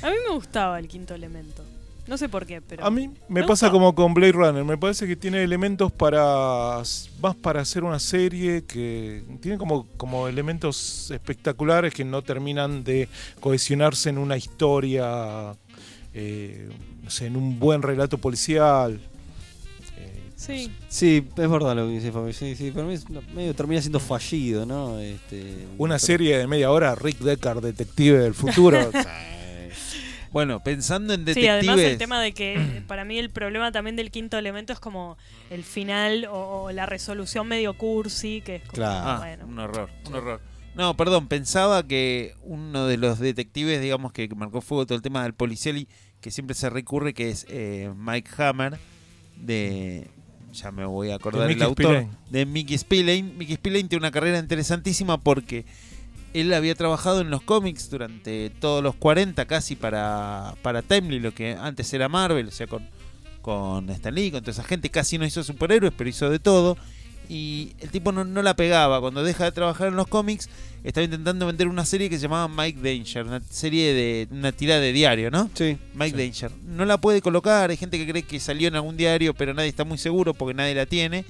A 0.03 0.11
mí 0.11 0.17
me 0.29 0.35
gustaba 0.35 0.79
el 0.81 0.89
quinto 0.89 1.15
elemento. 1.15 1.65
No 2.09 2.17
sé 2.17 2.29
por 2.29 2.47
qué, 2.47 2.61
pero. 2.63 2.85
A 2.85 2.91
mí 2.91 3.09
me 3.29 3.43
me 3.43 3.47
pasa 3.47 3.71
como 3.71 3.95
con 3.95 4.15
Blade 4.15 4.33
Runner. 4.33 4.65
Me 4.65 4.79
parece 4.79 5.07
que 5.07 5.15
tiene 5.15 5.43
elementos 5.45 5.93
para. 5.93 6.79
más 7.21 7.37
para 7.41 7.61
hacer 7.61 7.85
una 7.85 7.99
serie 7.99 8.65
que. 8.65 9.23
Tiene 9.41 9.59
como, 9.59 9.87
como 9.99 10.27
elementos 10.27 11.11
espectaculares 11.11 11.93
que 11.93 12.05
no 12.05 12.23
terminan 12.23 12.83
de 12.83 13.09
cohesionarse 13.41 14.09
en 14.09 14.19
una 14.19 14.37
historia. 14.37 15.55
eh, 16.15 16.69
no 17.03 17.11
sé, 17.11 17.27
en 17.27 17.37
un 17.37 17.59
buen 17.59 17.83
relato 17.83 18.19
policial. 18.19 18.99
Eh, 19.99 20.15
Sí. 20.37 20.71
Sí, 20.89 21.27
es 21.37 21.51
verdad 21.51 21.75
lo 21.77 21.87
que 21.87 21.93
dice 21.95 22.11
Fabi. 22.13 22.33
Sí, 22.33 22.55
sí, 22.57 22.71
pero 22.75 22.91
es- 22.91 23.09
no, 23.11 23.21
medio 23.35 23.55
termina 23.55 23.81
siendo 23.81 24.01
fallido, 24.01 24.65
¿no? 24.65 24.99
Este, 24.99 25.67
una 25.79 25.97
pero- 25.97 26.07
serie 26.07 26.39
de 26.39 26.47
media 26.47 26.71
hora, 26.71 26.95
Rick 26.95 27.19
Deckard, 27.19 27.63
detective 27.63 28.19
del 28.19 28.35
futuro. 28.35 28.79
Bueno, 30.33 30.61
pensando 30.63 31.15
en 31.15 31.21
Sí, 31.21 31.27
detectives. 31.27 31.51
además 31.69 31.79
el 31.81 31.99
tema 31.99 32.21
de 32.21 32.33
que 32.33 32.55
eh, 32.55 32.83
para 32.87 33.05
mí 33.05 33.19
el 33.19 33.31
problema 33.31 33.73
también 33.73 33.97
del 33.97 34.11
quinto 34.11 34.37
elemento 34.39 34.73
es 34.73 34.81
como 34.81 35.17
el 35.51 35.65
final 35.65 36.27
o, 36.31 36.65
o 36.65 36.73
la 36.73 36.87
resolución 36.87 37.47
medio 37.49 37.75
cursi, 37.77 38.41
que 38.43 38.57
es 38.57 38.63
como, 38.63 38.73
Claro. 38.75 39.09
Ah, 39.09 39.19
bueno. 39.19 39.47
un 39.47 39.59
horror, 39.59 39.91
un 40.07 40.15
horror. 40.15 40.41
No, 40.75 40.97
perdón, 40.97 41.27
pensaba 41.27 41.83
que 41.87 42.35
uno 42.43 42.87
de 42.87 42.99
los 42.99 43.19
detectives, 43.19 43.81
digamos, 43.81 44.13
que 44.13 44.29
marcó 44.37 44.61
fuego 44.61 44.87
todo 44.87 44.95
el 44.97 45.03
tema 45.03 45.23
del 45.25 45.35
policial 45.35 45.77
y 45.77 45.89
que 46.21 46.31
siempre 46.31 46.55
se 46.55 46.71
recurre, 46.71 47.15
que 47.15 47.31
es 47.31 47.47
eh, 47.49 47.91
Mike 47.97 48.31
Hammer, 48.39 48.79
de... 49.37 50.09
Ya 50.53 50.71
me 50.73 50.85
voy 50.87 51.11
a 51.11 51.17
acordar 51.17 51.51
el 51.51 51.61
autor. 51.63 51.87
Spillane. 51.87 52.11
De 52.31 52.47
Mickey 52.47 52.79
Spillane. 52.79 53.23
Mickey 53.23 53.57
Spillane 53.57 53.85
tiene 53.89 54.03
una 54.03 54.11
carrera 54.11 54.39
interesantísima 54.39 55.19
porque 55.19 55.67
él 56.35 56.53
había 56.55 56.75
trabajado 56.75 57.21
en 57.21 57.31
los 57.31 57.43
cómics 57.43 57.91
durante 57.91 58.51
todos 58.51 58.83
los 58.83 58.95
40 58.95 59.47
casi 59.47 59.77
para, 59.77 60.55
para 60.63 60.83
Timely, 60.83 61.21
lo 61.21 61.35
que 61.35 61.53
antes 61.53 61.93
era 61.93 62.09
Marvel, 62.09 62.49
o 62.49 62.51
sea, 62.51 62.67
con, 62.67 62.89
con 63.43 63.89
Stan 63.91 64.15
Lee, 64.15 64.31
con 64.31 64.41
toda 64.41 64.53
esa 64.53 64.65
gente. 64.65 64.91
Casi 64.91 65.19
no 65.19 65.25
hizo 65.25 65.43
superhéroes, 65.43 65.93
pero 65.97 66.11
hizo 66.11 66.31
de 66.31 66.39
todo. 66.39 66.77
Y 67.29 67.73
el 67.81 67.91
tipo 67.91 68.11
no, 68.11 68.25
no 68.25 68.43
la 68.43 68.57
pegaba. 68.57 69.01
Cuando 69.01 69.23
deja 69.23 69.45
de 69.45 69.53
trabajar 69.53 69.89
en 69.89 69.97
los 69.97 70.07
cómics, 70.07 70.49
estaba 70.83 71.05
intentando 71.05 71.47
vender 71.47 71.69
una 71.69 71.85
serie 71.85 72.09
que 72.09 72.17
se 72.17 72.23
llamaba 72.23 72.49
Mike 72.49 72.81
Danger, 72.81 73.27
una 73.27 73.43
serie 73.51 73.93
de 73.93 74.29
una 74.31 74.53
tirada 74.53 74.81
de 74.81 74.93
diario, 74.93 75.31
¿no? 75.31 75.51
Sí. 75.55 75.77
Mike 75.95 76.17
Danger. 76.17 76.51
No 76.67 76.87
la 76.87 76.99
puede 76.99 77.21
colocar, 77.21 77.69
hay 77.69 77.77
gente 77.77 77.99
que 77.99 78.09
cree 78.09 78.23
que 78.23 78.41
salió 78.41 78.69
en 78.69 78.77
algún 78.77 78.97
diario, 78.97 79.35
pero 79.35 79.53
nadie 79.53 79.69
está 79.69 79.85
muy 79.85 79.99
seguro 79.99 80.33
porque 80.33 80.55
nadie 80.55 80.75
la 80.75 80.87
tiene. 80.87 81.25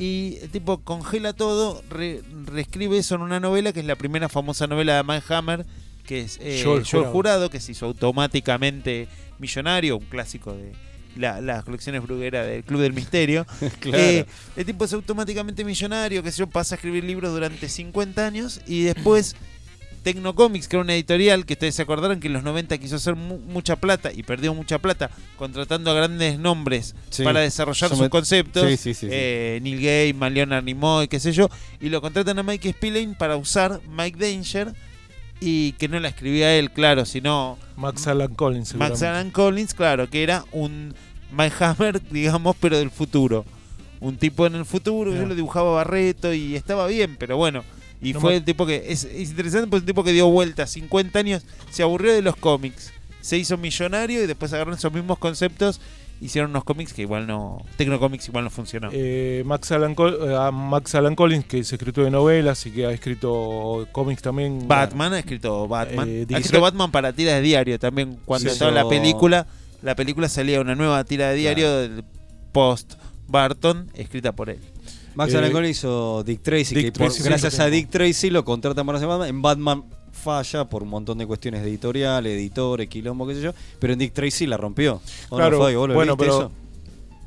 Y 0.00 0.38
el 0.40 0.48
tipo 0.48 0.78
congela 0.78 1.34
todo, 1.34 1.82
re- 1.90 2.22
reescribe 2.46 2.96
eso 2.98 3.14
en 3.16 3.20
una 3.20 3.38
novela 3.38 3.72
que 3.72 3.80
es 3.80 3.86
la 3.86 3.96
primera 3.96 4.28
famosa 4.30 4.66
novela 4.66 4.96
de 4.96 5.04
Mike 5.04 5.32
Hammer, 5.34 5.66
que 6.06 6.22
es 6.22 6.38
eh, 6.40 6.60
Yo 6.64 6.78
el 6.78 6.84
Yo 6.84 6.98
el 6.98 7.04
jurado. 7.04 7.12
jurado, 7.12 7.50
que 7.50 7.60
se 7.60 7.72
hizo 7.72 7.84
automáticamente 7.86 9.08
millonario, 9.38 9.98
un 9.98 10.04
clásico 10.06 10.52
de 10.54 10.72
la- 11.16 11.40
las 11.42 11.64
colecciones 11.64 12.02
brugueras 12.02 12.46
del 12.46 12.64
Club 12.64 12.80
del 12.80 12.92
Misterio. 12.94 13.46
Claro. 13.80 13.98
Eh, 13.98 14.26
el 14.56 14.64
tipo 14.64 14.84
es 14.86 14.92
automáticamente 14.94 15.64
millonario, 15.64 16.22
que 16.22 16.30
yo, 16.30 16.46
pasa 16.46 16.74
a 16.74 16.76
escribir 16.76 17.04
libros 17.04 17.32
durante 17.32 17.68
50 17.68 18.26
años 18.26 18.60
y 18.66 18.82
después 18.84 19.36
Tecnocomics, 20.02 20.66
que 20.68 20.76
era 20.76 20.82
una 20.82 20.94
editorial 20.94 21.44
que 21.46 21.54
ustedes 21.54 21.74
se 21.74 21.82
acordaron 21.82 22.20
que 22.20 22.26
en 22.28 22.32
los 22.32 22.42
90 22.42 22.78
quiso 22.78 22.96
hacer 22.96 23.16
mu- 23.16 23.38
mucha 23.38 23.76
plata 23.76 24.10
y 24.14 24.22
perdió 24.22 24.54
mucha 24.54 24.78
plata 24.78 25.10
contratando 25.36 25.90
a 25.90 25.94
grandes 25.94 26.38
nombres 26.38 26.94
Sí. 27.10 27.22
para 27.24 27.40
desarrollar 27.40 27.90
Yo 27.90 27.96
sus 27.96 28.08
conceptos. 28.08 28.62
Sí, 28.68 28.76
sí, 28.76 28.94
sí, 28.94 29.06
sí. 29.06 29.08
Eh, 29.10 29.58
Neil 29.62 29.82
Gaiman, 29.82 30.32
Leonard 30.34 30.64
Nimoy, 30.64 31.08
qué 31.08 31.20
sé 31.20 31.32
yo. 31.32 31.48
Y 31.80 31.88
lo 31.90 32.00
contratan 32.00 32.38
a 32.38 32.42
Mike 32.42 32.72
Spillane 32.72 33.14
para 33.18 33.36
usar 33.36 33.80
Mike 33.88 34.18
Danger 34.18 34.74
y 35.40 35.72
que 35.72 35.88
no 35.88 35.98
la 36.00 36.08
escribía 36.08 36.54
él, 36.56 36.70
claro, 36.70 37.04
sino 37.06 37.58
Max 37.76 38.06
Alan 38.06 38.34
Collins, 38.34 38.74
Max. 38.74 39.02
Alan 39.02 39.30
Collins, 39.30 39.74
claro, 39.74 40.08
que 40.10 40.22
era 40.22 40.44
un 40.52 40.94
Mike 41.32 41.56
Hammer, 41.64 42.00
digamos, 42.10 42.56
pero 42.60 42.78
del 42.78 42.90
futuro. 42.90 43.44
Un 44.00 44.16
tipo 44.16 44.46
en 44.46 44.54
el 44.54 44.64
futuro, 44.64 45.12
yo 45.12 45.20
Ya. 45.22 45.26
lo 45.26 45.34
dibujaba 45.34 45.72
Barreto 45.72 46.32
y 46.32 46.56
estaba 46.56 46.86
bien, 46.86 47.16
pero 47.18 47.36
bueno. 47.36 47.62
Y 48.02 48.12
No 48.14 48.20
fue 48.20 48.36
el 48.36 48.44
tipo 48.44 48.66
que. 48.66 48.84
Es, 48.88 49.04
es 49.04 49.30
interesante 49.30 49.66
porque 49.66 49.78
es 49.78 49.82
un 49.82 49.86
tipo 49.86 50.04
que 50.04 50.12
dio 50.12 50.28
vuelta 50.28 50.66
50 50.66 51.18
años, 51.18 51.44
se 51.70 51.82
aburrió 51.82 52.12
de 52.14 52.22
los 52.22 52.36
cómics, 52.36 52.92
se 53.20 53.36
hizo 53.36 53.56
millonario 53.58 54.22
y 54.22 54.26
después 54.26 54.52
agarró 54.52 54.72
esos 54.74 54.92
mismos 54.92 55.18
conceptos 55.18 55.80
hicieron 56.22 56.50
unos 56.50 56.64
cómics 56.64 56.92
que 56.92 57.00
igual 57.02 57.26
no. 57.26 57.64
Tecnocomics 57.78 58.28
igual 58.28 58.44
no 58.44 58.50
funcionó. 58.50 58.90
Eh, 58.92 59.42
Max, 59.46 59.72
Alan 59.72 59.94
Col- 59.94 60.18
eh, 60.30 60.36
a 60.36 60.50
Max 60.50 60.94
Alan 60.94 61.14
Collins, 61.16 61.46
que 61.46 61.60
es 61.60 61.72
escritor 61.72 62.04
de 62.04 62.10
novelas 62.10 62.66
y 62.66 62.70
que 62.70 62.84
ha 62.86 62.90
escrito 62.90 63.88
cómics 63.92 64.20
también. 64.20 64.68
Batman 64.68 65.14
ha 65.14 65.18
escrito 65.18 65.66
Batman. 65.66 66.06
Eh, 66.08 66.26
ha 66.34 66.36
escrito 66.38 66.60
Batman 66.60 66.90
para 66.90 67.12
tiras 67.14 67.36
de 67.36 67.40
diario 67.40 67.78
también. 67.78 68.18
Cuando 68.26 68.48
Sí, 68.50 68.52
estaba 68.52 68.70
la 68.70 68.86
película, 68.88 69.46
la 69.82 69.94
película 69.96 70.28
salía 70.28 70.60
una 70.60 70.74
nueva 70.74 71.02
tira 71.04 71.30
de 71.30 71.36
diario 71.36 71.74
del 71.78 72.04
post 72.52 72.94
Barton, 73.26 73.88
escrita 73.94 74.32
por 74.32 74.50
él. 74.50 74.58
Max 75.14 75.34
Eh, 75.34 75.50
Collins 75.52 75.78
hizo 75.78 76.22
Dick 76.24 76.42
Tracy, 76.42 76.74
Dick 76.74 76.84
que 76.86 76.92
por- 76.92 77.08
Tracy, 77.08 77.22
gracias 77.22 77.54
sí. 77.54 77.62
a 77.62 77.66
Dick 77.66 77.88
Tracy 77.90 78.30
lo 78.30 78.44
contratan 78.44 78.86
para 78.86 78.98
hacer 78.98 79.08
Batman. 79.08 79.28
En 79.28 79.42
Batman 79.42 79.84
falla 80.12 80.64
por 80.66 80.82
un 80.82 80.88
montón 80.90 81.18
de 81.18 81.26
cuestiones 81.26 81.62
de 81.62 81.68
editorial, 81.68 82.26
editores, 82.26 82.88
quilombo, 82.88 83.26
qué 83.26 83.34
sé 83.34 83.40
yo. 83.42 83.52
Pero 83.78 83.92
en 83.94 83.98
Dick 83.98 84.12
Tracy 84.12 84.46
la 84.46 84.56
rompió. 84.56 84.94
¿O 85.28 85.30
no, 85.30 85.36
Claro, 85.36 85.58
Fabio? 85.60 85.78
¿Vos 85.80 85.88
lo 85.88 85.94
bueno, 85.94 86.16
pero 86.16 86.32
eso? 86.38 86.52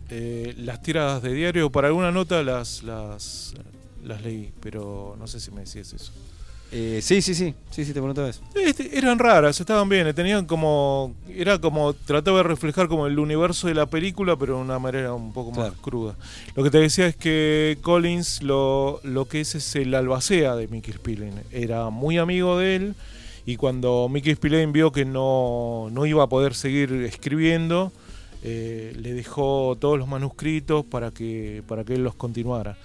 eh, 0.10 0.54
las 0.60 0.82
tiras 0.82 1.22
de 1.22 1.34
diario, 1.34 1.72
para 1.72 1.88
alguna 1.88 2.12
nota 2.12 2.44
las, 2.44 2.84
las, 2.84 3.54
las 4.04 4.22
leí, 4.22 4.52
pero 4.60 5.16
no 5.20 5.28
sé 5.28 5.40
si 5.40 5.52
me 5.52 5.62
decías 5.62 5.92
eso. 5.94 6.12
Eh, 6.76 7.02
sí, 7.04 7.22
sí, 7.22 7.36
sí. 7.36 7.54
Sí, 7.70 7.86
sí, 7.86 7.94
te 7.94 8.00
preguntaba 8.00 8.30
eso. 8.30 8.42
Este, 8.56 8.98
eran 8.98 9.20
raras, 9.20 9.60
estaban 9.60 9.88
bien, 9.88 10.12
tenían 10.16 10.46
como. 10.46 11.14
Era 11.30 11.60
como. 11.60 11.94
Trataba 11.94 12.38
de 12.38 12.44
reflejar 12.44 12.88
como 12.88 13.06
el 13.06 13.20
universo 13.20 13.68
de 13.68 13.76
la 13.76 13.86
película, 13.86 14.36
pero 14.36 14.56
de 14.56 14.64
una 14.64 14.80
manera 14.80 15.14
un 15.14 15.32
poco 15.34 15.52
más 15.52 15.72
cruda. 15.74 16.16
Lo 16.56 16.64
que 16.64 16.72
te 16.72 16.80
decía 16.80 17.06
es 17.06 17.16
que 17.16 17.78
Collins 17.84 18.42
lo, 18.42 19.00
lo 19.04 19.26
que 19.26 19.42
es 19.42 19.54
es 19.54 19.76
el 19.76 19.94
albacea 19.94 20.56
de 20.56 20.68
Mickey 20.68 20.96
Spillane. 20.96 21.44
Era 21.52 21.92
muy 21.92 22.18
amigo 22.18 22.58
de 22.58 22.76
él, 22.76 22.96
y 23.46 23.56
cuando 23.56 24.10
Mickey 24.10 24.34
Spillane 24.34 24.72
vio 24.72 24.92
que 24.92 25.06
no, 25.06 25.90
no 25.92 26.08
iba 26.08 26.24
a 26.24 26.28
poder 26.28 26.56
seguir 26.56 26.92
escribiendo, 26.92 27.92
eh, 28.42 28.94
le 29.00 29.14
dejó 29.14 29.78
todos 29.80 30.00
los 30.00 30.08
manuscritos 30.08 30.84
para 30.86 31.12
que, 31.12 31.62
para 31.68 31.84
que 31.84 31.94
él 31.94 32.04
los 32.04 32.16
continuara. 32.16 32.78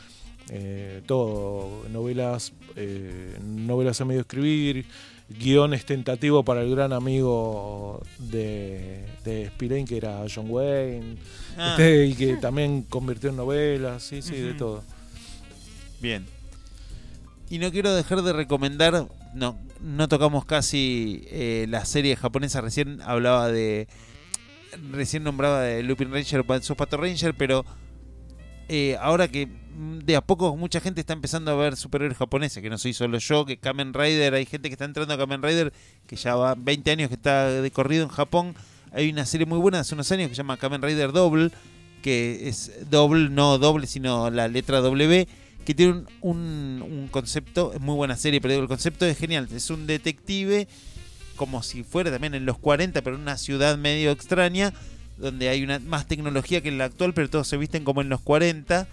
Eh, 0.50 1.02
todo, 1.06 1.84
novelas, 1.90 2.52
eh, 2.76 3.36
novelas 3.42 4.00
a 4.00 4.04
medio 4.04 4.22
escribir, 4.22 4.86
guiones 5.28 5.84
tentativos 5.84 6.44
para 6.44 6.62
el 6.62 6.70
gran 6.70 6.92
amigo 6.94 8.02
de, 8.18 9.04
de 9.24 9.48
Spillane 9.48 9.84
que 9.84 9.98
era 9.98 10.24
John 10.34 10.46
Wayne, 10.48 11.16
Ah. 11.58 11.70
este, 11.72 12.06
y 12.06 12.14
que 12.14 12.36
también 12.36 12.82
convirtió 12.82 13.30
en 13.30 13.36
novelas, 13.36 14.02
sí, 14.02 14.22
sí, 14.22 14.36
de 14.36 14.54
todo. 14.54 14.82
Bien. 16.00 16.24
Y 17.50 17.58
no 17.58 17.70
quiero 17.72 17.94
dejar 17.94 18.22
de 18.22 18.32
recomendar, 18.32 19.06
no, 19.34 19.58
no 19.82 20.08
tocamos 20.08 20.44
casi 20.44 21.24
eh, 21.30 21.66
la 21.68 21.84
serie 21.84 22.14
japonesa, 22.16 22.60
recién 22.60 23.00
hablaba 23.02 23.48
de, 23.48 23.88
recién 24.92 25.24
nombraba 25.24 25.62
de 25.62 25.82
Lupin 25.82 26.12
Ranger, 26.12 26.44
sus 26.62 26.76
Pato 26.76 26.96
Ranger, 26.96 27.34
pero 27.34 27.64
eh, 28.68 28.96
ahora 29.00 29.28
que 29.28 29.48
de 29.78 30.16
a 30.16 30.20
poco 30.20 30.56
mucha 30.56 30.80
gente 30.80 31.00
está 31.00 31.12
empezando 31.12 31.50
a 31.50 31.54
ver 31.54 31.76
superhéroes 31.76 32.18
japoneses, 32.18 32.62
que 32.62 32.70
no 32.70 32.78
soy 32.78 32.92
solo 32.92 33.18
yo, 33.18 33.44
que 33.46 33.56
Kamen 33.58 33.94
Rider, 33.94 34.34
hay 34.34 34.44
gente 34.46 34.68
que 34.68 34.74
está 34.74 34.84
entrando 34.84 35.14
a 35.14 35.18
Kamen 35.18 35.42
Rider, 35.42 35.72
que 36.06 36.16
ya 36.16 36.34
va 36.34 36.54
20 36.56 36.90
años 36.90 37.08
que 37.08 37.14
está 37.14 37.48
de 37.50 37.70
corrido 37.70 38.02
en 38.02 38.08
Japón, 38.08 38.54
hay 38.92 39.10
una 39.10 39.24
serie 39.26 39.46
muy 39.46 39.58
buena 39.58 39.80
hace 39.80 39.94
unos 39.94 40.10
años 40.12 40.28
que 40.28 40.34
se 40.34 40.38
llama 40.38 40.56
Kamen 40.56 40.82
Rider 40.82 41.12
Double, 41.12 41.50
que 42.02 42.48
es 42.48 42.72
doble, 42.90 43.28
no 43.28 43.58
doble, 43.58 43.86
sino 43.86 44.30
la 44.30 44.48
letra 44.48 44.80
W, 44.80 45.28
que 45.64 45.74
tiene 45.74 45.92
un, 45.92 46.06
un- 46.22 46.82
un 46.82 47.08
concepto, 47.08 47.72
es 47.74 47.80
muy 47.80 47.94
buena 47.94 48.16
serie, 48.16 48.40
pero 48.40 48.54
el 48.54 48.68
concepto 48.68 49.04
es 49.04 49.18
genial. 49.18 49.48
Es 49.54 49.68
un 49.70 49.86
detective 49.86 50.66
como 51.36 51.62
si 51.62 51.84
fuera 51.84 52.10
también 52.10 52.34
en 52.34 52.46
los 52.46 52.58
40, 52.58 53.02
pero 53.02 53.16
en 53.16 53.22
una 53.22 53.36
ciudad 53.36 53.76
medio 53.78 54.10
extraña, 54.10 54.72
donde 55.18 55.48
hay 55.50 55.62
una 55.62 55.78
más 55.80 56.06
tecnología 56.06 56.62
que 56.62 56.68
en 56.68 56.78
la 56.78 56.84
actual, 56.86 57.12
pero 57.14 57.28
todos 57.28 57.46
se 57.46 57.56
visten 57.56 57.84
como 57.84 58.00
en 58.00 58.08
los 58.08 58.20
40. 58.22 58.88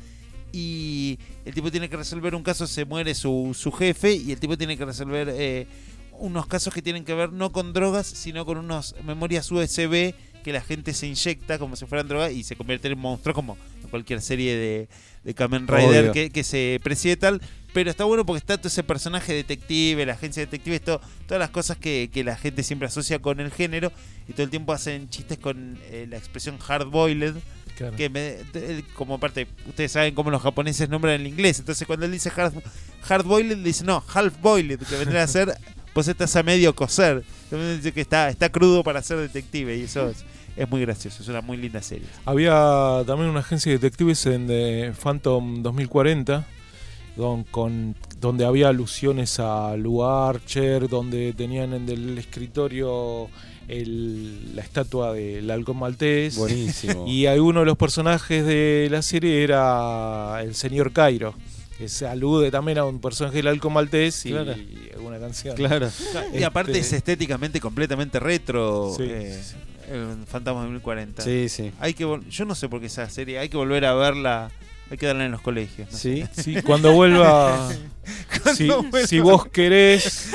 Y 0.58 1.20
el 1.44 1.54
tipo 1.54 1.70
tiene 1.70 1.90
que 1.90 1.98
resolver 1.98 2.34
un 2.34 2.42
caso, 2.42 2.66
se 2.66 2.86
muere 2.86 3.14
su, 3.14 3.54
su 3.54 3.74
jefe, 3.74 4.14
y 4.14 4.32
el 4.32 4.40
tipo 4.40 4.58
tiene 4.58 4.78
que 4.78 4.86
resolver 4.86 5.28
eh, 5.30 5.68
unos 6.14 6.48
casos 6.48 6.74
que 6.74 6.82
tienen 6.82 7.04
que 7.04 7.14
ver 7.14 7.34
no 7.34 7.52
con 7.52 7.74
drogas, 7.74 8.08
sino 8.08 8.46
con 8.46 8.58
unas 8.58 8.96
memorias 9.04 9.52
USB 9.52 10.14
que 10.46 10.54
la 10.54 10.62
gente 10.62 10.94
se 10.94 11.08
inyecta 11.08 11.60
como 11.60 11.76
si 11.76 11.86
fueran 11.88 12.08
drogas 12.08 12.32
y 12.32 12.46
se 12.46 12.56
convierten 12.56 12.94
en 12.94 13.00
monstruos 13.00 13.36
como 13.36 13.58
en 13.84 13.90
cualquier 13.90 14.22
serie 14.22 14.56
de, 14.56 14.88
de 15.26 15.34
Kamen 15.34 15.68
Rider 15.68 16.14
que, 16.14 16.30
que 16.30 16.46
se 16.46 16.80
precie 16.82 17.12
y 17.12 17.18
tal. 17.18 17.42
Pero 17.74 17.90
está 17.90 18.06
bueno 18.06 18.26
porque 18.26 18.38
está 18.38 18.56
todo 18.56 18.70
ese 18.70 18.84
personaje 18.84 19.34
detective, 19.34 20.06
la 20.06 20.14
agencia 20.14 20.42
detective, 20.42 20.80
todo, 20.80 21.02
todas 21.28 21.40
las 21.42 21.50
cosas 21.50 21.76
que, 21.76 22.10
que 22.14 22.24
la 22.24 22.38
gente 22.38 22.64
siempre 22.64 22.88
asocia 22.88 23.20
con 23.20 23.42
el 23.42 23.52
género 23.52 23.92
y 24.30 24.32
todo 24.32 24.44
el 24.44 24.50
tiempo 24.50 24.72
hacen 24.72 25.10
chistes 25.10 25.38
con 25.38 25.78
eh, 25.90 26.08
la 26.10 26.16
expresión 26.16 26.58
hard 26.66 26.86
boiled. 26.86 27.36
Claro. 27.76 27.96
Que 27.98 28.10
me- 28.10 28.38
como 28.96 29.20
parte, 29.20 29.48
ustedes 29.68 29.92
saben 29.92 30.16
cómo 30.16 30.32
los 30.32 30.42
japoneses 30.42 30.88
nombran 30.90 31.16
el 31.22 31.28
inglés. 31.28 31.60
Entonces, 31.60 31.86
cuando 31.86 32.06
él 32.06 32.12
dice 32.14 32.32
hard, 32.36 32.54
hard 33.08 33.26
boiled, 33.26 33.58
dice 33.58 33.84
no, 33.84 34.04
half 34.14 34.34
boiled, 34.42 34.80
que 34.80 34.96
vendría 34.98 35.24
a 35.24 35.28
ser, 35.28 35.54
pues 35.94 36.08
estás 36.08 36.36
a 36.36 36.44
medio 36.44 36.74
cocer. 36.74 37.24
Dice 37.52 37.92
que 37.92 38.02
está, 38.02 38.30
está 38.30 38.50
crudo 38.50 38.84
para 38.84 39.02
ser 39.02 39.18
detective 39.18 39.78
y 39.78 39.84
eso 39.84 40.10
es, 40.10 40.24
es 40.56 40.70
muy 40.70 40.82
gracioso. 40.82 41.22
Es 41.22 41.28
una 41.30 41.42
muy 41.42 41.58
linda 41.58 41.82
serie. 41.82 42.08
Había 42.26 43.04
también 43.06 43.30
una 43.30 43.42
agencia 43.42 43.72
de 43.72 43.78
detectives 43.78 44.26
en 44.26 44.48
The 44.48 44.94
Phantom 45.02 45.62
2040, 45.62 46.46
don- 47.18 47.44
con, 47.44 47.96
donde 48.20 48.46
había 48.46 48.70
alusiones 48.70 49.40
a 49.40 49.76
Lou 49.78 50.04
Archer, 50.04 50.88
donde 50.90 51.34
tenían 51.34 51.74
en 51.74 51.88
el 51.90 52.18
escritorio 52.18 53.30
el- 53.68 54.56
la 54.56 54.62
estatua 54.62 55.14
del 55.14 55.50
halcón 55.52 55.78
maltés. 55.78 56.36
Buenísimo. 56.38 57.06
Y 57.08 57.26
alguno 57.26 57.62
de 57.62 57.66
los 57.66 57.78
personajes 57.78 58.46
de 58.46 58.88
la 58.92 59.02
serie 59.02 59.44
era 59.44 60.40
el 60.42 60.56
señor 60.56 60.92
Cairo, 60.92 61.34
que 61.78 61.90
se 61.90 62.08
alude 62.08 62.52
también 62.52 62.78
a 62.78 62.86
un 62.86 63.00
personaje 63.02 63.38
del 63.38 63.48
halcón 63.48 63.74
maltés 63.74 64.26
y, 64.26 64.30
Claro. 64.32 64.54
y 64.54 64.92
alguna 64.96 65.20
canción. 65.20 65.56
Claro. 65.56 65.90
Y 66.34 66.44
aparte 66.44 66.72
Este, 66.72 66.82
es 66.82 66.94
estéticamente 66.94 67.60
completamente 67.60 68.20
retro. 68.20 68.94
Sí, 68.96 69.04
eh, 69.08 69.42
sí. 69.44 69.56
el 69.92 70.26
Fantasma 70.26 70.62
2040. 70.62 71.22
Sí, 71.24 71.50
sí. 71.50 71.72
Hay 71.80 71.94
que 71.94 72.04
yo 72.30 72.46
no 72.46 72.56
sé 72.56 72.70
por 72.70 72.80
qué 72.80 72.86
esa 72.88 73.10
serie, 73.10 73.40
hay 73.40 73.50
que 73.50 73.58
volver 73.58 73.86
a 73.86 73.94
verla, 73.94 74.52
hay 74.90 74.98
que 74.98 75.06
darla 75.08 75.26
en 75.26 75.32
los 75.32 75.42
colegios. 75.42 75.92
no 75.92 75.98
Sí. 75.98 76.24
Sí, 76.32 76.56
cuando 76.62 76.94
vuelva. 76.94 77.70
si, 78.56 78.68
vuelva. 78.68 79.08
si 79.08 79.20
vos 79.20 79.46
querés. 79.48 80.30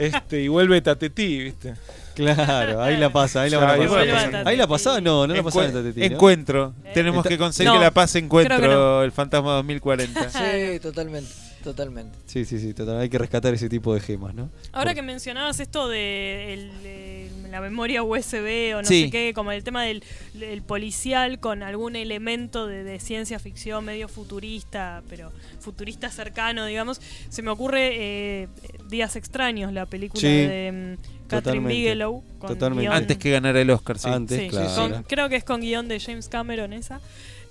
Este, 0.00 0.42
y 0.42 0.48
vuelve 0.48 0.80
Tatetí, 0.82 1.38
¿viste? 1.44 1.74
Claro, 2.14 2.82
ahí 2.82 2.96
la 2.96 3.10
pasa, 3.12 3.42
ahí 3.42 3.50
la 3.50 3.58
van 3.58 3.68
a 3.70 3.72
ahí 3.74 3.88
pasar. 3.88 4.56
la 4.56 4.66
pasaba, 4.66 5.00
no, 5.00 5.26
no 5.26 5.34
la 5.34 5.42
pasaba 5.42 5.66
en 5.66 5.72
Tatetí, 5.72 6.00
¿no? 6.00 6.06
Encuentro. 6.06 6.74
Tenemos 6.94 7.18
Está- 7.18 7.28
que 7.30 7.38
conseguir 7.38 7.72
No, 7.72 7.78
que 7.78 7.84
la 7.84 7.90
pase 7.90 8.18
encuentro 8.18 8.56
creo 8.56 8.68
que 8.70 8.74
no. 8.76 9.02
el 9.02 9.12
Fantasma 9.12 9.52
2040. 9.54 10.30
Sí, 10.30 10.80
totalmente, 10.80 11.30
totalmente. 11.64 12.18
Sí, 12.26 12.44
sí, 12.44 12.58
sí, 12.58 12.74
total. 12.74 12.98
Hay 13.00 13.08
que 13.08 13.18
rescatar 13.18 13.54
ese 13.54 13.68
tipo 13.68 13.94
de 13.94 14.00
gemas, 14.00 14.34
¿no? 14.34 14.50
Ahora 14.72 14.94
que 14.94 15.02
mencionabas 15.02 15.60
esto 15.60 15.88
de 15.88 16.52
el- 16.54 16.70
el- 16.84 17.21
la 17.52 17.60
memoria 17.60 18.02
USB 18.02 18.74
o 18.74 18.82
no 18.82 18.84
Sí. 18.88 19.04
sé 19.04 19.10
qué, 19.10 19.32
como 19.34 19.52
el 19.52 19.62
tema 19.62 19.84
del 19.84 20.02
el 20.40 20.62
policial 20.62 21.38
con 21.38 21.62
algún 21.62 21.94
elemento 21.94 22.66
de, 22.66 22.82
de 22.82 22.98
ciencia 22.98 23.38
ficción 23.38 23.84
medio 23.84 24.08
futurista, 24.08 25.02
pero 25.08 25.30
futurista 25.60 26.10
cercano, 26.10 26.66
digamos, 26.66 27.00
se 27.28 27.42
me 27.42 27.50
ocurre 27.50 27.90
eh, 27.92 28.48
Días 28.88 29.14
Extraños, 29.16 29.72
la 29.72 29.86
película 29.86 30.20
Sí, 30.20 30.26
de 30.26 30.96
mm, 30.98 31.28
Catherine 31.28 31.68
Bigelow. 31.68 32.24
Con 32.38 32.58
Antes 32.90 33.16
que 33.18 33.30
ganara 33.30 33.60
el 33.60 33.70
Oscar, 33.70 33.98
sí. 33.98 34.08
Antes, 34.08 34.40
Sí, 34.40 34.48
claro. 34.48 34.74
con- 34.74 35.02
creo 35.04 35.28
que 35.28 35.36
es 35.36 35.44
con 35.44 35.60
guion 35.60 35.86
de 35.88 36.00
James 36.00 36.28
Cameron 36.28 36.72
esa. 36.72 37.00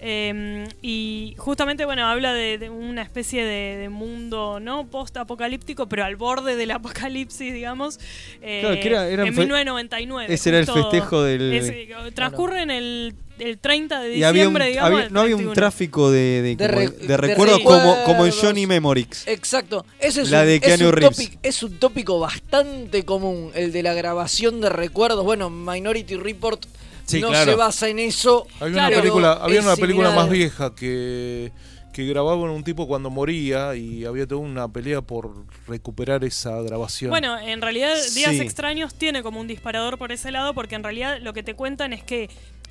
Eh, 0.04 0.68
y 0.82 1.36
justamente, 1.38 1.86
bueno, 1.86 2.08
habla 2.08 2.34
de, 2.34 2.58
de 2.58 2.70
una 2.72 3.04
especie 3.04 3.46
de, 3.46 3.78
de 3.78 3.90
mundo, 3.90 4.60
¿no? 4.60 4.88
Post-apocalíptico, 4.88 5.88
pero 5.88 6.04
al 6.04 6.16
borde 6.16 6.56
del 6.56 6.72
apocalipsis, 6.72 7.54
digamos. 7.54 8.00
eh, 8.42 8.60
Claro, 8.62 8.80
que 8.82 8.88
era- 8.88 9.08
era 9.08 9.28
en 9.28 9.34
fe- 9.36 9.42
1999. 9.42 10.34
ese 10.34 10.50
era 10.50 10.58
el 10.60 10.66
festejo 10.66 11.22
del- 11.24 11.54
ese- 11.54 11.88
transcurre 12.16 12.64
en 12.64 12.72
el, 12.72 13.14
el 13.38 13.60
30 13.60 14.02
de 14.02 14.18
Y 14.18 14.24
había 14.24 14.48
un- 14.48 14.54
diciembre, 14.56 14.66
digamos. 14.70 14.92
había- 14.92 15.10
no 15.10 15.22
había 15.22 15.36
un 15.36 15.42
31. 15.44 15.54
tráfico 15.54 16.10
de, 16.12 16.42
de, 16.42 16.56
De 16.56 16.68
como- 16.68 16.80
re- 16.80 16.90
de 16.90 17.08
de 17.08 17.18
recuerdos 17.18 17.60
como, 17.60 18.04
como 18.04 18.26
en. 18.26 18.32
Johnny 18.32 18.66
Memorix. 18.66 19.28
Exacto. 19.28 19.86
Ese 20.00 20.22
es 20.24 20.32
La 20.32 20.40
un, 20.42 20.46
de 20.48 20.56
es 20.56 20.62
Keanu 20.62 20.88
un 20.88 20.94
Reeves. 20.94 21.16
tópico- 21.18 21.40
es 21.44 21.62
un 21.64 21.78
tópico 21.80 22.20
bastante 22.20 23.06
común, 23.06 23.52
el 23.54 23.72
de 23.72 23.84
la 23.84 23.94
grabación 23.94 24.62
de 24.62 24.70
recuerdos. 24.70 25.24
Bueno, 25.24 25.52
Minority 25.52 26.16
Report 26.16 26.66
Sí, 27.12 27.22
no 27.22 27.30
claro. 27.30 27.52
se 27.52 27.58
basa 27.58 27.88
en 27.90 28.00
eso. 28.00 28.48
Había 28.60 28.74
Claro. 28.74 28.88
una 28.94 29.02
película, 29.02 29.32
había 29.34 29.62
una 29.62 29.76
película 29.76 30.08
similar. 30.10 30.16
más 30.26 30.30
vieja 30.30 30.76
que, 30.76 31.52
que 31.94 32.06
grababan 32.06 32.50
un 32.50 32.64
tipo 32.64 32.88
cuando 32.88 33.10
moría 33.10 33.76
y 33.76 34.06
había 34.06 34.26
toda 34.28 34.42
una 34.42 34.68
pelea 34.72 35.02
por 35.02 35.46
recuperar 35.68 36.24
esa 36.24 36.62
grabación. 36.62 37.10
Bueno, 37.10 37.38
en 37.40 37.62
realidad 37.62 37.94
Días 38.14 38.32
Sí. 38.32 38.42
Extraños 38.42 38.94
tiene 38.96 39.24
como 39.24 39.40
un 39.40 39.48
disparador 39.48 39.98
por 39.98 40.12
ese 40.12 40.32
lado 40.32 40.54
porque 40.54 40.76
en 40.76 40.84
realidad 40.84 41.20
lo 41.22 41.34
que 41.34 41.44
te 41.44 41.54
cuentan 41.56 41.94
es 41.94 42.04
que 42.04 42.30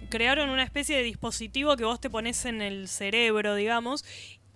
crearon 0.09 0.49
una 0.51 0.63
especie 0.63 0.97
de 0.97 1.03
dispositivo 1.03 1.77
que 1.77 1.85
vos 1.85 2.01
te 2.01 2.09
pones 2.11 2.45
en 2.47 2.63
el 2.63 2.89
cerebro, 2.89 3.55
digamos, 3.55 4.05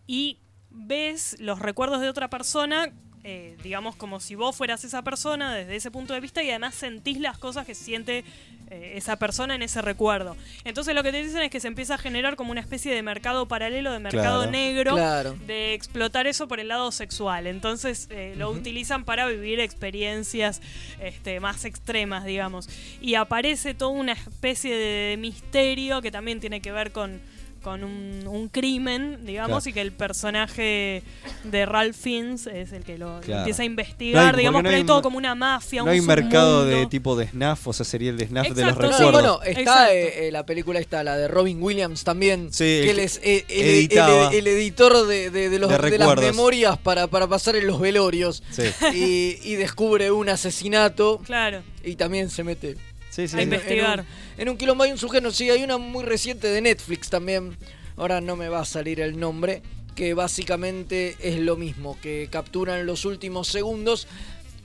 y 0.06 0.39
ves 0.70 1.36
los 1.39 1.59
recuerdos 1.61 2.01
de 2.01 2.09
otra 2.09 2.28
persona 2.31 2.93
eh, 3.24 3.56
digamos, 3.62 3.96
como 3.96 4.20
si 4.20 4.34
vos 4.34 4.55
fueras 4.55 4.84
esa 4.84 5.02
persona 5.02 5.55
desde 5.55 5.76
ese 5.76 5.90
punto 5.90 6.12
de 6.12 6.20
vista 6.20 6.42
y 6.42 6.51
además 6.51 6.74
sentís 6.74 7.18
las 7.18 7.38
cosas 7.38 7.64
que 7.66 7.74
siente 7.74 8.22
eh, 8.70 8.92
esa 8.96 9.16
persona 9.16 9.55
en 9.55 9.62
ese 9.62 9.80
recuerdo. 9.80 10.36
Entonces 10.64 10.94
lo 10.94 11.02
que 11.02 11.10
te 11.10 11.22
dicen 11.22 11.40
es 11.42 11.51
que 11.51 11.59
se 11.60 11.68
empieza 11.68 11.94
a 11.94 11.98
generar 11.98 12.36
como 12.36 12.51
una 12.52 12.60
especie 12.60 12.94
de 12.94 13.02
mercado 13.02 13.46
paralelo, 13.48 13.92
de 13.92 13.98
mercado 13.98 14.40
Claro. 14.42 14.51
negro, 14.51 14.94
Claro. 14.94 15.36
de 15.46 15.72
explotar 15.74 16.26
eso 16.26 16.48
por 16.48 16.60
el 16.60 16.68
lado 16.68 16.92
sexual. 16.92 17.46
Entonces 17.46 18.09
eh, 18.10 18.34
lo 18.36 18.51
utilizan 18.51 19.05
para 19.05 19.26
vivir 19.26 19.59
experiencias 19.60 20.60
este, 21.01 21.40
más 21.40 21.64
extremas, 21.64 22.24
digamos. 22.26 22.68
Y 23.01 23.14
aparece 23.14 23.74
toda 23.74 23.90
una 23.92 24.12
especie 24.12 24.76
de 24.76 25.16
misterio 25.16 26.02
que 26.02 26.10
también 26.10 26.40
tiene 26.40 26.60
que 26.60 26.72
ver 26.72 26.92
con, 26.92 27.20
con 27.65 27.82
un, 27.82 28.27
un 28.28 28.49
crimen, 28.49 29.24
digamos, 29.24 29.65
Claro. 29.65 29.70
y 29.70 29.73
que 29.73 29.81
el 29.81 29.91
personaje 29.93 31.03
de 31.45 31.66
Ralph 31.66 31.97
Fiennes 31.97 32.47
es 32.47 32.73
el 32.73 32.85
que 32.85 32.99
lo, 32.99 33.20
Claro. 33.23 33.41
empieza 33.41 33.62
a 33.62 33.65
No 33.65 33.70
investigar, 33.70 34.23
hay- 34.23 34.28
porque 34.31 34.41
digamos, 34.43 34.62
no 34.62 34.66
pero 34.69 34.77
hay 34.77 34.81
hay- 34.82 34.86
todo 34.86 35.03
como 35.03 35.16
una 35.19 35.35
mafia, 35.35 35.81
No 35.81 35.85
un 35.85 35.91
hay 35.91 36.01
mercado 36.03 36.66
de 36.66 36.86
tipo 36.86 37.16
de 37.16 37.27
SNAF, 37.28 37.66
o 37.66 37.73
sea, 37.73 37.85
sería 37.86 38.11
el 38.11 38.19
de 38.19 38.27
SNAF 38.27 38.51
de 38.51 38.65
los 38.66 38.77
recuerdos. 38.77 39.12
bueno, 39.12 39.41
está 39.43 39.93
eh, 39.95 40.28
eh, 40.28 40.31
la 40.31 40.45
película 40.45 40.78
esta, 40.78 41.03
la 41.03 41.16
de 41.16 41.27
Robin 41.27 41.62
Williams 41.62 42.05
también, 42.05 42.53
Sí, 42.53 42.65
que 42.65 42.91
él 42.91 42.99
es 42.99 43.19
eh, 43.24 43.45
el, 43.49 43.61
el- 43.62 43.69
editaba. 43.77 44.28
el- 44.28 44.35
el 44.36 44.47
editor 44.47 45.07
de, 45.07 45.31
de- 45.31 45.49
de 45.49 45.59
los- 45.59 45.70
De 45.70 45.91
de 45.91 45.99
las 45.99 46.16
memorias 46.16 46.77
para, 46.78 47.07
para 47.07 47.27
pasar 47.27 47.57
en 47.57 47.66
los 47.66 47.81
velorios 47.81 48.43
Sí. 48.51 48.62
y, 48.95 49.39
y 49.43 49.55
descubre 49.57 50.11
un 50.11 50.28
asesinato 50.28 51.20
Claro. 51.24 51.62
y 51.82 51.97
también 51.97 52.28
se 52.31 52.45
mete 52.45 52.77
Sí, 53.11 53.28
sí, 53.28 53.36
A 53.36 53.39
sí. 53.39 53.45
investigar. 53.45 54.01
En 54.01 54.07
un, 54.07 54.07
en 54.39 54.48
un 54.48 54.56
quilombo 54.56 54.85
hay 54.85 54.93
un 54.93 54.98
sujeto, 54.98 55.31
sí, 55.31 55.51
hay 55.51 55.62
una 55.62 55.78
muy 55.78 56.05
reciente 56.05 56.48
de 56.48 56.61
Netflix 56.61 57.09
también, 57.11 57.56
ahora 57.97 58.20
no 58.20 58.36
me 58.36 58.48
va 58.48 58.61
a 58.61 58.65
salir 58.65 59.01
el 59.01 59.19
nombre, 59.19 59.62
que 59.94 60.15
básicamente 60.15 61.16
es 61.20 61.39
lo 61.39 61.56
mismo, 61.56 61.98
que 62.01 62.28
capturan 62.31 62.85
los 62.86 63.05
últimos 63.05 63.48
segundos, 63.48 64.06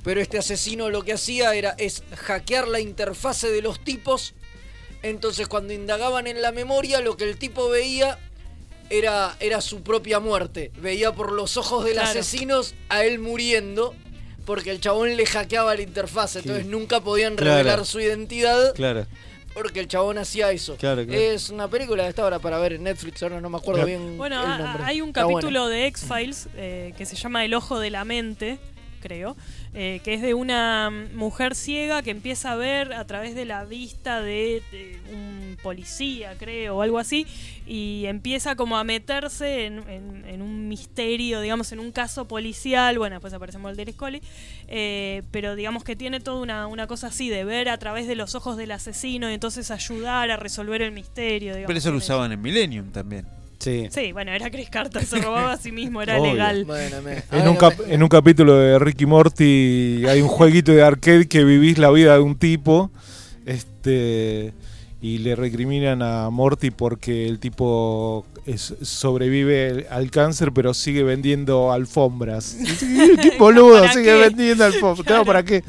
pero 0.03 0.21
este 0.21 0.37
asesino 0.37 0.89
lo 0.89 1.03
que 1.03 1.13
hacía 1.13 1.53
era 1.53 1.75
es 1.77 2.03
hackear 2.15 2.67
la 2.67 2.79
interfase 2.79 3.51
de 3.51 3.61
los 3.61 3.83
tipos, 3.83 4.33
entonces 5.03 5.47
cuando 5.47 5.73
indagaban 5.73 6.27
en 6.27 6.41
la 6.41 6.51
memoria 6.51 6.99
lo 7.01 7.15
que 7.15 7.25
el 7.25 7.37
tipo 7.37 7.69
veía 7.69 8.17
era, 8.89 9.37
era 9.39 9.61
su 9.61 9.83
propia 9.83 10.19
muerte, 10.19 10.71
veía 10.81 11.13
por 11.13 11.31
los 11.31 11.57
ojos 11.57 11.85
del 11.85 11.93
Claro. 11.93 12.09
asesinos 12.09 12.73
a 12.89 13.03
él 13.05 13.19
muriendo. 13.19 13.93
Porque 14.45 14.71
el 14.71 14.81
chabón 14.81 15.15
le 15.15 15.27
hackeaba 15.27 15.75
la 15.75 15.83
interfase, 15.83 16.39
entonces 16.39 16.65
nunca 16.65 17.01
podían 17.01 17.35
Claro. 17.35 17.57
revelar 17.57 17.85
su 17.85 17.99
identidad 17.99 18.73
Claro. 18.73 19.05
Porque 19.53 19.79
el 19.79 19.87
chabón 19.87 20.17
hacía 20.17 20.51
eso. 20.51 20.75
Claro, 20.77 21.05
claro. 21.05 21.19
Es 21.19 21.49
una 21.49 21.67
película 21.67 22.03
de 22.03 22.09
esta 22.09 22.25
hora 22.25 22.39
para 22.39 22.59
ver 22.59 22.73
en 22.73 22.83
Netflix, 22.83 23.21
ahora 23.23 23.41
no 23.41 23.49
me 23.49 23.57
acuerdo 23.57 23.83
Claro. 23.83 23.87
bien 23.87 24.17
Bueno, 24.17 24.41
el 24.43 24.51
ha- 24.51 24.57
nombre. 24.57 24.83
hay 24.85 25.01
un 25.01 25.11
capítulo 25.11 25.67
de 25.67 25.87
X-Files 25.87 26.47
eh, 26.55 26.93
que 26.97 27.05
se 27.05 27.15
llama 27.15 27.43
El 27.45 27.53
Ojo 27.53 27.79
de 27.79 27.89
la 27.89 28.05
Mente, 28.05 28.59
creo, 29.01 29.35
eh, 29.73 30.01
que 30.03 30.15
es 30.15 30.21
de 30.21 30.33
una 30.33 30.89
mujer 31.13 31.55
ciega 31.55 32.01
que 32.01 32.11
empieza 32.11 32.51
a 32.53 32.55
ver 32.55 32.93
a 32.93 33.05
través 33.05 33.35
de 33.35 33.45
la 33.45 33.65
vista 33.65 34.21
de, 34.21 34.61
de 34.71 34.99
un 35.13 35.57
policía, 35.61 36.33
creo, 36.39 36.77
o 36.77 36.81
algo 36.81 36.97
así, 36.99 37.27
y 37.67 38.05
empieza 38.07 38.55
como 38.55 38.77
a 38.77 38.83
meterse 38.83 39.65
en, 39.65 39.87
en- 39.89 40.25
en 40.25 40.41
un 40.41 40.67
misterio, 40.67 41.41
digamos, 41.41 41.71
en 41.71 41.79
un 41.79 41.91
caso 41.91 42.27
policial, 42.27 42.97
bueno, 42.97 43.15
después 43.15 43.33
aparece 43.33 43.57
Mulder 43.57 43.89
y 43.89 43.91
Scully, 43.93 44.21
eh, 44.67 45.23
pero 45.31 45.55
digamos 45.55 45.83
que 45.83 45.95
tiene 45.95 46.19
toda 46.19 46.41
una, 46.41 46.67
una 46.67 46.87
cosa 46.87 47.07
así 47.07 47.29
de 47.29 47.43
ver 47.43 47.69
a 47.69 47.77
través 47.77 48.07
de 48.07 48.15
los 48.15 48.35
ojos 48.35 48.57
del 48.57 48.71
asesino 48.71 49.29
y 49.29 49.33
entonces 49.33 49.69
ayudar 49.71 50.31
a 50.31 50.37
resolver 50.37 50.81
el 50.81 50.91
misterio, 50.91 51.53
digamos. 51.53 51.67
Pero 51.67 51.77
eso 51.79 51.91
lo 51.91 51.97
usaban 51.97 52.31
en 52.31 52.41
Millennium 52.41 52.91
también. 52.91 53.25
Sí. 53.59 53.87
Sí, 53.91 54.11
bueno, 54.13 54.31
era 54.31 54.49
Chris 54.49 54.69
Carter, 54.69 55.03
se 55.05 55.19
robaba 55.21 55.51
a 55.53 55.57
sí 55.57 55.71
mismo, 55.71 56.01
era 56.01 56.17
Obvio. 56.19 56.31
legal. 56.31 56.63
Bueno, 56.65 57.01
me- 57.01 57.23
En 57.37 57.47
un, 57.47 57.57
cap- 57.57 57.79
en 57.87 58.01
un 58.01 58.07
capítulo 58.09 58.55
de 58.57 58.79
Ricky 58.79 59.05
Morty 59.05 60.05
hay 60.07 60.21
un 60.21 60.29
jueguito 60.29 60.71
de 60.71 60.81
arcade 60.81 61.27
que 61.27 61.43
vivís 61.43 61.77
la 61.77 61.91
vida 61.91 62.13
de 62.13 62.19
un 62.21 62.37
tipo 62.37 62.89
este 63.45 64.53
y 65.01 65.19
le 65.19 65.35
recriminan 65.35 66.01
a 66.01 66.29
Morty 66.29 66.71
porque 66.71 67.27
el 67.27 67.39
tipo 67.39 68.25
es- 68.45 68.75
sobrevive 68.81 69.87
al 69.89 70.11
cáncer 70.11 70.51
pero 70.53 70.73
sigue 70.73 71.03
vendiendo 71.03 71.71
alfombras. 71.71 72.57
¿Qué 73.21 73.35
boludo? 73.37 73.79
¿Para 73.81 73.93
Sigue 73.93 74.05
qué? 74.05 74.15
vendiendo 74.15 74.63
alfombras. 74.65 75.05
Claro, 75.05 75.23
Claro. 75.23 75.25
¿para 75.25 75.43
qué? 75.43 75.63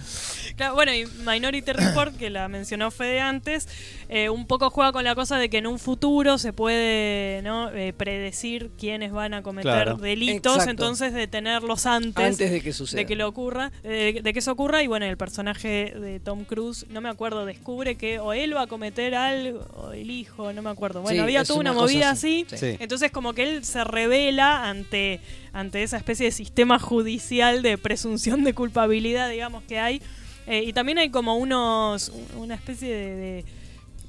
Claro, 0.60 0.74
bueno, 0.74 0.92
y 0.92 1.06
Minority 1.26 1.72
Report, 1.72 2.14
que 2.18 2.28
la 2.28 2.46
mencionó 2.48 2.90
Fede 2.90 3.18
antes, 3.20 3.66
eh, 4.10 4.28
un 4.28 4.46
poco 4.46 4.68
juega 4.68 4.92
con 4.92 5.04
la 5.04 5.14
cosa 5.14 5.38
de 5.38 5.48
que 5.48 5.56
en 5.56 5.66
un 5.66 5.78
futuro 5.78 6.36
se 6.36 6.52
puede 6.52 7.40
¿no? 7.42 7.70
Eh, 7.70 7.94
predecir 7.94 8.70
quiénes 8.78 9.10
van 9.10 9.32
a 9.32 9.42
cometer 9.42 9.70
Claro. 9.72 9.96
delitos, 9.96 10.52
Exacto. 10.56 10.70
entonces 10.70 11.14
detenerlos 11.14 11.86
antes, 11.86 12.22
Antes 12.26 12.50
de 12.50 12.60
que 12.60 12.74
suceda. 12.74 12.98
de 13.00 13.06
que 13.06 13.16
lo 13.16 13.26
ocurra, 13.26 13.72
eh, 13.84 14.20
de 14.22 14.32
que 14.34 14.38
eso 14.40 14.52
ocurra, 14.52 14.82
y 14.82 14.86
bueno, 14.86 15.06
el 15.06 15.16
personaje 15.16 15.94
de 15.98 16.20
Tom 16.20 16.44
Cruise, 16.44 16.84
no 16.90 17.00
me 17.00 17.08
acuerdo, 17.08 17.46
descubre 17.46 17.94
que 17.94 18.18
o 18.18 18.34
él 18.34 18.54
va 18.54 18.64
a 18.64 18.66
cometer 18.66 19.14
algo, 19.14 19.60
o 19.74 19.92
el 19.92 20.10
hijo, 20.10 20.52
no 20.52 20.60
me 20.60 20.68
acuerdo. 20.68 21.00
Bueno, 21.00 21.16
Sí, 21.16 21.20
había 21.22 21.42
toda 21.44 21.58
una, 21.60 21.72
movida 21.72 22.10
así, 22.10 22.44
así, 22.52 22.58
sí. 22.58 22.76
entonces 22.80 23.10
como 23.10 23.32
que 23.32 23.44
él 23.44 23.64
se 23.64 23.82
revela 23.82 24.68
ante, 24.68 25.20
ante 25.54 25.82
esa 25.82 25.96
especie 25.96 26.26
de 26.26 26.32
sistema 26.32 26.78
judicial 26.78 27.62
de 27.62 27.78
presunción 27.78 28.44
de 28.44 28.52
culpabilidad, 28.52 29.30
digamos, 29.30 29.62
que 29.62 29.78
hay. 29.78 30.02
Eh, 30.46 30.64
y 30.66 30.72
también 30.72 30.98
hay 30.98 31.10
como 31.10 31.36
unos, 31.36 32.10
una 32.36 32.54
especie 32.54 32.88
de, 32.94 33.14
de, 33.16 33.44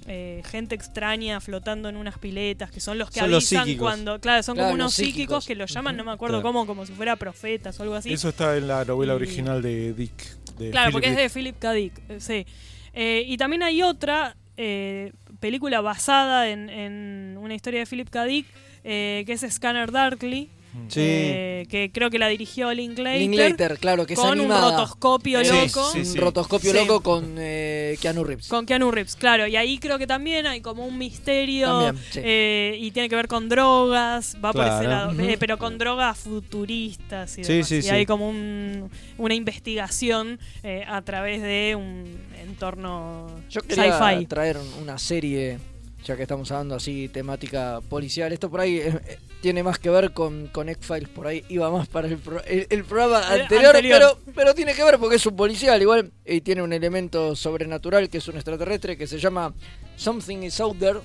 eh, 0.07 0.41
gente 0.49 0.73
extraña 0.75 1.39
flotando 1.39 1.87
en 1.89 1.95
unas 1.97 2.17
piletas, 2.17 2.71
que 2.71 2.79
son 2.79 2.97
los 2.97 3.09
que 3.11 3.19
Son 3.19 3.31
avisan 3.33 3.75
cuando, 3.77 4.19
claro, 4.19 4.41
son 4.41 4.55
Claro, 4.55 4.69
como 4.69 4.75
unos 4.75 4.93
psíquicos, 4.93 5.13
psíquicos. 5.43 5.47
que 5.47 5.55
los 5.55 5.71
llaman, 5.71 5.95
no 5.97 6.03
me 6.03 6.11
acuerdo 6.11 6.37
Claro. 6.41 6.53
cómo, 6.53 6.65
como 6.65 6.85
si 6.85 6.93
fuera 6.93 7.15
profetas 7.17 7.79
o 7.79 7.83
algo 7.83 7.95
así. 7.95 8.11
Eso 8.11 8.29
está 8.29 8.57
en 8.57 8.67
la 8.67 8.83
novela 8.85 9.13
Y- 9.13 9.15
original 9.17 9.61
de 9.61 9.93
Dick. 9.93 10.13
de 10.57 10.71
Claro, 10.71 10.87
Philip 10.87 10.93
porque 10.93 11.09
es 11.09 11.17
de 11.17 11.29
Philip 11.29 11.59
K. 11.59 11.71
Dick, 11.73 11.93
eh, 12.09 12.19
sí. 12.19 12.45
Eh, 12.93 13.23
y 13.27 13.37
también 13.37 13.63
hay 13.63 13.81
otra 13.83 14.35
eh, 14.57 15.13
película 15.39 15.81
basada 15.81 16.49
en, 16.49 16.69
en 16.69 17.37
una 17.39 17.53
historia 17.55 17.79
de 17.79 17.85
Philip 17.85 18.09
K. 18.09 18.25
Dick, 18.25 18.45
eh, 18.83 19.23
que 19.25 19.33
es 19.33 19.41
Scanner 19.49 19.91
Darkly, 19.91 20.49
Sí. 20.87 20.99
eh, 21.03 21.67
que 21.69 21.91
creo 21.91 22.09
que 22.09 22.17
la 22.17 22.27
dirigió 22.29 22.73
Linklater. 22.73 23.19
Linklater, 23.19 23.77
claro, 23.77 24.05
que 24.05 24.13
es 24.13 24.19
con 24.19 24.39
un 24.39 24.49
rotoscopio 24.49 25.43
Sí, 25.43 25.51
loco. 25.51 25.91
sí, 25.91 25.99
Un 25.99 26.15
rotoscopio 26.17 26.71
Sí. 26.71 26.77
loco 26.77 27.01
con 27.01 27.35
eh, 27.37 27.97
Keanu 28.01 28.23
Reeves. 28.23 28.47
Con 28.47 28.65
Keanu 28.65 28.89
Reeves, 28.91 29.15
claro. 29.15 29.47
Y 29.47 29.55
ahí 29.57 29.79
creo 29.79 29.97
que 29.99 30.07
también 30.07 30.45
hay 30.47 30.61
como 30.61 30.85
un 30.85 30.97
misterio. 30.97 31.67
También, 31.67 32.05
sí. 32.11 32.19
eh, 32.23 32.77
y 32.79 32.91
tiene 32.91 33.09
que 33.09 33.15
ver 33.17 33.27
con 33.27 33.49
drogas. 33.49 34.37
Va 34.43 34.53
por 34.53 34.65
ese 34.65 34.83
lado. 34.87 35.11
Eh, 35.19 35.37
pero 35.39 35.57
con 35.57 35.77
drogas 35.77 36.17
futuristas 36.19 37.37
y 37.37 37.43
Sí, 37.43 37.53
demás. 37.53 37.67
sí, 37.67 37.75
y 37.77 37.81
sí. 37.83 37.89
hay 37.89 38.05
como 38.05 38.29
un- 38.29 38.89
una 39.17 39.33
investigación 39.33 40.39
eh, 40.63 40.83
a 40.87 41.01
través 41.01 41.41
de 41.41 41.75
un 41.77 42.05
entorno 42.41 43.27
sci-fi. 43.49 44.25
traer 44.25 44.57
un- 44.57 44.83
una 44.83 44.97
serie, 44.97 45.59
ya 46.05 46.15
que 46.15 46.23
estamos 46.23 46.51
hablando 46.51 46.75
así, 46.75 47.07
temática 47.09 47.79
policial. 47.89 48.31
Esto 48.33 48.49
por 48.49 48.59
ahí 48.61 48.77
eh, 48.77 48.99
eh, 49.07 49.19
tiene 49.41 49.61
más 49.63 49.77
que 49.79 49.89
ver 49.89 50.11
con, 50.13 50.47
con 50.47 50.67
X-Files, 50.69 51.09
por 51.09 51.27
ahí 51.27 51.43
iba 51.49 51.69
más 51.69 51.87
para 51.87 52.07
el, 52.07 52.17
pro- 52.17 52.43
el- 52.45 52.67
el 52.69 52.83
programa 52.83 53.21
El 53.35 53.41
anterior, 53.41 53.75
anterior. 53.75 53.99
Pero, 54.23 54.33
pero 54.35 54.55
tiene 54.55 54.73
que 54.73 54.83
ver 54.83 54.97
porque 54.97 55.15
es 55.17 55.25
un 55.25 55.35
policial 55.35 55.81
igual 55.81 56.11
y 56.25 56.41
tiene 56.41 56.61
un 56.63 56.73
elemento 56.73 57.35
sobrenatural 57.35 58.09
que 58.09 58.17
es 58.19 58.27
un 58.27 58.35
extraterrestre 58.35 58.97
que 58.97 59.05
se 59.07 59.19
llama 59.19 59.53
Something 59.95 60.43
is 60.43 60.59
Out 60.59 60.79
There. 60.79 60.99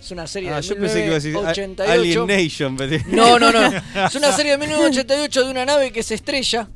Es 0.00 0.10
una 0.10 0.26
serie 0.26 0.50
Ah, 0.50 0.56
de 0.56 0.62
yo 0.62 0.76
pensé 0.76 0.98
que 1.00 1.06
iba 1.06 1.12
a 1.12 1.14
decir 1.14 1.34
a- 1.36 1.40
1988. 1.40 2.22
Alienation. 2.22 2.76
No, 3.12 3.38
no, 3.38 3.50
no. 3.50 3.66
Es 4.06 4.14
una 4.14 4.30
serie 4.32 4.52
de 4.52 4.58
1988 4.58 5.44
de 5.44 5.50
una 5.50 5.64
nave 5.64 5.90
que 5.92 6.02
se 6.02 6.14
estrella 6.14 6.68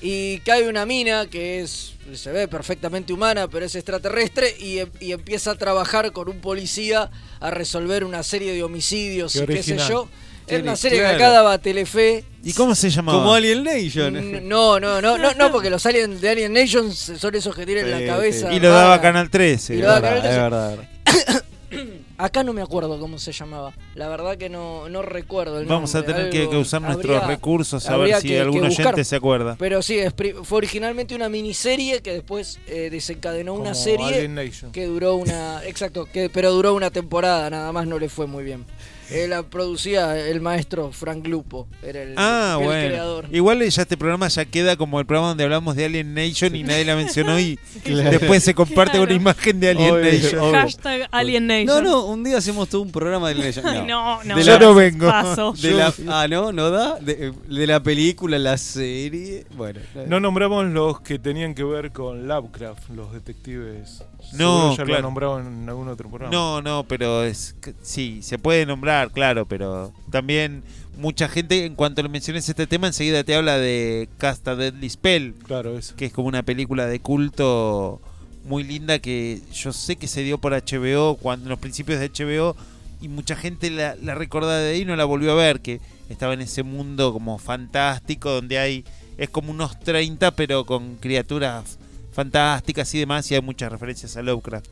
y 0.00 0.38
cae 0.40 0.68
una 0.68 0.86
mina 0.86 1.26
que 1.26 1.60
es 1.62 1.94
se 2.16 2.32
ve 2.32 2.48
perfectamente 2.48 3.12
humana, 3.12 3.48
pero 3.48 3.64
es 3.66 3.74
extraterrestre 3.74 4.54
y, 4.58 4.78
em- 4.78 4.90
y 5.00 5.12
empieza 5.12 5.52
a 5.52 5.54
trabajar 5.56 6.12
con 6.12 6.28
un 6.28 6.40
policía 6.40 7.10
a 7.40 7.50
resolver 7.50 8.04
una 8.04 8.22
serie 8.22 8.52
de 8.52 8.62
homicidios 8.62 9.32
Qué 9.32 9.40
y 9.44 9.46
qué 9.46 9.62
sé 9.62 9.78
yo. 9.78 10.08
Es 10.46 10.62
una 10.62 10.74
serie 10.74 10.98
que 10.98 11.06
acá 11.06 11.30
daba 11.30 11.58
Telefe. 11.58 12.24
¿Y 12.42 12.52
cómo 12.54 12.74
se 12.74 12.90
llamaba? 12.90 13.18
Como 13.18 13.34
Alienation. 13.34 14.16
N- 14.16 14.40
No, 14.40 14.80
no, 14.80 15.00
no, 15.00 15.16
no, 15.16 15.32
no, 15.34 15.52
porque 15.52 15.70
los 15.70 15.86
aliens 15.86 16.20
de 16.20 16.28
Alien 16.28 16.52
Nations 16.52 17.12
son 17.18 17.34
esos 17.36 17.54
que 17.54 17.64
tienen 17.64 17.84
Sí, 17.84 17.90
la 17.90 18.04
cabeza. 18.14 18.50
sí. 18.50 18.56
y 18.56 18.60
lo 18.60 18.70
daba. 18.70 19.00
Canal 19.00 19.30
13. 19.30 19.74
Y 19.74 19.78
lo 19.78 19.82
Es 19.82 19.86
daba 19.86 20.00
verdad, 20.00 20.22
Canal 20.22 20.74
es 20.74 21.04
13. 21.04 21.30
verdad. 21.30 21.44
Acá 22.18 22.42
no 22.42 22.52
me 22.52 22.62
acuerdo 22.62 22.98
cómo 22.98 23.18
se 23.18 23.32
llamaba. 23.32 23.72
La 23.94 24.08
verdad 24.08 24.36
que 24.36 24.48
no, 24.48 24.88
no 24.88 25.02
recuerdo 25.02 25.60
el 25.60 25.66
Vamos 25.66 25.94
a 25.94 26.02
tener 26.04 26.30
que, 26.30 26.40
Algo- 26.42 26.50
que 26.50 26.56
usar 26.56 26.82
nuestros 26.82 27.16
habría- 27.16 27.28
recursos 27.28 27.88
a 27.88 27.96
ver 27.96 28.16
si 28.20 28.28
que- 28.28 28.40
algún 28.40 28.64
oyente 28.64 29.04
se 29.04 29.16
acuerda. 29.16 29.56
Pero 29.58 29.80
sí, 29.82 29.98
es 29.98 30.12
fue 30.42 30.58
originalmente 30.58 31.14
una 31.14 31.28
miniserie 31.28 32.02
que 32.02 32.12
después 32.12 32.58
eh, 32.66 32.88
desencadenó 32.90 33.54
una 33.54 33.74
serie 33.74 34.28
que 34.72 34.86
duró 34.86 35.14
una. 35.16 35.64
Exacto, 35.64 36.06
que, 36.06 36.28
pero 36.28 36.50
duró 36.52 36.74
una 36.74 36.90
temporada, 36.90 37.48
nada 37.50 37.72
más 37.72 37.86
no 37.86 37.98
le 37.98 38.08
fue 38.08 38.26
muy 38.26 38.44
bien. 38.44 38.64
Eh, 39.10 39.26
la 39.28 39.42
producía 39.42 40.18
el 40.28 40.40
maestro 40.40 40.92
Frank 40.92 41.26
Lupo. 41.26 41.68
Era 41.82 42.02
el, 42.02 42.14
Ah, 42.16 42.56
el 42.58 42.64
bueno. 42.64 42.88
creador. 42.88 43.26
Igual 43.32 43.68
ya 43.68 43.82
este 43.82 43.96
programa 43.96 44.28
ya 44.28 44.44
queda 44.44 44.76
como 44.76 45.00
el 45.00 45.06
programa 45.06 45.28
donde 45.28 45.44
hablamos 45.44 45.76
de 45.76 45.84
Alien 45.86 46.14
Nation 46.14 46.54
y 46.54 46.62
nadie 46.62 46.84
la 46.84 46.96
mencionó 46.96 47.38
y 47.40 47.58
Claro. 47.84 48.10
después 48.10 48.42
se 48.44 48.54
comparte 48.54 48.92
Claro. 48.92 49.04
una 49.04 49.14
imagen 49.14 49.60
de 49.60 49.70
Alien 49.70 49.90
Obvio, 49.94 50.12
Nation. 50.12 50.38
obvio. 50.40 50.52
Hashtag 50.60 51.08
Alien 51.10 51.46
Nation. 51.46 51.66
No, 51.66 51.80
no, 51.82 52.04
un 52.06 52.24
día 52.24 52.38
hacemos 52.38 52.68
todo 52.68 52.82
un 52.82 52.92
programa 52.92 53.28
de 53.30 53.34
Alien 53.34 53.66
Ay, 53.66 53.82
no, 53.86 54.22
no. 54.24 54.36
De 54.36 54.42
Yo 54.44 54.52
la- 54.52 54.58
no 54.58 54.74
vengo. 54.74 55.06
Paso. 55.08 55.52
De 55.60 55.70
la, 55.72 55.92
ah, 56.08 56.26
no, 56.28 56.52
no 56.52 56.70
da. 56.70 56.98
De, 57.00 57.32
de 57.48 57.66
la 57.66 57.82
película, 57.82 58.38
la 58.38 58.56
serie. 58.58 59.46
Bueno, 59.56 59.80
No 60.06 60.20
nombramos 60.20 60.66
los 60.66 61.00
que 61.00 61.18
tenían 61.18 61.54
que 61.54 61.64
ver 61.64 61.90
con 61.92 62.28
Lovecraft, 62.28 62.90
los 62.90 63.12
detectives. 63.12 64.02
No, 64.34 64.60
Seguro 64.60 64.70
ya 64.76 64.84
claro. 64.84 65.00
lo 65.00 65.02
nombrado 65.02 65.40
en 65.40 65.68
algún 65.68 65.88
otro 65.88 66.08
programa. 66.08 66.32
No, 66.32 66.60
no, 66.62 66.84
pero 66.86 67.24
es 67.24 67.56
sí, 67.82 68.20
se 68.22 68.38
puede 68.38 68.66
nombrar, 68.66 68.99
claro, 69.08 69.46
pero 69.46 69.92
también 70.10 70.62
mucha 70.98 71.28
gente, 71.28 71.64
en 71.64 71.74
cuanto 71.74 72.02
le 72.02 72.08
menciones 72.08 72.48
este 72.48 72.66
tema, 72.66 72.86
enseguida 72.88 73.24
te 73.24 73.34
habla 73.34 73.56
de 73.58 74.08
Casta 74.18 74.54
Deadly 74.56 74.90
Spell, 74.90 75.34
Claro, 75.46 75.78
eso. 75.78 75.96
que 75.96 76.06
es 76.06 76.12
como 76.12 76.28
una 76.28 76.42
película 76.42 76.86
de 76.86 77.00
culto 77.00 78.00
muy 78.44 78.64
linda 78.64 78.98
que 78.98 79.40
yo 79.52 79.72
sé 79.72 79.96
que 79.96 80.06
se 80.08 80.22
dio 80.22 80.38
por 80.38 80.52
HBO 80.52 81.16
cuando 81.16 81.44
en 81.46 81.50
los 81.50 81.58
principios 81.58 82.00
de 82.00 82.08
HBO 82.10 82.56
y 83.00 83.08
mucha 83.08 83.36
gente 83.36 83.70
la, 83.70 83.94
la 83.96 84.14
recuerda 84.14 84.58
de 84.58 84.72
ahí 84.72 84.80
y 84.82 84.84
no 84.84 84.96
la 84.96 85.04
volvió 85.04 85.32
a 85.32 85.36
ver, 85.36 85.60
que 85.60 85.80
estaba 86.08 86.34
en 86.34 86.40
ese 86.42 86.62
mundo 86.62 87.12
como 87.12 87.38
fantástico 87.38 88.30
donde 88.30 88.58
hay, 88.58 88.84
es 89.16 89.30
como 89.30 89.50
unos 89.52 89.78
30 89.80 90.32
pero 90.32 90.64
con 90.66 90.96
criaturas 90.96 91.78
fantásticas 92.12 92.92
y 92.94 92.98
demás 92.98 93.30
y 93.30 93.34
hay 93.36 93.40
muchas 93.40 93.70
referencias 93.72 94.16
a 94.16 94.22
Lovecraft. 94.22 94.66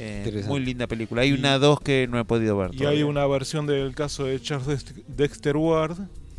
Eh, 0.00 0.44
muy 0.46 0.60
linda 0.60 0.86
película. 0.86 1.22
Hay 1.22 1.30
Y- 1.30 1.32
una 1.32 1.58
dos 1.58 1.80
que 1.80 2.06
no 2.08 2.18
he 2.20 2.24
podido 2.24 2.56
ver. 2.56 2.70
Y 2.74 2.84
hay 2.86 3.02
una 3.02 3.26
versión 3.26 3.66
del 3.66 3.94
caso 3.94 4.24
de 4.24 4.40
Charles 4.40 4.68
Dex- 4.68 5.04
Dexter 5.08 5.56
Ward. 5.56 5.96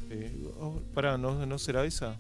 Eh, 0.09 0.31
oh, 0.59 0.79
pará, 0.93 1.17
¿no, 1.17 1.45
¿no 1.45 1.59
será 1.59 1.83
esa? 1.85 2.15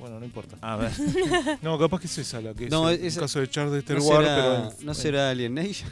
Bueno, 0.00 0.18
no 0.18 0.24
importa. 0.24 0.56
A 0.60 0.76
ver. 0.76 0.90
No, 1.62 1.78
capaz 1.78 2.00
que 2.00 2.06
es 2.06 2.16
esa 2.18 2.40
la 2.40 2.54
que 2.54 2.64
es 2.66 2.70
No, 2.70 2.88
el 2.88 3.04
esa- 3.04 3.20
caso 3.22 3.40
de 3.40 3.48
Charles 3.50 3.72
Dexter 3.74 3.98
¿No 3.98 4.04
Ward, 4.04 4.24
será, 4.24 4.36
pero... 4.70 4.86
¿no 4.86 4.94
será 4.94 5.30
Alien 5.30 5.54
Nation? 5.54 5.90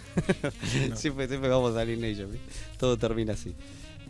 No. 0.89 0.97
siempre, 0.97 1.29
siempre 1.29 1.49
vamos 1.51 1.77
a 1.77 1.81
Alien 1.81 2.01
Nation. 2.01 2.33
¿sí? 2.33 2.39
Todo 2.79 2.97
termina 2.97 3.35
así. 3.35 3.55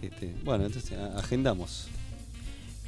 Este, 0.03 0.35
bueno, 0.45 0.67
entonces 0.67 0.97
agendamos. 1.17 1.89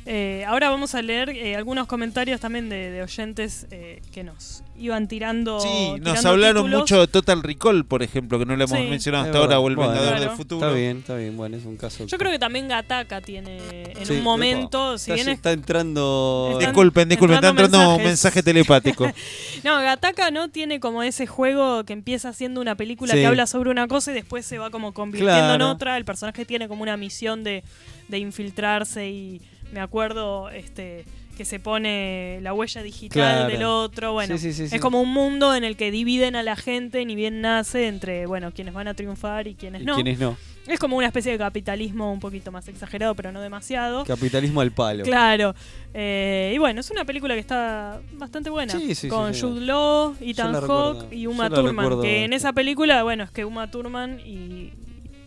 Eh, 0.06 0.44
ahora 0.46 0.70
vamos 0.70 0.94
a 0.94 1.02
leer 1.02 1.28
eh, 1.30 1.54
algunos 1.54 1.86
comentarios 1.86 2.40
también 2.40 2.68
de, 2.70 2.90
de 2.90 3.02
oyentes 3.02 3.66
eh, 3.70 4.00
que 4.12 4.24
nos 4.24 4.62
iban 4.78 5.06
tirando. 5.06 5.60
Sí, 5.60 5.96
nos 6.00 6.24
hablaron 6.24 6.62
títulos. 6.64 6.80
mucho 6.80 7.00
de 7.00 7.06
Total 7.08 7.42
Recall, 7.42 7.84
por 7.84 8.02
ejemplo, 8.02 8.38
que 8.38 8.46
no 8.46 8.56
le 8.56 8.64
hemos 8.64 8.78
Sí. 8.78 8.86
mencionado 8.86 9.24
hasta 9.26 9.36
ahora, 9.38 9.58
o 9.60 9.68
El 9.68 9.76
Bueno, 9.76 9.90
Vengador 9.90 10.14
Claro. 10.16 10.28
del 10.30 10.36
Futuro. 10.36 10.66
Está 10.66 10.78
bien, 10.78 10.98
está 10.98 11.14
bien. 11.16 11.36
Bueno, 11.36 11.56
es 11.58 11.64
un 11.66 11.76
caso. 11.76 12.06
Yo 12.06 12.16
creo 12.16 12.30
que 12.30 12.38
también 12.38 12.68
Gataka 12.68 13.20
tiene 13.20 13.58
en 13.92 14.06
Sí, 14.06 14.14
un 14.14 14.22
momento, 14.22 14.96
si 14.96 15.10
está, 15.10 15.14
bien 15.14 15.28
es 15.28 15.34
está 15.34 15.52
entrando. 15.52 16.48
Están 16.52 16.70
Disculpen, 16.70 17.08
disculpen, 17.08 17.34
está 17.36 17.48
entrando 17.48 17.76
entrando 17.78 17.96
un 17.96 18.04
mensaje 18.04 18.42
telepático. 18.42 19.10
No, 19.64 19.76
Gataka 19.80 20.30
no 20.30 20.48
tiene 20.48 20.78
como 20.80 21.02
ese 21.02 21.26
juego 21.26 21.84
que 21.84 21.92
empieza 21.92 22.32
siendo 22.32 22.60
una 22.60 22.76
película 22.76 23.12
Sí. 23.12 23.20
que 23.20 23.26
habla 23.26 23.46
sobre 23.46 23.70
una 23.70 23.88
cosa 23.88 24.12
y 24.12 24.14
después 24.14 24.46
se 24.46 24.56
va 24.58 24.70
como 24.70 24.94
convirtiendo 24.94 25.54
en 25.54 25.62
otra. 25.62 25.96
El 25.98 26.04
personaje 26.04 26.44
tiene 26.44 26.68
como 26.68 26.82
una 26.82 26.96
misión 26.96 27.42
de, 27.44 27.64
de 28.06 28.18
infiltrarse 28.18 29.08
y 29.10 29.40
me 29.72 29.80
acuerdo 29.80 30.50
este 30.50 31.04
que 31.36 31.44
se 31.44 31.60
pone 31.60 32.40
la 32.42 32.52
huella 32.52 32.82
digital 32.82 33.12
Claro. 33.12 33.48
del 33.48 33.62
otro. 33.62 34.12
Bueno, 34.12 34.36
Sí, 34.38 34.52
sí, 34.52 34.68
sí, 34.68 34.74
es 34.74 34.80
como 34.82 35.00
un 35.00 35.12
mundo 35.12 35.54
en 35.54 35.62
el 35.62 35.76
que 35.76 35.92
dividen 35.92 36.34
a 36.34 36.42
la 36.42 36.56
gente, 36.56 37.04
ni 37.04 37.14
bien 37.14 37.40
nace, 37.40 37.86
entre 37.86 38.26
bueno 38.26 38.50
quienes 38.52 38.74
van 38.74 38.88
a 38.88 38.94
triunfar 38.94 39.46
y 39.46 39.54
quienes 39.54 39.82
y 39.82 39.84
no. 39.84 39.94
quienes 39.94 40.18
no. 40.18 40.36
Es 40.66 40.80
como 40.80 40.96
una 40.96 41.06
especie 41.06 41.30
de 41.30 41.38
capitalismo 41.38 42.12
un 42.12 42.18
poquito 42.18 42.50
más 42.50 42.66
exagerado, 42.66 43.14
pero 43.14 43.30
no 43.30 43.40
demasiado. 43.40 44.04
Capitalismo 44.04 44.60
al 44.60 44.72
palo. 44.72 45.04
Claro. 45.04 45.54
Eh, 45.94 46.52
y 46.54 46.58
bueno, 46.58 46.80
es 46.80 46.90
una 46.90 47.04
película 47.04 47.34
que 47.34 47.40
está 47.40 48.00
bastante 48.14 48.50
buena. 48.50 48.72
Sí, 48.72 48.94
sí, 48.96 49.08
con 49.08 49.32
sí. 49.32 49.40
Jude 49.40 49.60
Law, 49.62 50.16
Ethan 50.20 50.52
Hawke 50.60 51.12
y 51.12 51.26
Uma 51.28 51.48
Thurman. 51.48 52.00
Que 52.02 52.24
en 52.24 52.32
esa 52.32 52.52
película, 52.52 53.02
bueno, 53.04 53.22
es 53.24 53.30
que 53.30 53.44
Uma 53.44 53.70
Thurman 53.70 54.18
y 54.26 54.72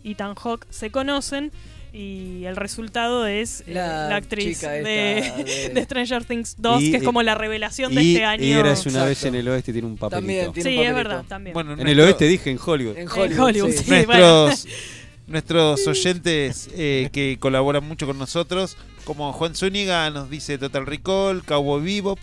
Ethan 0.03 0.35
Hawke 0.35 0.67
se 0.69 0.91
conocen. 0.91 1.51
Y 1.93 2.45
el 2.45 2.55
resultado 2.55 3.27
es 3.27 3.61
eh, 3.67 3.73
La 3.73 4.07
la, 4.09 4.15
actriz 4.15 4.61
de, 4.61 5.17
esta 5.19 5.37
de- 5.43 5.69
de 5.73 5.83
Stranger 5.83 6.23
Things 6.23 6.55
2, 6.57 6.83
Y- 6.83 6.91
que 6.91 6.97
es 6.97 7.03
como 7.03 7.21
la 7.21 7.35
revelación 7.35 7.93
de 7.93 8.01
Y 8.01 8.13
este 8.13 8.25
año. 8.25 8.43
Era 8.45 8.59
una 8.61 8.69
vez 8.69 9.17
Exacto. 9.17 9.27
en 9.27 9.35
el 9.35 9.47
oeste 9.49 9.73
tiene 9.73 9.87
un 9.87 9.97
papelito. 9.97 10.17
También 10.21 10.53
tiene 10.53 10.69
Sí, 10.69 10.77
un 10.77 10.83
es 10.83 10.89
papelito. 10.89 11.09
verdad, 11.09 11.25
también. 11.27 11.53
Bueno, 11.53 11.73
En 11.73 11.79
el 11.79 11.83
nuestro- 11.85 12.05
oeste 12.05 12.25
dije 12.27 12.49
en 12.51 12.59
Hollywood. 12.65 12.95
En 12.97 13.01
En 13.03 13.09
Hollywood, 13.09 13.39
Hollywood, 13.45 13.71
sí. 13.71 13.77
sí. 13.83 13.89
nuestros, 13.91 14.67
nuestros 15.27 15.87
oyentes 15.87 16.69
eh, 16.75 17.09
que 17.11 17.37
colaboran 17.39 17.83
mucho 17.85 18.07
con 18.07 18.17
nosotros, 18.17 18.77
como 19.03 19.33
Juan 19.33 19.53
Zúñiga 19.55 20.09
nos 20.11 20.29
dice 20.29 20.57
Total 20.57 20.85
Recall, 20.85 21.43
Cowboy 21.43 21.83
Bebop, 21.83 22.19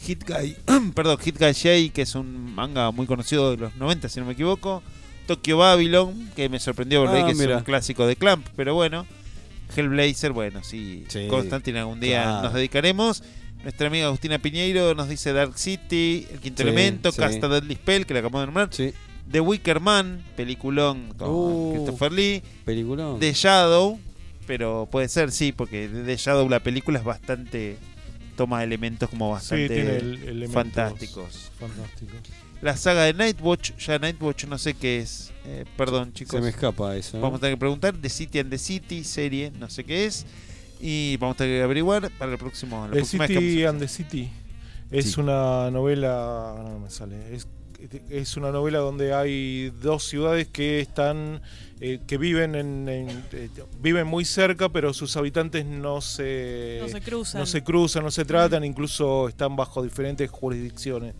Hit 0.00 0.24
Guy, 0.26 0.56
perdón, 0.94 1.18
Hit 1.18 1.38
Guy 1.38 1.52
J, 1.54 1.92
que 1.94 2.02
es 2.02 2.14
un 2.14 2.54
manga 2.54 2.90
muy 2.90 3.06
conocido 3.06 3.50
de 3.50 3.58
los 3.58 3.76
90, 3.76 4.08
si 4.08 4.20
no 4.20 4.26
me 4.26 4.32
equivoco, 4.32 4.82
Tokyo 5.26 5.58
Babylon, 5.58 6.30
que 6.36 6.48
me 6.48 6.58
sorprendió 6.58 7.04
porque 7.04 7.20
Ah, 7.20 7.26
que 7.26 7.32
es 7.32 7.38
mira. 7.38 7.58
un 7.58 7.64
clásico 7.64 8.06
de 8.06 8.16
Clamp, 8.16 8.46
pero 8.56 8.74
bueno, 8.74 9.06
Hellblazer, 9.76 10.32
bueno, 10.32 10.62
sí, 10.62 11.04
Sí, 11.08 11.26
Constantine 11.28 11.78
algún 11.80 12.00
día 12.00 12.22
claro. 12.22 12.42
nos 12.42 12.54
dedicaremos. 12.54 13.22
Nuestra 13.62 13.86
amiga 13.86 14.06
Agustina 14.06 14.38
Piñeiro 14.40 14.94
nos 14.94 15.08
dice 15.08 15.32
Dark 15.32 15.56
City, 15.56 16.26
El 16.32 16.40
Quinto 16.40 16.62
Sí, 16.62 16.68
Elemento, 16.68 17.12
sí. 17.12 17.18
Casta 17.20 17.48
Deadly 17.48 17.76
Spell, 17.76 18.06
que 18.06 18.12
la 18.14 18.20
acabamos 18.20 18.42
de 18.42 18.46
nombrar. 18.46 18.68
Sí, 18.72 18.92
The 19.30 19.40
Wicker 19.40 19.78
Man, 19.80 20.24
peliculón 20.36 21.14
con 21.16 21.28
Uh. 21.30 21.72
Christopher 21.74 22.12
Lee. 22.12 22.42
peliculón. 22.64 23.20
The 23.20 23.32
Shadow, 23.32 24.00
pero 24.46 24.88
puede 24.90 25.08
ser, 25.08 25.30
sí, 25.30 25.52
porque 25.52 25.88
The 25.88 26.16
Shadow, 26.16 26.48
la 26.48 26.60
película 26.60 26.98
es 26.98 27.04
bastante. 27.04 27.76
toma 28.34 28.64
elementos 28.64 29.10
como 29.10 29.26
Sí, 29.28 29.32
bastante 29.34 29.68
tiene 29.74 29.96
el- 29.98 30.14
elementos 30.22 30.54
fantásticos. 30.54 31.50
Fantásticos. 31.60 32.18
La 32.62 32.76
saga 32.76 33.02
de 33.04 33.12
Nightwatch, 33.14 33.72
ya 33.76 33.98
Nightwatch 33.98 34.44
no 34.44 34.56
sé 34.56 34.74
qué 34.74 35.00
es. 35.00 35.32
Eh, 35.44 35.64
perdón, 35.76 36.12
chicos. 36.12 36.36
Se 36.36 36.40
me 36.40 36.48
escapa 36.50 36.96
eso. 36.96 37.16
¿eh? 37.16 37.20
Vamos 37.20 37.38
a 37.38 37.40
tener 37.40 37.56
que 37.56 37.60
preguntar. 37.60 37.94
The 37.96 38.08
City 38.08 38.38
and 38.38 38.50
the 38.50 38.58
City, 38.58 39.02
serie, 39.02 39.50
no 39.58 39.68
sé 39.68 39.82
qué 39.84 40.06
es. 40.06 40.24
Y 40.80 41.16
vamos 41.18 41.34
a 41.34 41.38
tener 41.38 41.58
que 41.58 41.62
averiguar 41.64 42.08
para 42.18 42.32
el 42.32 42.38
próximo. 42.38 42.82
La 42.86 42.92
The 42.92 42.96
próxima 42.98 43.26
vez 43.26 43.36
que 43.36 43.40
City 43.44 43.64
and 43.64 43.80
the 43.80 43.88
City 43.88 44.30
es 44.92 45.12
Sí. 45.12 45.20
una 45.20 45.70
novela. 45.72 46.54
No, 46.58 46.68
no 46.74 46.78
me 46.78 46.90
sale. 46.90 47.34
Es, 47.34 47.48
es 48.10 48.36
una 48.36 48.52
novela 48.52 48.78
donde 48.78 49.12
hay 49.12 49.70
dos 49.82 50.04
ciudades 50.04 50.46
que 50.46 50.78
están. 50.80 51.42
eh, 51.84 51.98
que 52.06 52.16
viven 52.16 52.54
en, 52.54 52.88
en- 52.88 53.24
eh, 53.32 53.48
viven 53.80 54.06
muy 54.06 54.24
cerca, 54.24 54.68
pero 54.68 54.94
sus 54.94 55.16
habitantes 55.16 55.66
no 55.66 56.00
se. 56.00 56.78
No 56.80 56.88
se 56.88 57.00
cruzan. 57.00 57.40
no 57.40 57.46
se 57.46 57.64
cruzan, 57.64 58.04
no 58.04 58.10
se 58.12 58.24
tratan, 58.24 58.64
incluso 58.64 59.28
están 59.28 59.56
bajo 59.56 59.82
diferentes 59.82 60.30
jurisdicciones. 60.30 61.14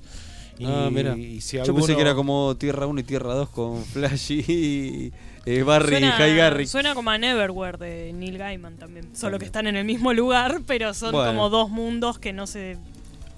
Y, 0.63 0.67
Ah, 0.69 0.89
mira. 0.93 1.17
y 1.17 1.41
si 1.41 1.59
Yo 1.63 1.75
pensé 1.75 1.95
que 1.95 2.01
era 2.03 2.15
como 2.15 2.55
Tierra 2.57 2.87
1 2.87 3.01
y 3.01 3.03
Tierra 3.05 3.35
2 3.35 3.49
con 3.51 3.85
Flash 3.85 4.33
y 4.33 5.13
eh, 5.45 5.63
Barry 5.63 5.89
Suena, 5.91 6.09
y 6.09 6.11
High 6.13 6.37
Garrick. 6.37 6.67
suena 6.69 6.95
como 6.95 7.11
a 7.11 7.19
Neverwhere 7.19 7.79
de 7.79 8.13
Neil 8.13 8.39
Gaiman 8.39 8.77
también. 8.77 9.15
Solo 9.15 9.39
que 9.39 9.45
están 9.45 9.67
en 9.67 9.77
el 9.77 9.85
mismo 9.85 10.13
lugar, 10.13 10.61
pero 10.67 10.95
son 10.95 11.13
Bueno. 11.13 11.29
como 11.33 11.49
dos 11.51 11.71
mundos 11.71 12.19
que 12.19 12.33
no 12.33 12.47
se. 12.47 12.77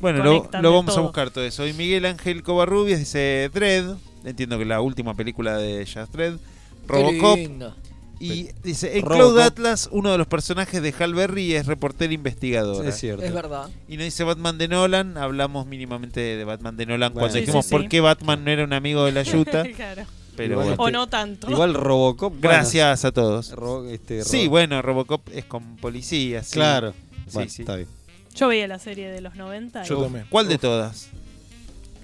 Bueno, 0.00 0.22
lo, 0.60 0.72
vamos 0.72 0.96
a 0.98 1.00
buscar 1.00 1.30
todo 1.30 1.44
eso. 1.44 1.66
Y 1.66 1.72
Miguel 1.72 2.04
Ángel 2.04 2.42
Covarrubias 2.42 2.98
dice 2.98 3.50
Dread. 3.54 3.96
Entiendo 4.24 4.58
que 4.58 4.64
la 4.66 4.80
última 4.80 5.14
película 5.14 5.56
de 5.56 5.84
Jazz 5.84 6.10
Dread. 6.12 6.34
Qué 6.34 6.92
Robocop. 6.92 7.36
lindo. 7.38 7.74
Y 8.20 8.48
dice, 8.62 8.96
en 8.98 9.04
Robocop. 9.04 9.16
Cloud 9.34 9.38
Atlas, 9.40 9.88
uno 9.92 10.12
de 10.12 10.18
los 10.18 10.26
personajes 10.26 10.80
de 10.82 10.94
Hal 10.98 11.14
Berry 11.14 11.54
es 11.54 11.66
reportera 11.66 12.12
investigadora. 12.12 12.88
Es 12.88 12.96
cierto. 12.98 13.22
Es 13.24 13.34
verdad. 13.34 13.68
Y 13.88 13.96
nos 13.96 14.04
dice 14.04 14.24
Batman 14.24 14.56
de 14.56 14.68
Nolan, 14.68 15.18
hablamos 15.18 15.66
mínimamente 15.66 16.20
de 16.20 16.44
Batman 16.44 16.76
de 16.76 16.86
Nolan 16.86 17.12
Bueno. 17.12 17.24
cuando 17.24 17.34
Sí, 17.34 17.40
dijimos 17.40 17.66
sí, 17.66 17.70
por 17.72 17.88
qué 17.88 18.00
Batman 18.00 18.44
no 18.44 18.50
era 18.50 18.64
un 18.64 18.72
amigo 18.72 19.04
de 19.04 19.12
la 19.12 19.22
Yuta. 19.24 19.64
Claro. 19.64 20.04
pero 20.36 20.52
Igual 20.52 20.66
bueno. 20.76 20.82
O 20.82 20.90
no 20.90 21.06
tanto. 21.08 21.50
Igual 21.50 21.74
Robocop. 21.74 22.32
bueno, 22.32 22.48
Gracias 22.48 23.04
a 23.04 23.12
todos. 23.12 23.50
Ro- 23.52 23.88
este, 23.88 24.20
Ro- 24.20 24.24
Sí, 24.24 24.46
bueno, 24.48 24.80
Robocop 24.80 25.28
es 25.32 25.44
con 25.44 25.76
policía. 25.76 26.42
sí. 26.42 26.52
Claro. 26.54 26.92
Sí, 27.26 27.30
Bueno, 27.34 27.50
sí. 27.50 27.62
está 27.62 27.76
bien. 27.76 27.88
Yo 28.34 28.48
veía 28.48 28.66
la 28.68 28.78
serie 28.78 29.08
de 29.10 29.20
los 29.20 29.34
90. 29.36 29.84
y- 29.84 29.88
Yo 29.88 30.02
también. 30.02 30.26
¿Cuál 30.30 30.48
de 30.48 30.58
todas? 30.58 31.08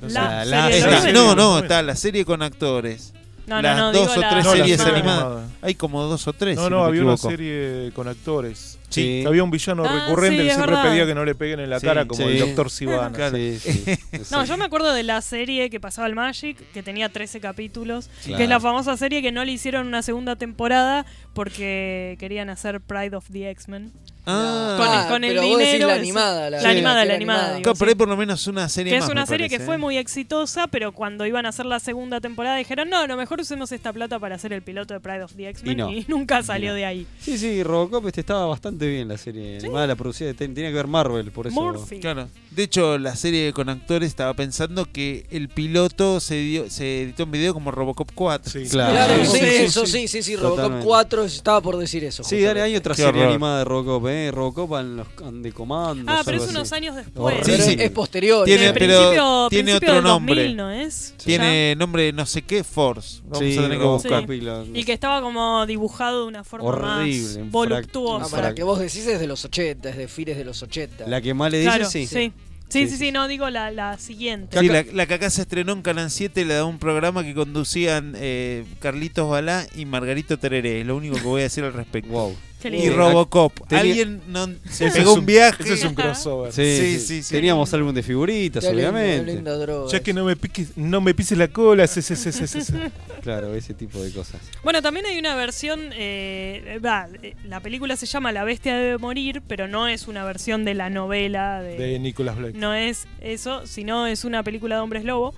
La, 0.02 0.08
La- 0.08 0.44
la 0.44 0.62
serie 0.62 0.70
de 0.72 0.78
Está- 0.78 0.90
los 0.90 1.00
serie. 1.00 1.12
90. 1.14 1.34
no, 1.42 1.50
no, 1.52 1.58
está 1.58 1.82
la 1.82 1.94
serie 1.96 2.24
con 2.24 2.42
actores. 2.42 3.12
No, 3.46 3.60
las 3.62 3.76
no, 3.76 3.82
no, 3.84 3.92
dos 3.92 4.14
digo 4.14 4.26
o 4.26 4.30
tres 4.30 4.44
No, 4.44 4.50
la 4.54 4.56
series 4.58 4.78
serie 4.80 4.94
animadas. 4.94 5.24
animada. 5.24 5.48
Hay 5.62 5.74
como 5.74 6.02
dos 6.04 6.28
o 6.28 6.32
tres. 6.32 6.56
No, 6.56 6.64
si 6.64 6.70
no, 6.70 6.84
había 6.84 7.02
una 7.02 7.14
equivoco. 7.14 7.30
serie 7.30 7.90
con 7.94 8.06
actores. 8.08 8.78
Sí. 8.90 9.20
Que 9.22 9.28
había 9.28 9.44
un 9.44 9.50
villano 9.50 9.84
Ah, 9.84 10.04
recurrente 10.06 10.36
sí, 10.42 10.48
que 10.48 10.50
siempre 10.54 10.74
verdad. 10.76 10.90
pedía 10.90 11.06
que 11.06 11.14
no 11.14 11.24
le 11.24 11.34
peguen 11.34 11.60
en 11.60 11.70
la 11.70 11.78
Sí, 11.80 11.86
cara, 11.86 12.06
como 12.06 12.22
sí. 12.22 12.28
el 12.28 12.38
doctor 12.40 12.70
Sivana. 12.70 13.12
Claro. 13.16 13.36
Sí, 13.36 13.58
sí. 13.58 13.84
No, 14.32 14.44
yo 14.44 14.56
me 14.56 14.64
acuerdo 14.64 14.92
de 14.92 15.02
la 15.04 15.20
serie 15.20 15.70
que 15.70 15.78
pasaba 15.80 16.06
el 16.08 16.14
Magic, 16.14 16.56
que 16.72 16.82
tenía 16.82 17.08
13 17.08 17.40
capítulos, 17.40 18.10
Claro. 18.24 18.36
que 18.38 18.42
es 18.44 18.48
la 18.48 18.60
famosa 18.60 18.96
serie 18.96 19.22
que 19.22 19.30
no 19.32 19.44
le 19.44 19.52
hicieron 19.52 19.86
una 19.86 20.02
segunda 20.02 20.36
temporada 20.36 21.06
porque 21.34 22.16
querían 22.18 22.50
hacer 22.50 22.80
Pride 22.80 23.16
of 23.16 23.26
the 23.32 23.48
X-Men. 23.50 23.92
Ah, 24.26 24.76
Con, 25.06 25.14
con 25.14 25.24
el 25.24 25.30
pero 25.30 25.42
vos 25.48 25.58
decís 25.58 25.72
dinero. 25.72 25.88
la 25.88 25.94
animada, 25.94 26.50
la- 26.50 26.60
la 26.62 26.68
animada, 26.68 27.00
que 27.02 27.06
la 27.08 27.14
era 27.14 27.14
animada. 27.16 27.38
animada. 27.40 27.56
digo, 27.56 27.62
Claro, 27.62 27.74
sí. 27.74 27.78
por 27.78 27.88
ahí 27.88 27.94
por 27.94 28.08
lo 28.08 28.16
menos 28.16 28.46
una 28.46 28.68
serie 28.68 28.92
Que 28.92 28.98
más. 28.98 29.06
es 29.08 29.12
una 29.12 29.20
me 29.22 29.26
serie 29.26 29.48
que 29.48 29.56
parece, 29.56 29.66
fue 29.66 29.74
¿eh? 29.76 29.78
muy 29.78 29.96
exitosa, 29.96 30.66
pero 30.66 30.92
cuando 30.92 31.26
iban 31.26 31.46
a 31.46 31.48
hacer 31.48 31.66
la 31.66 31.80
segunda 31.80 32.20
temporada 32.20 32.56
dijeron, 32.56 32.88
no, 32.90 33.06
lo 33.06 33.16
mejor 33.16 33.40
usemos 33.40 33.72
esta 33.72 33.92
plata 33.92 34.18
para 34.18 34.34
hacer 34.34 34.52
el 34.52 34.62
piloto 34.62 34.94
de 34.94 35.00
Pride 35.00 35.22
of 35.24 35.32
the 35.34 35.48
X-Men 35.48 35.72
Y 35.72 35.76
no. 35.76 35.90
y, 35.92 36.04
nunca 36.08 36.40
Y 36.40 36.42
salió 36.44 36.70
no. 36.70 36.74
de 36.76 36.84
ahí. 36.84 37.06
Sí, 37.18 37.38
sí, 37.38 37.62
Robocop 37.62 38.06
este 38.06 38.20
estaba 38.20 38.46
bastante 38.46 38.86
bien 38.86 39.08
la 39.08 39.16
serie 39.18 39.58
animada, 39.58 39.86
la 39.86 39.96
producida, 39.96 40.32
ten- 40.34 40.54
tenía 40.54 40.70
que 40.70 40.76
ver 40.76 40.86
Marvel, 40.86 41.30
por 41.32 41.46
eso. 41.46 41.60
Murphy. 41.60 42.00
Claro. 42.00 42.28
De 42.50 42.62
hecho, 42.64 42.98
la 42.98 43.16
serie 43.16 43.52
con 43.52 43.68
actores 43.68 44.08
estaba 44.08 44.34
pensando 44.34 44.84
que 44.84 45.26
el 45.30 45.48
piloto 45.48 46.20
se 46.20 46.34
dio, 46.36 46.68
se 46.68 47.02
editó 47.02 47.22
en 47.22 47.30
video 47.30 47.54
como 47.54 47.70
Robocop 47.70 48.10
4. 48.14 48.50
Sí. 48.52 48.68
Claro. 48.68 48.92
Claro, 48.92 49.24
Sí, 49.24 49.30
sí, 49.32 49.38
sí, 49.38 49.46
eso 49.64 49.86
sí. 49.86 49.92
sí, 49.92 50.08
sí, 50.08 50.22
sí, 50.22 50.36
Robocop 50.36 50.56
Totalmente. 50.56 50.86
4, 50.86 51.24
estaba 51.24 51.60
por 51.60 51.76
decir 51.76 52.04
eso. 52.04 52.22
Sí, 52.24 52.40
dale, 52.40 52.62
hay 52.62 52.76
otra 52.76 52.94
Qué 52.94 53.02
serie 53.02 53.20
horror. 53.20 53.30
animada 53.32 53.58
de 53.60 53.64
Robocop, 53.64 54.06
¿eh? 54.10 54.30
Robocop 54.32 54.78
en 54.80 54.96
los 54.96 55.06
en 55.26 55.42
de 55.42 55.52
comandos. 55.52 56.04
Ah, 56.08 56.22
pero 56.24 56.42
es 56.42 56.50
unos 56.50 56.72
años 56.72 56.96
después. 56.96 57.36
Sí, 57.38 57.42
Pero 57.52 57.64
sí. 57.64 57.76
es 57.78 57.90
posterior. 57.90 58.44
Tiene- 58.44 58.72
pero 58.72 58.98
principio, 58.98 59.46
tiene 59.50 59.64
principio 59.64 59.76
otro 59.88 59.94
del 59.94 60.04
nombre. 60.04 60.34
2000, 60.42 60.56
¿no 60.56 60.70
es? 60.70 61.14
Tiene 61.24 61.74
nombre 61.76 62.12
no 62.12 62.26
sé 62.26 62.42
qué, 62.42 62.64
Force. 62.64 63.20
Vamos 63.24 63.38
Sí, 63.38 63.58
a 63.58 63.62
tener 63.62 63.78
que 63.78 63.84
buscar. 63.84 64.30
y 64.30 64.40
la- 64.40 64.64
Y 64.74 64.84
que 64.84 64.92
estaba 64.92 65.20
como 65.22 65.64
dibujado 65.66 66.22
de 66.22 66.28
una 66.28 66.44
forma 66.44 66.68
Horrible, 66.68 67.38
más 67.44 67.50
voluptuosa. 67.50 68.26
Ah, 68.26 68.30
para 68.30 68.54
que 68.54 68.62
vos 68.62 68.78
decís 68.78 69.06
es 69.06 69.20
de 69.20 69.26
los 69.26 69.44
80, 69.44 69.88
es 69.90 69.96
de 69.96 70.08
fines 70.08 70.36
de 70.36 70.44
los 70.44 70.62
80. 70.62 71.06
La 71.06 71.20
que 71.20 71.32
más 71.34 71.50
le 71.50 71.58
dice, 71.60 71.70
Claro, 71.70 71.90
sí. 71.90 72.06
sí. 72.06 72.32
Sí, 72.68 72.86
sí, 72.86 72.96
sí, 72.98 73.10
no, 73.10 73.26
digo 73.26 73.50
la, 73.50 73.72
la 73.72 73.98
siguiente. 73.98 74.60
Sí, 74.60 74.68
la, 74.68 74.84
la 74.92 75.06
que 75.06 75.14
acá 75.14 75.28
se 75.28 75.42
estrenó 75.42 75.72
en 75.72 75.82
Canal 75.82 76.08
7 76.08 76.44
le 76.44 76.54
da 76.54 76.64
un 76.64 76.78
programa 76.78 77.24
que 77.24 77.34
conducían 77.34 78.14
eh, 78.16 78.64
Carlitos 78.78 79.28
Balá 79.28 79.66
y 79.74 79.86
Margarito 79.86 80.38
Tereré. 80.38 80.80
Es 80.82 80.86
lo 80.86 80.94
único 80.94 81.16
que 81.16 81.22
voy 81.22 81.40
a 81.40 81.44
decir 81.44 81.64
al 81.64 81.72
respecto. 81.72 82.12
Wow. 82.12 82.36
Y 82.68 82.70
lindo. 82.72 82.96
Robocop. 82.96 83.66
Tenía- 83.68 83.82
Alguien 83.82 84.22
no, 84.28 84.46
se 84.68 84.86
Ese 84.86 84.98
pegó 84.98 85.12
es 85.12 85.18
un 85.18 85.26
viaje. 85.26 85.62
Ese 85.62 85.74
es 85.74 85.84
un 85.84 85.94
crossover. 85.94 86.52
Sí, 86.52 86.76
Sí, 86.76 86.98
sí, 86.98 86.98
sí, 87.06 87.22
sí. 87.22 87.34
Teníamos 87.34 87.72
álbum 87.74 87.94
de 87.94 88.02
figuritas, 88.02 88.64
obviamente. 88.64 89.32
linda 89.34 89.56
droga. 89.56 89.90
Ya 89.90 90.00
que 90.00 90.12
no 90.12 90.24
me 90.24 90.36
piques, 90.36 90.76
no 90.76 91.00
me 91.00 91.14
pises 91.14 91.36
la 91.38 91.48
cola, 91.48 91.86
sí, 91.86 92.02
sí, 92.02 92.16
sí, 92.16 92.32
sí, 92.32 92.46
sí, 92.46 92.60
sí. 92.62 92.72
Claro, 93.22 93.54
ese 93.54 93.74
tipo 93.74 94.00
de 94.02 94.10
cosas. 94.12 94.40
Bueno, 94.64 94.80
también 94.80 95.04
hay 95.06 95.18
una 95.18 95.34
versión, 95.34 95.80
eh, 95.92 96.80
va, 96.84 97.06
la 97.46 97.60
película 97.60 97.96
se 97.96 98.06
llama 98.06 98.32
La 98.32 98.44
bestia 98.44 98.74
debe 98.76 98.96
morir, 98.98 99.42
pero 99.46 99.68
no 99.68 99.88
es 99.88 100.08
una 100.08 100.24
versión 100.24 100.64
de 100.64 100.72
la 100.74 100.88
novela 100.88 101.60
de, 101.62 101.76
De 101.76 101.98
Nicolas 101.98 102.36
Blake. 102.36 102.56
no 102.56 102.72
es 102.74 103.06
eso, 103.20 103.66
sino 103.66 104.06
es 104.06 104.24
una 104.24 104.42
película 104.42 104.76
de 104.76 104.80
hombres 104.80 105.04
lobo 105.04 105.34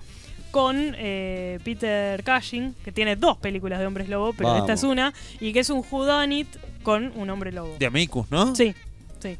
con 0.51 0.95
eh, 0.97 1.59
Peter 1.63 2.23
Cushing, 2.23 2.75
que 2.85 2.91
tiene 2.91 3.15
dos 3.15 3.37
películas 3.37 3.79
de 3.79 3.87
hombres 3.87 4.07
lobo, 4.07 4.33
pero 4.33 4.49
Vamos. 4.49 4.61
esta 4.63 4.73
es 4.73 4.83
una, 4.83 5.11
y 5.39 5.51
que 5.51 5.59
es 5.59 5.69
un 5.71 5.83
whodunit 5.89 6.47
con 6.83 7.11
un 7.15 7.29
hombre 7.29 7.51
lobo. 7.51 7.75
De 7.79 7.85
Amicus, 7.85 8.27
¿no? 8.29 8.55
Sí, 8.55 8.73
sí. 9.21 9.37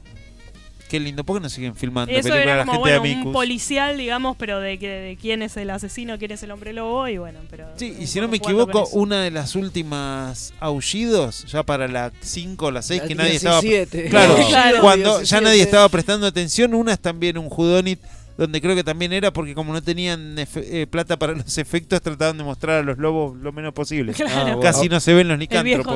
Qué 0.90 1.00
lindo. 1.00 1.24
¿Por 1.24 1.38
qué 1.38 1.42
no 1.42 1.50
siguen 1.50 1.76
filmando 1.76 2.12
Eso 2.12 2.30
películas 2.30 2.38
de 2.38 2.44
era 2.44 2.58
la 2.58 2.66
como 2.66 2.84
gente 2.86 3.00
bueno, 3.00 3.22
de 3.22 3.26
un 3.28 3.34
policial, 3.34 3.98
digamos, 3.98 4.38
pero 4.38 4.60
de, 4.60 4.78
que- 4.78 4.88
de 4.88 5.18
quién 5.20 5.42
es 5.42 5.58
el 5.58 5.72
asesino, 5.72 6.20
quién 6.20 6.30
es 6.32 6.44
el 6.44 6.52
hombre 6.52 6.72
lobo, 6.72 7.08
y 7.08 7.18
bueno, 7.18 7.40
pero... 7.50 7.66
Sí, 7.78 7.96
y 8.00 8.06
si 8.06 8.22
no 8.22 8.28
me 8.28 8.38
equivoco, 8.38 8.88
una 8.92 9.24
de 9.24 9.32
las 9.32 9.56
últimas 9.56 10.54
aullidos, 10.60 11.46
ya 11.46 11.64
para 11.64 11.88
la 11.88 12.12
5 12.22 12.66
o 12.68 12.72
la 12.72 12.84
6, 12.84 13.02
La 13.02 13.08
que 13.08 13.16
nadie 13.16 13.36
estaba. 13.38 13.60
17. 13.62 14.10
Claro, 14.10 14.36
Claro. 14.50 14.82
cuando 14.82 15.10
ya 15.24 15.40
17. 15.40 15.42
nadie 15.44 15.62
estaba 15.64 15.90
prestando 15.90 16.28
atención, 16.28 16.76
una 16.76 16.94
es 16.94 17.00
también 17.00 17.40
un 17.40 17.50
Judonit, 17.50 18.00
donde 18.38 18.62
creo 18.62 18.76
que 18.76 18.84
también 18.84 19.14
era 19.14 19.32
porque 19.32 19.54
como 19.54 19.74
no 19.74 19.82
tenían 19.82 20.36
efe- 20.38 20.66
eh, 20.66 20.88
plata 20.88 21.18
para 21.18 21.34
los 21.34 21.58
efectos, 21.58 22.02
trataban 22.02 22.38
de 22.38 22.44
mostrar 22.44 22.80
a 22.80 22.84
los 22.84 22.98
lobos 22.98 23.38
lo 23.38 23.52
menos 23.52 23.74
posible. 23.74 24.14
Claro. 24.14 24.58
Ah, 24.60 24.62
Casi 24.62 24.90
no 24.90 25.00
se 25.00 25.14
ven 25.14 25.28
los 25.28 25.38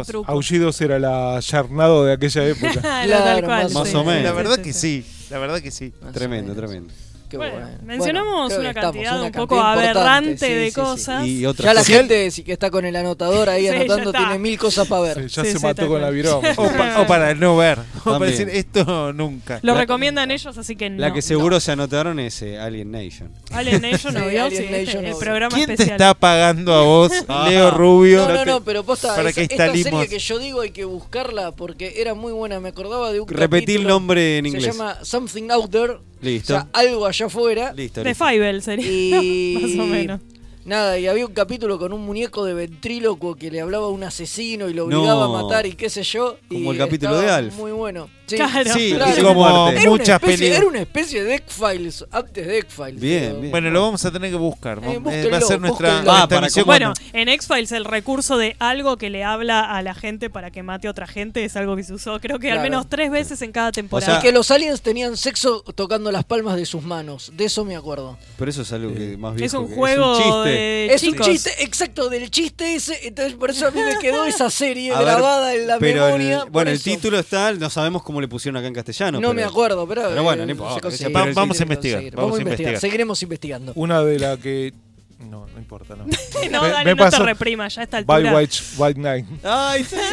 truco. 0.08 0.32
Aullidos 0.32 0.80
era 0.82 1.00
la 1.00 1.40
Yarnado 1.40 2.06
de 2.06 2.14
aquella 2.14 2.46
época. 2.48 2.72
Claro, 2.82 3.08
Claro, 3.08 3.24
tal 3.24 3.44
cual, 3.44 3.64
más 3.66 3.74
Más 3.74 3.88
sí, 3.90 3.96
o 3.96 4.04
menos. 4.04 4.24
La 4.24 4.30
sí, 4.32 4.36
verdad 4.36 4.56
sí, 4.58 4.62
que 4.64 4.74
sí. 4.74 5.06
la 5.30 5.40
verdad 5.40 5.62
que 5.62 5.72
sí. 5.72 5.94
Más 6.02 6.14
Tremendo, 6.14 6.54
tremendo. 6.56 6.94
Qué 7.30 7.36
Bueno, 7.36 7.56
bueno. 7.56 7.78
mencionamos 7.84 8.48
Bueno, 8.54 8.62
una 8.62 8.74
cantidad 8.74 9.22
un 9.22 9.32
poco 9.34 9.60
aberrante 9.62 10.38
sí, 10.48 10.54
de 10.54 10.64
sí, 10.66 10.70
sí. 10.72 10.76
cosas. 10.76 11.28
Y 11.28 11.46
otra 11.46 11.66
Ya 11.66 11.74
la 11.74 11.84
gente 11.84 12.32
sí 12.32 12.44
que 12.44 12.54
está 12.54 12.72
con 12.72 12.86
el 12.86 12.96
anotador 12.96 13.50
ahí 13.50 13.68
anotando 13.68 14.14
tiene 14.14 14.40
mil 14.40 14.58
cosas 14.58 14.88
para 14.88 15.02
ver. 15.02 15.16
Sí, 15.30 15.36
ya 15.36 15.44
Sí, 15.44 15.52
se 15.52 15.58
sí, 15.60 15.64
mató 15.66 15.88
con 15.88 16.00
la 16.02 16.10
viroma. 16.10 16.48
O, 16.56 16.64
pa- 16.72 17.02
o 17.02 17.08
para 17.08 17.34
no 17.36 17.58
ver. 17.58 17.80
O 18.06 18.12
para 18.18 18.26
decir 18.26 18.48
esto 18.50 19.12
nunca. 19.12 19.60
Lo 19.62 19.74
La- 19.74 19.80
recomiendan 19.82 20.32
ellos, 20.32 20.58
así 20.58 20.76
que 20.78 20.90
no. 20.90 21.02
La 21.02 21.12
que 21.14 21.22
seguro 21.22 21.60
se 21.60 21.74
anotaron 21.74 22.20
es 22.20 22.42
eh, 22.42 22.58
Alien 22.60 22.92
Nation. 22.92 23.30
Alien 23.52 23.82
Nation 23.92 24.14
no 24.14 24.22
Sí, 24.22 24.30
vio, 24.30 24.46
este, 24.46 25.10
el 25.10 25.16
programa 25.18 25.54
¿Quién 25.56 25.68
te 25.68 25.74
especial. 25.74 25.96
está 26.00 26.14
pagando 26.14 26.74
a 26.74 26.82
vos, 26.84 27.12
Ah. 27.28 27.48
Leo 27.50 27.72
Rubio? 27.72 28.26
No, 28.26 28.34
no, 28.36 28.46
no, 28.46 28.64
pero 28.64 28.84
posta, 28.84 29.16
para 29.16 29.30
esa- 29.32 29.36
que 29.46 29.54
esta 29.54 29.72
serie 29.74 30.08
que 30.08 30.20
yo 30.20 30.40
digo 30.40 30.62
hay 30.62 30.72
que 30.72 30.86
buscarla 30.86 31.52
porque 31.52 31.96
era 31.98 32.14
muy 32.14 32.32
buena. 32.32 32.60
Me 32.62 32.70
acordaba 32.70 33.12
de 33.12 33.20
un 33.20 33.28
Repetí 33.28 33.76
el 33.76 33.86
nombre 33.86 34.38
en 34.38 34.46
Se 34.46 34.50
inglés. 34.50 34.66
llama 34.78 34.98
Something 35.04 35.50
Out 35.52 35.72
There. 35.72 35.98
Listo. 36.22 36.54
O 36.56 36.58
sea, 36.58 36.68
algo 36.74 37.06
allá 37.06 37.26
afuera. 37.28 37.74
Listo, 37.74 38.04
De. 38.04 38.16
Fievel 38.16 38.62
sería, 38.62 39.22
Y 39.22 39.58
más 39.62 39.80
o 39.80 39.88
menos. 39.88 40.22
Nada, 40.66 41.00
y 41.00 41.08
había 41.08 41.26
un 41.26 41.34
capítulo 41.34 41.80
con 41.80 41.94
un 41.94 42.02
muñeco 42.02 42.44
de 42.44 42.54
ventrílocuo 42.54 43.36
que 43.36 43.50
le 43.50 43.62
hablaba 43.62 43.86
a 43.86 43.90
un 43.90 44.04
asesino 44.04 44.68
y 44.70 44.74
lo 44.74 44.84
obligaba 44.86 45.26
No. 45.28 45.38
a 45.38 45.44
matar 45.44 45.66
y 45.66 45.74
qué 45.74 45.90
sé 45.90 46.04
yo. 46.04 46.38
Como 46.50 46.74
y 46.74 46.76
el 46.76 46.78
capítulo 46.78 47.20
de 47.22 47.30
Alf. 47.30 47.56
Muy 47.56 47.72
bueno. 47.72 48.10
Sí, 48.28 48.36
Claro. 48.36 48.74
Sí, 48.74 48.94
Claro. 48.94 49.20
y 49.20 49.24
como. 49.24 49.48
Era 49.70 49.80
una, 49.82 49.90
muchas 49.90 50.10
especie, 50.10 50.38
películas. 50.38 50.58
era 50.60 50.68
una 50.68 50.80
especie 50.82 51.24
de 51.24 51.36
X-Files 51.36 52.06
antes 52.12 52.46
de 52.48 52.58
X-Files. 52.60 53.00
Bien, 53.00 53.40
bien. 53.40 53.52
Bueno, 53.52 53.70
lo 53.70 53.82
vamos 53.82 54.04
a 54.06 54.12
tener 54.12 54.30
que 54.32 54.36
buscar. 54.38 54.80
Eh, 54.84 55.00
Eh, 55.10 55.30
va 55.30 55.38
a 55.38 55.42
ser 55.42 55.60
nuestra, 55.62 56.00
Ah, 56.06 56.28
para 56.30 56.48
Bueno, 56.66 56.94
cuando- 56.94 56.94
en 57.14 57.30
X-Files 57.30 57.72
el 57.72 57.86
recurso 57.86 58.38
de 58.38 58.56
algo 58.60 58.98
que 58.98 59.10
le 59.10 59.24
habla 59.24 59.62
a 59.76 59.82
la 59.82 59.94
gente 59.94 60.30
para 60.30 60.52
que 60.52 60.62
mate 60.64 60.88
a 60.88 60.92
otra 60.92 61.08
gente 61.08 61.46
es 61.46 61.56
algo 61.56 61.76
que 61.76 61.84
se 61.84 61.94
usó 61.94 62.20
creo 62.20 62.38
que 62.40 62.52
al 62.52 62.60
menos 62.62 62.88
tres 62.90 63.10
veces 63.12 63.42
en 63.42 63.52
cada 63.52 63.70
O 63.70 63.72
temporada. 63.72 64.12
sea, 64.14 64.20
Y 64.20 64.22
que 64.22 64.32
los 64.34 64.52
aliens 64.52 64.82
tenían 64.82 65.16
sexo 65.18 65.64
tocando 65.76 66.12
las 66.12 66.24
palmas 66.26 66.56
de 66.58 66.66
sus 66.66 66.84
manos. 66.84 67.32
De 67.36 67.46
eso 67.46 67.64
me 67.64 67.76
acuerdo. 67.76 68.18
Pero 68.38 68.52
eso 68.52 68.62
es 68.64 68.72
algo 68.74 68.94
que 68.94 69.18
más 69.18 69.36
viejo 69.36 69.46
es 69.46 69.54
un 69.54 69.76
juego 69.76 70.14
es 70.14 70.18
un 70.20 70.24
chiste. 70.24 70.50
de 70.50 70.86
es 70.94 71.02
chicos. 71.02 71.28
un 71.28 71.34
chiste, 71.34 71.64
exacto, 71.64 72.10
del 72.10 72.30
chiste 72.30 72.76
ese. 72.76 73.08
Entonces, 73.08 73.34
por 73.36 73.50
eso 73.52 73.68
a 73.68 73.72
mí 73.72 73.80
me 73.82 73.98
quedó 74.00 74.26
esa 74.26 74.50
serie 74.50 74.90
grabada 75.00 75.54
en 75.56 75.68
la 75.68 75.80
pero 75.80 76.06
memoria. 76.06 76.46
bueno, 76.50 76.72
el 76.72 76.82
título 76.82 77.20
está, 77.20 77.54
no 77.54 77.70
sabemos 77.70 78.04
cómo 78.04 78.17
le 78.22 78.28
pusieron 78.28 78.58
acá 78.58 78.68
en 78.68 78.74
castellano. 78.74 79.20
No 79.20 79.30
pero- 79.30 79.34
me 79.34 79.44
acuerdo, 79.44 79.88
pero. 79.88 80.04
Pero 80.10 80.24
bueno, 80.24 80.44
no 80.44 80.50
eh, 80.50 80.52
importa, 80.52 80.92
se 80.92 80.98
se 80.98 81.08
el- 81.08 81.14
vamos 81.14 81.38
a 81.38 81.40
vamos 81.42 82.40
investigar. 82.40 82.80
Seguiremos 82.80 83.22
investigando. 83.24 83.72
Una 83.76 84.04
de 84.04 84.20
las 84.20 84.38
que. 84.40 84.74
No, 85.20 85.48
no 85.48 85.58
importa, 85.58 85.96
no. 85.96 86.06
no, 86.52 86.62
Me- 86.62 86.70
dale, 86.70 86.86
me 86.86 86.92
no 86.96 86.98
te 87.06 87.12
pasó- 87.12 87.26
reprimas, 87.26 87.74
ya 87.76 87.82
a 87.82 87.84
esta 87.86 88.02
By. 88.02 88.24
White, 88.34 88.58
White 88.78 89.00
Night. 89.00 89.26
Ay, 89.44 89.84
sí. 89.84 89.96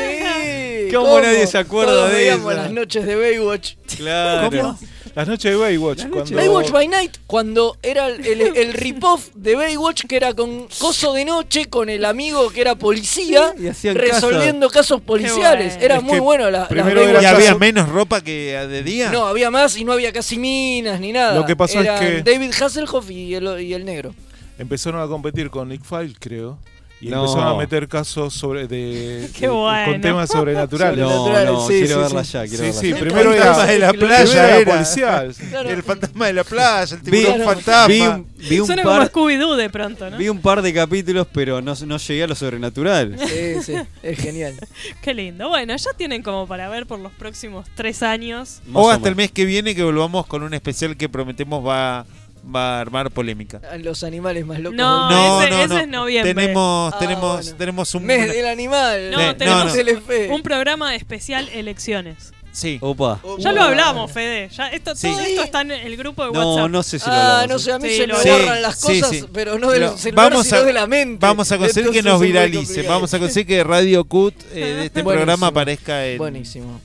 Sí, 0.84 0.92
¿Cómo 0.92 1.18
nadie 1.20 1.46
se 1.46 1.56
acuerda 1.58 1.92
Todos 1.92 2.12
de 2.12 2.28
esa? 2.28 2.54
las 2.54 2.70
noches 2.70 3.06
de 3.06 3.16
Baywatch. 3.16 3.74
Claro. 3.96 4.76
Las 5.14 5.28
noches 5.28 5.50
de 5.52 5.56
Baywatch. 5.56 6.06
Cuando... 6.08 6.36
Baywatch 6.36 6.70
by 6.70 6.88
Night, 6.88 7.16
cuando 7.26 7.76
era 7.82 8.08
el, 8.08 8.24
el, 8.26 8.56
el 8.56 8.72
rip-off 8.74 9.28
de 9.34 9.54
Baywatch, 9.54 10.04
que 10.06 10.16
era 10.16 10.34
con 10.34 10.66
Coso 10.78 11.12
de 11.14 11.24
Noche, 11.24 11.66
con 11.66 11.88
el 11.88 12.04
amigo 12.04 12.50
que 12.50 12.60
era 12.60 12.74
policía, 12.74 13.54
resolviendo 13.94 14.68
casos 14.70 15.00
policiales. 15.00 15.74
bueno. 15.74 15.84
Era 15.84 15.96
Es 15.96 16.02
muy 16.02 16.18
bueno 16.18 16.50
la, 16.50 16.60
las 16.60 16.68
primero 16.68 17.22
¿Y 17.22 17.24
había 17.24 17.54
menos 17.54 17.88
ropa 17.88 18.20
que 18.20 18.52
de 18.68 18.82
día? 18.82 19.10
No, 19.10 19.26
había 19.26 19.50
más 19.50 19.76
y 19.76 19.84
no 19.84 19.92
había 19.92 20.12
casi 20.12 20.38
minas 20.38 20.98
ni 21.00 21.12
nada. 21.12 21.34
Lo 21.36 21.46
que 21.46 21.56
pasó 21.56 21.80
es 21.80 21.88
que- 22.00 22.22
David 22.22 22.50
Hasselhoff 22.60 23.10
y 23.10 23.34
el, 23.34 23.60
y 23.60 23.72
el 23.74 23.84
negro. 23.84 24.14
Empezaron 24.58 25.00
a 25.02 25.06
competir 25.06 25.50
con 25.50 25.68
Nick 25.68 25.82
File, 25.84 26.14
creo. 26.18 26.58
Y 27.00 27.08
No. 27.08 27.22
empezaron 27.22 27.48
a 27.48 27.54
meter 27.58 27.86
casos 27.88 28.32
sobre 28.32 28.66
de, 28.66 29.28
Qué 29.34 29.42
de- 29.42 29.48
bueno. 29.52 29.92
con 29.92 30.00
temas 30.00 30.30
sobrenaturales. 30.30 31.00
No, 31.04 31.44
no, 31.44 31.66
sí, 31.66 31.80
quiero 31.80 31.96
sí, 31.96 32.00
verla 32.02 32.24
sí. 32.24 32.32
ya, 32.32 32.42
quiero 32.46 32.56
Sí, 32.56 32.62
verla 32.62 32.80
sí, 32.80 32.90
ya. 32.90 32.96
primero 32.98 33.32
El 33.34 33.38
fantasma 33.42 33.66
de 33.66 33.78
la 33.78 33.92
playa 33.92 34.32
era 34.48 34.56
era. 34.58 34.72
policial. 34.72 35.34
Claro. 35.50 35.70
El 35.70 35.82
fantasma 35.82 36.26
de 36.28 36.32
la 36.32 36.44
playa, 36.44 36.96
el 36.96 37.02
Vi, 37.02 37.10
tiburón 37.10 37.34
Claro. 37.34 37.50
fantasma. 37.52 37.86
vi 37.88 38.00
un, 38.00 38.26
vi 38.48 38.60
un 38.60 38.66
Suena 38.66 38.82
como 38.84 38.96
par, 38.96 39.10
Scooby-Doo 39.12 39.56
de 39.56 39.70
pronto, 39.70 40.10
¿no? 40.10 40.16
vi 40.16 40.28
un 40.30 40.40
par 40.40 40.62
de 40.62 40.72
capítulos, 40.72 41.26
pero 41.30 41.60
no, 41.60 41.74
no 41.84 41.96
llegué 41.98 42.22
a 42.22 42.26
lo 42.28 42.34
sobrenatural. 42.36 43.18
Sí, 43.18 43.62
sí, 43.62 43.74
es 44.02 44.18
genial. 44.18 44.54
Qué 45.02 45.12
lindo. 45.12 45.48
Bueno, 45.50 45.76
ya 45.76 45.90
tienen 45.98 46.22
como 46.22 46.46
para 46.46 46.68
ver 46.70 46.86
por 46.86 47.00
los 47.00 47.12
próximos 47.12 47.66
tres 47.74 48.02
años. 48.02 48.62
Más 48.68 48.82
O 48.82 48.86
o 48.86 48.90
hasta 48.90 49.08
el 49.10 49.16
mes 49.16 49.30
que 49.32 49.44
viene 49.44 49.74
que 49.74 49.82
volvamos 49.82 50.26
con 50.26 50.42
un 50.42 50.54
especial 50.54 50.96
que 50.96 51.08
prometemos 51.10 51.66
va, 51.66 52.06
va 52.54 52.78
a 52.78 52.80
armar 52.80 53.10
polémica. 53.10 53.60
Los 53.78 54.02
animales 54.04 54.44
más 54.46 54.58
locos 54.60 54.76
No, 54.76 55.10
mundo. 55.10 55.42
ese- 55.42 55.64
ese 55.64 55.80
es 55.82 55.88
noviembre. 55.88 56.34
Tenemos, 56.34 56.92
Ah, 56.94 56.98
tenemos, 56.98 57.42
bueno. 57.42 57.56
tenemos 57.58 57.94
un... 57.94 58.04
Mes 58.04 58.32
del 58.32 58.46
animal. 58.46 59.10
No, 59.10 59.18
Sí, 59.18 59.24
tenemos 59.38 59.76
no, 59.76 59.82
no. 60.28 60.34
Un 60.34 60.42
programa 60.42 60.94
especial 60.94 61.48
elecciones. 61.52 62.32
Sí. 62.52 62.78
Opa. 62.80 63.20
Ya 63.38 63.50
lo 63.50 63.62
hablamos, 63.62 64.12
Fede. 64.12 64.48
Ya 64.50 64.68
esto, 64.68 64.94
Sí. 64.94 65.08
Todo 65.08 65.20
esto 65.20 65.42
está 65.42 65.62
en 65.62 65.72
el 65.72 65.96
grupo 65.96 66.24
de 66.24 66.30
No, 66.32 66.54
WhatsApp. 66.54 66.70
no 66.70 66.82
sé 66.84 66.98
si 67.00 67.06
lo 67.06 67.12
Ah, 67.12 67.40
hablamos. 67.40 67.48
no 67.50 67.58
sé, 67.58 67.72
a 67.72 67.78
mí 67.80 67.88
Sí, 67.88 67.96
se 67.96 68.06
lo 68.06 68.16
me 68.16 68.30
borran 68.30 68.62
las 68.62 68.76
cosas, 68.80 69.10
sí. 69.10 69.24
pero 69.32 69.58
no 69.58 69.70
del 69.72 69.88
celular, 69.98 70.30
vamos 70.30 70.46
sino 70.46 70.58
a- 70.58 70.62
de 70.62 70.72
la 70.72 70.86
mente. 70.86 71.18
Vamos 71.26 71.50
a 71.50 71.58
conseguir 71.58 71.90
que 71.90 71.98
Entonces 71.98 72.04
nos 72.04 72.12
es 72.14 72.18
muy 72.20 72.26
viralice. 72.28 72.82
Vamos 72.82 73.12
a 73.12 73.18
conseguir 73.18 73.46
que 73.48 73.64
Radio 73.64 74.04
Cut 74.04 74.34
eh, 74.52 74.54
de 74.54 74.84
este 74.86 75.02
Buenísimo. 75.02 75.10
programa 75.10 75.46
aparezca 75.48 76.06
en, 76.06 76.18
Buenísimo. 76.18 76.80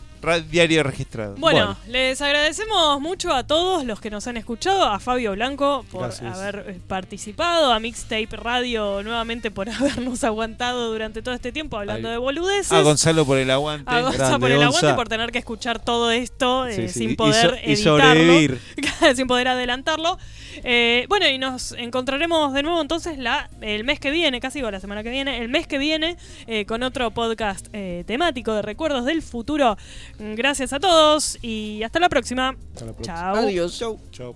Diario 0.50 0.84
registrado. 0.84 1.36
Bueno, 1.38 1.78
les 1.88 2.22
agradecemos 2.22 3.00
mucho 3.02 3.34
a 3.34 3.44
todos 3.46 3.86
los 3.86 4.00
que 4.00 4.10
nos 4.10 4.28
han 4.28 4.38
escuchado, 4.38 4.84
a 4.86 5.00
Fabio 5.00 5.32
Blanco 5.34 5.86
por 5.92 6.04
Gracias. 6.04 6.38
haber 6.38 6.66
eh, 6.68 6.80
participado, 6.88 7.72
a 7.74 7.80
Mixtape 7.80 8.28
Radio 8.32 9.02
nuevamente 9.04 9.52
por 9.52 9.70
habernos 9.70 10.24
aguantado 10.24 10.92
durante 10.92 11.22
todo 11.22 11.34
este 11.36 11.52
tiempo 11.52 11.78
hablando 11.78 12.10
de 12.10 12.18
boludeces. 12.18 12.72
A 12.72 12.82
Gonzalo 12.82 13.26
por 13.26 13.38
el 13.38 13.50
aguante. 13.52 13.90
A 13.92 14.02
Gonza 14.02 14.18
Grande, 14.18 14.40
por 14.40 14.52
el 14.52 14.62
aguante 14.62 14.86
Gonza. 14.88 14.96
por 14.96 15.08
tener 15.10 15.32
que 15.32 15.40
escuchar 15.40 15.80
todo 15.84 16.12
esto 16.12 16.68
eh, 16.68 16.76
Sí, 16.76 16.88
sí. 16.90 17.00
sin 17.00 17.10
Y 17.12 17.16
poder 17.16 17.50
so- 17.52 17.56
y 17.56 17.74
editarlo, 17.74 17.98
sobrevivir. 18.04 18.62
sin 19.16 19.28
poder 19.28 19.48
adelantarlo. 19.48 20.18
Eh, 20.64 21.06
bueno, 21.10 21.28
y 21.28 21.38
nos 21.38 21.72
encontraremos 21.74 22.54
de 22.54 22.64
nuevo 22.64 22.82
entonces 22.82 23.18
la, 23.18 23.50
el 23.62 23.84
mes 23.84 24.00
que 24.00 24.12
viene, 24.12 24.40
casi 24.40 24.60
digo 24.60 24.72
la 24.72 24.80
semana 24.80 25.04
que 25.04 25.10
viene, 25.10 25.40
el 25.40 25.50
mes 25.50 25.68
que 25.68 25.78
viene 25.78 26.18
eh, 26.48 26.66
con 26.66 26.84
otro 26.84 27.12
podcast 27.12 27.68
eh, 27.74 28.04
temático 28.06 28.54
de 28.54 28.62
recuerdos 28.62 29.06
del 29.06 29.22
futuro. 29.22 29.78
Gracias 30.18 30.74
a 30.74 30.80
todos 30.80 31.38
y 31.42 31.84
hasta 31.84 32.00
la 32.00 32.10
próxima. 32.10 32.56
Hasta 32.74 32.86
la 32.86 32.94
próxima. 32.94 33.16
Chao. 33.16 33.36
Adiós. 33.36 33.80
Chau. 34.12 34.36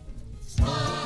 Hoy 0.62 1.03